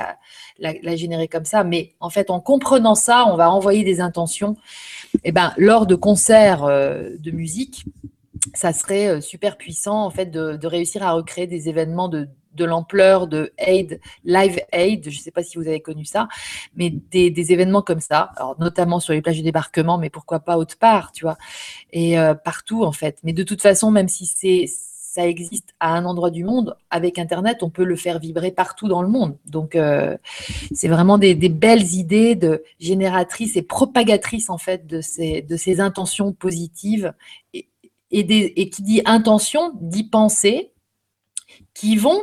la, 0.59 0.75
la, 0.83 0.97
générer 0.97 1.29
comme 1.29 1.47
ça, 1.47 1.65
mais 1.65 1.95
en 2.01 2.11
fait, 2.11 2.29
en 2.29 2.41
comprenant 2.41 2.95
ça, 2.95 3.25
on 3.29 3.37
va 3.37 3.51
envoyer 3.51 3.85
des 3.85 4.01
intentions. 4.01 4.57
Et 5.15 5.31
eh 5.31 5.33
ben, 5.33 5.55
lors 5.57 5.87
de 5.87 5.95
concerts 5.95 6.65
euh, 6.65 7.17
de 7.19 7.31
musique, 7.31 7.87
ça 8.53 8.75
serait 8.75 9.09
euh, 9.09 9.21
super 9.23 9.57
puissant 9.57 10.05
en 10.05 10.11
fait 10.11 10.27
de 10.27 10.67
réussir 10.67 11.03
à 11.03 11.13
recréer 11.13 11.47
des 11.47 11.71
événements 11.71 12.09
de 12.09 12.29
de 12.57 12.65
l'ampleur 12.65 13.29
de 13.29 13.53
Aid, 13.59 14.01
Live 14.25 14.61
Aid, 14.73 15.09
je 15.09 15.17
ne 15.17 15.23
sais 15.23 15.31
pas 15.31 15.43
si 15.43 15.59
vous 15.59 15.69
avez 15.69 15.81
connu 15.81 16.05
ça, 16.05 16.29
mais 16.75 16.91
des, 16.91 17.53
événements 17.53 17.83
comme 17.83 18.01
ça, 18.01 18.33
alors 18.37 18.57
notamment 18.59 18.99
sur 18.99 19.13
les 19.13 19.23
plages 19.23 19.39
de 19.39 19.43
débarquement, 19.43 19.99
mais 19.99 20.11
pourquoi 20.11 20.41
pas 20.41 20.57
autre 20.57 20.77
part, 20.79 21.13
tu 21.13 21.25
vois, 21.25 21.37
et 21.93 22.19
euh, 22.19 22.35
partout 22.35 22.83
en 22.83 22.93
fait. 22.93 23.19
Mais 23.23 23.33
de 23.33 23.43
toute 23.43 23.63
façon, 23.63 23.91
même 23.91 24.09
si 24.09 24.27
c'est 24.27 24.67
ça 25.17 25.27
existe 25.27 25.75
à 25.81 25.95
un 25.95 26.05
endroit 26.05 26.31
du 26.31 26.45
monde, 26.45 26.77
avec 26.91 27.19
Internet, 27.19 27.63
on 27.63 27.71
peut 27.71 27.85
le 27.85 27.97
faire 27.97 28.19
vibrer 28.19 28.51
partout 28.51 28.87
dans 28.87 29.01
le 29.01 29.09
monde. 29.09 29.39
Donc, 29.47 29.75
euh, 29.75 30.15
c'est 30.75 30.89
vraiment 30.89 31.17
des, 31.17 31.35
belles 31.35 31.95
idées 31.95 32.35
de 32.35 32.63
génératrices 32.79 33.57
et 33.57 33.63
propagatrices 33.63 34.51
en 34.51 34.59
fait 34.59 34.87
de 34.87 35.01
ces, 35.01 35.41
de 35.41 35.57
ces 35.57 35.81
intentions 35.81 36.35
positives. 36.35 37.15
Et, 37.55 37.67
et, 38.11 38.61
et 38.61 38.69
qui 38.69 38.83
dit 38.83 39.01
intention, 39.07 39.73
dit 39.81 40.05
pensée, 40.05 40.73
qui 41.73 41.97
vont 41.97 42.23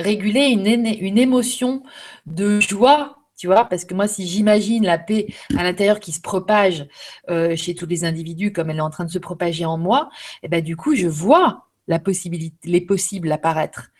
réguler 0.00 0.46
une, 0.48 1.18
émotion 1.18 1.82
de 2.26 2.60
joie 2.60 3.16
tu 3.36 3.46
vois, 3.46 3.64
parce 3.64 3.86
que 3.86 3.94
moi, 3.94 4.06
si 4.06 4.26
j'imagine 4.26 4.84
la 4.84 4.98
paix 4.98 5.28
à 5.56 5.62
l'intérieur 5.62 5.98
qui 5.98 6.12
se 6.12 6.20
propage 6.20 6.86
euh, 7.30 7.56
chez 7.56 7.74
tous 7.74 7.86
les 7.86 8.04
individus 8.04 8.52
comme 8.52 8.68
elle 8.68 8.76
est 8.76 8.82
en 8.82 8.90
train 8.90 9.06
de 9.06 9.10
se 9.10 9.18
propager 9.18 9.64
en 9.64 9.78
moi, 9.78 10.10
et 10.42 10.46
eh 10.46 10.48
ben 10.48 10.62
du 10.62 10.76
coup, 10.76 10.94
je 10.94 11.08
vois 11.08 11.70
les 11.88 12.80
possibles 12.82 13.32
apparaître. 13.32 13.90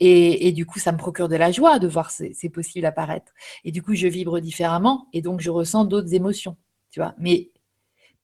Et, 0.00 0.52
du 0.52 0.64
coup, 0.64 0.78
ça 0.78 0.92
me 0.92 0.96
procure 0.96 1.28
de 1.28 1.36
la 1.36 1.52
joie 1.52 1.78
de 1.78 1.86
voir 1.86 2.10
ces, 2.10 2.48
possibles 2.48 2.86
apparaître. 2.86 3.32
Et 3.64 3.72
du 3.72 3.82
coup, 3.82 3.94
je 3.94 4.06
vibre 4.06 4.40
différemment 4.40 5.08
et 5.12 5.20
donc 5.20 5.40
je 5.40 5.50
ressens 5.50 5.84
d'autres 5.84 6.14
émotions, 6.14 6.56
tu 6.90 7.00
vois. 7.00 7.14
Mais 7.18 7.50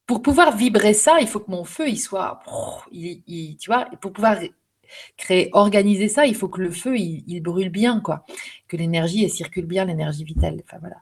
pour 0.07 0.23
pouvoir 0.23 0.57
vibrer 0.57 0.95
ça, 0.95 1.21
il 1.21 1.27
faut 1.27 1.41
que 1.41 1.51
mon 1.51 1.65
feu, 1.65 1.89
il 1.89 1.99
soit, 1.99 2.41
tu 2.93 3.67
vois, 3.67 3.87
pour 4.01 4.13
pouvoir 4.13 4.39
créer, 5.17 5.49
organiser 5.53 6.09
ça, 6.09 6.27
il 6.27 6.35
faut 6.35 6.49
que 6.49 6.61
le 6.61 6.71
feu, 6.71 6.97
il, 6.97 7.41
brûle 7.41 7.71
bien, 7.71 8.01
quoi. 8.01 8.25
Que 8.69 8.77
l'énergie, 8.77 9.29
circule 9.29 9.67
bien, 9.67 9.85
l'énergie 9.85 10.25
vitale. 10.25 10.61
Enfin, 10.65 10.79
voilà. 10.81 10.97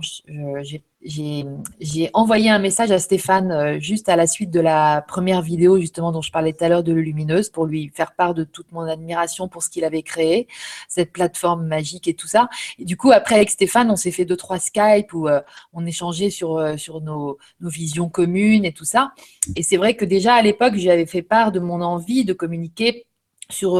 j'ai 1.04 2.10
envoyé 2.14 2.50
un 2.50 2.60
message 2.60 2.92
à 2.92 3.00
Stéphane 3.00 3.52
euh, 3.52 3.80
juste 3.80 4.08
à 4.08 4.16
la 4.16 4.28
suite 4.28 4.52
de 4.52 4.60
la 4.60 5.04
première 5.08 5.42
vidéo 5.42 5.80
justement 5.80 6.12
dont 6.12 6.22
je 6.22 6.32
parlais 6.32 6.54
tout 6.54 6.64
à 6.64 6.70
l'heure 6.70 6.84
de 6.84 6.94
Lumineuse 6.94 7.50
pour 7.50 7.66
lui 7.66 7.92
faire 7.96 8.14
part 8.14 8.34
de 8.36 8.44
toute 8.44 8.72
mon 8.72 8.82
admiration 8.82 9.48
pour 9.48 9.64
ce 9.64 9.70
qu'il 9.70 9.84
avait 9.84 10.04
créé, 10.04 10.48
cette 10.88 11.12
plateforme 11.12 11.66
magique 11.66 12.08
et 12.08 12.14
tout 12.14 12.28
ça. 12.28 12.50
Et 12.78 12.86
du 12.86 12.98
coup, 12.98 13.12
après 13.12 13.36
avec 13.36 13.50
Stéphane, 13.50 13.90
on 13.90 13.96
s'est 13.96 14.12
fait 14.12 14.26
deux 14.26 14.38
trois 14.38 14.60
Skype 14.60 15.12
où 15.14 15.28
euh, 15.28 15.42
on 15.74 15.86
échangeait 15.86 16.30
sur 16.30 16.78
sur 16.78 17.02
nos, 17.02 17.38
visions 17.62 18.10
communes 18.10 18.66
et 18.66 18.74
tout 18.74 18.86
ça. 18.86 19.12
Et 19.56 19.64
c'est 19.64 19.78
vrai 19.78 19.96
que 19.96 20.06
déjà 20.06 20.36
à 20.36 20.42
l'époque, 20.42 20.76
j'avais 20.76 21.06
fait 21.08 21.24
part 21.24 21.52
de 21.52 21.60
mon 21.60 21.82
envie 21.82 22.26
de 22.26 22.34
communiquer 22.34 23.08
sur, 23.52 23.78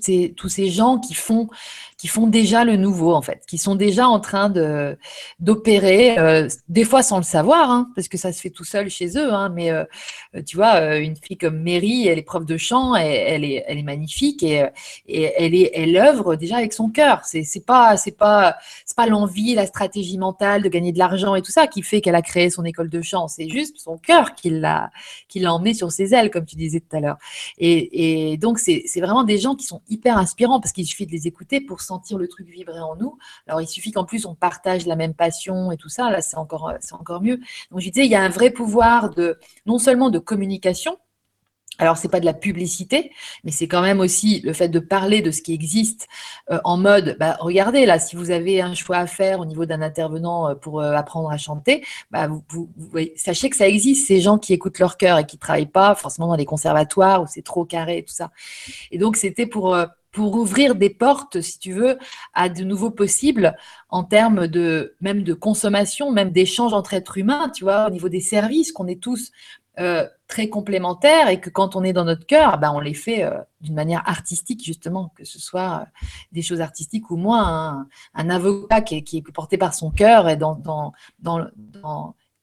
ces, 0.00 0.34
tous 0.36 0.48
ces 0.48 0.70
gens 0.70 0.98
qui 0.98 1.14
font, 1.14 1.48
qui 2.02 2.08
font 2.08 2.26
déjà 2.26 2.64
le 2.64 2.74
nouveau, 2.74 3.14
en 3.14 3.22
fait, 3.22 3.44
qui 3.46 3.58
sont 3.58 3.76
déjà 3.76 4.08
en 4.08 4.18
train 4.18 4.50
de, 4.50 4.98
d'opérer, 5.38 6.18
euh, 6.18 6.48
des 6.68 6.82
fois 6.82 7.04
sans 7.04 7.18
le 7.18 7.22
savoir, 7.22 7.70
hein, 7.70 7.90
parce 7.94 8.08
que 8.08 8.18
ça 8.18 8.32
se 8.32 8.40
fait 8.40 8.50
tout 8.50 8.64
seul 8.64 8.90
chez 8.90 9.16
eux, 9.16 9.32
hein, 9.32 9.50
mais 9.50 9.70
euh, 9.70 9.84
tu 10.44 10.56
vois, 10.56 10.80
euh, 10.80 10.98
une 10.98 11.14
fille 11.14 11.36
comme 11.38 11.62
Mary, 11.62 12.08
elle 12.08 12.18
est 12.18 12.22
prof 12.22 12.44
de 12.44 12.56
chant, 12.56 12.96
et, 12.96 13.06
elle, 13.06 13.44
est, 13.44 13.62
elle 13.68 13.78
est 13.78 13.84
magnifique 13.84 14.42
et, 14.42 14.66
et 15.06 15.32
elle, 15.38 15.54
est, 15.54 15.70
elle 15.74 15.96
œuvre 15.96 16.34
déjà 16.34 16.56
avec 16.56 16.72
son 16.72 16.88
cœur. 16.88 17.24
C'est, 17.24 17.44
c'est 17.44 17.64
pas, 17.64 17.96
c'est 17.96 18.18
pas, 18.18 18.56
c'est 18.84 18.96
pas 18.96 19.06
l'envie, 19.06 19.54
la 19.54 19.66
stratégie 19.66 20.18
mentale 20.18 20.64
de 20.64 20.68
gagner 20.68 20.90
de 20.90 20.98
l'argent 20.98 21.36
et 21.36 21.42
tout 21.42 21.52
ça 21.52 21.68
qui 21.68 21.82
fait 21.82 22.00
qu'elle 22.00 22.16
a 22.16 22.22
créé 22.22 22.50
son 22.50 22.64
école 22.64 22.90
de 22.90 23.00
chant. 23.00 23.28
C'est 23.28 23.48
juste 23.48 23.78
son 23.78 23.96
cœur 23.96 24.34
qui 24.34 24.50
l'a, 24.50 24.90
qui 25.28 25.38
l'a 25.38 25.54
emmené 25.54 25.72
sur 25.72 25.92
ses 25.92 26.14
ailes, 26.14 26.32
comme 26.32 26.46
tu 26.46 26.56
disais 26.56 26.80
tout 26.80 26.96
à 26.96 26.98
l'heure. 26.98 27.18
Et, 27.58 28.32
et 28.32 28.36
donc, 28.38 28.58
c'est, 28.58 28.82
c'est 28.86 29.00
vraiment 29.00 29.22
des 29.22 29.38
gens 29.38 29.54
qui 29.54 29.66
sont 29.66 29.82
hyper 29.88 30.18
inspirants 30.18 30.58
parce 30.58 30.72
qu'il 30.72 30.84
suffit 30.84 31.06
de 31.06 31.12
les 31.12 31.28
écouter 31.28 31.60
pour 31.60 31.80
sentir 31.92 32.18
le 32.18 32.28
truc 32.28 32.48
vibrer 32.48 32.80
en 32.80 32.96
nous. 32.96 33.18
Alors, 33.46 33.60
il 33.60 33.66
suffit 33.66 33.92
qu'en 33.92 34.04
plus 34.04 34.26
on 34.26 34.34
partage 34.34 34.86
la 34.86 34.96
même 34.96 35.14
passion 35.14 35.72
et 35.72 35.76
tout 35.76 35.88
ça. 35.88 36.10
Là, 36.10 36.22
c'est 36.22 36.36
encore, 36.36 36.72
c'est 36.80 36.94
encore 36.94 37.22
mieux. 37.22 37.38
Donc, 37.70 37.80
je 37.80 37.90
disais, 37.90 38.06
il 38.06 38.10
y 38.10 38.14
a 38.14 38.22
un 38.22 38.28
vrai 38.28 38.50
pouvoir 38.50 39.10
de 39.10 39.38
non 39.66 39.78
seulement 39.78 40.10
de 40.10 40.18
communication, 40.18 40.98
alors, 41.78 41.96
c'est 41.96 42.08
pas 42.08 42.20
de 42.20 42.26
la 42.26 42.34
publicité, 42.34 43.12
mais 43.44 43.50
c'est 43.50 43.66
quand 43.66 43.80
même 43.80 44.00
aussi 44.00 44.40
le 44.40 44.52
fait 44.52 44.68
de 44.68 44.78
parler 44.78 45.22
de 45.22 45.30
ce 45.30 45.40
qui 45.40 45.54
existe 45.54 46.06
euh, 46.50 46.60
en 46.64 46.76
mode, 46.76 47.16
bah, 47.18 47.36
regardez 47.40 47.86
là, 47.86 47.98
si 47.98 48.14
vous 48.14 48.30
avez 48.30 48.60
un 48.60 48.74
choix 48.74 48.98
à 48.98 49.06
faire 49.06 49.40
au 49.40 49.46
niveau 49.46 49.64
d'un 49.64 49.80
intervenant 49.80 50.50
euh, 50.50 50.54
pour 50.54 50.80
euh, 50.80 50.92
apprendre 50.92 51.30
à 51.30 51.38
chanter, 51.38 51.84
bah, 52.10 52.28
vous, 52.28 52.70
sachez 53.16 53.48
que 53.48 53.56
ça 53.56 53.66
existe, 53.66 54.06
ces 54.06 54.20
gens 54.20 54.38
qui 54.38 54.52
écoutent 54.52 54.78
leur 54.78 54.96
cœur 54.98 55.18
et 55.18 55.26
qui 55.26 55.38
travaillent 55.38 55.66
pas 55.66 55.94
forcément 55.94 56.28
dans 56.28 56.36
les 56.36 56.44
conservatoires 56.44 57.22
où 57.22 57.26
c'est 57.26 57.42
trop 57.42 57.64
carré 57.64 57.98
et 57.98 58.04
tout 58.04 58.14
ça. 58.14 58.30
Et 58.90 58.98
donc, 58.98 59.16
c'était 59.16 59.46
pour 59.46 59.74
pour 60.12 60.36
ouvrir 60.36 60.74
des 60.74 60.90
portes, 60.90 61.40
si 61.40 61.58
tu 61.58 61.72
veux, 61.72 61.98
à 62.34 62.48
de 62.48 62.62
nouveaux 62.64 62.90
possibles 62.90 63.56
en 63.88 64.04
termes 64.04 64.46
de 64.46 64.94
même 65.00 65.22
de 65.22 65.34
consommation, 65.34 66.12
même 66.12 66.30
d'échange 66.30 66.74
entre 66.74 66.94
êtres 66.94 67.18
humains, 67.18 67.48
tu 67.48 67.64
vois, 67.64 67.86
au 67.86 67.90
niveau 67.90 68.10
des 68.10 68.20
services 68.20 68.72
qu'on 68.72 68.86
est 68.86 69.02
tous 69.02 69.32
euh, 69.80 70.06
très 70.28 70.50
complémentaires 70.50 71.28
et 71.28 71.40
que 71.40 71.48
quand 71.48 71.76
on 71.76 71.82
est 71.82 71.94
dans 71.94 72.04
notre 72.04 72.26
cœur, 72.26 72.58
ben, 72.58 72.72
on 72.74 72.80
les 72.80 72.92
fait 72.92 73.24
euh, 73.24 73.38
d'une 73.62 73.74
manière 73.74 74.06
artistique, 74.06 74.62
justement, 74.62 75.12
que 75.16 75.24
ce 75.24 75.38
soit 75.38 75.80
euh, 75.80 76.04
des 76.30 76.42
choses 76.42 76.60
artistiques 76.60 77.10
ou 77.10 77.16
moins. 77.16 77.86
Un, 78.14 78.30
avocat 78.30 78.82
qui 78.82 78.96
est, 78.96 79.32
porté 79.32 79.56
par 79.56 79.72
son 79.72 79.90
cœur 79.90 80.28
et 80.28 80.36
dans, 80.36 80.92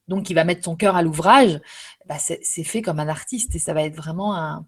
donc 0.08 0.24
qui 0.24 0.34
va 0.34 0.44
mettre 0.44 0.64
son 0.64 0.76
cœur 0.76 0.96
à 0.96 1.04
l'ouvrage, 1.04 1.62
ben, 2.08 2.18
c'est 2.18 2.64
fait 2.64 2.82
comme 2.82 3.00
un 3.00 3.08
artiste 3.08 3.54
et 3.56 3.60
ça 3.60 3.74
va 3.74 3.84
être 3.84 3.96
vraiment 3.96 4.36
un. 4.36 4.66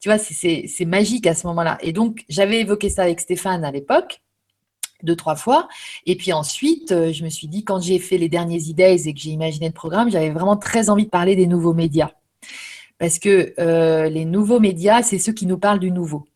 Tu 0.00 0.08
vois, 0.08 0.18
c'est 0.18 0.84
magique 0.86 1.26
à 1.26 1.34
ce 1.34 1.46
moment-là. 1.46 1.78
Et 1.82 1.92
donc, 1.92 2.24
j'avais 2.28 2.60
évoqué 2.60 2.88
ça 2.88 3.02
avec 3.02 3.20
Stéphane 3.20 3.64
à 3.64 3.70
l'époque 3.70 4.20
deux, 5.02 5.16
trois 5.16 5.36
fois. 5.36 5.68
Et 6.06 6.16
puis 6.16 6.32
ensuite, 6.32 6.92
euh, 6.92 7.12
je 7.12 7.24
me 7.24 7.28
suis 7.28 7.48
dit, 7.48 7.64
quand 7.64 7.80
j'ai 7.80 7.98
fait 7.98 8.18
les 8.18 8.28
derniers 8.28 8.62
idées 8.64 9.08
et 9.08 9.14
que 9.14 9.20
j'ai 9.20 9.30
imaginé 9.30 9.66
le 9.66 9.72
programme, 9.72 10.10
j'avais 10.10 10.30
vraiment 10.30 10.56
très 10.56 10.90
envie 10.90 11.04
de 11.04 11.10
parler 11.10 11.36
des 11.36 11.46
nouveaux 11.46 11.74
médias. 11.74 12.10
Parce 12.98 13.18
que 13.18 13.54
euh, 13.58 14.08
les 14.08 14.24
nouveaux 14.24 14.60
médias, 14.60 15.02
c'est 15.02 15.18
ceux 15.18 15.32
qui 15.32 15.46
nous 15.46 15.58
parlent 15.58 15.78
du 15.78 15.90
nouveau. 15.90 16.26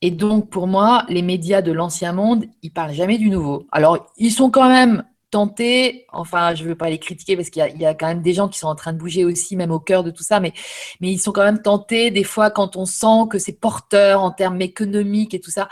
Et 0.00 0.10
donc, 0.10 0.50
pour 0.50 0.66
moi, 0.66 1.04
les 1.08 1.22
médias 1.22 1.62
de 1.62 1.72
l'ancien 1.72 2.12
monde, 2.12 2.46
ils 2.62 2.72
parlent 2.72 2.94
jamais 2.94 3.18
du 3.18 3.30
nouveau. 3.30 3.66
Alors, 3.72 4.10
ils 4.16 4.32
sont 4.32 4.50
quand 4.50 4.68
même 4.68 5.04
tenter, 5.34 6.06
enfin, 6.12 6.54
je 6.54 6.62
ne 6.62 6.68
veux 6.68 6.76
pas 6.76 6.88
les 6.88 7.00
critiquer 7.00 7.34
parce 7.36 7.50
qu'il 7.50 7.60
y, 7.76 7.86
a 7.86 7.94
quand 7.94 8.06
même 8.06 8.22
des 8.22 8.32
gens 8.32 8.48
qui 8.48 8.56
sont 8.56 8.68
en 8.68 8.76
train 8.76 8.92
de 8.92 8.98
bouger 8.98 9.24
aussi, 9.24 9.56
même 9.56 9.72
au 9.72 9.80
cœur 9.80 10.04
de 10.04 10.12
tout 10.12 10.22
ça, 10.22 10.38
mais, 10.38 10.52
ils 11.00 11.18
sont 11.18 11.32
quand 11.32 11.42
même 11.42 11.60
tentés, 11.60 12.12
des 12.12 12.22
fois, 12.22 12.52
quand 12.52 12.76
on 12.76 12.86
sent 12.86 13.26
que 13.28 13.40
c'est 13.40 13.52
porteur 13.52 14.22
en 14.22 14.30
termes 14.30 14.62
économiques 14.62 15.34
et 15.34 15.40
tout 15.40 15.50
ça, 15.50 15.68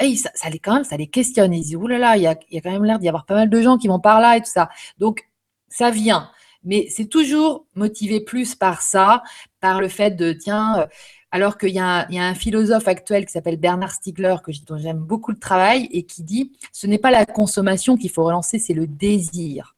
ça, 0.00 0.48
les, 0.48 0.58
quand 0.58 0.72
même, 0.72 0.84
ça 0.84 0.96
les 0.96 1.08
questionne. 1.08 1.52
Ils 1.52 1.60
disent, 1.62 1.76
oulala, 1.76 2.16
il 2.16 2.22
y 2.22 2.26
a, 2.26 2.36
il 2.48 2.54
y 2.54 2.58
a 2.58 2.62
quand 2.62 2.70
même 2.70 2.86
l'air 2.86 2.98
d'y 2.98 3.08
avoir 3.08 3.26
pas 3.26 3.34
mal 3.34 3.50
de 3.50 3.60
gens 3.60 3.76
qui 3.76 3.86
vont 3.86 4.00
par 4.00 4.18
là 4.18 4.38
et 4.38 4.40
tout 4.40 4.50
ça. 4.50 4.70
Donc, 4.96 5.28
ça 5.68 5.90
vient. 5.90 6.30
Mais 6.64 6.86
c'est 6.88 7.06
toujours 7.06 7.66
motivé 7.74 8.20
plus 8.20 8.54
par 8.54 8.80
ça, 8.80 9.22
par 9.60 9.82
le 9.82 9.88
fait 9.88 10.12
de, 10.12 10.32
tiens, 10.32 10.78
euh, 10.78 10.86
alors 11.32 11.56
qu'il 11.58 11.70
y, 11.70 11.78
a 11.78 12.06
un 12.10 12.34
philosophe 12.34 12.86
actuel 12.86 13.24
qui 13.26 13.32
s'appelle 13.32 13.56
Bernard 13.56 13.92
Stiegler, 13.92 14.36
que, 14.44 14.52
dont 14.66 14.76
j'aime 14.76 14.98
beaucoup 14.98 15.32
le 15.32 15.38
travail, 15.38 15.88
et 15.90 16.04
qui 16.04 16.22
dit 16.22 16.52
ce 16.72 16.86
n'est 16.86 16.98
pas 16.98 17.10
la 17.10 17.26
consommation 17.26 17.96
qu'il 17.96 18.10
faut 18.10 18.24
relancer, 18.24 18.58
c'est 18.58 18.74
le 18.74 18.86
désir. 18.86 19.74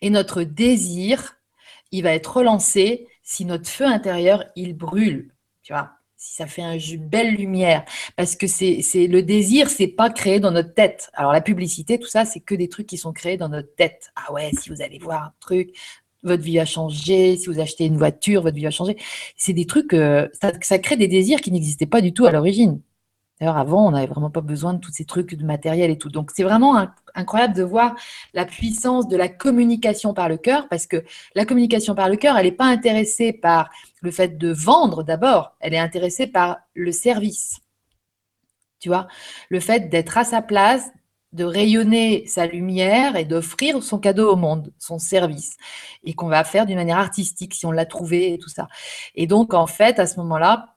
Et 0.00 0.10
notre 0.10 0.42
désir, 0.42 1.36
il 1.92 2.02
va 2.02 2.12
être 2.12 2.38
relancé 2.38 3.06
si 3.22 3.44
notre 3.44 3.68
feu 3.68 3.84
intérieur, 3.84 4.44
il 4.56 4.74
brûle. 4.74 5.32
Tu 5.62 5.72
vois 5.72 5.90
si 6.18 6.34
ça 6.34 6.46
fait 6.46 6.62
une 6.62 7.06
belle 7.06 7.34
lumière, 7.34 7.84
parce 8.16 8.36
que 8.36 8.46
c'est 8.46 8.80
le 9.06 9.20
désir, 9.22 9.68
c'est 9.68 9.86
pas 9.86 10.10
créé 10.10 10.40
dans 10.40 10.50
notre 10.50 10.74
tête. 10.74 11.10
Alors 11.12 11.32
la 11.32 11.42
publicité, 11.42 11.98
tout 11.98 12.08
ça, 12.08 12.24
c'est 12.24 12.40
que 12.40 12.54
des 12.54 12.68
trucs 12.68 12.86
qui 12.86 12.96
sont 12.96 13.12
créés 13.12 13.36
dans 13.36 13.50
notre 13.50 13.74
tête. 13.76 14.10
Ah 14.16 14.32
ouais, 14.32 14.50
si 14.58 14.70
vous 14.70 14.82
allez 14.82 14.98
voir 14.98 15.24
un 15.24 15.32
truc, 15.40 15.76
votre 16.26 16.42
vie 16.42 16.58
a 16.58 16.64
changé, 16.64 17.36
si 17.36 17.46
vous 17.46 17.60
achetez 17.60 17.86
une 17.86 17.96
voiture, 17.96 18.42
votre 18.42 18.56
vie 18.56 18.66
a 18.66 18.70
changé. 18.70 18.96
C'est 19.36 19.52
des 19.52 19.66
trucs, 19.66 19.94
euh, 19.94 20.28
ça, 20.62 20.78
crée 20.78 20.96
des 20.96 21.08
désirs 21.08 21.40
qui 21.40 21.52
n'existaient 21.52 21.86
pas 21.86 22.00
du 22.00 22.12
tout 22.12 22.26
à 22.26 22.32
l'origine. 22.32 22.80
D'ailleurs, 23.40 23.58
avant, 23.58 23.86
on 23.86 23.90
n'avait 23.90 24.06
vraiment 24.06 24.30
pas 24.30 24.40
besoin 24.40 24.72
de 24.74 24.80
tous 24.80 24.92
ces 24.92 25.04
trucs 25.04 25.34
de 25.34 25.44
matériel 25.44 25.90
et 25.90 25.98
tout. 25.98 26.08
Donc, 26.08 26.30
c'est 26.34 26.42
vraiment 26.42 26.88
incroyable 27.14 27.54
de 27.54 27.62
voir 27.62 27.94
la 28.32 28.46
puissance 28.46 29.08
de 29.08 29.16
la 29.16 29.28
communication 29.28 30.14
par 30.14 30.28
le 30.30 30.38
cœur, 30.38 30.68
parce 30.68 30.86
que 30.86 31.04
la 31.34 31.44
communication 31.44 31.94
par 31.94 32.08
le 32.08 32.16
cœur, 32.16 32.38
elle 32.38 32.46
n'est 32.46 32.52
pas 32.52 32.64
intéressée 32.64 33.34
par 33.34 33.68
le 34.00 34.10
fait 34.10 34.38
de 34.38 34.50
vendre 34.50 35.02
d'abord, 35.02 35.54
elle 35.60 35.74
est 35.74 35.78
intéressée 35.78 36.26
par 36.26 36.58
le 36.74 36.92
service. 36.92 37.60
Tu 38.80 38.88
vois, 38.88 39.06
le 39.50 39.60
fait 39.60 39.90
d'être 39.90 40.16
à 40.16 40.24
sa 40.24 40.42
place, 40.42 40.90
de 41.36 41.44
rayonner 41.44 42.26
sa 42.26 42.46
lumière 42.46 43.16
et 43.16 43.24
d'offrir 43.24 43.82
son 43.82 43.98
cadeau 43.98 44.32
au 44.32 44.36
monde, 44.36 44.72
son 44.78 44.98
service, 44.98 45.56
et 46.02 46.14
qu'on 46.14 46.28
va 46.28 46.42
faire 46.44 46.66
d'une 46.66 46.76
manière 46.76 46.98
artistique 46.98 47.54
si 47.54 47.66
on 47.66 47.70
l'a 47.70 47.86
trouvé 47.86 48.32
et 48.32 48.38
tout 48.38 48.48
ça. 48.48 48.68
Et 49.14 49.26
donc, 49.26 49.54
en 49.54 49.66
fait, 49.66 49.98
à 49.98 50.06
ce 50.06 50.18
moment-là, 50.20 50.74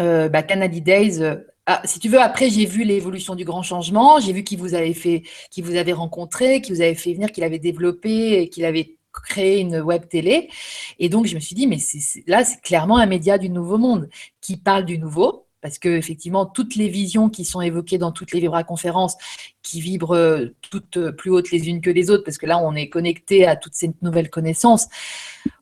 euh, 0.00 0.28
bah, 0.28 0.42
Canady 0.42 0.82
Days, 0.82 1.22
euh, 1.22 1.36
ah, 1.66 1.80
si 1.84 1.98
tu 1.98 2.08
veux, 2.08 2.20
après, 2.20 2.50
j'ai 2.50 2.66
vu 2.66 2.84
l'évolution 2.84 3.34
du 3.34 3.44
grand 3.44 3.62
changement, 3.62 4.20
j'ai 4.20 4.32
vu 4.32 4.44
qui 4.44 4.54
vous 4.54 4.74
avait 4.74 4.94
fait, 4.94 5.24
qui 5.50 5.62
vous 5.62 5.74
avait 5.74 5.94
rencontré, 5.94 6.60
qui 6.60 6.72
vous 6.72 6.80
avait 6.80 6.94
fait 6.94 7.14
venir, 7.14 7.32
qu'il 7.32 7.42
avait 7.42 7.58
développé, 7.58 8.48
qu'il 8.50 8.64
avait 8.64 8.98
créé 9.12 9.60
une 9.60 9.80
web 9.80 10.06
télé. 10.08 10.50
Et 10.98 11.08
donc, 11.08 11.26
je 11.26 11.34
me 11.34 11.40
suis 11.40 11.56
dit, 11.56 11.66
mais 11.66 11.78
là, 12.26 12.44
c'est 12.44 12.60
clairement 12.60 12.98
un 12.98 13.06
média 13.06 13.38
du 13.38 13.48
nouveau 13.48 13.78
monde 13.78 14.08
qui 14.40 14.58
parle 14.58 14.84
du 14.84 14.98
nouveau, 14.98 15.45
parce 15.66 15.80
que 15.80 15.88
effectivement 15.88 16.46
toutes 16.46 16.76
les 16.76 16.88
visions 16.88 17.28
qui 17.28 17.44
sont 17.44 17.60
évoquées 17.60 17.98
dans 17.98 18.12
toutes 18.12 18.30
les 18.30 18.38
vibra-conférences, 18.38 19.16
qui 19.64 19.80
vibrent 19.80 20.14
euh, 20.14 20.54
toutes 20.70 20.96
euh, 20.96 21.10
plus 21.10 21.32
hautes 21.32 21.50
les 21.50 21.68
unes 21.68 21.80
que 21.80 21.90
les 21.90 22.08
autres, 22.08 22.22
parce 22.22 22.38
que 22.38 22.46
là 22.46 22.60
on 22.62 22.76
est 22.76 22.88
connecté 22.88 23.48
à 23.48 23.56
toutes 23.56 23.74
ces 23.74 23.90
nouvelles 24.00 24.30
connaissances, 24.30 24.86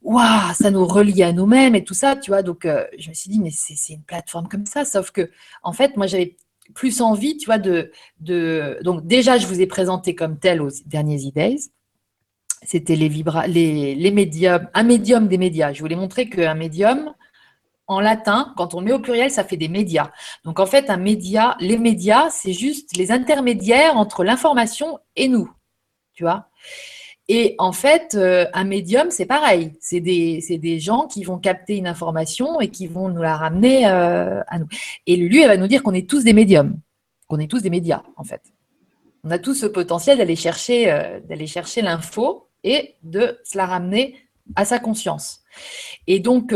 waouh, 0.03 0.53
ça 0.53 0.71
nous 0.71 0.85
relie 0.85 1.23
à 1.23 1.33
nous-mêmes 1.33 1.75
et 1.75 1.85
tout 1.85 1.95
ça, 1.95 2.17
tu 2.17 2.33
vois. 2.33 2.43
Donc 2.43 2.67
euh, 2.67 2.85
je 2.99 3.09
me 3.09 3.15
suis 3.15 3.31
dit 3.31 3.41
mais 3.41 3.49
c'est 3.51 3.95
une 3.95 4.03
plateforme 4.03 4.47
comme 4.47 4.67
ça, 4.67 4.85
sauf 4.85 5.11
que 5.11 5.31
en 5.63 5.73
fait 5.73 5.97
moi 5.97 6.07
j'avais 6.07 6.37
plus 6.75 7.01
envie, 7.01 7.39
tu 7.39 7.47
vois, 7.47 7.57
de, 7.57 7.91
donc 8.83 9.07
déjà 9.07 9.39
je 9.39 9.47
vous 9.47 9.63
ai 9.63 9.67
présenté 9.67 10.15
comme 10.15 10.39
tel 10.39 10.61
aux 10.61 10.71
derniers 10.85 11.23
idées. 11.23 11.57
C'était 12.63 12.97
les, 12.97 13.09
les 13.09 14.11
médiums, 14.11 14.69
un 14.75 14.83
médium 14.83 15.29
des 15.29 15.39
médias. 15.39 15.73
Je 15.73 15.81
voulais 15.81 15.97
montrer 15.97 16.29
qu'un 16.29 16.55
médium, 16.55 17.15
en 17.86 18.01
latin, 18.01 18.52
quand 18.56 18.74
on 18.74 18.81
met 18.81 18.93
au 18.93 18.98
pluriel, 18.98 19.31
ça 19.31 19.44
fait 19.44 19.56
des 19.56 19.69
médias. 19.69 20.11
Donc 20.44 20.59
en 20.59 20.66
fait, 20.66 20.89
un 20.89 20.97
média, 20.97 21.56
les 21.61 21.77
médias, 21.77 22.31
c'est 22.31 22.52
juste 22.52 22.97
les 22.97 23.12
intermédiaires 23.12 23.97
entre 23.97 24.24
l'information 24.24 24.98
et 25.16 25.28
nous. 25.28 25.51
Tu 26.15 26.23
vois 26.23 26.48
Et 27.28 27.55
en 27.59 27.73
fait, 27.73 28.15
euh, 28.15 28.47
un 28.55 28.65
médium, 28.65 29.11
c'est 29.11 29.27
pareil. 29.27 29.73
C'est 29.81 30.01
des, 30.01 30.43
des, 30.59 30.81
gens 30.81 31.06
qui 31.06 31.24
vont 31.24 31.39
capter 31.39 31.77
une 31.77 31.86
information 31.86 32.61
et 32.61 32.69
qui 32.69 32.86
vont 32.86 33.09
nous 33.09 33.23
la 33.23 33.36
ramener 33.36 33.86
euh, 33.86 34.40
à 34.47 34.59
nous. 34.59 34.69
Et 35.06 35.16
lui, 35.16 35.43
elle 35.43 35.48
va 35.48 35.56
nous 35.56 35.66
dire 35.66 35.82
qu'on 35.82 35.94
est 35.94 36.09
tous 36.09 36.24
des 36.24 36.32
médiums, 36.32 36.78
qu'on 37.28 37.39
est 37.39 37.51
tous 37.51 37.61
des 37.61 37.70
médias, 37.70 38.02
en 38.16 38.24
fait. 38.24 38.43
On 39.24 39.31
a 39.31 39.39
tous 39.39 39.55
ce 39.55 39.66
potentiel 39.66 40.19
d'aller 40.19 40.36
chercher, 40.36 40.90
euh, 40.90 41.20
d'aller 41.20 41.47
chercher 41.47 41.82
l'info 41.82 42.48
et 42.62 42.94
de 43.02 43.39
se 43.44 43.59
la 43.59 43.66
ramener 43.66 44.16
à 44.56 44.65
sa 44.65 44.78
conscience. 44.78 45.43
Et 46.06 46.20
donc, 46.20 46.55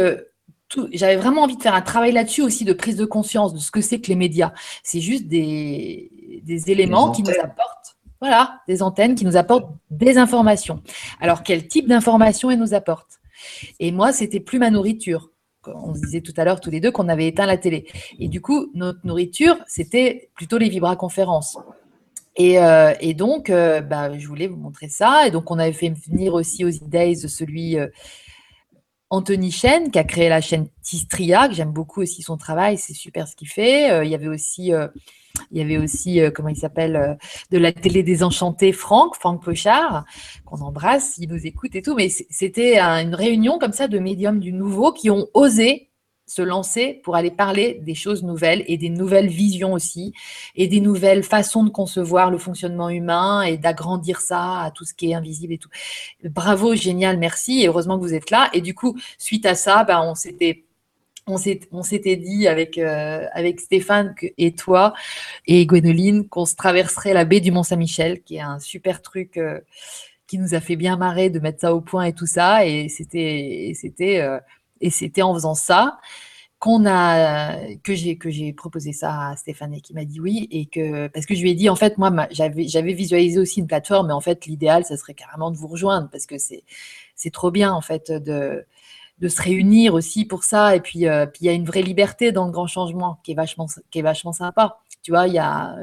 j'avais 0.93 1.17
vraiment 1.17 1.43
envie 1.43 1.57
de 1.57 1.63
faire 1.63 1.75
un 1.75 1.83
travail 1.83 2.13
là-dessus 2.13 2.43
aussi 2.43 2.65
de 2.65 2.73
prise 2.73 2.97
de 2.97 3.05
conscience 3.05 3.55
de 3.55 3.59
ce 3.59 3.71
que 3.71 3.81
c'est 3.81 4.01
que 4.01 4.09
les 4.09 4.17
médias. 4.17 4.53
C'est 4.83 5.01
juste 5.01 5.27
des, 5.27 6.11
éléments 6.67 7.11
qui 7.11 7.23
nous 7.23 7.39
apportent, 7.43 7.97
voilà, 8.21 8.61
des 8.69 8.83
antennes 8.83 9.15
qui 9.15 9.25
nous 9.25 9.37
apportent 9.37 9.71
des 9.91 10.19
informations. 10.19 10.83
Alors, 11.21 11.43
quel 11.43 11.69
type 11.69 11.89
d'informations 11.89 12.51
elles 12.51 12.59
nous 12.59 12.75
apportent? 12.75 13.19
Et 13.79 13.93
moi, 13.93 14.13
c'était 14.13 14.41
plus 14.41 14.59
ma 14.59 14.71
nourriture. 14.71 15.31
On 15.67 15.95
se 15.95 16.01
disait 16.01 16.21
tout 16.21 16.33
à 16.37 16.45
l'heure 16.45 16.61
tous 16.61 16.71
les 16.71 16.81
deux 16.81 16.91
qu'on 16.91 17.09
avait 17.09 17.29
éteint 17.29 17.47
la 17.47 17.59
télé. 17.59 17.87
Et 18.19 18.29
du 18.29 18.41
coup, 18.41 18.71
notre 18.75 19.01
nourriture, 19.05 19.57
c'était 19.67 20.31
plutôt 20.35 20.59
les 20.59 20.69
vibra-conférences. 20.69 21.59
Et, 22.37 22.59
euh, 22.59 22.95
donc, 23.15 23.51
euh, 23.51 23.81
bah, 23.81 24.17
je 24.17 24.27
voulais 24.27 24.47
vous 24.47 24.57
montrer 24.57 24.89
ça. 24.89 25.27
Et 25.27 25.31
donc, 25.31 25.51
on 25.51 25.59
avait 25.59 25.73
fait 25.73 25.93
venir 26.09 26.35
aussi 26.35 26.65
aux 26.65 26.69
idées 26.69 27.15
celui 27.17 27.79
euh, 27.79 27.89
Anthony 29.11 29.51
Chen, 29.51 29.91
qui 29.91 29.99
a 29.99 30.05
créé 30.05 30.29
la 30.29 30.41
chaîne 30.41 30.69
Tistria, 30.83 31.49
que 31.49 31.55
j'aime 31.55 31.73
beaucoup 31.73 32.03
aussi 32.03 32.23
son 32.23 32.37
travail, 32.37 32.77
c'est 32.77 32.95
super 32.95 33.27
ce 33.27 33.37
qu'il 33.37 33.49
fait. 33.49 33.91
Euh, 33.91 34.05
il 34.05 34.11
y 34.11 34.15
avait 34.15 34.29
aussi, 34.29 34.75
euh, 34.75 34.89
il 35.51 35.59
y 35.59 35.63
avait 35.63 35.79
aussi 35.79 36.21
euh, 36.21 36.31
comment 36.31 36.51
il 36.51 36.57
s'appelle, 36.57 37.19
de 37.51 37.59
la 37.59 37.73
télé 37.73 38.03
désenchantée, 38.03 38.73
Franck, 38.73 39.15
Franck 39.17 39.43
Pochard, 39.43 40.05
qu'on 40.45 40.59
embrasse, 40.59 41.17
il 41.19 41.31
nous 41.31 41.47
écoute 41.47 41.75
et 41.75 41.83
tout. 41.83 41.95
Mais 41.95 42.09
c'était 42.09 42.79
une 42.79 43.15
réunion 43.15 43.59
comme 43.59 43.73
ça 43.73 43.89
de 43.89 43.99
médiums 43.99 44.41
du 44.41 44.53
nouveau 44.53 44.93
qui 44.93 45.11
ont 45.11 45.29
osé 45.33 45.88
se 46.29 46.43
lancer 46.43 47.01
pour 47.03 47.17
aller 47.17 47.31
parler 47.31 47.81
des 47.83 47.95
choses 47.95 48.23
nouvelles 48.23 48.63
et 48.67 48.77
des 48.77 48.91
nouvelles 48.91 49.29
visions 49.29 49.73
aussi 49.73 50.13
et 50.55 50.69
des 50.69 50.81
nouvelles 50.81 51.23
façons 51.23 51.65
de 51.65 51.71
concevoir 51.71 52.31
le 52.31 52.39
fonctionnement 52.39 52.91
humain 52.91 53.43
et 53.43 53.57
d'agrandir 53.57 54.21
ça 54.21 54.61
à 54.61 54.71
tout 54.71 54.85
ce 54.85 54.95
qui 54.95 55.11
est 55.11 55.15
invisible 55.15 55.55
et 55.55 55.59
tout. 55.59 55.71
Bravo, 56.25 56.75
génial, 56.75 57.19
merci 57.19 57.63
et 57.63 57.69
heureusement 57.69 57.99
que 57.99 58.03
vous 58.03 58.15
êtes 58.15 58.31
là. 58.31 58.51
Et 58.53 58.61
du 58.61 58.75
coup, 58.75 58.97
suite 59.17 59.47
à 59.47 59.55
ça, 59.55 59.85
ben, 59.85 60.03
on 60.03 60.15
s'était 60.15 60.65
on 61.29 61.83
s'était 61.83 62.17
dit 62.17 62.49
avec, 62.49 62.79
euh, 62.79 63.27
avec 63.33 63.61
Stéphane 63.61 64.15
et 64.39 64.55
toi 64.55 64.95
et 65.47 65.67
Gwénoline 65.67 66.27
qu'on 66.27 66.47
se 66.47 66.57
traverserait 66.57 67.13
la 67.13 67.27
baie 67.27 67.41
du 67.41 67.51
Mont-Saint-Michel, 67.51 68.23
qui 68.23 68.37
est 68.37 68.41
un 68.41 68.59
super 68.59 69.03
truc 69.03 69.37
euh, 69.37 69.61
qui 70.27 70.39
nous 70.39 70.55
a 70.55 70.61
fait 70.61 70.77
bien 70.77 70.97
marrer 70.97 71.31
de 71.31 71.39
mettre 71.39 71.61
ça 71.61 71.75
au 71.75 71.81
point 71.81 72.05
et 72.05 72.13
tout 72.13 72.27
ça. 72.27 72.65
Et 72.67 72.89
c'était, 72.89 73.73
c'était, 73.75 74.21
euh, 74.21 74.39
et 74.81 74.91
c'était 74.91 75.23
en 75.23 75.35
faisant 75.35 75.55
ça 75.55 75.99
qu'on 76.59 76.87
a 76.87 77.57
que 77.85 77.95
j'ai 77.95 78.19
que 78.19 78.31
j'ai 78.31 78.53
proposé 78.53 78.93
ça 78.93 79.29
à 79.29 79.37
Stéphane 79.37 79.75
et 79.75 79.81
qui 79.81 79.95
m'a 79.95 80.05
dit 80.05 80.21
oui 80.21 80.49
et 80.51 80.67
que 80.67 81.07
parce 81.09 81.25
que 81.25 81.35
je 81.35 81.43
lui 81.43 81.51
ai 81.51 81.55
dit 81.55 81.69
en 81.69 81.77
fait 81.77 81.99
moi 81.99 82.11
j'avais 82.31 82.67
j'avais 82.67 82.95
visualisé 82.95 83.39
aussi 83.39 83.61
une 83.61 83.69
plateforme 83.69 84.09
mais 84.09 84.13
en 84.13 84.21
fait 84.21 84.47
l'idéal 84.47 84.85
ça 84.85 84.97
serait 84.97 85.15
carrément 85.15 85.53
de 85.53 85.57
vous 85.57 85.69
rejoindre 85.69 86.09
parce 86.11 86.27
que 86.27 86.37
c'est 86.37 86.65
c'est 87.15 87.31
trop 87.31 87.53
bien 87.53 87.73
en 87.73 87.81
fait 87.81 88.11
de 88.11 88.67
de 89.21 89.29
se 89.29 89.43
réunir 89.43 89.95
aussi 89.95 90.25
pour 90.25 90.45
ça. 90.45 90.77
Et 90.77 90.81
puis, 90.81 91.07
euh, 91.07 91.27
puis 91.27 91.41
il 91.43 91.47
y 91.47 91.49
a 91.49 91.53
une 91.53 91.65
vraie 91.65 91.83
liberté 91.83 92.33
dans 92.33 92.47
le 92.47 92.53
grand 92.53 92.67
changement 92.67 93.19
qui 93.25 93.33
est 93.33 93.35
vachement, 93.35 93.67
qui 93.91 93.99
est 93.99 94.03
vachement 94.03 94.33
sympa. 94.33 94.79
Tu 95.03 95.11
vois, 95.11 95.27
il 95.27 95.35
y 95.35 95.39
a 95.39 95.77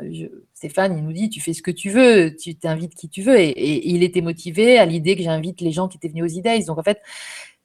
Stéphane, 0.53 0.97
il 0.97 1.03
nous 1.03 1.13
dit, 1.13 1.30
tu 1.30 1.41
fais 1.41 1.53
ce 1.53 1.61
que 1.61 1.72
tu 1.72 1.89
veux, 1.89 2.35
tu 2.35 2.55
t'invites 2.55 2.95
qui 2.95 3.09
tu 3.09 3.22
veux. 3.22 3.39
Et, 3.39 3.89
il 3.89 4.03
était 4.03 4.22
motivé 4.22 4.77
à 4.77 4.85
l'idée 4.85 5.15
que 5.15 5.23
j'invite 5.23 5.61
les 5.61 5.72
gens 5.72 5.88
qui 5.88 5.97
étaient 5.97 6.07
venus 6.09 6.23
aux 6.23 6.38
idées. 6.38 6.63
Donc 6.63 6.77
en 6.77 6.84
fait, 6.84 7.01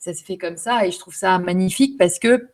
ça 0.00 0.14
se 0.14 0.24
fait 0.24 0.38
comme 0.38 0.56
ça 0.56 0.86
et 0.86 0.90
je 0.90 0.98
trouve 0.98 1.14
ça 1.14 1.38
magnifique 1.38 1.96
parce 1.98 2.18
que 2.18 2.48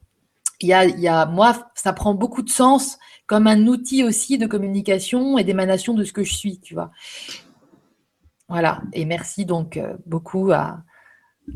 il 0.61 0.69
y 0.69 0.73
a, 0.73 0.85
il 0.85 1.01
y 1.01 1.09
a, 1.09 1.27
moi, 1.27 1.71
ça 1.75 1.93
prend 1.93 2.15
beaucoup 2.15 2.43
de 2.43 2.51
sens 2.51 2.99
comme 3.27 3.47
un 3.47 3.67
outil 3.67 4.05
aussi 4.05 4.39
de 4.39 4.47
communication 4.47 5.39
et 5.39 5.45
d'émanation 5.45 5.95
de 5.95 6.03
ce 6.03 6.13
que 6.13 6.23
je 6.23 6.35
suis, 6.35 6.61
tu 6.61 6.75
vois. 6.75 6.91
Voilà. 8.49 8.81
Et 8.93 9.05
merci 9.05 9.45
donc 9.45 9.77
euh, 9.77 9.95
beaucoup 10.07 10.51
à, 10.53 10.83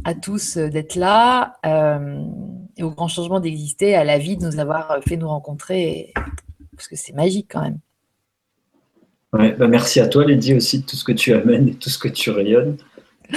à 0.05 0.15
tous 0.15 0.57
euh, 0.57 0.69
d'être 0.69 0.97
là 0.97 1.59
euh, 1.65 2.23
et 2.77 2.83
au 2.83 2.91
grand 2.91 3.09
changement 3.09 3.41
d'exister, 3.41 3.95
à 3.95 4.05
la 4.05 4.19
vie 4.19 4.37
de 4.37 4.45
nous 4.45 4.59
avoir 4.59 5.01
fait 5.07 5.17
nous 5.17 5.29
rencontrer, 5.29 6.13
parce 6.77 6.89
que 6.89 6.97
c'est 6.97 7.15
magique 7.15 7.49
quand 7.51 7.63
même. 7.63 7.79
Ouais, 9.33 9.53
bah 9.53 9.69
merci 9.69 10.01
à 10.01 10.09
toi, 10.09 10.25
Lydie, 10.25 10.55
aussi 10.55 10.81
de 10.81 10.87
tout 10.87 10.97
ce 10.97 11.05
que 11.05 11.13
tu 11.13 11.33
amènes 11.33 11.69
et 11.69 11.75
tout 11.75 11.89
ce 11.89 11.99
que 11.99 12.09
tu 12.09 12.31
rayonnes 12.31 12.77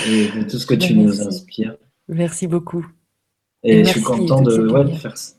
et 0.07 0.27
de 0.27 0.43
tout 0.49 0.57
ce 0.57 0.65
que 0.65 0.73
tu 0.73 0.95
nous 0.95 1.21
inspires. 1.21 1.77
Merci 2.13 2.47
beaucoup. 2.47 2.85
Et, 3.63 3.85
je 3.85 3.89
suis 3.89 4.01
content 4.01 4.41
de, 4.41 4.69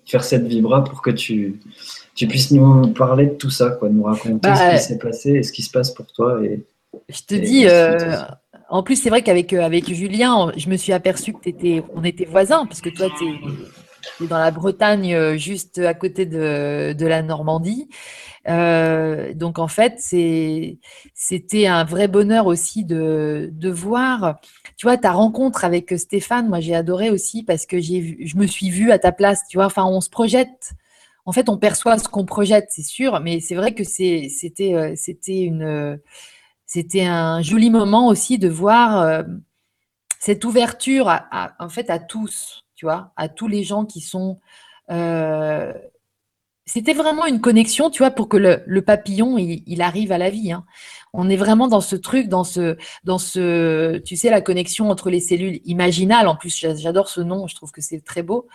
faire, 0.07 0.25
cette 0.25 0.47
vibra 0.47 0.83
pour 0.83 1.03
que 1.03 1.11
tu, 1.11 1.61
tu 2.15 2.27
puisses 2.27 2.51
nous 2.53 2.89
parler 2.89 3.27
de 3.27 3.35
tout 3.35 3.51
ça, 3.51 3.71
quoi, 3.71 3.91
nous 3.91 4.05
raconter 4.05 4.49
ce 4.49 4.59
bah, 4.59 4.75
qui 4.77 4.83
s'est 4.83 4.99
passé 4.99 5.33
et 5.33 5.43
ce 5.43 5.53
qui 5.53 5.63
se 5.63 5.71
passe 5.71 5.91
pour 5.91 6.07
toi. 6.07 6.43
Et, 6.43 6.65
je 7.11 7.21
te 7.23 7.35
dis, 7.35 7.67
en 8.69 8.83
plus, 8.83 9.01
c'est 9.01 9.11
vrai 9.11 9.23
qu'avec 9.23 9.53
euh, 9.53 9.63
avec 9.63 9.93
Julien, 9.93 10.51
je 10.57 10.69
me 10.69 10.77
suis 10.77 10.93
aperçu 10.93 11.33
que 11.33 11.49
étais, 11.49 11.83
on 11.95 12.03
était 12.03 12.25
voisins, 12.25 12.67
parce 12.67 12.81
que 12.81 12.89
toi, 12.89 13.09
tu 13.19 13.25
es, 13.25 14.27
dans 14.27 14.39
la 14.39 14.51
Bretagne, 14.51 15.15
euh, 15.15 15.37
juste 15.37 15.79
à 15.79 15.95
côté 15.95 16.27
de, 16.27 16.93
de 16.93 17.07
la 17.07 17.23
Normandie. 17.23 17.89
Euh, 18.49 19.33
donc, 19.35 19.59
en 19.59 19.69
fait, 19.69 19.95
c'était 19.99 21.67
un 21.67 21.85
vrai 21.85 22.09
bonheur 22.09 22.47
aussi 22.47 22.85
de, 22.85 23.49
de 23.53 23.71
voir, 23.71 24.41
tu 24.77 24.87
vois, 24.87 24.97
ta 24.97 25.13
rencontre 25.13 25.65
avec 25.65 25.95
Stéphane. 25.99 26.49
Moi, 26.49 26.61
j'ai 26.61 26.75
adoré 26.75 27.11
aussi 27.11 27.43
parce 27.43 27.67
que 27.67 27.81
je 27.81 28.37
me 28.37 28.47
suis 28.47 28.71
vue 28.71 28.91
à 28.93 28.99
ta 28.99 29.13
place, 29.13 29.43
tu 29.49 29.59
vois. 29.59 29.67
Enfin, 29.67 29.85
on 29.85 30.01
se 30.01 30.11
projette. 30.11 30.73
En 31.27 31.33
fait, 31.33 31.49
on 31.49 31.57
perçoit 31.57 31.99
ce 31.99 32.09
qu'on 32.09 32.27
projette, 32.27 32.69
c'est 32.71 32.83
sûr, 32.83 33.21
mais 33.21 33.41
c'est 33.41 33.55
vrai 33.55 33.75
que 33.75 33.85
c'était 33.85 34.29
une 35.27 35.99
c'était 36.67 37.05
un 37.05 37.41
joli 37.43 37.71
moment 37.71 38.09
aussi 38.09 38.39
de 38.39 38.49
voir 38.49 39.01
euh, 39.01 39.23
cette 40.19 40.45
ouverture 40.45 41.09
à, 41.09 41.55
en 41.59 41.69
fait 41.69 41.91
à 41.91 41.99
tous, 41.99 42.65
tu 42.75 42.87
vois, 42.87 43.13
à 43.17 43.29
tous 43.29 43.49
les 43.49 43.63
gens 43.63 43.85
qui 43.85 44.01
sont. 44.01 44.41
Euh, 44.91 45.73
c'était 46.67 46.95
vraiment 46.95 47.27
une 47.27 47.41
connexion, 47.41 47.91
tu 47.91 47.99
vois, 47.99 48.11
pour 48.11 48.29
que 48.29 48.37
le, 48.37 48.83
papillon 48.83 49.37
il, 49.39 49.83
arrive 49.83 50.13
à 50.13 50.19
la 50.19 50.31
vie. 50.31 50.53
Hein. 50.53 50.65
On 51.13 51.29
est 51.29 51.37
vraiment 51.37 51.69
dans 51.69 51.81
ce 51.81 51.97
truc, 51.97 52.29
dans 52.29 52.45
ce, 52.45 52.77
dans 53.05 53.19
ce, 53.19 53.99
tu 53.99 54.17
sais, 54.17 54.31
la 54.31 54.41
connexion 54.41 54.91
entre 54.91 55.11
les 55.11 55.21
cellules 55.21 55.61
imaginales. 55.65 56.27
En 56.27 56.37
plus, 56.37 56.57
j'adore 56.57 57.09
ce 57.09 57.21
nom, 57.21 57.47
je 57.47 57.55
trouve 57.55 57.71
que 57.71 57.81
c'est 57.81 58.05
très 58.05 58.23
beau 58.23 58.49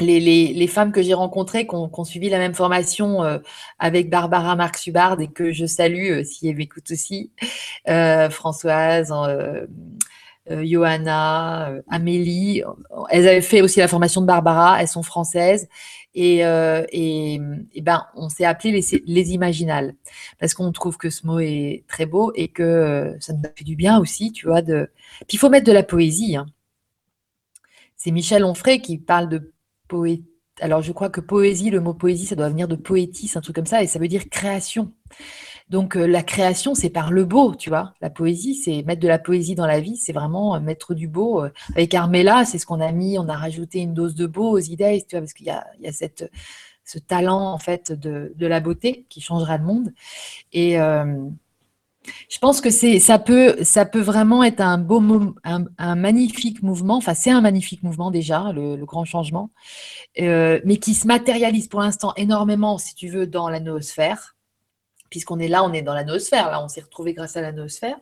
les, 0.00 0.66
femmes 0.66 0.92
que 0.92 1.02
j'ai 1.02 1.14
rencontrées 1.14 1.66
qui 1.66 1.74
ont, 1.74 2.04
suivi 2.04 2.28
la 2.28 2.38
même 2.38 2.54
formation 2.54 3.22
euh, 3.22 3.38
avec 3.78 4.10
Barbara 4.10 4.56
Marx 4.56 4.82
Subard 4.82 5.20
et 5.20 5.28
que 5.28 5.52
je 5.52 5.66
salue 5.66 6.10
euh, 6.10 6.24
si 6.24 6.48
elles 6.48 6.56
m'écoutent 6.56 6.90
aussi, 6.90 7.32
euh, 7.88 8.30
Françoise, 8.30 9.12
Johanna, 10.64 11.72
Amélie, 11.88 12.62
elles 13.10 13.28
avaient 13.28 13.40
fait 13.40 13.62
aussi 13.62 13.78
la 13.78 13.88
formation 13.88 14.20
de 14.20 14.26
Barbara, 14.26 14.80
elles 14.80 14.88
sont 14.88 15.02
françaises. 15.02 15.68
Et, 16.14 16.38
et, 16.40 17.40
ben, 17.82 18.06
on 18.16 18.28
s'est 18.28 18.44
appelé 18.44 18.72
les, 18.72 19.02
les, 19.06 19.32
imaginales 19.32 19.94
parce 20.40 20.54
qu'on 20.54 20.72
trouve 20.72 20.96
que 20.96 21.08
ce 21.08 21.24
mot 21.24 21.38
est 21.38 21.84
très 21.86 22.04
beau 22.04 22.32
et 22.34 22.48
que 22.48 23.16
ça 23.20 23.32
nous 23.32 23.42
a 23.44 23.48
fait 23.56 23.64
du 23.64 23.76
bien 23.76 23.98
aussi, 24.00 24.32
tu 24.32 24.46
vois. 24.46 24.60
Puis 24.62 24.86
il 25.34 25.38
faut 25.38 25.50
mettre 25.50 25.66
de 25.66 25.72
la 25.72 25.84
poésie. 25.84 26.36
Hein. 26.36 26.46
C'est 27.96 28.10
Michel 28.10 28.44
Onfray 28.44 28.80
qui 28.80 28.98
parle 28.98 29.28
de 29.28 29.52
alors, 30.60 30.82
je 30.82 30.92
crois 30.92 31.08
que 31.08 31.20
poésie, 31.20 31.70
le 31.70 31.80
mot 31.80 31.94
poésie, 31.94 32.26
ça 32.26 32.36
doit 32.36 32.48
venir 32.48 32.68
de 32.68 32.76
poétis, 32.76 33.30
un 33.34 33.40
truc 33.40 33.56
comme 33.56 33.66
ça, 33.66 33.82
et 33.82 33.86
ça 33.86 33.98
veut 33.98 34.08
dire 34.08 34.28
création. 34.28 34.92
Donc, 35.70 35.96
euh, 35.96 36.04
la 36.04 36.24
création, 36.24 36.74
c'est 36.74 36.90
par 36.90 37.12
le 37.12 37.24
beau, 37.24 37.54
tu 37.54 37.70
vois. 37.70 37.94
La 38.00 38.10
poésie, 38.10 38.56
c'est 38.56 38.82
mettre 38.82 39.00
de 39.00 39.06
la 39.06 39.20
poésie 39.20 39.54
dans 39.54 39.68
la 39.68 39.78
vie, 39.78 39.96
c'est 39.96 40.12
vraiment 40.12 40.56
euh, 40.56 40.60
mettre 40.60 40.94
du 40.94 41.06
beau. 41.06 41.44
Euh. 41.44 41.50
Avec 41.76 41.94
Armella, 41.94 42.44
c'est 42.44 42.58
ce 42.58 42.66
qu'on 42.66 42.80
a 42.80 42.90
mis, 42.90 43.18
on 43.20 43.28
a 43.28 43.36
rajouté 43.36 43.78
une 43.78 43.94
dose 43.94 44.16
de 44.16 44.26
beau 44.26 44.50
aux 44.50 44.58
idées, 44.58 45.04
tu 45.08 45.14
vois, 45.14 45.20
parce 45.20 45.32
qu'il 45.32 45.46
y 45.46 45.50
a, 45.50 45.64
ce 46.84 46.98
talent, 46.98 47.52
en 47.52 47.58
fait, 47.58 47.92
de, 47.92 48.34
la 48.40 48.58
beauté 48.58 49.06
qui 49.08 49.20
changera 49.20 49.56
le 49.56 49.64
monde. 49.64 49.94
Et. 50.52 50.76
Je 52.30 52.38
pense 52.38 52.62
que 52.62 52.70
ça 52.70 53.18
peut, 53.18 54.00
vraiment 54.00 54.42
être 54.42 54.62
un 54.62 54.78
beau, 54.78 55.02
un, 55.44 55.94
magnifique 55.94 56.62
mouvement. 56.62 56.96
Enfin, 56.96 57.12
c'est 57.12 57.30
un 57.30 57.42
magnifique 57.42 57.82
mouvement 57.82 58.10
déjà, 58.10 58.52
le, 58.52 58.76
grand 58.86 59.04
changement, 59.04 59.50
mais 60.18 60.78
qui 60.80 60.94
se 60.94 61.06
matérialise 61.06 61.68
pour 61.68 61.80
l'instant 61.80 62.14
énormément, 62.16 62.78
si 62.78 62.94
tu 62.94 63.08
veux, 63.08 63.26
dans 63.26 63.50
la 63.50 63.60
noosphère, 63.60 64.34
puisqu'on 65.10 65.38
est 65.38 65.48
là, 65.48 65.64
on 65.64 65.72
est 65.72 65.82
dans 65.82 65.94
la 65.94 66.04
noosphère. 66.04 66.50
Là, 66.50 66.62
on 66.64 66.68
s'est 66.68 66.80
retrouvé 66.80 67.12
grâce 67.12 67.36
à 67.36 67.42
la 67.42 67.52
noosphère. 67.52 67.96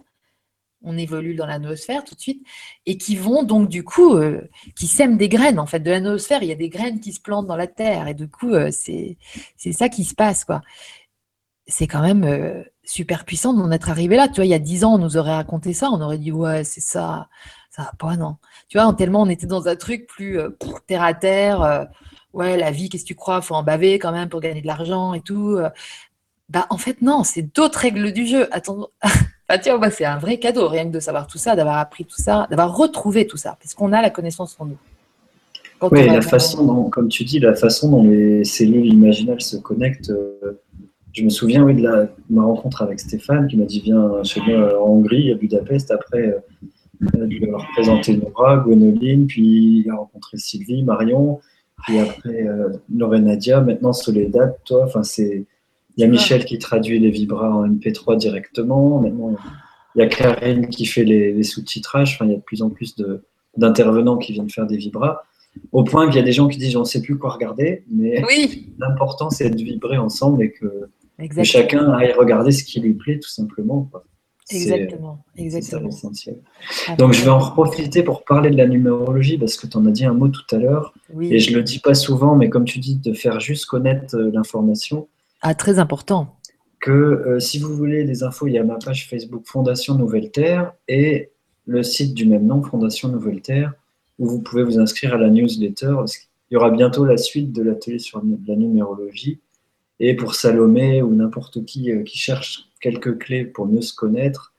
On 0.83 0.97
évolue 0.97 1.35
dans 1.35 1.47
la 1.47 1.59
noosphère 1.59 2.05
tout 2.05 2.15
de 2.15 2.21
suite, 2.21 2.47
et 2.87 2.99
qui 2.99 3.17
vont 3.17 3.43
donc 3.43 3.69
du 3.69 3.83
coup, 3.83 4.15
euh, 4.15 4.49
qui 4.77 4.87
sèment 4.87 5.17
des 5.17 5.29
graines 5.29 5.59
en 5.59 5.67
fait 5.67 5.81
de 5.81 5.91
la 5.91 5.99
noosphère. 5.99 6.45
Il 6.45 6.49
y 6.49 6.53
a 6.53 6.55
des 6.55 6.69
graines 6.69 7.01
qui 7.01 7.13
se 7.13 7.21
plantent 7.21 7.49
dans 7.49 7.57
la 7.57 7.67
terre, 7.67 8.07
et 8.07 8.15
du 8.15 8.29
coup, 8.29 8.53
euh, 8.53 8.71
c'est, 8.71 9.17
ça 9.73 9.89
qui 9.89 10.05
se 10.05 10.15
passe 10.15 10.45
quoi. 10.45 10.61
C'est 11.67 11.89
quand 11.89 12.01
même 12.01 12.65
super 12.89 13.25
puissant 13.25 13.53
d'en 13.53 13.71
être 13.71 13.91
arrivé 13.91 14.17
là. 14.17 14.29
Tu 14.29 14.37
vois, 14.37 14.47
il 14.47 14.51
y 14.51 14.55
a 14.55 14.59
dix 14.59 14.85
ans, 14.85 14.95
on 14.95 14.99
nous 14.99 15.17
aurait 15.17 15.35
raconté 15.35 15.75
ça, 15.75 15.91
on 15.91 16.01
aurait 16.01 16.19
dit 16.19 16.33
ouais, 16.33 16.65
c'est 16.65 16.81
ça, 16.81 17.29
ça 17.71 17.83
va 17.83 17.93
pas, 17.99 18.17
non. 18.17 18.37
Tu 18.69 18.79
vois, 18.79 18.93
tellement 18.95 19.23
on 19.23 19.29
était 19.29 19.47
dans 19.47 19.69
un 19.69 19.77
truc 19.77 20.07
plus 20.07 20.39
euh, 20.39 20.51
terre 20.87 21.03
à 21.03 21.15
terre. 21.15 21.63
Euh, 21.63 21.85
ouais, 22.33 22.57
la 22.57 22.71
vie, 22.71 22.89
qu'est-ce 22.89 23.05
que 23.05 23.09
tu 23.09 23.15
crois? 23.15 23.43
Faut 23.43 23.55
en 23.55 23.63
baver 23.63 23.99
quand 23.99 24.13
même 24.13 24.29
pour 24.29 24.41
gagner 24.41 24.63
de 24.63 24.67
l'argent 24.67 25.15
et 25.15 25.21
tout. 25.21 25.59
Euh. 26.49 26.53
Bah, 26.53 26.67
en 26.71 26.79
fait, 26.79 27.03
non, 27.03 27.25
c'est 27.25 27.55
d'autres 27.55 27.79
règles 27.79 28.13
du 28.13 28.27
jeu. 28.27 28.49
Attends, 28.53 28.89
bah, 29.49 29.59
tu 29.59 29.71
vois, 29.71 29.91
c'est 29.91 30.05
un 30.05 30.19
vrai 30.19 30.39
cadeau, 30.39 30.69
rien 30.69 30.85
que 30.85 30.93
de 30.93 31.01
savoir 31.01 31.27
tout 31.27 31.39
ça, 31.39 31.57
d'avoir 31.57 31.79
appris 31.79 32.05
tout 32.05 32.21
ça, 32.21 32.47
d'avoir 32.51 32.77
retrouvé 32.77 33.27
tout 33.27 33.37
ça, 33.37 33.57
parce 33.61 33.75
qu'on 33.75 33.93
a 33.93 34.03
la 34.03 34.11
connaissance 34.11 34.57
en 34.59 34.67
nous. 34.67 34.79
oui, 35.91 36.07
la 36.07 36.23
façon 36.23 36.65
dont, 36.65 36.91
comme 36.91 37.09
tu 37.09 37.25
dis, 37.25 37.39
la 37.39 37.55
façon 37.55 37.91
dont 37.91 38.03
les 38.03 38.45
cellules 38.45 38.87
imaginales 38.87 39.41
se 39.41 39.57
connectent 39.57 40.13
je 41.19 41.25
me 41.25 41.31
souviens 41.31 41.65
oui, 41.65 41.75
de, 41.75 41.83
la, 41.83 42.09
ma 42.31 42.45
rencontre 42.45 42.83
avec 42.83 43.01
Stéphane 43.01 43.49
qui 43.49 43.57
m'a 43.57 43.65
dit 43.65 43.81
Viens 43.81 44.23
chez 44.23 44.41
moi 44.41 44.81
en 44.81 44.89
Hongrie, 44.89 45.33
à 45.33 45.35
Budapest. 45.35 45.91
Après, 45.91 46.21
euh, 46.21 47.27
il 47.29 47.39
lui 47.39 47.51
a 47.51 47.57
représenté 47.57 48.17
Nora, 48.17 48.59
Gwenoline, 48.59 49.27
puis 49.27 49.83
il 49.85 49.91
a 49.91 49.97
rencontré 49.97 50.37
Sylvie, 50.37 50.83
Marion, 50.83 51.41
puis 51.83 51.99
après 51.99 52.47
euh, 52.47 52.69
Nadia, 52.89 53.61
maintenant 53.61 53.93
Soledad, 53.93 54.57
toi. 54.65 54.85
Enfin, 54.85 55.03
c'est. 55.03 55.45
Il 55.99 56.03
y 56.03 56.05
a 56.05 56.07
Michel 56.07 56.45
qui 56.45 56.59
traduit 56.59 57.01
les 57.01 57.11
vibras 57.11 57.51
en 57.51 57.69
MP3 57.69 58.17
directement. 58.17 59.01
Maintenant, 59.01 59.35
il 59.97 59.99
y 59.99 60.03
a 60.03 60.07
Karine 60.07 60.69
qui 60.69 60.87
fait 60.87 61.03
les, 61.03 61.43
sous-titrages. 61.43 62.15
Enfin, 62.15 62.27
il 62.27 62.31
y 62.31 62.35
a 62.35 62.37
de 62.37 62.43
plus 62.43 62.63
en 62.63 62.71
plus 62.71 62.95
d'intervenants 63.57 64.17
qui 64.17 64.33
viennent 64.33 64.49
faire 64.49 64.67
des 64.67 64.77
vibras. 64.77 65.23
Au 65.73 65.83
point 65.83 66.07
qu'il 66.07 66.15
y 66.15 66.21
a 66.21 66.23
des 66.23 66.31
gens 66.31 66.47
qui 66.47 66.57
disent 66.59 66.77
on 66.77 66.81
ne 66.81 66.85
sait 66.85 67.03
plus 67.03 67.19
quoi 67.19 67.31
regarder, 67.31 67.83
mais 67.91 68.23
l'important 68.79 69.29
c'est 69.29 69.51
de 69.51 69.61
vibrer 69.61 69.99
ensemble 69.99 70.45
et 70.45 70.53
que 70.53 70.89
chacun 71.43 71.91
aille 71.91 72.13
regarder 72.13 72.53
ce 72.53 72.63
qui 72.63 72.79
lui 72.79 72.95
plaît, 72.95 73.19
tout 73.19 73.29
simplement. 73.29 73.91
Exactement, 74.51 75.25
exactement. 75.37 75.89
essentiel. 75.89 76.39
Donc, 76.97 77.13
je 77.13 77.23
vais 77.23 77.31
en 77.31 77.41
profiter 77.41 78.03
pour 78.03 78.25
parler 78.25 78.51
de 78.51 78.57
la 78.57 78.67
numérologie 78.67 79.37
parce 79.37 79.57
que 79.57 79.67
tu 79.67 79.77
en 79.77 79.85
as 79.85 79.91
dit 79.91 80.05
un 80.05 80.15
mot 80.15 80.29
tout 80.29 80.55
à 80.55 80.59
l'heure. 80.59 80.95
Et 81.21 81.39
je 81.39 81.55
le 81.55 81.63
dis 81.63 81.81
pas 81.81 81.95
souvent, 81.95 82.35
mais 82.35 82.49
comme 82.49 82.65
tu 82.65 82.79
dis, 82.79 82.97
de 82.97 83.13
faire 83.13 83.41
juste 83.41 83.67
connaître 83.67 84.17
euh, 84.17 84.31
l'information. 84.33 85.09
Ah, 85.41 85.55
très 85.55 85.79
important. 85.79 86.37
Que 86.81 86.91
euh, 86.91 87.41
si 87.41 87.59
vous 87.59 87.75
voulez 87.75 88.05
des 88.05 88.23
infos, 88.23 88.47
il 88.47 88.55
y 88.55 88.59
a 88.59 88.65
ma 88.65 88.77
page 88.77 89.09
Facebook 89.09 89.43
Fondation 89.45 89.95
Nouvelle 89.95 90.31
Terre 90.31 90.73
et 90.87 91.31
le 91.67 91.83
site 91.83 92.15
du 92.15 92.27
même 92.27 92.47
nom, 92.47 92.63
Fondation 92.63 93.09
Nouvelle 93.09 93.43
Terre, 93.43 93.75
où 94.19 94.27
vous 94.29 94.41
pouvez 94.41 94.63
vous 94.63 94.79
inscrire 94.79 95.15
à 95.15 95.19
la 95.19 95.29
newsletter. 95.29 95.97
il 96.51 96.55
y 96.55 96.57
aura 96.57 96.71
bientôt 96.71 97.05
la 97.05 97.17
suite 97.17 97.53
de 97.53 97.63
l'atelier 97.63 97.99
sur 97.99 98.23
la 98.47 98.57
numérologie. 98.57 99.39
Et 100.01 100.15
pour 100.15 100.35
Salomé 100.35 101.03
ou 101.03 101.15
n'importe 101.15 101.65
qui 101.65 101.93
euh, 101.93 102.03
qui 102.05 102.19
cherche 102.19 102.69
quelques 102.81 103.19
clés 103.19 103.45
pour 103.45 103.67
mieux 103.67 103.83
se 103.83 103.95
connaître, 103.95 104.55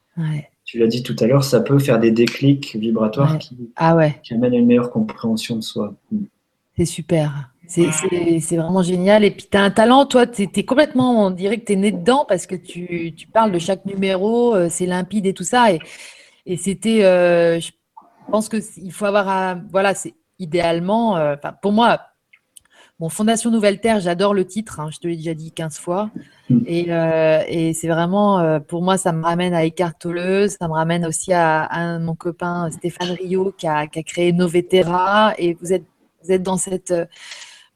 tu 0.65 0.77
l'as 0.77 0.87
dit 0.87 1.01
tout 1.01 1.15
à 1.19 1.25
l'heure, 1.25 1.43
ça 1.43 1.61
peut 1.61 1.79
faire 1.79 1.99
des 1.99 2.11
déclics 2.11 2.75
vibratoires 2.75 3.39
qui, 3.39 3.71
ah 3.77 3.95
ouais. 3.95 4.19
qui 4.21 4.33
amènent 4.33 4.53
à 4.53 4.57
une 4.57 4.67
meilleure 4.67 4.91
compréhension 4.91 5.55
de 5.55 5.61
soi. 5.61 5.95
C'est 6.75 6.85
super. 6.85 7.49
C'est 7.69 8.57
vraiment 8.57 8.81
génial. 8.81 9.23
Et 9.23 9.29
puis, 9.29 9.47
tu 9.49 9.55
as 9.55 9.61
un 9.61 9.69
talent, 9.69 10.05
toi, 10.07 10.25
tu 10.25 10.49
es, 10.53 10.65
complètement, 10.65 11.25
on 11.25 11.29
dirait 11.29 11.59
que 11.59 11.65
tu 11.65 11.73
es 11.73 11.75
né 11.75 11.91
dedans 11.91 12.25
parce 12.27 12.47
que 12.47 12.55
tu, 12.55 13.13
tu 13.15 13.27
parles 13.27 13.51
de 13.51 13.59
chaque 13.59 13.85
numéro, 13.85 14.55
euh, 14.55 14.67
c'est 14.71 14.87
limpide 14.87 15.27
et 15.27 15.33
tout 15.33 15.43
ça. 15.43 15.71
Et, 15.71 15.79
et 16.47 16.57
c'était, 16.57 17.03
euh, 17.05 17.59
je 17.59 17.69
pense 18.31 18.49
qu'il 18.49 18.91
faut 18.91 19.05
avoir, 19.05 19.59
voilà, 19.71 19.93
c'est 19.93 20.15
idéalement, 20.39 21.17
euh, 21.17 21.35
pour 21.61 21.71
moi, 21.71 22.01
Bon, 22.99 23.07
Fondation 23.07 23.49
Nouvelle 23.49 23.79
Terre, 23.79 24.01
j'adore 24.01 24.33
le 24.33 24.45
titre, 24.45 24.81
hein, 24.81 24.89
je 24.91 24.97
te 24.97 25.07
l'ai 25.07 25.15
déjà 25.15 25.33
dit 25.33 25.53
15 25.53 25.79
fois. 25.79 26.09
Mm. 26.49 26.59
Et, 26.65 26.89
et 27.47 27.73
c'est 27.73 27.87
vraiment, 27.87 28.59
pour 28.59 28.81
moi, 28.81 28.97
ça 28.97 29.13
me 29.13 29.23
ramène 29.23 29.53
à 29.53 29.63
Eckhart 29.65 29.97
Tolle, 29.97 30.49
ça 30.49 30.67
me 30.67 30.73
ramène 30.73 31.05
aussi 31.05 31.31
à, 31.31 31.97
mon 31.99 32.13
copain 32.13 32.69
Stéphane 32.71 33.11
Rio 33.11 33.53
qui 33.57 33.67
a, 33.67 33.87
qui 33.87 33.99
a 33.99 34.03
créé 34.03 34.33
Novetera. 34.33 35.33
Et 35.37 35.53
vous 35.61 35.71
êtes, 35.71 35.85
vous 36.21 36.33
êtes 36.33 36.43
dans 36.43 36.57
cette 36.57 36.93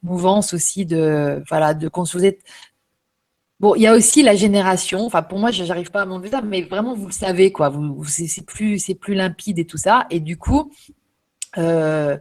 mouvance 0.04 0.54
aussi 0.54 0.86
de 0.86 1.42
voilà 1.48 1.74
de 1.74 1.88
construire. 1.88 2.34
Bon, 3.60 3.74
il 3.76 3.82
y 3.82 3.86
a 3.86 3.94
aussi 3.94 4.22
la 4.22 4.34
génération. 4.34 5.06
Enfin, 5.06 5.22
pour 5.22 5.38
moi, 5.38 5.50
je 5.50 5.64
n'arrive 5.64 5.90
pas 5.90 6.02
à 6.02 6.06
m'enlever 6.06 6.30
ça, 6.30 6.42
mais 6.42 6.62
vraiment, 6.62 6.94
vous 6.94 7.06
le 7.06 7.12
savez, 7.12 7.52
quoi. 7.52 7.68
Vous, 7.70 8.04
c'est 8.04 8.44
plus, 8.44 8.78
c'est 8.78 8.94
plus 8.94 9.14
limpide 9.14 9.58
et 9.58 9.64
tout 9.64 9.78
ça. 9.78 10.06
Et 10.10 10.20
du 10.20 10.36
coup, 10.36 10.72
euh, 11.58 12.16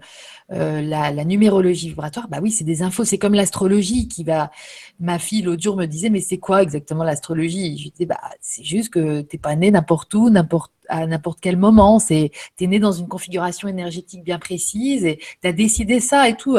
euh, 0.52 0.82
la, 0.82 1.12
numérologie 1.26 1.90
vibratoire, 1.90 2.28
bah 2.28 2.40
oui, 2.42 2.52
c'est 2.52 2.64
des 2.64 2.84
infos. 2.84 3.06
C'est 3.06 3.18
comme 3.18 3.34
l'astrologie 3.34 4.08
qui 4.08 4.24
va. 4.24 4.52
Ma 5.00 5.20
fille 5.20 5.42
l'autre 5.42 5.62
jour 5.62 5.76
me 5.76 5.86
disait, 5.86 6.10
mais 6.10 6.22
c'est 6.22 6.38
quoi 6.38 6.62
exactement 6.62 7.04
l'astrologie? 7.04 7.78
Je 7.78 7.90
disais, 7.90 8.06
bah 8.06 8.20
c'est 8.42 8.64
juste 8.64 8.92
que 8.92 9.22
tu 9.22 9.36
n'es 9.36 9.40
pas 9.40 9.56
né 9.56 9.72
n'importe 9.72 10.14
où, 10.14 10.30
n'importe 10.30 10.72
à 10.90 11.08
n'importe 11.08 11.40
quel 11.42 11.58
moment. 11.58 12.00
C'est 12.00 12.32
es 12.60 12.68
né 12.68 12.80
dans 12.80 12.92
une 12.92 13.08
configuration 13.08 13.68
énergétique 13.68 14.24
bien 14.24 14.40
précise 14.40 15.06
et 15.06 15.20
tu 15.42 15.48
as 15.48 15.54
décidé 15.54 16.00
ça 16.00 16.30
et 16.30 16.36
tout. 16.36 16.58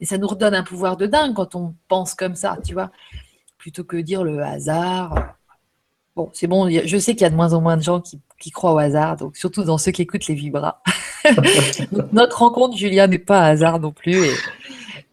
Et 0.00 0.06
ça 0.06 0.18
nous 0.18 0.28
redonne 0.28 0.54
un 0.54 0.64
pouvoir 0.64 0.96
de 0.96 1.06
dingue 1.06 1.34
quand 1.34 1.54
on 1.54 1.74
pense 1.88 2.14
comme 2.14 2.34
ça, 2.34 2.58
tu 2.64 2.74
vois, 2.74 2.90
plutôt 3.58 3.84
que 3.84 3.96
dire 3.96 4.24
le 4.24 4.42
hasard. 4.42 5.31
Bon, 6.14 6.30
c'est 6.34 6.46
bon, 6.46 6.68
je 6.68 6.98
sais 6.98 7.12
qu'il 7.14 7.22
y 7.22 7.24
a 7.24 7.30
de 7.30 7.34
moins 7.34 7.54
en 7.54 7.62
moins 7.62 7.78
de 7.78 7.82
gens 7.82 8.00
qui, 8.00 8.50
croient 8.50 8.74
au 8.74 8.78
hasard, 8.78 9.16
donc 9.16 9.36
surtout 9.36 9.64
dans 9.64 9.78
ceux 9.78 9.92
qui 9.92 10.02
écoutent 10.02 10.26
les 10.26 10.34
vibras. 10.34 10.82
notre 12.12 12.38
rencontre, 12.38 12.76
Julia, 12.76 13.06
n'est 13.06 13.18
pas 13.18 13.46
hasard 13.46 13.80
non 13.80 13.92
plus. 13.92 14.26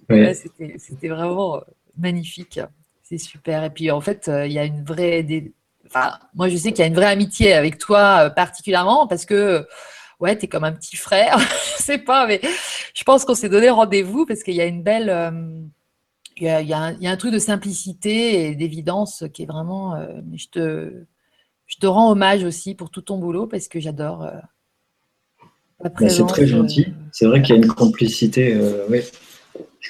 C'était 0.10 1.08
vraiment 1.08 1.58
euh, 1.58 1.60
magnifique. 1.98 2.60
C'est 3.04 3.18
super. 3.18 3.64
Et 3.64 3.70
puis, 3.70 3.92
en 3.92 4.02
fait, 4.02 4.28
euh, 4.28 4.46
il 4.46 4.52
y 4.52 4.60
a 4.60 4.66
une 4.66 4.84
vraie. 4.84 5.26
Enfin, 5.88 6.14
moi, 6.36 6.50
je 6.50 6.58
sais 6.58 6.72
qu'il 6.72 6.80
y 6.80 6.84
a 6.84 6.88
une 6.88 6.96
vraie 6.96 7.06
amitié 7.06 7.54
avec 7.54 7.78
toi 7.78 8.26
euh, 8.26 8.30
particulièrement 8.30 9.08
parce 9.08 9.26
que, 9.26 9.68
ouais, 10.20 10.38
tu 10.38 10.46
es 10.46 10.48
comme 10.48 10.64
un 10.64 10.74
petit 10.74 10.98
frère. 10.98 11.38
je 11.78 11.84
sais 11.84 11.98
pas, 12.00 12.28
mais 12.28 12.42
je 12.94 13.04
pense 13.04 13.24
qu'on 13.24 13.36
s'est 13.36 13.50
donné 13.50 13.70
rendez-vous 13.70 14.26
parce 14.26 14.44
qu'il 14.44 14.56
y 14.56 14.62
a 14.62 14.66
une 14.66 14.84
belle. 14.84 15.72
Il, 16.42 16.46
y 16.46 16.50
a, 16.50 16.62
y 16.62 17.08
a 17.08 17.12
un, 17.12 17.18
truc 17.18 17.34
de 17.34 17.40
simplicité 17.40 18.48
et 18.48 18.56
d'évidence 18.56 19.24
qui 19.34 19.44
est 19.44 19.46
vraiment. 19.46 20.00
je, 20.34 20.48
te, 20.48 21.06
je 21.68 21.78
te 21.78 21.88
rends 21.88 22.12
hommage 22.12 22.44
aussi 22.44 22.76
pour 22.76 22.90
tout 22.90 23.02
ton 23.02 23.18
boulot 23.18 23.48
parce 23.48 23.68
que 23.68 23.80
j'adore. 23.80 24.30
Bah, 25.84 25.90
c'est 26.08 26.26
très 26.28 26.48
gentil. 26.48 26.88
C'est 27.12 27.26
vrai 27.26 27.42
qu'il 27.42 27.56
y 27.56 27.60
a 27.60 27.62
une 27.62 27.68
complicité. 27.68 28.58
oui. 28.90 29.02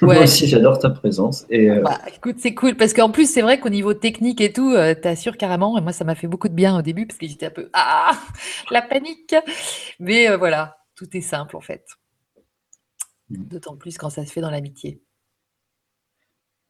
Moi 0.01 0.19
aussi, 0.19 0.47
j'adore 0.47 0.79
ta 0.79 0.89
présence. 0.89 1.45
Et, 1.49 1.69
euh, 1.69 1.81
bah, 1.81 1.99
écoute, 2.15 2.37
c'est 2.39 2.53
cool 2.53 2.75
parce 2.75 2.93
qu'en 2.93 3.09
plus, 3.09 3.29
c'est 3.29 3.41
vrai 3.41 3.59
qu'au 3.59 3.69
niveau 3.69 3.93
technique 3.93 4.39
et 4.39 4.53
tout, 4.53 4.71
euh, 4.71 4.93
t'assures 4.93 5.37
carrément. 5.37 5.77
Et 5.77 5.81
moi, 5.81 5.91
ça 5.91 6.03
m'a 6.03 6.15
fait 6.15 6.27
beaucoup 6.27 6.47
de 6.47 6.53
bien 6.53 6.77
au 6.77 6.81
début 6.81 7.05
parce 7.05 7.17
que 7.17 7.27
j'étais 7.27 7.47
un 7.47 7.51
peu 7.51 7.69
ah 7.73 8.11
la 8.71 8.81
panique. 8.81 9.35
Mais 9.99 10.29
euh, 10.29 10.37
voilà, 10.37 10.77
tout 10.95 11.07
est 11.17 11.21
simple 11.21 11.55
en 11.57 11.61
fait. 11.61 11.85
Mm. 13.29 13.43
D'autant 13.45 13.75
plus 13.75 13.97
quand 13.97 14.09
ça 14.09 14.25
se 14.25 14.31
fait 14.31 14.41
dans 14.41 14.51
l'amitié. 14.51 15.01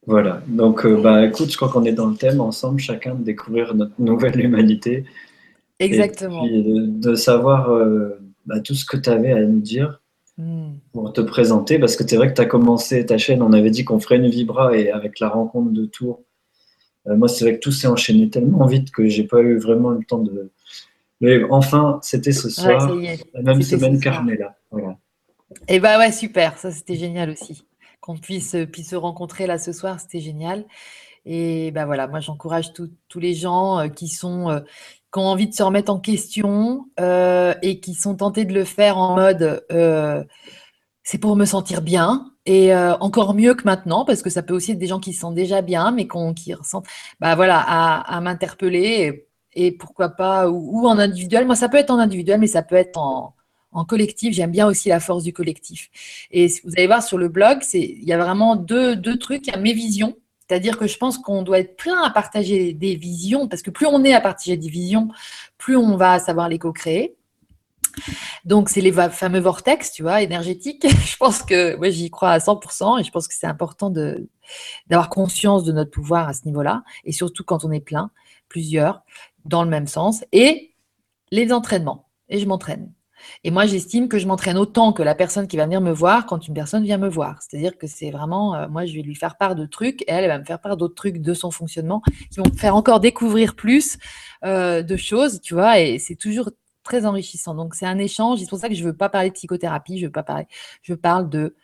Voilà. 0.06 0.42
Donc, 0.46 0.86
bah, 0.86 1.26
écoute, 1.26 1.50
je 1.50 1.56
crois 1.56 1.68
qu'on 1.68 1.84
est 1.84 1.92
dans 1.92 2.06
le 2.06 2.16
thème 2.16 2.40
ensemble, 2.40 2.80
chacun 2.80 3.14
de 3.14 3.22
découvrir 3.22 3.74
notre 3.74 4.00
nouvelle 4.00 4.40
humanité. 4.40 5.04
Exactement. 5.78 6.44
Et 6.44 6.62
de, 6.62 7.14
savoir 7.14 7.70
bah, 8.46 8.60
tout 8.60 8.74
ce 8.74 8.84
que 8.84 8.96
tu 8.96 9.10
avais 9.10 9.32
à 9.32 9.42
nous 9.42 9.60
dire 9.60 10.00
Hmm. 10.40 10.78
pour 10.94 11.12
te 11.12 11.20
présenter, 11.20 11.78
parce 11.78 11.96
que 11.96 12.08
c'est 12.08 12.16
vrai 12.16 12.30
que 12.30 12.34
tu 12.34 12.40
as 12.40 12.46
commencé 12.46 13.04
ta 13.04 13.18
chaîne, 13.18 13.42
on 13.42 13.52
avait 13.52 13.68
dit 13.68 13.84
qu'on 13.84 14.00
ferait 14.00 14.16
une 14.16 14.28
vibra, 14.28 14.74
et 14.74 14.90
avec 14.90 15.20
la 15.20 15.28
rencontre 15.28 15.70
de 15.70 15.84
Tours, 15.84 16.22
euh, 17.08 17.16
moi 17.16 17.28
c'est 17.28 17.44
vrai 17.44 17.56
que 17.56 17.60
tout 17.60 17.72
s'est 17.72 17.88
enchaîné 17.88 18.30
tellement 18.30 18.64
vite 18.64 18.90
que 18.90 19.06
j'ai 19.06 19.24
pas 19.24 19.42
eu 19.42 19.58
vraiment 19.58 19.90
le 19.90 20.02
temps 20.02 20.22
de... 20.22 20.50
Mais 21.20 21.42
enfin, 21.50 21.98
c'était 22.02 22.32
ce 22.32 22.48
soir, 22.48 22.90
la 23.34 23.42
même 23.42 23.60
semaine 23.60 24.00
Carmela. 24.00 24.56
Voilà. 24.70 24.96
Et 25.68 25.78
bah 25.78 25.98
ouais, 25.98 26.10
super, 26.10 26.56
ça 26.56 26.70
c'était 26.70 26.96
génial 26.96 27.28
aussi. 27.28 27.62
Qu'on 28.00 28.16
puisse, 28.16 28.56
puisse 28.72 28.90
se 28.90 28.96
rencontrer 28.96 29.46
là 29.46 29.58
ce 29.58 29.72
soir, 29.72 30.00
c'était 30.00 30.20
génial. 30.20 30.64
Et 31.26 31.70
ben 31.72 31.84
voilà, 31.86 32.06
moi 32.06 32.20
j'encourage 32.20 32.72
tous 32.72 33.20
les 33.20 33.34
gens 33.34 33.78
euh, 33.78 33.88
qui 33.88 34.08
sont 34.08 34.48
euh, 34.50 34.60
qui 35.12 35.18
ont 35.18 35.26
envie 35.26 35.48
de 35.48 35.54
se 35.54 35.62
remettre 35.62 35.92
en 35.92 35.98
question 35.98 36.86
euh, 36.98 37.54
et 37.62 37.80
qui 37.80 37.94
sont 37.94 38.16
tentés 38.16 38.44
de 38.44 38.54
le 38.54 38.64
faire 38.64 38.96
en 38.96 39.16
mode 39.16 39.64
c'est 41.02 41.18
pour 41.18 41.34
me 41.34 41.44
sentir 41.44 41.82
bien 41.82 42.32
et 42.46 42.74
encore 42.74 43.34
mieux 43.34 43.54
que 43.54 43.64
maintenant 43.64 44.04
parce 44.04 44.22
que 44.22 44.30
ça 44.30 44.42
peut 44.42 44.54
aussi 44.54 44.72
être 44.72 44.78
des 44.78 44.86
gens 44.86 45.00
qui 45.00 45.12
se 45.12 45.20
sentent 45.20 45.34
déjà 45.34 45.62
bien 45.62 45.90
mais 45.90 46.06
qui 46.36 46.54
ressentent 46.54 46.86
bah 47.18 47.34
voilà 47.34 47.58
à, 47.60 48.20
m'interpeller 48.20 49.26
et, 49.54 49.72
pourquoi 49.72 50.10
pas 50.10 50.48
ou, 50.48 50.86
en 50.86 50.98
individuel. 50.98 51.46
Moi 51.46 51.56
ça 51.56 51.68
peut 51.68 51.78
être 51.78 51.90
en 51.90 51.98
individuel 51.98 52.38
mais 52.38 52.46
ça 52.46 52.62
peut 52.62 52.76
être 52.76 52.98
en, 52.98 53.34
en 53.72 53.84
collectif. 53.84 54.34
J'aime 54.34 54.50
bien 54.50 54.66
aussi 54.66 54.88
la 54.88 55.00
force 55.00 55.22
du 55.22 55.32
collectif. 55.32 55.90
Et 56.30 56.48
vous 56.64 56.72
allez 56.76 56.86
voir 56.86 57.02
sur 57.02 57.18
le 57.18 57.28
blog, 57.28 57.58
il 57.72 58.04
y 58.04 58.12
a 58.12 58.18
vraiment 58.18 58.56
deux, 58.56 58.96
deux 58.96 59.18
trucs. 59.18 59.46
Il 59.46 59.52
y 59.52 59.56
a 59.56 59.58
mes 59.58 59.72
visions 59.72 60.16
c'est-à-dire 60.50 60.78
que 60.78 60.88
je 60.88 60.98
pense 60.98 61.16
qu'on 61.16 61.44
doit 61.44 61.60
être 61.60 61.76
plein 61.76 62.02
à 62.02 62.10
partager 62.10 62.72
des 62.72 62.96
visions, 62.96 63.46
parce 63.46 63.62
que 63.62 63.70
plus 63.70 63.86
on 63.86 64.02
est 64.02 64.14
à 64.14 64.20
partager 64.20 64.56
des 64.56 64.68
visions, 64.68 65.08
plus 65.58 65.76
on 65.76 65.96
va 65.96 66.18
savoir 66.18 66.48
les 66.48 66.58
co-créer. 66.58 67.14
Donc, 68.44 68.68
c'est 68.68 68.80
les 68.80 68.90
fameux 68.90 69.38
vortex, 69.38 69.92
tu 69.92 70.02
vois, 70.02 70.22
énergétiques. 70.22 70.84
je 71.06 71.16
pense 71.18 71.44
que 71.44 71.76
moi, 71.76 71.90
j'y 71.90 72.10
crois 72.10 72.30
à 72.30 72.38
100% 72.38 72.98
et 72.98 73.04
je 73.04 73.12
pense 73.12 73.28
que 73.28 73.34
c'est 73.34 73.46
important 73.46 73.90
d'avoir 73.90 75.08
conscience 75.08 75.62
de 75.62 75.70
notre 75.70 75.92
pouvoir 75.92 76.28
à 76.28 76.32
ce 76.32 76.44
niveau-là, 76.46 76.82
et 77.04 77.12
surtout 77.12 77.44
quand 77.44 77.64
on 77.64 77.70
est 77.70 77.78
plein, 77.78 78.10
plusieurs, 78.48 79.02
dans 79.44 79.62
le 79.62 79.70
même 79.70 79.86
sens. 79.86 80.24
Et 80.32 80.74
les 81.30 81.52
entraînements. 81.52 82.08
Et 82.28 82.40
je 82.40 82.46
m'entraîne. 82.46 82.92
Et 83.44 83.50
moi, 83.50 83.66
j'estime 83.66 84.08
que 84.08 84.18
je 84.18 84.26
m'entraîne 84.26 84.56
autant 84.56 84.92
que 84.92 85.02
la 85.02 85.14
personne 85.14 85.48
qui 85.48 85.56
va 85.56 85.64
venir 85.64 85.80
me 85.80 85.92
voir 85.92 86.26
quand 86.26 86.46
une 86.46 86.54
personne 86.54 86.84
vient 86.84 86.98
me 86.98 87.08
voir. 87.08 87.40
C'est-à-dire 87.42 87.78
que 87.78 87.86
c'est 87.86 88.10
vraiment, 88.10 88.54
euh, 88.54 88.68
moi, 88.68 88.86
je 88.86 88.94
vais 88.94 89.02
lui 89.02 89.14
faire 89.14 89.36
part 89.36 89.54
de 89.54 89.66
trucs 89.66 90.02
et 90.02 90.06
elle, 90.08 90.24
elle 90.24 90.30
va 90.30 90.38
me 90.38 90.44
faire 90.44 90.60
part 90.60 90.76
d'autres 90.76 90.94
trucs 90.94 91.18
de 91.18 91.34
son 91.34 91.50
fonctionnement 91.50 92.02
qui 92.30 92.38
vont 92.38 92.50
me 92.50 92.56
faire 92.56 92.76
encore 92.76 93.00
découvrir 93.00 93.54
plus 93.56 93.98
euh, 94.44 94.82
de 94.82 94.96
choses, 94.96 95.40
tu 95.40 95.54
vois, 95.54 95.80
et 95.80 95.98
c'est 95.98 96.16
toujours 96.16 96.50
très 96.82 97.06
enrichissant. 97.06 97.54
Donc, 97.54 97.74
c'est 97.74 97.86
un 97.86 97.98
échange. 97.98 98.40
C'est 98.40 98.48
pour 98.48 98.58
ça 98.58 98.68
que 98.68 98.74
je 98.74 98.82
ne 98.82 98.88
veux 98.88 98.96
pas 98.96 99.08
parler 99.08 99.28
de 99.28 99.34
psychothérapie, 99.34 99.98
je 99.98 100.06
veux 100.06 100.12
pas 100.12 100.22
parler, 100.22 100.46
je 100.82 100.94
parle 100.94 101.28
de 101.28 101.56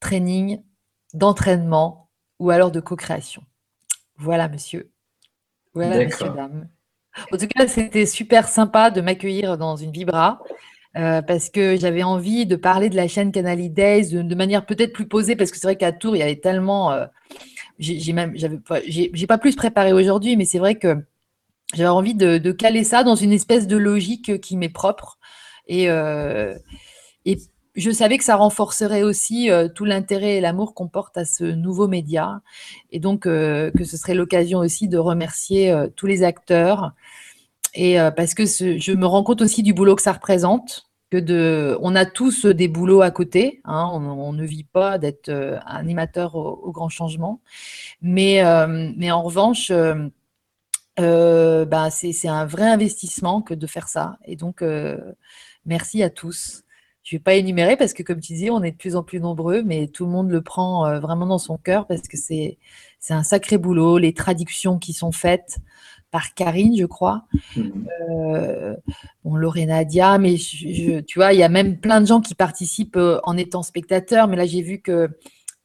training, 0.00 0.62
d'entraînement 1.14 2.10
ou 2.38 2.50
alors 2.50 2.70
de 2.70 2.80
co-création. 2.80 3.42
Voilà, 4.16 4.48
monsieur. 4.48 4.90
Voilà, 5.74 6.04
messieurs, 6.04 6.30
dames. 6.30 6.68
En 7.32 7.36
tout 7.36 7.46
cas, 7.46 7.66
c'était 7.66 8.06
super 8.06 8.48
sympa 8.48 8.90
de 8.90 9.00
m'accueillir 9.00 9.58
dans 9.58 9.76
une 9.76 9.90
Vibra. 9.92 10.40
Euh, 10.96 11.22
parce 11.22 11.50
que 11.50 11.76
j'avais 11.76 12.02
envie 12.02 12.46
de 12.46 12.56
parler 12.56 12.88
de 12.88 12.96
la 12.96 13.06
chaîne 13.06 13.30
Canali 13.30 13.68
Days 13.70 14.10
de, 14.10 14.34
manière 14.34 14.64
peut-être 14.64 14.92
plus 14.92 15.06
posée, 15.06 15.36
parce 15.36 15.50
que 15.50 15.58
c'est 15.58 15.66
vrai 15.66 15.76
qu'à 15.76 15.92
Tours, 15.92 16.16
il 16.16 16.20
y 16.20 16.22
avait 16.22 16.36
tellement. 16.36 16.92
Euh, 16.92 17.06
j'ai 17.78 18.12
même, 18.12 18.34
j'ai 18.34 19.26
pas 19.28 19.38
plus 19.38 19.54
préparé 19.54 19.92
aujourd'hui, 19.92 20.36
mais 20.36 20.44
c'est 20.44 20.58
vrai 20.58 20.74
que 20.74 20.96
j'avais 21.74 21.88
envie 21.88 22.14
de, 22.14 22.50
caler 22.52 22.82
ça 22.82 23.04
dans 23.04 23.14
une 23.14 23.32
espèce 23.32 23.66
de 23.68 23.76
logique 23.76 24.40
qui 24.40 24.56
m'est 24.56 24.68
propre. 24.68 25.18
Et, 25.68 25.90
euh, 25.90 26.56
et 27.26 27.38
je 27.78 27.90
savais 27.90 28.18
que 28.18 28.24
ça 28.24 28.36
renforcerait 28.36 29.02
aussi 29.02 29.48
tout 29.74 29.84
l'intérêt 29.84 30.36
et 30.36 30.40
l'amour 30.40 30.74
qu'on 30.74 30.88
porte 30.88 31.16
à 31.16 31.24
ce 31.24 31.44
nouveau 31.44 31.88
média. 31.88 32.40
Et 32.90 33.00
donc, 33.00 33.22
que 33.22 33.84
ce 33.84 33.96
serait 33.96 34.14
l'occasion 34.14 34.58
aussi 34.58 34.88
de 34.88 34.98
remercier 34.98 35.74
tous 35.96 36.06
les 36.06 36.22
acteurs, 36.22 36.92
et 37.74 38.00
euh, 38.00 38.10
parce 38.10 38.34
que 38.34 38.44
je 38.44 38.92
me 38.92 39.06
rends 39.06 39.22
compte 39.22 39.42
aussi 39.42 39.62
du 39.62 39.72
boulot 39.74 39.96
que 39.96 40.02
ça 40.02 40.12
représente, 40.12 40.86
que 41.10 41.16
de, 41.16 41.78
on 41.80 41.94
a 41.94 42.04
tous 42.04 42.46
des 42.46 42.68
boulots 42.68 43.02
à 43.02 43.10
côté. 43.10 43.60
Hein, 43.64 43.88
on, 43.92 44.32
ne 44.32 44.44
vit 44.44 44.64
pas 44.64 44.98
d'être 44.98 45.28
euh, 45.28 45.58
animateur 45.64 46.34
au, 46.34 46.72
grand 46.72 46.88
changement, 46.88 47.40
mais 48.02 48.44
euh, 48.44 48.92
mais 48.96 49.10
en 49.10 49.22
revanche, 49.22 49.70
bah, 50.96 51.90
c'est 51.90 52.28
un 52.28 52.46
vrai 52.46 52.68
investissement 52.68 53.42
que 53.42 53.54
de 53.54 53.66
faire 53.66 53.88
ça. 53.88 54.18
Et 54.24 54.36
donc 54.36 54.62
merci 55.64 56.02
à 56.02 56.10
tous. 56.10 56.64
Je 57.08 57.16
ne 57.16 57.20
vais 57.20 57.22
pas 57.22 57.36
énumérer 57.36 57.78
parce 57.78 57.94
que, 57.94 58.02
comme 58.02 58.20
tu 58.20 58.34
disais, 58.34 58.50
on 58.50 58.62
est 58.62 58.72
de 58.72 58.76
plus 58.76 58.94
en 58.94 59.02
plus 59.02 59.18
nombreux, 59.18 59.62
mais 59.62 59.86
tout 59.86 60.04
le 60.04 60.10
monde 60.10 60.30
le 60.30 60.42
prend 60.42 60.84
euh, 60.84 61.00
vraiment 61.00 61.24
dans 61.24 61.38
son 61.38 61.56
cœur 61.56 61.86
parce 61.86 62.02
que 62.02 62.18
c'est 62.18 62.58
un 63.08 63.22
sacré 63.22 63.56
boulot. 63.56 63.96
Les 63.96 64.12
traductions 64.12 64.78
qui 64.78 64.92
sont 64.92 65.10
faites 65.10 65.56
par 66.10 66.34
Karine, 66.34 66.76
je 66.76 66.84
crois. 66.84 67.24
Mhm. 67.56 67.88
Euh, 68.10 68.76
bon, 69.24 69.36
Lorena 69.36 69.86
Dia, 69.86 70.18
mais 70.18 70.34
tu 70.36 71.02
vois, 71.14 71.32
il 71.32 71.38
y 71.38 71.42
a 71.42 71.48
même 71.48 71.78
plein 71.78 72.02
de 72.02 72.06
gens 72.06 72.20
qui 72.20 72.34
participent 72.34 72.96
euh, 72.96 73.20
en 73.24 73.38
étant 73.38 73.62
spectateurs. 73.62 74.28
Mais 74.28 74.36
là, 74.36 74.44
j'ai 74.44 74.60
vu 74.60 74.82
que 74.82 75.08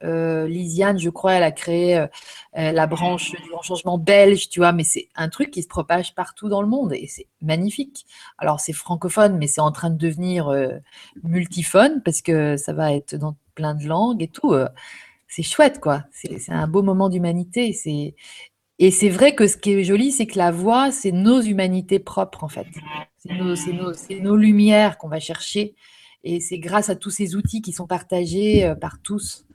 euh, 0.04 0.48
Lisiane, 0.48 1.00
je 1.00 1.10
crois, 1.10 1.34
elle 1.34 1.44
a 1.44 1.52
créé 1.52 1.98
euh, 1.98 2.08
euh, 2.58 2.72
la 2.72 2.88
branche 2.88 3.32
du 3.32 3.50
grand 3.50 3.62
changement 3.62 3.98
belge, 3.98 4.50
tu 4.50 4.60
vois, 4.60 4.74
mais 4.74 4.84
c'est 4.84 5.10
un 5.16 5.30
truc 5.30 5.52
qui 5.52 5.64
se 5.64 5.68
propage 5.68 6.14
partout 6.14 6.50
dans 6.50 6.62
le 6.62 6.68
monde 6.68 6.94
et 6.94 7.08
c'est 7.08 7.28
magnifique. 7.42 8.06
Alors 8.38 8.60
c'est 8.60 8.74
francophone, 8.74 9.38
mais 9.38 9.48
c'est 9.48 9.62
en 9.62 9.72
train 9.72 9.90
de 9.90 9.98
devenir 9.98 10.52
multiphone 11.24 12.02
parce 12.04 12.22
que 12.22 12.58
ça 12.58 12.74
va 12.74 12.94
être 12.94 13.16
dans 13.16 13.36
plein 13.56 13.76
de 13.76 13.86
langues 13.86 14.22
et 14.22 14.28
tout. 14.28 14.54
c'est 15.28 15.44
chouette, 15.44 15.80
quoi. 15.80 16.04
C'est 16.12 16.50
un 16.50 16.68
beau 16.68 16.84
moment 16.84 17.10
d'humanité. 17.10 17.76
Et 18.80 18.92
c'est 18.92 19.10
vrai 19.10 19.36
que 19.36 19.48
ce 19.48 19.58
qui 19.58 19.72
est 19.72 19.84
joli, 19.84 20.12
c'est 20.12 20.28
que 20.28 20.38
la 20.38 20.52
voix, 20.52 20.92
c'est 20.92 21.12
nos 21.12 21.42
humanités 21.42 22.00
propres, 22.00 22.44
en 22.44 22.50
fait. 22.50 22.68
C'est 23.20 24.20
nos, 24.22 24.36
lumières 24.36 24.98
qu'on 24.98 25.10
va 25.10 25.20
chercher. 25.20 25.76
Et 26.26 26.40
c'est 26.40 26.60
grâce 26.60 26.90
à 26.90 26.96
tous 26.96 27.10
ces 27.10 27.36
outils 27.36 27.62
qui 27.62 27.74
sont 27.74 27.88
partagés 27.88 28.74
par 28.80 29.02
tous 29.02 29.46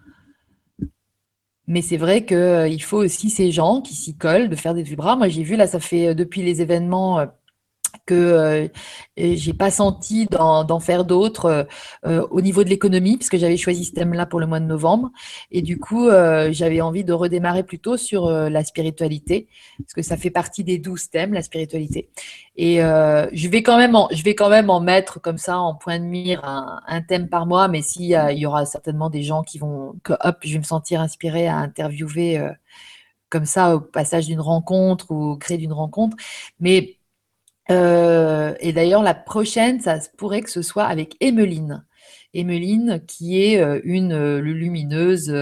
mais 1.68 1.82
c'est 1.82 1.98
vrai 1.98 2.24
qu'il 2.24 2.36
euh, 2.36 2.78
faut 2.80 2.96
aussi 2.96 3.28
ces 3.30 3.52
gens 3.52 3.82
qui 3.82 3.94
s'y 3.94 4.16
collent, 4.16 4.48
de 4.48 4.56
faire 4.56 4.74
des 4.74 4.82
vibras. 4.82 5.16
Moi, 5.16 5.28
j'ai 5.28 5.42
vu, 5.42 5.54
là, 5.54 5.66
ça 5.66 5.80
fait 5.80 6.08
euh, 6.08 6.14
depuis 6.14 6.42
les 6.42 6.62
événements 6.62 7.20
euh, 7.20 7.26
que 8.08 8.14
euh, 8.14 8.68
j'ai 9.16 9.52
pas 9.52 9.70
senti 9.70 10.26
d'en 10.26 10.80
faire 10.80 11.04
d'autres 11.04 11.68
euh, 12.06 12.26
au 12.30 12.40
niveau 12.40 12.64
de 12.64 12.70
l'économie, 12.70 13.18
puisque 13.18 13.36
j'avais 13.36 13.58
choisi 13.58 13.84
ce 13.84 13.92
thème-là 13.92 14.24
pour 14.24 14.40
le 14.40 14.46
mois 14.46 14.60
de 14.60 14.64
novembre. 14.64 15.10
Et 15.50 15.60
du 15.60 15.78
coup, 15.78 16.08
euh, 16.08 16.48
j'avais 16.50 16.80
envie 16.80 17.04
de 17.04 17.12
redémarrer 17.12 17.64
plutôt 17.64 17.98
sur 17.98 18.30
la 18.30 18.64
spiritualité, 18.64 19.48
parce 19.78 19.92
que 19.92 20.02
ça 20.02 20.16
fait 20.16 20.30
partie 20.30 20.64
des 20.64 20.78
douze 20.78 21.10
thèmes, 21.10 21.34
la 21.34 21.42
spiritualité. 21.42 22.08
Et 22.56 22.78
je 22.78 23.48
vais 23.48 23.62
quand 23.62 23.76
même, 23.76 23.94
en, 23.94 24.08
je 24.10 24.22
vais 24.22 24.34
quand 24.34 24.48
même 24.48 24.70
en 24.70 24.80
mettre 24.80 25.20
comme 25.20 25.38
ça 25.38 25.58
en 25.58 25.74
point 25.74 25.98
de 25.98 26.04
mire 26.04 26.42
un, 26.44 27.02
thème 27.02 27.28
par 27.28 27.46
mois, 27.46 27.68
mais 27.68 27.82
s'il 27.82 28.18
il 28.30 28.38
y 28.38 28.46
aura 28.46 28.64
certainement 28.64 29.10
des 29.10 29.22
gens 29.22 29.42
qui 29.42 29.58
vont, 29.58 29.94
que 30.02 30.14
hop, 30.20 30.38
je 30.42 30.54
vais 30.54 30.58
me 30.58 30.64
sentir 30.64 31.00
inspirée 31.00 31.46
à 31.46 31.56
interviewer 31.56 32.40
comme 33.30 33.44
ça 33.44 33.76
au 33.76 33.80
passage 33.80 34.26
d'une 34.26 34.40
rencontre 34.40 35.10
ou 35.10 35.32
au 35.32 35.36
créer 35.36 35.58
d'une 35.58 35.72
rencontre. 35.72 36.16
Mais 36.60 36.97
euh, 37.70 38.54
et 38.60 38.72
d'ailleurs, 38.72 39.02
la 39.02 39.14
prochaine, 39.14 39.80
ça 39.80 39.98
pourrait 40.16 40.42
que 40.42 40.50
ce 40.50 40.62
soit 40.62 40.84
avec 40.84 41.16
Emeline. 41.20 41.84
Emeline, 42.34 43.02
qui 43.06 43.42
est 43.42 43.60
euh, 43.60 43.80
une 43.84 44.12
euh, 44.12 44.40
lumineuse 44.40 45.34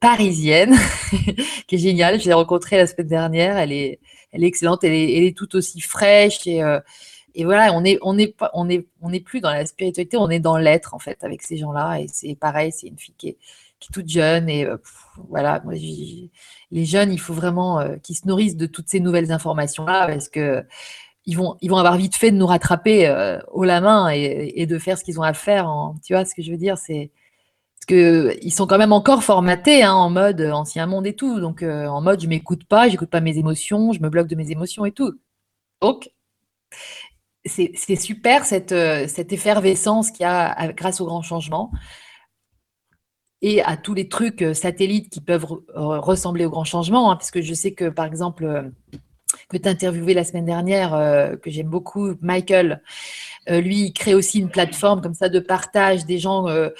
parisienne, 0.00 0.76
qui 1.66 1.74
est 1.74 1.78
géniale. 1.78 2.20
Je 2.20 2.26
l'ai 2.26 2.32
rencontrée 2.32 2.76
la 2.76 2.86
semaine 2.86 3.08
dernière. 3.08 3.56
Elle 3.56 3.72
est, 3.72 4.00
elle 4.32 4.44
est 4.44 4.48
excellente. 4.48 4.84
Elle 4.84 4.92
est, 4.92 5.16
elle 5.16 5.24
est 5.24 5.36
tout 5.36 5.56
aussi 5.56 5.80
fraîche 5.80 6.46
et, 6.46 6.62
et 7.34 7.44
voilà, 7.44 7.72
on 7.74 7.84
est, 7.84 7.98
on 8.02 8.18
est 8.18 8.34
on 8.54 8.68
est, 8.70 8.86
on 9.02 9.12
est 9.12 9.20
plus 9.20 9.40
dans 9.40 9.50
la 9.50 9.66
spiritualité, 9.66 10.16
on 10.16 10.30
est 10.30 10.40
dans 10.40 10.56
l'être 10.56 10.94
en 10.94 10.98
fait 10.98 11.22
avec 11.22 11.42
ces 11.42 11.56
gens-là. 11.56 12.00
Et 12.00 12.06
c'est 12.08 12.34
pareil, 12.34 12.72
c'est 12.72 12.86
une 12.88 12.98
fille 12.98 13.14
qui 13.18 13.28
est, 13.30 13.38
toute 13.92 14.08
jeune 14.08 14.48
et 14.48 14.66
voilà. 15.28 15.62
Les 16.72 16.84
jeunes, 16.84 17.12
il 17.12 17.20
faut 17.20 17.34
vraiment 17.34 17.86
qu'ils 18.02 18.16
se 18.16 18.26
nourrissent 18.26 18.56
de 18.56 18.66
toutes 18.66 18.88
ces 18.88 19.00
nouvelles 19.00 19.30
informations 19.30 19.84
là 19.84 20.06
parce 20.08 20.28
que 20.28 20.64
ils 21.26 21.36
vont, 21.36 21.56
ils 21.60 21.70
vont 21.70 21.76
avoir 21.76 21.96
vite 21.96 22.16
fait 22.16 22.30
de 22.30 22.36
nous 22.36 22.46
rattraper 22.46 23.08
euh, 23.08 23.38
au 23.52 23.64
la 23.64 23.80
main 23.80 24.08
et, 24.10 24.66
de 24.66 24.78
faire 24.78 24.96
ce 24.96 25.04
qu'ils 25.04 25.18
ont 25.18 25.24
à 25.24 25.34
faire. 25.34 25.68
tu 26.04 26.14
vois 26.14 26.24
ce 26.24 26.34
que 26.34 26.42
je 26.42 26.52
veux 26.52 26.56
dire 26.56 26.78
C'est 26.78 27.10
parce 27.76 27.86
que 27.86 28.36
ils 28.42 28.52
sont 28.52 28.66
quand 28.66 28.78
même 28.78 28.92
encore 28.92 29.24
formatés 29.24 29.82
hein, 29.82 29.92
en 29.92 30.08
mode 30.08 30.40
ancien 30.40 30.86
monde 30.86 31.06
et 31.06 31.14
tout. 31.14 31.40
Donc 31.40 31.62
euh, 31.62 31.86
en 31.86 32.00
mode 32.00 32.20
je 32.20 32.28
m'écoute 32.28 32.64
pas, 32.64 32.88
j'écoute 32.88 33.10
pas 33.10 33.20
mes 33.20 33.38
émotions, 33.38 33.92
je 33.92 34.00
me 34.00 34.08
bloque 34.08 34.28
de 34.28 34.36
mes 34.36 34.52
émotions 34.52 34.84
et 34.86 34.92
tout. 34.92 35.18
Donc 35.82 36.10
c'est 37.44 37.96
super 37.96 38.44
cette, 38.44 38.72
euh, 38.72 39.06
cette 39.08 39.32
effervescence 39.32 40.10
qu'il 40.10 40.22
y 40.22 40.26
a 40.26 40.72
grâce 40.72 41.00
au 41.00 41.06
grand 41.06 41.22
changement 41.22 41.70
et 43.42 43.62
à 43.62 43.76
tous 43.76 43.94
les 43.94 44.08
trucs 44.08 44.44
satellites 44.54 45.10
qui 45.10 45.20
peuvent 45.20 45.46
ressembler 45.74 46.46
au 46.46 46.50
grand 46.50 46.64
changement. 46.64 47.10
Hein, 47.10 47.16
parce 47.16 47.30
que 47.30 47.42
je 47.42 47.54
sais 47.54 47.72
que 47.72 47.88
par 47.88 48.06
exemple 48.06 48.72
que 49.48 49.56
tu 49.56 49.68
as 49.68 49.70
interviewé 49.70 50.14
la 50.14 50.24
semaine 50.24 50.44
dernière, 50.44 50.94
euh, 50.94 51.36
que 51.36 51.50
j'aime 51.50 51.68
beaucoup, 51.68 52.14
Michael. 52.20 52.82
Euh, 53.48 53.60
lui, 53.60 53.84
il 53.84 53.92
crée 53.92 54.14
aussi 54.14 54.40
une 54.40 54.48
plateforme 54.48 55.00
comme 55.00 55.14
ça 55.14 55.28
de 55.28 55.38
partage 55.38 56.04
des 56.04 56.18
gens 56.18 56.48
euh, 56.48 56.70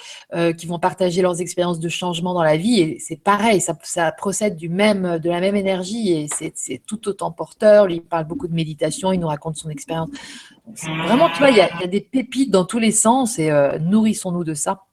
qui 0.53 0.67
vont 0.67 0.79
partager 0.79 1.21
leurs 1.21 1.39
expériences 1.39 1.79
de 1.79 1.87
changement 1.87 2.33
dans 2.33 2.43
la 2.43 2.57
vie. 2.57 2.81
Et 2.81 2.99
c'est 2.99 3.15
pareil, 3.15 3.61
ça, 3.61 4.11
procède 4.11 4.57
du 4.57 4.67
même, 4.67 5.17
de 5.17 5.29
la 5.29 5.39
même 5.39 5.55
énergie 5.55 6.11
et 6.11 6.27
c'est 6.29 6.81
tout 6.85 7.07
autant 7.07 7.31
porteur. 7.31 7.87
Lui, 7.87 7.95
il 7.95 8.01
parle 8.01 8.25
beaucoup 8.25 8.49
de 8.49 8.53
méditation, 8.53 9.13
il 9.13 9.19
nous 9.19 9.27
raconte 9.27 9.55
son 9.55 9.69
expérience. 9.69 10.09
Vraiment, 11.05 11.29
tu 11.29 11.37
vois, 11.37 11.51
il 11.51 11.57
y, 11.57 11.61
a, 11.61 11.87
des 11.87 12.01
pépites 12.01 12.51
dans 12.51 12.65
tous 12.65 12.79
les 12.79 12.91
sens 12.91 13.39
et 13.39 13.49
nourrissons-nous 13.79 14.43
de 14.43 14.53
ça 14.53 14.83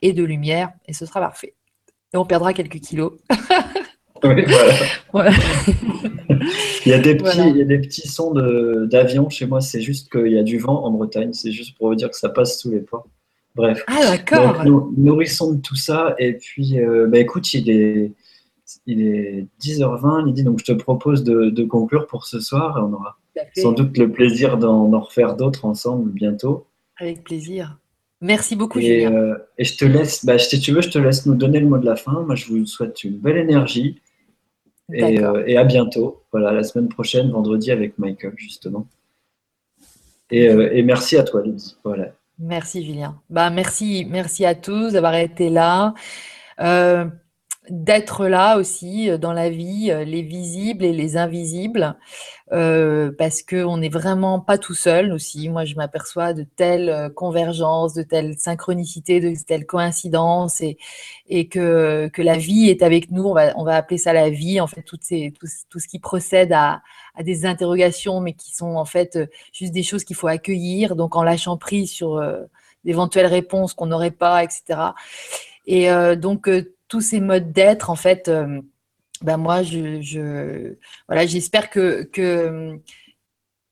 et 0.00 0.14
de 0.14 0.24
lumière 0.24 0.70
et 0.86 0.94
ce 0.94 1.04
sera 1.04 1.20
parfait. 1.20 1.54
Et 2.14 2.16
on 2.16 2.24
perdra 2.24 2.54
quelques 2.54 2.80
kilos. 2.80 3.12
Oui, 4.24 4.44
voilà. 5.12 5.30
il, 6.84 6.90
y 6.90 6.92
a 6.92 6.98
des 6.98 7.16
petits, 7.16 7.48
il 7.48 7.56
y 7.56 7.62
a 7.62 7.64
des 7.64 7.78
petits 7.78 8.08
sons 8.08 8.32
d'avion 8.86 9.28
chez 9.30 9.46
moi, 9.46 9.60
c'est 9.60 9.80
juste 9.80 10.10
qu'il 10.10 10.32
y 10.32 10.38
a 10.38 10.42
du 10.42 10.58
vent 10.58 10.84
en 10.84 10.90
Bretagne, 10.90 11.32
c'est 11.32 11.52
juste 11.52 11.76
pour 11.76 11.88
vous 11.88 11.94
dire 11.94 12.10
que 12.10 12.16
ça 12.16 12.28
passe 12.28 12.58
sous 12.58 12.70
les 12.70 12.80
ports. 12.80 13.06
Bref. 13.54 13.82
Ah, 13.88 14.16
d'accord. 14.16 14.64
Nous, 14.64 14.94
nourrissons 14.96 15.52
de 15.54 15.60
tout 15.60 15.74
ça. 15.74 16.14
Et 16.18 16.34
puis, 16.34 16.78
euh, 16.78 17.08
bah, 17.08 17.18
écoute, 17.18 17.52
il 17.54 17.68
est, 17.70 18.12
il 18.86 19.02
est 19.02 19.46
10h20, 19.60 20.26
Lydie, 20.26 20.44
donc 20.44 20.60
je 20.60 20.64
te 20.64 20.72
propose 20.72 21.24
de, 21.24 21.50
de 21.50 21.64
conclure 21.64 22.06
pour 22.06 22.24
ce 22.26 22.38
soir. 22.38 22.76
On 22.78 22.92
aura 22.92 23.18
sans 23.56 23.72
doute 23.72 23.96
le 23.98 24.10
plaisir 24.10 24.58
d'en 24.58 25.00
refaire 25.00 25.36
d'autres 25.36 25.64
ensemble 25.64 26.10
bientôt. 26.10 26.66
Avec 26.98 27.24
plaisir. 27.24 27.78
Merci 28.20 28.56
beaucoup, 28.56 28.78
et, 28.78 28.82
Julien. 28.82 29.12
Euh, 29.12 29.38
et 29.58 29.64
je 29.64 29.76
te 29.76 29.84
laisse, 29.84 30.24
bah, 30.24 30.38
si 30.38 30.58
tu 30.58 30.72
veux, 30.72 30.80
je 30.80 30.90
te 30.90 30.98
laisse 30.98 31.26
nous 31.26 31.34
donner 31.34 31.60
le 31.60 31.68
mot 31.68 31.78
de 31.78 31.86
la 31.86 31.96
fin. 31.96 32.22
Moi, 32.22 32.34
je 32.34 32.46
vous 32.46 32.66
souhaite 32.66 33.04
une 33.04 33.18
belle 33.18 33.36
énergie. 33.36 34.00
Euh, 34.94 35.44
et, 35.46 35.56
à 35.56 35.64
bientôt. 35.64 36.22
Voilà, 36.32 36.52
la 36.52 36.62
semaine 36.62 36.88
prochaine, 36.88 37.30
vendredi, 37.30 37.70
avec 37.70 37.98
Michael, 37.98 38.32
justement. 38.36 38.86
Et, 40.30 40.48
euh, 40.48 40.82
merci 40.84 41.16
à 41.16 41.24
toi, 41.24 41.42
Lydie. 41.42 41.76
Voilà. 41.84 42.12
Merci, 42.38 42.84
Julien. 42.84 43.20
Bah, 43.30 43.50
merci, 43.50 44.06
merci 44.08 44.46
à 44.46 44.54
tous 44.54 44.92
d'avoir 44.92 45.14
été 45.14 45.50
là. 45.50 45.94
Euh, 46.60 47.06
d'être 47.68 48.26
là 48.26 48.56
aussi 48.56 49.10
dans 49.18 49.32
la 49.32 49.50
vie, 49.50 49.92
les 50.06 50.22
visibles 50.22 50.84
et 50.84 50.92
les 50.92 51.18
invisibles, 51.18 51.96
parce 52.50 53.42
qu'on 53.42 53.76
n'est 53.76 53.88
vraiment 53.88 54.40
pas 54.40 54.58
tout 54.58 54.74
seul 54.74 55.12
aussi. 55.12 55.48
Moi, 55.48 55.64
je 55.64 55.74
m'aperçois 55.74 56.32
de 56.32 56.44
telles 56.44 57.12
convergences, 57.14 57.94
de 57.94 58.02
telles 58.02 58.38
synchronicités, 58.38 59.20
de 59.20 59.34
telles 59.46 59.66
coïncidences, 59.66 60.62
et, 61.28 61.48
que, 61.48 62.10
la 62.16 62.38
vie 62.38 62.68
est 62.68 62.82
avec 62.82 63.10
nous. 63.10 63.24
On 63.24 63.64
va, 63.64 63.76
appeler 63.76 63.98
ça 63.98 64.12
la 64.12 64.30
vie, 64.30 64.60
en 64.60 64.66
fait, 64.66 64.82
tout, 64.82 64.98
ce 65.02 65.88
qui 65.88 65.98
procède 65.98 66.52
à, 66.52 66.82
à, 67.14 67.22
des 67.22 67.46
interrogations, 67.46 68.20
mais 68.20 68.32
qui 68.32 68.54
sont 68.54 68.76
en 68.76 68.84
fait 68.84 69.18
juste 69.52 69.72
des 69.72 69.82
choses 69.82 70.04
qu'il 70.04 70.16
faut 70.16 70.28
accueillir, 70.28 70.96
donc 70.96 71.16
en 71.16 71.22
lâchant 71.22 71.56
prise 71.56 71.90
sur 71.90 72.22
d'éventuelles 72.84 73.26
réponses 73.26 73.74
qu'on 73.74 73.86
n'aurait 73.86 74.10
pas, 74.10 74.42
etc. 74.44 74.80
Et 75.66 75.88
donc, 76.16 76.48
tous 76.88 77.00
ces 77.02 77.20
modes 77.20 77.52
d'être, 77.52 77.90
en 77.90 77.96
fait, 77.96 78.30
ben 79.22 79.36
moi, 79.36 79.62
je, 79.62 80.74
voilà, 81.08 81.26
j'espère 81.26 81.70
que, 81.70 82.02
que, 82.04 82.80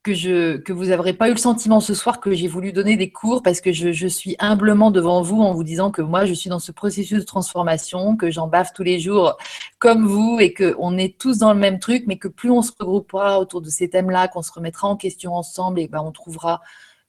je, 0.07 0.57
que 0.57 0.73
vous 0.73 0.87
n'aurez 0.87 1.13
pas 1.15 1.29
eu 1.29 1.33
le 1.33 1.39
sentiment 1.39 1.81
ce 1.81 1.95
soir 1.95 2.21
que 2.21 2.33
j'ai 2.33 2.49
voulu 2.49 2.73
donner 2.73 2.97
des 2.97 3.11
cours 3.11 3.43
parce 3.43 3.61
que 3.61 3.73
je, 3.73 3.93
je, 3.93 4.07
suis 4.07 4.37
humblement 4.39 4.91
devant 4.91 5.23
vous 5.23 5.43
en 5.43 5.53
vous 5.53 5.65
disant 5.65 5.91
que 5.91 6.03
moi, 6.03 6.25
je 6.25 6.35
suis 6.35 6.51
dans 6.51 6.59
ce 6.59 6.73
processus 6.73 7.21
de 7.21 7.25
transformation, 7.25 8.17
que 8.17 8.31
j'en 8.31 8.49
bave 8.49 8.71
tous 8.75 8.83
les 8.83 8.99
jours 8.99 9.37
comme 9.79 10.07
vous 10.07 10.39
et 10.41 10.53
qu'on 10.53 10.99
est 10.99 11.19
tous 11.19 11.39
dans 11.39 11.53
le 11.53 11.59
même 11.59 11.79
truc, 11.79 12.05
mais 12.07 12.19
que 12.19 12.29
plus 12.29 12.51
on 12.51 12.63
se 12.63 12.73
regroupera 12.79 13.41
autour 13.41 13.63
de 13.63 13.71
ces 13.71 13.89
thèmes-là, 13.89 14.29
qu'on 14.29 14.43
se 14.43 14.53
remettra 14.53 14.89
en 14.89 14.97
question 14.97 15.35
ensemble, 15.35 15.81
et 15.81 15.89
ben 15.89 16.01
on 16.01 16.13
trouvera 16.13 16.61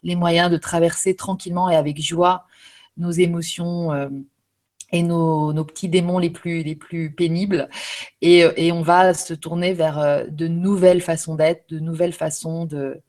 les 0.03 0.15
moyens 0.15 0.51
de 0.51 0.57
traverser 0.57 1.15
tranquillement 1.15 1.69
et 1.69 1.75
avec 1.75 2.01
joie 2.01 2.45
nos 2.97 3.11
émotions 3.11 3.91
et 4.91 5.03
nos, 5.03 5.53
petits 5.65 5.89
démons 5.89 6.19
les 6.19 6.29
plus, 6.29 6.63
les 6.63 6.75
plus 6.75 7.11
pénibles. 7.11 7.69
Et, 8.21 8.45
et 8.55 8.71
on 8.71 8.81
va 8.81 9.13
se 9.13 9.33
tourner 9.33 9.73
vers 9.73 9.99
euh, 9.99 10.25
de 10.29 10.47
nouvelles 10.47 11.01
façons 11.01 11.35
d'être, 11.35 11.69
de 11.69 11.79
nouvelles 11.79 12.13
façons 12.13 12.65
de, 12.65 13.01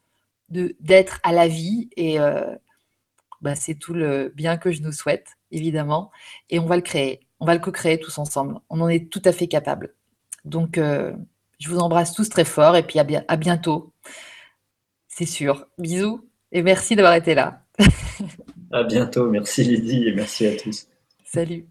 d'être 0.48 1.20
à 1.23 1.32
la 1.32 1.48
vie. 1.48 1.89
Et 1.97 2.20
euh, 2.20 2.55
bah, 3.40 3.55
c'est 3.55 3.74
tout 3.74 3.94
le 3.94 4.32
bien 4.34 4.57
que 4.57 4.73
je 4.73 4.82
nous 4.82 4.92
souhaite, 4.92 5.39
évidemment. 5.50 6.10
Et 6.50 6.58
on 6.58 6.66
va 6.66 6.76
le 6.76 6.82
créer. 6.82 7.20
On 7.40 7.47
va 7.47 7.55
le 7.55 7.60
co-créer 7.60 8.00
tous 8.00 8.18
ensemble. 8.18 8.58
On 8.68 8.81
en 8.81 8.89
est 8.89 9.10
tout 9.10 9.23
à 9.24 9.32
fait 9.32 9.47
capable. 9.47 9.94
Donc, 10.44 10.78
euh, 10.78 11.12
je 11.60 11.68
vous 11.68 11.78
embrasse 11.78 12.12
tous 12.12 12.28
très 12.28 12.44
fort 12.44 12.76
et 12.76 12.82
puis 12.82 12.98
à, 12.98 13.07
à 13.28 13.36
bientôt. 13.36 13.92
C'est 15.07 15.26
sûr. 15.26 15.66
Bisous 15.78 16.28
et 16.50 16.62
merci 16.62 16.97
d'avoir 16.97 17.15
été 17.15 17.34
là. 17.34 17.62
À 18.70 18.82
bientôt. 18.84 19.31
Merci 19.31 19.65
Lydie 19.65 20.08
et 20.08 20.12
merci 20.12 20.47
à 20.47 20.57
tous. 20.57 20.89
Salut. 21.32 21.68